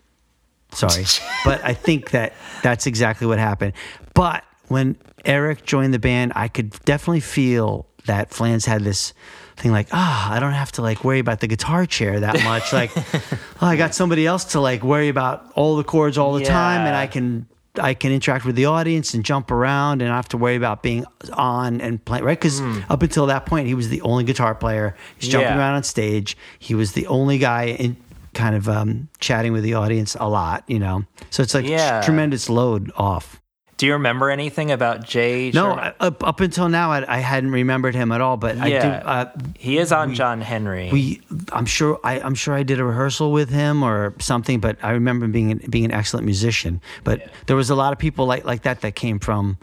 sorry, 0.72 1.04
but 1.44 1.62
I 1.62 1.74
think 1.74 2.10
that 2.12 2.32
that's 2.62 2.86
exactly 2.86 3.26
what 3.26 3.38
happened. 3.38 3.74
But 4.14 4.44
when 4.68 4.96
Eric 5.26 5.64
joined 5.66 5.92
the 5.92 5.98
band, 5.98 6.32
I 6.36 6.48
could 6.48 6.70
definitely 6.86 7.20
feel 7.20 7.86
that 8.06 8.30
Flans 8.30 8.64
had 8.64 8.82
this 8.82 9.12
thing 9.58 9.72
like, 9.72 9.88
ah, 9.92 10.32
I 10.32 10.40
don't 10.40 10.52
have 10.52 10.72
to 10.72 10.82
like 10.82 11.04
worry 11.04 11.18
about 11.18 11.40
the 11.40 11.46
guitar 11.46 11.86
chair 11.86 12.20
that 12.20 12.42
much. 12.44 12.72
Like, 12.72 12.90
oh, 12.96 13.66
I 13.66 13.76
got 13.76 13.94
somebody 13.94 14.26
else 14.26 14.44
to 14.52 14.60
like 14.60 14.82
worry 14.82 15.08
about 15.08 15.50
all 15.54 15.76
the 15.76 15.84
chords 15.84 16.16
all 16.18 16.32
the 16.34 16.44
time, 16.44 16.86
and 16.86 16.94
I 16.96 17.06
can. 17.06 17.46
I 17.80 17.94
can 17.94 18.10
interact 18.10 18.44
with 18.44 18.56
the 18.56 18.64
audience 18.64 19.14
and 19.14 19.24
jump 19.24 19.52
around 19.52 20.02
and 20.02 20.10
I 20.10 20.16
have 20.16 20.26
to 20.30 20.36
worry 20.36 20.56
about 20.56 20.82
being 20.82 21.04
on 21.34 21.80
and 21.80 22.04
playing, 22.04 22.24
right? 22.24 22.36
Because 22.36 22.60
up 22.90 23.02
until 23.02 23.26
that 23.26 23.46
point, 23.46 23.68
he 23.68 23.74
was 23.74 23.88
the 23.88 24.00
only 24.00 24.24
guitar 24.24 24.52
player. 24.56 24.96
He's 25.16 25.30
jumping. 25.30 25.50
Yeah. 25.50 25.58
around 25.58 25.74
on 25.76 25.82
stage. 25.84 26.36
He 26.58 26.74
was 26.74 26.94
the 26.94 27.06
only 27.06 27.38
guy 27.38 27.66
in 27.66 27.96
kind 28.34 28.56
of 28.56 28.68
um, 28.68 29.08
chatting 29.20 29.52
with 29.52 29.62
the 29.62 29.74
audience 29.74 30.16
a 30.18 30.28
lot, 30.28 30.64
you 30.66 30.80
know. 30.80 31.04
So 31.30 31.40
it's 31.44 31.54
like 31.54 31.66
Yeah. 31.66 32.00
tremendous 32.02 32.48
load 32.50 32.90
off. 32.96 33.40
Do 33.78 33.86
you 33.86 33.92
remember 33.94 34.28
anything 34.30 34.70
about 34.70 35.04
Jay? 35.06 35.50
No, 35.54 35.70
Sherman? 35.70 35.94
I, 36.00 36.06
up 36.06 36.22
up 36.26 36.40
until 36.40 36.68
now, 36.68 36.90
I, 36.92 37.16
I 37.16 37.18
hadn't 37.18 37.52
remembered 37.52 37.94
him 37.94 38.12
at 38.12 38.20
all. 38.20 38.36
But 38.36 38.58
I 38.58 38.64
do. 38.68 38.74
Yeah. 38.74 39.02
Uh, 39.04 39.32
he 39.56 39.78
is 39.78 39.92
on 39.92 40.14
John 40.14 40.40
Henry. 40.40 40.90
we, 40.92 41.22
I'm 41.52 41.64
sure, 41.64 41.98
I, 42.04 42.20
I'm 42.20 42.34
sure 42.34 42.54
I 42.54 42.64
did 42.64 42.80
a 42.80 42.84
rehearsal 42.84 43.32
with 43.32 43.50
him 43.50 43.82
or 43.84 44.14
something. 44.18 44.58
But 44.60 44.76
I 44.82 44.90
remember 44.90 45.24
him 45.26 45.32
being 45.32 45.52
an, 45.52 45.58
being 45.70 45.84
an 45.84 45.92
excellent 45.92 46.26
musician. 46.26 46.80
But 47.04 47.30
there 47.46 47.56
was 47.56 47.70
a 47.70 47.74
lot 47.74 47.92
of 47.92 47.98
people 47.98 48.26
like 48.26 48.44
like 48.44 48.62
that 48.62 48.82
that 48.82 48.94
came 48.94 49.18
from. 49.20 49.56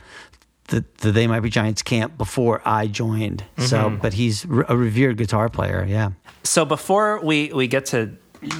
The, 0.69 0.83
the 1.01 1.11
They 1.11 1.27
Might 1.27 1.41
Be 1.41 1.51
Giants 1.51 1.83
camp 1.83 2.17
before 2.17 2.59
I 2.65 2.87
joined. 2.87 3.43
So, 3.59 3.77
Mm-hmm. 3.83 3.97
but 3.97 4.13
he's 4.13 4.45
a 4.45 4.75
revered 4.75 5.15
guitar 5.17 5.47
player. 5.47 5.85
Yeah. 5.87 6.09
So 6.41 6.65
before 6.65 7.19
we 7.23 7.53
we 7.53 7.67
get 7.67 7.85
to 7.87 8.17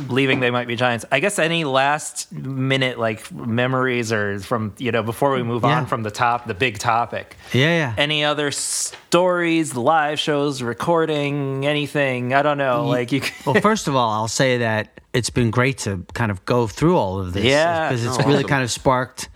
leaving, 0.10 0.40
they 0.40 0.52
might 0.52 0.68
be 0.68 0.76
giants. 0.76 1.06
I 1.12 1.20
guess 1.20 1.40
any 1.40 1.64
last 1.64 2.32
minute 2.32 2.98
like 3.00 3.32
memories 3.32 4.12
or 4.12 4.40
from 4.40 4.74
you 4.78 4.92
know 4.92 5.04
before 5.04 5.32
we 5.34 5.44
move 5.44 5.64
Yeah. 5.64 5.78
on 5.78 5.86
from 5.86 6.04
the 6.04 6.12
top, 6.12 6.48
the 6.48 6.54
big 6.54 6.78
topic. 6.80 7.38
Yeah, 7.54 7.68
yeah. 7.78 7.96
Any 7.98 8.24
other 8.24 8.52
stories, 8.52 9.76
live 9.76 10.20
shows, 10.20 10.62
recording, 10.62 11.66
anything? 11.66 12.34
I 12.34 12.42
don't 12.42 12.58
know. 12.58 12.86
Like 12.88 13.12
you. 13.12 13.22
Can... 13.22 13.34
well, 13.54 13.62
first 13.62 13.88
of 13.88 13.96
all, 13.96 14.12
I'll 14.12 14.28
say 14.28 14.60
that 14.60 15.00
it's 15.14 15.30
been 15.30 15.50
great 15.52 15.78
to 15.80 16.06
kind 16.14 16.32
of 16.32 16.44
go 16.46 16.68
through 16.68 16.98
all 16.98 17.20
of 17.20 17.34
this. 17.34 17.46
Yeah. 17.46 17.90
because 17.90 18.06
it's 18.06 18.16
Oh, 18.20 18.24
really 18.24 18.38
awesome. 18.40 18.50
kind 18.50 18.64
of 18.64 18.72
sparked 18.72 19.30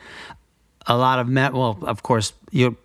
a 0.88 0.98
lot 0.98 1.20
of 1.20 1.28
met. 1.28 1.54
Well, 1.54 1.78
of 1.84 2.04
course, 2.04 2.34
you. 2.52 2.76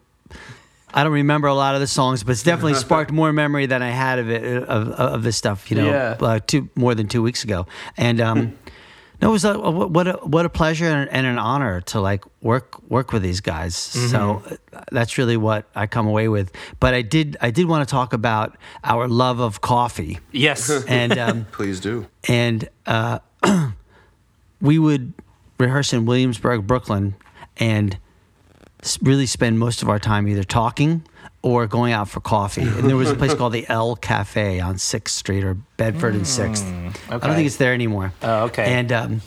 I 0.97 1.03
don't 1.03 1.13
remember 1.13 1.49
a 1.49 1.55
lot 1.55 1.75
of 1.75 1.81
the 1.81 1.87
songs, 1.89 2.23
but 2.23 2.31
it's 2.33 2.45
definitely 2.45 2.75
sparked 2.87 3.11
more 3.11 3.33
memory 3.33 3.67
than 3.67 3.83
I 3.83 3.91
had 3.91 4.19
of 4.21 4.31
it 4.31 4.63
of, 4.63 4.89
of 4.91 5.23
this 5.25 5.37
stuff. 5.37 5.71
You 5.71 5.79
know, 5.79 5.87
Yeah. 5.91 6.17
uh, 6.21 6.39
two 6.47 6.69
more 6.77 6.95
than 6.95 7.09
two 7.09 7.21
weeks 7.23 7.43
ago, 7.45 7.67
and 7.97 8.21
um, 8.21 8.57
no, 9.21 9.29
it 9.29 9.33
was 9.33 9.45
a, 9.45 9.59
what 9.59 10.07
a 10.07 10.13
what 10.23 10.47
a 10.47 10.49
pleasure 10.49 10.87
and, 10.87 11.11
and 11.11 11.27
an 11.27 11.39
honor 11.39 11.81
to 11.83 12.01
like 12.01 12.25
work 12.43 12.81
work 12.89 13.13
with 13.13 13.23
these 13.23 13.41
guys. 13.41 13.75
So 13.75 14.43
uh, 14.73 14.85
that's 14.93 15.19
really 15.19 15.37
what 15.37 15.67
I 15.75 15.87
come 15.89 16.07
away 16.07 16.29
with. 16.29 16.53
But 16.79 16.95
I 16.95 17.03
did 17.03 17.37
I 17.41 17.51
did 17.51 17.67
want 17.67 17.87
to 17.89 17.91
talk 17.93 18.13
about 18.13 18.57
our 18.85 19.09
love 19.09 19.41
of 19.41 19.61
coffee 19.61 20.21
yes. 20.33 20.71
and. 20.89 21.19
Um, 21.19 21.47
Please 21.53 21.81
do. 21.81 22.07
and 22.29 22.69
uh, 22.87 23.19
we 24.61 24.79
would 24.79 25.13
rehearse 25.59 25.93
in 25.93 26.07
Williamsburg, 26.07 26.67
Brooklyn, 26.67 27.15
and 27.57 27.99
really 29.03 29.27
spend 29.27 29.59
most 29.59 29.83
of 29.83 29.89
our 29.89 29.99
time 29.99 30.29
either 30.29 30.45
talking 30.45 31.03
or 31.43 31.67
going 31.67 31.93
out 31.93 32.09
for 32.09 32.21
coffee. 32.21 32.63
And 32.63 32.89
there 32.89 32.97
was 32.97 33.11
a 33.11 33.15
place 33.15 33.35
called 33.39 33.53
the 33.53 33.67
L 33.69 33.97
Cafe 33.97 34.61
on 34.61 34.79
Sixth 34.79 35.15
Street 35.15 35.45
or 35.45 35.55
Bedford 35.77 36.15
and 36.15 36.27
Sixth. 36.27 36.65
I 37.09 37.19
don't 37.19 37.35
think 37.35 37.47
it's 37.47 37.57
there 37.57 37.75
anymore. 37.75 38.13
Oh, 38.23 38.45
okay. 38.45 38.65
And 38.73 38.91
um, 38.93 39.21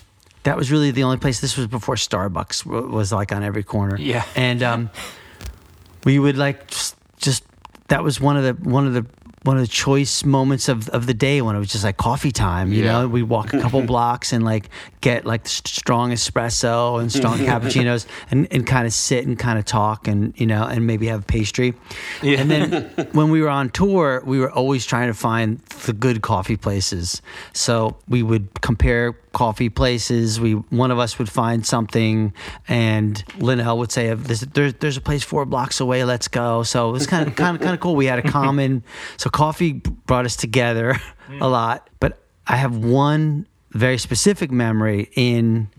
that 0.44 0.58
was 0.58 0.72
really 0.72 0.92
the 0.92 1.04
only 1.04 1.18
place. 1.18 1.42
This 1.42 1.58
was 1.58 1.68
before 1.68 1.96
Starbucks 1.96 2.66
was 2.66 3.12
like 3.12 3.32
on 3.32 3.44
every 3.44 3.64
corner. 3.64 3.98
Yeah. 3.98 4.26
And 4.36 4.64
um, 4.64 4.90
we 6.06 6.18
would 6.20 6.38
like 6.38 6.68
just, 6.68 6.96
just 7.18 7.44
that 7.90 8.04
was 8.04 8.20
one 8.20 8.38
of 8.38 8.44
the 8.44 8.70
one 8.70 8.88
of 8.88 8.94
the 8.94 9.06
one 9.44 9.56
of 9.58 9.62
the 9.64 9.68
choice 9.68 10.26
moments 10.26 10.68
of, 10.68 10.90
of 10.90 11.06
the 11.06 11.14
day 11.14 11.42
when 11.42 11.56
it 11.56 11.60
was 11.60 11.72
just 11.72 11.84
like 11.84 11.96
coffee 11.98 12.32
time. 12.32 12.74
You 12.74 12.84
Yeah. 12.84 12.92
know, 13.04 13.08
we 13.08 13.24
walk 13.24 13.54
a 13.54 13.62
couple 13.62 13.82
blocks 13.94 14.34
and 14.34 14.44
like 14.44 14.70
get 15.02 15.26
like 15.26 15.44
the 15.44 15.50
strong 15.50 16.12
espresso 16.12 17.00
and 17.00 17.12
strong 17.12 17.38
cappuccinos 17.50 18.08
and, 18.32 18.48
and 18.52 18.66
kind 18.68 18.86
of 18.88 18.94
sit 18.94 19.26
and 19.28 19.38
kind 19.40 19.58
of 19.60 19.64
talk 19.66 20.08
and 20.08 20.34
you 20.40 20.48
know 20.48 20.64
and 20.66 20.86
maybe 20.88 21.08
have 21.08 21.26
pastry. 21.28 21.74
Yeah. 22.22 22.40
And 22.42 22.52
then 22.52 23.08
when 23.14 23.30
we 23.30 23.42
were 23.42 23.50
on 23.50 23.70
tour, 23.70 24.22
we 24.26 24.40
were 24.40 24.52
always 24.52 24.86
trying 24.86 25.08
to 25.08 25.14
find 25.14 25.60
the 25.86 25.94
good 25.94 26.22
coffee 26.22 26.58
places. 26.58 27.22
So 27.54 27.98
we 28.08 28.24
would 28.24 28.50
compare 28.62 29.14
coffee 29.34 29.70
places. 29.70 30.40
We 30.40 30.54
one 30.54 30.90
of 30.92 30.98
us 31.00 31.20
would 31.20 31.30
find 31.30 31.66
something, 31.66 32.34
and 32.68 33.24
Linnell 33.38 33.78
would 33.78 33.92
say, 33.92 34.14
"There's 34.14 34.42
there's, 34.42 34.74
there's 34.76 34.98
a 34.98 35.02
place 35.02 35.24
four 35.24 35.46
blocks 35.46 35.80
away. 35.80 36.04
Let's 36.04 36.28
go." 36.28 36.64
So 36.64 36.90
it 36.90 36.92
was 36.92 37.06
kind 37.08 37.28
of 37.28 37.36
kind 37.36 37.56
of 37.56 37.62
kind 37.62 37.74
of 37.76 37.80
cool. 37.80 37.96
We 37.96 38.08
had 38.08 38.20
a 38.20 38.24
common. 38.30 38.84
So 39.18 39.27
coffee 39.30 39.74
brought 39.74 40.26
us 40.26 40.36
together 40.36 40.95
a 41.41 41.48
lot. 41.48 41.90
But 41.99 42.20
I 42.45 42.56
have 42.58 42.78
one 42.78 43.48
very 43.72 43.98
specific 43.98 44.52
memory 44.52 45.10
in 45.16 45.70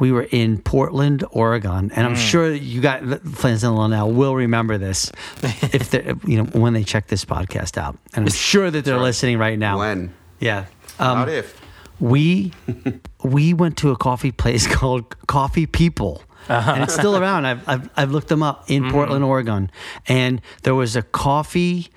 we 0.00 0.10
were 0.10 0.26
in 0.32 0.58
Portland, 0.58 1.22
Oregon, 1.30 1.92
and 1.94 2.04
Mm. 2.04 2.10
I'm 2.10 2.16
sure 2.16 2.52
you 2.52 2.80
got 2.80 3.02
fans 3.22 3.62
in 3.62 3.72
now 3.90 4.08
will 4.08 4.34
remember 4.34 4.76
this 4.76 5.12
if 5.42 5.90
they 5.90 6.14
you 6.26 6.38
know 6.38 6.44
when 6.60 6.72
they 6.72 6.82
check 6.82 7.06
this 7.06 7.24
podcast 7.24 7.78
out, 7.78 7.96
and 8.14 8.26
I'm 8.26 8.32
sure 8.32 8.70
that 8.70 8.84
they're 8.84 8.98
listening 8.98 9.38
right 9.38 9.58
now. 9.58 9.78
When? 9.78 10.12
Yeah. 10.40 10.66
Um, 10.98 11.18
Not 11.18 11.28
if. 11.28 11.60
we 12.00 12.52
we 13.22 13.54
went 13.54 13.76
to 13.78 13.90
a 13.92 13.96
coffee 13.96 14.32
place 14.32 14.66
called 14.66 15.16
Coffee 15.26 15.66
People. 15.66 16.22
And 16.46 16.82
it's 16.82 16.92
still 16.92 17.16
around. 17.16 17.46
I've, 17.46 17.66
I've, 17.66 17.90
I've 17.96 18.10
looked 18.10 18.28
them 18.28 18.42
up 18.42 18.64
in 18.70 18.90
Portland, 18.90 19.24
Oregon. 19.24 19.70
And 20.06 20.42
there 20.62 20.74
was 20.74 20.94
a 20.94 21.00
coffee, 21.00 21.88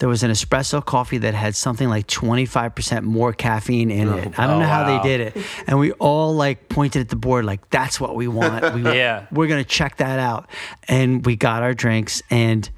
there 0.00 0.08
was 0.08 0.22
an 0.22 0.30
espresso 0.30 0.84
coffee 0.84 1.18
that 1.18 1.34
had 1.34 1.54
something 1.54 1.88
like 1.88 2.06
25% 2.06 3.02
more 3.04 3.32
caffeine 3.32 3.90
in 3.90 4.08
oh, 4.08 4.16
it. 4.16 4.38
I 4.38 4.46
don't 4.46 4.56
Oh, 4.56 4.60
know 4.60 4.66
how 4.66 4.82
wow. 4.82 5.02
they 5.02 5.08
did 5.08 5.20
it. 5.36 5.44
And 5.66 5.78
we 5.78 5.92
all 5.92 6.34
like 6.34 6.68
pointed 6.68 7.00
at 7.02 7.08
the 7.10 7.16
board, 7.16 7.44
like, 7.44 7.68
that's 7.70 8.00
what 8.00 8.14
we 8.16 8.26
want. 8.26 8.74
We, 8.74 8.82
Yeah. 8.82 9.26
We're 9.30 9.46
going 9.46 9.62
to 9.62 9.68
check 9.68 9.98
that 9.98 10.18
out. 10.18 10.48
And 10.88 11.24
we 11.24 11.36
got 11.36 11.62
our 11.62 11.74
drinks 11.74 12.22
and 12.30 12.68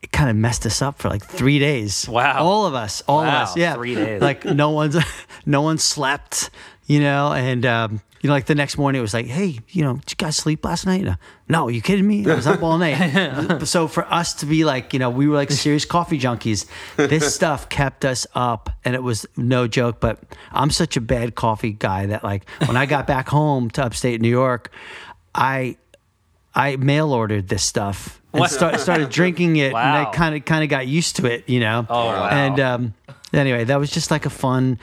it 0.00 0.12
kind 0.12 0.30
of 0.30 0.36
messed 0.36 0.64
us 0.64 0.80
up 0.80 0.98
for 0.98 1.08
like 1.10 1.24
three 1.24 1.58
days. 1.58 2.08
Wow. 2.08 2.42
All 2.44 2.66
of 2.66 2.74
us. 2.74 3.02
All 3.08 3.20
of 3.20 3.26
us. 3.26 3.56
Yeah. 3.56 3.74
three 3.74 3.94
days. 3.96 4.22
Like 4.22 4.44
no 4.44 4.70
one's 4.70 4.96
no 5.46 5.62
one 5.62 5.76
slept, 5.78 6.50
you 6.90 6.98
know, 6.98 7.32
and 7.32 7.64
um, 7.66 8.00
you 8.20 8.26
know, 8.26 8.34
like 8.34 8.46
the 8.46 8.54
next 8.56 8.76
morning 8.76 8.98
it 8.98 9.02
was 9.02 9.14
like, 9.14 9.26
hey, 9.26 9.60
you 9.68 9.84
know, 9.84 9.94
did 9.98 10.10
you 10.10 10.16
guys 10.16 10.34
sleep 10.34 10.64
last 10.64 10.86
night? 10.86 11.04
No, 11.04 11.14
no, 11.48 11.68
you 11.68 11.80
kidding 11.80 12.04
me? 12.04 12.28
I 12.28 12.34
was 12.34 12.48
up 12.48 12.64
all 12.64 12.78
night. 12.78 13.60
so 13.64 13.86
for 13.86 14.04
us 14.12 14.34
to 14.34 14.46
be 14.46 14.64
like, 14.64 14.92
you 14.92 14.98
know, 14.98 15.08
we 15.08 15.28
were 15.28 15.36
like 15.36 15.52
serious 15.52 15.84
coffee 15.84 16.18
junkies. 16.18 16.66
This 16.96 17.32
stuff 17.36 17.68
kept 17.68 18.04
us 18.04 18.26
up, 18.34 18.70
and 18.84 18.96
it 18.96 19.04
was 19.04 19.24
no 19.36 19.68
joke. 19.68 20.00
But 20.00 20.18
I'm 20.50 20.70
such 20.70 20.96
a 20.96 21.00
bad 21.00 21.36
coffee 21.36 21.70
guy 21.70 22.06
that 22.06 22.24
like 22.24 22.50
when 22.66 22.76
I 22.76 22.86
got 22.86 23.06
back 23.06 23.28
home 23.28 23.70
to 23.70 23.84
upstate 23.84 24.20
New 24.20 24.28
York, 24.28 24.72
I 25.32 25.76
I 26.56 26.74
mail 26.74 27.12
ordered 27.12 27.46
this 27.46 27.62
stuff 27.62 28.20
and 28.32 28.50
start, 28.50 28.80
started 28.80 29.10
drinking 29.10 29.56
it, 29.56 29.68
and 29.68 29.76
I 29.76 30.06
kind 30.06 30.34
of 30.34 30.44
kind 30.44 30.64
of 30.64 30.70
got 30.70 30.88
used 30.88 31.16
to 31.16 31.26
it, 31.26 31.48
you 31.48 31.60
know. 31.60 31.86
Oh, 31.88 32.06
wow. 32.06 32.28
And 32.28 32.58
um, 32.58 32.94
anyway, 33.32 33.64
that 33.64 33.78
was 33.78 33.90
just 33.90 34.10
like 34.10 34.26
a 34.26 34.30
fun 34.30 34.78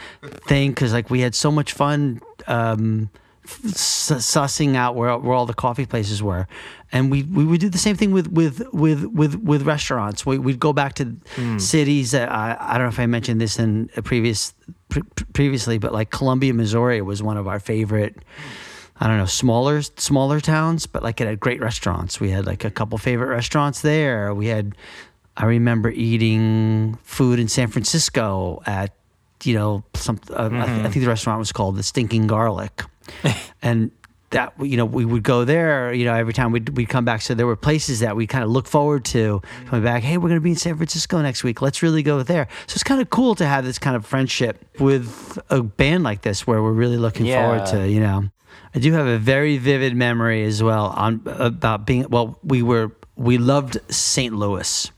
thing 0.48 0.72
because 0.72 0.94
like 0.94 1.10
we 1.10 1.22
had 1.22 1.36
so 1.36 1.52
much 1.52 1.74
fun 1.74 2.22
um, 2.48 3.10
sussing 3.46 4.76
out 4.76 4.96
where 4.96 5.18
where 5.18 5.36
all 5.36 5.46
the 5.46 5.54
coffee 5.54 5.86
places 5.86 6.22
were, 6.22 6.48
and 6.92 7.12
we 7.12 7.24
we 7.24 7.46
would 7.46 7.60
do 7.60 7.70
the 7.70 7.78
same 7.78 7.96
thing 7.96 8.12
with 8.12 8.28
with 8.28 8.62
with 8.74 9.06
with 9.06 9.36
with 9.36 9.62
restaurants. 9.64 10.26
We 10.26 10.38
we'd 10.38 10.60
go 10.60 10.74
back 10.74 10.96
to 10.96 11.16
cities 11.58 12.12
that 12.12 12.32
I 12.32 12.58
I 12.60 12.74
don't 12.74 12.84
know 12.84 12.90
if 12.90 13.00
I 13.00 13.06
mentioned 13.06 13.42
this 13.42 13.60
in 13.60 13.90
a 13.96 14.02
previous 14.02 14.54
pre- 14.90 15.04
previously, 15.34 15.78
but 15.78 15.94
like 15.94 16.10
Columbia, 16.12 16.54
Missouri 16.54 17.02
was 17.02 17.22
one 17.24 17.38
of 17.38 17.48
our 17.48 17.60
favorite. 17.60 18.18
I 19.00 19.06
don't 19.08 19.18
know, 19.18 19.26
smaller 19.26 19.82
smaller 19.84 20.40
towns, 20.40 20.88
but 20.88 21.04
like 21.04 21.22
it 21.22 21.28
had 21.28 21.40
great 21.40 21.62
restaurants. 21.62 22.20
We 22.20 22.32
had 22.32 22.48
like 22.48 22.66
a 22.66 22.72
couple 22.72 22.98
favorite 22.98 23.28
restaurants 23.28 23.82
there. 23.82 24.34
We 24.34 24.48
had 24.48 24.76
I 25.38 25.46
remember 25.46 25.92
eating 25.92 26.98
food 27.04 27.40
in 27.40 27.48
San 27.48 27.68
Francisco 27.68 28.62
at 28.66 28.94
you 29.44 29.54
know 29.54 29.84
some 29.94 30.20
uh, 30.32 30.50
I, 30.52 30.66
th- 30.66 30.86
I 30.86 30.90
think 30.90 31.04
the 31.04 31.08
restaurant 31.08 31.38
was 31.38 31.52
called 31.52 31.78
the 31.78 31.84
Stinking 31.84 32.28
Garlic. 32.28 32.82
and 33.62 33.92
that 34.32 34.54
you 34.60 34.76
know 34.76 34.86
we 34.86 35.06
would 35.06 35.24
go 35.24 35.46
there 35.46 35.94
you 35.94 36.04
know 36.04 36.14
every 36.14 36.34
time 36.34 36.52
we'd, 36.52 36.70
we'd 36.70 36.90
come 36.90 37.06
back. 37.06 37.22
So 37.22 37.36
there 37.36 37.46
were 37.46 37.56
places 37.56 38.00
that 38.00 38.16
we 38.16 38.26
kind 38.26 38.44
of 38.44 38.50
look 38.50 38.68
forward 38.68 39.06
to 39.06 39.42
coming 39.68 39.84
back. 39.84 40.02
Hey 40.02 40.18
we're 40.18 40.30
going 40.30 40.42
to 40.42 40.44
be 40.44 40.50
in 40.50 40.56
san 40.56 40.76
francisco 40.76 41.22
next 41.22 41.44
week. 41.44 41.62
Let's 41.62 41.84
really 41.84 42.04
go 42.04 42.24
there. 42.24 42.48
So 42.66 42.74
it's 42.74 42.84
kind 42.84 43.00
of 43.00 43.12
cool 43.12 43.36
to 43.36 43.46
have 43.46 43.64
this 43.64 43.78
kind 43.78 43.96
of 43.96 44.06
friendship 44.06 44.66
with 44.80 45.38
a 45.52 45.62
band 45.62 46.04
like 46.04 46.24
this 46.24 46.48
where 46.48 46.64
we're 46.64 46.72
really 46.72 46.98
looking 46.98 47.28
forward 47.28 47.68
to 47.68 47.88
you 47.88 48.00
know. 48.00 48.30
I 48.74 48.80
do 48.80 48.92
have 48.94 49.08
a 49.08 49.20
very 49.20 49.58
vivid 49.58 49.96
memory 49.96 50.44
as 50.44 50.64
well 50.64 50.88
on 50.88 51.22
about 51.26 51.86
being 51.86 52.08
well 52.10 52.40
we 52.44 52.64
were 52.64 52.92
we 53.16 53.38
loved 53.38 53.78
st 53.90 54.34
louis 54.34 54.92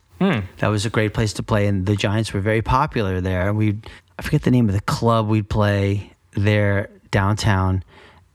that 0.58 0.68
was 0.68 0.86
a 0.86 0.90
great 0.90 1.14
place 1.14 1.34
to 1.34 1.44
play 1.44 1.68
and 1.68 1.86
the 1.86 1.96
giants 1.96 2.34
were 2.34 2.42
very 2.42 2.62
popular 2.62 3.22
there 3.22 3.54
we 3.54 3.78
i 4.18 4.22
forget 4.22 4.44
the 4.44 4.52
name 4.52 4.68
of 4.68 4.76
the 4.76 4.82
club 4.82 5.28
we'd 5.28 5.50
play 5.50 6.14
there 6.36 6.90
downtown 7.12 7.84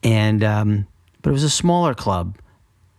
and 0.05 0.45
um, 0.45 0.87
but 1.23 1.31
it 1.31 1.33
was 1.33 1.43
a 1.43 1.51
smaller 1.51 1.95
club, 1.95 2.37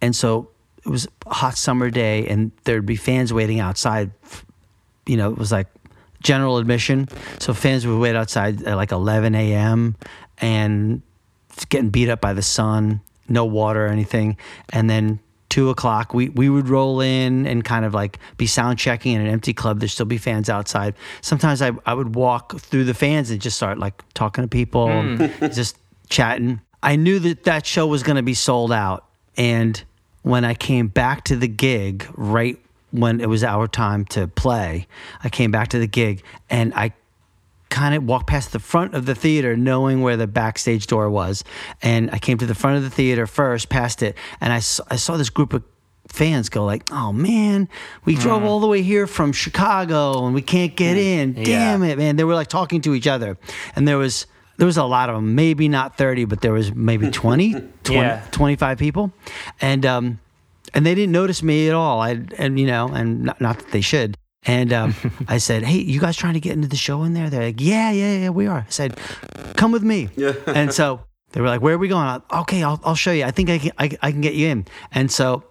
and 0.02 0.16
so 0.16 0.50
it 0.84 0.90
was 0.90 1.08
a 1.28 1.34
hot 1.34 1.56
summer 1.56 1.92
day, 1.92 2.28
and 2.28 2.52
there'd 2.64 2.86
be 2.86 2.96
fans 2.96 3.32
waiting 3.32 3.60
outside. 3.60 4.12
You 5.06 5.16
know, 5.16 5.32
it 5.32 5.38
was 5.38 5.52
like 5.52 5.68
general 6.24 6.58
admission, 6.58 7.08
so 7.40 7.54
fans 7.54 7.86
would 7.86 8.00
wait 8.00 8.16
outside 8.16 8.64
at 8.64 8.76
like 8.76 8.92
11 8.92 9.36
a.m. 9.36 9.96
and 10.40 11.04
getting 11.70 11.92
beat 11.92 12.10
up 12.10 12.20
by 12.20 12.34
the 12.34 12.42
sun, 12.42 13.02
no 13.30 13.46
water 13.46 13.86
or 13.86 13.90
anything, 13.90 14.38
and 14.74 14.90
then. 14.90 15.20
Two 15.56 15.70
o'clock, 15.70 16.14
we, 16.14 16.28
we 16.28 16.50
would 16.50 16.68
roll 16.68 17.00
in 17.00 17.48
and 17.48 17.64
kind 17.64 17.86
of 17.86 17.94
like 17.94 18.20
be 18.36 18.46
sound 18.46 18.78
checking 18.78 19.14
in 19.14 19.22
an 19.22 19.28
empty 19.28 19.54
club. 19.54 19.80
There'd 19.80 19.90
still 19.90 20.06
be 20.06 20.18
fans 20.18 20.50
outside. 20.50 20.96
Sometimes 21.22 21.62
I, 21.62 21.72
I 21.86 21.94
would 21.94 22.14
walk 22.14 22.60
through 22.60 22.84
the 22.84 22.94
fans 22.94 23.32
and 23.32 23.40
just 23.40 23.56
start 23.56 23.78
like 23.78 24.04
talking 24.14 24.44
to 24.44 24.50
people, 24.50 24.90
and 24.90 25.32
hmm. 25.32 25.48
just 25.54 25.78
chatting. 26.10 26.60
I 26.84 26.98
knew 26.98 27.20
that 27.20 27.46
that 27.46 27.66
show 27.66 27.88
was 27.88 28.04
going 28.04 28.18
to 28.18 28.22
be 28.22 28.34
sold 28.34 28.74
out. 28.74 29.06
And 29.38 29.82
when 30.24 30.44
I 30.44 30.56
came 30.56 30.90
back 30.90 31.24
to 31.24 31.38
the 31.38 31.48
gig, 31.48 32.06
right 32.16 32.60
when 32.92 33.22
it 33.22 33.30
was 33.30 33.42
our 33.42 33.66
time 33.66 34.04
to 34.08 34.28
play, 34.28 34.88
I 35.24 35.30
came 35.30 35.52
back 35.52 35.70
to 35.70 35.80
the 35.80 35.88
gig 35.88 36.22
and 36.50 36.74
I 36.74 36.92
kind 37.76 37.94
of 37.94 38.04
walked 38.06 38.28
past 38.28 38.54
the 38.54 38.60
front 38.60 38.94
of 38.94 39.06
the 39.06 39.14
theater 39.16 39.58
knowing 39.58 40.02
where 40.02 40.16
the 40.18 40.28
backstage 40.28 40.88
door 40.88 41.10
was. 41.10 41.44
And 41.82 42.10
I 42.12 42.20
came 42.20 42.38
to 42.38 42.46
the 42.46 42.56
front 42.56 42.78
of 42.78 42.84
the 42.84 42.90
theater 42.90 43.28
first, 43.28 43.68
past 43.70 44.02
it, 44.02 44.16
and 44.40 44.54
I 44.54 44.60
saw, 44.60 44.84
I 44.90 44.96
saw 44.96 45.18
this 45.18 45.30
group 45.30 45.52
of 45.54 45.62
fans 46.08 46.50
go 46.50 46.64
like, 46.66 46.84
"Oh 46.92 47.12
man, 47.12 47.68
we 48.06 48.16
drove 48.16 48.44
all 48.44 48.60
the 48.62 48.68
way 48.68 48.82
here 48.82 49.08
from 49.08 49.34
Chicago 49.34 50.26
and 50.26 50.34
we 50.34 50.42
can't 50.42 50.74
get 50.76 50.96
in. 50.98 51.34
Damn 51.34 51.84
it, 51.84 51.98
man." 51.98 52.16
They 52.16 52.24
were 52.24 52.36
like 52.36 52.48
talking 52.48 52.82
to 52.82 52.94
each 52.94 53.08
other. 53.08 53.38
And 53.76 53.86
there 53.88 53.98
was 53.98 54.26
there 54.58 54.68
was 54.68 54.78
a 54.78 54.86
lot 54.86 55.10
of 55.10 55.16
them, 55.16 55.36
maybe 55.36 55.68
not 55.68 55.98
30, 55.98 56.26
but 56.26 56.40
there 56.40 56.54
was 56.54 56.74
maybe 56.74 57.12
20, 57.12 57.52
20 57.84 58.00
Yeah. 58.00 58.22
25 58.32 58.78
people. 58.78 59.12
And 59.60 59.86
um 59.86 60.20
and 60.74 60.86
they 60.86 60.96
didn't 60.96 61.12
notice 61.12 61.44
me 61.44 61.68
at 61.68 61.74
all. 61.74 62.00
I 62.02 62.22
and 62.38 62.58
you 62.60 62.68
know, 62.68 62.88
and 62.88 63.24
not, 63.24 63.42
not 63.42 63.60
that 63.60 63.72
they 63.72 63.82
should. 63.82 64.16
And 64.46 64.72
um, 64.74 64.96
I 65.28 65.38
said, 65.38 65.64
"Hey, 65.64 65.78
you 65.78 66.00
guys 66.00 66.16
trying 66.16 66.36
to 66.36 66.40
get 66.40 66.54
into 66.54 66.68
the 66.68 66.76
show 66.76 67.04
in 67.04 67.14
there?" 67.14 67.30
They're 67.30 67.46
like, 67.46 67.62
"Yeah, 67.62 67.92
yeah, 67.92 68.18
yeah, 68.18 68.30
we 68.30 68.48
are." 68.48 68.66
I 68.68 68.70
said, 68.70 69.00
"Come 69.56 69.72
with 69.72 69.84
me." 69.84 70.10
Yeah. 70.16 70.34
and 70.48 70.74
so 70.74 71.02
they 71.32 71.42
were 71.42 71.48
like, 71.48 71.62
"Where 71.62 71.76
are 71.76 71.80
we 71.80 71.88
going?" 71.88 72.06
I, 72.06 72.22
okay, 72.42 72.64
I'll, 72.64 72.80
I'll 72.84 72.96
show 72.96 73.12
you. 73.12 73.24
I 73.24 73.32
think 73.32 73.50
I 73.50 73.58
can 73.58 73.72
I, 73.78 73.98
I 74.02 74.12
can 74.12 74.22
get 74.22 74.36
you 74.36 74.48
in. 74.48 74.66
And 74.92 75.12
so 75.12 75.44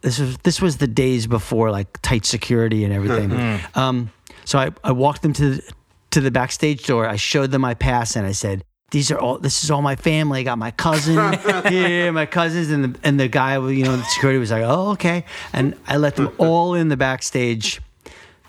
this 0.00 0.18
was 0.18 0.38
this 0.38 0.60
was 0.60 0.78
the 0.78 0.86
days 0.86 1.26
before 1.26 1.70
like 1.70 2.00
tight 2.02 2.24
security 2.24 2.84
and 2.84 2.92
everything. 2.92 3.60
um, 3.74 4.10
so 4.44 4.58
I, 4.58 4.70
I 4.82 4.92
walked 4.92 5.22
them 5.22 5.32
to 5.34 5.50
the, 5.56 5.72
to 6.10 6.20
the 6.20 6.30
backstage 6.30 6.86
door. 6.86 7.08
I 7.08 7.16
showed 7.16 7.50
them 7.50 7.62
my 7.62 7.74
pass 7.74 8.16
and 8.16 8.26
I 8.26 8.32
said, 8.32 8.64
"These 8.90 9.10
are 9.10 9.18
all. 9.18 9.38
This 9.38 9.64
is 9.64 9.70
all 9.70 9.82
my 9.82 9.96
family. 9.96 10.40
I 10.40 10.42
got 10.44 10.58
my 10.58 10.70
cousin, 10.70 11.14
yeah, 11.70 12.10
my 12.10 12.26
cousins." 12.26 12.70
And 12.70 12.84
the 12.84 13.00
and 13.02 13.18
the 13.18 13.28
guy, 13.28 13.54
you 13.68 13.84
know, 13.84 13.96
the 13.96 14.04
security 14.04 14.38
was 14.38 14.50
like, 14.50 14.62
"Oh, 14.62 14.90
okay." 14.92 15.24
And 15.52 15.74
I 15.86 15.96
let 15.96 16.16
them 16.16 16.34
all 16.38 16.74
in 16.74 16.88
the 16.88 16.96
backstage 16.96 17.80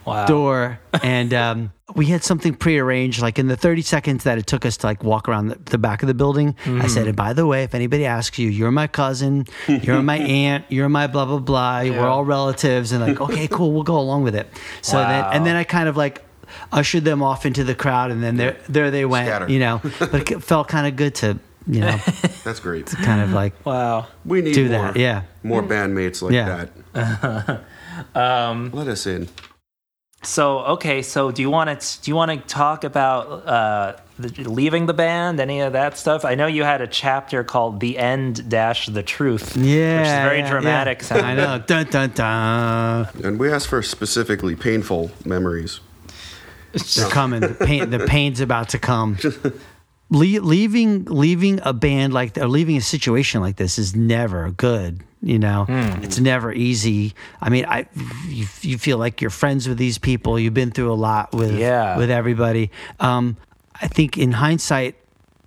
Wow. 0.06 0.26
door 0.28 0.80
and 1.04 1.34
um, 1.34 1.72
we 1.96 2.06
had 2.08 2.24
something 2.24 2.54
prearranged 2.54 3.22
like 3.22 3.40
in 3.40 3.48
the 3.48 3.56
30 3.58 3.82
seconds 3.82 4.24
that 4.24 4.38
it 4.38 4.46
took 4.48 4.66
us 4.66 4.78
to 4.78 4.88
like 4.88 5.04
walk 5.04 5.28
around 5.28 5.48
the, 5.48 5.56
the 5.72 5.78
back 5.78 6.04
of 6.04 6.08
the 6.08 6.14
building 6.14 6.56
i 6.66 6.88
said 6.88 7.08
and 7.08 7.16
by 7.16 7.34
the 7.34 7.46
way 7.48 7.64
if 7.64 7.74
anybody 7.74 8.06
asks 8.06 8.38
you 8.38 8.50
you're 8.50 8.72
my 8.72 8.88
cousin 8.88 9.46
you're 9.68 10.02
my 10.02 10.18
aunt 10.42 10.64
you're 10.70 10.90
my 10.90 11.08
blah 11.08 11.26
blah 11.26 11.40
blah 11.40 11.82
we're 11.82 12.08
all 12.08 12.24
relatives 12.26 12.92
and 12.92 13.02
like 13.02 13.20
okay 13.20 13.48
cool 13.48 13.72
we'll 13.72 13.84
go 13.84 13.98
along 14.00 14.24
with 14.24 14.36
it 14.36 14.48
so 14.82 14.98
then 14.98 15.26
and 15.34 15.46
then 15.46 15.56
i 15.56 15.64
kind 15.64 15.90
of 15.90 15.98
like 15.98 16.24
ushered 16.72 17.04
them 17.04 17.24
off 17.24 17.46
into 17.46 17.64
the 17.64 17.76
crowd 17.76 18.12
and 18.12 18.22
then 18.24 18.38
there 18.38 18.58
there 18.70 18.92
they 18.92 19.06
went 19.06 19.28
Scatter. 19.28 19.50
you 19.50 19.60
know 19.60 19.82
but 20.00 20.30
it 20.32 20.44
felt 20.44 20.68
kind 20.68 20.86
of 20.88 20.96
good 20.96 21.16
to 21.16 21.40
you 21.68 21.82
know 21.82 21.98
That's 22.44 22.60
great. 22.60 22.82
it's 22.84 22.96
kind 22.96 23.22
of 23.24 23.32
like 23.34 23.54
Wow. 23.66 24.06
We 24.24 24.42
need 24.44 24.54
do 24.54 24.70
more, 24.70 24.92
that 24.92 24.98
yeah 24.98 25.24
more 25.42 25.64
bandmates 25.64 26.22
like 26.22 26.34
Yeah. 26.34 26.68
that. 26.94 27.62
um, 28.16 28.70
Let 28.72 28.88
us 28.88 29.08
in. 29.08 29.28
So 30.26 30.60
okay, 30.60 31.02
so 31.02 31.32
do 31.32 31.42
you 31.42 31.50
want 31.50 31.80
to 31.80 32.02
do 32.02 32.12
you 32.12 32.16
want 32.16 32.32
to 32.32 32.38
talk 32.48 32.84
about 32.84 33.48
uh, 33.48 33.96
the, 34.18 34.50
leaving 34.50 34.86
the 34.86 34.94
band, 34.94 35.40
any 35.40 35.62
of 35.62 35.74
that 35.74 35.98
stuff? 35.98 36.26
I 36.26 36.36
know 36.36 36.48
you 36.48 36.64
had 36.64 36.82
a 36.82 36.88
chapter 36.88 37.44
called 37.44 37.80
"The 37.80 37.98
End 37.98 38.50
Dash 38.50 38.88
the 38.88 39.04
Truth," 39.04 39.56
yeah 39.56 40.00
which 40.00 40.08
is 40.08 40.14
very 40.14 40.40
yeah, 40.40 40.50
dramatic. 40.50 41.02
yeah. 41.02 41.08
sounding. 41.08 41.26
i 41.26 41.36
know 41.36 41.64
dun 41.66 41.86
dun 41.86 42.12
dun 42.12 43.08
And 43.24 43.40
we 43.40 43.52
asked 43.52 43.68
for 43.68 43.82
specifically 43.82 44.56
painful 44.56 45.12
memories. 45.24 45.80
They're 46.96 47.10
coming. 47.10 47.40
The 47.40 47.54
pain, 47.54 47.90
the 47.90 48.00
pain's 48.00 48.42
about 48.42 48.70
to 48.70 48.80
come. 48.80 49.18
Le- 50.10 50.40
leaving, 50.42 51.06
leaving 51.06 51.60
a 51.64 51.74
band 51.74 52.14
like, 52.14 52.38
or 52.38 52.48
leaving 52.48 52.78
a 52.78 52.82
situation 52.82 53.42
like 53.42 53.56
this 53.56 53.80
is 53.80 53.96
never 53.96 54.52
good. 54.52 55.02
You 55.22 55.40
know, 55.40 55.66
it's 56.04 56.20
never 56.20 56.54
easy. 56.54 57.16
I 57.42 57.50
mean, 57.50 57.66
I, 57.66 57.88
you, 58.28 58.46
you 58.62 58.78
feel 58.78 59.00
like 59.00 59.22
you're 59.22 59.32
friends 59.32 59.68
with 59.68 59.80
these 59.80 59.98
people. 59.98 60.38
You've 60.40 60.54
been 60.54 60.70
through 60.70 60.92
a 60.92 60.94
lot 60.94 61.34
with, 61.34 61.58
Yeah. 61.58 61.98
with 61.98 62.12
everybody. 62.12 62.70
Um, 63.00 63.36
I 63.82 63.88
think 63.88 64.20
in 64.20 64.32
hindsight, 64.34 64.96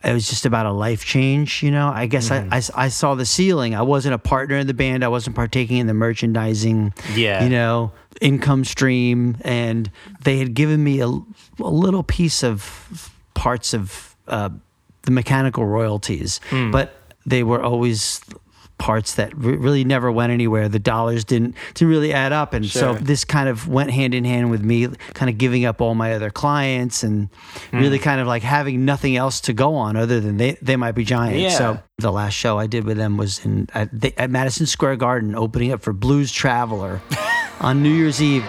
it 0.03 0.13
was 0.13 0.29
just 0.29 0.45
about 0.47 0.67
a 0.67 0.73
life 0.73 1.05
change, 1.05 1.63
you 1.63 1.71
know. 1.71 1.89
I 1.95 2.07
guess 2.07 2.33
I, 2.33 2.49
I, 2.51 2.61
I 2.75 2.89
saw 2.89 3.15
the 3.15 3.25
ceiling. 3.25 3.77
I 3.77 3.83
wasn't 3.83 4.15
a 4.15 4.19
partner 4.19 4.57
in 4.57 4.67
the 4.67 4.75
band. 4.75 5.05
I 5.05 5.09
wasn't 5.09 5.37
partaking 5.37 5.77
in 5.79 5.87
the 5.87 5.95
merchandising, 5.95 6.93
Yeah. 7.15 7.45
you 7.45 7.51
know, 7.51 7.93
income 8.21 8.65
stream. 8.65 9.37
And 9.43 9.89
they 10.25 10.39
had 10.39 10.55
given 10.55 10.83
me 10.83 11.01
a, 11.01 11.07
a 11.07 11.23
little 11.59 12.03
piece 12.03 12.43
of 12.43 13.13
parts 13.35 13.75
of 13.75 14.08
uh, 14.29 14.51
the 15.03 15.11
mechanical 15.11 15.65
royalties, 15.65 16.41
but 16.73 16.95
they 17.27 17.43
were 17.43 17.63
always 17.63 18.21
parts 18.79 19.17
that 19.17 19.37
re- 19.37 19.57
really 19.57 19.83
never 19.83 20.11
went 20.13 20.31
anywhere. 20.33 20.69
The 20.69 20.79
dollars 20.79 21.25
didn't 21.25 21.57
didn't 21.75 21.91
really 21.91 22.13
add 22.13 22.33
up, 22.33 22.55
and 22.55 22.65
so 22.65 22.95
this 22.95 23.25
kind 23.25 23.49
of 23.49 23.67
went 23.69 23.91
hand 23.91 24.15
in 24.15 24.25
hand 24.25 24.51
with 24.51 24.63
me, 24.63 24.87
kind 25.15 25.29
of 25.29 25.37
giving 25.37 25.65
up 25.65 25.81
all 25.81 25.95
my 25.97 26.15
other 26.15 26.31
clients 26.31 27.03
and 27.03 27.29
really 27.73 27.99
kind 27.99 28.21
of 28.21 28.27
like 28.29 28.43
having 28.45 28.85
nothing 28.85 29.17
else 29.17 29.41
to 29.43 29.53
go 29.53 29.75
on 29.75 29.97
other 29.97 30.21
than 30.21 30.37
they 30.37 30.57
they 30.63 30.77
might 30.77 30.93
be 30.93 31.05
giants. 31.05 31.41
Yeah. 31.41 31.59
So 31.59 31.79
the 31.99 32.13
last 32.13 32.35
show 32.35 32.59
I 32.59 32.67
did 32.69 32.85
with 32.85 32.97
them 32.97 33.17
was 33.17 33.45
in 33.45 33.69
at, 33.75 33.89
the, 34.01 34.17
at 34.17 34.31
Madison 34.31 34.67
Square 34.67 34.97
Garden, 34.97 35.35
opening 35.35 35.73
up 35.73 35.83
for 35.83 35.93
Blues 35.93 36.31
Traveler 36.31 37.01
on 37.61 37.83
New 37.83 37.93
Year's 37.93 38.23
Eve. 38.23 38.45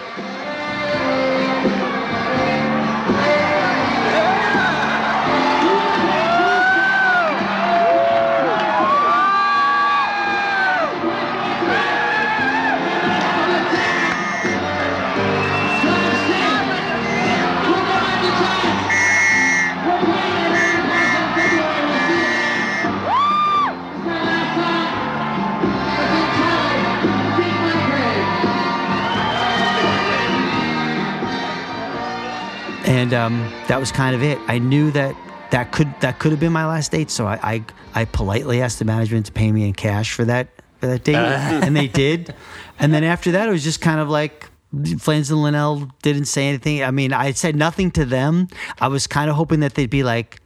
And 33.10 33.14
um, 33.14 33.52
that 33.66 33.80
was 33.80 33.90
kind 33.90 34.14
of 34.14 34.22
it. 34.22 34.38
I 34.46 34.58
knew 34.58 34.90
that 34.92 35.16
that 35.50 35.72
could 35.72 35.92
that 36.00 36.18
could 36.20 36.30
have 36.30 36.40
been 36.40 36.52
my 36.52 36.66
last 36.66 36.92
date, 36.92 37.10
so 37.10 37.26
I 37.26 37.38
I, 37.42 37.64
I 38.02 38.04
politely 38.04 38.62
asked 38.62 38.78
the 38.78 38.84
management 38.84 39.26
to 39.26 39.32
pay 39.32 39.50
me 39.50 39.66
in 39.66 39.72
cash 39.72 40.12
for 40.12 40.24
that 40.26 40.48
for 40.78 40.86
that 40.86 41.02
date, 41.04 41.16
and 41.16 41.76
they 41.76 41.88
did. 41.88 42.34
And 42.78 42.94
then 42.94 43.02
after 43.04 43.32
that, 43.32 43.48
it 43.48 43.52
was 43.52 43.64
just 43.64 43.80
kind 43.80 44.00
of 44.00 44.08
like. 44.08 44.46
Flans 45.00 45.32
and 45.32 45.42
Linnell 45.42 45.90
didn't 46.00 46.26
say 46.26 46.46
anything. 46.46 46.84
I 46.84 46.92
mean, 46.92 47.12
I 47.12 47.32
said 47.32 47.56
nothing 47.56 47.90
to 47.90 48.04
them. 48.04 48.46
I 48.80 48.86
was 48.86 49.08
kind 49.08 49.28
of 49.28 49.34
hoping 49.34 49.58
that 49.60 49.74
they'd 49.74 49.90
be 49.90 50.04
like, 50.04 50.40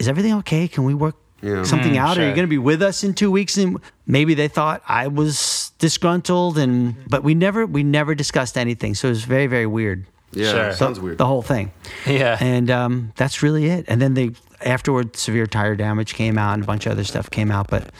"Is 0.00 0.08
everything 0.08 0.34
okay? 0.38 0.66
Can 0.66 0.82
we 0.82 0.94
work 0.94 1.14
Yeah. 1.42 1.62
something 1.62 1.96
out? 1.96 2.10
Are 2.10 2.14
sure. 2.16 2.28
you 2.28 2.34
going 2.34 2.42
to 2.42 2.50
be 2.50 2.58
with 2.58 2.82
us 2.82 3.04
in 3.04 3.14
two 3.14 3.30
weeks?" 3.30 3.56
And 3.56 3.78
maybe 4.04 4.34
they 4.34 4.48
thought 4.48 4.82
I 4.88 5.06
was 5.06 5.70
disgruntled, 5.78 6.58
and 6.58 6.96
but 7.08 7.22
we 7.22 7.34
never 7.36 7.66
we 7.66 7.84
never 7.84 8.16
discussed 8.16 8.58
anything. 8.58 8.96
So 8.96 9.06
it 9.06 9.10
was 9.10 9.22
very 9.22 9.46
very 9.46 9.66
weird 9.66 10.06
Yeah, 10.32 10.50
Sure. 10.52 10.72
sounds 10.72 11.00
weird. 11.00 11.18
the 11.18 11.26
whole 11.26 11.42
thing. 11.42 11.70
Yeah. 12.06 12.36
And 12.40 12.70
um, 12.70 13.12
that's 13.16 13.42
really 13.42 13.66
it. 13.66 13.86
And 13.88 14.00
then 14.00 14.14
they 14.14 14.32
afterward, 14.60 15.16
severe 15.16 15.46
tire 15.46 15.74
damage 15.76 16.14
came 16.14 16.36
out, 16.36 16.54
and 16.54 16.62
a 16.62 16.66
bunch 16.66 16.84
of 16.86 16.92
other 16.92 17.04
stuff 17.04 17.30
came 17.30 17.50
out. 17.50 17.68
But 17.70 17.90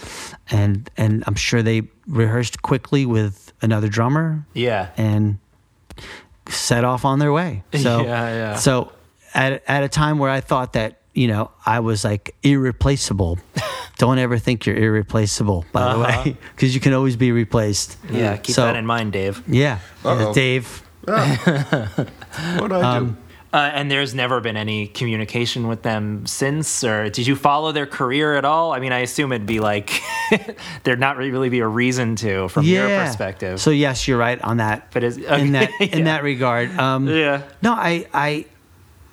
and 0.50 0.90
and 0.96 1.24
I'm 1.26 1.34
sure 1.36 1.62
they 1.62 1.82
rehearsed 2.06 2.62
quickly 2.62 3.06
with 3.06 3.52
another 3.62 3.88
drummer 3.88 4.46
yeah. 4.54 4.90
and 4.96 5.38
set 6.48 6.84
off 6.84 7.04
on 7.04 7.18
their 7.18 7.32
way. 7.32 7.62
So 7.78 8.02
Yeah, 8.02 8.28
yeah. 8.34 8.54
So 8.56 8.92
at 9.34 9.62
at 9.68 9.82
a 9.84 9.88
time 9.88 10.18
where 10.18 10.30
I 10.30 10.40
thought 10.40 10.72
that 10.74 11.00
you 11.14 11.28
know 11.28 11.50
I 11.64 11.80
was 11.80 12.04
like 12.04 12.34
irreplaceable. 12.42 13.38
Don't 13.98 14.18
ever 14.18 14.38
think 14.38 14.64
you're 14.64 14.76
irreplaceable, 14.76 15.64
by 15.72 15.92
the 15.92 15.98
way, 15.98 16.36
because 16.54 16.72
you 16.72 16.80
can 16.80 16.92
always 16.94 17.16
be 17.16 17.32
replaced. 17.32 17.96
Uh-huh. 18.04 18.16
Yeah. 18.16 18.36
Keep 18.36 18.54
So- 18.54 18.62
that 18.62 18.76
in 18.76 18.86
mind, 18.86 19.12
Dave. 19.12 19.42
Yeah, 19.48 19.80
Uh-oh. 20.04 20.32
Dave. 20.32 20.84
What'd 21.08 22.72
I 22.72 22.96
Um, 22.96 23.06
do? 23.10 23.16
Uh, 23.50 23.70
and 23.72 23.90
there's 23.90 24.14
never 24.14 24.40
been 24.42 24.58
any 24.58 24.86
communication 24.88 25.68
with 25.68 25.80
them 25.82 26.26
since, 26.26 26.84
or 26.84 27.08
did 27.08 27.26
you 27.26 27.34
follow 27.34 27.72
their 27.72 27.86
career 27.86 28.34
at 28.36 28.44
all? 28.44 28.74
I 28.74 28.78
mean, 28.78 28.92
I 28.92 28.98
assume 28.98 29.32
it'd 29.32 29.46
be 29.46 29.58
like 29.58 30.02
there'd 30.84 31.00
not 31.00 31.16
really 31.16 31.48
be 31.48 31.60
a 31.60 31.66
reason 31.66 32.14
to 32.16 32.48
from 32.48 32.66
your 32.66 32.86
perspective. 32.88 33.58
So 33.58 33.70
yes, 33.70 34.06
you're 34.06 34.18
right 34.18 34.38
on 34.42 34.58
that. 34.58 34.88
But 34.92 35.02
is- 35.02 35.16
in 35.16 35.52
that 35.52 35.70
okay, 35.80 35.86
in 35.98 36.04
that 36.04 36.22
regard, 36.22 36.70
um, 36.78 37.08
Yeah. 37.08 37.40
No, 37.62 37.72
I 37.72 38.06
I 38.12 38.44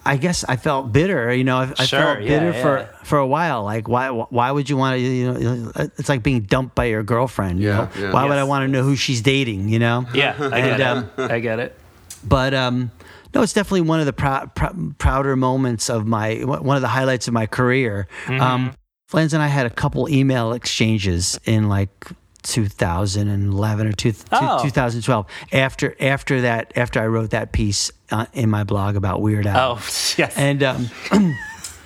I 0.06 0.18
guess 0.18 0.44
I 0.44 0.58
felt 0.58 0.92
bitter. 0.92 1.34
You 1.34 1.46
know, 1.46 1.58
I, 1.60 1.72
I 1.80 1.86
Sure, 1.86 2.00
felt 2.02 2.20
bitter 2.20 2.52
yeah. 2.52 2.62
for 2.62 2.90
for 3.06 3.18
a 3.20 3.26
while. 3.28 3.64
Like 3.64 3.88
why 3.88 4.10
why 4.10 4.52
would 4.52 4.70
you 4.70 4.76
want 4.76 4.98
to? 4.98 5.02
You 5.02 5.32
know, 5.34 5.72
it's 5.98 6.10
like 6.10 6.24
being 6.24 6.42
dumped 6.42 6.76
by 6.76 6.86
your 6.86 7.04
girlfriend. 7.04 7.62
You 7.62 7.70
Yeah, 7.70 7.78
know? 7.78 7.90
yeah. 8.08 8.12
Why 8.12 8.26
would 8.26 8.38
I 8.38 8.44
want 8.44 8.64
to 8.64 8.68
know 8.68 8.84
who 8.84 8.98
she's 8.98 9.22
dating? 9.22 9.70
You 9.70 9.80
know. 9.80 10.06
yeah, 10.14 10.36
I 10.38 10.60
get 10.60 10.82
And, 10.82 10.82
it. 10.82 10.86
um, 10.86 11.10
I 11.32 11.40
get 11.40 11.60
it. 11.60 11.80
But 12.26 12.54
um, 12.54 12.92
no, 13.34 13.42
it's 13.42 13.54
definitely 13.54 13.82
one 13.82 14.00
of 14.00 14.06
the 14.06 14.14
prou- 14.14 14.54
prou- 14.56 14.98
prouder 14.98 15.36
moments 15.36 15.90
of 15.90 16.06
my 16.08 16.36
one 16.44 16.76
of 16.76 16.82
the 16.82 16.88
highlights 16.88 17.28
of 17.28 17.34
my 17.34 17.46
career. 17.46 18.08
Mm-hmm. 18.26 18.42
Um, 18.42 18.74
Flans 19.08 19.34
and 19.34 19.44
I 19.44 19.48
had 19.48 19.66
a 19.68 19.70
couple 19.70 20.10
email 20.10 20.54
exchanges 20.54 21.40
in 21.46 21.70
like 21.70 22.08
2011 22.44 23.88
or 23.88 23.92
two, 23.94 24.12
two- 24.12 24.24
Oh. 24.32 24.64
2012 24.64 25.26
after 25.54 25.96
after 26.00 26.42
that 26.42 26.74
after 26.76 27.00
I 27.02 27.08
wrote 27.08 27.30
that 27.32 27.52
piece 27.52 27.92
uh, 28.12 28.26
in 28.34 28.50
my 28.50 28.64
blog 28.64 28.96
about 28.96 29.22
Weird 29.22 29.46
Al. 29.48 29.74
Oh, 29.74 29.76
yes. 30.18 30.36
And 30.38 30.64
um, 30.64 30.90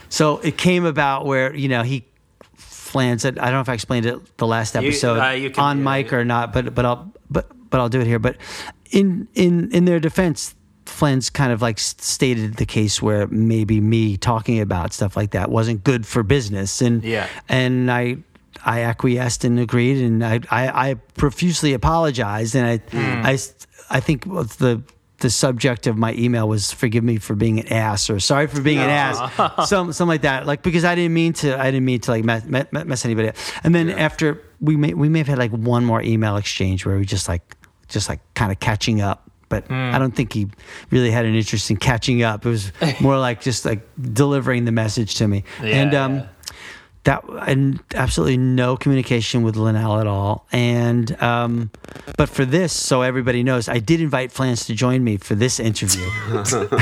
so 0.09 0.37
it 0.39 0.57
came 0.57 0.85
about 0.85 1.25
where 1.25 1.53
you 1.55 1.67
know 1.67 1.83
he 1.83 2.05
Flans. 2.55 3.23
I 3.25 3.31
don't 3.31 3.51
know 3.51 3.61
if 3.61 3.69
I 3.69 3.73
explained 3.73 4.05
it 4.05 4.37
the 4.37 4.47
last 4.47 4.73
You- 4.75 4.81
episode 4.81 5.19
uh, 5.19 5.29
you 5.31 5.49
can- 5.49 5.63
on 5.63 5.83
mic 5.83 6.11
or 6.13 6.23
not, 6.25 6.53
but 6.53 6.73
but 6.73 6.85
I'll 6.85 7.11
but 7.29 7.51
but 7.69 7.79
I'll 7.79 7.89
do 7.89 7.99
it 8.01 8.07
here. 8.07 8.19
But 8.19 8.37
in 8.91 9.27
in 9.35 9.71
in 9.71 9.85
their 9.85 9.99
defense, 9.99 10.55
Flans 10.85 11.29
kind 11.29 11.51
of 11.51 11.61
like 11.61 11.77
stated 11.79 12.55
the 12.55 12.65
case 12.65 13.01
where 13.01 13.27
maybe 13.27 13.79
me 13.79 14.17
talking 14.17 14.59
about 14.59 14.93
stuff 14.93 15.15
like 15.15 15.31
that 15.31 15.49
wasn't 15.51 15.83
good 15.83 16.05
for 16.05 16.23
business, 16.23 16.81
and 16.81 17.03
Yeah. 17.03 17.27
and 17.47 17.91
I. 17.91 18.17
I 18.65 18.81
acquiesced 18.81 19.45
and 19.45 19.57
agreed, 19.57 20.03
and 20.03 20.21
I, 20.21 20.41
I, 20.51 20.89
I 20.89 20.93
profusely 21.15 21.71
apologized, 21.73 22.55
and 22.55 22.65
I, 22.67 22.77
Hmm. 22.91 23.25
I, 23.25 23.37
I 23.89 23.99
think 24.01 24.25
the 24.25 24.81
the 25.19 25.29
subject 25.29 25.87
of 25.87 25.97
my 25.97 26.13
email 26.15 26.49
was 26.49 26.69
"Forgive 26.73 27.01
me 27.03 27.17
for 27.19 27.35
being 27.35 27.59
an 27.61 27.67
ass" 27.71 28.09
or 28.09 28.19
"Sorry 28.19 28.47
for 28.47 28.59
being 28.61 28.79
an 28.79 28.89
ass," 28.89 29.17
some 29.69 29.93
something 29.93 30.07
like 30.09 30.23
that. 30.23 30.45
Like 30.45 30.61
because 30.61 30.83
I 30.83 30.93
didn't 30.95 31.13
mean 31.13 31.31
to, 31.33 31.57
I 31.57 31.71
didn't 31.71 31.85
mean 31.85 32.01
to 32.01 32.11
like 32.11 32.25
mess, 32.25 32.43
mess, 32.43 32.65
mess 32.73 33.05
anybody 33.05 33.29
up. 33.29 33.35
And 33.63 33.73
then 33.73 33.89
after 33.91 34.41
we 34.59 34.75
may 34.75 34.93
we 34.93 35.07
may 35.07 35.19
have 35.19 35.27
had 35.27 35.37
like 35.37 35.51
one 35.51 35.85
more 35.85 36.01
email 36.01 36.35
exchange 36.35 36.85
where 36.85 36.97
we 36.97 37.05
just 37.05 37.29
like 37.29 37.55
just 37.89 38.09
like 38.09 38.21
kind 38.33 38.51
of 38.51 38.59
catching 38.59 39.01
up. 39.01 39.29
But 39.49 39.69
I 39.71 39.97
don't 39.97 40.15
think 40.15 40.31
he 40.31 40.47
really 40.91 41.09
had 41.09 41.25
an 41.25 41.33
interest 41.33 41.71
in 41.71 41.77
catching 41.77 42.21
up. 42.21 42.45
It 42.45 42.49
was 42.49 42.71
more 43.01 43.17
like 43.17 43.41
just 43.41 43.65
like 43.65 43.81
delivering 43.99 44.65
the 44.65 44.71
message 44.71 45.15
to 45.15 45.27
me. 45.27 45.43
Yeah, 45.59 45.67
and 45.69 45.95
um, 45.95 46.15
yeah. 46.15 46.27
that 47.05 47.23
and 47.47 47.79
absolutely 47.95 48.37
no 48.37 48.77
communication 48.77 49.41
with 49.41 49.55
Linnell 49.55 49.99
at 49.99 50.05
all. 50.05 50.45
And 50.51 51.19
um, 51.19 51.71
but 52.15 52.29
for 52.29 52.45
this, 52.45 52.71
so 52.73 53.01
everybody 53.01 53.41
knows, 53.41 53.67
I 53.67 53.79
did 53.79 54.01
invite 54.01 54.31
Flans 54.31 54.65
to 54.67 54.75
join 54.75 55.03
me 55.03 55.17
for 55.17 55.33
this 55.33 55.59
interview. 55.59 56.07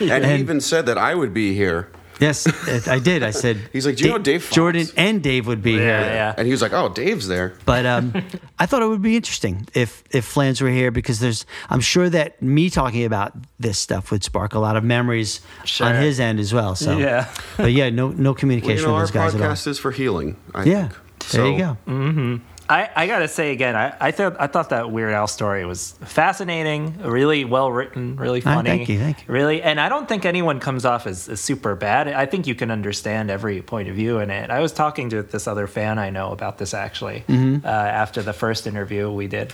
And 0.00 0.24
he 0.24 0.36
even 0.36 0.62
said 0.62 0.86
that 0.86 0.96
I 0.96 1.14
would 1.14 1.34
be 1.34 1.54
here. 1.54 1.90
Yes, 2.20 2.46
I 2.88 2.98
did. 2.98 3.22
I 3.22 3.30
said 3.30 3.56
He's 3.72 3.86
like, 3.86 3.96
"Do 3.96 4.04
you 4.04 4.10
know 4.10 4.18
Dave 4.18 4.42
Fox?" 4.44 4.54
Jordan 4.54 4.86
and 4.96 5.22
Dave 5.22 5.46
would 5.46 5.62
be 5.62 5.72
Yeah, 5.72 5.78
here. 5.78 6.12
yeah. 6.12 6.34
And 6.36 6.46
he 6.46 6.52
was 6.52 6.62
like, 6.62 6.72
"Oh, 6.72 6.88
Dave's 6.88 7.26
there." 7.28 7.54
But 7.64 7.86
um, 7.86 8.12
I 8.58 8.66
thought 8.66 8.82
it 8.82 8.86
would 8.88 9.02
be 9.02 9.16
interesting 9.16 9.66
if 9.74 10.02
if 10.10 10.24
Flans 10.24 10.60
were 10.60 10.70
here 10.70 10.90
because 10.90 11.18
there's 11.20 11.46
I'm 11.70 11.80
sure 11.80 12.08
that 12.10 12.40
me 12.42 12.70
talking 12.70 13.04
about 13.04 13.32
this 13.58 13.78
stuff 13.78 14.10
would 14.10 14.22
spark 14.24 14.54
a 14.54 14.58
lot 14.58 14.76
of 14.76 14.84
memories 14.84 15.40
Sure. 15.64 15.86
on 15.88 15.96
his 15.96 16.20
end 16.20 16.38
as 16.40 16.52
well. 16.52 16.74
So 16.76 16.98
Yeah. 16.98 17.28
but 17.56 17.72
yeah, 17.72 17.90
no 17.90 18.08
no 18.08 18.30
Well, 18.30 18.34
communication 18.34 18.82
you 18.82 18.86
know, 18.86 18.94
with 18.94 19.02
those 19.02 19.10
guys 19.10 19.34
at 19.34 19.40
all. 19.40 19.48
podcast 19.48 19.66
is 19.66 19.78
for 19.78 19.90
healing. 19.90 20.36
I 20.54 20.64
Yeah, 20.64 20.88
think. 20.88 21.30
there 21.32 21.46
you 21.46 21.58
So- 21.58 21.76
go. 21.86 22.40
I, 22.70 22.88
I 22.94 23.06
gotta 23.08 23.26
say 23.26 23.50
again, 23.50 23.74
I, 23.74 23.94
I 24.00 24.10
thought 24.12 24.36
I 24.40 24.46
thought 24.46 24.68
that 24.70 24.90
Weird 24.92 25.12
Al 25.12 25.26
story 25.26 25.64
was 25.66 25.94
fascinating, 26.02 26.96
really 27.02 27.44
well 27.44 27.72
written, 27.72 28.14
really 28.16 28.40
Ah, 28.46 28.54
funny. 28.54 28.70
thank 28.70 28.88
you, 28.88 28.98
thank 28.98 29.18
you. 29.18 29.24
Really, 29.34 29.60
and 29.60 29.80
I 29.80 29.88
don't 29.88 30.08
think 30.08 30.24
anyone 30.24 30.60
comes 30.60 30.84
off 30.84 31.06
as, 31.08 31.28
as 31.28 31.40
super 31.40 31.74
bad. 31.74 32.06
I 32.06 32.26
think 32.26 32.46
you 32.46 32.54
can 32.54 32.70
understand 32.70 33.28
every 33.30 33.60
point 33.62 33.88
of 33.88 33.96
view 33.96 34.20
in 34.20 34.30
it. 34.30 34.50
I 34.50 34.60
was 34.60 34.72
talking 34.72 35.10
to 35.10 35.22
this 35.22 35.48
other 35.48 35.66
fan 35.66 35.98
I 35.98 36.10
know 36.10 36.30
about 36.30 36.58
this 36.58 36.72
actually 36.72 37.24
Mm-hmm. 37.28 37.66
uh, 37.66 37.68
after 37.68 38.22
the 38.22 38.32
first 38.32 38.66
interview 38.66 39.10
we 39.10 39.26
did. 39.26 39.52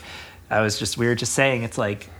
I 0.50 0.60
was 0.60 0.78
just 0.78 0.98
we 0.98 1.06
were 1.06 1.14
just 1.14 1.32
saying 1.32 1.62
it's 1.62 1.78
like 1.78 2.10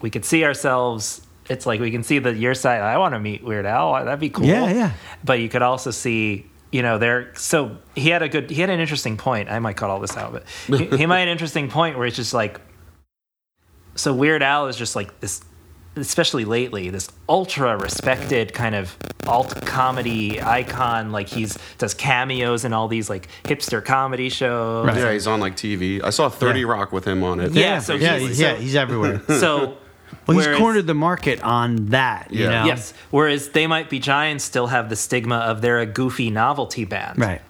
we 0.00 0.08
could 0.10 0.24
see 0.24 0.44
ourselves. 0.44 1.20
It's 1.48 1.66
like 1.66 1.80
we 1.80 1.90
can 1.90 2.02
see 2.02 2.18
the 2.18 2.32
your 2.34 2.54
side. 2.54 2.80
I 2.80 2.96
want 2.98 3.12
to 3.14 3.20
meet 3.20 3.44
Weird 3.44 3.66
Al. 3.66 3.92
That'd 4.04 4.20
be 4.20 4.30
cool. 4.30 4.46
Yeah, 4.46 4.72
yeah. 4.72 4.92
But 5.22 5.40
you 5.40 5.48
could 5.48 5.62
also 5.62 5.90
see, 5.90 6.46
you 6.72 6.82
know, 6.82 6.98
there. 6.98 7.34
So 7.34 7.76
he 7.94 8.10
had 8.10 8.22
a 8.22 8.28
good, 8.28 8.50
he 8.50 8.60
had 8.60 8.70
an 8.70 8.80
interesting 8.80 9.16
point. 9.16 9.50
I 9.50 9.58
might 9.58 9.76
cut 9.76 9.90
all 9.90 10.00
this 10.00 10.16
out, 10.16 10.32
but 10.32 10.78
he, 10.78 10.86
he 10.98 11.06
might 11.06 11.20
an 11.20 11.28
interesting 11.28 11.68
point 11.68 11.96
where 11.98 12.06
it's 12.06 12.16
just 12.16 12.32
like, 12.34 12.60
so 13.94 14.14
Weird 14.14 14.42
Al 14.42 14.68
is 14.68 14.76
just 14.76 14.94
like 14.96 15.20
this 15.20 15.42
especially 15.96 16.44
lately, 16.44 16.88
this 16.88 17.10
ultra 17.28 17.76
respected 17.76 18.54
kind 18.54 18.76
of 18.76 18.96
alt 19.26 19.66
comedy 19.66 20.40
icon. 20.40 21.10
Like 21.10 21.28
he's 21.28 21.58
does 21.78 21.94
cameos 21.94 22.64
in 22.64 22.72
all 22.72 22.86
these 22.86 23.10
like 23.10 23.28
hipster 23.42 23.84
comedy 23.84 24.28
shows. 24.28 24.86
Right. 24.86 24.96
Yeah, 24.96 25.12
he's 25.12 25.26
on 25.26 25.40
like 25.40 25.56
TV. 25.56 26.02
I 26.02 26.10
saw 26.10 26.28
30 26.28 26.64
Rock 26.64 26.92
with 26.92 27.04
him 27.04 27.24
on 27.24 27.40
it. 27.40 27.52
Yeah, 27.52 27.80
so 27.80 27.94
yeah, 27.94 28.16
he's- 28.18 28.28
he's, 28.28 28.40
yeah, 28.40 28.54
so- 28.54 28.60
he's 28.60 28.76
everywhere. 28.76 29.20
So 29.26 29.76
Well, 30.26 30.36
he's 30.38 30.56
cornered 30.58 30.86
the 30.86 30.94
market 30.94 31.42
on 31.42 31.86
that. 31.86 32.28
You 32.30 32.44
Yeah. 32.44 32.50
know? 32.50 32.64
Yes. 32.66 32.94
Whereas 33.10 33.48
they 33.50 33.66
might 33.66 33.90
be 33.90 33.98
giants 33.98 34.44
still 34.44 34.68
have 34.68 34.88
the 34.88 34.96
stigma 34.96 35.36
of 35.36 35.60
they're 35.60 35.80
a 35.80 35.86
goofy 35.86 36.30
novelty 36.30 36.84
band. 36.84 37.18
Right. 37.18 37.40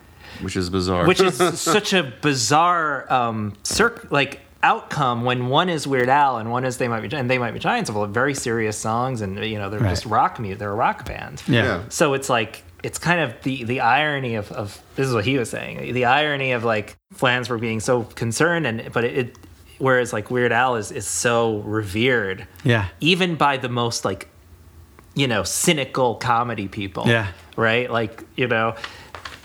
Which 0.41 0.57
is 0.57 0.71
bizarre. 0.71 1.07
Which 1.07 1.21
is 1.21 1.37
such 1.61 1.93
a 1.93 2.03
bizarre 2.23 3.11
um 3.13 3.55
circ 3.63 4.11
like 4.11 4.41
outcome 4.63 5.25
when 5.25 5.49
one 5.49 5.69
is 5.69 5.87
Weird 5.87 6.09
Al 6.09 6.37
and 6.39 6.51
one 6.51 6.65
is 6.65 6.77
They 6.77 6.89
Might 6.89 7.01
Be 7.01 7.09
Gi- 7.09 7.17
and 7.17 7.31
They 7.31 7.39
Might 7.39 7.53
Be 7.53 7.59
Giants 7.59 7.89
of 7.91 8.11
very 8.11 8.35
serious 8.35 8.77
songs 8.79 9.21
and 9.23 9.43
you 9.45 9.59
know 9.59 9.69
they're 9.71 9.81
Right. 9.81 9.91
just 9.91 10.07
rock 10.07 10.39
music. 10.39 10.59
They're 10.59 10.71
a 10.71 10.75
rock 10.75 11.05
band. 11.07 11.43
Yeah. 11.47 11.63
Yeah. 11.65 11.83
So 11.91 12.15
it's 12.15 12.29
like 12.31 12.63
it's 12.83 12.99
kind 12.99 13.21
of 13.21 13.35
the 13.43 13.65
the 13.65 13.81
irony 13.81 14.37
of, 14.37 14.51
of 14.53 14.81
this 14.97 15.07
is 15.07 15.13
what 15.15 15.25
he 15.27 15.37
was 15.37 15.51
saying. 15.51 15.93
The 15.93 16.05
irony 16.07 16.53
of 16.53 16.65
like 16.65 16.97
Flansburgh 17.15 17.61
being 17.61 17.81
so 17.81 18.05
concerned 18.05 18.67
and 18.67 18.91
but 18.93 19.05
it, 19.05 19.17
it 19.19 19.37
whereas 19.81 20.13
like 20.13 20.31
Weird 20.31 20.53
Al 20.53 20.77
is 20.77 20.93
is 20.93 21.07
so 21.07 21.59
revered 21.61 22.47
Yeah. 22.65 22.89
even 23.01 23.35
by 23.35 23.57
the 23.57 23.69
most 23.69 24.05
like 24.05 24.29
you 25.15 25.27
know 25.27 25.43
cynical 25.43 26.15
comedy 26.17 26.69
people 26.69 27.05
Yeah. 27.07 27.29
right 27.57 27.91
like 27.91 28.25
you 28.37 28.47
know 28.47 28.77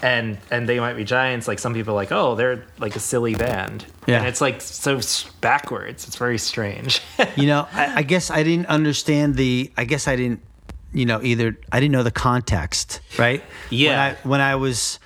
and 0.02 0.38
and 0.52 0.68
they 0.70 0.80
might 0.80 0.94
be 0.94 1.04
giants 1.04 1.48
like 1.48 1.58
some 1.58 1.74
people 1.74 1.94
are 1.94 1.96
like 2.04 2.12
oh 2.12 2.36
they're 2.36 2.66
like 2.80 2.96
a 2.96 3.00
silly 3.00 3.34
band 3.34 3.86
Yeah. 4.06 4.18
and 4.20 4.28
it's 4.28 4.42
like 4.42 4.62
so 4.62 5.00
backwards 5.42 6.06
it's 6.08 6.18
very 6.18 6.38
strange 6.38 7.02
You 7.36 7.48
know, 7.48 7.68
I, 7.74 8.00
I 8.00 8.04
guess 8.04 8.30
I 8.30 8.44
didn't 8.44 8.68
understand 8.68 9.36
the. 9.36 9.72
I 9.78 9.86
guess 9.86 10.08
I 10.08 10.16
didn't. 10.16 10.42
You 10.94 11.06
know, 11.06 11.22
either 11.24 11.58
I 11.72 11.80
didn't 11.82 11.92
know 11.94 12.04
the 12.04 12.12
context, 12.12 13.02
right? 13.18 13.44
Yeah. 13.70 13.90
When 13.90 14.00
I, 14.00 14.14
when 14.30 14.42
I 14.42 14.56
was 14.56 15.00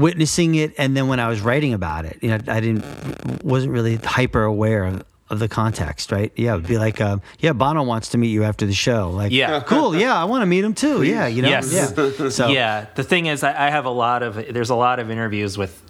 witnessing 0.00 0.54
it, 0.54 0.74
and 0.78 0.96
then 0.96 1.08
when 1.08 1.20
I 1.20 1.28
was 1.28 1.40
writing 1.40 1.74
about 1.74 2.04
it, 2.04 2.18
you 2.22 2.30
know, 2.30 2.38
I 2.48 2.60
didn't 2.60 3.44
wasn't 3.44 3.72
really 3.72 3.96
hyper 3.96 4.42
aware 4.42 4.84
of, 4.84 5.04
of 5.28 5.38
the 5.38 5.48
context, 5.48 6.10
right? 6.12 6.32
Yeah, 6.36 6.52
it 6.52 6.56
would 6.56 6.66
be 6.66 6.78
like, 6.78 7.00
um, 7.00 7.22
yeah, 7.38 7.52
Bono 7.52 7.82
wants 7.84 8.08
to 8.10 8.18
meet 8.18 8.28
you 8.30 8.44
after 8.44 8.66
the 8.66 8.72
show. 8.74 9.10
Like, 9.10 9.30
Yeah. 9.32 9.60
cool. 9.60 9.94
Yeah, 9.94 10.14
I 10.20 10.24
want 10.24 10.42
to 10.42 10.46
meet 10.46 10.64
him 10.64 10.74
too. 10.74 11.02
Yeah, 11.02 11.26
you 11.26 11.42
know, 11.42 11.48
Yes. 11.48 11.72
yeah. 11.72 12.28
So 12.30 12.48
yeah 12.48 12.86
the 12.94 13.04
thing 13.04 13.26
is 13.26 13.42
I, 13.44 13.66
I 13.66 13.70
have 13.70 13.84
a 13.84 13.90
lot 13.90 14.22
of 14.22 14.34
there's 14.52 14.70
a 14.70 14.74
lot 14.74 14.98
of 14.98 15.10
interviews 15.10 15.56
with 15.56 15.80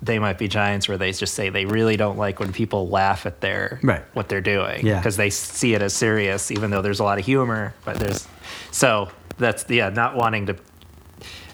they 0.00 0.18
might 0.20 0.38
be 0.38 0.46
giants 0.46 0.86
where 0.88 0.96
they 0.98 1.10
just 1.12 1.34
say 1.34 1.48
they 1.48 1.64
really 1.64 1.96
don't 1.96 2.16
like 2.16 2.38
when 2.38 2.52
people 2.52 2.88
laugh 2.88 3.26
at 3.26 3.40
their 3.40 3.80
Right. 3.82 4.02
what 4.12 4.28
they're 4.28 4.40
doing 4.40 4.86
Yeah. 4.86 4.98
because 4.98 5.16
they 5.16 5.30
see 5.30 5.74
it 5.74 5.82
as 5.82 5.92
serious 5.92 6.50
even 6.52 6.70
though 6.70 6.82
there's 6.82 7.00
a 7.00 7.04
lot 7.04 7.18
of 7.18 7.24
humor 7.24 7.74
but 7.84 7.96
there's 7.96 8.28
so 8.70 9.08
that's 9.38 9.64
yeah 9.68 9.88
not 9.88 10.14
wanting 10.14 10.46
to 10.46 10.56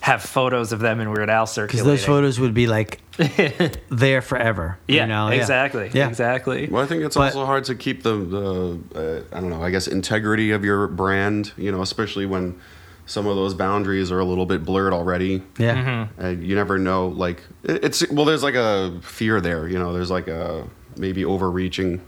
have 0.01 0.23
photos 0.23 0.73
of 0.73 0.81
them 0.81 1.01
in 1.01 1.11
Weird 1.11 1.29
Al 1.31 1.45
because 1.45 1.55
circulating 1.55 1.87
those 1.91 2.05
photos 2.05 2.41
would 2.41 2.55
be 2.55 2.67
like 2.67 3.01
there 3.91 4.23
forever. 4.23 4.79
yeah 4.87 5.03
you 5.03 5.09
know? 5.09 5.29
exactly 5.29 5.91
Yeah. 5.93 6.09
exactly 6.09 6.69
Well, 6.71 6.83
I 6.83 6.87
think 6.87 7.03
it's 7.05 7.17
But- 7.17 7.35
also 7.35 7.45
hard 7.47 7.65
to 7.65 7.75
keep 7.75 8.03
the, 8.03 8.15
the 8.15 9.25
uh, 9.33 9.37
I 9.37 9.41
don't 9.41 9.51
know, 9.51 9.63
I 9.63 9.71
guess 9.71 9.87
integrity 9.87 10.51
of 10.53 10.65
your 10.65 10.87
brand, 10.87 11.53
you 11.57 11.73
know, 11.73 11.83
especially 11.83 12.27
when 12.27 12.61
some 13.07 13.27
of 13.27 13.37
those 13.37 13.55
boundaries 13.55 14.13
are 14.13 14.19
a 14.19 14.25
little 14.25 14.45
bit 14.47 14.65
blurred 14.65 14.93
already. 14.93 15.43
Yeah. 15.59 15.75
Mm-hmm. 15.77 16.21
And 16.21 16.45
you 16.47 16.55
never 16.55 16.79
know, 16.79 17.09
like, 17.09 17.43
it's, 17.65 18.07
well, 18.11 18.27
there's 18.27 18.43
like 18.43 18.55
a 18.55 19.01
fear 19.03 19.41
there, 19.41 19.67
you 19.67 19.79
know, 19.79 19.93
there's 19.95 20.11
like 20.11 20.29
a 20.29 20.67
maybe 20.97 21.25
overreaching, 21.25 22.03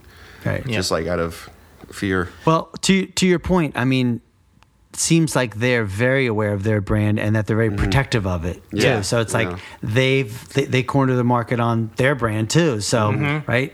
Right. 0.44 0.66
just 0.66 0.90
like 0.90 1.06
out 1.06 1.18
of 1.18 1.48
fear. 1.90 2.28
Well, 2.46 2.70
to 2.82 3.06
to 3.06 3.26
your 3.26 3.38
point, 3.38 3.76
I 3.76 3.84
mean, 3.84 4.16
it 4.16 4.22
seems 4.92 5.36
like 5.36 5.56
they're 5.56 5.84
very 5.84 6.26
aware 6.26 6.52
of 6.52 6.64
their 6.64 6.80
brand 6.80 7.18
and 7.20 7.36
that 7.36 7.46
they're 7.46 7.56
very 7.56 7.70
mm. 7.70 7.76
protective 7.76 8.26
of 8.26 8.44
it 8.44 8.62
too. 8.70 9.02
So 9.02 9.20
it's 9.20 9.32
like 9.32 9.48
yeah. 9.48 9.58
they've 9.82 10.48
they, 10.50 10.64
they 10.64 10.82
corner 10.82 11.14
the 11.14 11.24
market 11.24 11.60
on 11.60 11.90
their 11.96 12.14
brand 12.14 12.50
too. 12.50 12.80
So 12.80 13.12
mm-hmm. 13.12 13.50
right, 13.50 13.72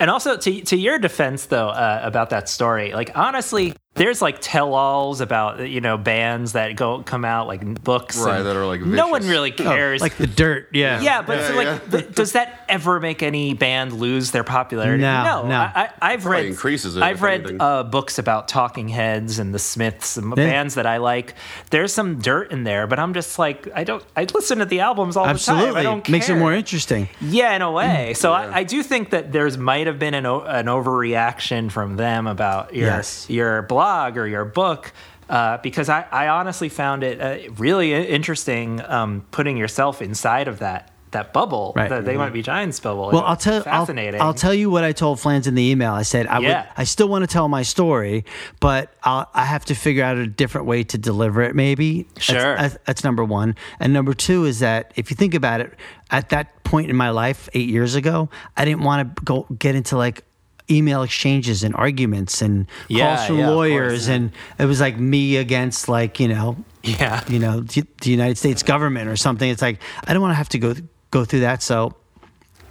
And 0.00 0.10
also 0.10 0.36
to 0.36 0.60
to 0.62 0.76
your 0.76 0.98
defense 0.98 1.46
though 1.46 1.68
uh, 1.68 2.00
about 2.02 2.30
that 2.30 2.48
story, 2.48 2.92
like 2.92 3.10
honestly, 3.16 3.74
there's 3.94 4.22
like 4.22 4.38
tell-alls 4.40 5.20
about 5.20 5.68
you 5.68 5.80
know 5.80 5.98
bands 5.98 6.52
that 6.52 6.76
go 6.76 7.02
come 7.02 7.24
out 7.24 7.46
like 7.46 7.84
books, 7.84 8.18
Right, 8.18 8.38
and 8.38 8.46
that 8.46 8.56
are, 8.56 8.64
like, 8.66 8.80
no 8.80 9.08
one 9.08 9.20
vicious. 9.20 9.30
really 9.30 9.52
Oh, 9.52 9.56
cares. 9.62 10.00
like 10.00 10.16
the 10.16 10.26
dirt. 10.26 10.68
Yeah, 10.72 11.00
yeah, 11.00 11.20
but 11.22 11.38
Yeah, 11.38 11.48
so, 11.48 11.54
like, 11.56 11.66
yeah. 11.66 11.78
but 11.90 12.14
does 12.14 12.32
that 12.32 12.64
ever 12.70 13.00
make 13.00 13.22
any 13.22 13.52
band 13.52 13.92
lose 13.92 14.30
their 14.30 14.44
popularity? 14.44 15.02
No, 15.02 15.46
no. 15.46 15.54
I, 15.56 15.90
I, 16.00 16.12
I've 16.12 16.24
read 16.24 16.46
increases 16.46 16.96
it, 16.96 17.02
I've 17.02 17.20
read 17.22 17.56
uh, 17.60 17.82
books 17.84 18.18
about 18.18 18.48
Talking 18.48 18.88
Heads 18.88 19.38
and 19.38 19.52
the 19.54 19.58
Smiths 19.58 20.16
and 20.16 20.30
Yeah. 20.30 20.46
bands 20.46 20.74
that 20.76 20.86
I 20.86 20.96
like. 20.96 21.34
There's 21.70 21.92
some 21.92 22.18
dirt 22.18 22.50
in 22.50 22.64
there, 22.64 22.86
but 22.86 22.98
I'm 22.98 23.12
just 23.12 23.38
like 23.38 23.68
I 23.74 23.84
don't. 23.84 24.02
I 24.16 24.26
listen 24.34 24.58
to 24.60 24.64
the 24.64 24.80
albums 24.80 25.16
all 25.18 25.24
the 25.24 25.34
time. 25.34 25.56
I 25.56 25.58
absolutely 25.58 25.82
don't 25.82 26.08
makes 26.08 26.30
it 26.30 26.36
more 26.36 26.54
interesting. 26.54 27.08
Yeah, 27.20 27.54
in 27.54 27.60
a 27.62 27.70
way. 27.70 28.14
So 28.14 28.32
I, 28.32 28.60
I 28.60 28.64
do 28.64 28.82
think 28.82 29.10
that 29.10 29.32
there's 29.32 29.51
might 29.58 29.86
have 29.86 29.98
been 29.98 30.14
an, 30.14 30.26
o- 30.26 30.42
an 30.42 30.66
overreaction 30.66 31.70
from 31.70 31.96
them 31.96 32.26
about 32.26 32.74
your 32.74 32.86
Yes. 32.88 33.28
your 33.30 33.62
blog 33.62 34.16
or 34.16 34.26
your 34.26 34.44
book. 34.44 34.92
Uh, 35.28 35.56
because 35.62 35.88
I, 35.88 36.04
I 36.10 36.28
honestly 36.28 36.68
found 36.68 37.02
it 37.02 37.20
uh, 37.20 37.52
really 37.54 37.94
interesting 37.94 38.82
um, 38.82 39.24
putting 39.30 39.56
yourself 39.56 40.02
inside 40.02 40.46
of 40.48 40.58
that 40.58 40.91
that 41.12 41.32
bubble. 41.32 41.72
Right. 41.74 41.88
That 41.88 42.04
they 42.04 42.12
mm-hmm. 42.12 42.20
might 42.20 42.32
be 42.32 42.42
giants 42.42 42.80
bubble. 42.80 43.10
Well, 43.12 43.22
I'll 43.22 43.36
tell 43.36 43.62
I'll. 43.66 43.86
I'll 44.20 44.34
tell 44.34 44.54
you 44.54 44.70
what 44.70 44.84
I 44.84 44.92
told 44.92 45.20
Flans 45.20 45.46
in 45.46 45.54
the 45.54 45.62
email. 45.62 45.92
I 45.92 46.02
said 46.02 46.26
I 46.26 46.40
Yeah. 46.40 46.62
would 46.62 46.68
I 46.76 46.84
still 46.84 47.08
want 47.08 47.22
to 47.22 47.26
tell 47.26 47.48
my 47.48 47.62
story, 47.62 48.24
but 48.60 48.92
I'll, 49.02 49.28
I 49.34 49.44
have 49.44 49.64
to 49.66 49.74
figure 49.74 50.04
out 50.04 50.16
a 50.16 50.26
different 50.26 50.66
way 50.66 50.82
to 50.84 50.98
deliver 50.98 51.42
it. 51.42 51.54
Maybe 51.54 52.02
That's- 52.02 52.24
Sure. 52.24 52.56
That's, 52.56 52.78
that's 52.86 53.04
number 53.04 53.24
one, 53.24 53.54
and 53.80 53.92
number 53.92 54.14
two 54.14 54.44
is 54.44 54.60
that 54.60 54.92
if 54.96 55.10
you 55.10 55.16
think 55.16 55.34
about 55.34 55.60
it, 55.60 55.72
at 56.10 56.30
that 56.30 56.62
point 56.64 56.90
in 56.90 56.96
my 56.96 57.10
life, 57.10 57.48
eight 57.54 57.68
years 57.68 57.94
ago, 57.94 58.28
I 58.56 58.64
didn't 58.64 58.82
want 58.82 59.16
to 59.16 59.24
go 59.24 59.46
get 59.58 59.74
into 59.74 59.96
like 59.96 60.24
email 60.70 61.02
exchanges 61.02 61.62
and 61.62 61.74
arguments 61.74 62.40
and 62.42 62.66
Yeah, 62.88 63.16
calls 63.16 63.26
from 63.26 63.38
yeah, 63.38 63.50
lawyers, 63.50 64.08
and 64.08 64.32
it 64.58 64.66
was 64.66 64.80
like 64.80 64.98
me 64.98 65.36
against 65.36 65.88
like 65.88 66.20
you 66.20 66.28
know 66.28 66.56
yeah. 66.82 67.22
you 67.28 67.38
know 67.38 67.60
the 67.60 67.84
the 68.00 68.10
United 68.10 68.38
States 68.38 68.62
government 68.62 69.08
or 69.08 69.16
something. 69.16 69.48
It's 69.48 69.62
like 69.62 69.80
I 70.04 70.12
don't 70.12 70.22
want 70.22 70.32
to 70.32 70.36
have 70.36 70.48
to 70.50 70.58
go 70.58 70.74
go 71.12 71.24
through 71.24 71.40
that. 71.40 71.62
So 71.62 71.94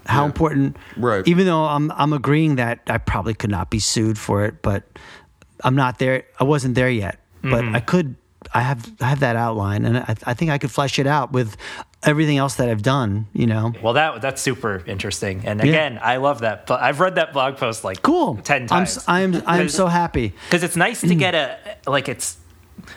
how 0.06 0.22
Yeah. 0.22 0.26
important? 0.26 0.76
Right. 0.98 1.26
Even 1.26 1.46
though 1.46 1.64
I'm 1.64 1.90
I'm 1.92 2.12
agreeing 2.12 2.58
that 2.58 2.80
I 2.88 2.98
probably 2.98 3.34
could 3.34 3.52
not 3.52 3.70
be 3.70 3.80
sued 3.80 4.18
for 4.18 4.44
it, 4.46 4.62
but 4.62 4.84
I'm 5.64 5.76
not 5.76 5.98
there. 6.00 6.24
I 6.40 6.44
wasn't 6.44 6.76
there 6.76 6.90
yet, 6.90 7.20
but 7.42 7.64
Mm-hmm. 7.64 7.76
I 7.76 7.80
could. 7.80 8.16
I 8.54 8.62
have 8.62 8.92
I 9.00 9.06
have 9.06 9.20
that 9.22 9.36
outline, 9.38 9.86
and 9.86 9.98
I, 10.00 10.16
I 10.26 10.34
think 10.34 10.50
I 10.52 10.58
could 10.58 10.72
flesh 10.72 10.98
it 11.00 11.06
out 11.08 11.32
with 11.32 11.56
everything 12.04 12.38
else 12.38 12.56
that 12.56 12.68
I've 12.68 12.82
done. 12.82 13.28
You 13.34 13.46
know. 13.46 13.72
Well, 13.82 13.94
that 13.94 14.20
that's 14.22 14.42
super 14.42 14.84
interesting. 14.88 15.44
And 15.46 15.62
again, 15.62 16.00
I 16.02 16.18
love 16.18 16.40
that. 16.42 16.66
But 16.66 16.82
I've 16.82 17.00
read 17.00 17.16
that 17.16 17.32
blog 17.34 17.58
post 17.58 17.84
like 17.86 18.02
Cool. 18.02 18.38
ten 18.44 18.66
times. 18.68 18.98
I'm 19.08 19.32
times. 19.32 19.44
s- 19.44 19.46
I'm 19.48 19.60
I'm 19.62 19.70
so 19.70 19.86
happy. 19.88 20.34
because 20.50 20.64
it's 20.64 20.76
nice 20.76 21.02
to 21.02 21.14
get 21.16 21.36
a 21.36 21.56
like 21.88 22.10
it's 22.10 22.38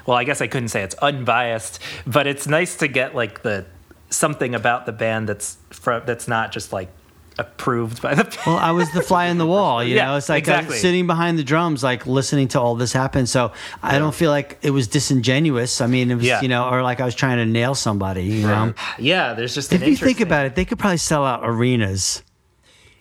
well 0.07 0.17
i 0.17 0.25
guess 0.25 0.41
i 0.41 0.47
couldn't 0.47 0.71
say 0.71 0.83
it's 0.83 0.95
unbiased 1.03 1.79
but 2.07 2.27
it's 2.27 2.47
nice 2.47 2.77
to 2.77 2.89
get 2.89 3.15
like 3.15 3.43
the 3.43 3.67
something 4.15 4.55
about 4.55 4.87
the 4.87 4.93
band 4.93 5.29
that's 5.29 5.57
from 5.71 6.03
that's 6.07 6.27
not 6.29 6.53
just 6.53 6.73
like 6.73 6.89
approved 7.37 8.01
by 8.01 8.15
the 8.15 8.39
Well, 8.47 8.57
I 8.57 8.71
was 8.71 8.91
the 8.93 9.03
fly 9.03 9.27
in 9.27 9.39
the 9.39 9.47
wall, 9.47 9.83
you 9.83 9.95
Yeah, 9.97 10.07
know. 10.07 10.17
It's 10.17 10.29
like 10.29 10.43
exactly. 10.45 10.77
sitting 10.79 11.09
behind 11.09 11.37
the 11.37 11.43
drums, 11.43 11.83
like 11.83 12.07
listening 12.07 12.47
to 12.49 12.61
all 12.61 12.77
this 12.77 12.93
happen. 12.93 13.27
So 13.27 13.51
I 13.83 13.99
don't 13.99 14.15
feel 14.15 14.31
like 14.31 14.59
it 14.63 14.71
was 14.71 14.87
disingenuous. 14.87 15.81
I 15.81 15.89
mean, 15.89 16.13
it 16.13 16.15
was, 16.15 16.25
Yeah. 16.25 16.43
you 16.43 16.49
know, 16.49 16.69
or 16.69 16.83
like 16.83 17.01
I 17.01 17.05
was 17.05 17.17
trying 17.17 17.39
to 17.39 17.45
nail 17.47 17.75
somebody. 17.75 18.23
You 18.25 18.47
know, 18.47 18.75
yeah 19.01 19.35
there's 19.35 19.53
just 19.55 19.73
if 19.73 19.85
you 19.85 19.97
think 19.97 20.21
about 20.21 20.47
it, 20.47 20.55
they 20.55 20.65
could 20.65 20.79
probably 20.79 20.99
sell 20.99 21.25
out 21.25 21.41
arenas. 21.43 22.23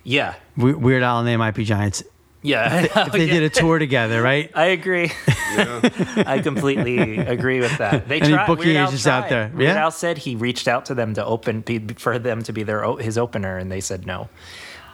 yeah 0.04 0.34
We- 0.58 0.74
Weird 0.74 1.04
Al 1.04 1.20
and 1.20 1.28
they 1.28 1.38
might 1.38 1.54
be 1.54 1.64
giants 1.64 2.04
yeah 2.44 2.86
if 3.08 3.12
they 3.14 3.26
did 3.26 3.42
a 3.44 3.50
tour 3.50 3.80
together, 3.80 4.22
right? 4.22 4.52
I 4.56 4.66
agree. 4.68 5.12
I 5.28 6.40
completely 6.44 7.18
agree 7.18 7.60
with 7.60 7.78
that. 7.80 8.08
They 8.08 8.20
Any 8.22 8.34
tried. 8.34 8.48
booking 8.48 8.66
Weird 8.66 8.78
Al 8.78 8.88
agents 8.88 9.08
out 9.08 9.20
tried. 9.22 9.30
there? 9.30 9.52
Weird 9.56 9.76
Yeah? 9.76 9.84
Al 9.84 9.92
said 9.92 10.18
he 10.20 10.36
reached 10.36 10.68
out 10.68 10.86
to 10.86 10.94
them 10.94 11.14
to 11.16 11.26
open 11.26 11.64
for 11.98 12.20
them 12.20 12.42
to 12.44 12.54
be 12.54 12.64
their 12.64 12.84
his 12.98 13.18
opener, 13.18 13.58
and 13.58 13.72
they 13.72 13.82
said 13.82 14.06
no. 14.06 14.30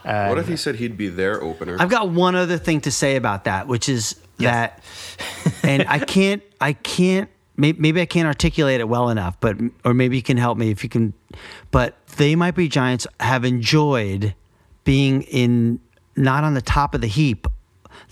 what 0.03 0.37
if 0.37 0.47
he 0.47 0.55
said 0.55 0.75
he'd 0.75 0.95
be 0.97 1.09
their 1.09 1.41
opener? 1.43 1.75
I've 1.79 1.89
got 1.89 2.09
one 2.09 2.35
other 2.35 2.57
thing 2.57 2.81
to 2.81 2.91
say 2.91 3.15
about 3.15 3.43
that, 3.45 3.67
which 3.67 3.89
is 3.89 4.15
that, 4.37 4.81
and 5.63 5.85
I 5.87 5.99
can't, 5.99 6.41
I 6.61 6.73
can't, 6.73 7.29
may- 7.57 7.73
maybe 7.73 7.99
I 8.01 8.05
can't 8.05 8.27
articulate 8.27 8.79
it 8.79 8.87
well 8.87 9.09
enough, 9.09 9.37
but, 9.39 9.57
or 9.83 9.93
maybe 9.93 10.15
you 10.15 10.23
can 10.23 10.37
help 10.37 10.57
me 10.57 10.71
if 10.71 10.83
you 10.83 10.89
can, 10.89 11.13
but 11.71 11.95
they 12.17 12.35
might 12.35 12.55
be 12.55 12.67
giants 12.69 13.05
have 13.19 13.43
enjoyed 13.45 14.33
being 14.85 15.23
in, 15.23 15.79
not 16.15 16.43
on 16.43 16.53
the 16.53 16.61
top 16.61 16.93
of 16.93 17.01
the 17.01 17.07
heap 17.07 17.47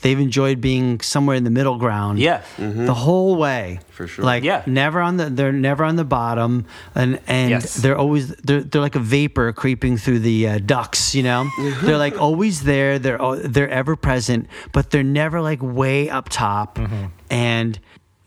they've 0.01 0.19
enjoyed 0.19 0.61
being 0.61 0.99
somewhere 1.01 1.35
in 1.35 1.43
the 1.43 1.49
middle 1.49 1.77
ground. 1.77 2.19
Yeah. 2.19 2.41
Mm-hmm. 2.57 2.85
the 2.85 2.93
whole 2.93 3.35
way 3.35 3.79
For 3.89 4.07
sure. 4.07 4.23
Like 4.25 4.43
Yeah. 4.43 4.63
never 4.65 5.01
on 5.01 5.17
the 5.17 5.29
they're 5.29 5.51
never 5.51 5.83
on 5.83 5.95
the 5.95 6.05
bottom, 6.05 6.65
and 6.95 7.19
and 7.27 7.49
Yes. 7.49 7.75
they're 7.75 7.97
always 7.97 8.29
they're 8.35 8.61
they're 8.61 8.81
like 8.81 8.95
a 8.95 8.99
vapor 8.99 9.51
creeping 9.53 9.97
through 9.97 10.19
the 10.19 10.47
uh, 10.47 10.59
ducts. 10.59 11.15
You 11.15 11.23
know, 11.23 11.47
mm-hmm. 11.57 11.85
they're 11.85 11.97
like 11.97 12.19
always 12.19 12.63
there. 12.63 12.99
They're 12.99 13.19
they're 13.43 13.69
ever 13.69 13.95
present, 13.95 14.47
but 14.71 14.91
they're 14.91 15.03
never 15.03 15.41
like 15.41 15.61
way 15.61 16.09
up 16.09 16.29
top, 16.29 16.77
mm-hmm. 16.77 17.05
and. 17.29 17.79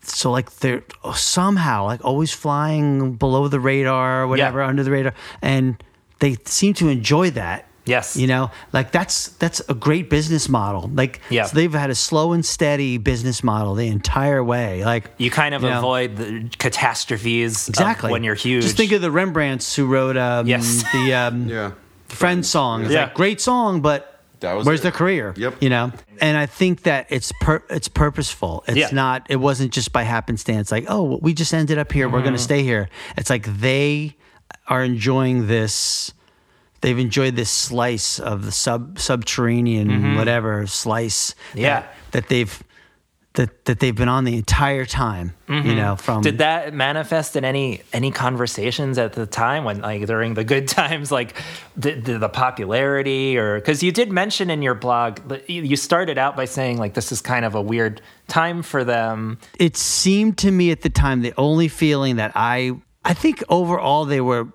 So 0.02 0.30
like 0.30 0.50
they're 0.56 0.82
oh, 1.04 1.12
somehow 1.12 1.84
like 1.84 2.02
always 2.02 2.32
flying 2.32 3.14
below 3.16 3.48
the 3.48 3.60
radar 3.60 4.22
or 4.22 4.28
whatever 4.28 4.62
under 4.62 4.82
the 4.82 4.90
radar 4.90 5.12
and 5.42 5.80
they 6.20 6.36
seem 6.46 6.72
to 6.74 6.88
enjoy 6.88 7.30
that 7.32 7.69
Yes. 7.86 8.16
you 8.16 8.26
know 8.26 8.50
like 8.72 8.92
that's 8.92 9.28
that's 9.38 9.60
a 9.68 9.74
great 9.74 10.10
business 10.10 10.48
model 10.48 10.90
like 10.94 11.20
Yeah. 11.30 11.46
so 11.46 11.54
they've 11.56 11.72
had 11.72 11.90
a 11.90 11.94
slow 11.94 12.32
and 12.32 12.44
steady 12.44 12.98
business 12.98 13.42
model 13.42 13.74
the 13.74 13.88
entire 13.88 14.44
way 14.44 14.84
like 14.84 15.10
You 15.18 15.30
kind 15.30 15.54
of 15.54 15.62
you 15.62 15.70
know, 15.70 15.78
avoid 15.78 16.16
the 16.16 16.48
catastrophes 16.58 17.68
of 17.68 17.72
exactly 17.74 18.10
when 18.12 18.22
you're 18.24 18.34
huge. 18.34 18.62
just 18.64 18.76
think 18.76 18.92
of 18.92 19.00
the 19.00 19.10
rembrandts 19.10 19.74
who 19.74 19.86
wrote 19.86 20.16
um, 20.16 20.46
Yes. 20.46 20.84
the 20.92 21.14
um, 21.14 21.48
Yeah. 21.48 21.72
friend 22.08 22.44
song 22.44 22.82
it's 22.84 22.92
Yeah. 22.92 23.04
like 23.04 23.14
great 23.14 23.40
song 23.40 23.80
but 23.80 24.20
That 24.40 24.54
was 24.54 24.66
where's 24.66 24.80
it. 24.80 24.82
their 24.84 24.92
career 24.92 25.34
Yep. 25.36 25.56
you 25.60 25.70
know 25.70 25.92
and 26.20 26.36
i 26.36 26.46
think 26.46 26.82
that 26.82 27.06
it's 27.08 27.32
per, 27.40 27.62
it's 27.70 27.88
purposeful 27.88 28.62
it's 28.68 28.76
Yeah. 28.76 28.88
not 28.92 29.26
it 29.30 29.36
wasn't 29.36 29.72
just 29.72 29.92
by 29.92 30.02
happenstance 30.02 30.70
like 30.70 30.84
oh 30.88 31.18
we 31.22 31.32
just 31.34 31.52
ended 31.54 31.78
up 31.78 31.92
here 31.92 32.08
we're 32.08 32.20
going 32.20 32.34
Mm-hmm. 32.34 32.34
to 32.36 32.42
stay 32.42 32.62
here 32.62 32.88
it's 33.16 33.30
like 33.30 33.46
they 33.60 34.16
are 34.68 34.84
enjoying 34.84 35.46
this 35.46 36.12
they've 36.80 36.98
enjoyed 36.98 37.36
this 37.36 37.50
slice 37.50 38.18
of 38.18 38.44
the 38.44 38.52
sub 38.52 38.98
subterranean 38.98 40.16
whatever 40.16 40.66
slice 40.66 41.34
Mm-hmm. 41.50 41.58
Yeah. 41.58 41.80
that, 41.80 41.92
that 42.12 42.28
they've 42.28 42.62
that 43.34 43.64
that 43.66 43.78
they've 43.78 43.94
been 43.94 44.08
on 44.08 44.24
the 44.24 44.36
entire 44.36 44.84
time 44.84 45.32
you 45.48 45.74
know 45.76 45.94
from 45.94 46.16
Mm-hmm. 46.16 46.22
Did 46.22 46.38
that 46.38 46.74
manifest 46.74 47.36
in 47.36 47.44
any 47.44 47.82
any 47.92 48.10
conversations 48.10 48.98
at 48.98 49.12
the 49.12 49.24
time 49.26 49.62
when 49.64 49.80
like 49.82 50.04
during 50.06 50.34
the 50.34 50.42
good 50.42 50.66
times 50.80 51.12
like 51.12 51.36
the 51.76 51.92
the, 51.92 52.18
the 52.18 52.28
popularity 52.28 53.38
or 53.38 53.54
because 53.60 53.82
you 53.84 53.92
did 53.92 54.10
mention 54.10 54.50
in 54.50 54.62
your 54.62 54.74
blog 54.74 55.20
you 55.48 55.76
started 55.76 56.18
out 56.18 56.34
by 56.36 56.44
saying 56.44 56.78
like 56.78 56.94
this 56.94 57.12
is 57.12 57.20
kind 57.20 57.44
of 57.44 57.54
a 57.54 57.62
weird 57.62 58.02
time 58.26 58.62
for 58.62 58.82
them 58.82 59.38
it 59.60 59.76
seemed 59.76 60.36
to 60.38 60.50
me 60.50 60.72
at 60.72 60.80
the 60.82 60.90
time 60.90 61.22
the 61.22 61.34
only 61.36 61.68
feeling 61.68 62.16
that 62.16 62.32
I 62.34 62.72
I 63.04 63.14
think 63.14 63.44
overall 63.48 64.04
they 64.06 64.20
were 64.20 64.48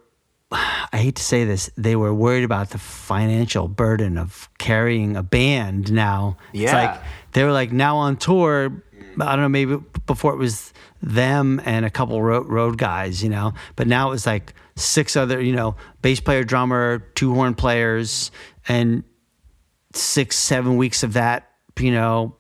I 0.94 0.98
hate 0.98 1.16
to 1.16 1.24
say 1.24 1.44
this 1.46 1.70
they 1.78 1.96
were 1.96 2.14
worried 2.14 2.44
about 2.44 2.70
the 2.70 2.78
financial 2.78 3.68
burden 3.68 4.18
of 4.18 4.50
carrying 4.58 5.16
a 5.18 5.24
band 5.24 5.92
now. 5.92 6.38
It's 6.54 6.62
Yeah. 6.72 6.76
like 6.76 7.02
they 7.34 7.44
were 7.44 7.52
like 7.52 7.72
now 7.72 7.98
on 7.98 8.18
tour 8.18 8.82
I 9.20 9.32
don't 9.36 9.42
know 9.42 9.50
maybe 9.50 9.78
before 10.08 10.34
it 10.34 10.38
was 10.38 10.74
them 11.02 11.62
and 11.66 11.86
a 11.86 11.90
couple 11.90 12.22
road, 12.22 12.48
road 12.50 12.78
guys, 12.78 13.24
you 13.24 13.30
know, 13.30 13.54
but 13.78 13.88
now 13.88 14.08
it 14.08 14.12
was 14.12 14.26
like 14.26 14.54
six 14.76 15.16
other, 15.16 15.40
you 15.40 15.56
know, 15.56 15.76
bass 16.02 16.20
player, 16.20 16.44
drummer, 16.44 17.00
two 17.16 17.34
horn 17.34 17.56
players 17.56 18.32
and 18.68 19.04
six, 19.94 20.36
seven 20.38 20.76
weeks 20.78 21.04
of 21.04 21.14
that, 21.14 21.50
you 21.80 21.92
know, 21.92 22.36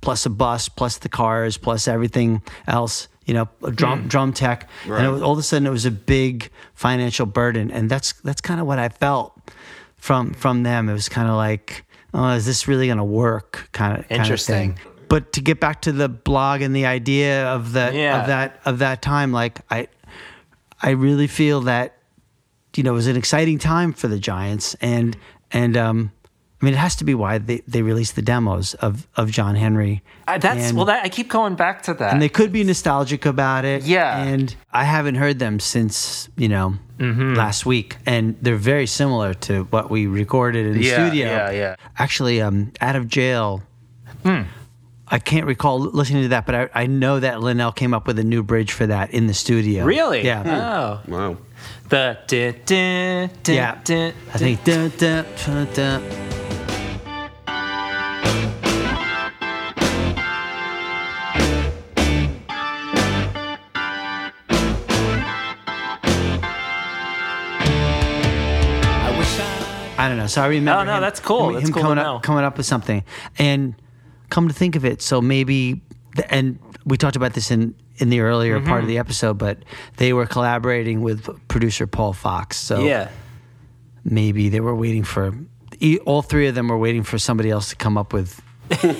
plus 0.00 0.26
a 0.26 0.30
bus, 0.30 0.68
plus 0.68 0.98
the 0.98 1.08
cars, 1.08 1.56
plus 1.56 1.86
everything 1.86 2.42
else, 2.66 3.06
you 3.26 3.34
know, 3.34 3.48
a 3.62 3.70
drum 3.70 4.08
drum 4.08 4.32
tech, 4.32 4.68
and 4.84 5.06
it 5.06 5.10
was, 5.10 5.22
all 5.22 5.32
of 5.32 5.38
a 5.38 5.42
sudden 5.42 5.66
it 5.66 5.70
was 5.70 5.84
a 5.86 5.90
big 5.90 6.50
financial 6.74 7.26
burden, 7.26 7.70
and 7.70 7.88
that's 7.90 8.12
that's 8.22 8.40
kind 8.40 8.60
of 8.60 8.66
what 8.66 8.78
I 8.78 8.88
felt 8.88 9.38
from 9.96 10.32
from 10.34 10.62
them. 10.64 10.88
It 10.88 10.92
was 10.92 11.08
kind 11.08 11.28
of 11.28 11.36
like, 11.36 11.84
oh, 12.14 12.30
is 12.30 12.46
this 12.46 12.66
really 12.68 12.86
going 12.86 12.98
to 12.98 13.04
work? 13.04 13.68
Kind 13.72 13.98
of 13.98 14.04
Interesting. 14.10 14.74
thing. 14.74 14.86
But 15.08 15.32
to 15.34 15.40
get 15.42 15.60
back 15.60 15.82
to 15.82 15.92
the 15.92 16.08
blog 16.08 16.62
and 16.62 16.74
the 16.74 16.86
idea 16.86 17.46
of 17.46 17.72
that 17.72 17.94
Yeah. 17.94 18.20
of 18.20 18.26
that 18.28 18.60
of 18.64 18.78
that 18.78 19.02
time, 19.02 19.30
like 19.32 19.60
I, 19.70 19.88
I 20.82 20.90
really 20.90 21.26
feel 21.26 21.60
that 21.62 21.96
you 22.74 22.82
know, 22.82 22.92
it 22.92 22.94
was 22.94 23.06
an 23.06 23.16
exciting 23.16 23.58
time 23.58 23.92
for 23.92 24.08
the 24.08 24.18
Giants, 24.18 24.74
and 24.80 25.16
and 25.50 25.76
um, 25.76 26.10
I 26.62 26.64
mean, 26.64 26.74
it 26.74 26.78
has 26.78 26.94
to 26.96 27.04
be 27.04 27.12
why 27.14 27.38
they, 27.38 27.60
they 27.66 27.82
released 27.82 28.14
the 28.14 28.22
demos 28.22 28.74
of 28.74 29.08
of 29.16 29.30
John 29.32 29.56
Henry. 29.56 30.00
Uh, 30.28 30.38
that's 30.38 30.68
And- 30.68 30.76
well 30.76 30.86
that 30.86 31.04
I 31.04 31.08
keep 31.08 31.28
going 31.28 31.56
back 31.56 31.82
to 31.82 31.94
that 31.94 32.12
and 32.12 32.22
they 32.22 32.28
could 32.28 32.52
be 32.52 32.62
nostalgic 32.62 33.26
about 33.26 33.64
it. 33.64 33.82
Yeah. 33.82 34.22
and 34.22 34.54
I 34.72 34.84
haven't 34.84 35.16
heard 35.16 35.38
them 35.38 35.58
since 35.60 36.28
you 36.36 36.48
know 36.48 36.74
Mm-hmm. 36.98 37.34
last 37.34 37.66
week, 37.66 37.96
and 38.06 38.36
they're 38.42 38.54
very 38.74 38.86
similar 38.86 39.34
to 39.34 39.64
what 39.72 39.90
we 39.90 40.06
recorded 40.06 40.66
in 40.66 40.74
the 40.74 40.84
Yeah, 40.86 40.94
studio. 40.94 41.26
yeah, 41.26 41.50
yeah. 41.50 41.76
Actually, 41.98 42.40
um, 42.40 42.70
out 42.80 42.94
of 42.94 43.08
jail. 43.08 43.62
Hmm. 44.22 44.42
I 45.08 45.18
can't 45.18 45.46
recall 45.46 45.80
listening 45.80 46.22
to 46.22 46.28
that, 46.28 46.46
but 46.46 46.54
I, 46.54 46.68
I 46.74 46.86
know 46.86 47.18
that 47.18 47.40
Linnell 47.42 47.72
came 47.72 47.92
up 47.92 48.06
with 48.06 48.20
a 48.20 48.24
new 48.24 48.44
bridge 48.44 48.70
for 48.70 48.86
that 48.86 49.10
in 49.10 49.26
the 49.26 49.34
studio. 49.34 49.84
really 49.84 50.24
Yeah. 50.24 50.44
oh 50.46 51.10
Wow. 51.10 51.36
the 51.88 52.16
Yeah. 53.48 53.80
I 54.32 54.38
think 54.38 54.62
I 70.04 70.08
don't 70.08 70.18
know. 70.18 70.26
So 70.26 70.42
I 70.42 70.46
remember. 70.48 70.80
Oh, 70.80 70.84
no, 70.84 70.94
him- 70.96 71.00
that's 71.00 71.20
cool. 71.20 71.48
Him, 71.48 71.54
That's 71.54 71.68
him 71.68 71.72
cool 71.74 71.82
coming 71.82 71.98
up, 71.98 72.22
coming 72.22 72.44
up 72.44 72.56
with 72.56 72.66
something, 72.66 73.04
and 73.38 73.74
come 74.30 74.48
to 74.48 74.54
think 74.54 74.76
of 74.76 74.84
it, 74.84 75.02
so 75.02 75.20
maybe, 75.20 75.82
the, 76.16 76.34
and 76.34 76.58
we 76.84 76.96
talked 76.96 77.16
about 77.16 77.34
this 77.34 77.50
in 77.50 77.74
in 77.98 78.08
the 78.08 78.20
earlier 78.20 78.56
part 78.60 78.66
Mm-hmm. 78.68 78.78
of 78.82 78.88
the 78.88 78.98
episode, 78.98 79.38
but 79.38 79.58
they 79.98 80.12
were 80.12 80.26
collaborating 80.26 81.02
with 81.02 81.28
producer 81.48 81.86
Paul 81.86 82.12
Fox. 82.14 82.56
So 82.56 82.80
yeah 82.84 83.08
maybe 84.04 84.48
they 84.48 84.60
were 84.60 84.74
waiting 84.74 85.04
for 85.04 85.32
all 86.04 86.22
three 86.22 86.48
of 86.48 86.54
them 86.54 86.68
were 86.68 86.78
waiting 86.78 87.02
for 87.04 87.18
somebody 87.18 87.50
else 87.50 87.70
to 87.70 87.76
come 87.76 87.96
up 87.96 88.12
with 88.12 88.40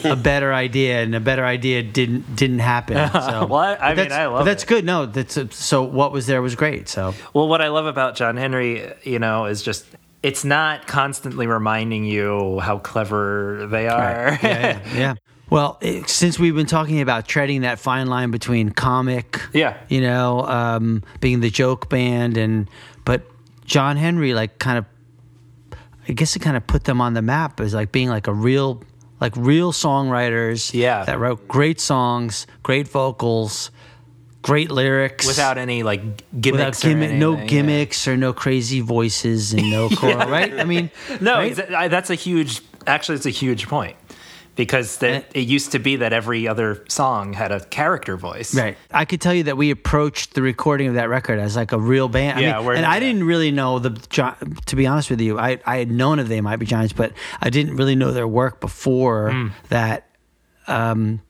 a 0.04 0.14
better 0.22 0.52
idea 0.52 1.02
and 1.02 1.14
a 1.14 1.20
better 1.20 1.44
idea 1.44 1.82
didn't 1.82 2.36
didn't 2.36 2.58
happen 2.60 2.96
so 3.12 3.46
Well, 3.46 3.54
I- 3.60 3.76
I 3.76 3.94
mean, 3.94 4.12
I 4.12 4.26
love 4.26 4.44
that's 4.44 4.62
it. 4.62 4.68
good 4.68 4.84
no 4.84 5.06
that's 5.06 5.38
so 5.56 5.82
what 5.82 6.12
was 6.12 6.26
there 6.26 6.42
was 6.42 6.54
great 6.54 6.88
so 6.88 7.14
Well, 7.34 7.48
what 7.48 7.60
I 7.60 7.68
love 7.68 7.86
about 7.86 8.14
John 8.14 8.36
Henry, 8.36 8.92
you 9.02 9.18
know, 9.18 9.46
is 9.46 9.62
just 9.62 9.86
it's 10.22 10.44
not 10.44 10.86
constantly 10.86 11.46
reminding 11.46 12.04
you 12.04 12.60
how 12.60 12.78
clever 12.78 13.66
they 13.70 13.88
are. 13.88 14.38
yeah, 14.42 14.42
yeah, 14.42 14.80
yeah. 14.94 15.14
Well, 15.50 15.76
it, 15.82 16.08
since 16.08 16.38
we've 16.38 16.54
been 16.54 16.66
talking 16.66 17.00
about 17.02 17.26
treading 17.28 17.60
that 17.62 17.78
fine 17.78 18.06
line 18.06 18.30
between 18.30 18.70
comic, 18.70 19.40
Yeah. 19.52 19.76
you 19.88 20.00
know, 20.00 20.40
um, 20.46 21.02
being 21.20 21.40
the 21.40 21.50
joke 21.50 21.88
band, 21.90 22.36
and 22.38 22.70
but 23.04 23.22
John 23.66 23.96
Henry, 23.98 24.32
like, 24.32 24.58
kind 24.58 24.78
of, 24.78 24.86
I 26.08 26.12
guess 26.12 26.34
it 26.36 26.38
kind 26.40 26.56
of 26.56 26.66
put 26.66 26.84
them 26.84 27.00
on 27.00 27.14
the 27.14 27.22
map 27.22 27.60
as 27.60 27.74
like 27.74 27.92
being 27.92 28.08
like 28.08 28.26
a 28.28 28.32
real, 28.32 28.82
like 29.20 29.34
real 29.36 29.72
songwriters, 29.72 30.72
Yeah. 30.72 31.04
that 31.04 31.18
wrote 31.18 31.46
great 31.48 31.80
songs, 31.80 32.46
great 32.62 32.88
vocals, 32.88 33.70
great 34.42 34.70
lyrics, 34.70 35.26
Without 35.26 35.56
any 35.56 35.82
like 35.82 36.02
without 36.02 36.40
gimmicks, 36.40 36.84
or 36.84 36.88
gimmick, 36.88 37.12
no 37.12 37.32
anything, 37.32 37.42
yeah. 37.48 37.62
gimmicks 37.62 38.08
or 38.08 38.16
no 38.16 38.32
crazy 38.32 38.80
voices 38.80 39.52
and 39.54 39.70
no 39.70 39.88
choral, 39.96 40.28
right? 40.28 40.58
I 40.58 40.64
mean, 40.64 40.90
No, 41.20 41.34
right? 41.34 41.72
I- 41.72 41.88
that's 41.88 42.10
a 42.10 42.14
huge. 42.14 42.60
Actually, 42.86 43.16
it's 43.16 43.26
a 43.26 43.30
huge 43.30 43.68
point 43.68 43.96
because 44.56 44.98
that 44.98 45.24
it 45.34 45.46
used 45.48 45.72
to 45.72 45.78
be 45.78 45.96
that 45.96 46.12
every 46.12 46.46
other 46.48 46.84
song 46.88 47.32
had 47.32 47.52
a 47.52 47.60
character 47.66 48.16
voice. 48.18 48.54
Right. 48.54 48.76
I 48.90 49.04
could 49.06 49.20
tell 49.20 49.32
you 49.32 49.44
that 49.44 49.56
we 49.56 49.70
approached 49.70 50.34
the 50.34 50.42
recording 50.42 50.88
of 50.88 50.94
that 50.94 51.08
record 51.08 51.38
as 51.38 51.56
like 51.56 51.72
a 51.72 51.78
real 51.78 52.08
band. 52.08 52.40
Yeah, 52.40 52.58
I 52.58 52.62
mean, 52.62 52.76
and 52.76 52.84
I 52.84 52.94
yeah. 52.94 53.00
didn't 53.00 53.24
really 53.24 53.50
know 53.52 53.78
the. 53.78 53.90
To 54.66 54.76
be 54.76 54.86
honest 54.86 55.08
with 55.10 55.20
you, 55.20 55.38
I 55.38 55.58
I 55.64 55.76
had 55.78 55.90
known 55.90 56.18
of 56.18 56.28
they 56.28 56.40
might 56.40 56.56
be 56.56 56.66
Giants, 56.66 56.92
but 56.92 57.12
I 57.40 57.48
didn't 57.50 57.76
really 57.76 57.94
know 57.94 58.10
their 58.12 58.28
work 58.28 58.60
before 58.60 59.30
Hmm. 59.30 59.48
that. 59.68 60.08
Um, 60.66 61.20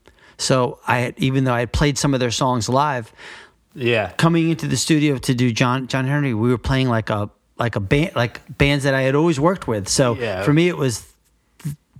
so 0.43 0.78
I 0.86 0.98
had, 0.98 1.14
even 1.19 1.44
though 1.44 1.55
I 1.55 1.60
had 1.60 1.73
played 1.73 1.97
some 1.98 2.12
of 2.14 2.20
their 2.20 2.31
songs 2.31 2.69
live, 2.69 3.12
Yeah. 3.74 4.10
coming 4.19 4.51
into 4.51 4.66
the 4.69 4.77
studio 4.77 5.16
to 5.19 5.35
do 5.35 5.52
John 5.52 5.86
John 5.86 6.06
Henry, 6.06 6.35
we 6.35 6.51
were 6.51 6.59
playing 6.59 6.89
like 6.89 7.09
a 7.10 7.31
like 7.59 7.77
a 7.77 7.81
band 7.81 8.12
like 8.16 8.40
bands 8.59 8.85
that 8.85 8.94
I 8.94 9.02
had 9.02 9.14
always 9.14 9.39
worked 9.39 9.66
with. 9.69 9.89
So 9.89 10.14
Yeah. 10.16 10.43
for 10.43 10.52
me, 10.52 10.69
it 10.69 10.77
was 10.77 11.06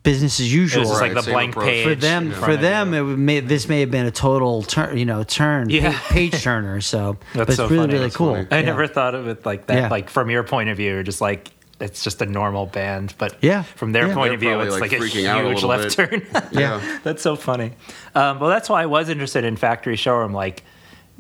business 0.03 0.41
as 0.41 0.53
usual. 0.53 0.81
It 0.81 0.81
usual 0.81 0.81
was 0.83 0.91
just 0.91 1.01
like 1.03 1.15
Right, 1.15 1.25
the 1.25 1.31
blank 1.31 1.53
approach. 1.55 1.67
page 1.69 1.85
for 1.87 1.95
them 1.95 2.27
in 2.27 2.33
for 2.33 2.57
them 2.57 2.93
it 2.95 3.03
may, 3.05 3.39
this 3.41 3.69
may 3.69 3.81
have 3.81 3.91
been 3.93 4.07
a 4.07 4.11
total 4.11 4.63
turn 4.63 4.99
you 4.99 5.05
know 5.05 5.23
turn 5.23 5.71
Yeah. 5.71 5.93
pa- 5.93 6.07
page 6.09 6.43
turner 6.43 6.81
so 6.81 7.19
That's 7.35 7.37
but 7.39 7.49
it's 7.51 7.57
so 7.57 7.69
really 7.69 7.79
funny. 7.83 7.93
really 7.93 8.05
That's 8.07 8.17
cool 8.17 8.35
funny. 8.35 8.49
I 8.51 8.57
Yeah. 8.59 8.65
never 8.67 8.87
thought 8.89 9.15
of 9.15 9.29
it 9.29 9.47
like 9.47 9.67
that. 9.69 9.77
Yeah. 9.77 9.89
Like 9.89 10.11
from 10.11 10.29
your 10.31 10.43
point 10.43 10.71
of 10.71 10.77
view, 10.77 11.03
just 11.05 11.21
like 11.21 11.51
it's 11.83 12.03
just 12.05 12.23
a 12.23 12.27
normal 12.27 12.67
band, 12.67 13.15
but 13.19 13.37
Yeah. 13.43 13.63
from 13.63 13.93
their 13.93 14.09
Yeah. 14.09 14.15
point 14.15 14.29
They're 14.29 14.35
of 14.35 14.41
view, 14.41 14.61
it's 14.61 14.73
like, 14.81 14.93
like, 14.93 14.93
a 14.93 14.97
freaking 15.05 15.27
out 15.27 15.45
a 15.45 15.49
huge 15.49 15.63
left 15.65 15.97
bit. 15.97 16.11
turn. 16.11 16.43
Yeah. 16.53 16.81
that's 17.05 17.23
so 17.23 17.37
funny. 17.37 17.73
Um, 18.15 18.39
well, 18.39 18.49
that's 18.51 18.69
why 18.69 18.83
I 18.83 18.87
was 18.87 19.09
interested 19.09 19.45
in 19.45 19.57
Factory 19.57 19.97
Showroom, 19.97 20.33
like 20.33 20.63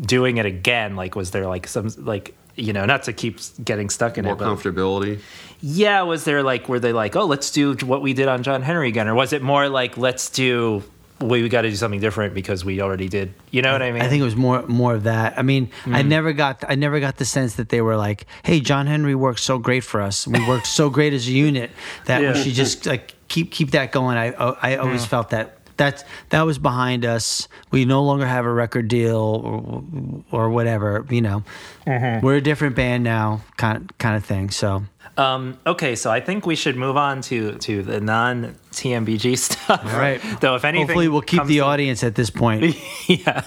doing 0.00 0.38
it 0.38 0.46
again. 0.46 0.96
Like, 0.96 1.14
was 1.16 1.30
there 1.32 1.46
like 1.46 1.66
some 1.66 1.88
like 1.98 2.34
you 2.54 2.74
know, 2.74 2.84
not 2.84 3.02
to 3.04 3.14
keep 3.14 3.38
getting 3.64 3.88
stuck 3.88 4.18
in 4.18 4.26
More 4.26 4.34
it, 4.34 4.38
but 4.38 4.46
comfortability. 4.46 5.20
yeah, 5.62 6.02
was 6.02 6.24
there 6.24 6.42
like 6.42 6.68
were 6.68 6.78
they 6.78 6.92
like, 6.92 7.16
oh, 7.16 7.24
let's 7.24 7.50
do 7.50 7.74
what 7.76 8.02
we 8.02 8.12
did 8.12 8.28
on 8.28 8.42
John 8.42 8.60
Henry 8.60 8.88
again, 8.88 9.08
or 9.08 9.14
was 9.14 9.32
it 9.32 9.40
more 9.40 9.70
like 9.70 9.96
let's 9.96 10.28
do 10.28 10.82
we, 11.22 11.42
we 11.42 11.48
got 11.48 11.62
to 11.62 11.70
do 11.70 11.76
something 11.76 12.00
different 12.00 12.34
because 12.34 12.64
we 12.64 12.80
already 12.80 13.08
did? 13.08 13.32
You 13.50 13.62
know 13.62 13.72
what 13.72 13.82
I 13.82 13.92
mean? 13.92 14.02
I 14.02 14.08
think 14.08 14.20
it 14.20 14.24
was 14.24 14.36
more 14.36 14.62
more 14.66 14.94
of 14.94 15.04
that. 15.04 15.38
I 15.38 15.42
mean, 15.42 15.70
Hmm. 15.84 15.94
I 15.94 16.02
never 16.02 16.32
got 16.32 16.64
I 16.68 16.74
never 16.74 17.00
got 17.00 17.16
the 17.16 17.24
sense 17.24 17.54
that 17.56 17.68
they 17.68 17.80
were 17.80 17.96
like, 17.96 18.26
"Hey, 18.42 18.60
John 18.60 18.86
Henry 18.86 19.14
worked 19.14 19.40
so 19.40 19.58
great 19.58 19.84
for 19.84 20.00
us. 20.00 20.26
We 20.26 20.46
worked 20.46 20.66
so 20.66 20.90
great 20.90 21.12
as 21.12 21.26
a 21.28 21.32
unit 21.32 21.70
that 22.06 22.22
Yeah. 22.22 22.32
we 22.32 22.42
should 22.42 22.54
just 22.54 22.86
like 22.86 23.14
keep 23.28 23.50
keep 23.50 23.70
that 23.72 23.92
going." 23.92 24.16
I 24.18 24.32
I 24.32 24.76
always 24.76 25.04
felt 25.06 25.30
that 25.30 25.58
that 25.78 26.04
that 26.28 26.42
was 26.42 26.58
behind 26.58 27.04
us. 27.04 27.48
We 27.70 27.84
no 27.86 28.02
longer 28.04 28.26
have 28.26 28.44
a 28.44 28.52
record 28.52 28.88
deal 28.88 30.22
or, 30.30 30.44
or 30.46 30.50
whatever. 30.50 31.04
You 31.10 31.22
know, 31.22 31.42
Mm-hmm. 31.86 32.24
we're 32.24 32.36
a 32.36 32.40
different 32.40 32.76
band 32.76 33.02
now, 33.04 33.40
kind 33.56 33.90
kind 33.98 34.14
of 34.16 34.24
thing. 34.24 34.50
So 34.50 34.84
Um, 35.16 35.58
okay, 35.66 35.94
so 35.94 36.10
I 36.10 36.20
think 36.20 36.46
we 36.46 36.56
should 36.56 36.76
move 36.76 36.96
on 36.96 37.20
to 37.22 37.52
to 37.58 37.82
the 37.82 38.00
non 38.00 38.54
TMBG 38.72 39.36
stuff. 39.48 39.84
right. 39.92 40.18
Though, 40.40 40.54
if 40.54 40.64
anything, 40.64 40.86
hopefully 40.86 41.08
we'll 41.08 41.20
keep 41.20 41.44
the 41.44 41.56
to- 41.58 41.64
audience 41.64 42.02
at 42.02 42.14
this 42.14 42.30
point. 42.30 42.74
yeah, 43.08 43.42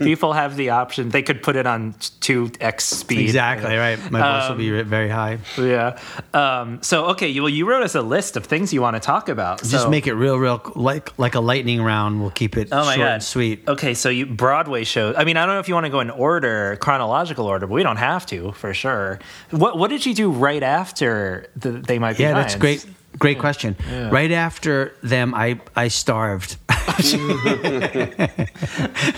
people 0.00 0.32
have 0.32 0.56
the 0.56 0.70
option. 0.70 1.10
They 1.10 1.22
could 1.22 1.40
put 1.44 1.54
it 1.54 1.66
on 1.66 1.94
two 2.18 2.50
x 2.60 2.84
speed. 2.84 3.20
exactly 3.20 3.76
right. 3.76 3.98
My 4.10 4.18
voice 4.20 4.48
will 4.48 4.52
Um, 4.52 4.58
be 4.58 4.82
very 4.82 5.08
high. 5.08 5.38
Yeah. 5.56 5.96
Um, 6.32 6.82
so 6.82 7.06
okay, 7.10 7.28
you, 7.28 7.42
well, 7.42 7.48
you 7.48 7.64
wrote 7.68 7.84
us 7.84 7.94
a 7.94 8.02
list 8.02 8.36
of 8.36 8.46
things 8.46 8.72
you 8.72 8.82
want 8.82 8.96
to 8.96 9.00
talk 9.00 9.28
about. 9.28 9.62
Just 9.62 9.88
make 9.88 10.08
it 10.08 10.14
real, 10.14 10.36
real 10.36 10.60
like 10.74 11.16
like 11.16 11.36
a 11.36 11.40
lightning 11.40 11.80
round. 11.80 12.20
We'll 12.20 12.30
keep 12.30 12.56
it 12.56 12.68
Oh 12.72 12.84
my 12.84 12.96
short 12.96 13.06
god, 13.06 13.12
and 13.14 13.22
sweet. 13.22 13.68
Okay, 13.68 13.94
so 13.94 14.08
you 14.08 14.26
Broadway 14.26 14.82
shows. 14.82 15.14
I 15.16 15.22
mean, 15.22 15.36
I 15.36 15.46
don't 15.46 15.54
know 15.54 15.60
if 15.60 15.68
you 15.68 15.74
want 15.74 15.86
to 15.86 15.90
go 15.90 16.00
in 16.00 16.10
order, 16.10 16.76
chronological 16.80 17.46
order, 17.46 17.68
but 17.68 17.74
we 17.74 17.84
don't 17.84 17.98
have 17.98 18.26
to 18.26 18.50
for 18.52 18.74
sure. 18.74 19.20
What 19.52 19.78
What 19.78 19.90
did 19.90 20.04
you 20.04 20.12
do 20.14 20.32
right 20.32 20.62
after 20.64 21.03
the, 21.56 21.72
they 21.72 21.98
might 21.98 22.16
be? 22.16 22.22
Yeah, 22.22 22.34
that's 22.34 22.56
great. 22.56 22.86
Great 23.18 23.38
question. 23.38 23.76
Right 24.10 24.32
after 24.32 24.94
them, 25.02 25.34
I 25.34 25.60
I 25.76 25.88
starved. 25.88 26.56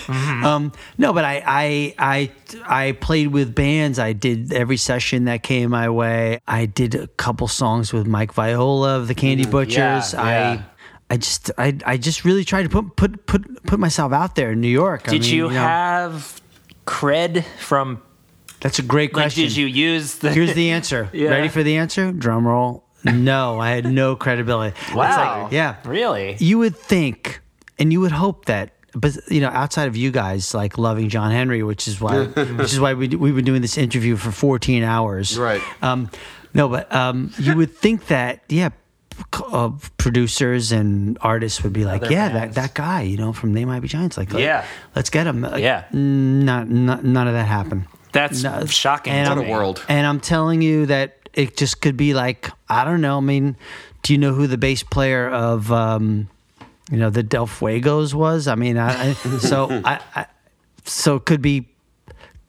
um, 0.08 0.72
no, 0.98 1.12
but 1.12 1.24
I, 1.24 1.42
I 1.46 1.94
I 1.98 2.30
I 2.64 2.92
played 2.92 3.28
with 3.28 3.54
bands. 3.54 3.98
I 3.98 4.12
did 4.12 4.52
every 4.52 4.76
session 4.76 5.24
that 5.24 5.42
came 5.42 5.70
my 5.70 5.88
way. 5.88 6.40
I 6.46 6.66
did 6.66 6.94
a 6.94 7.06
couple 7.06 7.48
songs 7.48 7.92
with 7.92 8.06
Mike 8.06 8.32
Viola 8.34 8.98
of 8.98 9.08
the 9.08 9.14
Candy 9.14 9.46
Butchers. 9.46 9.76
Mm-hmm. 10.12 10.26
yeah. 10.26 10.62
I. 10.62 10.64
I 11.08 11.18
just, 11.18 11.52
I, 11.56 11.78
I 11.86 11.98
just 11.98 12.24
really 12.24 12.44
tried 12.44 12.64
to 12.64 12.68
put, 12.68 12.96
put, 12.96 13.26
put, 13.26 13.62
put 13.62 13.78
myself 13.78 14.12
out 14.12 14.34
there 14.34 14.50
in 14.50 14.60
New 14.60 14.66
York. 14.66 15.06
I 15.06 15.12
Did 15.12 15.22
mean, 15.22 15.34
you, 15.34 15.42
know, 15.44 15.50
have 15.50 16.40
cred 16.84 17.44
from? 17.60 18.02
That's 18.60 18.78
a 18.78 18.82
great 18.82 19.10
Like, 19.14 19.24
question. 19.24 19.44
did 19.44 19.56
you 19.56 19.66
use 19.66 20.16
the? 20.16 20.32
Here's 20.32 20.54
the 20.54 20.70
answer. 20.70 21.08
Yeah. 21.12 21.30
Ready 21.30 21.48
for 21.48 21.62
the 21.62 21.76
answer? 21.76 22.12
Drum 22.12 22.46
roll. 22.46 22.84
No, 23.04 23.60
I 23.60 23.70
had 23.70 23.84
no 23.86 24.16
credibility. 24.24 24.76
It's 24.80 24.94
like- 24.94 25.16
Wow. 25.16 25.48
yeah. 25.52 25.76
Really? 25.84 26.36
You 26.40 26.58
would 26.58 26.76
think, 26.76 27.40
and 27.78 27.92
you 27.92 28.00
would 28.00 28.12
hope 28.12 28.46
that, 28.46 28.72
but 28.94 29.16
you 29.30 29.40
know, 29.40 29.48
outside 29.50 29.86
of 29.88 29.96
you 29.96 30.10
guys 30.10 30.54
like 30.54 30.78
loving 30.78 31.08
John 31.08 31.30
Henry, 31.30 31.62
which 31.62 31.86
is 31.86 32.00
why, 32.00 32.24
which 32.26 32.72
is 32.72 32.80
why 32.80 32.94
we 32.94 33.08
we've 33.08 33.36
been 33.36 33.44
doing 33.44 33.62
this 33.62 33.78
interview 33.78 34.16
for 34.16 34.32
14 34.32 34.82
hours. 34.82 35.38
Right. 35.38 35.62
Um, 35.82 36.10
no, 36.54 36.68
but 36.68 36.92
um, 36.94 37.32
you 37.38 37.54
would 37.56 37.74
think 37.76 38.06
that, 38.08 38.42
yeah. 38.48 38.70
Uh, 39.32 39.70
producers 39.96 40.72
and 40.72 41.16
artists 41.22 41.62
would 41.62 41.72
be 41.72 41.86
like, 41.86 42.02
Other 42.02 42.12
yeah, 42.12 42.28
bands. 42.28 42.54
that, 42.54 42.62
that 42.68 42.74
guy, 42.74 43.00
you 43.02 43.16
know, 43.16 43.32
from 43.32 43.54
They 43.54 43.64
Might 43.64 43.80
Be 43.80 43.88
Giants, 43.88 44.18
like, 44.18 44.30
let- 44.34 44.42
Yeah. 44.42 44.64
let's 44.94 45.08
get 45.08 45.26
him. 45.26 45.40
Like, 45.40 45.62
Yeah. 45.62 45.84
not, 45.92 46.68
not, 46.68 47.02
none 47.02 47.26
of 47.26 47.32
that 47.32 47.46
happened. 47.46 47.86
That's 48.12 48.42
No, 48.42 48.64
shocking. 48.66 49.12
and 49.12 49.26
to 49.26 49.30
I'm- 49.32 49.46
a 49.46 49.50
world. 49.50 49.84
And 49.88 50.06
I'm 50.06 50.20
telling 50.20 50.62
you 50.62 50.86
that 50.86 51.28
it 51.34 51.56
just 51.56 51.80
could 51.80 51.96
be 51.96 52.14
like 52.14 52.50
I 52.68 52.84
don't 52.84 53.00
know. 53.00 53.18
I 53.18 53.20
mean, 53.20 53.56
do 54.02 54.12
you 54.12 54.18
know 54.18 54.32
who 54.32 54.46
the 54.46 54.58
bass 54.58 54.82
player 54.82 55.28
of 55.28 55.70
um, 55.70 56.28
you 56.90 56.96
know 56.98 57.10
the 57.10 57.22
Del 57.22 57.46
Fuegos 57.46 58.14
was? 58.14 58.48
I 58.48 58.54
mean, 58.54 58.78
I, 58.78 59.10
I 59.10 59.12
so 59.38 59.68
I, 59.84 60.00
I 60.14 60.26
so 60.84 61.16
it 61.16 61.24
could 61.26 61.42
be 61.42 61.68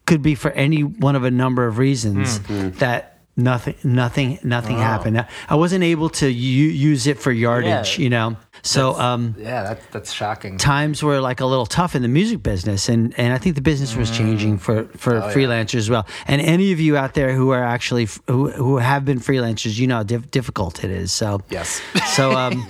could 0.05 0.21
be 0.21 0.35
for 0.35 0.51
any 0.51 0.83
one 0.83 1.15
of 1.17 1.23
a 1.25 1.31
number 1.31 1.67
of 1.67 1.77
reasons 1.77 2.39
that 2.79 3.17
nothing 3.35 3.75
nothing 3.83 4.39
nothing 4.43 4.77
happened. 4.77 5.25
I 5.49 5.55
wasn't 5.55 5.83
able 5.83 6.09
to 6.11 6.27
u- 6.31 6.69
use 6.69 7.07
it 7.07 7.19
for 7.19 7.31
yardage, 7.31 7.97
Yeah. 7.99 8.03
you 8.03 8.09
know. 8.09 8.37
So 8.67 8.93
um 8.99 9.35
Yeah, 9.37 9.63
that, 9.63 9.79
that's 9.91 10.11
shocking. 10.11 10.57
times 10.57 11.01
were 11.03 11.19
like 11.21 11.39
a 11.41 11.45
little 11.45 11.65
tough 11.65 11.95
in 11.95 12.01
the 12.01 12.07
music 12.07 12.43
business 12.43 12.89
and, 12.89 13.13
and 13.17 13.33
I 13.33 13.37
think 13.37 13.55
the 13.55 13.61
business 13.61 13.95
was 13.95 14.09
changing 14.11 14.57
for, 14.59 14.83
for 14.97 15.21
freelancers 15.35 15.75
as 15.79 15.89
well. 15.89 16.05
And 16.27 16.41
any 16.41 16.71
of 16.73 16.79
you 16.79 16.97
out 16.97 17.13
there 17.13 17.33
who 17.33 17.51
are 17.51 17.63
actually 17.63 18.03
f- 18.03 18.19
who, 18.27 18.49
who 18.51 18.77
have 18.77 19.03
been 19.05 19.19
freelancers, 19.19 19.77
you 19.79 19.87
know 19.87 19.97
how 19.97 20.03
diff- 20.03 20.29
difficult 20.31 20.83
it 20.83 20.91
is. 20.91 21.11
So 21.11 21.41
Yes. 21.49 21.81
so 22.15 22.31
um 22.43 22.67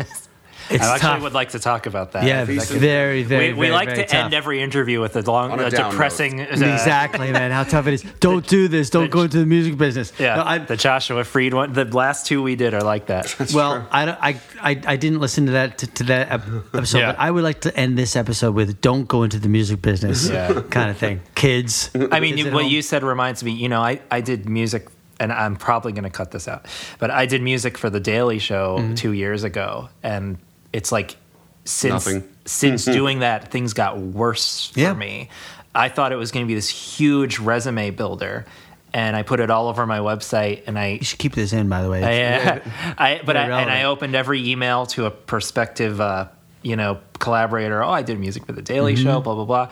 it's 0.70 0.84
I 0.84 0.96
actually 0.96 1.00
tough. 1.10 1.22
would 1.24 1.34
like 1.34 1.50
to 1.50 1.60
talk 1.60 1.86
about 1.86 2.12
that. 2.14 2.24
yeah, 2.24 2.44
That 2.44 2.68
very 2.68 3.24
very 3.24 3.54
we, 3.54 3.60
we 3.60 3.68
very, 3.68 3.72
like 3.72 3.90
very 3.90 4.02
to 4.04 4.06
tough. 4.08 4.26
end 4.26 4.34
every 4.34 4.62
interview 4.62 5.00
with 5.02 5.16
a 5.16 5.22
long, 5.22 5.52
On 5.52 5.60
a 5.60 5.66
a 5.68 5.70
depressing. 5.70 6.42
uh, 6.42 6.46
Exactly, 6.50 7.32
man. 7.32 7.52
How 7.52 7.64
tough 7.64 7.88
it 7.88 7.94
is. 7.96 8.04
Don't 8.20 8.46
do 8.48 8.68
this. 8.68 8.90
Don't 8.90 9.10
go 9.12 9.22
into 9.22 9.40
the 9.40 9.46
music 9.46 9.78
business. 9.78 10.12
Yeah, 10.20 10.36
No, 10.36 10.44
I, 10.46 10.58
the 10.60 10.78
Joshua 10.78 11.24
Freed 11.24 11.54
one. 11.54 11.74
The 11.74 11.86
last 11.86 12.26
two 12.26 12.42
we 12.44 12.56
did 12.56 12.74
are 12.74 12.82
like 12.82 13.08
that. 13.08 13.36
well, 13.54 13.88
I, 13.92 14.10
I, 14.12 14.42
I, 14.62 14.82
I 14.88 14.96
didn't 14.98 15.20
listen 15.20 15.46
to 15.48 15.52
that 15.54 15.78
to, 15.80 15.88
to 15.88 16.04
that 16.06 16.32
episode, 16.74 17.00
Yeah. 17.00 17.12
but 17.14 17.20
I 17.20 17.32
would 17.32 17.44
like 17.44 17.62
to 17.62 17.76
end 17.78 17.98
this 17.98 18.16
episode 18.16 18.54
with 18.56 18.82
"Don't 18.82 19.08
go 19.08 19.24
into 19.24 19.40
the 19.40 19.50
music 19.50 19.82
business," 19.82 20.30
Yeah. 20.30 20.62
kind 20.70 20.90
of 20.90 20.98
thing. 20.98 21.22
Kids, 21.36 21.90
I 22.12 22.20
mean, 22.20 22.36
Kids 22.36 22.52
what 22.52 22.64
home. 22.64 22.72
you 22.72 22.82
said 22.82 23.04
reminds 23.04 23.44
me. 23.44 23.52
You 23.52 23.70
know, 23.70 23.82
I 23.82 24.02
I 24.12 24.22
did 24.22 24.48
music, 24.50 24.88
and 25.20 25.32
I'm 25.32 25.56
probably 25.56 25.92
going 25.94 26.04
to 26.04 26.10
cut 26.10 26.32
this 26.32 26.48
out, 26.48 26.66
but 27.00 27.10
I 27.12 27.26
did 27.26 27.42
music 27.42 27.78
for 27.78 27.90
the 27.90 28.00
Daily 28.00 28.40
Show 28.40 28.78
Mm-hmm. 28.80 28.96
two 28.96 29.12
years 29.14 29.44
ago, 29.44 29.90
and 30.04 30.38
it's 30.78 30.92
like 30.92 31.18
since 31.66 32.06
Nothing. 32.06 32.24
since 32.46 32.86
doing 32.86 33.20
that, 33.20 33.50
things 33.52 33.74
got 33.74 33.98
worse 33.98 34.68
for 34.70 34.80
Yeah. 34.80 34.94
me. 34.94 35.30
I 35.76 35.90
thought 35.90 36.12
it 36.12 36.16
was 36.16 36.32
going 36.32 36.46
to 36.46 36.48
be 36.48 36.56
this 36.56 36.70
huge 36.70 37.40
resume 37.40 37.90
builder. 37.92 38.46
And 38.94 39.16
I 39.18 39.24
put 39.24 39.40
it 39.42 39.50
all 39.52 39.68
over 39.68 39.86
my 39.86 40.00
website, 40.00 40.64
and 40.66 40.80
I 40.80 40.88
You 41.00 41.04
should 41.04 41.20
keep 41.20 41.36
this 41.36 41.52
in, 41.52 41.68
by 41.68 41.82
the 41.84 41.90
way. 41.90 42.02
I, 42.04 42.62
I 42.98 43.22
but 43.24 43.36
I, 43.36 43.48
very 43.48 43.62
and 43.62 43.70
I 43.70 43.84
opened 43.84 44.16
every 44.16 44.50
email 44.50 44.86
to 44.88 45.06
a 45.06 45.12
prospective, 45.12 46.00
uh, 46.00 46.30
you 46.64 46.76
know, 46.78 47.00
collaborator. 47.20 47.84
Oh, 47.84 47.90
I 47.92 48.02
did 48.02 48.18
music 48.18 48.46
for 48.46 48.54
the 48.54 48.62
Daily 48.62 48.94
Mm-hmm. 48.96 49.04
Show, 49.04 49.20
blah 49.22 49.36
blah 49.36 49.46
blah, 49.46 49.68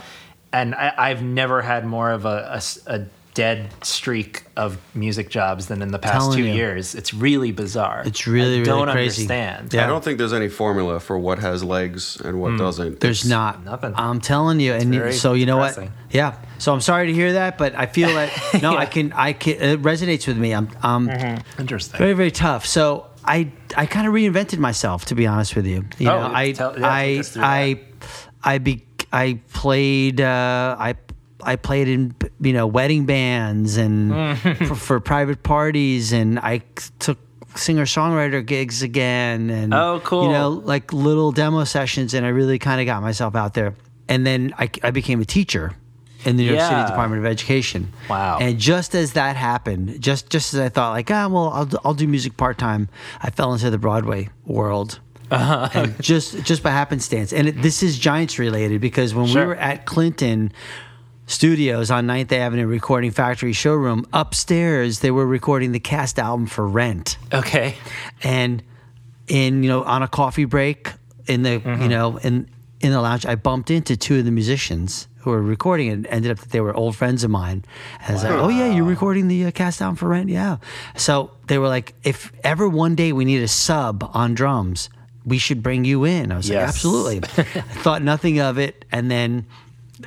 and 0.52 0.76
I, 0.76 0.94
I've 0.98 1.24
never 1.24 1.62
had 1.62 1.86
more 1.86 2.12
of 2.12 2.26
a, 2.26 2.50
a 2.52 2.56
s- 2.58 2.80
a 2.88 3.06
dead 3.36 3.70
streak 3.86 4.44
of 4.58 4.78
music 4.96 5.30
jobs 5.30 5.68
than 5.68 5.82
in 5.84 5.92
the 5.92 6.00
past 6.00 6.14
Telling 6.16 6.38
two 6.38 6.46
you. 6.46 6.54
years. 6.54 6.96
It's 6.96 7.14
really 7.14 7.52
bizarre. 7.52 8.02
It's 8.06 8.26
really, 8.26 8.62
I 8.62 8.64
don't 8.64 8.88
really 8.88 8.94
crazy. 8.94 9.24
understand. 9.24 9.74
Yeah. 9.74 9.84
I 9.84 9.88
don't 9.88 10.04
think 10.04 10.18
there's 10.18 10.34
any 10.34 10.48
formula 10.50 11.00
for 11.00 11.20
what 11.20 11.38
has 11.40 11.64
legs 11.64 12.20
and 12.22 12.40
what 12.42 12.58
doesn't. 12.58 13.02
There's 13.02 13.20
It's- 13.26 13.30
not. 13.30 13.64
nothing. 13.64 13.94
I'm 13.96 14.20
telling 14.22 14.60
you, 14.60 14.74
and 14.74 14.92
very 14.94 15.14
so 15.14 15.34
you 15.34 15.46
know 15.46 15.58
depressing. 15.58 15.84
what? 15.90 15.94
Yeah. 16.16 16.36
So 16.58 16.74
I'm 16.74 16.82
sorry 16.82 17.08
to 17.08 17.14
hear 17.14 17.34
that, 17.34 17.58
but 17.60 17.76
I 17.76 17.86
feel 17.86 18.08
that 18.16 18.32
no, 18.62 18.76
I 18.76 18.86
can, 18.86 19.12
I 19.14 19.34
can. 19.34 19.62
It 19.62 19.82
resonates 19.82 20.26
with 20.28 20.38
me. 20.38 20.54
I'm, 20.54 20.70
I'm 20.82 21.10
Interesting. 21.60 21.98
very, 22.00 22.14
very 22.14 22.32
tough. 22.32 22.66
So 22.66 23.06
I, 23.26 23.52
I 23.76 23.86
kind 23.86 24.08
of 24.08 24.14
reinvented 24.14 24.60
myself, 24.60 25.06
to 25.06 25.16
be 25.16 25.28
honest 25.28 25.56
with 25.58 25.68
you. 25.68 25.84
You 26.00 26.10
Oh, 26.10 26.20
know, 26.28 26.32
I, 26.34 26.52
tell- 26.54 26.80
yeah, 26.80 26.90
I, 26.94 27.04
take 27.06 27.20
us 27.20 27.30
through 27.34 27.44
I, 27.44 27.80
I 28.44 28.58
be, 28.60 28.86
I 29.12 29.40
played, 29.54 30.22
uh, 30.22 30.78
I. 30.80 30.96
I 31.46 31.56
played 31.56 31.88
in 31.88 32.16
you 32.42 32.54
know 32.54 32.68
wedding 32.68 33.06
bands 33.06 33.78
and 33.78 34.38
for, 34.68 34.76
for 34.76 35.00
private 35.00 35.44
parties, 35.44 36.12
and 36.14 36.40
I 36.40 36.64
took 37.00 37.18
singer 37.56 37.86
songwriter 37.86 38.46
gigs 38.46 38.82
again, 38.82 39.50
and 39.50 39.74
Oh, 39.74 40.02
cool. 40.04 40.26
You 40.26 40.32
know, 40.34 40.50
like 40.50 40.92
little 40.92 41.32
demo 41.32 41.64
sessions, 41.64 42.14
and 42.14 42.26
I 42.26 42.30
really 42.30 42.60
kind 42.60 42.82
of 42.82 42.86
got 42.86 43.02
myself 43.02 43.36
out 43.36 43.54
there. 43.54 43.76
And 44.10 44.26
then 44.28 44.54
I, 44.60 44.70
I 44.84 44.92
became 44.92 45.22
a 45.22 45.26
teacher 45.26 45.72
in 46.26 46.36
the 46.38 46.44
New 46.44 46.50
York 46.50 46.60
Yeah. 46.60 46.70
City 46.82 46.92
Department 46.92 47.20
of 47.26 47.26
Education. 47.26 47.92
Wow. 48.10 48.40
And 48.42 48.60
just 48.60 48.94
as 48.94 49.14
that 49.14 49.36
happened, 49.36 50.02
just 50.02 50.30
just 50.30 50.54
as 50.54 50.60
I 50.60 50.70
thought, 50.70 50.92
like, 50.92 51.10
ah, 51.12 51.28
well, 51.28 51.50
I'll, 51.50 51.70
I'll 51.86 51.94
do 51.94 52.08
music 52.08 52.36
part 52.38 52.58
time, 52.58 52.90
I 53.22 53.30
fell 53.30 53.54
into 53.54 53.70
the 53.70 53.78
Broadway 53.78 54.30
world. 54.46 55.00
Uh-huh. 55.32 55.70
And 55.74 56.00
just 56.04 56.44
just 56.44 56.62
by 56.62 56.70
happenstance, 56.70 57.34
and 57.34 57.48
it, 57.48 57.62
this 57.62 57.82
is 57.82 57.98
Giants 57.98 58.38
related 58.38 58.80
because 58.80 59.16
when 59.16 59.26
Sure. 59.26 59.42
we 59.42 59.48
were 59.48 59.56
at 59.56 59.86
Clinton 59.86 60.52
Studios 61.28 61.90
on 61.90 62.06
9th 62.06 62.32
Avenue 62.32 62.68
Recording 62.68 63.10
Factory 63.12 63.52
showroom. 63.54 64.06
Upstairs, 64.14 65.00
they 65.00 65.10
were 65.12 65.26
recording 65.26 65.72
the 65.72 65.80
cast 65.80 66.20
album 66.20 66.46
for 66.46 66.68
Rent. 66.68 67.18
Okay. 67.34 67.76
and 68.24 68.62
in 69.28 69.64
you 69.64 69.70
know 69.70 69.82
on 69.84 70.04
a 70.04 70.08
coffee 70.08 70.46
break 70.46 70.94
in 71.26 71.42
the 71.42 71.60
Mm-hmm. 71.60 71.82
you 71.82 71.90
know 71.90 72.18
in 72.18 72.48
in 72.80 72.92
the 72.92 73.02
lounge 73.02 73.26
i 73.26 73.34
bumped 73.34 73.72
into 73.72 73.98
two 73.98 74.20
of 74.20 74.26
the 74.26 74.30
musicians 74.30 75.08
who 75.22 75.32
were 75.32 75.42
recording 75.42 75.88
it 75.88 76.06
ended 76.12 76.30
up 76.30 76.38
that 76.38 76.50
they 76.52 76.62
were 76.62 76.76
old 76.76 76.96
friends 76.96 77.24
of 77.24 77.32
mine. 77.32 77.66
And 78.02 78.10
i 78.10 78.14
was 78.14 78.24
like 78.24 78.34
oh 78.34 78.50
yeah 78.50 78.72
you're 78.72 78.86
recording 78.86 79.28
the 79.28 79.46
uh, 79.46 79.52
cast 79.52 79.80
down 79.80 79.96
for 79.96 80.08
rent? 80.10 80.30
Yeah. 80.30 80.58
So 80.96 81.32
they 81.48 81.58
were 81.58 81.68
like 81.70 81.96
if 82.04 82.32
ever 82.44 82.70
one 82.70 82.94
day 82.94 83.12
we 83.14 83.26
need 83.26 83.42
a 83.42 83.48
sub 83.48 84.08
on 84.14 84.36
drums 84.36 84.90
we 85.26 85.40
should 85.40 85.64
bring 85.64 85.86
you 85.86 86.04
in. 86.04 86.32
I 86.32 86.38
was 86.38 86.48
like 86.52 86.60
absolutely. 86.60 87.18
I 87.18 87.44
thought 87.82 88.04
nothing 88.04 88.40
of 88.40 88.60
it. 88.60 88.86
And 88.92 89.10
then 89.10 89.48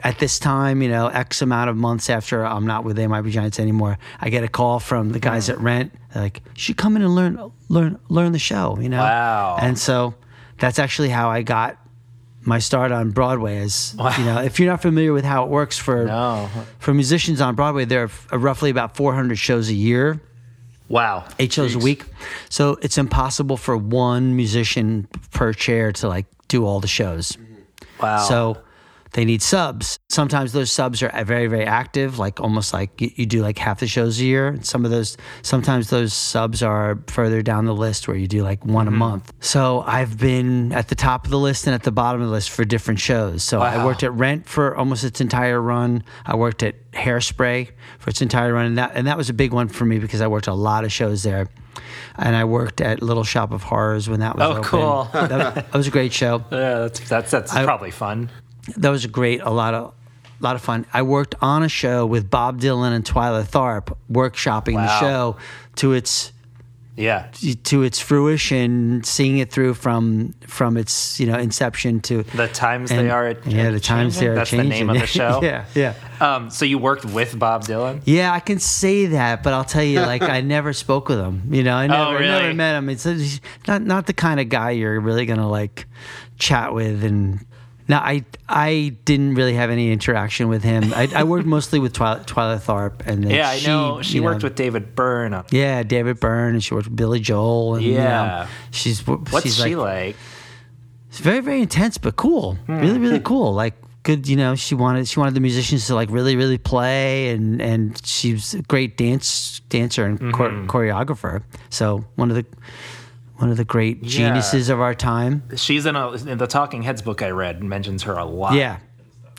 at 0.04 0.18
this 0.18 0.38
time, 0.38 0.82
you 0.82 0.88
know, 0.88 1.08
X 1.08 1.40
amount 1.42 1.70
of 1.70 1.76
months 1.76 2.10
after 2.10 2.44
I'm 2.44 2.66
not 2.66 2.84
with 2.84 2.98
Might 2.98 3.24
Giants 3.26 3.58
anymore, 3.58 3.98
I 4.20 4.28
get 4.28 4.44
a 4.44 4.48
call 4.48 4.80
from 4.80 5.12
the 5.12 5.18
guys 5.20 5.48
at 5.48 5.58
Rent. 5.58 5.92
They're 6.12 6.22
like, 6.24 6.42
you 6.54 6.60
should 6.60 6.76
come 6.76 6.96
in 6.96 7.02
and 7.02 7.14
learn, 7.14 7.50
learn, 7.68 7.98
learn 8.08 8.32
the 8.32 8.38
show, 8.38 8.78
you 8.80 8.88
know? 8.88 8.98
Wow. 8.98 9.56
And 9.60 9.78
so 9.78 10.14
that's 10.58 10.78
actually 10.78 11.08
how 11.08 11.30
I 11.30 11.42
got 11.42 11.78
my 12.42 12.58
start 12.58 12.92
on 12.92 13.10
Broadway. 13.10 13.58
Is 13.58 13.94
you 14.18 14.24
know, 14.24 14.40
if 14.42 14.58
you're 14.60 14.70
not 14.70 14.82
familiar 14.82 15.12
with 15.12 15.24
how 15.24 15.44
it 15.44 15.48
works 15.50 15.76
for 15.78 16.04
No. 16.04 16.48
for 16.78 16.94
musicians 16.94 17.40
on 17.40 17.54
Broadway, 17.54 17.84
there 17.84 18.08
are 18.30 18.38
roughly 18.38 18.70
about 18.70 18.96
400 18.96 19.38
shows 19.38 19.68
a 19.68 19.74
year 19.74 20.20
Wow. 20.88 21.24
eight 21.38 21.52
shows 21.52 21.74
a 21.74 21.78
week. 21.78 22.04
So 22.48 22.78
it's 22.80 22.96
impossible 22.96 23.56
for 23.58 23.76
one 23.76 24.36
musician 24.36 25.08
per 25.32 25.52
chair 25.52 25.92
to 25.92 26.08
like 26.08 26.26
do 26.48 26.64
all 26.64 26.80
the 26.80 26.88
shows. 26.88 27.36
Wow. 28.00 28.18
So 28.18 28.58
they 29.12 29.24
need 29.24 29.42
subs. 29.42 29.98
Sometimes 30.08 30.52
those 30.52 30.70
subs 30.70 31.02
are 31.02 31.24
very, 31.24 31.46
very 31.46 31.64
active, 31.64 32.18
like 32.18 32.40
almost 32.40 32.72
like 32.72 33.00
you, 33.00 33.26
do 33.26 33.42
like 33.42 33.58
half 33.58 33.80
the 33.80 33.86
shows 33.86 34.20
a 34.20 34.24
year. 34.24 34.58
Some 34.62 34.84
of 34.84 34.90
those, 34.90 35.16
sometimes 35.42 35.90
those 35.90 36.12
subs 36.12 36.62
are 36.62 36.98
further 37.06 37.42
down 37.42 37.64
the 37.64 37.74
list 37.74 38.08
where 38.08 38.16
you 38.16 38.26
do 38.26 38.42
like 38.42 38.64
one 38.64 38.86
a 38.86 38.90
mm-hmm. 38.90 38.98
month. 38.98 39.32
So 39.40 39.82
I've 39.86 40.18
been 40.18 40.72
at 40.72 40.88
the 40.88 40.94
top 40.94 41.24
of 41.24 41.30
the 41.30 41.38
list 41.38 41.66
and 41.66 41.74
at 41.74 41.82
the 41.82 41.92
bottom 41.92 42.20
of 42.20 42.28
the 42.28 42.32
list 42.32 42.50
for 42.50 42.64
different 42.64 43.00
shows. 43.00 43.42
So 43.42 43.60
I 43.60 43.84
worked 43.84 44.02
at 44.02 44.12
Rent 44.12 44.46
for 44.48 44.76
almost 44.76 45.04
its 45.04 45.20
entire 45.20 45.60
run. 45.60 46.04
I 46.26 46.36
worked 46.36 46.62
at 46.62 46.90
Hairspray 46.92 47.70
for 47.98 48.10
its 48.10 48.22
entire 48.22 48.52
run, 48.52 48.66
and 48.66 48.78
that 48.78 48.92
and 48.94 49.06
that 49.06 49.16
was 49.16 49.30
a 49.30 49.34
big 49.34 49.52
one 49.52 49.68
for 49.68 49.84
me 49.84 49.98
because 49.98 50.20
I 50.20 50.26
worked 50.26 50.46
a 50.46 50.54
lot 50.54 50.84
of 50.84 50.92
shows 50.92 51.22
there. 51.22 51.48
And 52.16 52.34
I 52.34 52.44
worked 52.44 52.80
at 52.80 53.02
Little 53.02 53.22
Shop 53.22 53.52
of 53.52 53.62
Horrors 53.62 54.08
when 54.08 54.20
that 54.20 54.36
was 54.36 54.44
Oh, 54.44 54.50
open. 54.50 54.64
cool. 54.64 55.08
that, 55.12 55.54
that 55.54 55.72
was 55.72 55.86
a 55.86 55.90
great 55.90 56.12
show 56.12 56.44
yeah, 56.50 56.80
that's 56.80 57.00
that's, 57.08 57.30
that's 57.30 57.52
I- 57.54 57.64
probably 57.64 57.90
fun. 57.90 58.30
That 58.76 58.90
was 58.90 59.06
great 59.06 59.40
a 59.42 59.50
lot 59.50 59.74
of 59.74 59.94
a 60.40 60.44
lot 60.44 60.54
of 60.54 60.62
fun 60.62 60.86
i 60.92 61.02
worked 61.02 61.34
on 61.40 61.62
a 61.62 61.68
show 61.68 62.06
with 62.06 62.30
bob 62.30 62.60
dylan 62.60 62.92
and 62.92 63.04
twyla 63.04 63.44
tharp 63.44 63.96
workshopping 64.10 64.74
the 64.74 65.00
show 65.00 65.36
to 65.76 65.92
its 65.92 66.32
Yeah. 66.96 67.28
to 67.64 67.82
its 67.84 68.00
fruition 68.00 69.02
seeing 69.04 69.38
it 69.38 69.52
through 69.52 69.74
from 69.74 70.34
from 70.46 70.76
its 70.76 71.20
you 71.20 71.26
know 71.26 71.38
inception 71.38 72.00
to 72.02 72.22
The 72.24 72.48
times 72.48 72.90
they 72.90 72.98
and- 72.98 73.10
are. 73.10 73.36
yeah 73.46 73.70
the 73.70 73.78
times 73.80 74.18
they 74.18 74.26
are 74.26 74.34
That's 74.34 74.50
changing 74.50 74.68
the 74.70 74.74
name 74.78 74.90
of 74.90 74.98
the 75.00 75.06
show. 75.18 75.40
yeah 75.42 75.64
yeah 75.74 75.94
Um, 76.20 76.50
so 76.50 76.64
you 76.64 76.78
worked 76.78 77.04
with 77.04 77.38
Bob 77.38 77.62
Dylan? 77.62 78.00
yeah, 78.04 78.32
I 78.32 78.40
can 78.40 78.58
say 78.58 79.06
that, 79.06 79.44
but 79.44 79.52
I'll 79.52 79.62
tell 79.64 79.84
you, 79.84 80.00
like, 80.00 80.22
I 80.22 80.40
never 80.56 80.72
spoke 80.72 81.08
with 81.08 81.20
him. 81.20 81.42
You 81.54 81.62
know, 81.62 81.76
I 81.76 81.86
never, 81.86 82.02
Oh, 82.02 82.12
really? 82.14 82.26
never 82.26 82.54
met 82.54 82.74
him. 82.76 82.88
It's 82.88 83.06
not 83.68 83.82
not 83.82 84.06
the 84.06 84.12
kind 84.12 84.40
of 84.40 84.48
guy 84.48 84.70
you're 84.72 84.98
really 84.98 85.26
gonna 85.26 85.48
like 85.48 85.86
chat 86.40 86.74
with. 86.74 87.04
And 87.04 87.46
now 87.88 88.00
I 88.00 88.24
I 88.48 88.96
didn't 89.04 89.34
really 89.34 89.54
have 89.54 89.70
any 89.70 89.90
interaction 89.92 90.48
with 90.48 90.62
him. 90.62 90.92
I, 90.94 91.08
I 91.14 91.24
worked 91.24 91.46
mostly 91.56 91.78
with 91.78 91.92
Twyla, 91.94 92.26
Twyla 92.26 92.58
Tharp, 92.60 93.06
and 93.06 93.24
then 93.24 93.30
Yeah, 93.30 93.48
I 93.48 93.60
know. 93.66 94.02
She 94.02 94.20
worked 94.20 94.42
know, 94.42 94.46
with 94.46 94.56
David 94.56 94.94
Byrne. 94.94 95.34
On, 95.34 95.44
yeah 95.50 95.82
David 95.82 96.20
Byrne, 96.20 96.54
and 96.54 96.62
she 96.64 96.74
worked 96.74 96.86
with 96.88 96.96
Billy 96.96 97.20
Joel. 97.20 97.76
And, 97.76 97.84
you 97.84 97.94
know, 97.94 98.00
Yeah. 98.00 98.46
she's 98.70 99.06
what's 99.06 99.42
she's 99.42 99.56
she 99.56 99.74
like, 99.76 100.06
like? 100.08 100.16
it's 101.08 101.20
very 101.20 101.40
very 101.40 101.62
intense 101.62 101.96
but 101.98 102.16
cool 102.16 102.54
Hmm. 102.66 102.80
really 102.80 102.98
really 102.98 103.20
cool 103.32 103.54
like 103.54 103.74
good 104.02 104.28
you 104.28 104.36
know 104.36 104.54
she 104.54 104.74
wanted 104.74 105.08
she 105.08 105.18
wanted 105.18 105.34
the 105.34 105.40
musicians 105.40 105.86
to 105.86 105.94
like 105.94 106.10
really 106.10 106.36
really 106.36 106.58
play 106.58 107.30
and 107.30 107.60
and 107.62 108.00
she's 108.06 108.54
a 108.54 108.62
great 108.62 108.96
dance 108.98 109.60
dancer 109.70 110.04
and 110.04 110.20
Mm-hmm. 110.20 110.66
choreographer 110.66 111.42
so 111.70 112.04
one 112.16 112.30
of 112.30 112.36
the 112.36 112.44
one 113.38 113.50
of 113.50 113.56
the 113.56 113.64
great 113.64 114.02
Yeah. 114.02 114.08
geniuses 114.28 114.68
of 114.68 114.80
our 114.80 114.94
time 114.94 115.42
She's 115.56 115.86
in, 115.86 115.96
a, 115.96 116.10
in 116.12 116.38
the 116.38 116.46
Talking 116.46 116.82
Heads 116.82 117.02
book 117.02 117.22
I 117.22 117.30
read. 117.30 117.62
Mentions 117.62 118.02
her 118.04 118.14
a 118.14 118.24
lot. 118.24 118.54
yeah 118.54 118.78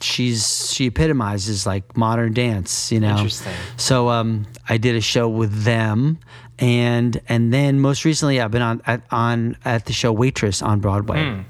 she's 0.01 0.71
she 0.73 0.85
epitomizes 0.85 1.65
like 1.65 1.97
modern 1.97 2.33
dance 2.33 2.89
you 2.89 3.01
know 3.01 3.17
Interesting. 3.17 3.51
so 3.75 4.07
um 4.07 4.45
i 4.69 4.77
did 4.77 4.95
a 4.95 5.01
show 5.01 5.27
with 5.27 5.63
them 5.63 6.17
and 6.57 7.19
and 7.27 7.51
then 7.53 7.81
most 7.81 8.05
recently 8.05 8.39
i've 8.39 8.49
been 8.49 8.61
on 8.61 8.81
at, 8.87 9.01
on 9.11 9.57
at 9.65 9.85
the 9.87 9.91
show 9.91 10.13
waitress 10.13 10.61
on 10.61 10.79
broadway 10.79 11.43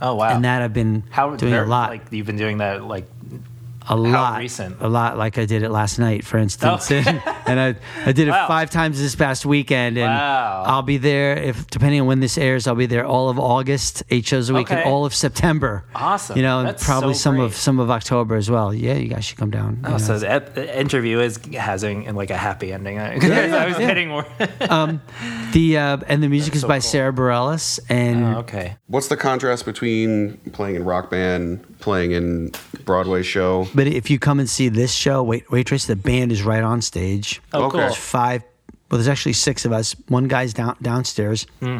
Oh 0.00 0.14
wow. 0.14 0.28
and 0.36 0.44
that 0.44 0.62
i've 0.62 0.72
been 0.72 1.02
How 1.10 1.34
doing 1.34 1.52
a 1.52 1.64
lot 1.64 1.90
Like 1.90 2.12
you've 2.12 2.26
been 2.28 2.36
doing 2.36 2.58
that 2.58 2.84
like 2.84 3.06
a 3.88 3.96
lot 3.96 4.38
recent? 4.38 4.76
a 4.80 4.88
lot 4.88 5.16
like 5.16 5.38
i 5.38 5.44
did 5.44 5.62
it 5.62 5.70
last 5.70 5.98
night 5.98 6.24
for 6.24 6.38
instance 6.38 6.90
Oh. 6.90 6.94
and, 6.94 7.06
and 7.46 7.60
i 7.60 7.74
i 8.04 8.12
did 8.12 8.28
it 8.28 8.32
Wow. 8.32 8.48
five 8.48 8.70
times 8.70 8.98
this 9.00 9.14
past 9.14 9.46
weekend 9.46 9.96
and 9.98 10.06
Wow. 10.12 10.64
i'll 10.66 10.82
be 10.82 10.96
there 10.98 11.36
if 11.36 11.66
depending 11.68 12.00
on 12.00 12.06
when 12.06 12.20
this 12.20 12.36
airs 12.36 12.66
i'll 12.66 12.74
be 12.74 12.86
there 12.86 13.06
all 13.06 13.28
of 13.28 13.38
august 13.38 14.02
eight 14.10 14.26
shows 14.26 14.50
a 14.50 14.54
week 14.54 14.70
and 14.70 14.80
all 14.84 15.04
of 15.04 15.14
september 15.14 15.84
Awesome. 15.94 16.36
you 16.36 16.42
know 16.42 16.58
and 16.60 16.68
That's 16.68 16.84
probably 16.84 17.14
so 17.14 17.20
some 17.30 17.40
of 17.40 17.54
some 17.54 17.78
of 17.78 17.90
october 17.90 18.34
as 18.36 18.50
well 18.50 18.74
yeah 18.74 18.94
you 18.94 19.08
guys 19.08 19.24
should 19.24 19.38
come 19.38 19.50
down 19.50 19.80
Oh, 19.84 19.92
know. 19.92 19.98
so 19.98 20.18
the, 20.18 20.30
ep- 20.30 20.54
the 20.54 20.80
interview 20.80 21.20
is 21.20 21.38
having 21.54 22.12
like 22.14 22.30
a 22.30 22.36
happy 22.36 22.72
ending. 22.72 22.98
I, 23.00 23.14
yeah, 23.16 23.56
I 23.56 23.66
was 23.66 23.78
yeah. 23.78 23.86
getting 23.86 24.08
more. 24.08 24.24
the 25.52 25.78
uh, 25.78 25.98
and 26.08 26.22
the 26.22 26.28
music 26.28 26.54
is 26.54 26.62
so 26.62 26.68
by 26.68 26.76
cool. 26.76 26.80
sara 26.82 27.12
bareilles 27.12 27.78
and 27.88 28.24
Oh, 28.24 28.38
okay. 28.40 28.76
What's 28.86 29.08
the 29.08 29.16
contrast 29.16 29.64
between 29.64 30.38
playing 30.52 30.76
in 30.76 30.84
rock 30.84 31.10
band, 31.10 31.78
playing 31.80 32.12
in 32.12 32.52
Broadway 32.84 33.22
show? 33.22 33.66
But 33.76 33.86
if 33.86 34.10
you 34.10 34.18
come 34.18 34.40
and 34.40 34.48
see 34.50 34.68
this 34.68 34.92
show 34.92 35.22
wait 35.22 35.50
waitress 35.50 35.86
the 35.86 35.94
band 35.96 36.32
is 36.32 36.42
right 36.42 36.64
on 36.64 36.80
stage 36.82 37.40
Oh, 37.52 37.64
Okay. 37.64 37.70
cool. 37.72 37.80
There's 37.80 37.96
five. 37.96 38.42
Well, 38.90 38.98
there's 38.98 39.08
actually 39.08 39.32
six 39.34 39.64
of 39.64 39.72
us. 39.72 39.94
One 40.08 40.26
guy's 40.28 40.52
down 40.54 40.76
downstairs, 40.80 41.46
Hmm. 41.60 41.78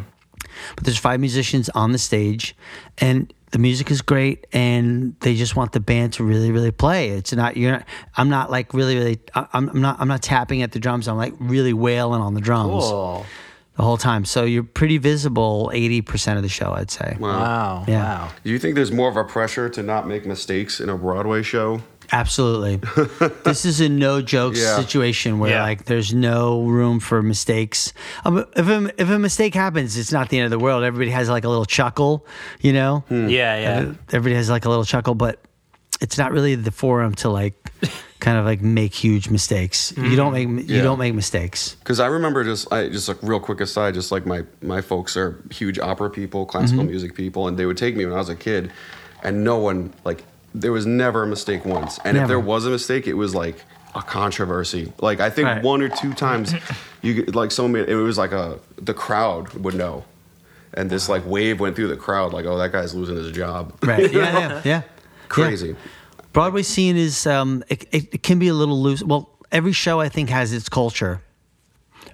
but 0.74 0.85
there's 0.85 0.98
five 0.98 1.20
musicians 1.20 1.68
on 1.70 1.93
the 1.93 1.98
stage, 1.98 2.56
and 2.98 3.32
the 3.52 3.59
music 3.60 3.90
is 3.93 4.02
great. 4.02 4.47
And 4.52 5.14
they 5.20 5.36
just 5.36 5.55
want 5.55 5.70
the 5.73 5.78
band 5.81 6.14
to 6.14 6.24
really, 6.24 6.51
really 6.51 6.73
play. 6.73 7.10
It's 7.10 7.32
not 7.32 7.56
you're. 7.56 7.73
Not, 7.73 7.85
I'm 8.16 8.28
not 8.28 8.51
like 8.51 8.74
really, 8.74 8.97
really. 8.97 9.18
I- 9.36 9.47
I'm, 9.52 9.68
I'm 9.70 9.81
not. 9.81 9.97
I'm 10.01 10.09
not 10.09 10.20
tapping 10.23 10.62
at 10.62 10.73
the 10.73 10.81
drums. 10.81 11.06
I'm 11.09 11.16
like 11.16 11.35
really 11.39 11.73
wailing 11.73 12.20
on 12.20 12.35
the 12.35 12.40
drums 12.40 12.85
Cool. 12.85 13.24
The 13.76 13.82
whole 13.82 13.96
time. 13.96 14.24
So 14.24 14.44
you're 14.44 14.62
pretty 14.62 14.98
visible 14.98 15.70
eighty 15.74 16.00
percent 16.02 16.36
of 16.36 16.42
the 16.42 16.48
show, 16.48 16.72
I'd 16.72 16.90
say. 16.90 17.16
Wow. 17.20 17.84
Yeah. 17.86 18.02
Wow. 18.02 18.28
Do 18.44 18.50
you 18.50 18.58
think 18.58 18.74
there's 18.74 18.92
more 18.92 19.08
of 19.08 19.16
a 19.16 19.24
pressure 19.24 19.68
to 19.70 19.82
not 19.82 20.06
make 20.08 20.26
mistakes 20.26 20.80
in 20.80 20.88
a 20.88 20.96
Broadway 20.96 21.42
show? 21.42 21.80
Absolutely. 22.12 22.76
this 23.44 23.64
is 23.64 23.80
a 23.80 23.88
no 23.88 24.22
jokes 24.22 24.60
Yeah. 24.60 24.76
situation 24.76 25.40
where 25.40 25.50
Yeah. 25.50 25.62
like 25.62 25.86
there's 25.86 26.14
no 26.14 26.62
room 26.62 27.00
for 27.00 27.20
mistakes. 27.20 27.92
Um, 28.24 28.44
if 28.56 28.68
a, 28.68 28.92
if 29.02 29.10
a 29.10 29.18
mistake 29.18 29.54
happens, 29.54 29.96
it's 29.98 30.12
not 30.12 30.28
the 30.28 30.38
end 30.38 30.44
of 30.44 30.52
the 30.52 30.58
world. 30.60 30.84
Everybody 30.84 31.10
has 31.10 31.28
like 31.28 31.42
a 31.44 31.48
little 31.48 31.64
chuckle, 31.64 32.24
you 32.60 32.72
know. 32.72 33.02
Yeah, 33.10 33.26
yeah. 33.58 33.92
Everybody 34.12 34.36
has 34.36 34.48
like 34.48 34.64
a 34.66 34.68
little 34.68 34.84
chuckle, 34.84 35.16
but 35.16 35.40
it's 36.00 36.16
not 36.16 36.30
really 36.30 36.54
the 36.54 36.70
forum 36.70 37.12
to 37.16 37.28
like 37.28 37.54
kind 38.20 38.38
of 38.38 38.44
like 38.44 38.62
make 38.62 38.94
huge 38.94 39.28
mistakes. 39.30 39.93
You 39.97 40.16
don't 40.16 40.32
make 40.32 40.48
you 40.48 40.76
Yeah. 40.76 40.82
don't 40.82 40.98
make 40.98 41.14
mistakes. 41.14 41.76
Because 41.80 42.01
I 42.01 42.06
remember 42.06 42.44
just, 42.44 42.72
I 42.72 42.88
just 42.88 43.09
like 43.09 43.18
real 43.22 43.40
quick 43.40 43.60
aside, 43.60 43.94
just 43.94 44.10
like 44.12 44.24
my 44.26 44.44
my 44.62 44.80
folks 44.80 45.16
are 45.16 45.38
huge 45.51 45.78
opera 45.78 46.10
people, 46.10 46.47
classical 46.47 46.82
Mm-hmm. 46.82 46.90
music 46.90 47.14
people, 47.14 47.47
and 47.48 47.56
they 47.59 47.66
would 47.66 47.76
take 47.76 47.94
me 47.97 48.05
when 48.06 48.14
I 48.14 48.18
was 48.18 48.28
a 48.28 48.36
kid, 48.36 48.70
and 49.22 49.44
no 49.44 49.59
one 49.59 49.93
like 50.05 50.24
there 50.55 50.72
was 50.72 50.86
never 50.86 51.22
a 51.24 51.26
mistake 51.26 51.64
once, 51.66 51.98
and 52.05 52.16
if 52.16 52.26
there 52.28 52.40
was 52.40 52.64
a 52.66 52.70
mistake, 52.70 53.06
it 53.06 53.14
was 53.14 53.34
like 53.34 53.56
a 53.94 54.02
controversy. 54.02 54.93
Like 55.01 55.20
I 55.20 55.30
think 55.30 55.47
Right. 55.48 55.62
one 55.62 55.82
or 55.82 55.88
two 55.88 56.12
times, 56.14 56.55
you 57.02 57.24
like 57.26 57.51
so 57.51 57.68
many, 57.68 57.88
it 57.88 57.94
was 57.94 58.16
like 58.18 58.32
a 58.32 58.59
the 58.80 58.94
crowd 58.94 59.52
would 59.55 59.74
know, 59.74 60.05
and 60.74 60.88
this 60.88 61.09
like 61.09 61.24
wave 61.26 61.60
went 61.60 61.76
through 61.76 61.88
the 61.88 61.97
crowd, 61.97 62.32
like 62.32 62.47
oh 62.47 62.56
that 62.59 62.72
guy's 62.72 62.94
losing 62.94 63.16
his 63.16 63.30
job, 63.32 63.74
Right. 63.82 64.10
Yeah. 64.12 64.20
Yeah. 64.20 64.60
Yeah. 64.64 64.82
Yeah. 65.60 65.74
Broadway 66.36 66.64
scene 66.64 66.98
is 66.98 67.26
um, 67.26 67.64
it, 67.70 67.84
it, 67.92 68.14
it 68.16 68.22
can 68.22 68.38
be 68.38 68.48
a 68.48 68.52
little 68.52 68.82
loose. 68.82 69.02
Well, 69.02 69.30
every 69.50 69.72
show 69.72 70.00
I 70.00 70.10
think 70.10 70.28
has 70.28 70.52
its 70.52 70.68
culture. 70.68 71.22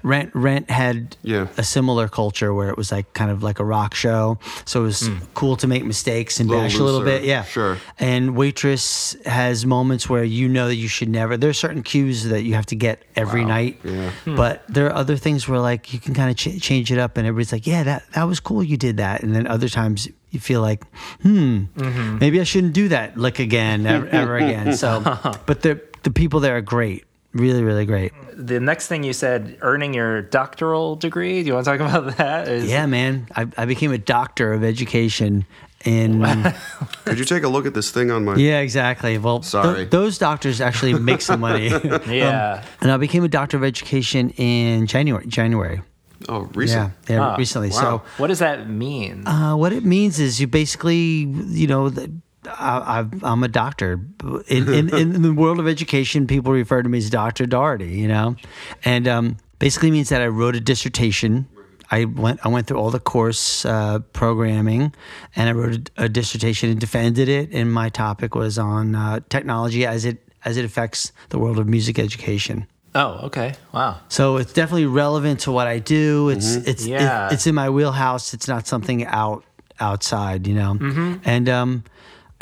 Rent 0.02 0.30
Rent 0.34 0.70
had 0.70 1.16
Yeah. 1.22 1.46
a 1.56 1.62
similar 1.62 2.08
culture 2.08 2.52
where 2.52 2.68
it 2.68 2.76
was 2.76 2.90
like 2.90 3.12
kind 3.12 3.30
of 3.30 3.42
like 3.42 3.58
a 3.58 3.64
rock 3.64 3.94
show, 3.94 4.38
so 4.64 4.80
it 4.80 4.84
was 4.84 5.06
hmm. 5.06 5.16
cool 5.34 5.56
to 5.56 5.66
make 5.66 5.84
mistakes 5.84 6.40
and 6.40 6.48
Little 6.48 6.64
bash 6.64 6.78
a 6.78 6.82
little 6.82 7.02
bit. 7.02 7.24
Yeah, 7.24 7.44
sure. 7.44 7.78
And 7.98 8.36
Waitress 8.36 9.16
has 9.26 9.64
moments 9.64 10.08
where 10.08 10.24
you 10.24 10.48
know 10.48 10.66
that 10.68 10.76
you 10.76 10.88
should 10.88 11.08
never. 11.08 11.36
There's 11.36 11.58
certain 11.58 11.82
cues 11.82 12.24
that 12.24 12.42
you 12.42 12.54
have 12.54 12.66
to 12.66 12.76
get 12.76 13.02
every 13.16 13.44
night. 13.44 13.80
Yeah. 13.84 14.10
Hmm. 14.24 14.36
But 14.36 14.64
there 14.68 14.86
are 14.86 14.94
other 14.94 15.16
things 15.16 15.48
where 15.48 15.60
like 15.60 15.92
you 15.92 16.00
can 16.00 16.14
kind 16.14 16.30
of 16.30 16.36
ch- 16.36 16.60
change 16.60 16.90
it 16.90 16.98
up, 16.98 17.16
and 17.16 17.26
everybody's 17.26 17.52
like, 17.52 17.66
"Yeah, 17.66 17.82
that 17.84 18.04
that 18.14 18.24
was 18.24 18.40
cool. 18.40 18.62
You 18.62 18.76
did 18.76 18.96
that." 18.96 19.22
And 19.22 19.34
then 19.34 19.46
other 19.46 19.68
times 19.68 20.08
you 20.30 20.40
feel 20.40 20.60
like, 20.60 20.84
"Hmm, 21.22 21.64
mm-hmm. 21.76 22.18
maybe 22.18 22.40
I 22.40 22.44
shouldn't 22.44 22.72
do 22.72 22.88
that 22.88 23.16
like 23.16 23.38
again, 23.38 23.86
ever, 23.86 24.06
ever 24.08 24.36
again." 24.36 24.74
So, 24.76 25.00
but 25.46 25.62
the 25.62 25.80
the 26.02 26.10
people 26.10 26.40
there 26.40 26.56
are 26.56 26.60
great, 26.60 27.04
really, 27.34 27.62
really 27.62 27.86
great. 27.86 28.12
The 28.34 28.60
next 28.60 28.88
thing 28.88 29.02
you 29.04 29.12
said, 29.12 29.58
earning 29.60 29.94
your 29.94 30.22
doctoral 30.22 30.96
degree. 30.96 31.42
Do 31.42 31.48
you 31.48 31.54
want 31.54 31.64
to 31.66 31.76
talk 31.76 31.80
about 31.80 32.16
that? 32.16 32.48
Is- 32.48 32.70
Yeah, 32.70 32.86
man, 32.86 33.26
I, 33.36 33.46
I 33.56 33.64
became 33.66 33.92
a 33.92 33.98
doctor 33.98 34.52
of 34.52 34.64
education 34.64 35.44
in. 35.84 36.22
Could 37.04 37.18
you 37.18 37.24
take 37.24 37.42
a 37.42 37.48
look 37.48 37.66
at 37.66 37.74
this 37.74 37.90
thing 37.90 38.10
on 38.10 38.24
my? 38.24 38.36
yeah, 38.36 38.60
exactly. 38.60 39.18
Well, 39.18 39.38
th- 39.40 39.50
Sorry. 39.50 39.84
those 39.84 40.16
doctors 40.18 40.60
actually 40.60 40.94
make 40.94 41.20
some 41.20 41.40
money. 41.40 41.68
Yeah. 42.06 42.64
and 42.80 42.90
I 42.90 42.96
became 42.96 43.24
a 43.24 43.28
doctor 43.28 43.56
of 43.56 43.64
education 43.64 44.30
in 44.30 44.86
January. 44.86 45.26
January. 45.26 45.82
Oh, 46.28 46.48
recent. 46.54 46.92
Yeah, 47.08 47.16
yeah, 47.16 47.28
Ah, 47.30 47.34
recently. 47.36 47.70
wow. 47.70 47.80
So, 47.80 48.02
what 48.18 48.28
does 48.28 48.38
that 48.38 48.68
mean? 48.70 49.26
Uh, 49.26 49.56
what 49.56 49.72
it 49.72 49.84
means 49.84 50.20
is 50.20 50.40
you 50.40 50.46
basically, 50.46 51.26
you 51.26 51.66
know, 51.66 51.88
the, 51.88 52.12
I, 52.46 53.06
I'm 53.22 53.42
a 53.44 53.48
doctor. 53.48 54.00
In, 54.48 54.72
in, 54.72 54.94
in 54.94 55.22
the 55.22 55.32
world 55.32 55.58
of 55.60 55.68
education, 55.68 56.26
people 56.26 56.52
refer 56.52 56.82
to 56.82 56.88
me 56.88 56.98
as 56.98 57.10
Dr. 57.10 57.46
Doherty, 57.46 57.90
you 57.98 58.08
know? 58.08 58.36
And 58.84 59.06
um, 59.08 59.36
basically 59.58 59.90
means 59.90 60.08
that 60.08 60.20
I 60.22 60.26
wrote 60.26 60.56
a 60.56 60.60
dissertation. 60.60 61.46
I 61.90 62.04
went, 62.06 62.40
I 62.44 62.48
went 62.48 62.66
through 62.66 62.78
all 62.78 62.90
the 62.90 62.98
course 63.00 63.64
uh, 63.64 64.00
programming 64.12 64.94
and 65.36 65.48
I 65.48 65.52
wrote 65.52 65.90
a, 65.98 66.04
a 66.04 66.08
dissertation 66.08 66.70
and 66.70 66.80
defended 66.80 67.28
it. 67.28 67.50
And 67.52 67.72
my 67.72 67.90
topic 67.90 68.34
was 68.34 68.58
on 68.58 68.94
uh, 68.94 69.20
technology 69.28 69.86
as 69.86 70.04
it, 70.04 70.18
as 70.44 70.56
it 70.56 70.64
affects 70.64 71.12
the 71.28 71.38
world 71.38 71.58
of 71.58 71.68
music 71.68 71.98
education. 71.98 72.66
Oh, 72.94 73.20
okay. 73.26 73.54
Wow. 73.72 74.00
So 74.08 74.36
it's 74.36 74.52
definitely 74.52 74.86
relevant 74.86 75.40
to 75.40 75.52
what 75.52 75.66
I 75.66 75.78
do. 75.78 76.28
It's 76.28 76.56
it's 76.56 76.84
Yeah. 76.86 77.28
it- 77.28 77.34
it's 77.34 77.46
in 77.46 77.54
my 77.54 77.70
wheelhouse. 77.70 78.34
It's 78.34 78.48
not 78.48 78.66
something 78.66 79.06
out 79.06 79.44
outside, 79.80 80.46
you 80.46 80.54
know. 80.54 81.18
And 81.24 81.48
um, 81.48 81.84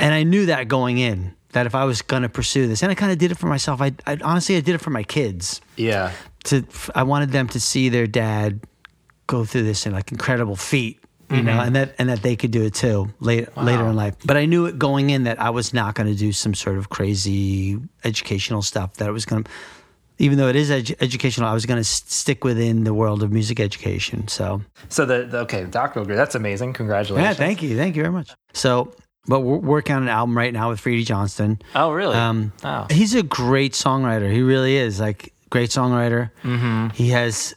and 0.00 0.14
I 0.14 0.22
knew 0.22 0.46
that 0.46 0.68
going 0.68 0.98
in 0.98 1.34
that 1.52 1.66
if 1.66 1.74
I 1.74 1.84
was 1.84 2.02
going 2.02 2.22
to 2.22 2.28
pursue 2.28 2.66
this, 2.66 2.82
and 2.82 2.90
I 2.90 2.94
kind 2.94 3.12
of 3.12 3.18
did 3.18 3.32
it 3.32 3.38
for 3.38 3.46
myself. 3.46 3.80
I, 3.80 3.92
I 4.06 4.18
honestly 4.22 4.56
I 4.56 4.60
did 4.60 4.74
it 4.74 4.80
for 4.80 4.90
my 4.90 5.02
kids. 5.02 5.60
Yeah. 5.76 6.12
To 6.44 6.64
I 6.94 7.02
wanted 7.02 7.30
them 7.30 7.48
to 7.48 7.60
see 7.60 7.88
their 7.88 8.06
dad 8.06 8.60
go 9.26 9.44
through 9.44 9.62
this 9.62 9.86
and 9.86 9.94
like 9.94 10.12
incredible 10.12 10.56
feat. 10.56 10.98
You 11.28 11.36
mm-hmm. 11.36 11.46
know, 11.46 11.60
and 11.60 11.76
that 11.76 11.94
and 11.98 12.08
that 12.08 12.22
they 12.22 12.34
could 12.34 12.50
do 12.50 12.64
it 12.64 12.74
too 12.74 13.08
later 13.20 13.52
later 13.56 13.86
in 13.86 13.94
life. 13.94 14.16
But 14.24 14.36
I 14.36 14.46
knew 14.46 14.66
it 14.66 14.78
going 14.78 15.10
in 15.10 15.24
that 15.24 15.40
I 15.40 15.50
was 15.50 15.72
not 15.72 15.94
going 15.94 16.08
to 16.08 16.14
do 16.14 16.32
some 16.32 16.54
sort 16.54 16.76
of 16.76 16.88
crazy 16.88 17.78
educational 18.02 18.62
stuff. 18.62 18.94
That 18.94 19.08
it 19.08 19.12
was 19.12 19.26
going 19.26 19.44
to, 19.44 19.50
even 20.18 20.38
though 20.38 20.48
it 20.48 20.56
is 20.56 20.70
edu- 20.70 20.96
educational, 21.00 21.48
I 21.48 21.54
was 21.54 21.66
going 21.66 21.78
to 21.78 21.84
stick 21.84 22.42
within 22.42 22.82
the 22.82 22.92
world 22.92 23.22
of 23.22 23.30
music 23.30 23.60
education. 23.60 24.26
So 24.26 24.62
So 24.88 25.06
the, 25.06 25.24
the 25.24 25.38
okay, 25.40 25.64
doctoral 25.66 26.04
degree. 26.04 26.16
That's 26.16 26.34
amazing. 26.34 26.72
Congratulations. 26.72 27.38
yeah, 27.38 27.46
thank 27.46 27.62
you, 27.62 27.76
thank 27.76 27.94
you 27.94 28.02
very 28.02 28.12
much. 28.12 28.32
So, 28.52 28.92
but 29.26 29.40
we're 29.40 29.56
working 29.58 29.96
on 29.96 30.02
an 30.02 30.08
album 30.08 30.36
right 30.36 30.52
now 30.52 30.70
with 30.70 30.80
Freedy 30.80 31.04
Johnston. 31.04 31.60
Oh, 31.74 31.92
really? 31.92 32.16
Um, 32.16 32.52
oh. 32.64 32.86
He's 32.90 33.14
a 33.14 33.22
great 33.22 33.72
songwriter. 33.74 34.32
He 34.32 34.42
really 34.42 34.76
is 34.76 34.98
like 35.00 35.32
great 35.50 35.70
songwriter. 35.70 36.30
Mm-hmm. 36.42 36.88
He 36.94 37.10
has 37.10 37.54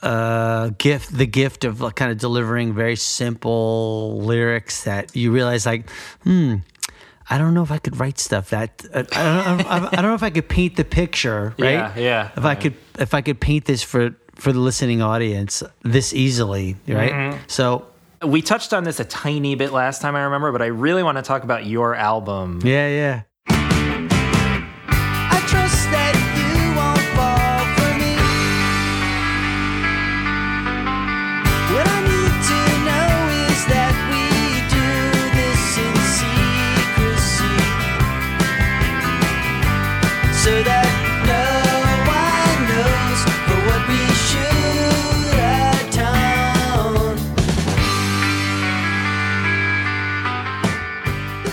uh 0.00 0.70
gift 0.78 1.12
the 1.12 1.26
gift 1.26 1.64
of 1.64 1.80
like, 1.80 1.96
kind 1.96 2.12
of 2.12 2.18
delivering 2.18 2.72
very 2.72 2.94
simple 2.94 4.20
lyrics 4.20 4.84
that 4.84 5.16
you 5.16 5.32
realize 5.32 5.66
like 5.66 5.90
hmm 6.22 6.54
I 7.28 7.36
don't 7.36 7.52
know 7.52 7.64
if 7.64 7.72
I 7.72 7.78
could 7.78 7.98
write 7.98 8.18
stuff 8.20 8.50
that 8.50 8.84
uh, 8.94 9.02
I, 9.12 9.56
don't, 9.56 9.66
I, 9.66 9.88
I 9.88 9.96
don't 9.96 10.04
know 10.04 10.14
if 10.14 10.22
I 10.22 10.30
could 10.30 10.48
paint 10.48 10.76
the 10.76 10.84
picture 10.84 11.52
right 11.58 11.72
Yeah, 11.72 11.98
yeah. 11.98 12.30
if 12.36 12.44
I 12.44 12.54
could 12.54 12.74
if 13.00 13.12
I 13.12 13.22
could 13.22 13.40
paint 13.40 13.64
this 13.64 13.82
for 13.82 14.14
for 14.36 14.52
the 14.52 14.60
listening 14.60 15.02
audience 15.02 15.64
this 15.82 16.14
easily 16.14 16.76
right 16.86 17.36
so 17.48 17.86
We 18.24 18.42
touched 18.42 18.72
on 18.72 18.84
this 18.84 19.00
a 19.00 19.04
tiny 19.04 19.54
bit 19.54 19.72
last 19.72 20.00
time, 20.02 20.16
I 20.16 20.22
remember, 20.22 20.50
but 20.52 20.62
I 20.62 20.66
really 20.66 21.02
want 21.02 21.18
to 21.18 21.22
talk 21.22 21.44
about 21.44 21.66
your 21.66 21.94
album. 21.94 22.60
yeah 22.64 22.88
yeah 22.88 23.22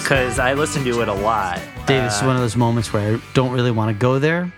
Because 0.06 0.38
I 0.38 0.54
listen 0.54 0.84
to 0.84 1.02
it 1.02 1.08
a 1.08 1.14
lot. 1.14 1.60
Dave, 1.88 2.04
this 2.04 2.18
is 2.18 2.22
one 2.22 2.36
of 2.36 2.42
those 2.44 2.56
moments 2.56 2.94
where 2.94 3.16
I 3.16 3.22
don't 3.34 3.52
really 3.52 3.72
want 3.72 3.90
to 3.90 4.00
go 4.00 4.20
there 4.20 4.54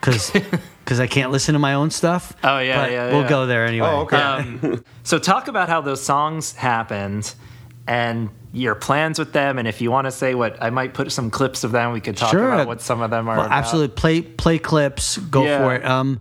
because 0.00 0.30
because 0.30 0.98
I 1.00 1.06
can't 1.06 1.30
listen 1.30 1.52
to 1.52 1.58
my 1.58 1.74
own 1.74 1.90
stuff. 1.90 2.32
Oh, 2.42 2.58
yeah, 2.60 2.80
but 2.82 2.90
yeah, 2.90 3.10
We'll 3.12 3.20
yeah. 3.20 3.28
go 3.28 3.44
there 3.46 3.66
anyway. 3.66 3.86
Oh, 3.86 4.00
okay. 4.04 4.16
Um, 4.16 4.82
so 5.02 5.18
talk 5.18 5.48
about 5.48 5.68
how 5.68 5.82
those 5.82 6.02
songs 6.02 6.54
happened 6.54 7.34
and 7.86 8.30
your 8.54 8.74
plans 8.74 9.18
with 9.18 9.34
them. 9.34 9.58
And 9.58 9.68
if 9.68 9.82
you 9.82 9.90
want 9.90 10.06
to 10.06 10.10
say 10.10 10.34
what, 10.34 10.56
I 10.62 10.70
might 10.70 10.94
put 10.94 11.12
some 11.12 11.30
clips 11.30 11.62
of 11.62 11.72
them. 11.72 11.92
We 11.92 12.00
could 12.00 12.16
talk 12.16 12.30
Sure. 12.30 12.50
about 12.50 12.66
what 12.66 12.80
some 12.80 13.02
of 13.02 13.10
them 13.10 13.28
are. 13.28 13.36
Well, 13.36 13.44
about. 13.46 13.58
absolutely. 13.58 13.94
Play 13.94 14.22
play 14.22 14.58
clips. 14.58 15.18
Go 15.18 15.44
Yeah. 15.44 15.58
for 15.58 15.74
it. 15.74 15.84
Um, 15.84 16.18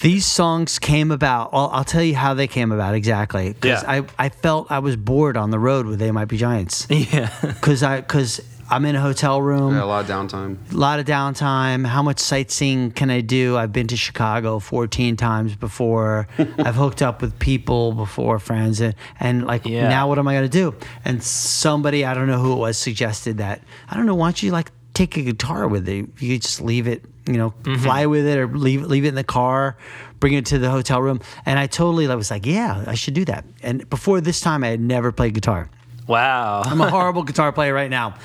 these 0.00 0.26
songs 0.26 0.78
came 0.78 1.10
about. 1.10 1.52
Well, 1.52 1.70
I'll 1.72 1.84
tell 1.84 2.02
you 2.02 2.14
how 2.16 2.34
they 2.34 2.46
came 2.46 2.72
about 2.72 2.94
exactly. 2.94 3.52
Because 3.52 3.82
Yeah. 3.82 3.90
I, 4.18 4.26
I 4.26 4.28
felt 4.28 4.70
I 4.70 4.78
was 4.78 4.96
bored 4.96 5.36
on 5.36 5.50
the 5.50 5.58
road 5.58 5.86
with 5.86 5.98
They 5.98 6.10
Might 6.10 6.26
Be 6.26 6.36
Giants. 6.36 6.86
Yeah. 6.90 7.30
Because 7.42 7.82
I 7.82 8.00
because 8.00 8.40
I'm 8.70 8.84
in 8.84 8.94
a 8.96 9.00
hotel 9.00 9.40
room. 9.40 9.74
Yeah, 9.74 9.84
a 9.84 9.86
lot 9.86 10.04
of 10.04 10.10
downtime. 10.10 10.58
a 10.72 10.76
lot 10.76 10.98
of 11.00 11.06
downtime. 11.06 11.86
How 11.86 12.02
much 12.02 12.18
sightseeing 12.18 12.90
can 12.90 13.08
I 13.10 13.22
do? 13.22 13.56
I've 13.56 13.72
been 13.72 13.86
to 13.86 13.96
Chicago 13.96 14.58
14 14.58 15.16
times 15.16 15.56
before. 15.56 16.28
I've 16.38 16.74
hooked 16.74 17.00
up 17.00 17.22
with 17.22 17.38
people 17.38 17.92
before, 17.92 18.38
friends, 18.38 18.80
and, 18.82 18.94
and 19.20 19.46
like 19.46 19.64
Yeah. 19.64 19.88
now 19.88 20.06
what 20.06 20.18
am 20.18 20.28
I 20.28 20.34
going 20.34 20.50
to 20.50 20.50
do? 20.50 20.74
And 21.04 21.22
somebody, 21.22 22.04
I 22.04 22.12
don't 22.12 22.26
know 22.26 22.38
who 22.40 22.52
it 22.52 22.56
was, 22.56 22.76
suggested 22.76 23.38
that, 23.38 23.62
I 23.88 23.96
don't 23.96 24.04
know, 24.04 24.14
why 24.14 24.26
don't 24.28 24.42
you 24.42 24.50
like 24.52 24.70
take 24.98 25.16
a 25.16 25.22
guitar 25.22 25.68
with 25.68 25.88
you? 25.88 26.10
You 26.18 26.34
could 26.34 26.42
just 26.42 26.60
leave 26.60 26.88
it, 26.88 27.04
you 27.26 27.34
know, 27.34 27.54
fly 27.78 28.06
with 28.06 28.26
it 28.26 28.36
or 28.36 28.48
leave, 28.48 28.82
leave 28.82 29.04
it 29.04 29.08
in 29.08 29.14
the 29.14 29.24
car, 29.24 29.76
bring 30.18 30.34
it 30.34 30.46
to 30.46 30.58
the 30.58 30.70
hotel 30.70 31.00
room. 31.00 31.20
And 31.46 31.58
I 31.58 31.66
totally 31.66 32.08
I 32.08 32.14
was 32.16 32.30
like, 32.30 32.44
yeah, 32.44 32.84
I 32.86 32.94
should 32.94 33.14
do 33.14 33.24
that. 33.26 33.44
And 33.62 33.88
before 33.88 34.20
this 34.20 34.40
time, 34.40 34.64
I 34.64 34.68
had 34.68 34.80
never 34.80 35.12
played 35.12 35.34
guitar. 35.34 35.70
Wow. 36.08 36.62
I'm 36.64 36.80
a 36.80 36.90
horrible 36.90 37.22
guitar 37.30 37.52
player 37.52 37.72
right 37.72 37.90
now. 37.90 38.16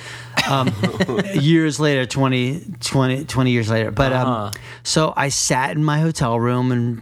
Um, 0.49 0.71
years 1.35 1.79
later, 1.79 2.05
20, 2.05 2.77
20, 2.79 3.25
20 3.25 3.51
years 3.51 3.69
later. 3.69 3.91
But 3.91 4.13
um, 4.13 4.51
so 4.83 5.13
I 5.15 5.29
sat 5.29 5.71
in 5.75 5.83
my 5.83 5.99
hotel 5.99 6.39
room 6.39 6.71
and, 6.71 7.01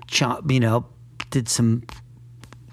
you 0.49 0.59
know, 0.59 0.85
did 1.29 1.47
some 1.47 1.83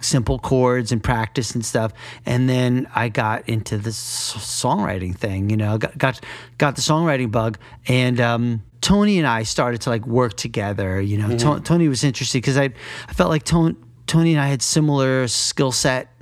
simple 0.00 0.38
chords 0.38 0.92
and 0.92 1.02
practice 1.02 1.54
and 1.54 1.64
stuff. 1.64 1.92
And 2.24 2.48
then 2.48 2.88
I 2.94 3.08
got 3.08 3.48
into 3.48 3.78
this 3.78 3.98
songwriting 3.98 5.16
thing, 5.16 5.50
you 5.50 5.56
know, 5.56 5.78
got, 5.78 5.98
got, 5.98 6.20
got 6.58 6.76
the 6.76 6.82
songwriting 6.82 7.30
bug. 7.30 7.58
And, 7.86 8.20
um, 8.20 8.62
Tony 8.80 9.18
and 9.18 9.26
I 9.26 9.42
started 9.42 9.80
to 9.82 9.90
like 9.90 10.06
work 10.06 10.36
together, 10.36 11.00
you 11.00 11.18
know, 11.18 11.36
To- 11.36 11.60
Tony 11.60 11.88
was 11.88 12.04
interested 12.04 12.38
because 12.38 12.56
I, 12.56 12.70
I 13.08 13.12
felt 13.12 13.28
like 13.28 13.42
Tony, 13.44 13.74
Tony 14.06 14.32
and 14.32 14.40
I 14.40 14.46
had 14.46 14.62
similar 14.62 15.26
skill 15.28 15.72
set 15.72 16.14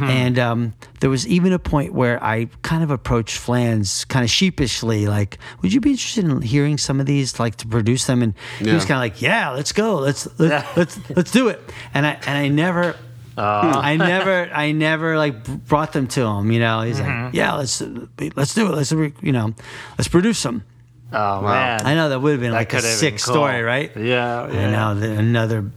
and 0.00 0.38
um, 0.38 0.74
there 1.00 1.10
was 1.10 1.26
even 1.28 1.52
a 1.52 1.58
point 1.58 1.92
where 1.92 2.22
I 2.22 2.46
kind 2.62 2.82
of 2.82 2.90
approached 2.90 3.36
Flans 3.36 4.04
kind 4.06 4.24
of 4.24 4.30
sheepishly, 4.30 5.06
like, 5.06 5.38
"Would 5.62 5.72
you 5.72 5.80
be 5.80 5.90
interested 5.90 6.24
in 6.24 6.42
hearing 6.42 6.78
some 6.78 6.98
of 7.00 7.06
these, 7.06 7.38
like, 7.38 7.56
to 7.56 7.66
produce 7.68 8.06
them?" 8.06 8.22
And 8.22 8.34
he 8.58 8.72
was 8.72 8.84
kind 8.84 8.96
of 8.96 9.02
like, 9.02 9.22
"Yeah, 9.22 9.50
let's 9.50 9.70
go, 9.72 9.96
let's 9.96 10.26
let, 10.40 10.66
let's 10.76 10.98
let's 11.14 11.30
do 11.30 11.48
it." 11.48 11.60
And 11.94 12.06
I 12.06 12.18
and 12.26 12.38
I 12.38 12.48
never. 12.48 12.96
Uh. 13.38 13.80
I 13.82 13.96
never, 13.96 14.50
I 14.52 14.72
never 14.72 15.16
like 15.16 15.44
brought 15.66 15.92
them 15.92 16.08
to 16.08 16.22
him. 16.26 16.50
You 16.50 16.60
know, 16.60 16.82
he's 16.82 16.98
like, 16.98 17.08
mm-hmm. 17.08 17.36
"Yeah, 17.36 17.54
let's 17.54 17.80
let's 18.34 18.54
do 18.54 18.66
it. 18.66 18.74
Let's 18.74 18.90
you 18.90 19.32
know, 19.32 19.54
let's 19.96 20.08
produce 20.08 20.42
them." 20.42 20.64
Oh, 21.12 21.42
man. 21.42 21.86
I 21.86 21.94
know 21.94 22.10
that 22.10 22.20
would 22.20 22.32
have 22.32 22.40
been 22.40 22.50
That 22.50 22.58
like 22.58 22.74
a 22.74 22.82
sick 22.82 23.14
cool. 23.14 23.34
story, 23.34 23.62
right? 23.62 23.90
Yeah. 23.96 24.42
I 24.42 24.52
yeah. 24.52 24.70
know 24.70 24.94
the- 24.94 25.12
another 25.12 25.70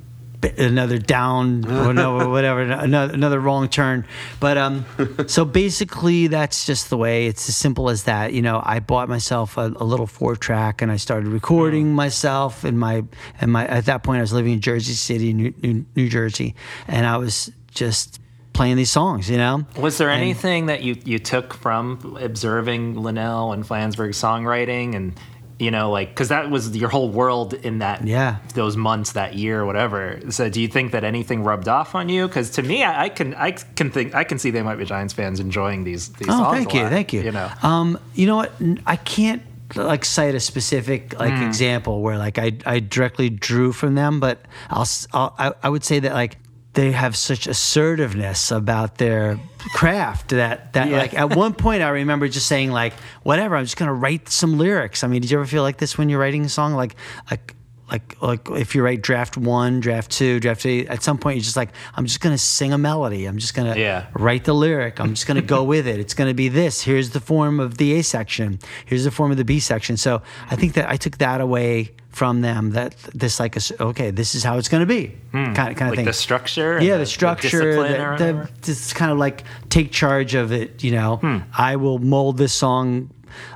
another 0.58 0.98
down 0.98 1.66
or 2.00 2.30
whatever 2.30 2.62
another 2.62 3.14
another 3.14 3.40
wrong 3.40 3.68
turn. 3.70 4.06
But 4.40 4.58
um 4.58 4.86
so 5.28 5.46
basically 5.46 6.28
that's 6.28 6.66
just 6.66 6.90
the 6.90 6.98
way 6.98 7.28
it's 7.28 7.48
as 7.50 7.56
simple 7.56 7.90
as 7.90 8.04
that. 8.04 8.34
You 8.34 8.42
know 8.42 8.62
i 8.64 8.80
bought 8.80 9.10
myself 9.10 9.58
a, 9.58 9.74
a 9.76 9.84
little 9.84 10.08
four 10.08 10.36
track 10.36 10.82
and 10.82 10.92
i 10.92 10.98
started 10.98 11.28
recording 11.28 11.94
myself 11.94 12.66
in 12.66 12.78
my 12.78 13.04
and 13.40 13.52
my 13.52 13.68
at 13.68 13.86
that 13.86 14.04
point 14.04 14.20
i 14.20 14.22
was 14.22 14.34
living 14.34 14.54
in 14.54 14.62
jersey 14.62 14.94
city 14.94 15.34
new, 15.34 15.54
new, 15.62 15.86
new 15.96 16.10
jersey 16.10 16.56
and 16.88 17.06
i 17.06 17.18
was 17.18 17.52
just 17.72 18.20
playing 18.54 18.76
these 18.76 18.92
songs 18.92 19.30
you 19.30 19.38
know? 19.38 19.66
Was 19.78 19.98
there 19.98 20.10
anything 20.10 20.66
that 20.68 20.84
you, 20.84 20.98
you 21.06 21.20
took 21.20 21.54
from 21.54 22.18
observing 22.20 22.96
Linnell 22.96 23.54
and 23.54 23.64
Flansburgh's 23.64 24.22
songwriting 24.22 24.96
and 24.96 25.14
you 25.62 25.70
know 25.72 25.92
like 25.92 26.10
because 26.10 26.30
that 26.30 26.50
was 26.50 26.76
your 26.76 26.90
whole 26.90 27.10
world 27.10 27.54
in 27.54 27.80
that 27.80 28.06
Yeah. 28.06 28.38
those 28.56 28.76
months 28.76 29.12
that 29.14 29.36
year 29.36 29.62
or 29.62 29.66
whatever 29.66 30.20
so 30.30 30.50
do 30.50 30.60
you 30.60 30.68
think 30.68 30.92
that 30.92 31.04
anything 31.04 31.44
rubbed 31.44 31.68
off 31.68 31.94
on 31.96 32.10
you 32.10 32.28
because 32.28 32.50
to 32.58 32.64
me 32.64 32.84
I, 32.84 33.04
I 33.06 33.10
can 33.10 33.36
I 33.36 33.52
can 33.52 33.92
think 33.92 34.16
I 34.16 34.24
can 34.24 34.40
see 34.40 34.50
they 34.52 34.64
might 34.64 34.78
be 34.78 34.86
Giants 34.86 35.14
fans 35.14 35.40
enjoying 35.40 35.84
these 35.84 36.10
these 36.14 36.30
Oh, 36.30 36.40
songs 36.44 36.58
thank 36.58 36.74
you, 36.74 36.82
lot, 36.82 36.92
thank 36.92 37.14
you. 37.14 37.22
you 37.22 37.32
know 37.32 37.50
um, 37.62 37.98
you 38.16 38.26
know 38.28 38.38
what? 38.38 38.52
i 38.88 38.96
can't 38.96 39.44
like 39.76 40.04
cite 40.04 40.36
a 40.36 40.40
specific 40.40 41.18
like 41.20 41.36
Hmm. 41.38 41.44
example 41.44 42.02
where 42.02 42.18
like 42.18 42.38
I 42.38 42.52
I 42.66 42.80
directly 42.82 43.30
drew 43.30 43.72
from 43.72 43.96
them, 43.96 44.20
but 44.20 44.38
I'll, 44.70 44.88
I'll 45.14 45.34
I, 45.40 45.54
I 45.64 45.70
would 45.70 45.86
say 45.86 46.00
that 46.00 46.12
like 46.14 46.36
they 46.74 46.92
have 46.94 47.18
such 47.18 47.48
assertiveness 47.48 48.52
about 48.52 48.98
their 48.98 49.40
craft 49.74 50.30
that 50.30 50.74
that 50.74 50.90
Yeah. 50.90 50.98
like 50.98 51.14
at 51.14 51.36
one 51.36 51.54
point 51.54 51.82
I 51.84 51.90
remember 51.90 52.28
just 52.28 52.48
saying 52.48 52.72
like 52.72 52.94
whatever 53.24 53.56
I'm 53.56 53.66
just 53.66 53.78
gonna 53.78 53.94
write 53.94 54.30
some 54.30 54.58
lyrics. 54.58 55.04
I 55.04 55.08
mean, 55.08 55.22
did 55.22 55.32
you 55.32 55.38
ever 55.38 55.46
feel 55.48 55.64
like 55.64 55.78
this 55.78 55.98
when 55.98 56.10
you're 56.10 56.20
writing 56.20 56.46
a 56.46 56.50
song 56.50 56.74
like 56.74 56.96
like 57.30 57.56
like 57.92 58.22
like 58.22 58.50
if 58.52 58.74
you 58.74 58.84
write 58.84 59.02
draft 59.02 59.36
one, 59.36 59.82
draft 59.82 60.12
two, 60.12 60.40
draft 60.40 60.62
three, 60.62 60.88
at 60.88 61.04
some 61.04 61.18
point 61.18 61.36
you're 61.36 61.44
just 61.44 61.58
like, 61.58 61.72
I'm 61.96 62.06
just 62.06 62.22
gonna 62.22 62.38
sing 62.38 62.72
a 62.72 62.78
melody. 62.78 63.26
I'm 63.26 63.38
just 63.38 63.54
gonna 63.54 63.76
Yeah. 63.76 64.06
write 64.14 64.46
the 64.46 64.54
lyric. 64.54 65.00
I'm 65.02 65.14
just 65.14 65.28
gonna 65.28 65.42
go 65.42 65.64
with 65.74 65.86
it. 65.88 66.00
It's 66.00 66.14
gonna 66.14 66.34
be 66.34 66.48
this. 66.48 66.82
Here's 66.84 67.10
the 67.10 67.20
form 67.20 67.60
of 67.60 67.78
the 67.78 67.94
A 68.00 68.02
section. 68.02 68.60
Here's 68.86 69.04
the 69.04 69.12
form 69.12 69.30
of 69.32 69.36
the 69.38 69.44
B 69.44 69.60
section. 69.60 69.98
So 69.98 70.22
I 70.50 70.56
think 70.56 70.74
that 70.76 70.88
I 70.90 70.96
took 70.96 71.18
that 71.18 71.42
away 71.42 71.92
from 72.12 72.42
them. 72.42 72.72
That 72.72 72.96
this 73.14 73.40
like 73.40 73.56
a 73.56 73.60
s 73.60 73.72
okay, 73.80 74.12
this 74.12 74.36
is 74.36 74.44
how 74.44 74.58
it's 74.58 74.70
gonna 74.70 74.86
be. 74.86 75.16
Kind 75.32 75.48
of 75.50 75.56
kind 75.56 75.70
of 75.72 75.78
Hmm. 75.78 75.88
like 75.88 75.96
thing. 75.98 76.06
the 76.06 76.14
structure. 76.14 76.80
yeah, 76.82 76.98
the 76.98 77.06
structure, 77.06 77.62
discipline 77.62 77.92
the, 77.94 78.06
or 78.06 78.18
the, 78.18 78.50
just 78.62 78.96
kind 78.96 79.12
of 79.12 79.18
like 79.18 79.44
take 79.70 79.92
charge 79.92 80.34
of 80.36 80.52
it. 80.52 80.84
You 80.84 80.92
know, 80.92 81.18
Hmm. 81.18 81.38
I 81.58 81.76
will 81.78 82.00
mold 82.00 82.38
this 82.38 82.54
song. 82.54 83.10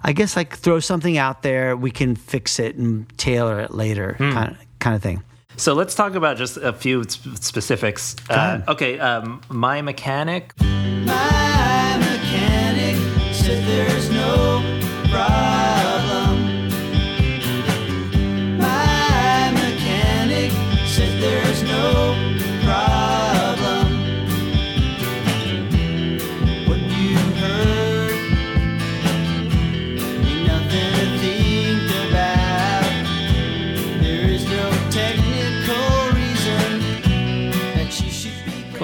I 0.04 0.14
guess 0.14 0.36
like 0.36 0.56
throw 0.58 0.80
something 0.80 1.18
out 1.18 1.42
there. 1.42 1.76
We 1.76 1.92
can 1.92 2.16
fix 2.16 2.60
it 2.60 2.76
and 2.78 3.06
tailor 3.18 3.60
it 3.60 3.72
later. 3.72 4.16
Hmm. 4.18 4.32
Kind 4.32 4.52
of 4.52 4.58
kind 4.80 4.96
of 4.96 5.02
thing. 5.04 5.22
So 5.58 5.74
let's 5.74 5.96
talk 5.96 6.16
about 6.16 6.38
just 6.38 6.58
a 6.58 6.74
few 6.74 7.04
sp- 7.08 7.40
specifics. 7.40 8.16
Uh, 8.30 8.60
okay, 8.68 9.00
um, 9.00 9.40
my 9.50 9.82
mechanic. 9.82 10.54
My 10.60 11.96
mechanic 12.00 12.98
said 13.34 13.64
there's 13.66 14.10
no 14.10 14.62
problem. 15.12 15.55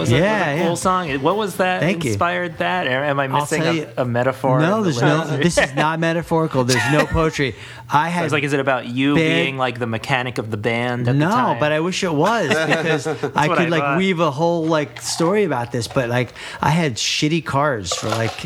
Should 0.07 0.13
be. 0.15 0.21
Was 0.21 0.21
that 0.21 0.27
Yeah, 0.27 0.51
was 0.51 0.59
a 0.59 0.63
cool 0.63 0.69
yeah. 0.69 0.75
song? 1.15 1.21
What 1.23 1.35
was 1.37 1.55
that 1.57 1.79
Thank 1.81 2.03
you. 2.03 2.11
inspired 2.11 2.57
that? 2.59 2.87
Or 2.87 3.03
am 3.03 3.19
I 3.19 3.27
missing 3.27 3.61
a, 3.63 3.73
you- 3.73 3.87
a 3.97 4.05
metaphor? 4.05 4.59
No, 4.59 4.77
in 4.77 4.83
the 4.83 4.89
there's 4.91 5.01
no. 5.01 5.37
This 5.37 5.57
is 5.57 5.73
not 5.75 5.99
metaphorical. 5.99 6.63
There's 6.63 6.91
no 6.91 7.05
poetry. 7.19 7.55
I 7.89 8.05
I 8.05 8.09
had 8.09 8.23
was 8.23 8.31
like, 8.33 8.43
is 8.43 8.53
it 8.53 8.59
about 8.59 8.87
you 8.87 9.15
Band- 9.15 9.25
being 9.27 9.57
like 9.57 9.79
the 9.79 9.87
mechanic 9.87 10.37
of 10.37 10.51
the 10.51 10.57
band 10.57 11.07
at 11.07 11.13
the 11.13 11.19
no, 11.19 11.29
time? 11.29 11.59
but 11.59 11.71
I 11.71 11.79
wish 11.81 12.03
it 12.03 12.13
was 12.13 12.49
because 12.67 13.07
I 13.07 13.47
could 13.47 13.57
I 13.59 13.65
like 13.67 13.81
thought. 13.81 13.97
weave 13.97 14.19
a 14.19 14.31
whole 14.31 14.65
like 14.65 15.01
story 15.01 15.43
about 15.43 15.71
this. 15.71 15.87
But 15.87 16.09
like 16.09 16.33
I 16.61 16.69
had 16.69 16.95
shitty 16.95 17.45
cars 17.45 17.93
for 17.93 18.09
like. 18.09 18.33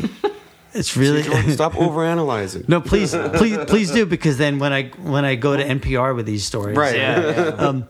It's 0.74 0.94
really 0.94 1.22
Stop 1.52 1.72
overanalyzing. 1.72 2.68
no. 2.68 2.82
Please, 2.82 3.14
please, 3.36 3.56
please 3.66 3.90
do 3.92 4.04
because 4.04 4.36
then 4.36 4.58
when 4.58 4.74
I 4.74 4.88
when 5.02 5.24
I 5.24 5.34
go 5.34 5.56
to 5.56 5.64
NPR 5.64 6.14
with 6.14 6.26
these 6.26 6.44
stories, 6.44 6.76
Right. 6.76 6.96
yeah, 6.96 7.20
yeah. 7.30 7.66
Um, 7.66 7.88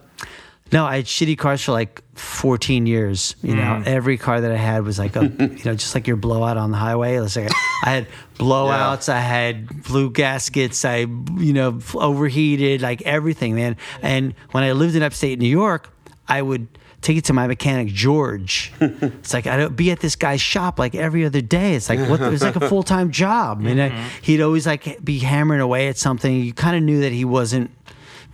No, 0.71 0.85
I 0.85 0.97
had 0.97 1.05
shitty 1.05 1.37
cars 1.37 1.63
for 1.63 1.71
like 1.71 2.01
14 2.15 2.85
years. 2.85 3.35
You 3.41 3.55
know, 3.55 3.61
Mm. 3.61 3.85
every 3.87 4.17
car 4.17 4.41
that 4.41 4.51
I 4.51 4.57
had 4.57 4.83
was 4.83 4.99
like 4.99 5.15
a, 5.15 5.23
you 5.25 5.63
know, 5.65 5.75
just 5.75 5.95
like 5.95 6.07
your 6.07 6.17
blowout 6.17 6.57
on 6.57 6.71
the 6.71 6.77
highway. 6.77 7.15
It 7.15 7.21
was 7.21 7.35
like 7.37 7.51
I 7.83 7.89
had 7.91 8.07
blowouts, 8.37 9.07
I 9.09 9.19
had 9.19 9.83
blew 9.83 10.09
gaskets, 10.09 10.83
I, 10.85 10.97
you 11.37 11.53
know, 11.53 11.79
overheated, 11.95 12.81
like 12.81 13.01
everything, 13.03 13.55
man. 13.55 13.77
And 14.01 14.33
when 14.51 14.63
I 14.63 14.71
lived 14.73 14.95
in 14.95 15.03
upstate 15.03 15.39
New 15.39 15.47
York, 15.49 15.89
I 16.27 16.41
would 16.41 16.67
take 17.01 17.15
it 17.17 17.25
to 17.25 17.33
my 17.33 17.45
mechanic 17.47 17.87
George. 17.89 18.73
it's 18.81 19.33
like 19.33 19.45
I'd 19.47 19.75
be 19.75 19.91
at 19.91 19.99
this 19.99 20.15
guy's 20.15 20.41
shop 20.41 20.79
like 20.79 20.95
every 20.95 21.23
other 21.25 21.41
day. 21.41 21.75
It's 21.75 21.87
like 21.89 21.99
what? 22.09 22.19
It 22.19 22.29
was 22.31 22.41
like 22.41 22.55
a 22.55 22.67
full 22.67 22.83
time 22.83 23.11
job. 23.11 23.59
I 23.59 23.61
mean, 23.61 23.79
I- 23.79 24.09
he'd 24.21 24.41
always 24.41 24.65
like 24.65 25.03
be 25.05 25.19
hammering 25.19 25.61
away 25.61 25.87
at 25.87 25.97
something. 25.97 26.33
You 26.41 26.53
kind 26.53 26.75
of 26.75 26.83
knew 26.83 27.01
that 27.01 27.11
he 27.13 27.23
wasn't 27.23 27.69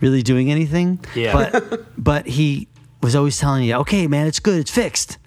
really 0.00 0.22
doing 0.22 0.50
anything. 0.50 1.00
Yeah. 1.14 1.32
But 1.32 1.84
but 2.02 2.26
he 2.26 2.68
was 3.02 3.14
always 3.14 3.38
telling 3.38 3.64
you, 3.64 3.74
okay, 3.76 4.06
man, 4.06 4.26
it's 4.26 4.40
good, 4.40 4.58
it's 4.60 4.70
fixed. 4.70 5.18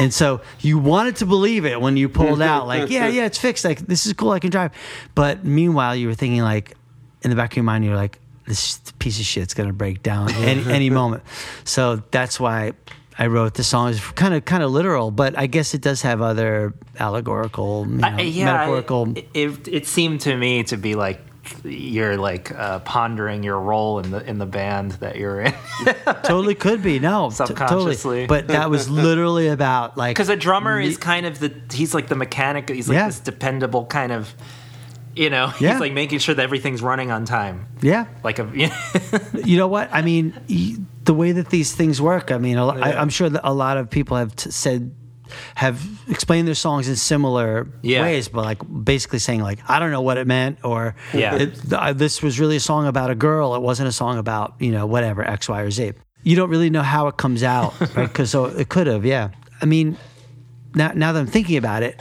and 0.00 0.12
so 0.12 0.40
you 0.60 0.78
wanted 0.78 1.14
to 1.16 1.26
believe 1.26 1.64
it 1.64 1.80
when 1.80 1.96
you 1.96 2.08
pulled 2.08 2.42
out, 2.42 2.66
like, 2.66 2.90
yeah, 2.90 3.06
yeah, 3.06 3.24
it's 3.26 3.38
fixed. 3.38 3.64
Like, 3.64 3.78
this 3.86 4.04
is 4.04 4.12
cool, 4.14 4.30
I 4.32 4.40
can 4.40 4.50
drive. 4.50 4.72
But 5.14 5.44
meanwhile, 5.44 5.94
you 5.94 6.08
were 6.08 6.14
thinking, 6.14 6.42
like, 6.42 6.76
in 7.22 7.30
the 7.30 7.36
back 7.36 7.52
of 7.52 7.56
your 7.56 7.64
mind, 7.64 7.84
you're 7.84 7.94
like, 7.94 8.18
this 8.46 8.80
piece 8.98 9.20
of 9.20 9.26
shit's 9.26 9.54
gonna 9.54 9.72
break 9.72 10.02
down 10.02 10.30
any, 10.34 10.64
any 10.72 10.90
moment. 10.90 11.22
So 11.64 12.02
that's 12.10 12.40
why 12.40 12.72
I 13.16 13.28
wrote 13.28 13.54
the 13.54 13.62
song. 13.62 13.90
It's 13.90 14.00
kind 14.12 14.34
of 14.34 14.44
kind 14.44 14.62
of 14.64 14.72
literal, 14.72 15.12
but 15.12 15.38
I 15.38 15.46
guess 15.46 15.72
it 15.72 15.82
does 15.82 16.02
have 16.02 16.20
other 16.20 16.74
allegorical, 16.98 17.86
you 17.88 17.96
know, 17.98 18.08
I- 18.08 18.20
yeah, 18.22 18.50
I- 18.50 18.56
metaphorical. 18.56 19.14
it, 19.34 19.68
it 19.68 19.86
seemed 19.86 20.20
to 20.22 20.36
me 20.36 20.64
to 20.64 20.76
be 20.76 20.96
like 20.96 21.20
you're 21.64 22.16
like 22.16 22.52
uh, 22.52 22.78
pondering 22.80 23.42
your 23.42 23.58
role 23.60 23.98
in 23.98 24.10
the 24.10 24.28
in 24.28 24.38
the 24.38 24.46
band 24.46 24.92
that 24.92 25.16
you're 25.16 25.40
in. 25.42 25.54
totally 26.24 26.54
could 26.54 26.82
be 26.82 26.98
no 26.98 27.30
t- 27.30 27.36
Subconsciously. 27.36 27.94
totally. 27.96 28.26
but 28.26 28.48
that 28.48 28.70
was 28.70 28.88
literally 28.90 29.48
about 29.48 29.96
like 29.96 30.14
Because 30.16 30.28
a 30.28 30.36
drummer 30.36 30.78
is 30.80 30.96
kind 30.96 31.26
of 31.26 31.38
the 31.40 31.52
he's 31.72 31.94
like 31.94 32.08
the 32.08 32.16
mechanic. 32.16 32.68
He's 32.68 32.88
like 32.88 32.96
Yeah. 32.96 33.06
this 33.06 33.20
dependable 33.20 33.86
kind 33.86 34.12
of, 34.12 34.34
you 35.14 35.30
know, 35.30 35.52
Yeah. 35.60 35.72
he's 35.72 35.80
like 35.80 35.92
making 35.92 36.18
sure 36.20 36.34
that 36.34 36.42
everything's 36.42 36.82
running 36.82 37.10
on 37.10 37.24
time. 37.24 37.66
yeah 37.82 38.06
Like 38.22 38.38
a 38.38 38.48
you 39.44 39.56
know 39.58 39.68
what 39.68 39.88
i 39.92 40.02
mean 40.02 40.34
y- 40.48 40.76
the 41.04 41.14
way 41.14 41.32
that 41.32 41.48
these 41.50 41.74
things 41.74 42.00
work 42.00 42.30
i 42.30 42.38
mean 42.38 42.56
a 42.58 42.64
lo- 42.66 42.78
I, 42.78 42.92
i'm 43.00 43.08
sure 43.08 43.28
that 43.28 43.40
a 43.42 43.52
lot 43.54 43.76
of 43.78 43.88
people 43.90 44.16
have 44.16 44.36
t- 44.36 44.50
said 44.50 44.92
have 45.54 45.80
explained 46.08 46.46
their 46.48 46.54
songs 46.54 46.88
in 46.88 46.96
similar 46.96 47.68
Yeah. 47.82 48.02
ways 48.02 48.28
but 48.28 48.44
like 48.44 48.58
basically 48.84 49.18
saying 49.18 49.40
like 49.42 49.58
i 49.68 49.78
don't 49.78 49.90
know 49.90 50.00
what 50.02 50.16
it 50.18 50.26
meant 50.26 50.58
or 50.64 50.94
Yeah. 51.14 51.36
it, 51.36 51.72
I- 51.72 51.92
this 51.92 52.22
was 52.22 52.38
really 52.40 52.56
a 52.56 52.60
song 52.60 52.86
about 52.86 53.10
a 53.10 53.14
girl 53.14 53.54
it 53.54 53.62
wasn't 53.62 53.88
a 53.88 53.92
song 53.92 54.18
about 54.18 54.54
you 54.58 54.72
know 54.72 54.86
whatever 54.86 55.22
x 55.26 55.48
y 55.48 55.60
or 55.62 55.70
z 55.70 55.92
you 56.22 56.36
don't 56.36 56.50
really 56.50 56.70
know 56.70 56.82
how 56.82 57.06
it 57.08 57.16
comes 57.16 57.42
out 57.42 57.78
right 57.96 58.08
because 58.08 58.30
so 58.30 58.44
it 58.46 58.68
could 58.68 58.86
have 58.86 59.04
yeah 59.04 59.30
i 59.62 59.64
mean 59.64 59.96
now, 60.74 60.92
now 60.94 61.12
that 61.12 61.20
i'm 61.20 61.26
thinking 61.26 61.56
about 61.56 61.82
it 61.82 61.98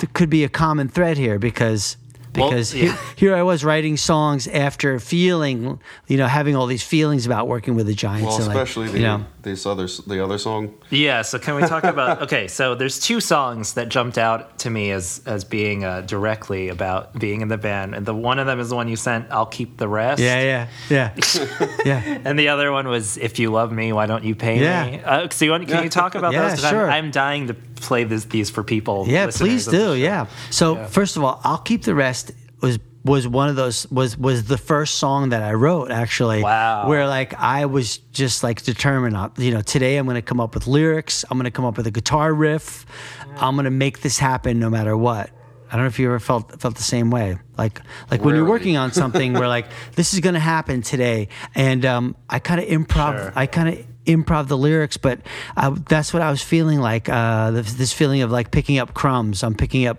there 0.00 0.10
could 0.14 0.28
be 0.30 0.42
a 0.44 0.48
common 0.48 0.88
thread 0.88 1.16
here 1.16 1.38
because 1.38 1.96
Well, 2.34 2.48
because 2.48 2.74
yeah. 2.74 2.82
here, 2.84 2.98
here 3.16 3.34
I 3.36 3.42
was 3.42 3.62
writing 3.62 3.96
songs 3.98 4.48
after 4.48 4.98
feeling, 4.98 5.78
you 6.08 6.16
know, 6.16 6.26
having 6.26 6.56
all 6.56 6.66
these 6.66 6.82
feelings 6.82 7.26
about 7.26 7.46
working 7.48 7.74
with 7.74 7.86
the 7.86 7.94
Giants. 7.94 8.26
Well, 8.26 8.36
and 8.38 8.46
like, 8.48 8.56
especially 8.56 8.88
the 8.88 8.96
you 8.98 9.04
know, 9.04 9.24
this 9.42 9.66
other 9.66 9.86
the 10.06 10.24
other 10.24 10.38
song. 10.38 10.72
yeah. 10.90 11.22
So 11.22 11.38
can 11.38 11.54
we 11.56 11.62
talk 11.62 11.84
about? 11.84 12.22
Okay, 12.32 12.46
so 12.48 12.74
there's 12.74 12.98
two 13.00 13.20
songs 13.20 13.74
that 13.74 13.88
jumped 13.88 14.16
out 14.16 14.58
to 14.60 14.70
me 14.70 14.92
as 14.92 15.20
as 15.26 15.44
being 15.44 15.84
uh, 15.84 16.00
directly 16.02 16.68
about 16.68 17.18
being 17.18 17.40
in 17.42 17.48
the 17.48 17.58
band, 17.58 17.94
and 17.94 18.06
the 18.06 18.14
one 18.14 18.38
of 18.38 18.46
them 18.46 18.60
is 18.60 18.68
the 18.70 18.76
one 18.76 18.88
you 18.88 18.96
sent. 18.96 19.30
I'll 19.30 19.44
keep 19.46 19.76
the 19.76 19.88
rest. 19.88 20.22
yeah, 20.22 20.40
yeah, 20.88 21.12
yeah, 21.14 21.66
yeah. 21.84 22.18
And 22.24 22.38
the 22.38 22.48
other 22.48 22.70
one 22.72 22.88
was 22.88 23.18
"If 23.18 23.38
you 23.38 23.50
love 23.50 23.72
me, 23.72 23.92
why 23.92 24.06
don't 24.06 24.24
you 24.24 24.34
pay 24.34 24.60
Yeah. 24.60 24.84
me?" 24.90 25.00
Uh, 25.04 25.28
so 25.30 25.44
you 25.44 25.50
want, 25.50 25.68
can 25.68 25.82
you 25.82 25.90
talk 25.90 26.14
about 26.14 26.32
Yeah, 26.32 26.48
those? 26.48 26.60
'Cause 26.60 26.70
sure. 26.70 26.90
I'm, 26.90 27.06
I'm 27.06 27.10
dying 27.10 27.48
to 27.48 27.54
play 27.82 28.04
this, 28.04 28.24
these 28.24 28.50
for 28.50 28.62
people. 28.62 29.04
Yeah, 29.08 29.30
please 29.30 29.66
do. 29.66 29.94
Yeah. 29.94 30.26
So 30.50 30.76
Yeah. 30.76 30.86
first 30.86 31.16
of 31.16 31.24
all, 31.24 31.40
I'll 31.44 31.58
keep 31.58 31.82
the 31.82 31.94
rest 31.94 32.32
was 32.60 32.78
was 33.04 33.26
one 33.26 33.48
of 33.48 33.56
those 33.56 33.90
was 33.90 34.16
was 34.16 34.44
the 34.44 34.56
first 34.58 34.94
song 34.98 35.30
that 35.30 35.42
I 35.42 35.54
wrote 35.54 35.90
actually. 35.90 36.42
Wow. 36.42 36.88
Where 36.88 37.08
like 37.08 37.34
I 37.34 37.66
was 37.66 37.98
just 38.12 38.42
like 38.44 38.62
determined, 38.62 39.16
uh, 39.16 39.30
you 39.38 39.50
know, 39.50 39.60
today 39.60 39.96
I'm 39.96 40.06
going 40.06 40.14
to 40.14 40.22
come 40.22 40.40
up 40.40 40.54
with 40.54 40.66
lyrics. 40.66 41.24
I'm 41.28 41.36
going 41.36 41.44
to 41.44 41.50
come 41.50 41.64
up 41.64 41.76
with 41.76 41.86
a 41.86 41.90
guitar 41.90 42.32
riff. 42.32 42.86
I'm 43.36 43.56
going 43.56 43.64
to 43.64 43.70
make 43.70 44.02
this 44.02 44.18
happen 44.18 44.58
no 44.60 44.70
matter 44.70 44.96
what. 44.96 45.30
I 45.68 45.76
don't 45.76 45.84
know 45.84 45.88
if 45.88 45.98
you 45.98 46.06
ever 46.06 46.20
felt 46.20 46.60
felt 46.60 46.76
the 46.76 46.82
same 46.82 47.10
way. 47.10 47.38
Like 47.56 47.80
like 48.10 48.22
when 48.22 48.34
you're 48.36 48.44
working 48.48 48.76
on 48.76 48.92
something 48.92 49.32
where 49.32 49.48
like 49.48 49.66
this 49.96 50.12
is 50.12 50.20
going 50.20 50.34
to 50.34 50.40
happen 50.40 50.82
today, 50.82 51.28
and 51.54 51.84
um, 51.86 52.14
I 52.28 52.40
kind 52.40 52.60
of 52.60 52.68
improv. 52.68 53.16
Sure. 53.16 53.32
I 53.34 53.46
kind 53.46 53.68
of 53.70 53.86
improv 54.06 54.48
the 54.48 54.56
lyrics, 54.58 54.96
but 54.96 55.20
I, 55.56 55.70
that's 55.70 56.12
what 56.12 56.22
I 56.22 56.30
was 56.30 56.42
feeling 56.42 56.80
like. 56.80 57.08
Uh, 57.08 57.50
this, 57.52 57.74
this 57.74 57.92
feeling 57.92 58.22
of 58.22 58.30
like 58.30 58.50
picking 58.50 58.78
up 58.78 58.94
crumbs. 58.94 59.42
I'm 59.42 59.54
picking 59.54 59.86
up, 59.86 59.98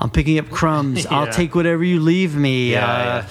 I'm 0.00 0.10
picking 0.10 0.38
up 0.38 0.50
crumbs. 0.50 1.06
I'll 1.10 1.26
take 1.32 1.54
whatever 1.54 1.82
you 1.84 2.00
leave 2.00 2.36
me. 2.36 2.72
Yeah, 2.72 2.84
uh, 2.86 2.94
yeah. 3.22 3.28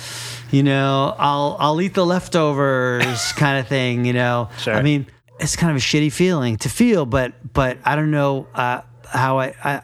You 0.50 0.64
know, 0.64 1.14
I'll 1.20 1.58
I'll 1.60 1.82
eat 1.82 1.94
the 1.94 2.06
leftovers, 2.06 3.32
kind 3.36 3.60
of 3.60 3.68
thing. 3.68 4.06
You 4.06 4.14
know, 4.14 4.50
Sure. 4.60 4.74
I 4.74 4.82
mean, 4.82 5.06
it's 5.40 5.56
kind 5.56 5.72
of 5.72 5.78
a 5.78 5.80
shitty 5.82 6.12
feeling 6.12 6.58
to 6.58 6.70
feel, 6.70 7.06
but 7.06 7.34
but 7.54 7.78
I 7.84 7.96
don't 7.96 8.12
know 8.12 8.48
uh, 8.56 8.82
how 9.12 9.40
I, 9.40 9.54
I 9.64 9.82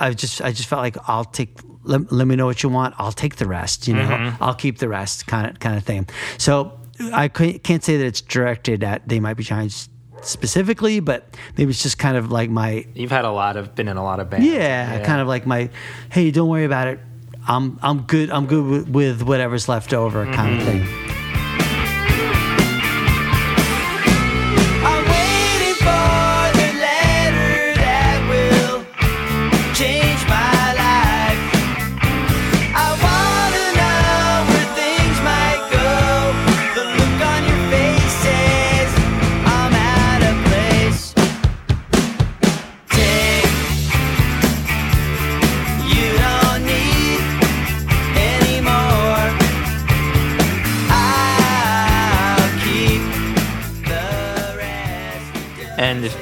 I 0.00 0.10
just 0.12 0.40
I 0.42 0.52
just 0.52 0.68
felt 0.68 0.82
like 0.82 0.96
I'll 1.08 1.24
take. 1.24 1.58
Let, 1.86 2.10
let 2.10 2.26
me 2.26 2.34
know 2.34 2.46
what 2.46 2.62
you 2.62 2.70
want. 2.70 2.94
I'll 2.98 3.12
take 3.12 3.36
the 3.36 3.46
rest. 3.46 3.86
You 3.88 3.94
know, 3.94 4.02
Mm-hmm. 4.08 4.42
I'll 4.42 4.54
keep 4.54 4.78
the 4.78 4.88
rest. 4.88 5.26
Kind 5.26 5.50
of 5.50 5.58
kind 5.60 5.76
of 5.76 5.84
thing. 5.84 6.08
So 6.38 6.78
I 7.12 7.28
can't 7.28 7.62
can't 7.62 7.82
say 7.82 7.96
that 7.96 8.06
it's 8.06 8.20
directed 8.20 8.84
at 8.84 9.08
they 9.08 9.20
might 9.20 9.34
be 9.34 9.44
Giants 9.44 9.88
specifically, 10.22 11.00
but 11.00 11.26
maybe 11.56 11.70
it's 11.70 11.82
just 11.82 11.98
kind 11.98 12.16
of 12.16 12.30
like 12.30 12.50
my 12.50 12.86
You've 12.94 13.10
had 13.10 13.24
a 13.24 13.30
lot 13.30 13.56
of 13.56 13.74
been 13.74 13.88
in 13.88 13.96
a 13.96 14.04
lot 14.04 14.20
of 14.20 14.30
bands. 14.30 14.46
yeah, 14.46 15.04
kind 15.04 15.20
of 15.20 15.28
like 15.28 15.46
my 15.46 15.70
hey, 16.10 16.30
don't 16.30 16.48
worry 16.48 16.64
about 16.64 16.88
it. 16.88 17.00
I'm 17.46 17.78
I'm 17.82 18.02
good. 18.02 18.30
I'm 18.30 18.46
good 18.46 18.64
with, 18.64 18.88
with 18.88 19.22
whatever's 19.22 19.68
left 19.68 19.92
over, 19.92 20.24
kind 20.32 20.60
of 20.60 20.66
mm-hmm. 20.66 20.84
thing. 20.84 21.03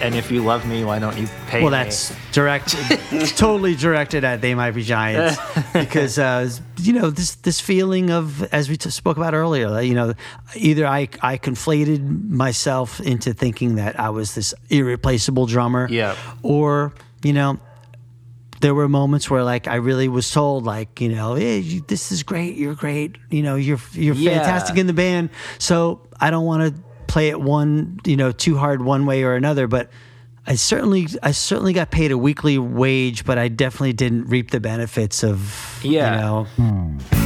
And 0.03 0.15
if, 0.15 0.31
you 0.31 0.43
love 0.43 0.67
me, 0.67 0.85
why 0.85 0.99
don't 0.99 1.17
you 1.17 1.27
pay 1.47 1.63
Well, 1.63 1.71
me? 1.71 1.77
Well, 1.77 1.85
that's 1.85 2.15
direct, 2.33 2.71
totally 3.37 3.75
directed 3.77 4.25
at 4.25 4.41
they 4.41 4.55
might 4.55 4.73
be 4.73 4.83
giants, 4.83 5.39
because 5.73 6.19
uh, 6.19 6.51
you 6.81 6.93
know 6.93 7.11
this 7.11 7.37
this 7.37 7.61
feeling 7.61 8.11
of 8.11 8.43
as 8.53 8.69
we 8.69 8.77
t- 8.77 8.91
spoke 8.91 9.17
about 9.17 9.35
earlier. 9.35 9.81
You 9.81 9.95
know, 9.95 10.15
either 10.57 10.87
I 10.87 11.09
I 11.23 11.39
conflated 11.39 12.29
myself 12.31 13.01
into 13.01 13.33
thinking 13.33 13.77
that 13.77 13.99
I 14.01 14.11
was 14.11 14.35
this 14.35 14.55
irreplaceable 14.69 15.47
drummer, 15.47 15.87
Yeah. 15.91 16.17
or 16.43 16.93
you 17.23 17.33
know. 17.33 17.59
There 18.61 18.77
were 18.77 18.89
moments 18.89 19.29
where, 19.29 19.43
like, 19.43 19.67
I 19.67 19.75
really 19.75 20.07
was 20.07 20.31
told, 20.31 20.63
like, 20.65 21.01
you 21.01 21.09
know, 21.09 21.35
hey, 21.35 21.59
you, 21.59 21.81
this 21.89 22.13
is 22.13 22.23
great. 22.23 22.55
You're 22.57 22.77
great. 22.77 23.17
You 23.29 23.43
know, 23.43 23.57
you're 23.57 23.81
you're 23.93 24.15
Yeah. 24.15 24.35
fantastic 24.39 24.79
in 24.79 24.87
the 24.87 24.93
band. 24.93 25.31
So 25.59 26.01
I 26.21 26.31
don't 26.31 26.45
want 26.45 26.73
to 26.77 26.81
play 27.13 27.29
it 27.29 27.41
one, 27.41 28.01
you 28.07 28.17
know, 28.17 28.33
too 28.33 28.57
hard 28.57 28.83
one 28.83 29.05
way 29.05 29.23
or 29.23 29.35
another. 29.35 29.67
But 29.69 29.91
I 30.47 30.55
certainly, 30.55 31.07
I 31.23 31.33
certainly 31.33 31.73
got 31.75 31.91
paid 31.91 32.11
a 32.11 32.17
weekly 32.19 32.57
wage, 32.59 33.25
but 33.25 33.37
I 33.39 33.49
definitely 33.49 33.93
didn't 33.93 34.25
reap 34.29 34.51
the 34.51 34.61
benefits 34.61 35.23
of, 35.23 35.79
Yeah. 35.85 36.15
you 36.15 36.21
know, 36.21 36.47
If 37.11 37.22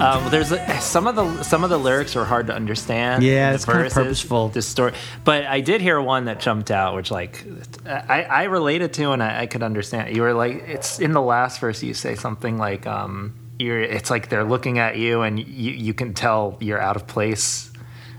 Um, 0.00 0.30
there's 0.30 0.52
a, 0.52 0.80
some 0.80 1.06
of 1.06 1.16
the 1.16 1.42
some 1.42 1.64
of 1.64 1.70
the 1.70 1.78
lyrics 1.78 2.16
are 2.16 2.24
hard 2.24 2.48
to 2.48 2.54
understand. 2.54 3.22
Yeah, 3.22 3.52
it's 3.54 3.64
kinda 3.64 3.88
purposeful. 3.88 4.48
The 4.50 4.60
story, 4.60 4.92
but 5.24 5.46
I 5.46 5.60
did 5.62 5.80
hear 5.80 5.98
one 6.00 6.26
that 6.26 6.38
jumped 6.38 6.70
out, 6.70 6.94
which 6.94 7.10
like 7.10 7.42
I, 7.86 8.24
I 8.24 8.42
related 8.44 8.92
to 8.94 9.12
and 9.12 9.22
I, 9.22 9.42
I 9.42 9.46
could 9.46 9.62
understand. 9.62 10.14
You 10.14 10.20
were 10.22 10.34
like, 10.34 10.64
it's 10.68 10.98
in 11.00 11.12
the 11.12 11.22
last 11.22 11.60
verse. 11.60 11.82
You 11.82 11.94
say 11.94 12.14
something 12.14 12.58
like, 12.58 12.86
um, 12.86 13.34
you're. 13.58 13.80
It's 13.80 14.10
like 14.10 14.28
they're 14.28 14.44
looking 14.44 14.78
at 14.78 14.98
you 14.98 15.22
and 15.22 15.38
you 15.38 15.72
you 15.72 15.94
can 15.94 16.12
tell 16.12 16.58
you're 16.60 16.80
out 16.80 16.96
of 16.96 17.06
place, 17.06 17.70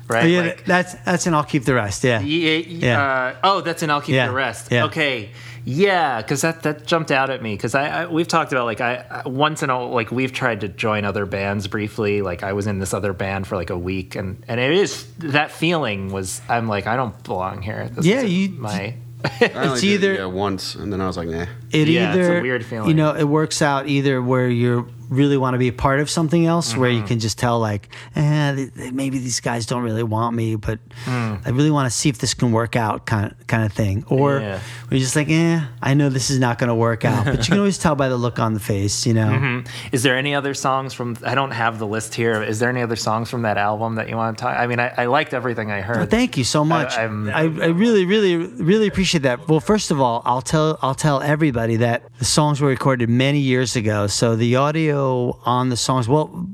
right? 0.07 0.27
yeah, 0.27 0.41
Like, 0.41 0.65
that's 0.65 0.95
that's 1.05 1.27
an 1.27 1.35
I'll 1.35 1.43
keep 1.43 1.63
the 1.65 1.75
rest. 1.75 2.03
Yeah, 2.03 2.21
yeah. 2.21 2.57
Yeah. 2.65 3.01
Uh, 3.03 3.35
oh, 3.43 3.61
that's 3.61 3.83
an 3.83 3.91
I'll 3.91 4.01
keep 4.01 4.15
Yeah, 4.15 4.27
the 4.29 4.33
rest. 4.33 4.71
yeah. 4.71 4.85
Okay. 4.85 5.29
Yeah, 5.69 6.21
because 6.21 6.43
that, 6.43 6.63
that 6.63 6.85
jumped 6.85 7.11
out 7.11 7.29
at 7.29 7.41
me 7.43 7.53
because 7.53 7.75
I, 7.75 8.03
I 8.03 8.05
we've 8.05 8.27
talked 8.27 8.53
about 8.53 8.63
like 8.63 8.79
I 8.79 9.05
I- 9.25 9.27
once 9.27 9.63
in 9.63 9.69
a 9.69 9.85
like 9.85 10.11
we've 10.11 10.31
tried 10.31 10.61
to 10.61 10.69
join 10.69 11.03
other 11.03 11.25
bands 11.25 11.67
briefly 11.67 12.21
like 12.21 12.41
I 12.41 12.53
was 12.53 12.67
in 12.67 12.79
this 12.79 12.93
other 12.93 13.11
band 13.11 13.47
for 13.47 13.57
like 13.57 13.69
a 13.69 13.77
week 13.77 14.15
and 14.15 14.41
and 14.47 14.61
it 14.61 14.71
is 14.71 15.05
that 15.19 15.51
feeling 15.51 16.13
was 16.13 16.39
I'm 16.47 16.69
like 16.69 16.87
I 16.87 16.95
don't 16.95 17.21
belong 17.25 17.61
here. 17.61 17.89
This 17.91 18.05
Yeah, 18.05 18.21
you- 18.21 18.49
my 18.51 18.95
I 19.25 19.51
only 19.55 19.67
It's 19.73 19.81
did 19.81 19.87
either- 19.89 20.13
yeah, 20.13 20.25
once, 20.25 20.75
and 20.75 20.93
then 20.93 21.01
I 21.01 21.07
was 21.07 21.17
like, 21.17 21.27
nah. 21.27 21.47
It 21.71 21.87
Yeah, 21.87 22.09
it's 22.09 22.17
either 22.19 22.39
a 22.39 22.41
weird 22.41 22.65
feeling. 22.65 22.89
You 22.89 22.95
know, 22.95 23.15
it 23.15 23.23
works 23.25 23.61
out 23.61 23.87
either 23.87 24.21
where 24.21 24.47
you 24.49 24.87
really 25.09 25.37
want 25.37 25.53
to 25.53 25.57
be 25.57 25.69
a 25.69 25.73
part 25.73 26.01
of 26.01 26.09
something 26.09 26.45
else, 26.45 26.75
where 26.75 26.89
Mm-hmm. 26.89 26.99
you 27.01 27.07
can 27.07 27.19
just 27.19 27.37
tell 27.39 27.59
like, 27.61 27.87
eh, 28.17 28.67
maybe 28.91 29.19
these 29.19 29.39
guys 29.39 29.65
don't 29.65 29.81
really 29.83 30.03
want 30.03 30.35
me, 30.35 30.55
but 30.57 30.79
Mm. 31.05 31.39
I 31.45 31.49
really 31.51 31.71
want 31.71 31.89
to 31.89 31.97
see 31.97 32.09
if 32.09 32.17
this 32.17 32.33
can 32.33 32.51
work 32.51 32.75
out, 32.75 33.05
kind 33.05 33.31
of, 33.31 33.47
kind 33.47 33.63
of 33.63 33.71
thing. 33.71 34.03
Or 34.09 34.39
Yeah. 34.39 34.49
where 34.49 34.59
you're 34.91 34.99
just 34.99 35.15
like, 35.15 35.29
eh, 35.29 35.61
I 35.81 35.93
know 35.93 36.09
this 36.09 36.29
is 36.29 36.39
not 36.39 36.57
going 36.57 36.67
to 36.67 36.75
work 36.75 37.05
out, 37.05 37.23
but 37.25 37.37
you 37.37 37.43
can 37.51 37.59
always 37.59 37.77
tell 37.77 37.95
by 37.95 38.09
the 38.09 38.17
look 38.17 38.37
on 38.39 38.53
the 38.53 38.59
face, 38.59 39.05
you 39.05 39.13
know. 39.13 39.27
Mm-hmm. 39.29 39.67
Is 39.93 40.03
there 40.03 40.17
any 40.17 40.35
other 40.35 40.53
songs 40.53 40.93
from? 40.93 41.15
I 41.23 41.35
don't 41.35 41.51
have 41.51 41.79
the 41.79 41.87
list 41.87 42.13
here. 42.15 42.43
Is 42.43 42.59
there 42.59 42.69
any 42.69 42.81
other 42.81 42.95
songs 42.97 43.29
from 43.29 43.43
that 43.43 43.57
album 43.57 43.95
that 43.95 44.09
you 44.09 44.17
want 44.17 44.37
to 44.37 44.41
talk? 44.43 44.57
I 44.59 44.67
mean, 44.67 44.79
I, 44.81 44.91
I 44.97 45.05
liked 45.05 45.33
everything 45.33 45.71
I 45.71 45.79
heard. 45.81 45.97
Well, 45.97 46.05
thank 46.07 46.35
you 46.37 46.43
so 46.43 46.65
much. 46.65 46.97
I, 46.97 47.03
I'm- 47.03 47.29
I, 47.33 47.43
really, 47.67 48.03
really, 48.05 48.35
really 48.35 48.87
appreciate 48.87 49.21
that. 49.21 49.47
Well, 49.47 49.61
first 49.61 49.89
of 49.91 50.01
all, 50.01 50.21
I'll 50.25 50.41
tell 50.41 50.77
I'll 50.81 50.95
tell 50.95 51.21
everybody 51.21 51.56
that 51.65 52.03
the 52.19 52.25
songs 52.25 52.61
were 52.61 52.69
recorded 52.69 53.09
many 53.09 53.39
years 53.39 53.75
ago. 53.75 54.07
So 54.07 54.35
the 54.35 54.55
audio 54.55 55.37
on 55.45 55.69
the 55.69 55.75
songs, 55.77 56.07
well, 56.07 56.47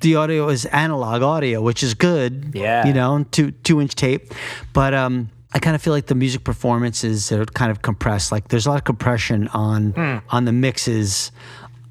the 0.00 0.16
audio 0.16 0.48
is 0.48 0.64
analog 0.66 1.22
audio, 1.22 1.60
which 1.60 1.82
is 1.82 1.94
good. 1.94 2.52
Yeah. 2.54 2.86
you 2.86 2.92
know, 2.92 3.24
two 3.30 3.50
two 3.52 3.80
inch 3.80 3.94
tape, 3.94 4.32
but 4.72 4.94
um. 4.94 5.30
I 5.54 5.58
kind 5.58 5.76
of 5.76 5.82
feel 5.82 5.92
like 5.92 6.06
the 6.06 6.14
music 6.14 6.44
performances 6.44 7.30
are 7.30 7.44
kind 7.44 7.70
of 7.70 7.82
compressed. 7.82 8.32
Like 8.32 8.48
there's 8.48 8.64
a 8.64 8.70
lot 8.70 8.78
of 8.78 8.84
compression 8.84 9.48
on 9.48 9.92
on 10.30 10.46
the 10.46 10.52
mixes, 10.52 11.30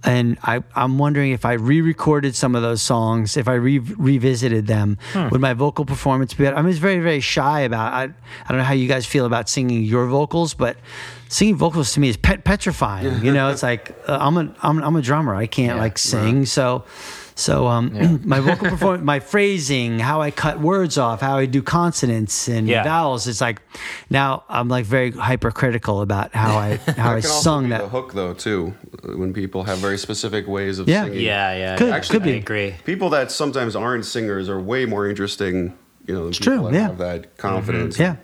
and 0.04 0.38
I 0.44 0.64
I'm 0.76 0.98
wondering 0.98 1.32
if 1.32 1.46
I 1.46 1.54
re-recorded 1.54 2.36
some 2.36 2.56
of 2.56 2.62
those 2.62 2.82
songs, 2.82 3.38
if 3.38 3.48
I 3.48 3.54
re- 3.54 3.80
revisited 3.80 4.68
them, 4.68 4.98
would 5.16 5.42
my 5.42 5.54
vocal 5.54 5.86
performance 5.86 6.34
be 6.34 6.44
better? 6.44 6.56
I 6.56 6.62
mean, 6.62 6.70
it's 6.72 6.80
very 6.80 7.00
very 7.00 7.20
shy 7.20 7.62
about. 7.62 7.94
I 7.94 8.04
I 8.04 8.48
don't 8.50 8.58
know 8.58 8.64
how 8.64 8.74
you 8.74 8.88
guys 8.88 9.06
feel 9.06 9.26
about 9.26 9.48
singing 9.50 9.84
your 9.84 10.08
vocals, 10.08 10.54
but 10.54 10.78
singing 11.30 11.56
vocals 11.56 11.94
to 11.94 12.00
me 12.00 12.10
is 12.10 12.18
pet- 12.18 12.44
petrifying. 12.44 13.24
You 13.24 13.32
know, 13.32 13.50
it's 13.52 13.64
like 13.64 13.92
uh, 14.08 14.18
I'm 14.20 14.38
a 14.38 14.56
I'm, 14.64 14.82
I'm 14.84 14.96
a 14.96 15.02
drummer. 15.02 15.36
I 15.36 15.46
can't 15.48 15.78
like 15.78 15.98
sing, 15.98 16.46
so. 16.46 16.84
So 17.42 17.68
um, 17.68 18.22
my 18.26 18.40
vocal 18.40 18.70
performance, 18.70 19.04
my 19.04 19.20
phrasing, 19.20 19.98
how 20.00 20.22
I 20.22 20.30
cut 20.30 20.60
words 20.60 20.98
off, 20.98 21.22
how 21.22 21.38
I 21.38 21.48
do 21.48 21.62
consonants 21.64 22.48
and 22.48 22.68
Yeah. 22.68 22.84
vowels, 22.84 23.28
it's 23.28 23.42
like 23.42 23.62
now 24.10 24.44
I'm 24.48 24.68
like 24.70 24.86
very 24.86 25.10
hypercritical 25.12 26.02
about 26.02 26.34
how 26.36 26.56
I 26.58 26.76
how 26.98 27.12
I 27.14 27.16
That 27.16 27.22
can 27.24 27.32
also 27.32 27.42
sung 27.42 27.64
be 27.64 27.70
that. 27.72 27.82
the 27.82 27.90
hook 27.90 28.14
though 28.14 28.34
too, 28.34 28.74
when 29.04 29.34
people 29.34 29.64
have 29.64 29.80
very 29.80 29.98
specific 29.98 30.48
ways 30.48 30.78
of 30.80 30.88
Yeah. 30.88 31.06
singing. 31.06 31.22
yeah, 31.22 31.54
yeah. 31.58 31.78
Could- 31.78 31.92
Actually, 31.94 32.20
could 32.20 32.24
be. 32.24 32.34
I 32.34 32.36
agree. 32.36 32.76
People 32.86 33.10
that 33.10 33.32
sometimes 33.32 33.76
aren't 33.76 34.06
singers 34.06 34.48
are 34.48 34.60
way 34.60 34.86
more 34.86 35.10
interesting, 35.10 35.74
you 36.08 36.14
know, 36.14 36.24
than 36.26 36.34
people 36.34 36.46
true, 36.54 36.64
that 36.66 36.74
yeah. 36.74 36.88
have 36.88 36.98
that 37.00 37.38
confidence, 37.38 37.98
Yeah. 38.00 38.16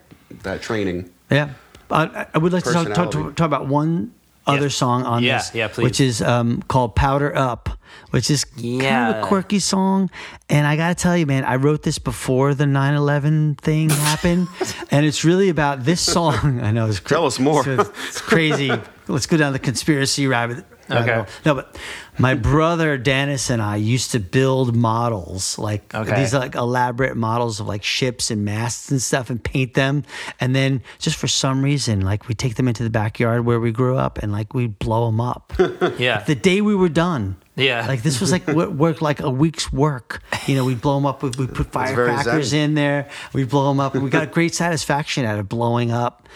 that 0.43 0.61
training. 0.61 1.09
Yeah, 1.31 1.49
uh, 1.91 2.25
I 2.33 2.37
would 2.37 2.53
like 2.53 2.63
to 2.65 2.71
talk, 2.71 2.93
talk, 2.93 3.11
talk 3.11 3.39
about 3.45 3.67
one 3.67 4.11
other 4.45 4.69
song 4.69 5.03
on 5.03 5.23
Yeah, 5.23 5.37
this, 5.39 5.51
yeah, 5.53 5.67
please. 5.67 5.83
which 5.83 5.99
is 5.99 6.21
um, 6.21 6.61
called 6.69 6.95
"Powder 6.95 7.35
Up," 7.35 7.69
which 8.11 8.29
is 8.29 8.43
kind 8.43 9.15
of 9.15 9.23
a 9.23 9.27
quirky 9.27 9.59
song. 9.59 10.09
And 10.49 10.65
I 10.67 10.75
gotta 10.77 10.95
tell 10.95 11.15
you, 11.17 11.25
man, 11.25 11.43
I 11.43 11.55
wrote 11.57 11.83
this 11.83 11.99
before 11.99 12.53
the 12.53 12.65
9/11 12.65 13.59
thing 13.59 13.89
happened, 14.09 14.47
and 14.91 15.05
it's 15.05 15.23
really 15.25 15.49
about 15.49 15.83
this 15.85 16.01
song. 16.01 16.59
I 16.63 16.71
know 16.71 16.87
it's 16.87 16.99
cra- 16.99 17.09
Tell 17.17 17.25
us 17.25 17.39
more. 17.39 17.67
It's, 17.67 17.89
it's 18.07 18.21
crazy. 18.21 18.71
Let's 19.07 19.25
go 19.25 19.37
down 19.37 19.53
the 19.53 19.59
conspiracy 19.59 20.27
rabbit. 20.27 20.57
rabbit 20.57 20.67
Okay. 20.89 21.13
hole. 21.15 21.25
No, 21.45 21.55
but 21.55 21.77
my 22.17 22.33
brother 22.33 22.97
Dennis 22.97 23.49
and 23.49 23.61
I 23.61 23.75
used 23.75 24.11
to 24.11 24.19
build 24.19 24.73
models, 24.75 25.57
like 25.59 25.93
Okay. 25.93 26.15
these 26.19 26.33
like 26.33 26.55
elaborate 26.55 27.15
models 27.17 27.59
of 27.59 27.67
like 27.67 27.83
ships 27.83 28.31
and 28.31 28.43
masts 28.45 28.89
and 28.91 29.01
stuff, 29.01 29.29
and 29.29 29.41
paint 29.43 29.73
them. 29.73 30.03
And 30.39 30.55
then 30.55 30.81
just 30.99 31.17
for 31.17 31.27
some 31.27 31.61
reason, 31.61 32.01
like 32.01 32.27
we 32.29 32.35
take 32.35 32.55
them 32.55 32.67
into 32.69 32.83
the 32.83 32.89
backyard 32.89 33.45
where 33.45 33.59
we 33.59 33.71
grew 33.71 33.97
up, 33.97 34.17
and 34.19 34.31
like 34.31 34.53
we 34.53 34.67
blow 34.67 35.07
them 35.07 35.19
up. 35.21 35.53
Yeah. 35.97 36.23
the 36.23 36.35
day 36.35 36.61
we 36.61 36.75
were 36.75 36.89
done. 36.89 37.35
Yeah. 37.57 37.85
Like 37.87 38.03
this 38.03 38.21
was 38.21 38.31
like 38.31 38.47
wo- 38.47 38.69
work, 38.69 39.01
like 39.01 39.19
a 39.19 39.29
week's 39.29 39.73
work. 39.73 40.21
You 40.45 40.55
know, 40.55 40.63
we 40.63 40.75
blow 40.75 40.95
them 40.95 41.05
up. 41.05 41.23
We, 41.23 41.31
we 41.31 41.47
put 41.47 41.71
firecrackers 41.71 42.53
in 42.53 42.75
there. 42.75 43.09
We 43.33 43.43
blow 43.43 43.67
them 43.67 43.79
up, 43.79 43.95
and 43.95 44.03
we 44.03 44.09
got 44.09 44.31
great 44.31 44.53
satisfaction 44.55 45.25
out 45.25 45.39
of 45.39 45.49
blowing 45.49 45.91
up 45.91 46.29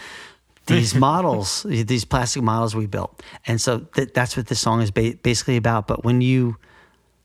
these 0.66 0.94
models, 1.08 1.64
these 1.68 2.04
plastic 2.04 2.42
models 2.42 2.74
we 2.74 2.86
built. 2.86 3.22
And 3.46 3.60
so 3.60 3.80
th- 3.94 4.12
that's 4.12 4.36
what 4.36 4.48
this 4.48 4.60
song 4.60 4.82
is 4.82 4.90
ba- 4.90 5.14
basically 5.22 5.56
about. 5.56 5.86
But 5.86 6.04
when 6.04 6.20
you, 6.20 6.56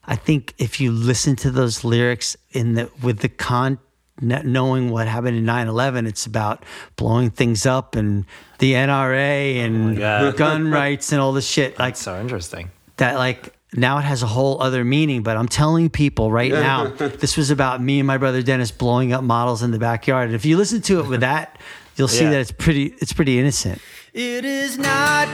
I 0.05 0.15
think 0.15 0.53
if 0.59 0.79
you 0.79 0.91
listen 0.91 1.35
to 1.37 1.51
those 1.51 1.83
lyrics 1.83 2.37
in 2.51 2.75
the 2.75 2.91
with 3.01 3.19
the 3.19 3.29
con 3.29 3.79
knowing 4.19 4.89
what 4.89 5.07
happened 5.07 5.37
in 5.37 5.45
9-11 5.45 6.07
it's 6.07 6.25
about 6.25 6.63
blowing 6.95 7.29
things 7.29 7.67
up 7.67 7.95
and 7.95 8.25
the 8.57 8.73
nra 8.73 9.57
and 9.57 9.95
oh 9.95 9.99
God. 9.99 10.35
gun 10.37 10.71
rights 10.71 11.11
and 11.11 11.21
all 11.21 11.33
this 11.33 11.47
shit 11.47 11.77
like 11.77 11.95
so 11.95 12.19
interesting. 12.19 12.71
that 12.95 13.17
like 13.17 13.53
now 13.75 13.97
it 13.97 14.03
has 14.03 14.23
a 14.23 14.27
whole 14.27 14.61
other 14.61 14.83
meaning 14.85 15.23
but 15.23 15.35
i'm 15.37 15.47
telling 15.47 15.89
people 15.89 16.31
right 16.31 16.51
now 16.51 16.85
this 16.97 17.35
was 17.35 17.49
about 17.51 17.81
me 17.81 17.99
and 17.99 18.07
my 18.07 18.17
brother 18.17 18.41
dennis 18.41 18.71
blowing 18.71 19.11
up 19.13 19.23
models 19.23 19.61
in 19.63 19.71
the 19.71 19.79
backyard. 19.79 20.27
And 20.27 20.35
if 20.35 20.45
you 20.45 20.55
listen 20.57 20.81
to 20.83 20.99
it 20.99 21.07
with 21.07 21.19
that 21.21 21.59
you'll 21.95 22.07
see 22.07 22.23
Yeah. 22.23 22.31
that 22.31 22.39
it's 22.41 22.51
pretty 22.51 22.93
it's 22.99 23.11
pretty 23.13 23.39
innocent. 23.39 23.81
It 24.13 24.45
is 24.45 24.77
not 24.77 25.27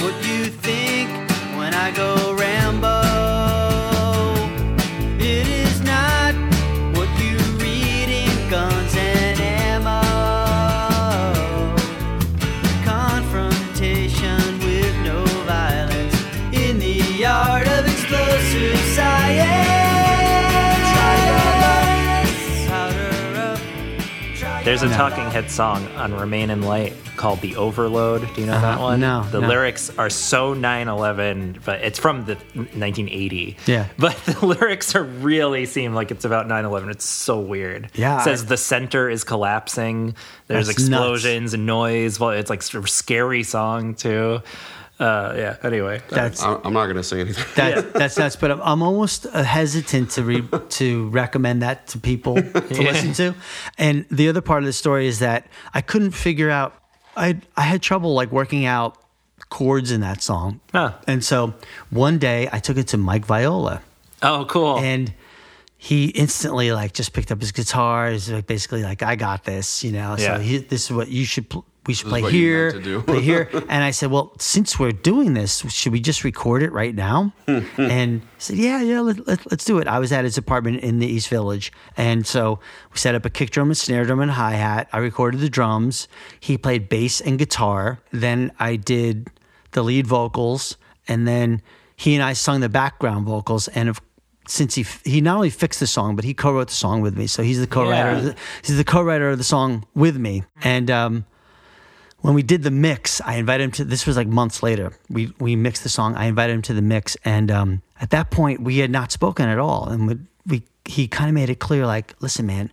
what 0.00 0.14
you 0.26 0.46
think 0.46 1.10
when 1.58 1.74
I 1.74 1.90
go 1.90 2.34
There's 24.66 24.82
a 24.82 24.88
No. 24.88 24.96
Talking 24.96 25.30
Head 25.30 25.48
song 25.48 25.86
on 25.94 26.12
Remain 26.12 26.50
in 26.50 26.62
Light 26.62 26.92
called 27.16 27.40
The 27.40 27.54
Overload. 27.54 28.22
Do 28.34 28.40
you 28.40 28.48
know 28.48 28.60
that 28.60 28.74
Uh-huh. 28.74 28.82
one? 28.82 29.00
No, 29.00 29.22
The 29.30 29.40
no. 29.40 29.46
lyrics 29.46 29.92
are 29.96 30.10
so 30.10 30.54
9 30.54 30.88
11, 30.88 31.60
but 31.64 31.82
it's 31.82 32.00
from 32.00 32.24
the 32.24 32.34
1980. 32.74 33.56
Yeah. 33.66 33.86
But 33.96 34.16
the 34.26 34.44
lyrics 34.44 34.96
are 34.96 35.04
really 35.04 35.66
seem 35.66 35.94
like 35.94 36.10
it's 36.10 36.24
about 36.24 36.48
9 36.48 36.64
11. 36.64 36.90
It's 36.90 37.04
so 37.04 37.38
weird. 37.38 37.90
Yeah, 37.94 38.18
It 38.20 38.24
says 38.24 38.42
I- 38.42 38.46
the 38.46 38.56
center 38.56 39.08
is 39.08 39.22
collapsing. 39.22 40.16
There's 40.48 40.66
That's 40.66 40.80
nuts. 40.80 40.88
explosions 40.90 41.54
and 41.54 41.64
noise. 41.64 42.18
Well, 42.18 42.30
it's 42.30 42.50
like 42.50 42.62
sort 42.62 42.82
of 42.82 42.90
scary 42.90 43.44
song, 43.44 43.94
too. 43.94 44.42
Uh, 44.98 45.34
yeah, 45.36 45.56
anyway. 45.62 46.00
That's 46.08 46.42
I- 46.42 46.58
I'm 46.64 46.72
not 46.72 46.86
gonna 46.86 47.02
say 47.02 47.20
anything. 47.20 47.44
that, 47.56 47.92
that's 47.92 48.16
nuts. 48.16 48.36
But 48.36 48.50
I'm, 48.50 48.60
I'm 48.62 48.82
almost 48.82 49.26
uh, 49.26 49.42
hesitant 49.42 50.10
to 50.12 50.22
re, 50.24 50.42
to 50.70 51.08
recommend 51.10 51.62
that 51.62 51.86
to 51.88 51.98
people 51.98 52.36
to 52.36 52.42
listen 52.82 53.12
to. 53.14 53.34
And 53.76 54.06
the 54.10 54.28
other 54.28 54.40
part 54.40 54.62
of 54.62 54.66
the 54.66 54.72
story 54.72 55.06
is 55.06 55.18
that 55.18 55.46
I 55.74 55.80
couldn't 55.82 56.12
figure 56.12 56.48
out. 56.50 56.74
I 57.16 57.40
I 57.56 57.62
had 57.62 57.82
trouble 57.82 58.14
like 58.14 58.30
working 58.32 58.64
out 58.64 58.96
chords 59.50 59.90
in 59.90 60.00
that 60.00 60.22
song. 60.22 60.60
Huh. 60.72 60.92
And 61.06 61.22
so 61.24 61.54
one 61.90 62.18
day 62.18 62.48
I 62.52 62.58
took 62.58 62.76
it 62.78 62.88
to 62.88 62.96
Mike 62.96 63.24
Viola. 63.26 63.82
oh, 64.22 64.44
cool. 64.48 64.78
and 64.78 65.12
he 65.78 66.06
instantly 66.08 66.72
like 66.72 66.94
just 66.94 67.12
picked 67.12 67.30
up 67.30 67.40
his 67.40 67.52
guitar. 67.52 68.10
He's 68.10 68.30
like 68.30 68.46
basically 68.46 68.82
like, 68.82 69.02
"I 69.02 69.14
got 69.14 69.44
this," 69.44 69.84
you 69.84 69.92
know. 69.92 70.16
Yeah. 70.18 70.36
So 70.36 70.40
he, 70.40 70.58
this 70.58 70.86
is 70.86 70.92
what 70.92 71.08
you 71.08 71.24
should. 71.26 71.48
Pl- 71.50 71.66
we 71.86 71.94
should 71.94 72.08
play 72.08 72.22
here, 72.30 72.72
meant 72.72 72.84
to 72.84 72.90
do. 72.90 73.02
play 73.06 73.20
here. 73.20 73.48
And 73.52 73.84
I 73.84 73.90
said, 73.90 74.10
"Well, 74.10 74.32
since 74.38 74.78
we're 74.78 74.92
doing 74.92 75.34
this, 75.34 75.60
should 75.72 75.92
we 75.92 76.00
just 76.00 76.24
record 76.24 76.62
it 76.62 76.72
right 76.72 76.94
now?" 76.94 77.32
and 77.46 78.20
he 78.20 78.26
said, 78.38 78.56
"Yeah, 78.56 78.82
yeah, 78.82 79.00
let, 79.00 79.26
let, 79.26 79.50
let's 79.50 79.64
do 79.64 79.78
it." 79.78 79.86
I 79.86 79.98
was 79.98 80.12
at 80.12 80.24
his 80.24 80.38
apartment 80.38 80.80
in 80.80 80.98
the 80.98 81.06
East 81.06 81.28
Village, 81.28 81.72
and 81.96 82.26
so 82.26 82.58
we 82.92 82.98
set 82.98 83.14
up 83.14 83.24
a 83.24 83.30
kick 83.30 83.50
drum, 83.50 83.68
and 83.68 83.76
snare 83.76 84.04
drum, 84.04 84.20
and 84.20 84.32
hi 84.32 84.52
hat. 84.52 84.88
I 84.92 84.98
recorded 84.98 85.40
the 85.40 85.50
drums. 85.50 86.08
He 86.40 86.58
played 86.58 86.88
bass 86.88 87.20
and 87.20 87.38
guitar. 87.38 88.00
Then 88.10 88.52
I 88.58 88.76
did 88.76 89.30
the 89.72 89.82
lead 89.82 90.06
vocals, 90.06 90.76
and 91.08 91.26
then 91.26 91.62
he 91.96 92.14
and 92.14 92.22
I 92.22 92.34
sung 92.34 92.60
the 92.60 92.68
background 92.68 93.26
vocals. 93.26 93.68
And 93.68 93.88
of 93.88 94.00
since 94.48 94.74
he 94.74 94.84
he 95.04 95.20
not 95.20 95.36
only 95.36 95.50
fixed 95.50 95.80
the 95.80 95.86
song, 95.86 96.16
but 96.16 96.24
he 96.24 96.34
co-wrote 96.34 96.68
the 96.68 96.74
song 96.74 97.00
with 97.00 97.16
me. 97.16 97.26
So 97.26 97.42
he's 97.42 97.60
the 97.60 97.66
co-writer. 97.66 98.10
Yeah. 98.10 98.18
Of 98.18 98.24
the, 98.24 98.36
he's 98.62 98.76
the 98.76 98.84
co-writer 98.84 99.30
of 99.30 99.38
the 99.38 99.44
song 99.44 99.86
with 99.94 100.16
me. 100.16 100.44
And 100.62 100.90
um, 100.90 101.26
when 102.26 102.34
we 102.34 102.42
did 102.42 102.64
the 102.64 102.72
mix, 102.72 103.20
I 103.20 103.36
invited 103.36 103.62
him 103.62 103.70
to. 103.72 103.84
This 103.84 104.04
was 104.04 104.16
like 104.16 104.26
months 104.26 104.60
later. 104.60 104.92
We 105.08 105.32
we 105.38 105.54
mixed 105.54 105.84
the 105.84 105.88
song. 105.88 106.16
I 106.16 106.24
invited 106.26 106.54
him 106.54 106.62
to 106.62 106.74
the 106.74 106.82
mix, 106.82 107.16
and 107.24 107.52
um, 107.52 107.82
at 108.00 108.10
that 108.10 108.32
point, 108.32 108.62
we 108.62 108.78
had 108.78 108.90
not 108.90 109.12
spoken 109.12 109.48
at 109.48 109.60
all. 109.60 109.88
And 109.88 110.08
we, 110.08 110.18
we 110.44 110.62
he 110.84 111.06
kind 111.06 111.28
of 111.28 111.34
made 111.34 111.50
it 111.50 111.60
clear, 111.60 111.86
like, 111.86 112.14
listen, 112.20 112.44
man. 112.44 112.72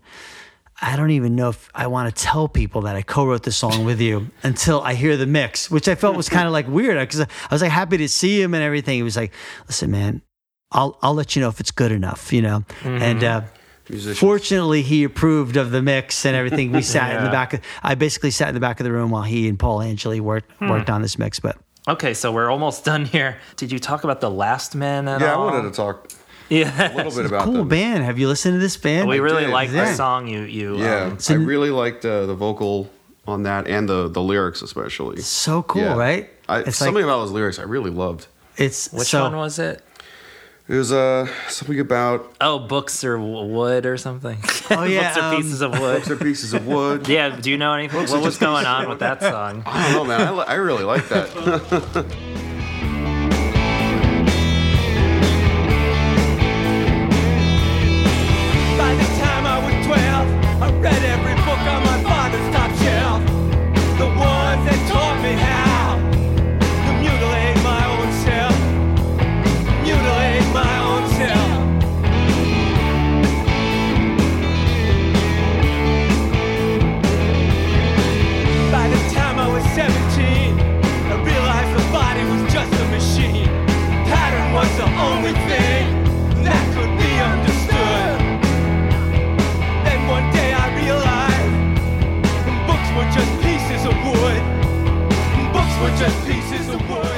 I 0.81 0.95
don't 0.95 1.11
even 1.11 1.35
know 1.35 1.49
if 1.49 1.69
I 1.75 1.85
want 1.85 2.13
to 2.13 2.23
tell 2.23 2.47
people 2.49 2.81
that 2.81 2.95
I 2.95 3.03
co-wrote 3.03 3.43
the 3.43 3.51
song 3.51 3.85
with 3.85 4.01
you 4.01 4.31
until 4.43 4.81
I 4.81 4.95
hear 4.95 5.15
the 5.17 5.27
mix, 5.27 5.69
which 5.69 5.87
I 5.87 5.93
felt 5.93 6.17
was 6.17 6.27
kind 6.27 6.47
of 6.47 6.51
like 6.51 6.67
weird 6.67 6.97
because 6.99 7.21
I 7.21 7.27
was 7.51 7.61
like 7.61 7.71
happy 7.71 7.97
to 7.97 8.09
see 8.09 8.41
him 8.41 8.55
and 8.55 8.63
everything. 8.63 8.95
He 8.95 9.03
was 9.03 9.15
like, 9.15 9.31
"Listen, 9.67 9.91
man, 9.91 10.23
I'll 10.71 10.97
I'll 11.03 11.13
let 11.13 11.35
you 11.35 11.43
know 11.43 11.49
if 11.49 11.59
it's 11.59 11.71
good 11.71 11.91
enough," 11.91 12.33
you 12.33 12.41
know. 12.41 12.65
And 12.83 13.23
uh, 13.23 13.41
Musicians. 13.89 14.19
fortunately, 14.19 14.81
he 14.81 15.03
approved 15.03 15.57
of 15.57 15.71
the 15.71 15.81
mix 15.81 16.25
and 16.25 16.35
everything. 16.35 16.71
We 16.71 16.81
sat 16.95 17.15
in 17.17 17.23
the 17.23 17.29
back. 17.29 17.53
Of, 17.53 17.61
I 17.83 17.95
basically 17.95 18.31
sat 18.31 18.47
in 18.49 18.53
the 18.53 18.61
back 18.61 18.79
of 18.79 18.83
the 18.85 18.91
room 18.91 19.09
while 19.11 19.23
he 19.23 19.47
and 19.49 19.57
Paul 19.59 19.81
Angeli 19.81 20.19
worked 20.19 20.49
worked 20.61 20.89
on 20.89 21.01
this 21.01 21.17
mix. 21.19 21.39
But 21.39 21.57
okay, 21.87 22.13
so 22.13 22.31
we're 22.31 22.49
almost 22.49 22.85
done 22.91 23.05
here. 23.05 23.37
Did 23.57 23.71
you 23.71 23.79
talk 23.79 24.03
about 24.03 24.21
the 24.21 24.31
Last 24.31 24.75
Men 24.75 25.07
at 25.07 25.21
Yeah, 25.21 25.33
I 25.33 25.37
wanted 25.37 25.69
to 25.69 25.75
talk 25.75 26.11
Yeah. 26.49 26.93
a 26.93 26.95
little 26.95 27.11
bit 27.11 27.25
about 27.25 27.43
cool 27.43 27.53
them. 27.53 27.67
band. 27.67 28.03
Have 28.03 28.17
you 28.19 28.27
listened 28.27 28.55
to 28.55 28.59
this 28.59 28.77
band? 28.77 29.07
We 29.09 29.19
really 29.19 29.43
did. 29.45 29.51
like 29.51 29.69
Yeah. 29.71 29.85
the 29.89 29.95
song 29.95 30.27
you 30.27 30.41
you 30.41 30.77
Yeah, 30.77 31.05
um, 31.11 31.17
I 31.29 31.33
really 31.33 31.69
liked 31.71 32.05
uh, 32.05 32.25
the 32.25 32.35
vocal 32.35 32.89
on 33.27 33.43
that 33.43 33.67
and 33.67 33.87
the 33.89 34.07
the 34.09 34.21
lyrics 34.21 34.61
especially. 34.61 35.21
So 35.21 35.63
cool, 35.63 35.81
Yeah. 35.81 35.95
right? 35.97 36.29
I, 36.49 36.59
it's 36.59 36.77
something 36.77 36.95
like 36.95 37.03
about 37.05 37.19
those 37.21 37.31
lyrics 37.31 37.57
I 37.59 37.63
really 37.63 37.89
loved. 37.91 38.27
it's 38.57 38.91
which 38.93 39.07
so, 39.09 39.23
one 39.23 39.35
was 39.37 39.59
it? 39.59 39.81
It 40.67 40.75
was 40.75 40.91
uh 40.93 41.27
something 41.49 41.79
about 41.79 42.33
Oh, 42.39 42.57
books 42.59 43.03
or 43.03 43.19
wood 43.19 43.85
or 43.85 43.97
something. 43.97 44.37
Oh, 44.71 44.83
yeah, 44.85 45.13
books 45.13 45.17
or 45.17 45.21
um, 45.23 45.35
pieces 45.35 45.61
of 45.61 45.71
wood. 45.71 45.95
books 45.97 46.09
are 46.09 46.15
pieces 46.15 46.53
of 46.53 46.65
wood. 46.65 47.07
Yeah, 47.13 47.35
do 47.35 47.51
you 47.51 47.57
know 47.57 47.73
anything? 47.73 47.99
Books 47.99 48.11
What 48.11 48.23
was 48.23 48.37
going 48.37 48.65
on 48.65 48.87
with 48.89 48.99
that 48.99 49.21
song? 49.21 49.63
I 49.65 49.91
don't 49.93 50.07
know, 50.07 50.17
man. 50.17 50.21
I, 50.27 50.31
I 50.43 50.53
really 50.55 50.83
like 50.83 51.07
that. 51.09 52.52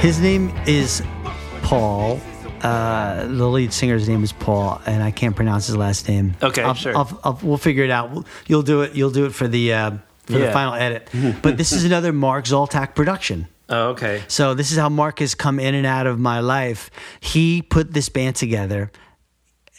His 0.02 0.20
name 0.20 0.54
is 0.68 1.02
Paul. 1.62 2.20
Uh, 2.62 3.28
the 3.28 3.48
lead 3.48 3.72
singer's 3.74 4.10
name 4.10 4.24
is 4.24 4.32
Paul, 4.32 4.82
and 4.86 5.04
I 5.04 5.12
can't 5.12 5.36
pronounce 5.36 5.68
his 5.68 5.78
last 5.78 6.08
name. 6.08 6.36
Okay, 6.42 6.64
I'll, 6.64 6.74
sure. 6.74 6.96
I'll, 6.96 7.20
I'll, 7.24 7.40
we'll 7.44 7.58
figure 7.58 7.84
it 7.84 7.92
out. 7.92 8.26
You'll 8.48 8.64
do 8.64 8.82
it. 8.82 8.96
You'll 8.96 9.12
do 9.12 9.26
it 9.26 9.34
for 9.34 9.48
the 9.48 9.74
uh, 9.74 9.92
for 10.26 10.34
the 10.34 10.52
final 10.52 10.74
edit. 10.74 11.10
but 11.42 11.58
this 11.58 11.72
is 11.72 11.84
another 11.84 12.12
Mark 12.12 12.46
Zoltak 12.46 12.96
production. 12.96 13.48
Oh, 13.70 13.90
okay. 13.90 14.24
So 14.28 14.54
this 14.54 14.72
is 14.72 14.78
how 14.78 14.90
Mark 14.90 15.20
has 15.20 15.34
come 15.36 15.60
in 15.60 15.74
and 15.74 15.86
out 15.86 16.08
of 16.08 16.20
my 16.20 16.40
life. 16.40 16.92
He 17.20 17.62
put 17.62 17.94
this 17.94 18.10
band 18.10 18.36
together 18.36 18.92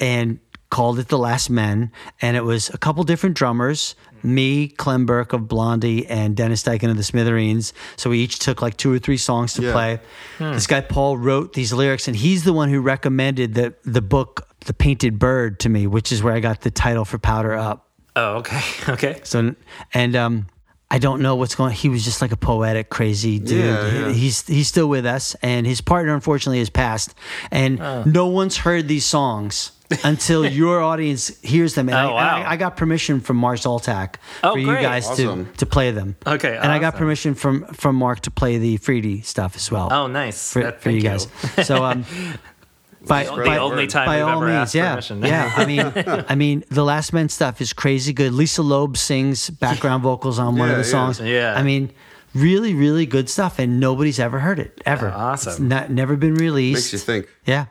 and 0.01 0.41
called 0.71 0.99
it 0.99 1.09
The 1.09 1.19
Last 1.19 1.49
Men, 1.51 1.93
and 2.21 2.37
it 2.37 2.45
was 2.45 2.69
a 2.71 2.79
couple 2.79 3.05
different 3.05 3.37
drummers, 3.37 3.95
me, 4.27 4.69
Clem 4.69 5.07
Burke 5.07 5.33
of 5.33 5.49
Blondie, 5.49 6.07
and 6.07 6.37
Dennis 6.37 6.63
Diken 6.63 6.91
of 6.91 6.97
the 6.97 7.03
Smithereens. 7.05 7.73
So 7.97 8.11
we 8.11 8.19
each 8.19 8.39
took 8.41 8.61
like 8.61 8.77
two 8.77 8.93
or 8.93 8.99
three 8.99 9.17
songs 9.17 9.55
to 9.55 9.63
Yeah. 9.63 9.73
play. 9.73 10.01
This 10.39 10.67
guy 10.67 10.81
Paul 10.83 11.17
wrote 11.17 11.53
these 11.55 11.73
lyrics, 11.73 12.09
and 12.09 12.17
he's 12.17 12.45
the 12.45 12.53
one 12.53 12.69
who 12.69 12.81
recommended 12.81 13.55
the 13.55 13.75
the 13.85 14.03
book 14.03 14.49
The 14.67 14.75
Painted 14.75 15.19
Bird 15.19 15.61
to 15.61 15.69
me, 15.69 15.87
which 15.87 16.11
is 16.13 16.23
where 16.23 16.35
I 16.35 16.41
got 16.41 16.61
the 16.63 16.71
title 16.71 17.05
for 17.05 17.19
Powder 17.19 17.55
Up. 17.55 17.89
Oh, 18.17 18.37
okay. 18.39 18.61
Okay. 18.89 19.21
So 19.25 19.55
and 19.95 20.17
um 20.17 20.47
I 20.91 20.99
don't 20.99 21.21
know 21.21 21.35
what's 21.35 21.55
going 21.57 21.73
he 21.75 21.89
was 21.89 22.05
just 22.05 22.23
like 22.23 22.33
a 22.33 22.37
poetic 22.37 22.89
crazy 22.91 23.39
dude. 23.41 23.65
Yeah, 23.65 24.07
yeah. 24.07 24.13
He's 24.13 24.47
he's 24.47 24.69
still 24.69 24.87
with 24.89 25.05
us 25.05 25.35
and 25.43 25.67
his 25.67 25.81
partner 25.81 26.15
unfortunately 26.15 26.59
has 26.61 26.71
passed 26.71 27.15
and 27.51 27.81
Oh. 27.81 28.05
no 28.07 28.27
one's 28.29 28.57
heard 28.59 28.87
these 28.89 29.05
songs 29.05 29.73
until 30.05 30.45
your 30.45 30.81
audience 30.83 31.29
hears 31.43 31.75
them 31.75 31.89
and, 31.89 31.97
I, 31.97 32.05
Oh, 32.05 32.15
wow. 32.15 32.37
and 32.39 32.47
I, 32.47 32.53
I 32.53 32.57
got 32.57 32.77
permission 32.77 33.21
from 33.21 33.37
Mark 33.37 33.59
Zoltak 33.59 34.17
Oh, 34.43 34.53
for 34.53 34.59
you 34.59 34.67
great. 34.67 34.83
guys 34.83 35.07
Awesome. 35.07 35.47
to 35.47 35.53
to 35.59 35.67
play 35.67 35.91
them. 35.93 36.17
Okay, 36.27 36.57
And 36.57 36.73
I 36.73 36.79
got 36.79 36.97
permission 36.97 37.35
from 37.35 37.65
from 37.73 37.97
Mark 37.97 38.21
to 38.21 38.31
play 38.31 38.59
the 38.59 38.79
Freedy 38.79 39.25
stuff 39.25 39.55
as 39.57 39.71
well. 39.71 39.89
Oh, 39.93 40.07
nice. 40.07 40.53
For, 40.53 40.63
That- 40.63 40.81
for 40.83 40.91
you 40.91 41.01
thank 41.01 41.31
guys. 41.57 41.67
So 41.67 41.85
um 41.85 42.05
by, 43.07 43.25
The 43.25 43.43
by, 43.45 43.59
only 43.59 43.87
time 43.87 44.07
by 44.07 44.21
all 44.23 44.39
ever 44.43 44.47
means, 44.47 44.75
asked 44.75 44.75
yeah, 44.75 44.91
permission. 44.95 45.23
yeah. 45.23 45.53
I 45.57 45.65
mean, 45.65 45.81
I 46.29 46.35
mean, 46.35 46.65
the 46.71 46.83
Last 46.85 47.13
Men 47.13 47.29
stuff 47.29 47.61
is 47.61 47.73
crazy 47.73 48.13
good. 48.13 48.33
Lisa 48.33 48.63
Loeb 48.63 48.97
sings 48.97 49.49
background 49.51 50.03
vocals 50.03 50.39
on 50.41 50.57
one 50.57 50.69
of 50.71 50.77
Yeah, 50.79 50.83
the 50.83 50.89
yeah. 50.89 50.91
songs. 50.91 51.21
Yeah. 51.21 51.55
I 51.57 51.63
mean, 51.63 51.93
really, 52.35 52.75
really 52.75 53.07
good 53.07 53.29
stuff, 53.31 53.61
and 53.61 53.79
nobody's 53.79 54.19
ever 54.19 54.41
heard 54.41 54.59
it 54.59 54.81
ever. 54.85 55.11
Awesome. 55.11 55.51
It's 55.53 55.61
not 55.61 55.91
never 55.91 56.17
been 56.17 56.35
released. 56.35 56.79
Makes 56.79 56.93
you 56.95 56.99
think. 56.99 57.29
Yeah, 57.47 57.67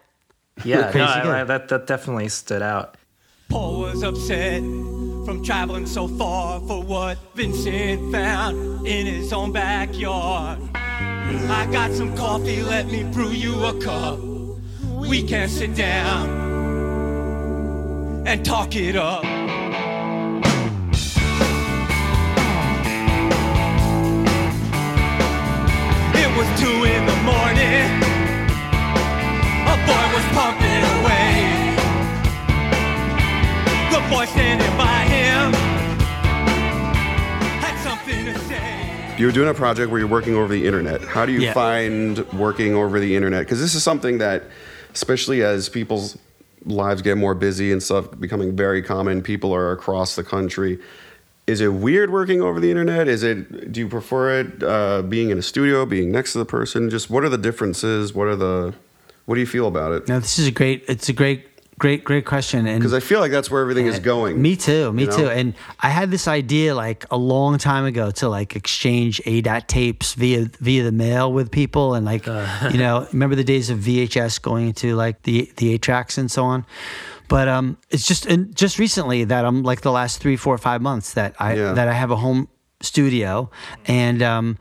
Yeah, 0.64 0.90
no, 0.96 1.04
I. 1.04 1.42
I, 1.42 1.44
that 1.44 1.68
that 1.68 1.86
definitely 1.86 2.30
stood 2.30 2.62
out. 2.62 2.96
Paul 3.50 3.82
was 3.82 4.04
upset 4.04 4.62
from 4.62 5.44
traveling 5.44 5.86
so 5.86 6.08
far 6.08 6.60
for 6.62 6.82
what 6.82 7.18
Vincent 7.36 8.12
found 8.12 8.88
in 8.88 9.06
his 9.06 9.34
own 9.34 9.52
backyard. 9.52 10.60
I 10.74 11.68
got 11.72 11.92
some 11.92 12.16
coffee, 12.16 12.62
let 12.64 12.88
me 12.88 13.04
brew 13.04 13.30
you 13.30 13.66
a 13.66 13.80
cup. 13.82 14.20
We 15.10 15.24
can 15.24 15.50
sit 15.50 15.76
down 15.76 16.30
and 18.28 18.44
talk 18.46 18.76
it 18.76 18.96
up. 18.96 19.24
It 26.16 26.38
was 26.38 26.60
two 26.60 26.84
in 26.86 27.06
the 27.06 27.16
morning. 27.24 28.15
A 29.86 29.88
boy 29.88 30.06
was 30.16 30.26
pumping 30.34 30.84
away. 30.98 31.76
The 33.92 34.02
boy 34.10 34.26
standing 34.26 34.78
by 34.78 35.04
him 35.06 35.56
you're 39.18 39.32
doing 39.32 39.48
a 39.48 39.54
project 39.54 39.90
where 39.90 40.00
you're 40.00 40.10
working 40.10 40.36
over 40.36 40.50
the 40.54 40.68
internet. 40.68 41.02
How 41.02 41.26
do 41.26 41.32
you 41.32 41.40
Yeah. 41.42 41.54
find 41.54 42.20
working 42.34 42.76
over 42.76 43.00
the 43.00 43.16
internet? 43.16 43.46
Because 43.46 43.62
this 43.62 43.74
is 43.74 43.82
something 43.82 44.18
that, 44.18 44.44
especially 44.94 45.42
as 45.42 45.70
people's 45.70 46.18
lives 46.66 47.02
get 47.02 47.18
more 47.18 47.34
busy 47.34 47.72
and 47.72 47.82
stuff 47.82 48.08
becoming 48.20 48.56
very 48.58 48.82
common, 48.82 49.22
people 49.22 49.54
are 49.54 49.72
across 49.72 50.16
the 50.18 50.24
country. 50.24 50.80
Is 51.48 51.62
it 51.62 51.72
weird 51.74 52.10
working 52.12 52.42
over 52.42 52.60
the 52.60 52.70
internet? 52.70 53.08
Is 53.08 53.24
it? 53.24 53.72
Do 53.72 53.80
you 53.80 53.88
prefer 53.88 54.40
it 54.42 54.64
uh, 54.64 55.02
being 55.04 55.30
in 55.30 55.38
a 55.38 55.44
studio, 55.44 55.86
being 55.86 56.12
next 56.12 56.34
to 56.34 56.40
the 56.40 56.46
person? 56.46 56.90
Just 56.90 57.10
what 57.10 57.24
are 57.24 57.30
the 57.30 57.38
differences? 57.38 58.14
What 58.14 58.28
are 58.28 58.36
the? 58.36 58.74
What 59.26 59.36
do 59.36 59.42
you 59.42 59.48
feel 59.48 59.68
about 59.68 59.92
it? 59.92 60.08
No, 60.08 60.20
this 60.20 60.38
is 60.40 60.48
a 60.48 60.52
great. 60.52 60.86
It's 60.88 61.10
a 61.10 61.14
great, 61.14 61.48
great, 61.80 62.04
great 62.04 62.26
question. 62.26 62.68
And 62.68 62.80
Because 62.80 62.94
I 62.94 63.00
feel 63.00 63.20
like 63.20 63.32
that's 63.32 63.50
where 63.50 63.62
everything 63.62 63.88
is 63.88 64.00
going. 64.00 64.40
Me 64.42 64.56
too. 64.56 64.94
Me 64.94 65.04
you 65.04 65.10
know? 65.10 65.18
too. 65.18 65.30
And 65.30 65.56
I 65.80 65.90
had 65.90 66.12
this 66.12 66.28
idea 66.28 66.76
like 66.76 67.06
a 67.12 67.18
long 67.18 67.58
time 67.58 67.86
ago 67.86 68.12
to 68.12 68.30
like 68.30 68.56
exchange 68.56 69.20
ADAT 69.26 69.68
tapes 69.68 70.14
via 70.14 70.50
via 70.60 70.84
the 70.84 70.92
mail 70.92 71.34
with 71.34 71.50
people 71.52 71.96
and 71.96 72.06
like 72.06 72.26
you 72.72 72.78
know 72.78 73.08
remember 73.12 73.36
the 73.36 73.44
days 73.44 73.70
of 73.72 73.80
VHS 73.80 74.42
going 74.42 74.68
into 74.68 74.96
like 74.96 75.24
the 75.24 75.52
the 75.58 75.74
eight 75.74 75.82
tracks 75.82 76.18
and 76.18 76.30
so 76.30 76.44
on. 76.44 76.66
But 77.28 77.48
um, 77.48 77.78
it's 77.90 78.06
just 78.06 78.28
and 78.28 78.56
just 78.56 78.78
recently 78.78 79.24
that 79.24 79.44
I'm 79.46 79.64
like 79.64 79.82
the 79.82 79.92
last 79.92 80.20
three, 80.22 80.36
four, 80.38 80.56
five 80.60 80.82
months 80.84 81.14
that 81.14 81.34
I 81.40 81.56
Yeah. 81.56 81.74
that 81.74 81.88
I 81.88 81.94
have 81.94 82.12
a 82.12 82.16
home 82.18 82.48
studio 82.82 83.50
and 83.88 84.22
um. 84.22 84.58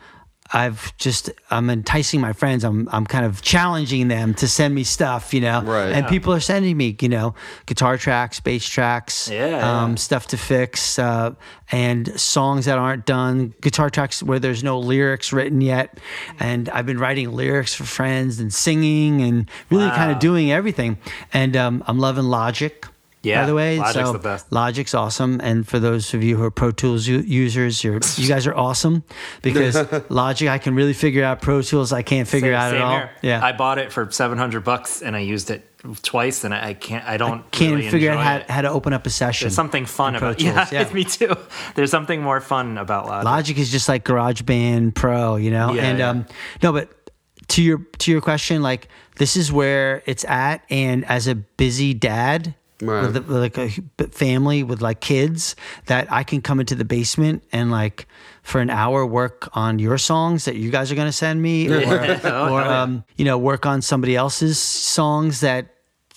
I've 0.54 0.96
just 0.98 1.30
I'm 1.50 1.68
enticing 1.68 2.20
my 2.20 2.32
friends. 2.32 2.62
I'm 2.62 2.88
I'm 2.92 3.04
kind 3.06 3.26
of 3.26 3.42
challenging 3.42 4.06
them 4.06 4.34
to 4.34 4.46
send 4.46 4.72
me 4.72 4.84
stuff, 4.84 5.34
you 5.34 5.40
know. 5.40 5.62
Right. 5.62 5.90
And 5.92 6.06
people 6.06 6.32
are 6.32 6.38
sending 6.40 6.76
me, 6.76 6.96
you 7.00 7.08
know, 7.08 7.34
guitar 7.66 7.98
tracks, 7.98 8.38
bass 8.38 8.64
tracks, 8.66 9.28
Yeah, 9.28 9.58
um, 9.82 9.90
yeah. 9.90 9.94
stuff 9.96 10.28
to 10.28 10.36
fix, 10.36 10.96
uh, 10.96 11.34
and 11.72 12.18
songs 12.20 12.66
that 12.66 12.78
aren't 12.78 13.04
done, 13.04 13.52
guitar 13.60 13.90
tracks 13.90 14.22
where 14.22 14.38
there's 14.38 14.62
no 14.62 14.78
lyrics 14.78 15.32
written 15.32 15.60
yet. 15.60 15.98
And 16.38 16.68
I've 16.68 16.86
been 16.86 16.98
writing 16.98 17.32
lyrics 17.32 17.74
for 17.74 17.84
friends 17.84 18.38
and 18.38 18.54
singing 18.54 19.22
and 19.22 19.50
really 19.70 19.88
kind 19.90 20.12
of 20.12 20.20
doing 20.20 20.52
everything. 20.52 20.98
And 21.32 21.56
um, 21.56 21.82
I'm 21.88 21.98
loving 21.98 22.24
Logic. 22.24 22.86
Yeah, 23.24 23.42
by 23.42 23.46
the 23.46 23.54
way, 23.54 23.78
Logic's 23.78 23.94
so 24.06 24.12
the 24.12 24.18
best. 24.18 24.52
Logic's 24.52 24.94
awesome, 24.94 25.40
and 25.42 25.66
for 25.66 25.78
those 25.78 26.12
of 26.14 26.22
you 26.22 26.36
who 26.36 26.44
are 26.44 26.50
Pro 26.50 26.70
Tools 26.70 27.06
u- 27.06 27.18
users, 27.20 27.82
you're 27.82 28.00
you 28.16 28.28
guys 28.28 28.46
are 28.46 28.54
awesome 28.54 29.02
because 29.42 29.76
Logic 30.10 30.48
I 30.48 30.58
can 30.58 30.74
really 30.74 30.92
figure 30.92 31.24
out. 31.24 31.40
Pro 31.42 31.62
Tools 31.62 31.92
I 31.92 32.02
can't 32.02 32.28
figure 32.28 32.52
Same- 32.52 32.60
out 32.60 32.70
same 32.70 32.80
at 32.80 32.82
all. 32.82 32.96
here. 32.98 33.10
Yeah, 33.22 33.44
I 33.44 33.52
bought 33.52 33.78
it 33.78 33.92
for 33.92 34.10
700 34.10 34.62
bucks 34.64 35.02
and 35.02 35.16
I 35.16 35.20
used 35.20 35.50
it 35.50 35.68
twice 36.02 36.44
and 36.44 36.54
I, 36.54 36.68
I 36.68 36.74
can't, 36.74 37.04
I 37.06 37.18
don't 37.18 37.50
can't 37.50 37.76
really 37.76 37.90
figure 37.90 38.10
out 38.10 38.24
how, 38.24 38.36
it. 38.36 38.50
how 38.50 38.62
to 38.62 38.70
open 38.70 38.92
up 38.94 39.06
a 39.06 39.10
session. 39.10 39.44
There's 39.46 39.54
something 39.54 39.84
fun 39.84 40.16
about 40.16 40.40
yeah, 40.40 40.64
Tools, 40.64 40.92
me 40.94 41.04
too. 41.04 41.34
There's 41.74 41.90
something 41.90 42.22
more 42.22 42.40
fun 42.40 42.78
about 42.78 43.06
Logic. 43.06 43.24
Logic 43.24 43.58
is 43.58 43.70
just 43.70 43.88
like 43.88 44.04
GarageBand 44.04 44.94
Pro, 44.94 45.36
you 45.36 45.50
know. 45.50 45.72
Yeah, 45.74 45.82
and 45.82 45.98
yeah. 45.98 46.08
um, 46.10 46.26
no, 46.62 46.72
but 46.72 46.88
to 47.48 47.62
your 47.62 47.78
to 47.98 48.10
your 48.10 48.22
question, 48.22 48.62
like 48.62 48.88
this 49.16 49.36
is 49.36 49.52
where 49.52 50.02
it's 50.06 50.24
at. 50.24 50.62
And 50.70 51.04
as 51.04 51.26
a 51.26 51.34
busy 51.34 51.92
dad. 51.94 52.54
Right. 52.82 53.02
With, 53.06 53.16
with 53.28 53.36
like 53.36 53.56
a 53.58 53.70
family 54.08 54.62
with 54.64 54.82
like 54.82 55.00
kids 55.00 55.54
that 55.86 56.12
I 56.12 56.24
can 56.24 56.42
come 56.42 56.58
into 56.60 56.74
the 56.74 56.84
basement 56.84 57.44
and 57.52 57.70
like 57.70 58.06
for 58.42 58.60
an 58.60 58.68
hour 58.68 59.06
work 59.06 59.48
on 59.56 59.78
your 59.78 59.96
songs 59.96 60.44
that 60.46 60.56
you 60.56 60.70
guys 60.70 60.90
are 60.90 60.96
going 60.96 61.06
to 61.08 61.12
send 61.12 61.40
me 61.40 61.68
or, 61.68 61.80
Oh, 62.24 62.52
or 62.52 62.62
um, 62.62 63.04
you 63.16 63.24
know 63.24 63.38
work 63.38 63.64
on 63.64 63.80
somebody 63.80 64.16
else's 64.16 64.58
songs 64.58 65.40
that 65.40 65.68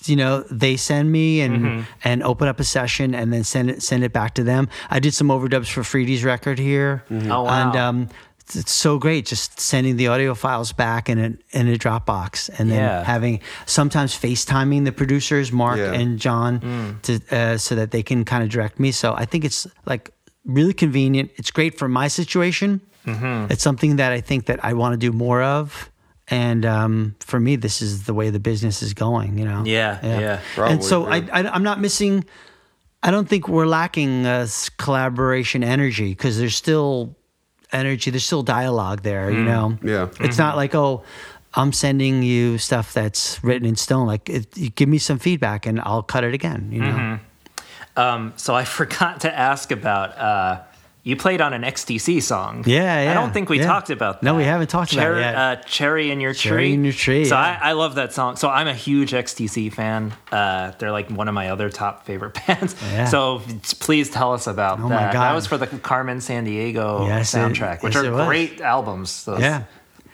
you 0.06 0.16
know 0.16 0.44
they 0.52 0.78
send 0.78 1.12
me 1.12 1.42
and 1.42 1.58
Mm-hmm. 1.58 1.82
and 2.04 2.24
open 2.24 2.48
up 2.48 2.60
a 2.60 2.64
session 2.64 3.14
and 3.16 3.32
then 3.34 3.44
send 3.44 3.70
it 3.70 3.84
send 3.84 4.04
it 4.04 4.12
back 4.14 4.34
to 4.36 4.44
them. 4.44 4.68
I 4.90 5.00
did 5.00 5.14
some 5.14 5.28
overdubs 5.28 5.70
for 5.72 5.84
Freedy's 5.84 6.24
record 6.24 6.60
here, 6.60 7.04
Oh, 7.12 7.44
wow. 7.44 7.46
and 7.68 7.76
um, 7.76 8.10
it's, 8.48 8.56
it's 8.56 8.72
so 8.72 8.98
great 8.98 9.26
just 9.26 9.60
sending 9.60 9.98
the 9.98 10.08
audio 10.08 10.34
files 10.34 10.72
back 10.72 11.10
in 11.10 11.20
a 11.20 11.58
in 11.58 11.68
a 11.68 11.78
Dropbox 11.78 12.50
and 12.58 12.72
then 12.72 12.80
Yeah. 12.80 13.04
having 13.04 13.42
sometimes 13.66 14.14
FaceTiming 14.16 14.86
the 14.86 14.92
producers 14.92 15.52
Mark 15.52 15.78
Yeah. 15.78 15.94
and 15.94 16.18
John 16.20 16.60
Mm. 16.60 17.02
to 17.04 17.36
uh, 17.38 17.58
so 17.58 17.76
that 17.76 17.92
they 17.92 18.04
can 18.04 18.24
kind 18.26 18.44
of 18.44 18.50
direct 18.50 18.80
me. 18.80 18.92
So 18.92 19.14
I 19.14 19.26
think 19.26 19.44
it's 19.46 19.68
like 19.86 20.12
really 20.46 20.74
convenient. 20.74 21.32
It's 21.36 21.52
great 21.52 21.78
for 21.78 21.88
my 21.90 22.08
situation. 22.08 22.80
Mm-hmm. 23.06 23.52
It's 23.52 23.64
something 23.64 23.98
that 23.98 24.12
I 24.14 24.22
think 24.22 24.46
that 24.46 24.60
I 24.64 24.74
want 24.74 24.94
to 24.94 24.98
do 24.98 25.12
more 25.12 25.42
of. 25.44 25.92
And 26.30 26.66
um, 26.66 27.16
for 27.20 27.40
me, 27.40 27.56
this 27.58 27.82
is 27.82 28.04
the 28.04 28.14
way 28.14 28.30
the 28.32 28.40
business 28.40 28.82
is 28.82 28.94
going. 28.94 29.38
You 29.38 29.46
know. 29.46 29.64
Yeah, 29.66 30.00
yeah. 30.04 30.40
and 30.58 30.84
so 30.84 31.04
Probably, 31.06 31.32
I, 31.32 31.40
I, 31.42 31.54
I'm 31.54 31.64
not 31.64 31.80
missing. 31.80 32.26
I 33.04 33.12
don't 33.12 33.30
think 33.30 33.48
we're 33.48 33.68
lacking 33.68 34.26
uh, 34.26 34.48
collaboration 34.78 35.64
energy 35.64 36.10
because 36.10 36.38
there's 36.38 36.56
still 36.56 37.16
energy. 37.72 38.12
There's 38.12 38.26
still 38.26 38.44
dialogue 38.44 39.02
there. 39.04 39.32
You 39.32 39.44
know. 39.44 39.78
Yeah. 39.84 40.10
It's 40.20 40.38
not 40.38 40.56
like 40.56 40.76
oh. 40.76 41.04
I'm 41.54 41.74
sending 41.74 42.22
you 42.22 42.60
stuff 42.60 42.94
that's 42.94 43.44
written 43.44 43.68
in 43.68 43.76
stone. 43.78 44.06
Like, 44.06 44.30
it, 44.30 44.56
you 44.56 44.70
give 44.70 44.88
me 44.88 45.00
some 45.00 45.18
feedback, 45.18 45.66
and 45.66 45.82
I'll 45.82 46.04
cut 46.04 46.24
it 46.24 46.36
again. 46.36 46.70
You 46.72 46.82
know, 46.82 47.20
Um, 47.96 48.34
so 48.36 48.54
I 48.54 48.64
forgot 48.80 49.22
to 49.22 49.36
ask 49.36 49.72
about, 49.72 50.16
uh, 50.20 50.62
you 51.08 51.16
played 51.16 51.40
on 51.42 51.54
an 51.54 51.62
XTC 51.62 52.22
song. 52.22 52.64
Yeah, 52.68 53.04
yeah. 53.04 53.12
I 53.12 53.14
don't 53.14 53.32
think 53.32 53.50
we 53.50 53.60
yeah. 53.60 53.66
talked 53.66 53.90
about 53.90 54.20
that. 54.22 54.26
No, 54.26 54.36
we 54.36 54.44
haven't 54.44 54.68
talked 54.68 54.92
about 54.94 55.02
it 55.02 55.06
Cherry, 55.06 55.22
yet. 55.22 55.36
Uh, 55.36 55.56
Cherry 55.66 56.12
in 56.12 56.20
Your 56.20 56.34
Cherry 56.34 56.66
Tree. 56.66 56.74
in 56.74 56.84
Your 56.84 56.94
Tree, 56.94 57.26
So 57.26 57.36
yeah. 57.36 57.60
I, 57.62 57.70
I 57.70 57.72
love 57.72 57.96
that 57.96 58.12
song. 58.14 58.36
So 58.36 58.50
I'm 58.50 58.68
a 58.68 58.74
huge 58.74 59.12
XTC 59.14 59.72
fan. 59.74 60.14
Uh, 60.32 60.72
they're 60.80 60.92
like 60.92 61.10
one 61.10 61.28
of 61.28 61.34
my 61.34 61.50
other 61.50 61.70
top 61.70 62.06
favorite 62.06 62.38
bands. 62.48 62.76
Yeah. 62.92 63.06
So 63.06 63.42
please 63.80 64.10
tell 64.10 64.34
us 64.34 64.48
about 64.48 64.80
Oh 64.80 64.90
that. 64.90 65.14
my 65.14 65.20
That 65.20 65.34
was 65.34 65.48
for 65.48 65.58
the 65.58 65.68
Carmen 65.68 66.18
Sandiego 66.20 67.08
Yes, 67.08 67.34
it- 67.34 67.38
soundtrack, 67.38 67.84
which 67.84 67.96
yes, 67.96 68.04
are 68.06 68.26
great 68.26 68.60
albums. 68.62 69.24
Those. 69.26 69.40
yeah. 69.40 69.64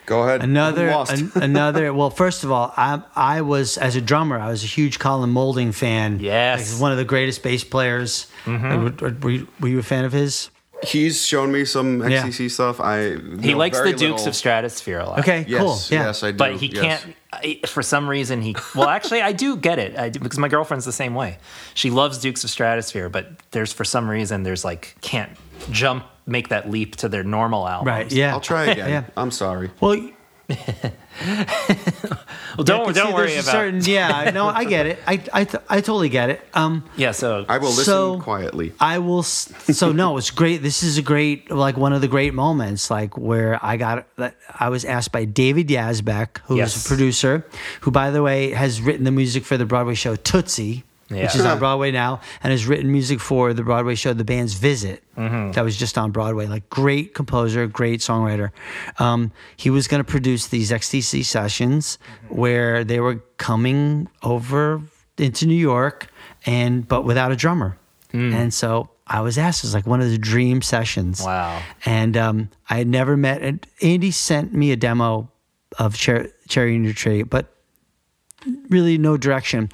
Go 0.06 0.22
ahead. 0.24 0.42
Another, 0.42 0.88
an- 0.90 1.32
another. 1.34 1.92
Well, 1.94 2.10
first 2.10 2.44
of 2.44 2.52
all, 2.52 2.74
I, 2.76 3.00
I 3.16 3.40
was 3.40 3.78
as 3.78 3.96
a 3.96 4.02
drummer, 4.02 4.38
I 4.38 4.48
was 4.50 4.62
a 4.62 4.66
huge 4.66 4.98
Colin 4.98 5.30
Moulding 5.30 5.72
fan. 5.72 6.20
Yes. 6.20 6.58
Like, 6.60 6.66
he's 6.68 6.78
one 6.78 6.92
of 6.92 6.98
the 6.98 7.06
greatest 7.06 7.42
bass 7.42 7.64
players. 7.64 8.26
Mm-hmm. 8.44 9.02
Were, 9.04 9.10
were 9.22 9.30
you- 9.30 9.48
were 9.60 9.68
you 9.68 9.78
a 9.78 9.82
fan 9.82 10.04
of 10.04 10.12
his? 10.12 10.50
He's 10.82 11.24
shown 11.24 11.50
me 11.52 11.64
some 11.64 12.00
Yeah. 12.10 12.22
XTC 12.24 12.50
stuff. 12.50 12.80
I 12.80 13.14
He 13.16 13.52
know 13.52 13.56
likes 13.58 13.78
the 13.78 13.84
very 13.84 13.96
Dukes 13.96 14.24
little. 14.24 14.28
of 14.28 14.34
Stratosphear 14.34 15.02
a 15.02 15.08
lot. 15.08 15.18
Okay, 15.20 15.44
Yes, 15.48 15.60
cool. 15.62 15.78
Yeah. 15.96 16.06
yes, 16.06 16.22
I 16.22 16.30
do. 16.32 16.36
but 16.36 16.56
he 16.56 16.66
yes. 16.66 16.82
can't 17.04 17.16
I, 17.32 17.60
for 17.66 17.82
some 17.82 18.08
reason 18.08 18.42
he 18.42 18.54
well 18.76 18.88
actually 18.88 19.20
i 19.20 19.32
do 19.32 19.56
get 19.56 19.80
it 19.80 19.98
I 19.98 20.08
do, 20.08 20.20
because 20.20 20.38
my 20.38 20.46
girlfriend's 20.46 20.84
the 20.84 20.92
same 20.92 21.14
way 21.16 21.38
she 21.74 21.90
loves 21.90 22.18
dukes 22.18 22.44
of 22.44 22.50
stratosphear 22.50 23.10
but 23.10 23.26
there's 23.50 23.72
for 23.72 23.84
some 23.84 24.08
reason 24.08 24.44
there's 24.44 24.64
like 24.64 24.94
can't 25.00 25.32
jump 25.70 26.04
make 26.26 26.48
that 26.50 26.70
leap 26.70 26.94
to 26.96 27.08
their 27.08 27.24
normal 27.24 27.66
albums 27.66 27.86
Right. 27.88 28.12
Yeah. 28.12 28.32
I'll 28.32 28.40
try 28.40 28.66
again. 28.66 28.88
Yeah. 28.96 29.04
I'm 29.16 29.30
sorry. 29.32 29.70
Well, 29.80 30.08
well 30.48 30.92
don't, 32.64 32.88
I 32.88 32.92
don't 32.92 33.14
worry 33.14 33.32
about 33.34 33.44
certain. 33.44 33.80
Yeah. 33.94 34.30
No, 34.32 34.46
I 34.46 34.64
get 34.64 34.86
it. 34.86 34.98
I, 35.06 35.14
I, 35.32 35.40
I 35.68 35.80
totally 35.80 36.08
get 36.08 36.30
it. 36.30 36.40
Um. 36.54 36.84
yeah 36.96 37.12
so 37.12 37.44
I 37.48 37.58
will 37.58 37.68
listen 37.68 37.84
So- 37.84 38.20
quietly. 38.20 38.72
I 38.80 38.98
will. 38.98 39.20
s- 39.20 39.52
So 39.72 39.92
no, 39.92 40.16
it's 40.18 40.30
great. 40.30 40.62
This 40.62 40.82
is 40.82 40.98
a 40.98 41.02
great, 41.02 41.50
like 41.50 41.76
one 41.76 41.92
of 41.92 42.00
the 42.00 42.08
great 42.08 42.34
moments, 42.34 42.90
like 42.90 43.16
where 43.16 43.58
I 43.64 43.76
got. 43.76 44.06
I 44.58 44.68
was 44.68 44.84
asked 44.84 45.12
by 45.12 45.24
David 45.24 45.68
Yazbek, 45.68 46.38
who 46.44 46.54
is 46.54 46.58
Yes. 46.74 46.84
a 46.84 46.88
producer, 46.88 47.46
who 47.82 47.90
by 47.90 48.10
the 48.10 48.22
way 48.22 48.50
has 48.50 48.80
written 48.80 49.04
the 49.04 49.12
music 49.12 49.44
for 49.44 49.56
the 49.56 49.66
Broadway 49.66 49.94
show 49.94 50.16
Tootsie, 50.16 50.84
which 51.08 51.34
is 51.36 51.44
on 51.44 51.58
Broadway 51.58 51.90
now, 51.90 52.20
and 52.42 52.50
has 52.50 52.66
written 52.66 52.90
music 52.90 53.20
for 53.20 53.52
the 53.54 53.62
Broadway 53.62 53.94
show 53.94 54.12
The 54.12 54.24
Band's 54.24 54.54
Visit, 54.54 55.02
Mm-hmm. 55.16 55.52
that 55.52 55.62
was 55.64 55.76
just 55.76 55.96
on 55.96 56.10
Broadway. 56.10 56.46
Like 56.46 56.68
great 56.70 57.14
composer, 57.14 57.66
great 57.68 58.00
songwriter. 58.00 58.50
Um, 58.98 59.30
he 59.56 59.70
was 59.70 59.86
going 59.86 60.02
to 60.02 60.10
produce 60.10 60.48
these 60.48 60.70
XTC 60.72 61.24
sessions 61.24 61.98
Mm-hmm. 62.24 62.36
where 62.36 62.84
they 62.84 62.98
were 63.00 63.16
coming 63.36 64.08
over 64.22 64.80
into 65.18 65.46
New 65.46 65.54
York, 65.54 66.08
and 66.46 66.86
but 66.88 67.04
without 67.04 67.30
a 67.32 67.36
drummer. 67.36 67.78
And 68.12 68.54
so 68.54 68.90
I 69.08 69.20
was 69.22 69.38
asked, 69.38 69.64
it 69.64 69.66
was 69.66 69.74
like 69.74 69.86
one 69.88 70.00
of 70.00 70.08
the 70.08 70.18
dream 70.18 70.62
sessions. 70.62 71.20
Wow. 71.20 71.60
And 71.84 72.16
um, 72.16 72.48
I 72.70 72.78
had 72.78 72.86
never 72.86 73.16
met, 73.16 73.42
and 73.42 73.66
Andy 73.82 74.12
sent 74.12 74.54
me 74.54 74.70
a 74.70 74.76
demo 74.76 75.28
of 75.80 75.96
Cher- 75.96 76.28
Cherry 76.48 76.76
in 76.76 76.84
Your 76.84 76.92
Tree, 76.92 77.24
but 77.24 77.52
really 78.68 78.98
no 78.98 79.16
direction. 79.16 79.68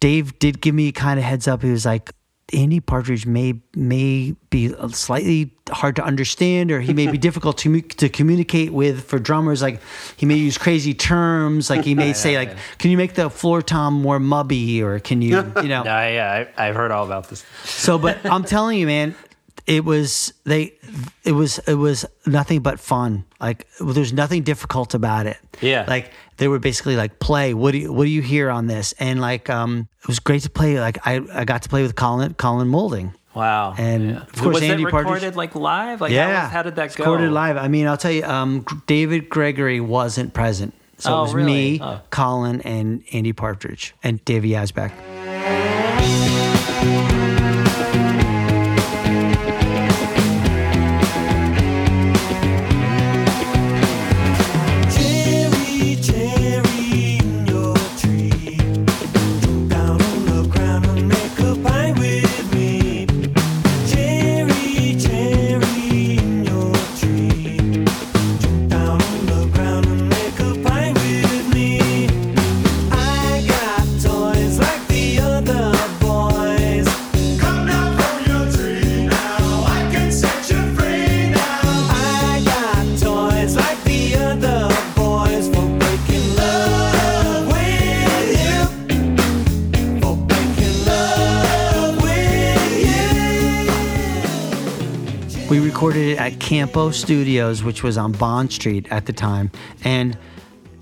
Dave 0.00 0.38
did 0.38 0.60
give 0.60 0.74
me 0.74 0.92
kind 0.92 1.18
of 1.18 1.24
heads 1.24 1.48
up. 1.48 1.62
He 1.62 1.70
was 1.70 1.86
like, 1.86 2.12
Andy 2.52 2.78
Partridge 2.78 3.26
may 3.26 3.60
may 3.74 4.36
be 4.50 4.72
uh, 4.72 4.88
slightly 4.88 5.52
hard 5.68 5.96
to 5.96 6.04
understand, 6.04 6.70
or 6.70 6.80
he 6.80 6.94
may 6.94 7.08
be 7.08 7.18
difficult 7.26 7.58
to 7.58 7.80
to 7.82 8.08
communicate 8.08 8.72
with 8.72 9.04
for 9.04 9.18
drummers. 9.18 9.62
Like 9.62 9.80
he 10.16 10.26
may 10.26 10.36
use 10.36 10.56
crazy 10.56 10.94
terms. 10.94 11.68
Like 11.70 11.84
he 11.84 11.96
may 11.96 12.12
say, 12.24 12.36
like, 12.36 12.56
"Can 12.78 12.92
you 12.92 12.96
make 12.96 13.14
the 13.14 13.30
floor 13.30 13.62
tom 13.62 13.94
more 13.94 14.20
mubby?" 14.20 14.80
Or 14.80 15.00
can 15.00 15.22
you, 15.22 15.38
you 15.56 15.68
know? 15.68 15.82
yeah, 15.84 16.08
yeah 16.08 16.46
I, 16.56 16.68
i've 16.68 16.76
heard 16.76 16.92
all 16.92 17.04
about 17.04 17.28
this 17.30 17.44
So, 17.64 17.98
but 17.98 18.24
I'm 18.24 18.44
telling 18.44 18.78
you, 18.78 18.86
man, 18.86 19.16
it 19.66 19.84
was 19.84 20.32
they. 20.44 20.74
It 21.24 21.32
was 21.32 21.58
it 21.66 21.74
was 21.74 22.06
nothing 22.26 22.60
but 22.60 22.78
fun. 22.78 23.24
Like 23.40 23.66
there's 23.80 24.12
nothing 24.12 24.44
difficult 24.44 24.94
about 24.94 25.26
it. 25.26 25.38
Yeah. 25.60 25.84
Like 25.88 26.12
they 26.38 26.48
were 26.48 26.58
basically 26.58 26.96
like, 26.96 27.18
play. 27.18 27.54
What 27.54 27.72
do 27.72 27.78
you 27.78 27.92
what 27.92 28.04
do 28.04 28.10
you 28.10 28.22
hear 28.22 28.50
on 28.50 28.66
this? 28.66 28.92
And 28.98 29.20
like, 29.20 29.48
um, 29.50 29.88
it 30.02 30.08
was 30.08 30.18
great 30.18 30.42
to 30.42 30.50
play. 30.50 30.78
Like 30.80 30.98
I 31.06 31.20
I 31.32 31.44
got 31.44 31.62
to 31.62 31.68
play 31.68 31.82
with 31.82 31.94
Colin 31.96 32.34
Colin 32.34 32.68
Moulding. 32.68 33.14
Wow. 33.34 33.74
And, 33.76 34.10
Yeah. 34.10 34.22
of 34.22 34.32
course, 34.32 34.54
was 34.54 34.62
Andy 34.62 34.84
it 34.84 34.90
Partridge- 34.90 35.04
recorded 35.12 35.36
like 35.36 35.54
live? 35.54 36.00
Like 36.00 36.10
yeah. 36.12 36.34
how, 36.36 36.42
was- 36.44 36.52
how 36.52 36.62
did 36.62 36.76
that 36.76 36.96
go? 36.96 37.04
Recorded 37.04 37.30
live. 37.32 37.58
I 37.58 37.68
mean, 37.68 37.86
I'll 37.86 37.98
tell 37.98 38.10
you, 38.10 38.24
um, 38.24 38.64
David 38.86 39.28
Gregory 39.28 39.78
wasn't 39.78 40.32
present. 40.32 40.72
So 40.98 41.12
Oh, 41.14 41.18
it 41.18 41.22
was 41.24 41.34
really? 41.34 41.52
me, 41.52 41.80
Oh. 41.82 42.00
Colin, 42.08 42.62
and 42.62 43.02
Andy 43.12 43.34
Partridge, 43.34 43.94
and 44.02 44.24
Davey 44.24 44.50
Yazbek. 44.52 44.92
Recorded 95.96 96.12
it 96.12 96.34
at 96.34 96.40
Campo 96.40 96.90
Studios, 96.90 97.62
which 97.62 97.82
was 97.82 97.96
on 97.96 98.12
Bond 98.12 98.52
Street 98.52 98.86
at 98.90 99.06
the 99.06 99.12
time. 99.12 99.50
And 99.84 100.16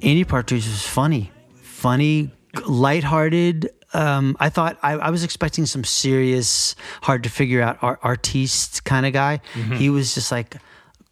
Andy 0.03 0.25
Partridge 0.25 0.67
was 0.67 0.87
funny, 0.87 1.31
funny, 1.63 2.31
lighthearted. 2.67 3.71
Um, 3.93 4.37
I 4.41 4.49
thought 4.49 4.79
I, 4.83 4.93
I 4.95 5.11
was 5.11 5.23
expecting 5.23 5.67
some 5.67 5.85
serious, 5.85 6.75
hard 7.03 7.23
to 7.25 7.31
figure 7.31 7.63
out 7.63 7.79
art, 7.81 8.01
artiste 8.03 8.85
kind 8.85 9.07
of 9.07 9.13
guy. 9.13 9.41
He 9.75 9.89
was 9.89 10.15
just 10.15 10.33
like 10.33 10.57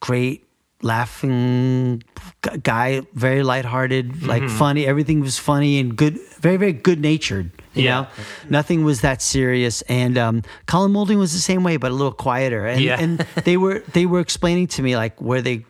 great, 0.00 0.44
laughing 0.82 2.02
guy, 2.62 3.02
very 3.14 3.44
lighthearted, 3.44 4.26
like 4.26 4.48
funny. 4.48 4.84
Everything 4.84 5.20
was 5.20 5.38
funny 5.38 5.78
and 5.78 5.96
good, 5.96 6.18
very, 6.40 6.56
very 6.56 6.72
good 6.72 7.00
natured. 7.00 7.52
You 7.74 7.84
Yeah. 7.84 8.00
know, 8.02 8.06
nothing 8.50 8.84
was 8.84 9.00
that 9.00 9.22
serious. 9.22 9.82
And 9.82 10.18
um, 10.18 10.42
Colin 10.66 10.92
Moulding 10.92 11.18
was 11.18 11.32
the 11.32 11.38
same 11.40 11.62
way, 11.64 11.76
but 11.78 11.90
a 11.90 11.94
little 11.94 12.12
quieter. 12.12 12.66
And, 12.66 12.80
Yeah. 12.80 13.00
and 13.00 13.18
they 13.44 13.56
were 13.56 13.82
they 13.92 14.06
were 14.06 14.20
explaining 14.20 14.66
to 14.68 14.82
me 14.82 14.96
like 14.96 15.20
where 15.20 15.40
they 15.42 15.64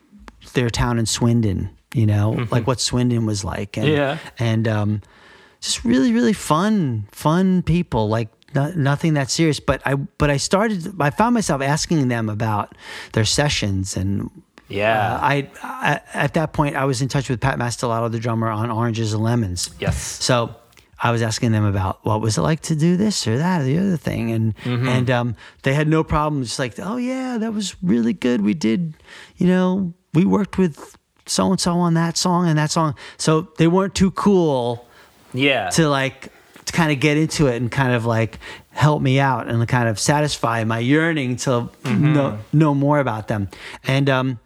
their 0.55 0.71
town 0.71 0.99
in 0.99 1.07
Swindon, 1.07 1.71
you 1.95 2.07
know, 2.07 2.47
like 2.51 2.67
what 2.67 2.81
Swindon 2.81 3.25
was 3.27 3.45
like. 3.45 3.77
And, 3.77 3.87
Yeah. 3.87 4.19
and 4.39 4.67
um, 4.67 5.03
just 5.61 5.85
really, 5.85 6.13
really 6.13 6.33
fun, 6.33 7.07
fun 7.13 7.63
people. 7.63 8.09
Like 8.09 8.29
no, 8.55 8.71
nothing 8.77 9.15
that 9.15 9.31
serious. 9.31 9.61
But 9.61 9.81
I 9.87 9.95
but 9.95 10.29
I 10.29 10.37
started. 10.39 10.93
I 11.01 11.11
found 11.11 11.35
myself 11.35 11.63
asking 11.63 12.09
them 12.09 12.29
about 12.29 12.75
their 13.13 13.25
sessions 13.25 13.97
and. 13.97 14.31
Yeah. 14.69 15.17
Uh, 15.17 15.19
I, 15.21 15.51
I 15.63 16.01
at 16.15 16.33
that 16.35 16.53
point 16.55 16.77
I 16.77 16.87
was 16.87 17.03
in 17.03 17.09
touch 17.09 17.29
with 17.29 17.41
Pat 17.41 17.59
Mastelotto, 17.59 18.11
the 18.11 18.19
drummer 18.19 18.49
on 18.49 18.71
Oranges 18.71 19.13
and 19.13 19.23
Lemons. 19.23 19.69
Yes. 19.79 19.99
So 20.01 20.55
I 21.05 21.11
was 21.11 21.21
asking 21.21 21.51
them 21.51 21.65
about 21.65 21.99
what 22.05 22.21
was 22.21 22.39
it 22.39 22.43
like 22.43 22.61
to 22.61 22.77
do 22.77 22.97
this 22.97 23.27
or 23.27 23.37
that 23.37 23.63
or 23.63 23.65
the 23.65 23.79
other 23.79 23.97
thing, 23.97 24.31
and 24.31 24.55
Mm-hmm. 24.59 24.89
and 24.89 25.11
um, 25.11 25.37
they 25.65 25.75
had 25.75 25.89
no 25.89 26.05
problem. 26.05 26.45
Just 26.45 26.59
like, 26.59 26.79
oh 26.79 26.97
yeah, 26.97 27.39
that 27.39 27.53
was 27.53 27.75
really 27.83 28.13
good. 28.13 28.41
We 28.43 28.55
did, 28.55 28.95
you 29.37 29.49
know, 29.49 29.93
we 30.15 30.25
worked 30.25 30.59
with 30.59 30.97
so 31.27 31.51
and 31.51 31.61
so 31.61 31.73
on 31.75 31.95
that 31.95 32.17
song 32.17 32.49
and 32.49 32.57
that 32.59 32.71
song. 32.71 32.95
So 33.17 33.49
they 33.59 33.67
weren't 33.67 33.95
too 33.95 34.11
cool 34.13 34.87
yeah. 35.35 35.71
to 35.71 35.89
like 35.89 36.31
to 36.67 36.73
kind 36.73 36.93
of 36.93 37.01
get 37.01 37.17
into 37.17 37.49
it 37.49 37.57
and 37.61 37.71
kind 37.71 37.93
of 37.93 38.07
like 38.07 38.39
help 38.71 39.03
me 39.03 39.19
out 39.19 39.49
and 39.49 39.67
kind 39.67 39.89
of 39.89 39.99
satisfy 39.99 40.63
my 40.65 40.79
yearning 40.79 41.37
to 41.37 41.69
know 41.85 42.39
know 42.53 42.75
more 42.75 43.01
about 43.01 43.27
them. 43.27 43.49
And 43.85 44.09
um, 44.09 44.39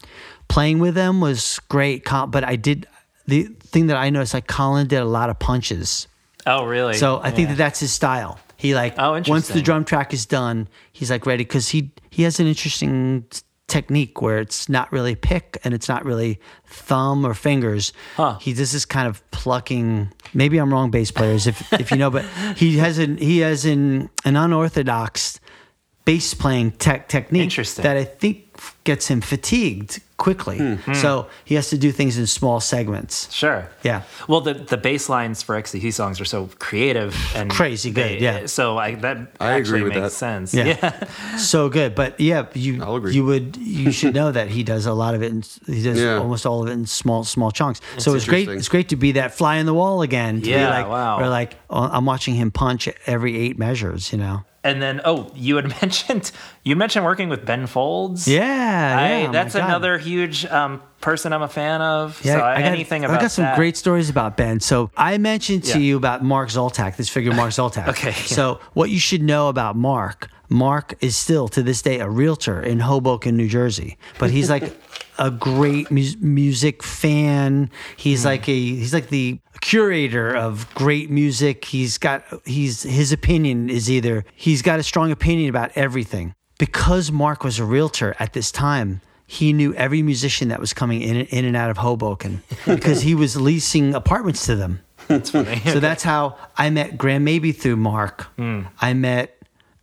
playing 0.49 0.79
with 0.79 0.95
them 0.95 1.21
was 1.21 1.61
great. 1.69 2.05
But 2.05 2.45
I 2.45 2.57
did 2.57 2.87
the 3.27 3.45
thing 3.61 3.89
that 3.89 3.97
I 3.97 4.09
noticed 4.11 4.33
like 4.35 4.47
Colin 4.47 4.87
did 4.87 5.01
a 5.01 5.05
lot 5.05 5.29
of 5.29 5.39
punches. 5.39 6.09
Oh, 6.47 6.65
really? 6.65 6.95
So 6.95 7.21
I 7.23 7.31
think 7.31 7.49
Yeah. 7.49 7.55
that 7.55 7.59
that's 7.59 7.81
his 7.81 7.93
style. 7.93 8.39
He 8.57 8.75
like 8.75 8.95
Oh, 8.99 9.21
once 9.29 9.49
the 9.49 9.61
drum 9.61 9.85
track 9.85 10.15
is 10.15 10.25
done, 10.27 10.69
he's 10.93 11.11
like 11.11 11.27
ready 11.27 11.45
because 11.45 11.69
he 11.69 11.91
he 12.11 12.23
has 12.23 12.41
an 12.41 12.47
interesting 12.47 13.25
technique 13.69 14.23
where 14.23 14.39
it's 14.39 14.69
not 14.69 14.91
really 14.93 15.15
pick 15.17 15.59
and 15.65 15.75
it's 15.75 15.89
not 15.89 16.05
really 16.05 16.41
thumb 16.67 17.27
or 17.27 17.35
fingers. 17.35 17.93
Huh. 18.17 18.39
He 18.41 18.55
does 18.55 18.73
this 18.73 18.87
kind 18.87 19.09
of 19.09 19.29
plucking. 19.33 20.11
Maybe 20.33 20.57
I'm 20.59 20.73
wrong, 20.73 20.91
bass 20.91 21.11
players, 21.11 21.47
if 21.47 21.71
if 21.75 21.91
you 21.91 21.97
know, 21.99 22.11
but 22.11 22.25
he 22.57 22.79
has 22.79 22.99
an 22.99 23.19
he 23.19 23.41
has 23.41 23.65
an 23.67 24.09
an 24.25 24.37
unorthodox 24.37 25.39
bass 26.07 26.33
playing 26.35 26.71
tech 26.73 27.09
technique 27.09 27.53
that 27.77 27.97
I 27.97 28.05
think 28.05 28.46
gets 28.85 29.09
him 29.09 29.21
fatigued 29.21 30.01
quickly. 30.17 30.57
Hmm. 30.59 30.95
So 30.95 31.27
he 31.45 31.57
has 31.57 31.69
to 31.71 31.77
do 31.79 31.93
things 31.93 32.17
in 32.17 32.27
small 32.27 32.59
segments. 32.61 33.31
Sure. 33.35 33.69
Yeah. 33.83 34.03
Well, 34.29 34.41
the 34.41 34.55
the 34.55 34.77
bass 34.79 35.09
lines 35.09 35.43
for 35.43 35.61
XTC 35.61 35.93
songs 35.93 36.21
are 36.21 36.25
so 36.25 36.49
creative 36.59 37.15
and 37.35 37.51
Crazy 37.51 37.91
good, 37.91 38.05
they- 38.21 38.21
yeah. 38.21 38.47
So 38.47 38.79
I 38.79 38.95
that 38.97 39.17
I 39.41 39.51
agree 39.53 39.61
actually 39.61 39.83
with 39.83 39.93
makes 39.95 40.03
that. 40.03 40.11
sense. 40.13 40.55
Yeah. 40.55 41.37
so 41.37 41.69
good. 41.69 41.95
But 41.95 42.19
yeah, 42.19 42.47
you 42.55 42.83
I'll 42.83 42.97
agree. 42.97 43.15
you 43.15 43.25
would 43.27 43.57
you 43.59 43.93
should 43.93 44.15
know 44.15 44.33
that 44.33 44.49
he 44.49 44.63
does 44.63 44.87
a 44.87 44.95
lot 44.95 45.15
of 45.15 45.23
it. 45.23 45.31
In, 45.33 45.43
he 45.67 45.83
does 45.83 45.99
Yeah. 46.01 46.17
almost 46.19 46.47
all 46.47 46.63
of 46.63 46.69
it 46.69 46.73
in 46.73 46.87
small 46.87 47.25
small 47.25 47.51
chunks. 47.51 47.81
so 47.99 48.15
it's 48.15 48.27
great. 48.27 48.49
It's 48.49 48.69
great 48.69 48.89
to 48.91 48.97
be 48.97 49.13
that 49.13 49.35
fly 49.35 49.57
in 49.57 49.67
the 49.67 49.75
wall 49.75 50.01
again. 50.03 50.41
To 50.43 50.49
Yeah, 50.51 50.67
Be 50.67 50.73
like, 50.83 50.89
wow. 50.89 51.21
Or 51.21 51.29
like 51.29 51.57
oh, 51.69 51.83
I'm 51.93 52.07
watching 52.07 52.35
him 52.37 52.51
punch 52.51 52.89
every 53.07 53.37
eight 53.39 53.59
measures. 53.59 54.13
You 54.13 54.19
know. 54.19 54.45
And 54.67 54.83
then 54.83 55.01
oh, 55.05 55.31
you 55.35 55.57
had 55.57 55.69
mentioned 55.83 56.33
you 56.65 56.75
mentioned 56.75 57.05
working 57.05 57.29
with 57.29 57.47
Ben 57.47 57.67
Folds. 57.67 58.27
Yeah. 58.27 58.43
I, 58.99 59.23
yeah, 59.23 59.31
that's 59.31 59.55
another 59.55 59.97
huge 59.99 60.45
um, 60.47 60.83
person 61.01 61.33
I'm 61.33 61.43
a 61.43 61.49
fan 61.49 61.81
of. 61.81 62.21
Yeah, 62.25 62.35
so 62.39 62.45
I 62.45 62.59
got, 62.61 62.73
anything 62.73 63.05
about 63.05 63.13
that? 63.15 63.21
I 63.21 63.23
got 63.25 63.31
some 63.31 63.45
that. 63.45 63.57
great 63.57 63.77
stories 63.77 64.11
about 64.11 64.37
Ben. 64.37 64.59
So 64.59 64.91
I 64.97 65.19
mentioned 65.19 65.63
to 65.65 65.79
Yeah. 65.79 65.85
you 65.87 65.97
about 65.97 66.25
Mark 66.25 66.49
Zoltak, 66.49 66.97
this 66.97 67.09
figure 67.09 67.33
Mark 67.33 67.51
Zoltak. 67.59 67.87
Okay, 67.89 68.09
yeah. 68.11 68.37
So 68.39 68.61
what 68.75 68.91
you 68.91 68.99
should 68.99 69.23
know 69.23 69.49
about 69.49 69.77
Mark, 69.77 70.29
Mark 70.49 70.95
is 71.01 71.17
still 71.17 71.47
to 71.49 71.63
this 71.63 71.81
day 71.83 72.01
a 72.01 72.09
realtor 72.09 72.61
in 72.61 72.81
Hoboken, 72.81 73.37
New 73.37 73.49
Jersey. 73.49 73.97
But 74.19 74.31
he's 74.31 74.51
like 74.51 74.65
a 75.19 75.31
great 75.31 75.91
mu- 75.91 76.17
music 76.21 76.83
fan. 76.83 77.71
He's 77.97 78.23
Hmm. 78.23 78.29
like 78.29 78.49
a 78.49 78.53
he's 78.55 78.93
like 78.95 79.09
the 79.09 79.39
curator 79.61 80.35
of 80.35 80.73
great 80.75 81.11
music. 81.11 81.65
He's 81.67 81.99
got 81.99 82.25
he's 82.45 82.83
his 82.83 83.13
opinion 83.13 83.69
is 83.71 83.91
either 83.91 84.25
he's 84.35 84.63
got 84.63 84.79
a 84.79 84.83
strong 84.83 85.11
opinion 85.11 85.49
about 85.51 85.71
everything. 85.75 86.35
Because 86.59 87.13
Mark 87.13 87.45
was 87.45 87.59
a 87.59 87.65
realtor 87.65 88.15
at 88.19 88.33
this 88.33 88.51
time, 88.51 89.03
he 89.27 89.53
knew 89.53 89.75
every 89.75 90.01
musician 90.03 90.49
that 90.49 90.61
was 90.61 90.73
coming 90.73 91.03
in 91.03 91.17
in 91.17 91.45
and 91.45 91.57
out 91.57 91.69
of 91.71 91.77
Hoboken 91.79 92.43
because 92.67 93.03
he 93.03 93.15
was 93.15 93.37
leasing 93.37 93.95
apartments 93.95 94.47
to 94.47 94.57
them. 94.57 94.81
That's 95.09 95.31
funny. 95.31 95.61
So 95.65 95.79
that's 95.81 96.03
how 96.03 96.37
I 96.57 96.71
met 96.71 96.97
Graham 96.99 97.25
Maby 97.27 97.53
through 97.55 97.77
Mark. 97.77 98.23
Hmm. 98.37 98.63
I 98.81 98.95
met 98.95 99.36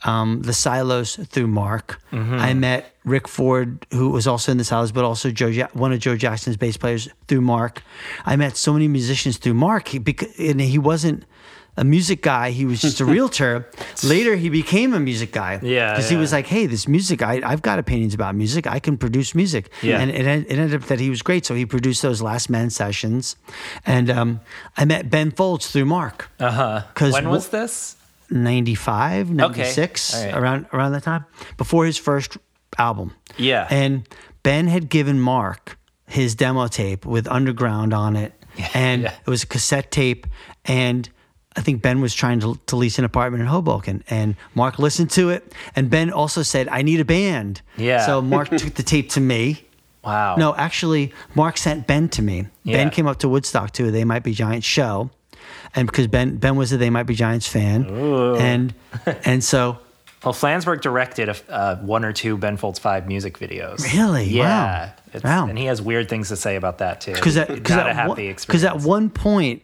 um, 0.04 0.42
the 0.42 0.54
Silos 0.54 1.16
through 1.16 1.48
Mark. 1.48 2.02
Mm-hmm. 2.12 2.36
I 2.36 2.54
met 2.54 2.96
Rick 3.06 3.28
Ford, 3.28 3.86
who 3.92 4.10
was 4.10 4.28
also 4.28 4.52
in 4.52 4.58
the 4.58 4.64
Silos, 4.64 4.92
but 4.92 5.04
also 5.04 5.32
Joe, 5.32 5.48
ja- 5.48 5.68
one 5.74 5.92
of 5.94 6.00
Joe 6.00 6.16
Jackson's 6.18 6.58
bass 6.58 6.78
players 6.78 7.08
through 7.28 7.42
Mark. 7.42 7.82
I 8.26 8.36
met 8.36 8.58
so 8.58 8.74
many 8.74 8.88
musicians 8.88 9.38
through 9.38 9.54
Mark, 9.56 9.88
he, 9.90 10.00
bec- 10.00 10.38
and 10.40 10.60
he 10.62 10.78
wasn't 10.78 11.26
a 11.76 11.84
music 11.84 12.22
guy. 12.22 12.52
He 12.52 12.66
was 12.66 12.80
just 12.82 13.00
a 13.00 13.06
realtor. 13.16 13.68
Later, 14.04 14.36
he 14.36 14.48
became 14.50 14.94
a 14.94 15.00
music 15.00 15.32
guy. 15.32 15.60
Yeah, 15.64 15.92
because 15.94 16.08
he 16.08 16.16
was 16.16 16.32
like, 16.32 16.46
"Hey, 16.46 16.68
this 16.68 16.88
music, 16.88 17.24
I, 17.24 17.42
I've 17.44 17.64
got 17.64 17.80
opinions 17.80 18.14
about 18.14 18.36
music. 18.36 18.68
I 18.68 18.78
can 18.80 18.96
produce 18.96 19.34
music." 19.34 19.72
Yeah. 19.82 20.00
and 20.00 20.12
it, 20.12 20.22
it 20.28 20.52
ended 20.60 20.76
up 20.76 20.88
that 20.90 21.00
he 21.00 21.10
was 21.10 21.24
great. 21.24 21.48
So 21.48 21.56
he 21.56 21.66
produced 21.66 22.04
those 22.04 22.22
Last 22.22 22.48
Man 22.48 22.70
sessions, 22.70 23.38
and 23.88 24.10
um, 24.12 24.42
I 24.78 24.86
met 24.86 25.10
Ben 25.10 25.32
Folds 25.32 25.72
through 25.72 25.86
Mark. 25.86 26.30
Uh 26.40 26.52
huh. 26.52 26.82
When 27.00 27.26
wh- 27.26 27.32
was 27.32 27.50
this? 27.50 27.96
95, 28.34 29.32
96, 29.32 30.16
All 30.16 30.26
right. 30.26 30.34
around 30.34 30.66
around 30.74 30.92
that 30.94 31.04
time, 31.04 31.26
before 31.58 31.86
his 31.86 31.98
first 31.98 32.38
album. 32.78 33.14
Yeah. 33.38 33.68
And 33.70 34.08
Ben 34.42 34.68
had 34.68 34.90
given 34.90 35.20
Mark 35.20 35.78
his 36.08 36.36
demo 36.36 36.68
tape 36.68 37.06
with 37.06 37.28
Underground 37.28 37.94
on 37.94 38.16
it, 38.16 38.34
and 38.74 39.04
yeah. 39.04 39.14
it 39.26 39.30
was 39.30 39.44
a 39.44 39.48
cassette 39.48 39.92
tape. 39.92 40.28
And 40.66 41.10
I 41.56 41.62
think 41.62 41.82
Ben 41.82 42.02
was 42.02 42.14
trying 42.14 42.40
to, 42.42 42.60
to 42.68 42.76
lease 42.76 43.00
an 43.00 43.06
apartment 43.06 43.42
in 43.42 43.48
Hoboken, 43.48 44.04
and 44.10 44.36
Mark 44.56 44.80
listened 44.80 45.12
to 45.12 45.30
it. 45.30 45.54
And 45.76 45.90
Ben 45.90 46.12
also 46.12 46.42
said, 46.42 46.68
"I 46.70 46.82
need 46.82 47.00
a 47.00 47.06
band." 47.06 47.62
Yeah. 47.78 48.06
So 48.06 48.22
Mark 48.22 48.50
took 48.58 48.74
the 48.74 48.84
tape 48.84 49.10
to 49.12 49.22
me. 49.22 49.66
Wow. 50.04 50.36
No, 50.36 50.54
actually, 50.56 51.14
Mark 51.34 51.58
sent 51.58 51.88
Ben 51.88 52.10
to 52.10 52.22
me. 52.22 52.48
Yeah. 52.64 52.78
Ben 52.78 52.90
came 52.90 53.08
up 53.08 53.20
to 53.20 53.30
Woodstock 53.30 53.72
too. 53.72 53.90
They 53.92 54.04
Might 54.04 54.24
Be 54.24 54.34
giant 54.34 54.64
show, 54.66 55.12
and 55.76 55.88
because 55.88 56.08
Ben 56.08 56.38
Ben 56.38 56.56
was 56.56 56.72
a 56.72 56.78
They 56.78 56.90
Might 56.90 57.04
Be 57.04 57.16
Giants 57.16 57.48
fan, 57.48 57.86
and 57.86 58.74
and 59.26 59.44
so 59.44 59.78
Well, 60.24 60.34
Flansburgh 60.34 60.82
directed 60.82 61.30
a, 61.30 61.36
uh, 61.50 61.76
one 61.78 62.06
or 62.06 62.14
two 62.14 62.38
Ben 62.38 62.58
Folds 62.58 62.80
Five 62.80 63.08
music 63.08 63.38
videos. 63.40 63.84
Really? 63.94 64.26
Yeah. 64.26 64.94
Wow. 65.14 65.22
Wow. 65.24 65.48
And 65.48 65.58
he 65.58 65.66
has 65.66 65.82
weird 65.82 66.10
things 66.10 66.30
to 66.30 66.36
say 66.36 66.56
about 66.56 66.80
that 66.80 67.02
too. 67.02 67.14
because 67.14 67.36
Gotta 67.36 67.90
at, 67.90 67.96
have 67.96 68.08
one- 68.10 68.18
the 68.18 68.34
'cause 68.34 68.64
at 68.64 68.78
one 68.80 69.10
point, 69.10 69.62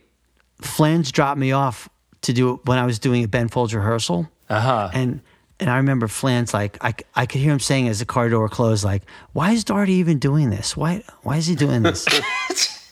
Flans 0.61 1.11
dropped 1.11 1.39
me 1.39 1.51
off 1.53 1.89
to 2.21 2.33
do 2.33 2.53
it 2.53 2.59
when 2.65 2.77
I 2.77 2.85
was 2.85 2.99
doing 2.99 3.23
a 3.23 3.27
Ben 3.27 3.47
Folds 3.47 3.73
rehearsal. 3.73 4.29
Uh-huh. 4.49 4.89
And 4.93 5.21
and 5.61 5.69
I 5.69 5.77
remember 5.77 6.07
Flans 6.07 6.53
like 6.53 6.77
I, 6.83 6.93
I 7.15 7.25
could 7.25 7.41
hear 7.41 7.51
him 7.51 7.59
saying 7.59 7.87
as 7.87 7.99
the 7.99 8.05
car 8.05 8.29
door 8.29 8.47
closed 8.49 8.83
like 8.83 9.03
why 9.33 9.51
is 9.51 9.63
Darty 9.65 9.89
even 9.89 10.17
doing 10.19 10.49
this 10.49 10.75
why 10.77 11.03
why 11.23 11.35
is 11.37 11.47
he 11.47 11.55
doing 11.55 11.83
this 11.83 12.05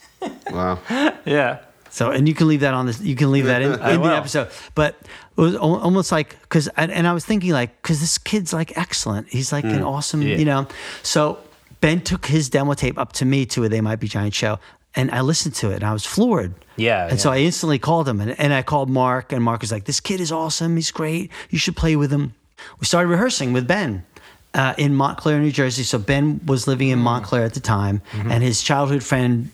Wow. 0.52 0.80
yeah. 1.26 1.60
So 1.98 2.04
and 2.16 2.28
you 2.30 2.34
can 2.40 2.48
leave 2.52 2.62
that 2.62 2.74
on 2.80 2.86
this 2.88 2.98
you 3.02 3.16
can 3.22 3.30
leave 3.36 3.46
that 3.46 3.62
in, 3.62 3.72
in 3.94 4.02
the 4.02 4.16
episode 4.22 4.48
but 4.76 4.92
it 5.38 5.42
was 5.42 5.56
almost 5.56 6.12
like 6.18 6.30
because 6.42 6.68
and, 6.78 6.92
and 6.98 7.06
I 7.08 7.14
was 7.14 7.26
thinking 7.30 7.52
like 7.52 7.72
because 7.82 8.00
this 8.00 8.18
kid's 8.30 8.52
like 8.60 8.70
excellent 8.78 9.28
he's 9.30 9.52
like 9.52 9.66
an 9.78 9.84
awesome 9.84 10.22
Yeah. 10.22 10.38
you 10.42 10.46
know 10.46 10.68
so 11.04 11.20
Ben 11.82 12.02
took 12.02 12.26
his 12.26 12.50
demo 12.50 12.74
tape 12.74 12.98
up 13.04 13.12
to 13.20 13.26
me 13.26 13.46
to 13.54 13.64
a 13.66 13.70
They 13.70 13.82
Might 13.82 14.00
Be 14.00 14.08
Giant 14.08 14.34
show 14.34 14.54
and 14.96 15.12
I 15.12 15.22
listened 15.22 15.56
to 15.62 15.70
it 15.72 15.76
and 15.82 15.84
I 15.84 15.94
was 15.94 16.06
floored 16.16 16.54
Yeah, 16.76 17.08
and 17.10 17.20
so. 17.20 17.32
I 17.32 17.38
instantly 17.50 17.78
called 17.80 18.08
him 18.10 18.20
and, 18.22 18.32
and 18.40 18.52
I 18.54 18.62
called 18.64 18.90
Mark 18.90 19.32
and 19.34 19.44
Mark 19.44 19.62
was 19.62 19.72
like 19.72 19.86
this 19.86 20.00
kid 20.00 20.20
is 20.22 20.32
awesome 20.32 20.76
he's 20.76 20.92
great 20.92 21.32
you 21.54 21.60
should 21.60 21.76
play 21.84 21.96
with 21.96 22.12
him 22.12 22.34
we 22.80 22.86
started 22.86 23.10
rehearsing 23.10 23.54
with 23.54 23.68
Ben 23.68 24.04
uh, 24.56 24.74
in 24.78 24.96
Montclair, 24.96 25.38
New 25.40 25.52
Jersey. 25.52 25.84
So 25.84 26.00
Ben 26.00 26.40
was 26.48 26.66
living 26.68 26.88
Mm. 26.90 26.94
in 26.94 27.00
Montclair 27.00 27.44
at 27.44 27.54
the 27.54 27.60
time, 27.60 28.02
Mm-hmm. 28.14 28.32
and 28.32 28.40
his 28.44 28.64
childhood 28.64 29.04
friend 29.04 29.52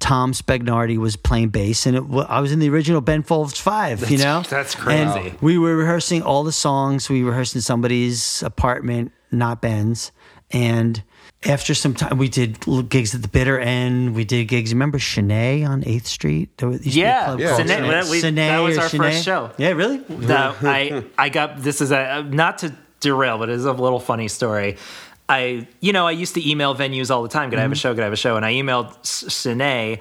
Tom 0.00 0.32
Spagnardi 0.32 0.96
was 0.96 1.16
playing 1.16 1.48
bass, 1.48 1.86
and 1.86 1.96
it, 1.96 2.04
I 2.28 2.40
was 2.40 2.52
in 2.52 2.58
the 2.60 2.68
original 2.70 3.00
Ben 3.00 3.22
Folds 3.22 3.58
Five. 3.58 4.10
you 4.10 4.18
know, 4.18 4.42
that's 4.48 4.74
And 4.86 5.10
crazy. 5.12 5.34
we 5.40 5.58
were 5.58 5.76
rehearsing 5.76 6.22
all 6.22 6.44
the 6.44 6.52
songs. 6.52 7.08
We 7.10 7.22
rehearsed 7.22 7.54
in 7.56 7.60
somebody's 7.62 8.42
apartment, 8.42 9.12
not 9.30 9.60
Ben's, 9.60 10.12
and. 10.50 11.02
After 11.46 11.72
some 11.72 11.94
time, 11.94 12.18
we 12.18 12.28
did 12.28 12.58
gigs 12.88 13.14
at 13.14 13.22
the 13.22 13.28
bitter 13.28 13.60
end. 13.60 14.16
We 14.16 14.24
did 14.24 14.48
gigs. 14.48 14.72
Remember 14.72 14.98
Sin-é 14.98 15.62
on 15.62 15.84
Eighth 15.86 16.08
Street? 16.08 16.48
There 16.58 16.68
was, 16.68 16.84
used 16.84 16.96
to 16.96 17.00
be 17.00 17.02
a 17.02 17.04
Yeah. 17.06 17.24
club 17.26 17.38
Yeah. 17.38 17.46
called 17.46 17.58
Sin-é- 17.68 17.80
that, 17.90 18.04
we- 18.06 18.20
Sin-é 18.20 18.48
that 18.48 18.58
was 18.58 18.76
our 18.78 18.88
Sin-é. 18.88 19.10
first 19.12 19.24
show. 19.24 19.50
Yeah, 19.56 19.68
really? 19.70 20.02
No, 20.08 20.54
I 20.62 21.04
I 21.16 21.28
got 21.28 21.62
this 21.62 21.80
is 21.80 21.92
a 21.92 22.24
not 22.28 22.58
to 22.58 22.72
derail, 22.98 23.38
but 23.38 23.50
it 23.50 23.54
is 23.54 23.66
a 23.66 23.72
little 23.72 24.00
funny 24.00 24.26
story. 24.26 24.78
I 25.28 25.66
you 25.80 25.92
know 25.92 26.06
I 26.06 26.12
used 26.12 26.34
to 26.34 26.48
email 26.48 26.74
venues 26.74 27.10
all 27.10 27.22
the 27.22 27.28
time. 27.28 27.50
Could 27.50 27.58
I 27.58 27.62
have 27.62 27.70
a 27.70 27.74
mm-hmm. 27.74 27.80
show? 27.80 27.94
Could 27.94 28.00
I 28.00 28.04
have 28.04 28.12
a 28.12 28.16
show? 28.16 28.36
And 28.36 28.44
I 28.44 28.54
emailed 28.54 28.94
Sin-é, 29.04 30.00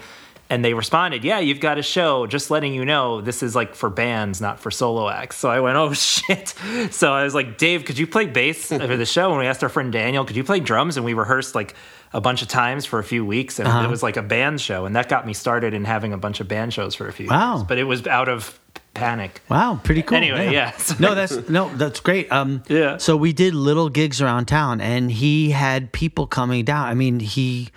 and 0.49 0.63
they 0.63 0.73
responded, 0.73 1.23
"Yeah, 1.23 1.39
you've 1.39 1.59
got 1.59 1.77
a 1.77 1.83
show. 1.83 2.25
Just 2.27 2.49
letting 2.49 2.73
you 2.73 2.85
know, 2.85 3.21
this 3.21 3.43
is 3.43 3.55
like 3.55 3.75
for 3.75 3.89
bands, 3.89 4.39
not 4.39 4.59
for 4.59 4.71
solo 4.71 5.09
acts." 5.09 5.35
So 5.37 5.49
I 5.49 5.59
went, 5.59 5.77
"Oh 5.77 5.93
shit!" 5.93 6.53
So 6.91 7.11
I 7.11 7.23
was 7.23 7.35
like, 7.35 7.57
"Dave, 7.57 7.85
could 7.85 7.97
you 7.97 8.07
play 8.07 8.25
bass 8.25 8.67
for 8.69 8.97
the 8.97 9.05
show?" 9.05 9.31
And 9.31 9.39
we 9.39 9.47
asked 9.47 9.63
our 9.63 9.69
friend 9.69 9.91
Daniel, 9.91 10.23
"Could 10.23 10.37
you 10.37 10.43
play 10.43 10.59
drums?" 10.59 10.95
And 10.95 11.05
we 11.05 11.13
rehearsed 11.13 11.55
like 11.55 11.75
a 12.13 12.21
bunch 12.21 12.41
of 12.41 12.47
times 12.47 12.85
for 12.85 12.99
a 12.99 13.03
few 13.03 13.25
weeks, 13.25 13.59
and 13.59 13.67
it 13.67 13.71
uh-huh. 13.71 13.89
was 13.89 14.01
like 14.01 14.15
a 14.15 14.21
band 14.21 14.61
show, 14.61 14.85
and 14.85 14.95
that 14.95 15.09
got 15.09 15.27
me 15.27 15.33
started 15.33 15.73
in 15.73 15.83
having 15.83 16.13
a 16.13 16.17
bunch 16.17 16.39
of 16.39 16.47
band 16.47 16.73
shows 16.73 16.95
for 16.95 17.07
a 17.07 17.13
few 17.13 17.27
Wow. 17.27 17.55
years. 17.55 17.63
But 17.63 17.77
it 17.77 17.83
was 17.83 18.07
out 18.07 18.29
of 18.29 18.57
panic. 18.97 19.41
Wow, 19.47 19.79
pretty 19.83 20.01
cool. 20.01 20.17
Anyway, 20.17 20.51
yeah. 20.51 20.75
no, 20.99 21.15
that's 21.15 21.47
no, 21.49 21.69
that's 21.75 21.99
great. 21.99 22.31
Um, 22.31 22.63
Yeah. 22.67 22.97
So 22.97 23.15
we 23.15 23.31
did 23.31 23.53
little 23.53 23.89
gigs 23.89 24.21
around 24.21 24.47
town, 24.47 24.81
and 24.81 25.11
he 25.11 25.51
had 25.51 25.91
people 25.91 26.27
coming 26.27 26.65
down. 26.65 26.87
I 26.87 26.93
mean, 26.95 27.19
he 27.19 27.69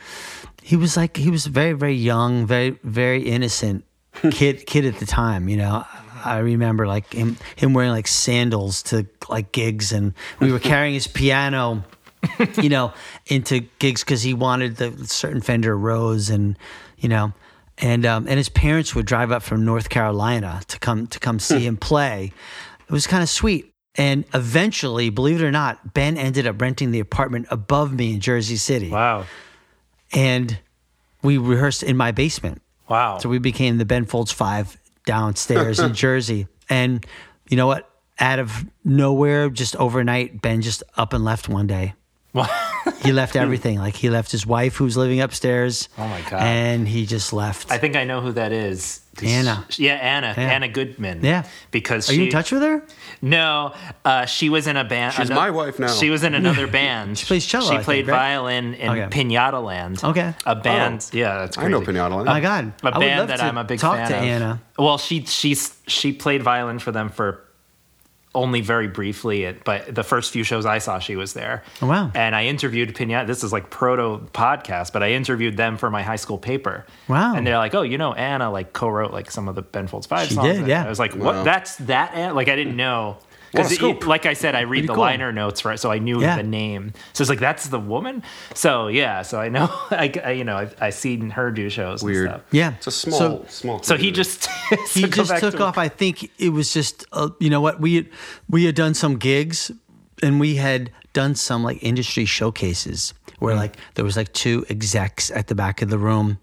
he 0.63 0.77
was 0.77 0.97
like 0.97 1.17
he 1.17 1.31
was 1.31 1.47
very 1.47 1.75
very 1.75 1.95
young, 1.95 2.47
very 2.47 2.79
very 2.83 3.23
innocent 3.23 3.85
kid 4.31 4.67
kid 4.67 4.85
at 4.87 4.99
the 4.99 5.07
time. 5.07 5.49
You 5.49 5.59
know, 5.59 5.85
I 6.25 6.39
remember 6.39 6.87
like 6.87 7.13
him 7.13 7.37
him 7.57 7.75
wearing 7.75 7.91
like 7.91 8.09
sandals 8.09 8.83
to 8.85 9.07
like 9.29 9.53
gigs, 9.53 9.93
and 9.93 10.15
we 10.41 10.51
were 10.51 10.59
carrying 10.59 10.95
his 10.95 11.07
piano. 11.07 11.85
you 12.61 12.69
know, 12.69 12.93
into 13.29 13.61
gigs 13.79 14.05
because 14.05 14.21
he 14.21 14.35
wanted 14.35 14.77
the 14.77 15.07
certain 15.07 15.41
Fender 15.41 15.75
Rhodes, 15.75 16.29
and 16.29 16.59
you 16.99 17.09
know, 17.09 17.33
and 17.81 18.05
um, 18.07 18.27
and 18.29 18.37
his 18.39 18.49
parents 18.49 18.95
would 18.95 19.07
drive 19.07 19.33
up 19.33 19.43
from 19.43 19.65
North 19.65 19.89
Carolina 19.89 20.61
to 20.69 20.79
come 20.79 21.07
to 21.09 21.19
come 21.19 21.39
see 21.39 21.61
him 21.67 21.77
play. 21.77 22.33
It 22.89 22.93
was 22.93 23.07
kind 23.07 23.23
of 23.23 23.29
sweet. 23.29 23.67
And 23.97 24.25
eventually, 24.35 25.11
believe 25.11 25.43
it 25.43 25.45
or 25.45 25.51
not, 25.51 25.95
Ben 25.95 26.17
ended 26.17 26.47
up 26.47 26.61
renting 26.61 26.93
the 26.93 27.01
apartment 27.01 27.47
above 27.51 27.93
me 27.93 28.15
in 28.15 28.21
Jersey 28.21 28.57
City, 28.57 28.89
Wow. 28.89 29.27
and 30.13 30.59
we 31.23 31.39
rehearsed 31.39 31.83
in 31.83 31.97
my 31.97 32.13
basement. 32.13 32.63
Wow. 32.89 33.19
So 33.19 33.29
we 33.29 33.39
became 33.39 33.79
the 33.79 33.85
Ben 33.85 34.05
Folds 34.05 34.31
Five 34.33 34.77
downstairs 35.07 35.81
in 35.81 35.95
Jersey. 36.07 36.47
And 36.69 37.05
you 37.49 37.57
know 37.57 37.67
what? 37.67 37.91
Out 38.21 38.39
of 38.39 38.65
nowhere, 38.85 39.49
just 39.51 39.75
overnight, 39.77 40.41
Ben 40.43 40.61
just 40.63 40.83
up 40.97 41.13
and 41.13 41.25
left 41.25 41.49
one 41.49 41.67
day. 41.67 41.95
He 43.03 43.13
left 43.13 43.37
everything. 43.37 43.79
Like 43.79 43.97
he 43.97 44.09
left 44.11 44.31
his 44.31 44.47
wife, 44.47 44.77
who's 44.77 44.97
living 44.97 45.21
upstairs. 45.21 45.89
Oh, 45.99 46.07
my 46.07 46.21
God. 46.23 46.41
And 46.43 46.87
he 46.87 47.07
just 47.07 47.33
left. 47.33 47.71
I 47.71 47.79
think 47.79 47.97
I 47.97 48.05
know 48.05 48.21
who 48.21 48.33
that 48.33 48.53
is. 48.53 49.01
Anna. 49.23 49.67
she- 49.69 49.87
yeah, 49.87 49.95
Anna. 49.95 50.33
Yeah. 50.37 50.45
Anna 50.51 50.69
Goodman. 50.69 51.23
Yeah. 51.23 51.45
Because 51.73 52.09
Are 52.09 52.13
she, 52.13 52.19
you 52.21 52.25
in 52.27 52.31
touch 52.31 52.53
with 52.53 52.63
her? 52.63 52.83
No, 53.21 53.75
uh, 54.05 54.25
she 54.25 54.49
was 54.49 54.67
in 54.67 54.77
a 54.79 54.85
band. 54.85 55.13
She's 55.15 55.29
my 55.31 55.51
wife 55.51 55.79
now. 55.79 55.89
She 55.89 56.09
was 56.09 56.23
in 56.25 56.35
another 56.43 56.67
band. 56.67 57.19
she 57.19 57.27
plays 57.27 57.45
cello, 57.45 57.69
She 57.71 57.77
I 57.77 57.83
played 57.83 58.07
think, 58.07 58.13
right? 58.17 58.35
violin 58.37 58.75
in 58.75 58.89
Okay. 58.91 59.25
Pinata 59.25 59.63
Land. 59.63 60.03
Okay. 60.03 60.33
A 60.47 60.55
band. 60.57 61.07
Yeah, 61.13 61.39
that's 61.41 61.59
I 61.59 61.69
know 61.69 61.81
Pinata 61.83 62.11
Land. 62.17 62.29
Oh 62.29 62.33
my 62.33 62.41
God. 62.41 62.73
A 62.83 62.87
I 62.87 62.99
would 62.99 63.01
band 63.05 63.19
love 63.19 63.29
that 63.29 63.37
to 63.39 63.45
I'm 63.45 63.59
a 63.59 63.65
big 63.65 63.79
talk 63.81 63.97
fan 63.97 64.09
to 64.11 64.17
of. 64.17 64.23
Anna. 64.23 64.63
Well, 64.79 64.97
she 64.97 65.27
she's 65.27 65.77
she 65.87 66.13
played 66.13 66.43
violin 66.43 66.79
for 66.79 66.93
them 66.93 67.11
for 67.11 67.45
only 68.35 68.61
very 68.61 68.87
briefly, 68.87 69.57
but 69.65 69.93
the 69.93 70.05
first 70.05 70.33
few 70.33 70.45
shows 70.45 70.65
I 70.65 70.79
saw, 70.79 71.01
she 71.01 71.17
was 71.17 71.33
there. 71.33 71.65
Oh, 71.83 71.89
wow. 71.89 72.13
And 72.15 72.37
I 72.37 72.45
interviewed 72.45 72.95
Pinata. 72.95 73.27
This 73.27 73.43
is 73.43 73.53
like 73.53 73.71
proto 73.71 74.25
podcast, 74.33 74.93
but 74.93 75.03
I 75.03 75.13
interviewed 75.13 75.57
them 75.57 75.77
for 75.77 75.91
my 75.91 76.03
high 76.03 76.17
school 76.17 76.39
paper. 76.39 76.87
Wow. 77.09 77.35
And 77.35 77.45
they're 77.47 77.59
like, 77.59 77.75
"Oh, 77.75 77.83
you 77.83 77.99
know, 77.99 78.13
Anna 78.13 78.51
like 78.51 78.73
co-wrote 78.73 79.13
like 79.13 79.31
some 79.31 79.49
of 79.49 79.57
the 79.57 79.63
Ben 79.63 79.89
Folds 79.89 80.07
Five 80.07 80.29
She 80.29 80.35
songs." 80.35 80.59
did, 80.59 80.69
yeah. 80.69 80.85
I 80.85 80.89
was 80.89 81.01
like, 81.01 81.15
"What? 81.15 81.35
Wow. 81.35 81.43
That's 81.43 81.77
that?" 81.77 82.15
Anna? 82.15 82.35
Like 82.35 82.49
I 82.49 82.55
didn't 82.57 82.77
know. 82.77 83.19
What 83.53 83.67
a 83.67 83.69
Because, 83.69 84.07
like 84.07 84.27
I 84.27 84.35
said, 84.35 84.55
I 84.55 84.61
read 84.61 84.69
Pretty 84.69 84.87
the 84.89 84.95
cool. 84.95 85.01
liner 85.03 85.33
notes, 85.33 85.65
right? 85.65 85.79
So 85.79 85.91
I 85.91 85.99
knew 85.99 86.21
Yeah. 86.21 86.37
the 86.37 86.43
name. 86.43 86.93
So 87.15 87.23
it's 87.23 87.29
like 87.31 87.41
that's 87.41 87.67
the 87.69 87.81
woman. 87.81 88.23
So 88.55 88.87
yeah, 88.89 89.23
so 89.23 89.41
I 89.41 89.49
know, 89.49 89.69
I, 89.91 90.13
I 90.25 90.31
you 90.33 90.45
know, 90.45 90.57
I've, 90.57 90.75
I 90.81 90.91
seen 90.91 91.31
her 91.31 91.51
do 91.51 91.69
shows. 91.69 92.03
Weird. 92.03 92.27
And 92.27 92.35
stuff. 92.37 92.47
Yeah. 92.53 92.75
It's 92.75 92.87
a 92.87 92.91
small, 92.91 93.19
So- 93.19 93.45
small. 93.49 93.83
So 93.83 93.97
he 93.97 94.11
community. 94.13 94.17
just 94.17 94.47
he 94.95 95.03
just 95.09 95.37
took 95.39 95.57
to- 95.57 95.63
off. 95.65 95.79
I 95.79 95.89
think 95.89 96.31
it 96.39 96.51
was 96.51 96.73
just, 96.73 97.05
uh, 97.13 97.31
you 97.41 97.51
know 97.51 97.61
what, 97.61 97.81
we 97.81 97.97
had, 97.97 98.09
we 98.49 98.65
had 98.65 98.75
done 98.75 98.95
some 98.95 99.17
gigs, 99.17 99.71
and 100.23 100.39
we 100.39 100.57
had 100.57 100.91
done 101.13 101.35
some 101.35 101.65
like 101.65 101.83
industry 101.83 102.25
showcases 102.27 103.15
where 103.41 103.57
like 103.57 103.77
there 103.95 104.05
was 104.05 104.17
like 104.17 104.33
two 104.33 104.65
execs 104.69 105.31
at 105.33 105.49
the 105.49 105.55
back 105.55 105.83
of 105.83 105.89
the 105.91 105.99
room, 105.99 106.39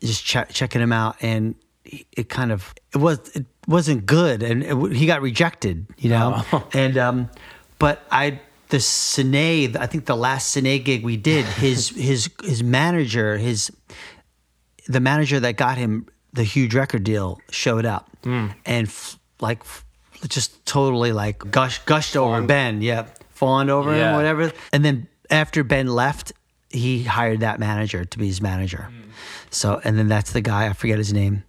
just 0.00 0.24
che- 0.24 0.44
checking 0.50 0.82
him 0.82 0.92
out, 0.92 1.16
and 1.22 1.54
it 1.84 2.28
kind 2.28 2.50
of 2.52 2.74
it 2.92 2.98
was 2.98 3.18
it 3.36 3.46
wasn't 3.66 4.06
good, 4.06 4.42
and 4.42 4.62
it, 4.62 4.92
he 4.96 5.06
got 5.06 5.22
rejected, 5.22 5.86
you 5.98 6.10
know, 6.10 6.44
and 6.72 6.96
um, 6.98 7.30
but 7.78 8.02
I. 8.10 8.40
The 8.68 8.80
Sin-é, 8.80 9.76
I 9.78 9.86
think 9.86 10.06
the 10.06 10.16
last 10.16 10.50
Sin-é 10.50 10.78
gig 10.78 11.04
we 11.04 11.16
did, 11.16 11.44
his 11.44 11.88
his 12.08 12.28
his 12.42 12.64
manager, 12.64 13.38
his 13.38 13.70
the 14.88 14.98
manager 14.98 15.38
that 15.38 15.56
got 15.56 15.78
him 15.78 16.06
the 16.32 16.42
huge 16.42 16.74
record 16.74 17.04
deal 17.04 17.38
showed 17.48 17.86
up 17.86 18.10
and 18.24 18.88
f- 18.88 19.20
like 19.40 19.60
f- 19.60 19.84
just 20.26 20.66
totally 20.66 21.12
like 21.12 21.48
gush, 21.48 21.78
gushed 21.84 22.16
over 22.16 22.42
Ben. 22.42 22.82
Yeah, 22.82 23.06
fawned 23.30 23.70
over 23.70 23.92
him, 23.94 24.16
whatever. 24.16 24.50
And 24.72 24.84
then 24.84 25.06
after 25.30 25.62
Ben 25.62 25.86
left, 25.86 26.32
he 26.68 27.04
hired 27.04 27.38
that 27.40 27.60
manager 27.60 28.04
to 28.04 28.18
be 28.18 28.26
his 28.26 28.40
manager. 28.42 28.88
So, 29.50 29.80
and 29.84 29.96
then 29.96 30.08
that's 30.08 30.32
the 30.32 30.40
guy. 30.40 30.66
I 30.66 30.72
forget 30.72 30.98
his 30.98 31.12
name. 31.12 31.44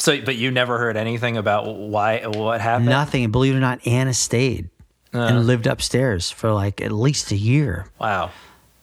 So, 0.00 0.20
but 0.22 0.36
you 0.36 0.50
never 0.50 0.78
heard 0.78 0.96
anything 0.96 1.36
about 1.36 1.66
why 1.76 2.26
what 2.26 2.60
happened? 2.60 2.88
Nothing. 2.88 3.24
And 3.24 3.32
believe 3.32 3.54
it 3.54 3.58
or 3.58 3.60
not, 3.60 3.86
Anna 3.86 4.14
stayed 4.14 4.70
and 5.12 5.46
lived 5.46 5.66
upstairs 5.66 6.30
for 6.30 6.52
like 6.52 6.80
at 6.80 6.90
least 6.90 7.30
a 7.32 7.36
year. 7.36 7.86
Wow. 7.98 8.30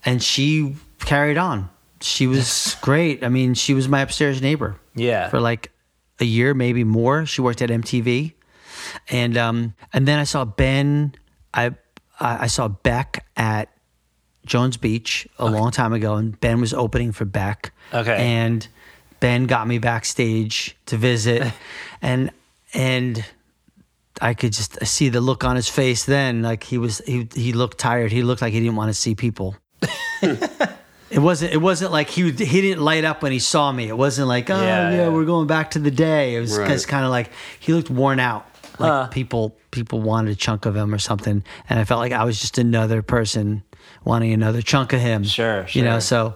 And 0.06 0.22
she 0.22 0.76
carried 1.00 1.38
on. 1.38 1.70
She 2.02 2.28
was 2.28 2.78
great. 2.82 3.24
I 3.24 3.30
mean, 3.30 3.56
she 3.56 3.74
was 3.74 3.88
my 3.88 4.02
upstairs 4.02 4.42
neighbor. 4.42 4.80
Yeah. 4.94 5.30
for 5.30 5.40
like 5.40 5.72
a 6.20 6.26
year, 6.26 6.54
maybe 6.54 6.84
more. 6.84 7.26
She 7.26 7.42
worked 7.42 7.62
at 7.62 7.70
MTV, 7.70 8.34
and 9.10 9.38
um, 9.38 9.74
and 9.94 10.08
then 10.08 10.20
I 10.20 10.24
saw 10.24 10.46
Ben. 10.46 11.14
I 11.54 11.68
I 12.20 12.44
I 12.44 12.48
saw 12.48 12.68
Beck 12.68 13.26
at 13.36 13.70
Jones 14.46 14.78
Beach 14.78 15.28
a 15.38 15.46
long 15.46 15.72
time 15.72 15.94
ago, 15.94 16.16
and 16.16 16.40
Ben 16.40 16.60
was 16.62 16.74
opening 16.74 17.12
for 17.12 17.26
Beck. 17.26 17.72
Okay. 17.94 18.16
and 18.18 18.68
Ben 19.20 19.46
got 19.46 19.68
me 19.68 19.78
backstage 19.80 20.76
to 20.88 20.98
visit, 20.98 21.52
and 22.02 22.32
and. 22.74 23.24
I 24.20 24.34
could 24.34 24.52
just 24.52 24.84
see 24.84 25.10
the 25.10 25.22
look 25.22 25.44
on 25.44 25.56
his 25.56 25.70
face 25.70 26.06
then. 26.06 26.42
Like 26.42 26.64
he 26.64 26.80
was, 26.80 26.98
he, 27.06 27.28
he 27.36 27.54
looked 27.54 27.78
tired. 27.78 28.12
He 28.12 28.24
looked 28.24 28.42
like 28.42 28.52
he 28.52 28.60
didn't 28.60 28.76
want 28.76 28.90
to 28.90 28.96
see 28.96 29.14
people. 29.14 29.56
It 31.10 31.20
wasn't. 31.20 31.54
It 31.54 31.58
wasn't 31.58 31.92
like 31.94 32.10
he 32.10 32.24
he 32.32 32.62
didn't 32.62 32.82
light 32.84 33.06
up 33.06 33.22
when 33.22 33.32
he 33.32 33.40
saw 33.40 33.72
me. 33.72 33.88
It 33.88 33.96
wasn't 33.98 34.28
like 34.28 34.50
oh 34.50 34.62
Yeah, 34.62 34.90
yeah, 34.90 34.96
yeah. 34.98 35.10
we're 35.10 35.24
going 35.26 35.48
back 35.48 35.72
to 35.72 35.80
the 35.80 35.90
day. 35.92 36.36
It 36.36 36.42
was 36.42 36.58
Right. 36.58 36.86
kind 36.88 37.06
of 37.06 37.12
like 37.12 37.30
he 37.60 37.74
looked 37.74 37.90
worn 37.90 38.20
out. 38.20 38.46
Like 38.78 39.12
people 39.12 39.56
people 39.72 40.02
wanted 40.02 40.32
a 40.32 40.36
chunk 40.36 40.66
of 40.66 40.76
him 40.76 40.94
or 40.94 40.98
something, 41.00 41.44
and 41.70 41.80
I 41.80 41.86
felt 41.86 42.00
like 42.00 42.12
I 42.12 42.26
was 42.26 42.42
just 42.42 42.58
another 42.58 43.02
person 43.02 43.64
wanting 44.04 44.34
another 44.34 44.62
chunk 44.62 44.92
of 44.94 45.00
him. 45.00 45.24
Sure, 45.24 45.66
You 45.72 45.84
know, 45.84 46.00
so 46.00 46.36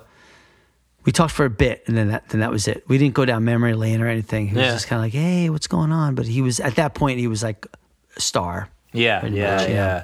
we 1.05 1.11
talked 1.11 1.33
for 1.33 1.45
a 1.45 1.49
bit, 1.49 1.83
and 1.87 1.97
then 1.97 2.09
that 2.09 2.29
then 2.29 2.41
that 2.41 2.51
was 2.51 2.67
it. 2.67 2.83
We 2.87 2.97
didn't 2.97 3.13
go 3.15 3.25
down 3.25 3.43
memory 3.43 3.73
lane 3.73 4.01
or 4.01 4.07
anything. 4.07 4.47
He 4.47 4.55
was 4.55 4.65
Yeah. 4.65 4.71
just 4.73 4.87
kind 4.87 4.99
of 4.99 5.05
like, 5.05 5.13
"Hey, 5.13 5.49
what's 5.49 5.67
going 5.67 5.91
on?" 5.91 6.15
But 6.15 6.25
he 6.27 6.41
was 6.41 6.59
at 6.59 6.75
that 6.75 6.93
point, 6.93 7.19
he 7.19 7.27
was 7.27 7.41
like 7.43 7.65
a 8.15 8.19
star. 8.21 8.69
Yeah, 8.93 9.25
yeah, 9.25 9.55
much, 9.55 9.67
yeah, 9.69 10.03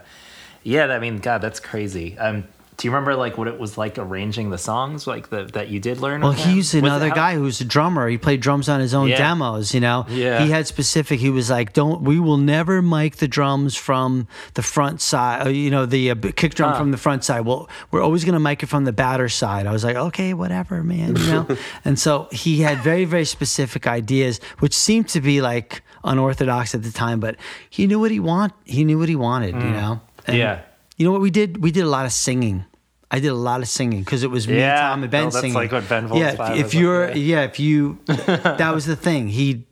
yeah. 0.64 0.86
yeah. 0.88 0.96
I 0.96 1.00
mean, 1.00 1.18
God, 1.20 1.42
that's 1.42 1.60
crazy. 1.60 2.18
Um, 2.18 2.46
do 2.78 2.88
you 2.88 2.92
remember 2.92 3.16
like 3.16 3.40
what 3.40 3.48
it 3.48 3.60
was 3.60 3.76
like 3.76 3.98
arranging 3.98 4.52
the 4.52 4.58
songs, 4.60 5.08
like 5.08 5.30
the 5.30 5.46
that 5.54 5.70
you 5.70 5.80
did 5.80 6.00
learn? 6.00 6.22
Well, 6.22 6.32
he's 6.32 6.76
another 6.76 7.10
guy 7.10 7.34
who's 7.34 7.60
a 7.60 7.66
drummer. 7.66 8.08
He 8.08 8.20
played 8.20 8.40
drums 8.40 8.70
on 8.70 8.80
his 8.80 8.94
own 8.94 9.08
Yeah. 9.10 9.18
demos, 9.18 9.74
you 9.74 9.80
know. 9.80 10.06
Yeah. 10.10 10.44
He 10.44 10.52
had 10.52 10.68
specific. 10.68 11.20
He 11.20 11.32
was 11.32 11.50
like, 11.50 11.74
"Don't 11.74 12.04
we 12.04 12.20
will 12.20 12.38
never 12.38 12.82
mic 12.84 13.16
the 13.18 13.28
drums 13.28 13.76
from 13.76 14.28
the 14.54 14.62
front 14.62 15.02
side, 15.02 15.48
uh, 15.48 15.50
you 15.50 15.72
know, 15.72 15.88
the 15.88 16.12
uh, 16.12 16.16
kick 16.36 16.54
drum 16.54 16.74
Huh. 16.74 16.78
from 16.78 16.92
the 16.92 16.98
front 16.98 17.24
side. 17.24 17.42
Well, 17.46 17.68
we're 17.90 18.04
always 18.04 18.24
going 18.24 18.34
to 18.34 18.40
mic 18.40 18.62
it 18.62 18.68
from 18.68 18.86
the 18.86 18.94
batter 18.94 19.28
side." 19.28 19.66
I 19.66 19.72
was 19.72 19.84
like, 19.84 19.96
"Okay, 19.96 20.34
whatever, 20.36 20.84
man," 20.84 21.16
you 21.16 21.26
know. 21.32 21.48
and 21.84 21.98
so 21.98 22.28
he 22.32 22.62
had 22.62 22.78
very 22.84 23.06
very 23.06 23.26
specific 23.26 23.88
ideas, 23.88 24.40
which 24.60 24.76
seemed 24.76 25.10
to 25.10 25.20
be 25.22 25.42
like 25.42 25.82
unorthodox 26.04 26.76
at 26.76 26.84
the 26.84 26.92
time, 26.92 27.20
but 27.20 27.36
he 27.70 27.88
knew 27.88 28.00
what 28.00 28.12
he 28.12 28.20
want. 28.20 28.54
He 28.66 28.84
knew 28.86 29.00
what 29.00 29.10
he 29.10 29.16
wanted, 29.16 29.56
you 29.56 29.72
know. 29.72 30.00
And 30.28 30.36
Mm. 30.36 30.40
Yeah. 30.40 30.60
You 30.98 31.06
know 31.06 31.12
what 31.12 31.22
we 31.22 31.30
did? 31.30 31.62
We 31.62 31.72
did 31.72 31.84
a 31.84 31.90
lot 31.90 32.06
of 32.08 32.12
singing. 32.12 32.66
I 33.10 33.20
did 33.20 33.30
a 33.30 33.36
lot 33.36 33.62
of 33.62 33.68
singing 33.70 34.02
because 34.02 34.24
it 34.24 34.32
was 34.32 34.48
me, 34.48 34.58
Yeah. 34.58 34.82
Tom, 34.90 35.02
and 35.04 35.12
Ben 35.12 35.24
No, 35.24 35.30
that's 35.30 35.40
singing. 35.40 35.54
like 35.56 35.72
what 35.72 35.88
Ben 35.88 36.08
Folds 36.08 36.20
yeah, 36.22 36.54
if, 36.54 36.74
you're, 36.74 37.08
like, 37.08 37.16
yeah, 37.18 37.44
if 37.44 37.60
you, 37.60 38.00
that 38.08 38.74
was 38.74 38.86
the 38.86 38.96
thing. 38.98 39.30
He, 39.30 39.64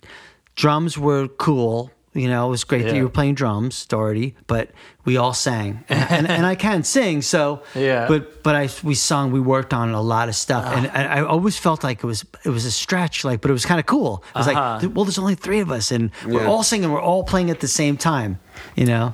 drums 0.56 0.98
were 0.98 1.28
cool. 1.28 1.92
You 2.14 2.30
know, 2.30 2.48
it 2.48 2.50
was 2.50 2.64
great 2.64 2.84
that 2.86 2.96
you 2.96 3.04
were 3.04 3.10
playing 3.10 3.36
drums, 3.36 3.86
Doherty, 3.86 4.36
but 4.48 4.70
we 5.04 5.18
all 5.18 5.34
sang, 5.34 5.84
and, 5.90 6.10
and, 6.10 6.28
and 6.32 6.46
I 6.46 6.56
can 6.56 6.86
sing. 6.86 7.22
So, 7.22 7.62
Yeah. 7.76 8.08
But 8.08 8.42
but 8.42 8.56
I 8.56 8.70
we 8.84 8.96
sung, 8.96 9.34
we 9.34 9.42
worked 9.42 9.74
on 9.74 9.90
a 9.94 10.00
lot 10.02 10.30
of 10.30 10.36
stuff, 10.36 10.64
and, 10.66 10.86
and 10.88 11.10
I 11.12 11.24
always 11.26 11.58
felt 11.60 11.84
like 11.84 11.98
it 12.06 12.08
was 12.08 12.24
it 12.46 12.52
was 12.52 12.64
a 12.64 12.72
stretch, 12.72 13.26
like, 13.26 13.42
but 13.42 13.50
it 13.52 13.54
was 13.54 13.66
kind 13.66 13.82
of 13.82 13.86
cool. 13.86 14.24
It 14.34 14.38
was 14.38 14.48
Uh-huh. 14.48 14.80
like, 14.82 14.96
well, 14.96 15.04
there's 15.04 15.20
only 15.20 15.36
three 15.36 15.60
of 15.60 15.70
us, 15.72 15.92
and 15.92 16.10
we're 16.26 16.48
all 16.48 16.64
singing, 16.64 16.90
we're 16.90 17.02
all 17.02 17.26
playing 17.26 17.50
at 17.50 17.60
the 17.60 17.68
same 17.68 17.98
time. 17.98 18.40
You 18.78 18.86
know. 18.86 19.14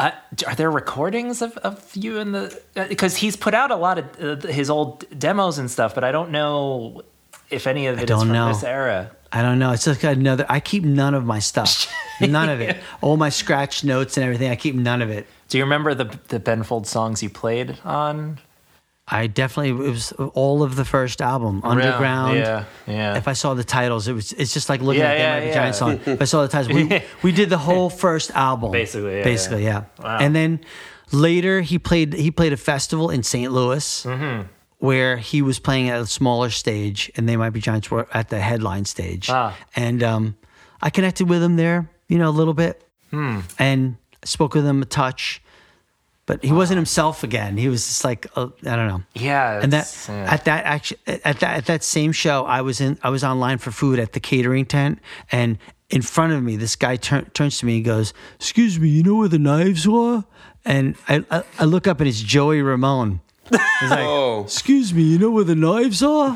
Uh, 0.00 0.12
are 0.46 0.54
there 0.54 0.70
recordings 0.70 1.42
of, 1.42 1.56
of 1.58 1.94
you 1.94 2.18
in 2.18 2.32
the? 2.32 2.58
Because 2.88 3.16
he's 3.16 3.36
put 3.36 3.52
out 3.52 3.70
a 3.70 3.76
lot 3.76 3.98
of 3.98 4.44
uh, 4.44 4.48
his 4.48 4.70
old 4.70 5.04
demos 5.18 5.58
and 5.58 5.70
stuff, 5.70 5.94
but 5.94 6.04
I 6.04 6.10
don't 6.10 6.30
know 6.30 7.02
if 7.50 7.66
any 7.66 7.86
of 7.86 7.98
it 7.98 8.04
is 8.04 8.08
don't 8.08 8.20
from 8.20 8.32
know. 8.32 8.48
this 8.48 8.64
era. 8.64 9.10
I 9.30 9.42
don't 9.42 9.58
know. 9.58 9.72
It's 9.72 9.84
just 9.84 10.02
another. 10.02 10.46
I 10.48 10.58
keep 10.60 10.84
none 10.84 11.14
of 11.14 11.24
my 11.24 11.38
stuff. 11.38 11.92
None 12.20 12.50
of 12.50 12.60
it. 12.60 12.76
All 13.00 13.16
my 13.16 13.30
scratch 13.30 13.82
notes 13.82 14.18
and 14.18 14.24
everything. 14.24 14.50
I 14.50 14.56
keep 14.56 14.74
none 14.74 15.00
of 15.00 15.08
it. 15.08 15.26
Do 15.48 15.56
you 15.56 15.64
remember 15.64 15.94
the 15.94 16.18
the 16.28 16.38
Ben 16.38 16.62
Folds 16.64 16.90
songs 16.90 17.22
you 17.22 17.30
played 17.30 17.78
on 17.82 18.38
I 19.12 19.26
definitely 19.26 19.70
it 19.86 19.90
was 19.90 20.12
all 20.12 20.62
of 20.62 20.76
the 20.76 20.84
first 20.84 21.20
album, 21.20 21.62
Underground. 21.64 22.38
Yeah, 22.38 22.64
yeah. 22.86 23.16
If 23.16 23.26
I 23.26 23.32
saw 23.32 23.54
the 23.54 23.64
titles, 23.64 24.06
it 24.06 24.12
was 24.12 24.32
it's 24.32 24.52
just 24.54 24.68
like 24.68 24.80
looking 24.82 25.02
Yeah, 25.02 25.10
at 25.10 25.42
yeah, 25.42 25.48
yeah. 25.48 25.54
giant 25.54 25.74
song. 25.76 26.00
If 26.06 26.22
I 26.22 26.24
saw 26.26 26.42
the 26.42 26.48
titles, 26.48 26.72
we 26.74 27.02
we 27.22 27.32
did 27.32 27.50
the 27.50 27.58
whole 27.58 27.90
first 27.90 28.30
album. 28.32 28.70
Basically, 28.70 29.16
yeah, 29.18 29.24
basically, 29.24 29.64
yeah. 29.64 29.84
Wow. 29.98 30.18
And 30.20 30.34
then 30.36 30.60
later 31.10 31.60
he 31.60 31.78
played 31.78 32.12
he 32.12 32.30
played 32.30 32.52
a 32.52 32.56
festival 32.56 33.10
in 33.10 33.22
St. 33.22 33.50
Louis. 33.52 34.04
Mm-hmm. 34.04 34.46
Where 34.78 35.18
he 35.18 35.42
was 35.42 35.58
playing 35.58 35.90
at 35.90 36.00
a 36.00 36.06
smaller 36.06 36.48
stage, 36.48 37.10
and 37.14 37.28
they 37.28 37.36
might 37.36 37.50
be 37.50 37.60
giants 37.60 37.90
were 37.90 38.06
at 38.14 38.30
the 38.30 38.40
headline 38.40 38.86
stage, 38.86 39.28
Ah. 39.28 39.54
and 39.76 40.02
um, 40.02 40.36
I 40.80 40.88
connected 40.88 41.28
with 41.28 41.42
him 41.42 41.56
there, 41.56 41.90
you 42.08 42.16
know, 42.16 42.30
a 42.30 42.36
little 42.40 42.54
bit, 42.54 42.82
Hmm. 43.10 43.40
and 43.58 43.96
spoke 44.24 44.54
with 44.54 44.64
him 44.64 44.80
a 44.80 44.86
touch, 44.86 45.42
but 46.30 46.44
he 46.44 46.52
wasn't 46.52 46.76
himself 46.76 47.24
again. 47.24 47.56
He 47.56 47.68
was 47.68 47.84
just 47.84 48.04
like, 48.04 48.26
uh, 48.36 48.50
I 48.64 48.76
don't 48.76 48.86
know 48.86 49.02
yeah, 49.14 49.60
and 49.60 49.72
that 49.72 50.06
yeah. 50.08 50.32
at 50.32 50.44
that 50.44 50.64
actually 50.64 51.00
at 51.24 51.40
that 51.40 51.56
at 51.56 51.66
that 51.66 51.82
same 51.82 52.12
show 52.12 52.44
I 52.44 52.60
was 52.60 52.80
in 52.80 52.98
I 53.02 53.10
was 53.10 53.24
online 53.24 53.58
for 53.58 53.72
food 53.72 53.98
at 53.98 54.12
the 54.12 54.20
catering 54.20 54.64
tent 54.64 55.00
and 55.32 55.58
in 55.88 56.02
front 56.02 56.32
of 56.32 56.40
me 56.44 56.54
this 56.54 56.76
guy 56.76 56.94
turn, 56.94 57.24
turns 57.30 57.58
to 57.58 57.66
me 57.66 57.76
and 57.78 57.84
goes 57.84 58.14
excuse 58.36 58.78
me 58.78 58.88
you 58.88 59.02
know 59.02 59.16
where 59.16 59.28
the 59.28 59.40
knives 59.40 59.88
were 59.88 60.22
and 60.64 60.94
I 61.08 61.24
I, 61.32 61.42
I 61.58 61.64
look 61.64 61.88
up 61.88 61.98
and 61.98 62.08
it's 62.08 62.20
Joey 62.20 62.62
Ramone 62.62 63.20
He's 63.50 63.90
like 63.90 64.06
Oh. 64.06 64.44
excuse 64.44 64.94
me 64.94 65.02
you 65.02 65.18
know 65.18 65.30
where 65.32 65.42
the 65.44 65.56
knives 65.56 66.00
are 66.00 66.32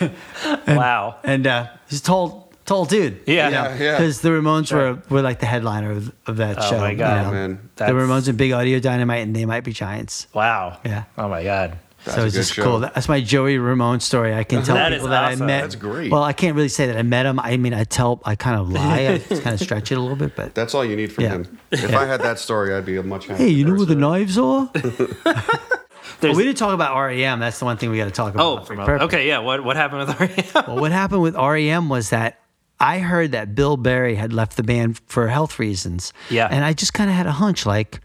wow. 0.66 1.20
and 1.22 1.46
uh, 1.46 1.68
he's 1.88 2.00
tall 2.00 2.51
tall 2.64 2.84
dude 2.84 3.20
Yeah. 3.26 3.48
Yeah, 3.50 3.76
yeah. 3.78 3.96
because 3.98 4.20
the 4.20 4.28
Ramones 4.30 4.72
were 4.72 5.02
were 5.08 5.22
like 5.22 5.40
the 5.40 5.46
headliner 5.46 5.90
of, 5.92 6.12
of 6.26 6.36
that 6.38 6.56
show. 6.62 6.66
Oh 6.66 6.70
show 6.70 6.78
my 6.80 6.90
you 6.92 6.96
God. 6.98 7.26
know. 7.26 7.32
Man, 7.32 7.50
the 7.76 7.84
That's- 7.84 7.94
Ramones 7.94 8.28
and 8.28 8.38
Big 8.38 8.52
Audio 8.52 8.78
Dynamite 8.80 9.22
and 9.22 9.34
They 9.34 9.44
Might 9.46 9.64
Be 9.64 9.72
Giants 9.72 10.26
Wow. 10.32 10.78
Yeah. 10.84 11.04
Oh 11.18 11.28
my 11.28 11.42
God. 11.44 11.78
That's 12.04 12.16
so 12.16 12.22
a 12.22 12.26
it's 12.26 12.34
good 12.34 12.40
just 12.40 12.54
show. 12.54 12.62
cool. 12.64 12.78
That's 12.80 13.08
my 13.08 13.20
Joey 13.20 13.58
Ramone 13.58 14.00
story. 14.00 14.34
I 14.34 14.42
can 14.42 14.64
tell 14.64 14.74
That 14.74 14.92
is 14.92 14.96
people 14.98 15.10
that 15.10 15.24
awesome. 15.34 15.42
I 15.42 15.46
met. 15.46 15.60
That's 15.62 15.76
great. 15.76 16.10
Well, 16.10 16.24
I 16.24 16.32
can't 16.32 16.56
really 16.56 16.68
say 16.68 16.86
that 16.88 16.96
I 16.96 17.02
met 17.02 17.26
him. 17.26 17.38
I 17.38 17.56
mean, 17.58 17.72
I 17.74 17.84
tell, 17.84 18.20
I 18.24 18.34
kind 18.34 18.58
of 18.60 18.68
lie. 18.72 19.06
I 19.06 19.18
kind 19.20 19.54
of 19.54 19.60
stretch 19.60 19.92
it 19.92 19.98
a 19.98 20.00
little 20.00 20.16
bit, 20.16 20.34
but 20.34 20.52
That's 20.52 20.74
all 20.74 20.84
you 20.84 20.96
need 20.96 21.12
from 21.12 21.22
Yeah. 21.24 21.30
him. 21.30 21.58
If 21.70 21.94
I 21.94 22.04
had 22.06 22.20
that 22.22 22.40
story, 22.40 22.74
I'd 22.74 22.84
be 22.84 22.96
a 22.96 23.04
much 23.04 23.26
happier 23.28 23.46
hey, 23.46 23.52
you 23.52 23.64
know 23.64 23.70
where 23.76 23.80
the 23.86 23.94
person. 23.94 24.00
knives 24.00 24.36
are? 24.36 24.68
There's, 24.74 25.14
Well, 26.22 26.34
we 26.34 26.42
didn't 26.44 26.58
talk 26.58 26.74
about 26.74 26.96
REM. 27.00 27.38
That's 27.40 27.58
the 27.60 27.64
one 27.64 27.76
thing 27.76 27.90
we 27.90 27.96
got 27.98 28.04
to 28.04 28.10
talk 28.10 28.34
oh, 28.36 28.54
about. 28.54 28.62
oh, 28.62 28.64
for 28.64 28.74
from, 28.76 28.84
purpose. 28.84 29.04
okay. 29.06 29.26
Yeah. 29.28 29.38
What 29.38 29.64
what 29.64 29.76
happened 29.76 30.06
with 30.08 30.20
REM? 30.20 30.64
Well, 30.66 30.80
what 30.80 30.92
happened 30.92 31.22
with 31.22 31.34
REM 31.36 31.88
was 31.88 32.10
that 32.10 32.38
I 32.82 32.98
heard 32.98 33.32
that 33.32 33.54
Bill 33.54 33.76
Berry 33.76 34.16
had 34.16 34.32
left 34.32 34.56
the 34.56 34.62
band 34.62 35.00
for 35.06 35.28
health 35.28 35.58
reasons. 35.58 36.12
Yeah. 36.30 36.48
And 36.50 36.64
I 36.64 36.72
just 36.72 36.92
kind 36.92 37.08
of 37.08 37.16
had 37.16 37.26
a 37.26 37.32
hunch 37.32 37.64
like, 37.64 38.00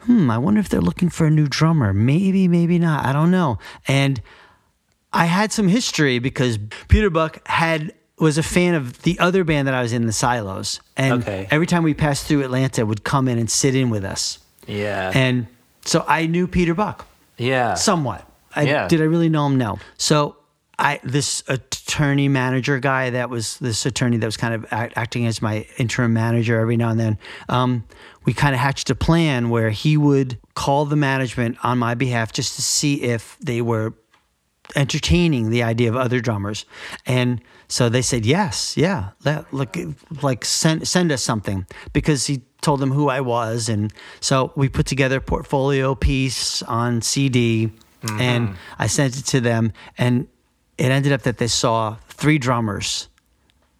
hmm, 0.00 0.30
I 0.30 0.38
wonder 0.38 0.60
if 0.60 0.68
they're 0.68 0.80
looking 0.80 1.10
for 1.10 1.26
a 1.26 1.30
new 1.30 1.46
drummer. 1.46 1.92
Maybe, 1.92 2.48
maybe 2.48 2.78
not. 2.78 3.04
I 3.04 3.12
don't 3.12 3.30
know. 3.30 3.58
And 3.86 4.20
I 5.12 5.26
had 5.26 5.52
some 5.52 5.68
history 5.68 6.18
because 6.18 6.58
Peter 6.88 7.10
Buck 7.10 7.46
had 7.46 7.92
was 8.18 8.38
a 8.38 8.42
fan 8.42 8.74
of 8.74 9.02
the 9.02 9.18
other 9.18 9.44
band 9.44 9.66
that 9.68 9.74
I 9.74 9.82
was 9.82 9.92
in, 9.92 10.06
the 10.06 10.12
Silos. 10.12 10.80
And 10.96 11.22
Okay. 11.22 11.46
every 11.50 11.66
time 11.66 11.82
we 11.82 11.94
passed 11.94 12.26
through 12.26 12.42
Atlanta 12.44 12.86
would 12.86 13.04
come 13.04 13.28
in 13.28 13.38
and 13.38 13.50
sit 13.50 13.74
in 13.74 13.90
with 13.90 14.04
us. 14.04 14.38
yeah. 14.66 15.10
And 15.14 15.46
so 15.84 16.04
I 16.08 16.26
knew 16.26 16.46
Peter 16.46 16.72
Buck 16.74 17.06
yeah. 17.36 17.74
somewhat. 17.74 18.26
I, 18.56 18.62
Yeah. 18.62 18.88
Did 18.88 19.00
I 19.02 19.04
really 19.04 19.28
know 19.28 19.46
him? 19.46 19.58
No. 19.58 19.78
So 19.98 20.36
I 20.78 21.00
this 21.02 21.42
attorney 21.48 22.28
manager 22.28 22.78
guy 22.78 23.10
that 23.10 23.30
was 23.30 23.58
this 23.58 23.86
attorney 23.86 24.16
that 24.18 24.26
was 24.26 24.36
kind 24.36 24.54
of 24.54 24.66
act, 24.70 24.94
acting 24.96 25.26
as 25.26 25.40
my 25.40 25.66
interim 25.78 26.12
manager 26.12 26.58
every 26.58 26.76
now 26.76 26.90
and 26.90 27.00
then. 27.00 27.18
Um, 27.48 27.84
we 28.24 28.32
kind 28.32 28.54
of 28.54 28.60
hatched 28.60 28.90
a 28.90 28.94
plan 28.94 29.50
where 29.50 29.70
he 29.70 29.96
would 29.96 30.38
call 30.54 30.84
the 30.84 30.96
management 30.96 31.58
on 31.62 31.78
my 31.78 31.94
behalf 31.94 32.32
just 32.32 32.56
to 32.56 32.62
see 32.62 33.02
if 33.02 33.36
they 33.40 33.60
were 33.60 33.94
entertaining 34.74 35.50
the 35.50 35.62
idea 35.62 35.88
of 35.88 35.96
other 35.96 36.20
drummers. 36.20 36.64
And 37.06 37.40
so 37.68 37.88
they 37.88 38.02
said 38.02 38.26
yes 38.26 38.76
yeah 38.76 39.10
let, 39.24 39.52
look 39.52 39.76
like 40.22 40.44
send 40.44 40.86
send 40.86 41.10
us 41.10 41.22
something 41.22 41.66
because 41.92 42.26
he 42.26 42.42
told 42.60 42.80
them 42.80 42.90
who 42.90 43.08
I 43.08 43.20
was. 43.20 43.68
And 43.68 43.92
so 44.20 44.52
we 44.56 44.68
put 44.68 44.86
together 44.86 45.18
a 45.18 45.20
portfolio 45.20 45.94
piece 45.94 46.62
on 46.62 47.02
CD 47.02 47.70
and 48.18 48.56
I 48.78 48.86
sent 48.86 49.18
it 49.18 49.24
to 49.26 49.40
them. 49.40 49.72
And 49.96 50.28
it 50.78 50.90
ended 50.90 51.12
up 51.12 51.22
that 51.22 51.38
they 51.38 51.46
saw 51.46 51.96
three 52.08 52.38
drummers 52.38 53.08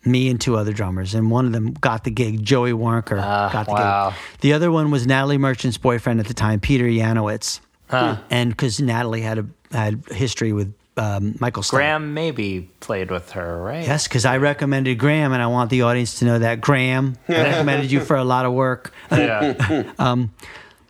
me 0.06 0.28
and 0.28 0.38
two 0.40 0.56
other 0.56 0.72
drummers 0.72 1.14
and 1.14 1.30
one 1.30 1.46
of 1.46 1.52
them 1.52 1.72
got 1.72 2.04
the 2.04 2.10
gig 2.10 2.42
Joey 2.44 2.72
Waronker 2.72 3.18
Ah, 3.22 3.50
got 3.50 3.66
the 3.66 3.72
wow. 3.72 4.10
gig 4.10 4.40
the 4.42 4.52
other 4.52 4.70
one 4.70 4.90
was 4.90 5.06
Natalie 5.06 5.38
Merchant's 5.38 5.78
boyfriend 5.78 6.20
at 6.20 6.26
the 6.26 6.34
time 6.34 6.60
Peter 6.60 6.84
Yanowitz 6.84 7.60
and 7.90 8.50
because 8.50 8.80
Natalie 8.80 9.22
had 9.22 9.38
a 9.38 9.46
had 9.72 10.04
history 10.10 10.52
with 10.52 10.74
um, 10.96 11.34
Michael 11.40 11.62
Stipe. 11.64 11.70
Graham 11.70 12.14
maybe 12.14 12.70
played 12.78 13.10
with 13.10 13.32
her, 13.32 13.60
right? 13.60 13.84
Yes, 13.84 14.06
because 14.06 14.24
I 14.24 14.36
recommended 14.36 14.96
Graham, 14.96 15.32
and 15.32 15.42
I 15.42 15.48
want 15.48 15.70
the 15.70 15.82
audience 15.82 16.20
to 16.20 16.24
know 16.24 16.38
that 16.38 16.60
Graham 16.60 17.16
I 17.28 17.32
recommended 17.42 17.90
you 17.90 17.98
for 18.00 18.14
a 18.16 18.22
lot 18.22 18.46
of 18.46 18.52
work. 18.52 18.92
Yeah. 19.10 19.92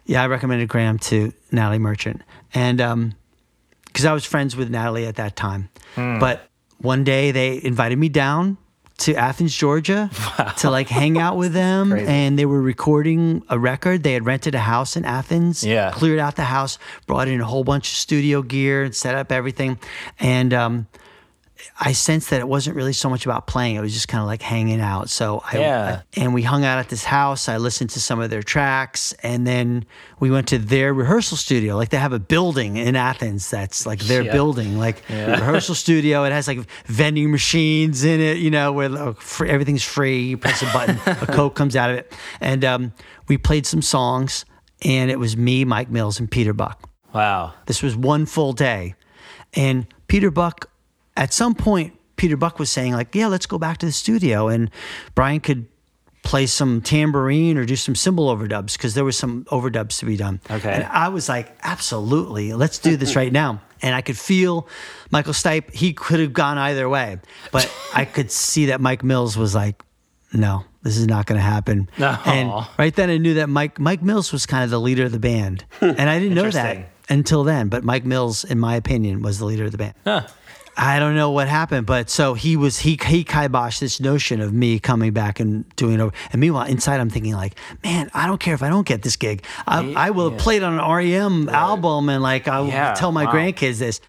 Yeah, 0.06 0.22
I 0.22 0.26
recommended 0.26 0.68
Graham 0.68 0.98
to 0.98 1.32
Natalie 1.50 1.78
Merchant, 1.78 2.20
and 2.52 3.14
because 3.94 4.04
I 4.04 4.12
was 4.12 4.24
friends 4.26 4.56
with 4.56 4.68
Natalie 4.70 5.06
at 5.06 5.14
that 5.16 5.36
time. 5.36 5.70
But 5.94 6.48
one 6.78 7.04
day 7.04 7.30
they 7.30 7.62
invited 7.62 7.96
me 7.96 8.08
down 8.08 8.58
to 8.98 9.14
Athens, 9.14 9.56
Georgia, 9.56 10.10
to 10.58 10.68
like 10.70 10.88
hang 10.88 11.16
out 11.18 11.36
with 11.36 11.52
them, 11.62 11.92
and 11.92 12.36
they 12.38 12.44
were 12.46 12.60
recording 12.60 13.42
a 13.48 13.58
record. 13.58 14.02
They 14.02 14.12
had 14.14 14.26
rented 14.26 14.54
a 14.56 14.60
house 14.60 14.96
in 14.96 15.04
Athens, 15.04 15.64
Yeah. 15.64 15.92
cleared 15.92 16.18
out 16.18 16.34
the 16.36 16.44
house, 16.44 16.78
brought 17.06 17.28
in 17.28 17.40
a 17.40 17.44
whole 17.44 17.62
bunch 17.64 17.90
of 17.92 17.96
studio 17.96 18.42
gear, 18.42 18.82
and 18.82 18.94
set 18.94 19.14
up 19.14 19.30
everything, 19.32 19.78
and 20.18 20.52
um, 20.52 20.86
I 21.80 21.92
sensed 21.92 22.30
that 22.30 22.40
it 22.40 22.48
wasn't 22.48 22.76
really 22.76 22.92
so 22.92 23.08
much 23.10 23.24
about 23.26 23.46
playing. 23.46 23.76
It 23.76 23.80
was 23.80 23.92
just 23.92 24.06
kind 24.08 24.20
of 24.20 24.26
like 24.26 24.42
hanging 24.42 24.80
out. 24.80 25.10
So 25.10 25.42
I, 25.50 25.58
Yeah. 25.58 26.00
and 26.16 26.32
we 26.34 26.42
hung 26.42 26.64
out 26.64 26.78
at 26.78 26.88
this 26.88 27.04
house. 27.04 27.48
I 27.48 27.56
listened 27.56 27.90
to 27.90 28.00
some 28.00 28.20
of 28.20 28.30
their 28.30 28.42
tracks, 28.42 29.12
and 29.22 29.46
then 29.46 29.84
we 30.20 30.30
went 30.30 30.48
to 30.48 30.58
their 30.58 30.94
rehearsal 30.94 31.36
studio. 31.36 31.76
Like 31.76 31.88
they 31.88 31.96
have 31.96 32.12
a 32.12 32.18
building 32.18 32.76
in 32.76 32.96
Athens 32.96 33.50
that's 33.50 33.86
like 33.86 34.00
their 34.00 34.22
Yeah. 34.22 34.32
building, 34.32 34.78
like 34.78 35.02
rehearsal 35.08 35.74
studio. 35.74 36.24
It 36.24 36.32
has 36.32 36.46
like 36.48 36.60
vending 36.86 37.30
machines 37.30 38.04
in 38.04 38.20
it, 38.20 38.36
you 38.38 38.50
know, 38.50 38.72
where 38.72 38.90
uh, 38.92 39.12
free, 39.14 39.48
everything's 39.50 39.82
free. 39.84 40.22
You 40.22 40.36
press 40.38 40.62
a 40.62 40.66
button, 40.66 40.98
a 41.06 41.26
coke 41.26 41.54
comes 41.60 41.76
out 41.76 41.90
of 41.90 41.96
it, 41.96 42.12
and 42.40 42.64
um, 42.64 42.92
we 43.28 43.36
played 43.38 43.66
some 43.66 43.82
songs. 43.82 44.44
And 44.82 45.10
it 45.10 45.18
was 45.18 45.34
me, 45.36 45.64
Mike 45.64 45.88
Mills, 45.88 46.20
and 46.20 46.30
Peter 46.30 46.52
Buck. 46.52 46.90
Wow. 47.14 47.54
This 47.66 47.82
was 47.82 47.96
one 47.96 48.26
full 48.26 48.52
day. 48.52 48.94
And 49.54 49.86
Peter 50.08 50.30
Buck, 50.30 50.68
at 51.16 51.32
some 51.32 51.54
point, 51.54 51.94
Peter 52.16 52.36
Buck 52.36 52.58
was 52.58 52.70
saying, 52.70 52.92
like, 52.92 53.14
yeah, 53.14 53.26
let's 53.26 53.46
go 53.46 53.58
back 53.58 53.78
to 53.78 53.86
the 53.86 53.92
studio. 53.92 54.48
And 54.48 54.70
Brian 55.14 55.40
could 55.40 55.66
play 56.22 56.46
some 56.46 56.80
tambourine 56.80 57.58
or 57.58 57.64
do 57.64 57.76
some 57.76 57.94
cymbal 57.94 58.34
overdubs 58.34 58.72
because 58.72 58.94
there 58.94 59.04
was 59.04 59.16
some 59.16 59.44
overdubs 59.44 59.98
to 59.98 60.06
be 60.06 60.16
done. 60.16 60.40
Okay. 60.50 60.72
And 60.72 60.84
I 60.84 61.08
was 61.08 61.28
like, 61.28 61.56
absolutely, 61.62 62.54
let's 62.54 62.78
do 62.78 62.96
this 62.96 63.14
right 63.14 63.32
now. 63.32 63.60
And 63.82 63.94
I 63.94 64.00
could 64.00 64.16
feel 64.16 64.66
Michael 65.10 65.34
Stipe, 65.34 65.72
he 65.74 65.92
could 65.92 66.20
have 66.20 66.32
gone 66.32 66.56
either 66.56 66.88
way. 66.88 67.20
But 67.52 67.70
I 67.94 68.06
could 68.06 68.30
see 68.30 68.66
that 68.66 68.80
Mike 68.80 69.04
Mills 69.04 69.36
was 69.36 69.54
like, 69.54 69.82
no, 70.32 70.64
this 70.82 70.96
is 70.96 71.06
not 71.06 71.26
going 71.26 71.38
to 71.38 71.44
happen. 71.44 71.90
No. 71.98 72.18
And 72.24 72.50
right 72.78 72.94
then 72.94 73.10
I 73.10 73.18
knew 73.18 73.34
that 73.34 73.48
Mike 73.48 73.78
Mike 73.78 74.02
Mills 74.02 74.32
was 74.32 74.46
kind 74.46 74.64
of 74.64 74.70
the 74.70 74.80
leader 74.80 75.04
of 75.04 75.12
the 75.12 75.18
band. 75.18 75.64
Hmm. 75.78 75.92
And 75.96 76.08
I 76.08 76.18
didn't 76.18 76.34
know 76.34 76.50
that 76.50 76.90
until 77.10 77.44
then, 77.44 77.68
but 77.68 77.84
Mike 77.84 78.04
Mills 78.04 78.44
in 78.44 78.58
my 78.58 78.76
opinion 78.76 79.20
was 79.20 79.38
the 79.38 79.44
leader 79.44 79.64
of 79.64 79.72
the 79.72 79.78
band. 79.78 79.94
Huh. 80.04 80.26
I 80.76 80.98
don't 80.98 81.14
know 81.14 81.30
what 81.30 81.46
happened, 81.48 81.86
but 81.86 82.10
so 82.10 82.34
he 82.34 82.56
was 82.56 82.78
he 82.80 82.98
he 83.06 83.24
kiboshed 83.24 83.78
this 83.80 84.00
notion 84.00 84.40
of 84.40 84.52
me 84.52 84.78
coming 84.78 85.12
back 85.12 85.38
and 85.40 85.68
doing 85.76 86.00
it. 86.00 86.12
And 86.32 86.40
meanwhile, 86.40 86.66
inside 86.66 87.00
I'm 87.00 87.10
thinking 87.10 87.34
like, 87.34 87.54
man, 87.84 88.10
I 88.12 88.26
don't 88.26 88.40
care 88.40 88.54
if 88.54 88.62
I 88.62 88.68
don't 88.68 88.86
get 88.86 89.02
this 89.02 89.16
gig. 89.16 89.44
I, 89.66 89.92
I 89.96 90.10
will 90.10 90.30
have 90.30 90.38
played 90.40 90.62
on 90.62 90.78
an 90.78 90.90
REM 90.90 91.48
album 91.48 92.08
and 92.08 92.22
like 92.22 92.48
I 92.48 92.60
will 92.60 92.68
Yeah, 92.68 92.94
tell 92.94 93.12
my 93.12 93.24
wow. 93.24 93.32
grandkids 93.32 93.78
this. 93.78 94.00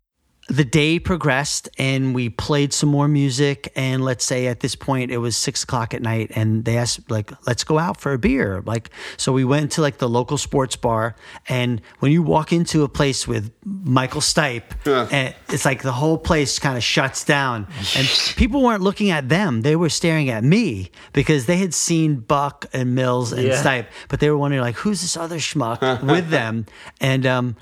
The 0.48 0.64
day 0.64 1.00
progressed 1.00 1.70
and 1.80 2.14
we 2.14 2.30
played 2.30 2.72
some 2.72 2.90
more 2.90 3.08
music. 3.08 3.72
And 3.76 4.06
let's 4.06 4.24
say 4.24 4.46
at 4.46 4.60
this 4.60 4.76
point 4.76 5.10
it 5.10 5.18
was 5.18 5.36
six 5.36 5.64
o'clock 5.64 5.94
at 5.96 6.04
night, 6.04 6.32
and 6.36 6.64
they 6.66 6.78
asked 6.78 7.10
like, 7.10 7.32
let's 7.48 7.64
go 7.64 7.80
out 7.80 8.00
for 8.00 8.14
a 8.14 8.20
beer. 8.20 8.62
Like, 8.64 8.92
so 9.18 9.34
we 9.34 9.44
went 9.44 9.72
to 9.74 9.82
like 9.82 9.98
the 9.98 10.08
local 10.08 10.38
sports 10.38 10.76
bar. 10.76 11.16
And 11.50 11.82
when 11.98 12.12
you 12.12 12.22
walk 12.22 12.54
into 12.54 12.84
a 12.84 12.88
place 12.90 13.28
with 13.28 13.52
Michael 13.64 14.22
Stipe, 14.22 14.64
and 15.12 15.34
it's 15.50 15.66
like 15.66 15.82
the 15.82 15.94
whole 15.94 16.18
place 16.20 16.60
kind 16.60 16.78
of 16.78 16.84
shuts 16.84 17.24
down. 17.24 17.68
And 17.98 18.08
people 18.36 18.62
weren't 18.62 18.84
looking 18.84 19.10
at 19.10 19.30
them; 19.30 19.62
they 19.64 19.76
were 19.76 19.90
staring 19.90 20.30
at 20.30 20.44
me 20.44 20.92
because 21.12 21.48
they 21.48 21.58
had 21.58 21.74
seen 21.74 22.18
Buck 22.18 22.68
and 22.72 22.94
Mills 22.94 23.32
and 23.32 23.42
Yeah. 23.48 23.64
Stipe, 23.64 23.88
but 24.10 24.20
they 24.20 24.30
were 24.30 24.38
wondering 24.38 24.62
like, 24.62 24.76
who's 24.76 25.02
this 25.02 25.18
other 25.18 25.38
schmuck 25.38 26.04
with 26.14 26.30
them? 26.30 26.68
And 27.02 27.26
um, 27.26 27.56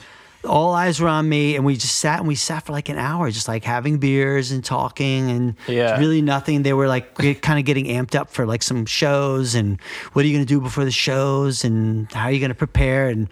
all 0.46 0.74
eyes 0.74 1.00
were 1.00 1.08
on 1.08 1.28
me, 1.30 1.56
and 1.56 1.64
we 1.66 1.76
just 1.76 1.96
sat 1.98 2.20
and 2.20 2.28
we 2.28 2.36
sat 2.36 2.66
for 2.66 2.72
like 2.74 2.90
an 2.90 2.98
hour, 2.98 3.32
just 3.32 3.48
like 3.48 3.64
having 3.64 3.98
beers 3.98 4.52
and 4.52 4.64
talking, 4.64 5.30
and 5.32 5.56
Yeah. 5.68 5.98
really 6.00 6.22
nothing. 6.22 6.64
They 6.64 6.74
were 6.74 6.88
like 6.88 7.16
kind 7.42 7.60
of 7.60 7.66
getting 7.66 7.86
amped 7.86 8.16
up 8.16 8.30
for 8.30 8.46
like 8.46 8.62
some 8.64 8.86
shows, 8.86 9.56
and 9.56 9.80
what 10.14 10.26
are 10.26 10.28
you 10.28 10.34
going 10.36 10.46
to 10.46 10.54
do 10.54 10.60
before 10.60 10.86
the 10.86 10.92
shows, 10.92 11.64
and 11.64 12.12
how 12.12 12.26
are 12.26 12.32
you 12.32 12.40
going 12.40 12.50
to 12.50 12.56
prepare, 12.56 13.08
and 13.10 13.30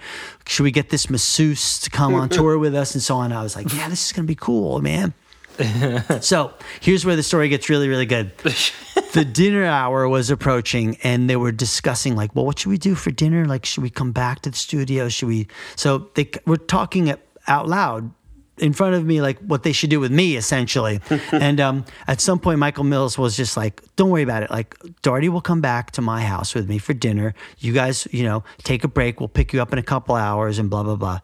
should 0.47 0.63
we 0.63 0.71
get 0.71 0.89
this 0.89 1.09
masseuse 1.09 1.79
to 1.79 1.89
come 1.89 2.13
on 2.13 2.29
tour 2.37 2.57
with 2.57 2.73
us, 2.75 2.93
and 2.93 3.01
so 3.03 3.17
on. 3.17 3.31
I 3.33 3.43
was 3.43 3.55
like, 3.55 3.73
yeah, 3.73 3.89
this 3.89 4.05
is 4.05 4.11
going 4.13 4.25
to 4.25 4.27
be 4.31 4.35
cool, 4.35 4.81
man. 4.81 5.13
so 6.21 6.53
here's 6.79 7.05
where 7.05 7.15
the 7.15 7.23
story 7.23 7.49
gets 7.49 7.69
really, 7.69 7.87
really 7.87 8.05
good. 8.05 8.35
the 9.13 9.25
dinner 9.25 9.65
hour 9.65 10.07
was 10.07 10.29
approaching, 10.29 10.97
and 11.03 11.29
they 11.29 11.35
were 11.35 11.51
discussing 11.51 12.15
like, 12.15 12.35
well, 12.35 12.45
what 12.45 12.59
should 12.59 12.69
we 12.69 12.77
do 12.77 12.95
for 12.95 13.11
dinner? 13.11 13.45
Like, 13.45 13.65
should 13.65 13.83
we 13.83 13.89
come 13.89 14.11
back 14.11 14.41
to 14.41 14.49
the 14.49 14.57
studio? 14.57 15.09
Should 15.09 15.27
we? 15.27 15.47
So 15.75 16.09
they 16.15 16.31
were 16.45 16.57
talking 16.57 17.07
it 17.07 17.19
out 17.47 17.67
loud 17.67 18.11
in 18.57 18.73
front 18.73 18.95
of 18.95 19.05
me, 19.05 19.21
like 19.21 19.39
what 19.39 19.63
they 19.63 19.71
should 19.71 19.89
do 19.89 19.99
with 19.99 20.11
me, 20.11 20.35
essentially. 20.35 21.01
and 21.31 21.59
um, 21.59 21.85
at 22.07 22.21
some 22.21 22.39
point, 22.39 22.59
Michael 22.59 22.83
Mills 22.83 23.17
was 23.17 23.35
just 23.35 23.57
like, 23.57 23.81
"Don't 23.95 24.09
worry 24.09 24.23
about 24.23 24.43
it. 24.43 24.51
Like, 24.51 24.77
Darty 25.01 25.29
will 25.29 25.41
come 25.41 25.61
back 25.61 25.91
to 25.91 26.01
my 26.01 26.21
house 26.21 26.53
with 26.53 26.69
me 26.69 26.77
for 26.77 26.93
dinner. 26.93 27.33
You 27.59 27.73
guys, 27.73 28.07
you 28.11 28.23
know, 28.23 28.43
take 28.63 28.83
a 28.83 28.87
break. 28.87 29.19
We'll 29.19 29.29
pick 29.29 29.51
you 29.53 29.61
up 29.61 29.73
in 29.73 29.79
a 29.79 29.83
couple 29.83 30.15
hours, 30.15 30.59
and 30.59 30.69
blah 30.69 30.83
blah 30.83 30.95
blah." 30.95 31.19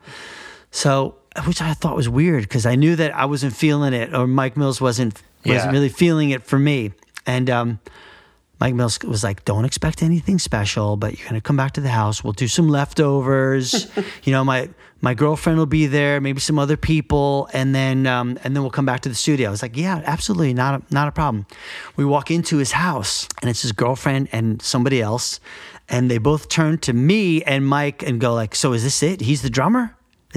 So, 0.71 1.15
which 1.45 1.61
I 1.61 1.73
thought 1.73 1.95
was 1.95 2.09
weird 2.09 2.43
because 2.43 2.65
I 2.65 2.75
knew 2.75 2.95
that 2.95 3.15
I 3.15 3.25
wasn't 3.25 3.55
feeling 3.55 3.93
it, 3.93 4.13
or 4.13 4.27
Mike 4.27 4.57
Mills 4.57 4.79
wasn't 4.81 5.21
wasn't 5.45 5.65
Yeah. 5.65 5.71
really 5.71 5.89
feeling 5.89 6.31
it 6.31 6.43
for 6.43 6.57
me. 6.59 6.91
And 7.25 7.49
um, 7.49 7.79
Mike 8.59 8.73
Mills 8.73 8.97
was 9.03 9.23
like, 9.23 9.45
"Don't 9.45 9.65
expect 9.65 10.01
anything 10.01 10.39
special, 10.39 10.97
but 10.97 11.17
you're 11.17 11.27
gonna 11.27 11.41
come 11.41 11.57
back 11.57 11.73
to 11.73 11.81
the 11.81 11.89
house. 11.89 12.23
We'll 12.23 12.33
do 12.33 12.47
some 12.47 12.67
leftovers. 12.69 13.87
you 14.23 14.31
know, 14.31 14.43
my 14.43 14.69
my 14.99 15.13
girlfriend 15.13 15.59
will 15.59 15.67
be 15.67 15.85
there, 15.85 16.19
maybe 16.19 16.39
some 16.39 16.57
other 16.57 16.75
people, 16.77 17.47
and 17.53 17.75
then 17.75 18.07
um, 18.07 18.39
and 18.43 18.55
then 18.55 18.63
we'll 18.63 18.71
come 18.71 18.85
back 18.85 19.01
to 19.01 19.09
the 19.09 19.15
studio." 19.15 19.47
I 19.49 19.51
was 19.51 19.61
like, 19.61 19.77
"Yeah, 19.77 20.01
absolutely, 20.05 20.53
not 20.53 20.81
a, 20.81 20.93
not 20.93 21.07
a 21.07 21.11
problem." 21.11 21.45
We 21.95 22.03
walk 22.05 22.31
into 22.31 22.57
his 22.57 22.71
house, 22.71 23.27
and 23.41 23.49
it's 23.49 23.61
his 23.61 23.73
girlfriend 23.73 24.29
and 24.31 24.59
somebody 24.61 25.01
else, 25.01 25.39
and 25.87 26.09
they 26.09 26.17
both 26.17 26.49
turn 26.49 26.79
to 26.79 26.93
me 26.93 27.43
and 27.43 27.65
Mike 27.67 28.01
and 28.01 28.19
go 28.19 28.33
like, 28.33 28.55
"So 28.55 28.73
is 28.73 28.83
this 28.83 29.03
it? 29.03 29.21
He's 29.21 29.43
the 29.43 29.51
drummer." 29.51 29.93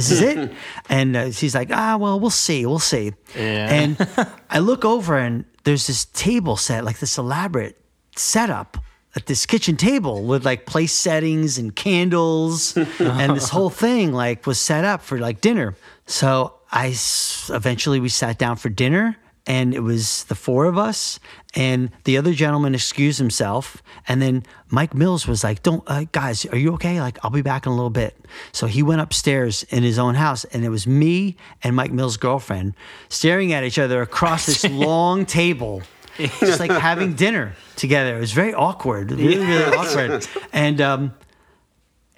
This 0.09 0.11
is 0.11 0.23
it, 0.23 0.53
and 0.89 1.17
uh, 1.17 1.31
she's 1.33 1.55
like, 1.55 1.71
ah, 1.73 1.97
well, 1.99 2.19
we'll 2.19 2.31
see, 2.31 2.65
we'll 2.67 2.79
see. 2.79 3.13
Yeah. 3.37 3.73
And 3.75 4.09
I 4.51 4.59
look 4.61 4.85
over, 4.85 5.17
and 5.19 5.45
there's 5.65 5.87
this 5.87 6.07
table 6.07 6.57
set, 6.57 6.85
like 6.85 6.99
this 6.99 7.19
elaborate 7.19 7.77
setup 8.17 8.77
at 9.17 9.27
this 9.27 9.45
kitchen 9.47 9.77
table 9.77 10.25
with 10.25 10.45
like 10.45 10.67
place 10.67 10.93
settings 10.93 11.59
and 11.59 11.75
candles 11.75 12.77
and 12.99 13.37
this 13.37 13.49
whole 13.49 13.71
thing 13.71 14.13
like 14.13 14.47
was 14.47 14.61
set 14.61 14.85
up 14.85 15.03
for 15.03 15.19
like 15.19 15.41
dinner 15.41 15.75
so 16.07 16.55
i 16.71 16.89
s- 16.91 17.51
eventually 17.53 17.99
we 17.99 18.09
sat 18.09 18.39
down 18.39 18.55
for 18.57 18.69
dinner 18.69 19.17
and 19.47 19.75
it 19.75 19.81
was 19.81 20.25
the 20.25 20.35
four 20.35 20.67
of 20.67 20.77
us 20.77 21.19
and 21.55 21.91
the 22.05 22.17
other 22.17 22.33
gentleman 22.33 22.75
excused 22.75 23.19
himself 23.19 23.83
and 24.07 24.21
then 24.21 24.43
mike 24.69 24.95
mills 24.95 25.27
was 25.27 25.43
like 25.43 25.63
don't 25.63 25.83
uh, 25.87 26.05
guys 26.13 26.45
are 26.47 26.57
you 26.57 26.73
okay 26.73 27.01
like 27.01 27.19
i'll 27.23 27.31
be 27.31 27.43
back 27.43 27.67
in 27.67 27.73
a 27.73 27.75
little 27.75 27.91
bit 27.91 28.17
so 28.53 28.67
he 28.67 28.83
went 28.83 29.01
upstairs 29.01 29.63
in 29.65 29.83
his 29.83 29.99
own 29.99 30.15
house 30.15 30.45
and 30.45 30.65
it 30.65 30.69
was 30.69 30.87
me 30.87 31.37
and 31.63 31.75
mike 31.75 31.93
mills 31.93 32.17
girlfriend 32.17 32.75
staring 33.09 33.53
at 33.53 33.65
each 33.65 33.79
other 33.79 34.03
across 34.03 34.47
this 34.47 34.65
long 34.71 35.25
table 35.25 35.83
just 36.41 36.61
like 36.61 36.71
having 36.71 37.15
dinner 37.15 37.55
together. 37.77 38.17
It 38.17 38.21
was 38.21 38.33
very 38.33 38.55
awkward, 38.55 39.11
really, 39.11 39.39
really 39.39 39.77
awkward. 39.77 40.27
And 40.53 40.81
um, 40.81 41.15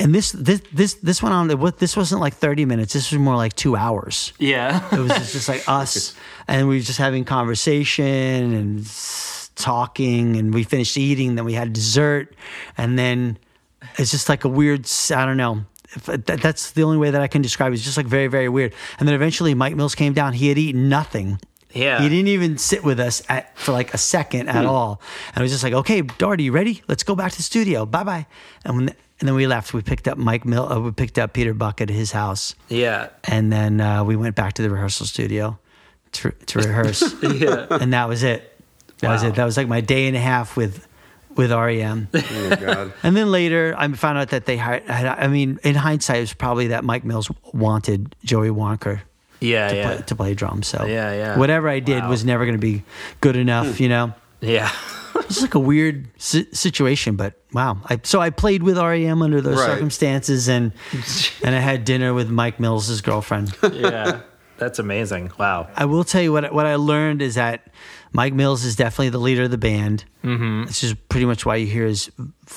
and 0.02 0.14
this 0.14 0.32
this 0.32 0.60
this 0.72 0.94
this 0.94 1.22
went 1.22 1.34
on. 1.34 1.48
This 1.78 1.96
wasn't 1.96 2.20
like 2.20 2.34
thirty 2.34 2.64
minutes. 2.64 2.92
This 2.92 3.12
was 3.12 3.18
more 3.18 3.36
like 3.36 3.54
two 3.54 3.76
hours. 3.76 4.32
Yeah. 4.38 4.84
It 4.92 4.98
was 4.98 5.12
just, 5.12 5.32
just 5.32 5.48
like 5.48 5.62
us, 5.68 6.14
and 6.48 6.68
we 6.68 6.76
were 6.76 6.82
just 6.82 6.98
having 6.98 7.24
conversation 7.24 8.52
and 8.52 8.90
talking, 9.54 10.36
and 10.36 10.52
we 10.52 10.64
finished 10.64 10.96
eating. 10.96 11.36
Then 11.36 11.44
we 11.44 11.54
had 11.54 11.72
dessert, 11.72 12.34
and 12.76 12.98
then 12.98 13.38
it's 13.96 14.10
just 14.10 14.28
like 14.28 14.44
a 14.44 14.48
weird. 14.48 14.90
I 15.14 15.24
don't 15.24 15.36
know. 15.36 15.64
Uh, 16.08 16.16
that, 16.26 16.40
that's 16.40 16.72
the 16.72 16.82
only 16.82 16.96
way 16.96 17.10
that 17.10 17.20
I 17.20 17.28
can 17.28 17.42
describe 17.42 17.72
it. 17.72 17.76
It's 17.76 17.84
just 17.84 17.96
like 17.96 18.06
very, 18.06 18.26
very 18.26 18.48
weird. 18.48 18.74
And 18.98 19.06
then 19.06 19.14
eventually, 19.14 19.54
Mike 19.54 19.76
Mills 19.76 19.94
came 19.94 20.14
down. 20.14 20.32
He 20.32 20.48
had 20.48 20.58
eaten 20.58 20.88
nothing. 20.88 21.38
Yeah. 21.74 22.02
He 22.02 22.08
didn't 22.08 22.28
even 22.28 22.58
sit 22.58 22.84
with 22.84 22.98
us 23.00 23.22
at, 23.28 23.56
for 23.58 23.72
like 23.72 23.94
a 23.94 23.98
second 23.98 24.48
at 24.48 24.64
hmm. 24.64 24.70
all. 24.70 25.00
And 25.28 25.38
I 25.38 25.42
was 25.42 25.52
just 25.52 25.62
like, 25.62 25.72
okay, 25.72 26.02
Darty, 26.02 26.44
you 26.44 26.52
ready? 26.52 26.82
Let's 26.88 27.02
go 27.02 27.14
back 27.14 27.32
to 27.32 27.36
the 27.36 27.42
studio. 27.42 27.86
Bye 27.86 28.04
bye. 28.04 28.26
And 28.64 28.76
when, 28.76 28.94
and 29.22 29.28
then 29.28 29.36
we 29.36 29.46
left. 29.46 29.72
We 29.72 29.82
picked 29.82 30.08
up 30.08 30.18
Mike 30.18 30.44
Mill. 30.44 30.66
Uh, 30.66 30.80
we 30.80 30.90
picked 30.90 31.16
up 31.16 31.32
Peter 31.32 31.54
Buck 31.54 31.80
at 31.80 31.88
his 31.88 32.10
house, 32.10 32.56
Yeah. 32.68 33.10
and 33.22 33.52
then 33.52 33.80
uh, 33.80 34.02
we 34.02 34.16
went 34.16 34.34
back 34.34 34.54
to 34.54 34.62
the 34.62 34.68
rehearsal 34.70 35.06
studio 35.06 35.58
to 36.18 36.32
to 36.32 36.58
rehearse. 36.58 37.14
Yeah. 37.22 37.66
And 37.70 37.92
that 37.92 38.08
was 38.08 38.24
it. 38.24 38.42
That 38.98 39.10
was 39.12 39.22
it. 39.22 39.36
That 39.36 39.44
was 39.44 39.56
like 39.56 39.68
my 39.68 39.80
day 39.80 40.08
and 40.08 40.16
a 40.16 40.20
half 40.20 40.56
with 40.56 40.88
with 41.36 41.52
REM. 41.52 42.08
Oh 42.14 42.56
god. 42.60 42.92
and 43.04 43.16
then 43.16 43.30
later, 43.30 43.74
I 43.78 43.86
found 43.92 44.18
out 44.18 44.30
that 44.30 44.44
they 44.46 44.56
hired. 44.56 44.90
I 44.90 45.28
mean, 45.28 45.60
in 45.62 45.76
hindsight, 45.76 46.16
it 46.18 46.20
was 46.20 46.34
probably 46.34 46.66
that 46.68 46.82
Mike 46.82 47.04
Mills 47.04 47.30
wanted 47.52 48.16
Joey 48.24 48.48
Waronker 48.50 49.00
Yeah. 49.40 49.68
to, 49.68 49.76
Yeah. 49.76 49.86
play, 49.94 50.02
to 50.06 50.14
play 50.16 50.34
drums. 50.34 50.66
So 50.66 50.84
Yeah, 50.84 51.14
yeah. 51.14 51.38
whatever 51.38 51.68
I 51.68 51.78
did 51.80 52.02
Wow. 52.02 52.10
was 52.10 52.24
never 52.24 52.44
going 52.44 52.58
to 52.60 52.66
be 52.72 52.82
good 53.20 53.36
enough. 53.36 53.80
You 53.80 53.88
know, 53.88 54.12
Yeah. 54.40 54.68
It's 55.24 55.42
like 55.42 55.54
a 55.54 55.58
weird 55.60 56.08
si- 56.18 56.48
situation, 56.52 57.16
but 57.16 57.34
wow. 57.52 57.78
I, 57.86 58.00
so 58.02 58.20
I 58.20 58.30
played 58.30 58.62
with 58.62 58.78
REM 58.78 59.22
under 59.22 59.40
those 59.40 59.58
Right. 59.58 59.66
circumstances, 59.66 60.48
and 60.48 60.72
and 61.44 61.54
I 61.54 61.60
had 61.60 61.84
dinner 61.84 62.14
with 62.14 62.30
Mike 62.30 62.58
Mills' 62.60 63.00
girlfriend. 63.00 63.54
Yeah. 63.72 64.20
That's 64.58 64.78
amazing. 64.78 65.32
Wow. 65.38 65.68
I 65.74 65.86
will 65.86 66.04
tell 66.04 66.22
you 66.22 66.32
what 66.32 66.52
what 66.54 66.66
I 66.66 66.76
learned 66.76 67.20
is 67.20 67.34
that 67.34 67.66
Mike 68.12 68.32
Mills 68.32 68.64
is 68.64 68.76
definitely 68.76 69.08
the 69.08 69.18
leader 69.18 69.42
of 69.44 69.50
the 69.50 69.58
band. 69.58 70.04
Mm-hmm. 70.22 70.66
This 70.66 70.84
is 70.84 70.94
pretty 70.94 71.26
much 71.26 71.44
why 71.44 71.56
you 71.56 71.66
hear 71.66 71.86
his. 71.86 72.12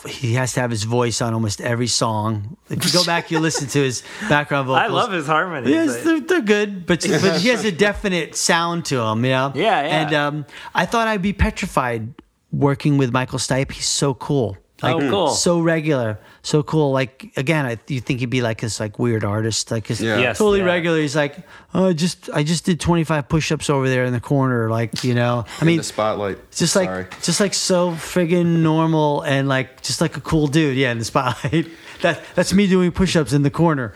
He 0.08 0.34
has 0.34 0.54
to 0.54 0.60
have 0.60 0.70
his 0.70 0.84
voice 0.84 1.20
on 1.20 1.34
almost 1.34 1.62
every 1.62 1.88
song. 1.88 2.58
If 2.70 2.86
you 2.86 2.92
go 2.92 3.04
back, 3.06 3.32
you 3.32 3.40
listen 3.40 3.68
to 3.70 3.80
his 3.80 4.04
background 4.30 4.68
vocals. 4.68 4.84
I 4.92 4.94
love 4.94 5.14
his 5.14 5.26
harmonies. 5.26 5.72
Yes, 5.72 6.04
they're, 6.04 6.20
they're 6.20 6.42
good, 6.42 6.86
but 6.86 7.02
but 7.10 7.40
he 7.42 7.48
has 7.48 7.66
a 7.66 7.72
definite 7.72 8.36
sound 8.36 8.86
to 8.86 9.00
him, 9.00 9.26
you 9.26 9.32
know. 9.32 9.52
Yeah, 9.56 9.64
yeah. 9.82 10.02
And 10.02 10.14
um, 10.14 10.46
I 10.76 10.86
thought 10.86 11.08
I'd 11.08 11.24
be 11.24 11.34
petrified 11.34 12.14
working 12.52 12.98
with 12.98 13.12
Michael 13.12 13.40
Stipe. 13.40 13.72
He's 13.72 13.88
so 13.88 14.14
cool. 14.14 14.58
Oh, 14.84 14.88
like, 14.88 15.04
Oh, 15.04 15.10
cool. 15.10 15.28
So 15.30 15.62
regular, 15.62 16.20
so 16.42 16.62
cool. 16.62 16.92
Like 16.92 17.32
again, 17.38 17.66
I, 17.66 17.80
you 17.88 18.02
think 18.02 18.20
he'd 18.20 18.30
be 18.30 18.42
like 18.42 18.60
this 18.60 18.80
like 18.80 19.00
weird 19.00 19.24
artist, 19.24 19.72
like 19.72 19.88
this 19.88 20.02
Yeah. 20.02 20.18
Yes, 20.18 20.38
totally 20.38 20.60
yeah. 20.60 20.66
regular. 20.66 21.00
He's 21.00 21.16
like, 21.16 21.38
oh, 21.74 21.88
I 21.88 21.94
just 21.94 22.30
I 22.32 22.44
just 22.44 22.66
did 22.66 22.80
25 22.80 23.30
push-ups 23.30 23.70
over 23.70 23.88
there 23.88 24.04
in 24.04 24.12
the 24.12 24.20
corner, 24.20 24.70
like 24.70 25.04
you 25.04 25.16
know. 25.16 25.46
I 25.62 25.66
mean, 25.66 25.78
the 25.78 25.84
spotlight. 25.84 26.52
just 26.52 26.76
like 26.76 27.22
just 27.22 27.40
like 27.40 27.54
so 27.54 27.92
friggin' 27.92 28.62
normal 28.64 29.22
and 29.22 29.48
like 29.48 29.82
just 29.82 30.02
like 30.02 30.18
a 30.18 30.22
cool 30.22 30.48
dude. 30.48 30.76
Yeah, 30.78 30.92
in 30.92 31.00
the 31.00 31.06
spotlight. 31.06 31.68
that 32.02 32.22
that's 32.36 32.54
me 32.54 32.68
doing 32.68 32.92
push-ups 32.92 33.32
in 33.32 33.44
the 33.44 33.52
corner. 33.52 33.94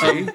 See? 0.00 0.28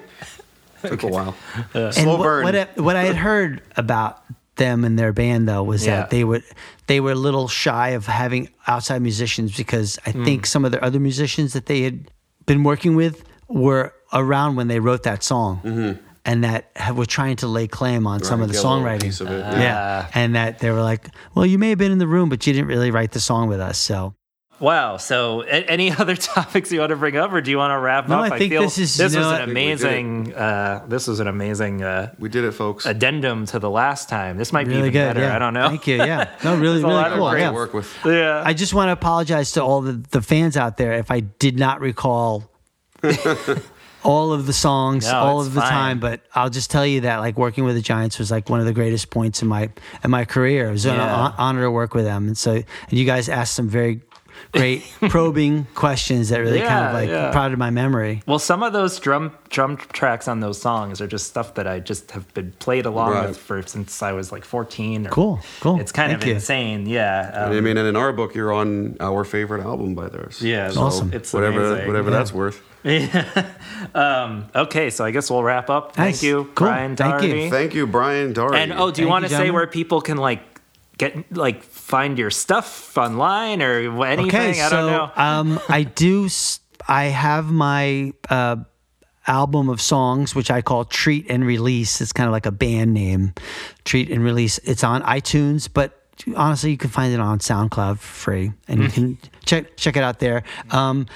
Took 0.82 1.02
a 1.02 1.08
while. 1.08 1.36
And 1.74 1.92
Slow 1.92 2.16
what, 2.16 2.22
burn. 2.22 2.44
What 2.44 2.56
I, 2.56 2.64
what 2.76 2.96
I 2.96 3.04
had 3.04 3.16
heard 3.16 3.60
about 3.76 4.22
them 4.60 4.84
and 4.84 4.96
their 4.96 5.12
band 5.12 5.48
though 5.48 5.64
was 5.64 5.84
Yeah. 5.84 5.96
that 5.96 6.10
they 6.10 6.22
would 6.22 6.44
they 6.86 7.00
were 7.00 7.12
a 7.12 7.22
little 7.28 7.48
shy 7.48 7.88
of 7.98 8.06
having 8.06 8.48
outside 8.68 9.00
musicians 9.02 9.56
because 9.56 9.98
I 10.06 10.10
Hmm. 10.12 10.24
think 10.24 10.46
some 10.46 10.64
of 10.66 10.70
the 10.72 10.80
other 10.84 11.00
musicians 11.00 11.52
that 11.54 11.66
they 11.66 11.80
had 11.82 11.96
been 12.46 12.62
working 12.62 12.94
with 12.94 13.24
were 13.48 13.92
around 14.12 14.56
when 14.56 14.68
they 14.68 14.78
wrote 14.80 15.02
that 15.10 15.22
song. 15.24 15.98
And 16.30 16.44
that 16.44 16.70
have, 16.76 16.96
were 16.98 17.06
trying 17.06 17.36
to 17.36 17.46
lay 17.48 17.66
claim 17.66 18.06
on 18.06 18.22
some 18.22 18.42
of 18.42 18.48
the 18.48 18.52
get 18.54 18.62
a 18.62 18.68
little 18.68 18.84
songwriting. 18.84 19.20
of 19.22 19.28
it, 19.30 19.40
yeah. 19.40 19.60
yeah. 19.60 20.06
And 20.14 20.34
that 20.34 20.58
they 20.58 20.70
were 20.70 20.82
like, 20.92 21.08
well, 21.34 21.46
you 21.46 21.58
may 21.58 21.70
have 21.70 21.78
been 21.78 21.92
in 21.92 21.98
the 21.98 22.06
room, 22.06 22.28
but 22.28 22.46
you 22.46 22.52
didn't 22.52 22.68
really 22.68 22.90
write 22.90 23.12
the 23.12 23.20
song 23.20 23.48
with 23.48 23.58
us. 23.58 23.78
So 23.78 24.14
Wow. 24.60 24.98
So, 24.98 25.42
a- 25.42 25.46
any 25.68 25.90
other 25.98 26.14
topics 26.14 26.70
you 26.70 26.80
want 26.80 26.90
to 26.90 26.96
bring 26.96 27.16
up, 27.16 27.32
or 27.32 27.40
do 27.40 27.50
you 27.50 27.56
want 27.58 27.72
to 27.72 27.78
wrap 27.78 28.08
No, 28.08 28.20
up? 28.22 28.30
I 28.32 28.38
think 28.38 28.52
this 28.52 28.78
is- 28.78 28.96
this 28.96 29.14
know 29.14 29.20
was 29.20 29.26
what? 29.28 29.34
an 29.36 29.42
I 29.42 29.44
think 29.46 29.48
we 29.48 29.54
did 29.54 29.70
it. 29.70 29.72
amazing. 29.98 30.34
Uh, 30.34 30.84
this 30.86 31.06
was 31.08 31.18
an 31.20 31.26
amazing 31.26 31.82
uh, 31.82 32.14
We 32.18 32.28
did 32.28 32.44
it, 32.44 32.52
folks. 32.52 32.84
addendum 32.86 33.46
to 33.46 33.58
the 33.58 33.70
last 33.70 34.08
time. 34.08 34.36
This 34.36 34.52
might 34.52 34.64
be 34.66 34.74
really 34.74 34.88
even 34.88 34.92
good. 34.92 35.08
better. 35.14 35.20
Yeah. 35.22 35.36
I 35.36 35.38
don't 35.38 35.54
know. 35.54 35.68
Thank 35.68 35.86
you. 35.86 35.96
Yeah. 35.96 36.28
No, 36.44 36.56
really, 36.56 36.82
really 36.84 37.10
cool. 37.10 37.30
great 37.30 37.40
Yeah. 37.40 37.52
work 37.52 37.72
with. 37.74 37.90
Yeah. 38.04 38.42
I 38.44 38.52
just 38.52 38.74
want 38.74 38.88
to 38.88 38.92
apologize 38.92 39.52
to 39.52 39.62
all 39.62 39.80
the, 39.80 39.92
the 40.10 40.20
fans 40.22 40.56
out 40.56 40.76
there 40.76 40.92
if 40.94 41.10
I 41.10 41.20
did 41.20 41.58
not 41.58 41.80
recall 41.80 42.50
all 44.02 44.32
of 44.32 44.46
the 44.46 44.52
songs 44.52 45.06
No, 45.06 45.14
all 45.18 45.40
of 45.40 45.52
the 45.54 45.60
fine. 45.60 45.70
time. 45.70 46.00
But 46.00 46.20
I'll 46.34 46.50
just 46.50 46.70
tell 46.70 46.86
you 46.86 47.02
that 47.02 47.18
like 47.18 47.36
working 47.38 47.64
with 47.64 47.76
the 47.76 47.82
Giants 47.82 48.18
was 48.18 48.30
like 48.30 48.48
one 48.48 48.60
of 48.60 48.66
the 48.66 48.72
greatest 48.72 49.10
points 49.10 49.42
in 49.42 49.48
my 49.48 49.70
in 50.04 50.10
my 50.10 50.24
career. 50.24 50.68
It 50.68 50.72
was 50.72 50.86
an 50.86 50.96
Yeah. 50.96 51.14
hon- 51.14 51.34
honor 51.38 51.62
to 51.62 51.70
work 51.70 51.94
with 51.94 52.04
them, 52.04 52.26
and 52.26 52.36
so 52.36 52.52
and 52.52 52.64
you 52.90 53.04
guys 53.04 53.28
asked 53.28 53.54
some 53.54 53.68
very 53.68 54.00
great 54.52 54.82
probing 55.08 55.66
questions 55.74 56.28
that 56.30 56.38
really 56.40 56.60
kind 56.60 56.86
of 56.86 56.92
like 56.94 57.08
yeah. 57.08 57.30
prodded 57.32 57.58
my 57.58 57.70
memory. 57.70 58.22
Well, 58.26 58.38
some 58.38 58.62
of 58.62 58.72
those 58.72 58.98
drum 58.98 59.32
drum 59.48 59.76
tracks 59.76 60.28
on 60.28 60.40
those 60.40 60.60
songs 60.60 61.00
are 61.00 61.06
just 61.06 61.26
stuff 61.26 61.54
that 61.54 61.66
I 61.66 61.80
just 61.80 62.10
have 62.12 62.32
been 62.34 62.52
played 62.58 62.86
along 62.86 63.12
Right. 63.12 63.28
with 63.28 63.36
for 63.38 63.62
since 63.62 64.02
I 64.02 64.12
was 64.12 64.30
like 64.32 64.44
14. 64.44 65.06
Or, 65.06 65.10
Cool, 65.10 65.40
cool. 65.60 65.80
It's 65.80 65.92
kind 65.92 66.10
Thank 66.12 66.22
of 66.22 66.28
you. 66.28 66.34
insane. 66.34 66.86
Yeah. 66.86 67.30
um, 67.34 67.52
I 67.52 67.60
mean, 67.60 67.76
and 67.76 67.88
in 67.88 67.96
our 67.96 68.12
book, 68.12 68.34
you're 68.34 68.52
on 68.52 68.96
our 69.00 69.24
favorite 69.24 69.62
album 69.62 69.94
by 69.94 70.08
theirs. 70.08 70.40
Yeah, 70.42 70.70
So 70.70 70.82
Awesome. 70.82 71.12
It's 71.12 71.32
whatever, 71.32 71.64
amazing. 71.64 71.86
whatever 71.88 72.10
Yeah. 72.10 72.16
that's 72.18 72.32
worth. 72.32 72.62
um, 73.94 74.46
okay, 74.54 74.90
so 74.90 75.04
I 75.04 75.10
guess 75.10 75.30
we'll 75.30 75.42
wrap 75.42 75.70
up. 75.70 75.94
Thank 75.94 76.06
Nice. 76.16 76.22
you, 76.22 76.44
Cool. 76.54 76.68
Brian 76.68 76.96
Thank 76.96 77.22
you. 77.22 77.28
Doherty. 77.28 77.50
Thank 77.50 77.74
you, 77.74 77.86
Brian 77.86 78.32
Doherty. 78.32 78.56
And 78.58 78.72
oh, 78.72 78.90
do 78.90 79.02
you 79.02 79.06
Thank 79.06 79.10
want 79.10 79.22
you, 79.24 79.28
to 79.30 79.36
say 79.36 79.50
where 79.50 79.66
people 79.66 80.00
can 80.00 80.16
like 80.16 80.42
get 80.98 81.32
like 81.34 81.62
find 81.90 82.18
your 82.18 82.30
stuff 82.30 82.96
online 82.96 83.60
or 83.62 84.04
anything? 84.06 84.28
Okay, 84.28 84.60
I 84.60 84.68
so 84.68 84.76
don't 84.76 84.86
know. 84.92 85.12
um, 85.16 85.60
I 85.68 85.82
do. 85.82 86.28
I 86.88 87.04
have 87.04 87.50
my 87.50 88.12
uh, 88.30 88.56
album 89.26 89.68
of 89.68 89.80
songs, 89.80 90.34
which 90.34 90.50
I 90.50 90.62
call 90.62 90.84
Treat 90.84 91.26
and 91.28 91.44
Release. 91.44 92.00
It's 92.00 92.12
kind 92.12 92.26
of 92.26 92.32
like 92.32 92.46
a 92.46 92.52
band 92.52 92.94
name, 92.94 93.34
Treat 93.84 94.10
and 94.10 94.24
Release. 94.24 94.58
It's 94.58 94.84
on 94.84 95.02
iTunes, 95.02 95.68
but 95.72 96.00
honestly, 96.36 96.70
you 96.70 96.76
can 96.76 96.90
find 96.90 97.12
it 97.12 97.20
on 97.20 97.40
SoundCloud 97.40 97.98
for 97.98 98.14
free, 98.30 98.52
and 98.68 98.82
you 98.82 98.88
can 98.88 99.18
check 99.44 99.76
check 99.76 99.96
it 99.96 100.02
out 100.02 100.20
there. 100.20 100.44
Um, 100.70 101.06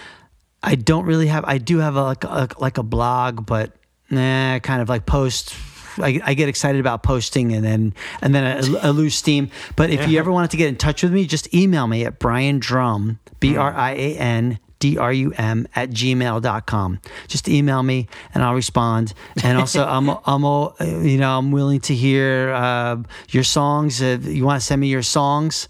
I 0.63 0.75
don't 0.75 1.07
really 1.07 1.29
have. 1.29 1.45
I 1.47 1.59
do 1.59 1.79
have 1.79 1.97
a, 1.97 2.03
like 2.03 2.25
a, 2.25 2.49
like 2.59 2.79
a 2.79 2.83
blog, 2.83 3.47
but 3.47 3.73
nah, 4.11 4.59
kind 4.59 4.83
of 4.83 4.89
like 4.89 5.07
post. 5.07 5.55
I, 5.99 6.21
I 6.25 6.35
get 6.35 6.49
excited 6.49 6.81
about 6.81 7.03
posting 7.03 7.53
and 7.53 7.65
then 7.65 7.95
and 8.23 8.35
then 8.35 8.45
I, 8.45 8.87
I 8.87 8.91
lose 8.91 9.15
steam. 9.15 9.51
But 9.77 9.91
if 9.91 10.09
you 10.09 10.19
ever 10.19 10.31
wanted 10.33 10.51
to 10.53 10.57
get 10.57 10.69
in 10.69 10.77
touch 10.77 11.03
with 11.03 11.13
me, 11.13 11.27
just 11.27 11.53
email 11.55 11.87
me 11.87 12.05
at 12.05 12.19
Brian 12.19 12.59
Drum 12.59 13.19
B 13.41 13.57
R 13.57 13.73
I 13.73 13.93
A 13.93 14.17
N 14.17 14.59
D 14.81 14.99
R 14.99 15.13
U 15.13 15.33
M 15.39 15.67
at 15.75 15.91
gmail.com. 15.91 17.01
Just 17.29 17.49
email 17.49 17.83
me 17.83 18.09
and 18.35 18.43
I'll 18.43 18.55
respond. 18.55 19.15
And 19.43 19.57
also, 19.59 19.85
I'm, 19.89 20.11
I'm, 20.27 20.45
all- 20.45 20.75
you 20.81 21.17
know, 21.17 21.39
I'm 21.39 21.53
willing 21.53 21.81
to 21.83 21.95
hear 21.95 22.51
uh, 22.53 22.97
your 23.31 23.45
songs. 23.45 24.01
If 24.01 24.27
you 24.27 24.45
want 24.45 24.61
to 24.61 24.67
send 24.67 24.81
me 24.81 24.89
your 24.89 25.03
songs, 25.03 25.69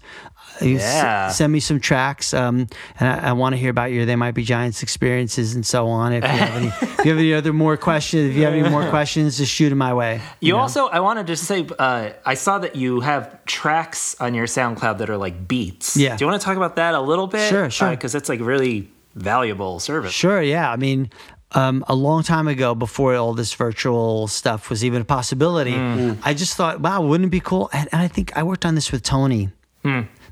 you 0.61 0.77
s- 0.77 0.81
Yeah. 0.83 1.27
send 1.29 1.51
me 1.53 1.59
some 1.59 1.79
tracks. 1.79 2.33
Um, 2.33 2.67
and 2.99 3.09
I, 3.09 3.29
I 3.29 3.33
want 3.33 3.53
to 3.53 3.57
hear 3.57 3.69
about 3.69 3.91
your 3.91 4.05
They 4.05 4.15
Might 4.15 4.31
Be 4.33 4.43
Giants 4.43 4.83
experiences 4.83 5.55
and 5.55 5.65
so 5.65 5.87
on. 5.87 6.13
If 6.13 6.23
you 6.23 6.29
have 6.29 6.55
any, 6.55 6.67
if 6.81 7.05
you 7.05 7.11
have 7.11 7.19
any 7.19 7.33
other 7.33 7.53
more 7.53 7.77
questions, 7.77 8.29
if 8.31 8.35
you 8.35 8.43
have 8.45 8.53
any 8.53 8.69
more 8.69 8.89
questions, 8.89 9.37
just 9.37 9.51
shoot 9.51 9.69
them 9.69 9.77
my 9.79 9.93
way. 9.93 10.21
You 10.39 10.53
know? 10.53 10.59
also, 10.59 10.87
I 10.87 10.99
wanted 10.99 11.27
to 11.27 11.35
say, 11.35 11.67
uh, 11.79 12.09
I 12.25 12.33
saw 12.33 12.59
that 12.59 12.75
you 12.75 12.99
have 13.01 13.43
tracks 13.45 14.15
on 14.19 14.33
your 14.33 14.45
SoundCloud 14.47 14.97
that 14.99 15.09
are 15.09 15.17
like 15.17 15.47
beats. 15.47 15.95
Yeah. 15.97 16.15
Do 16.17 16.23
you 16.25 16.29
want 16.29 16.41
to 16.41 16.45
talk 16.45 16.57
about 16.57 16.75
that 16.77 16.93
a 16.93 17.01
little 17.01 17.27
bit? 17.27 17.49
Sure, 17.49 17.69
sure. 17.69 17.89
Because 17.91 18.15
it's 18.15 18.29
like 18.29 18.39
really 18.39 18.89
valuable 19.15 19.79
service. 19.79 20.11
Sure, 20.13 20.41
yeah. 20.41 20.71
I 20.71 20.75
mean, 20.75 21.09
um, 21.51 21.85
a 21.87 21.95
long 21.95 22.21
time 22.23 22.47
ago, 22.49 22.75
before 22.75 23.15
all 23.15 23.33
this 23.33 23.53
virtual 23.53 24.27
stuff 24.27 24.69
was 24.69 24.83
even 24.83 25.01
a 25.01 25.05
possibility, 25.05 25.75
I 25.75 26.33
just 26.33 26.55
thought, 26.57 26.81
wow, 26.81 27.01
wouldn't 27.01 27.27
it 27.27 27.31
be 27.31 27.39
cool? 27.39 27.69
And, 27.71 27.87
and 27.93 28.01
I 28.01 28.09
think 28.09 28.35
I 28.35 28.43
worked 28.43 28.65
on 28.65 28.75
this 28.75 28.91
with 28.91 29.03
Tony, 29.03 29.49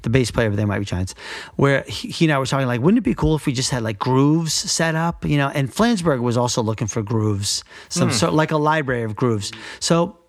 the 0.03 0.09
bass 0.09 0.32
player 0.32 0.48
of 0.48 0.56
They 0.56 0.65
Might 0.65 0.80
Be 0.80 0.85
Giants, 0.85 1.15
where 1.56 1.83
he, 1.88 2.09
he 2.09 2.25
and 2.25 2.33
I 2.33 2.38
were 2.38 2.45
talking, 2.45 2.67
like, 2.67 2.82
wouldn't 2.82 2.99
it 2.99 3.01
be 3.01 3.15
cool 3.15 3.35
if 3.35 3.45
we 3.45 3.53
just 3.53 3.72
had 3.72 3.83
like 3.83 3.98
grooves 3.98 4.53
set 4.53 4.95
up, 4.95 5.25
you 5.25 5.38
know? 5.38 5.49
And 5.49 5.69
Flansburgh 5.69 6.22
was 6.22 6.38
also 6.38 6.61
looking 6.61 6.88
for 6.88 7.01
grooves, 7.01 7.64
some 7.90 8.11
sort 8.11 8.33
like 8.33 8.51
a 8.51 8.57
library 8.57 9.03
of 9.03 9.15
grooves. 9.15 9.51
So 9.80 10.19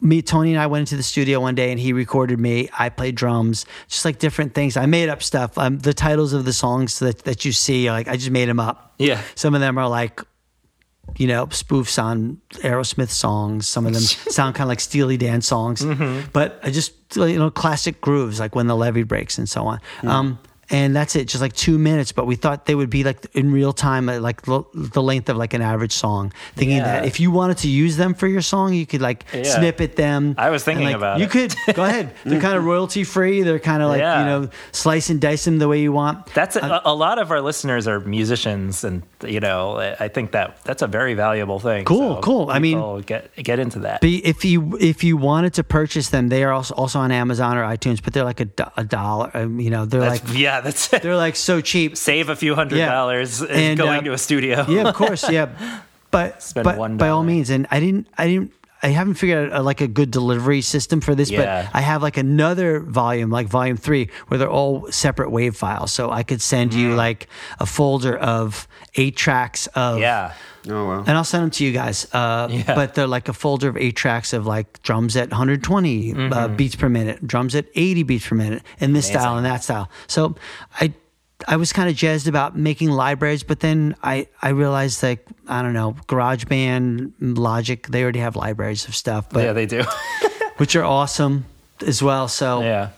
me, 0.00 0.22
Tony, 0.22 0.52
and 0.52 0.60
I 0.60 0.66
went 0.66 0.82
into 0.82 0.96
the 0.96 1.02
studio 1.02 1.40
one 1.40 1.54
day, 1.54 1.70
and 1.70 1.80
he 1.80 1.92
recorded 1.92 2.38
me. 2.38 2.68
I 2.78 2.88
played 2.88 3.14
drums, 3.14 3.66
just 3.88 4.04
like 4.04 4.18
different 4.18 4.54
things. 4.54 4.76
I 4.76 4.86
made 4.86 5.08
up 5.08 5.22
stuff. 5.22 5.58
Um, 5.58 5.78
the 5.78 5.94
titles 5.94 6.32
of 6.32 6.44
the 6.44 6.52
songs 6.52 6.98
that 7.00 7.24
that 7.24 7.44
you 7.44 7.52
see, 7.52 7.90
like 7.90 8.08
I 8.08 8.16
just 8.16 8.30
made 8.30 8.48
them 8.48 8.60
up. 8.60 8.94
Yeah. 8.98 9.20
Some 9.34 9.54
of 9.54 9.60
them 9.60 9.78
are 9.78 9.88
like, 9.88 10.22
you 11.16 11.26
know, 11.26 11.46
spoofs 11.46 12.00
on 12.02 12.40
Aerosmith 12.56 13.08
songs. 13.10 13.66
Some 13.68 13.86
of 13.86 13.92
them 13.92 14.02
sound 14.32 14.54
kind 14.54 14.66
of 14.66 14.68
like 14.68 14.80
Steely 14.80 15.16
Dan 15.16 15.40
songs. 15.42 15.84
But 16.32 16.60
I 16.62 16.70
just, 16.70 16.92
you 17.16 17.38
know, 17.38 17.50
classic 17.50 18.00
grooves, 18.00 18.38
like 18.38 18.54
when 18.54 18.66
the 18.66 18.76
levee 18.76 19.02
breaks 19.02 19.38
and 19.38 19.48
so 19.48 19.64
on. 19.66 19.80
Um, 20.04 20.38
and 20.70 20.94
that's 20.94 21.16
it, 21.16 21.28
just 21.28 21.40
like 21.40 21.52
two 21.54 21.78
minutes. 21.78 22.12
But 22.12 22.26
we 22.26 22.36
thought 22.36 22.66
they 22.66 22.74
would 22.74 22.90
be 22.90 23.04
like 23.04 23.26
in 23.34 23.52
real 23.52 23.72
time, 23.72 24.08
uh, 24.08 24.20
like 24.20 24.42
the 24.42 25.02
length 25.02 25.28
of 25.28 25.36
like 25.36 25.54
an 25.54 25.62
average 25.62 25.92
song. 25.92 26.32
Thinking 26.56 26.78
Yeah. 26.78 26.84
that 27.00 27.04
if 27.06 27.20
you 27.20 27.30
wanted 27.30 27.58
to 27.58 27.68
use 27.68 27.96
them 27.96 28.14
for 28.14 28.26
your 28.26 28.42
song, 28.42 28.74
you 28.74 28.86
could 28.86 29.00
like 29.00 29.24
Yeah. 29.32 29.42
snippet 29.44 29.96
them. 29.96 30.34
I 30.38 30.50
was 30.50 30.64
thinking 30.64 30.86
like, 30.86 30.96
about 30.96 31.18
you 31.18 31.24
it. 31.24 31.30
could 31.30 31.54
go 31.74 31.84
ahead. 31.84 32.12
They're 32.24 32.40
kind 32.40 32.56
of 32.56 32.64
royalty 32.64 33.04
free. 33.04 33.42
They're 33.42 33.58
kind 33.58 33.82
of 33.82 33.88
like 33.88 34.00
Yeah. 34.00 34.20
you 34.20 34.26
know 34.26 34.48
slice 34.72 35.10
and 35.10 35.20
dice 35.20 35.44
them 35.44 35.58
the 35.58 35.68
way 35.68 35.80
you 35.80 35.92
want. 35.92 36.26
That's 36.34 36.56
a, 36.56 36.82
a 36.84 36.94
lot 36.94 37.18
of 37.18 37.30
our 37.30 37.40
listeners 37.40 37.86
are 37.88 38.00
musicians, 38.00 38.84
and 38.84 39.02
you 39.26 39.40
know, 39.40 39.78
I 39.98 40.08
think 40.08 40.32
that 40.32 40.62
that's 40.64 40.82
a 40.82 40.86
very 40.86 41.14
valuable 41.14 41.58
thing. 41.58 41.84
Cool, 41.84 42.16
So 42.16 42.20
cool. 42.20 42.50
I 42.50 42.58
mean- 42.58 43.00
get 43.06 43.34
get 43.36 43.58
into 43.58 43.80
that. 43.80 44.00
But 44.00 44.10
if 44.10 44.44
you 44.44 44.76
if 44.80 45.02
you 45.04 45.16
wanted 45.16 45.54
to 45.54 45.64
purchase 45.64 46.10
them, 46.10 46.28
they 46.28 46.44
are 46.44 46.52
also 46.52 46.74
also 46.74 46.98
on 47.00 47.10
Amazon 47.12 47.56
or 47.56 47.62
iTunes, 47.64 48.02
but 48.02 48.12
they're 48.12 48.24
like 48.24 48.40
a, 48.40 48.48
a 48.76 48.84
dollar. 48.84 49.30
um, 49.34 49.60
You 49.60 49.70
know, 49.70 49.84
they're 49.86 50.00
That's, 50.00 50.24
like 50.28 50.38
yeah, 50.38 50.57
that's 50.60 50.92
it. 50.92 51.02
they're 51.02 51.16
like 51.16 51.36
so 51.36 51.60
cheap. 51.60 51.96
Save 51.96 52.28
a 52.28 52.36
few 52.36 52.54
hundred 52.54 52.78
Yeah. 52.78 52.90
dollars 52.90 53.40
and 53.40 53.50
And, 53.50 53.78
going 53.78 54.00
uh, 54.00 54.02
to 54.02 54.12
a 54.12 54.18
studio. 54.18 54.64
Yeah, 54.68 54.88
of 54.88 54.94
course. 54.94 55.28
Yeah, 55.30 55.48
but 56.10 56.42
Spend 56.42 56.64
but 56.64 56.96
by 56.98 57.08
all 57.08 57.22
means, 57.22 57.50
and 57.50 57.66
I 57.70 57.80
didn't 57.80 58.06
I 58.16 58.26
didn't. 58.26 58.52
I 58.82 58.88
haven't 58.88 59.14
figured 59.14 59.50
out 59.52 59.58
uh, 59.60 59.62
like 59.62 59.80
a 59.80 59.88
good 59.88 60.10
delivery 60.10 60.60
system 60.60 61.00
for 61.00 61.14
this, 61.14 61.30
Yeah. 61.30 61.38
but 61.66 61.74
I 61.76 61.80
have 61.80 62.02
like 62.02 62.16
another 62.16 62.80
volume, 62.80 63.28
like 63.30 63.48
volume 63.48 63.76
three, 63.76 64.08
where 64.28 64.38
they're 64.38 64.50
all 64.50 64.86
separate 64.92 65.30
wave 65.30 65.56
files. 65.56 65.90
So 65.92 66.10
I 66.10 66.22
could 66.22 66.40
send 66.40 66.74
you 66.74 66.94
like 66.94 67.26
a 67.58 67.66
folder 67.66 68.16
of 68.16 68.68
eight 68.94 69.16
tracks 69.16 69.66
of 69.74 69.96
Mm. 69.96 70.00
yeah. 70.00 70.32
Oh 70.70 70.84
wow. 70.86 70.98
and 71.06 71.10
I'll 71.16 71.24
send 71.24 71.42
them 71.44 71.50
to 71.50 71.64
you 71.64 71.72
guys. 71.72 72.06
Uh, 72.12 72.46
Yeah. 72.50 72.74
But 72.74 72.94
they're 72.94 73.06
like 73.06 73.28
a 73.28 73.32
folder 73.32 73.68
of 73.68 73.76
eight 73.76 73.96
tracks 73.96 74.32
of 74.32 74.46
like 74.46 74.82
drums 74.82 75.16
at 75.16 75.30
120 75.30 76.12
Mm-hmm. 76.12 76.32
uh, 76.32 76.48
beats 76.48 76.76
per 76.76 76.88
minute, 76.88 77.26
drums 77.26 77.54
at 77.54 77.66
80 77.74 78.02
beats 78.04 78.28
per 78.28 78.34
minute, 78.34 78.62
in 78.78 78.92
this 78.92 79.06
style 79.06 79.36
and 79.36 79.46
that 79.46 79.62
style. 79.64 79.88
So 80.06 80.36
I 80.80 80.92
I 81.46 81.56
was 81.56 81.72
kind 81.72 81.88
of 81.88 81.94
jazzed 81.94 82.26
about 82.26 82.56
making 82.56 82.90
libraries, 82.90 83.42
but 83.44 83.60
then 83.60 83.94
I 84.02 84.26
I 84.42 84.48
realized 84.50 85.02
like 85.02 85.24
I 85.46 85.62
don't 85.62 85.72
know, 85.74 85.94
GarageBand, 86.08 87.12
Logic, 87.20 87.86
they 87.86 88.02
already 88.02 88.18
have 88.20 88.36
libraries 88.36 88.88
of 88.88 88.96
stuff, 88.96 89.28
but 89.30 89.44
yeah, 89.44 89.52
they 89.52 89.66
do. 89.66 89.84
which 90.56 90.74
are 90.76 90.84
awesome. 90.84 91.44
as 91.86 92.02
well. 92.02 92.26
So 92.28 92.62
Yeah. 92.62 92.90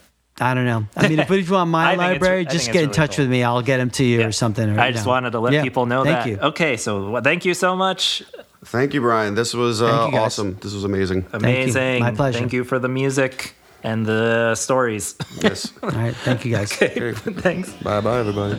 I 0.42 0.54
don't 0.54 0.64
know. 0.64 0.86
I 0.96 1.06
mean, 1.08 1.18
if 1.18 1.28
you 1.30 1.44
want 1.52 1.68
my 1.70 1.84
I 1.84 1.90
think 1.90 2.00
it's- 2.02 2.12
library, 2.22 2.44
just 2.46 2.68
get 2.68 2.76
in 2.76 2.82
really 2.88 2.94
touch 2.94 3.16
cool. 3.16 3.24
with 3.24 3.30
me. 3.30 3.42
I'll 3.44 3.60
get 3.60 3.76
them 3.76 3.90
to 3.90 4.04
you 4.04 4.22
or 4.26 4.32
something. 4.32 4.70
or, 4.70 4.80
I 4.80 4.90
just 4.90 5.04
know. 5.04 5.10
wanted 5.10 5.32
to 5.32 5.40
let 5.40 5.52
Yeah, 5.52 5.62
people 5.62 5.84
know 5.84 6.02
thank 6.02 6.18
that. 6.24 6.28
you. 6.30 6.38
Okay, 6.38 6.78
so 6.78 7.10
well, 7.10 7.22
thank 7.22 7.44
you 7.44 7.52
so 7.52 7.76
much. 7.76 8.22
Thank 8.64 8.94
you, 8.94 9.02
Brian. 9.02 9.34
This 9.34 9.52
was 9.52 9.82
uh, 9.82 9.86
Thank 9.90 10.12
you, 10.12 10.18
guys. 10.18 10.26
awesome. 10.26 10.56
This 10.62 10.72
was 10.72 10.84
amazing. 10.84 11.22
you. 11.22 11.28
Amazing. 11.34 12.00
My 12.00 12.12
pleasure. 12.12 12.38
Thank 12.38 12.54
you 12.54 12.64
for 12.64 12.78
the 12.78 12.88
music 12.88 13.54
and 13.82 14.06
the 14.06 14.54
stories. 14.54 15.16
yes. 15.42 15.72
All 15.82 15.90
right. 15.90 16.14
Thank 16.16 16.44
you 16.44 16.52
guys. 16.52 16.72
Okay. 16.72 17.12
Thanks. 17.14 17.72
bye 17.74 18.00
bye, 18.00 18.20
everybody. 18.20 18.58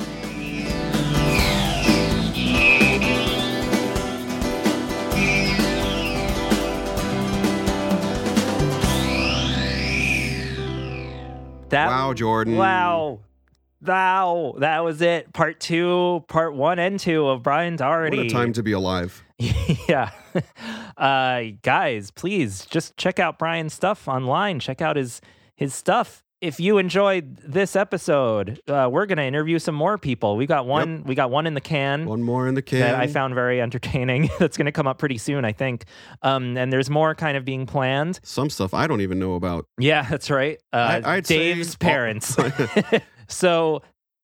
That, 11.69 11.87
Wow, 11.87 12.13
Jordan. 12.13 12.57
Wow. 12.57 13.19
Wow. 13.81 14.55
That 14.59 14.83
was 14.83 15.01
it. 15.01 15.31
Part 15.31 15.61
two, 15.61 16.23
part 16.27 16.53
one 16.53 16.79
and 16.79 16.99
two 16.99 17.27
of 17.27 17.43
Brian 17.43 17.77
Doherty. 17.77 18.17
What 18.17 18.25
a 18.25 18.29
time 18.29 18.53
to 18.53 18.63
be 18.63 18.73
alive. 18.73 19.23
yeah. 19.39 20.11
Uh, 20.97 21.43
guys, 21.63 22.11
please 22.11 22.65
just 22.65 22.95
check 22.97 23.17
out 23.17 23.39
Brian's 23.39 23.73
stuff 23.73 24.07
online. 24.07 24.59
Check 24.59 24.81
out 24.81 24.95
his 24.97 25.21
his 25.55 25.73
stuff. 25.73 26.23
If 26.41 26.59
you 26.59 26.77
enjoyed 26.79 27.37
this 27.37 27.75
episode, 27.75 28.59
uh, 28.67 28.89
we're 28.91 29.05
gonna 29.05 29.21
interview 29.23 29.57
some 29.59 29.73
more 29.75 29.97
people. 29.97 30.35
We 30.37 30.45
got 30.47 30.65
one. 30.67 31.03
We 31.03 31.15
got 31.15 31.31
one 31.31 31.47
in 31.47 31.53
the 31.53 31.61
can. 31.61 32.05
One 32.05 32.21
more 32.23 32.47
in 32.47 32.55
the 32.55 32.61
can. 32.61 32.79
that 32.81 32.95
I 32.95 33.07
found 33.07 33.33
very 33.35 33.61
entertaining. 33.61 34.29
That's 34.39 34.57
going 34.57 34.65
to 34.65 34.71
come 34.71 34.87
up 34.87 34.97
pretty 34.97 35.17
soon, 35.19 35.45
I 35.45 35.53
think. 35.53 35.85
Um, 36.23 36.57
and 36.57 36.71
there's 36.73 36.89
more 36.89 37.13
kind 37.15 37.37
of 37.37 37.45
being 37.45 37.65
planned. 37.67 38.19
Some 38.23 38.49
stuff 38.49 38.73
I 38.73 38.87
don't 38.87 39.01
even 39.01 39.17
know 39.19 39.35
about. 39.35 39.65
Yeah, 39.79 40.01
that's 40.09 40.29
right. 40.31 40.59
Uh, 40.73 41.01
I- 41.05 41.15
I'd 41.17 41.27
say- 41.27 41.53
Dave's 41.53 41.75
parents. 41.75 42.35
so 43.27 43.81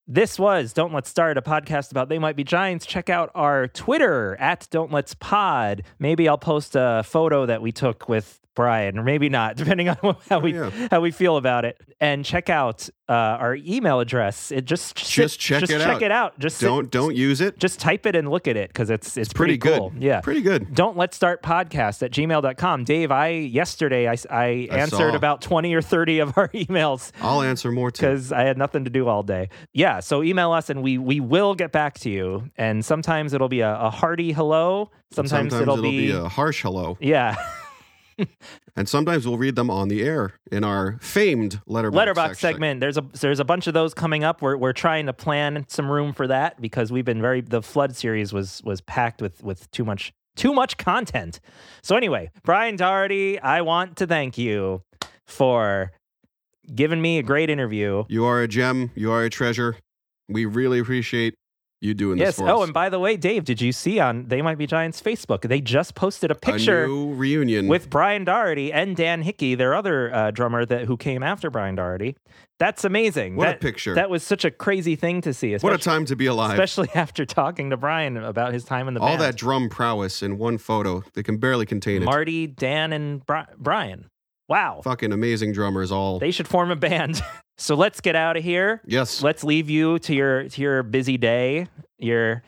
this 0.08 0.40
was 0.40 0.72
Don't 0.72 0.94
Let's 0.94 1.10
Start, 1.10 1.38
a 1.38 1.42
podcast 1.42 1.92
about 1.92 2.08
They 2.08 2.18
Might 2.18 2.38
Be 2.38 2.44
Giants. 2.44 2.86
Check 2.86 3.10
out 3.10 3.30
our 3.36 3.68
Twitter 3.68 4.38
at 4.40 4.68
Don't 4.72 4.92
Let's 4.92 5.14
Pod. 5.16 5.84
Maybe 6.00 6.30
I'll 6.30 6.38
post 6.38 6.76
a 6.76 7.04
photo 7.06 7.46
that 7.46 7.62
we 7.62 7.74
took 7.74 8.08
with 8.08 8.40
Brian, 8.58 8.98
or 8.98 9.04
maybe 9.04 9.30
not, 9.30 9.56
depending 9.62 9.88
on 9.88 10.18
how 10.30 10.40
we 10.40 10.54
yeah. 10.56 10.72
how 10.92 11.00
we 11.00 11.12
feel 11.12 11.38
about 11.38 11.64
it. 11.64 11.80
And 12.00 12.26
check 12.26 12.50
out 12.50 12.90
uh, 13.10 13.14
our 13.14 13.56
email 13.56 14.00
address. 14.00 14.52
It 14.52 14.66
just 14.66 14.96
Just 14.98 15.40
check 15.40 15.62
just 15.62 15.72
it 15.72 15.80
check 15.80 15.96
out. 15.98 16.02
it 16.02 16.12
out. 16.12 16.40
Just 16.40 16.60
Don't 16.60 16.92
don't 16.92 17.16
use 17.16 17.40
it. 17.40 17.58
just 17.60 17.80
type 17.80 18.06
it 18.06 18.16
and 18.16 18.30
look 18.30 18.48
at 18.48 18.58
it 18.58 18.70
because 18.70 18.90
it's 18.90 19.16
it's, 19.16 19.32
Pretty, 19.32 19.58
good. 19.58 19.78
cool. 19.80 19.94
Yeah. 19.98 20.22
Pretty 20.22 20.42
good. 20.42 20.74
Don't 20.76 20.98
let's 20.98 21.16
start 21.16 21.42
podcast 21.44 22.02
at 22.04 22.12
gmail.com. 22.12 22.84
Dave, 22.84 23.12
I 23.12 23.30
yesterday 23.30 24.08
I 24.08 24.16
I 24.30 24.46
answered 24.72 25.12
saw. 25.12 25.16
about 25.16 25.42
20 25.42 25.74
or 25.74 25.82
30 25.82 26.20
of 26.20 26.38
our 26.38 26.48
emails 26.54 27.12
I'll 27.22 27.42
answer 27.44 27.72
more 27.72 27.92
too. 27.92 28.02
because 28.08 28.32
I 28.32 28.42
had 28.42 28.58
nothing 28.58 28.84
to 28.86 28.90
do 28.90 29.08
all 29.08 29.22
day. 29.24 29.50
Yeah, 29.74 30.00
so 30.00 30.24
email 30.24 30.52
us 30.52 30.70
and 30.72 30.82
we 30.84 30.98
we 30.98 31.20
will 31.20 31.54
get 31.56 31.72
back 31.72 32.00
to 32.00 32.10
you. 32.10 32.50
And 32.58 32.84
sometimes 32.84 33.34
it'll 33.34 33.50
be 33.50 33.62
a, 33.62 33.76
a 33.80 33.90
hearty 33.92 34.32
hello. 34.34 34.90
Sometimes, 35.12 35.54
Sometimes 35.54 35.62
it'll, 35.62 35.82
be, 35.82 36.12
a 36.12 36.28
harsh 36.28 36.62
hello, 36.64 36.98
yeah, 37.00 37.38
and 38.76 38.88
sometimes 38.88 39.28
we'll 39.28 39.38
read 39.38 39.56
them 39.56 39.70
on 39.70 39.88
the 39.88 40.04
air 40.04 40.34
in 40.52 40.64
our 40.64 40.98
famed 41.02 41.62
letterbox 41.68 41.98
letterbox 41.98 42.40
section. 42.40 42.56
segment. 42.56 42.80
There's 42.82 42.98
a 42.98 43.06
there's 43.20 43.40
a 43.40 43.46
bunch 43.46 43.68
of 43.68 43.74
those 43.74 43.94
coming 43.94 44.24
up. 44.24 44.42
We're 44.42 44.58
we're 44.58 44.74
trying 44.74 45.06
to 45.06 45.14
plan 45.14 45.66
some 45.68 45.90
room 45.90 46.14
for 46.14 46.28
that 46.28 46.62
because 46.62 46.92
we've 46.92 47.06
been 47.06 47.22
very 47.22 47.42
the 47.42 47.62
flood 47.62 47.96
series 47.96 48.34
was 48.34 48.62
was 48.64 48.82
packed 48.82 49.22
with 49.22 49.44
with 49.44 49.70
too 49.72 49.86
much 49.86 50.14
too 50.36 50.54
much 50.54 50.78
content. 50.78 51.40
So 51.82 51.96
anyway, 51.96 52.32
Brian 52.44 52.76
Doherty, 52.76 53.40
I 53.40 53.62
want 53.62 53.98
to 53.98 54.08
thank 54.08 54.38
you 54.38 54.84
for 55.26 55.92
giving 56.74 57.02
me 57.02 57.18
a 57.18 57.24
great 57.24 57.50
interview. 57.50 58.04
You 58.08 58.26
are 58.26 58.42
a 58.42 58.48
gem. 58.48 58.92
You 58.96 59.12
are 59.12 59.24
a 59.24 59.30
treasure. 59.30 59.78
We 60.30 60.46
really 60.46 60.80
appreciate 60.80 61.36
you 61.82 61.94
doing 61.94 62.18
Yes. 62.18 62.30
this 62.30 62.36
for 62.40 62.50
Oh, 62.50 62.60
us. 62.62 62.66
and 62.66 62.74
by 62.74 62.90
the 62.90 63.00
way, 63.00 63.18
Dave, 63.18 63.46
did 63.46 63.62
you 63.62 63.72
see 63.72 64.00
on 64.00 64.26
They 64.28 64.42
Might 64.42 64.58
Be 64.58 64.66
Giants 64.66 65.02
Facebook? 65.02 65.42
They 65.42 65.62
just 65.62 65.94
posted 65.96 66.32
a 66.32 66.36
picture 66.36 66.86
a 66.86 66.88
new 66.88 67.14
reunion 67.14 67.68
with 67.68 67.90
Brian 67.90 68.24
Doherty 68.24 68.74
and 68.74 68.96
Dan 68.96 69.22
Hickey, 69.22 69.54
their 69.56 69.76
other 69.76 70.14
uh, 70.14 70.32
drummer 70.32 70.66
that 70.66 70.86
who 70.86 70.98
came 70.98 71.22
after 71.22 71.50
Brian 71.52 71.76
Doherty. 71.76 72.16
That's 72.60 72.84
amazing. 72.84 73.36
What 73.36 73.48
a 73.48 73.52
That- 73.52 73.62
picture. 73.62 73.94
That 73.94 74.10
was 74.10 74.24
such 74.24 74.44
a 74.44 74.50
crazy 74.50 74.96
thing 74.96 75.22
to 75.22 75.34
see. 75.34 75.56
What 75.58 75.74
a 75.74 75.78
time 75.78 76.06
to 76.06 76.16
be 76.16 76.26
alive. 76.26 76.52
Especially 76.52 76.90
after 76.96 77.26
talking 77.26 77.70
to 77.70 77.78
Brian 77.78 78.18
about 78.18 78.54
his 78.54 78.64
time 78.64 78.88
in 78.88 78.96
the 78.96 79.00
band. 79.00 79.12
All 79.12 79.18
band. 79.18 79.34
that 79.34 79.38
drum 79.38 79.70
prowess 79.70 80.24
in 80.24 80.40
one 80.40 80.58
photo. 80.58 81.04
They 81.14 81.22
can 81.22 81.38
barely 81.38 81.68
contain 81.68 82.02
it. 82.02 82.06
Marty, 82.06 82.48
Dan, 82.48 82.92
and 82.94 83.24
Bri- 83.26 83.44
Brian. 83.58 84.10
Wow. 84.50 84.82
Fucking 84.84 85.12
amazing 85.12 85.52
drummers 85.52 85.92
all. 85.92 86.18
They 86.20 86.32
should 86.32 86.48
form 86.48 86.72
a 86.72 86.76
band. 86.76 87.22
so 87.58 87.76
let's 87.76 88.00
get 88.02 88.16
out 88.16 88.38
of 88.38 88.44
here. 88.44 88.82
yes. 88.86 89.22
Let's 89.22 89.44
leave 89.44 89.70
you 89.70 90.00
to 90.00 90.14
your 90.14 90.48
to 90.50 90.62
your 90.62 90.84
busy 90.84 91.18
day, 91.18 91.68
your 91.98 92.44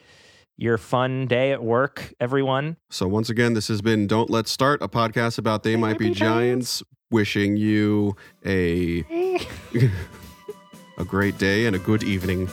your 0.57 0.77
fun 0.77 1.25
day 1.25 1.51
at 1.51 1.63
work, 1.63 2.13
everyone. 2.19 2.77
So 2.89 3.07
once 3.07 3.29
again, 3.29 3.53
this 3.53 3.67
has 3.69 3.81
been 3.81 4.07
Don't 4.07 4.29
Let's 4.29 4.51
Start, 4.51 4.81
a 4.81 4.87
podcast 4.89 5.37
about 5.37 5.63
They 5.63 5.75
Might 5.75 5.97
Be 5.97 6.09
Giants. 6.11 6.83
Wishing 7.11 7.57
you 7.57 8.15
a 8.45 9.03
a 10.97 11.05
great 11.05 11.37
day 11.37 11.65
and 11.65 11.75
a 11.75 11.79
good 11.79 12.03
evening. 12.03 12.49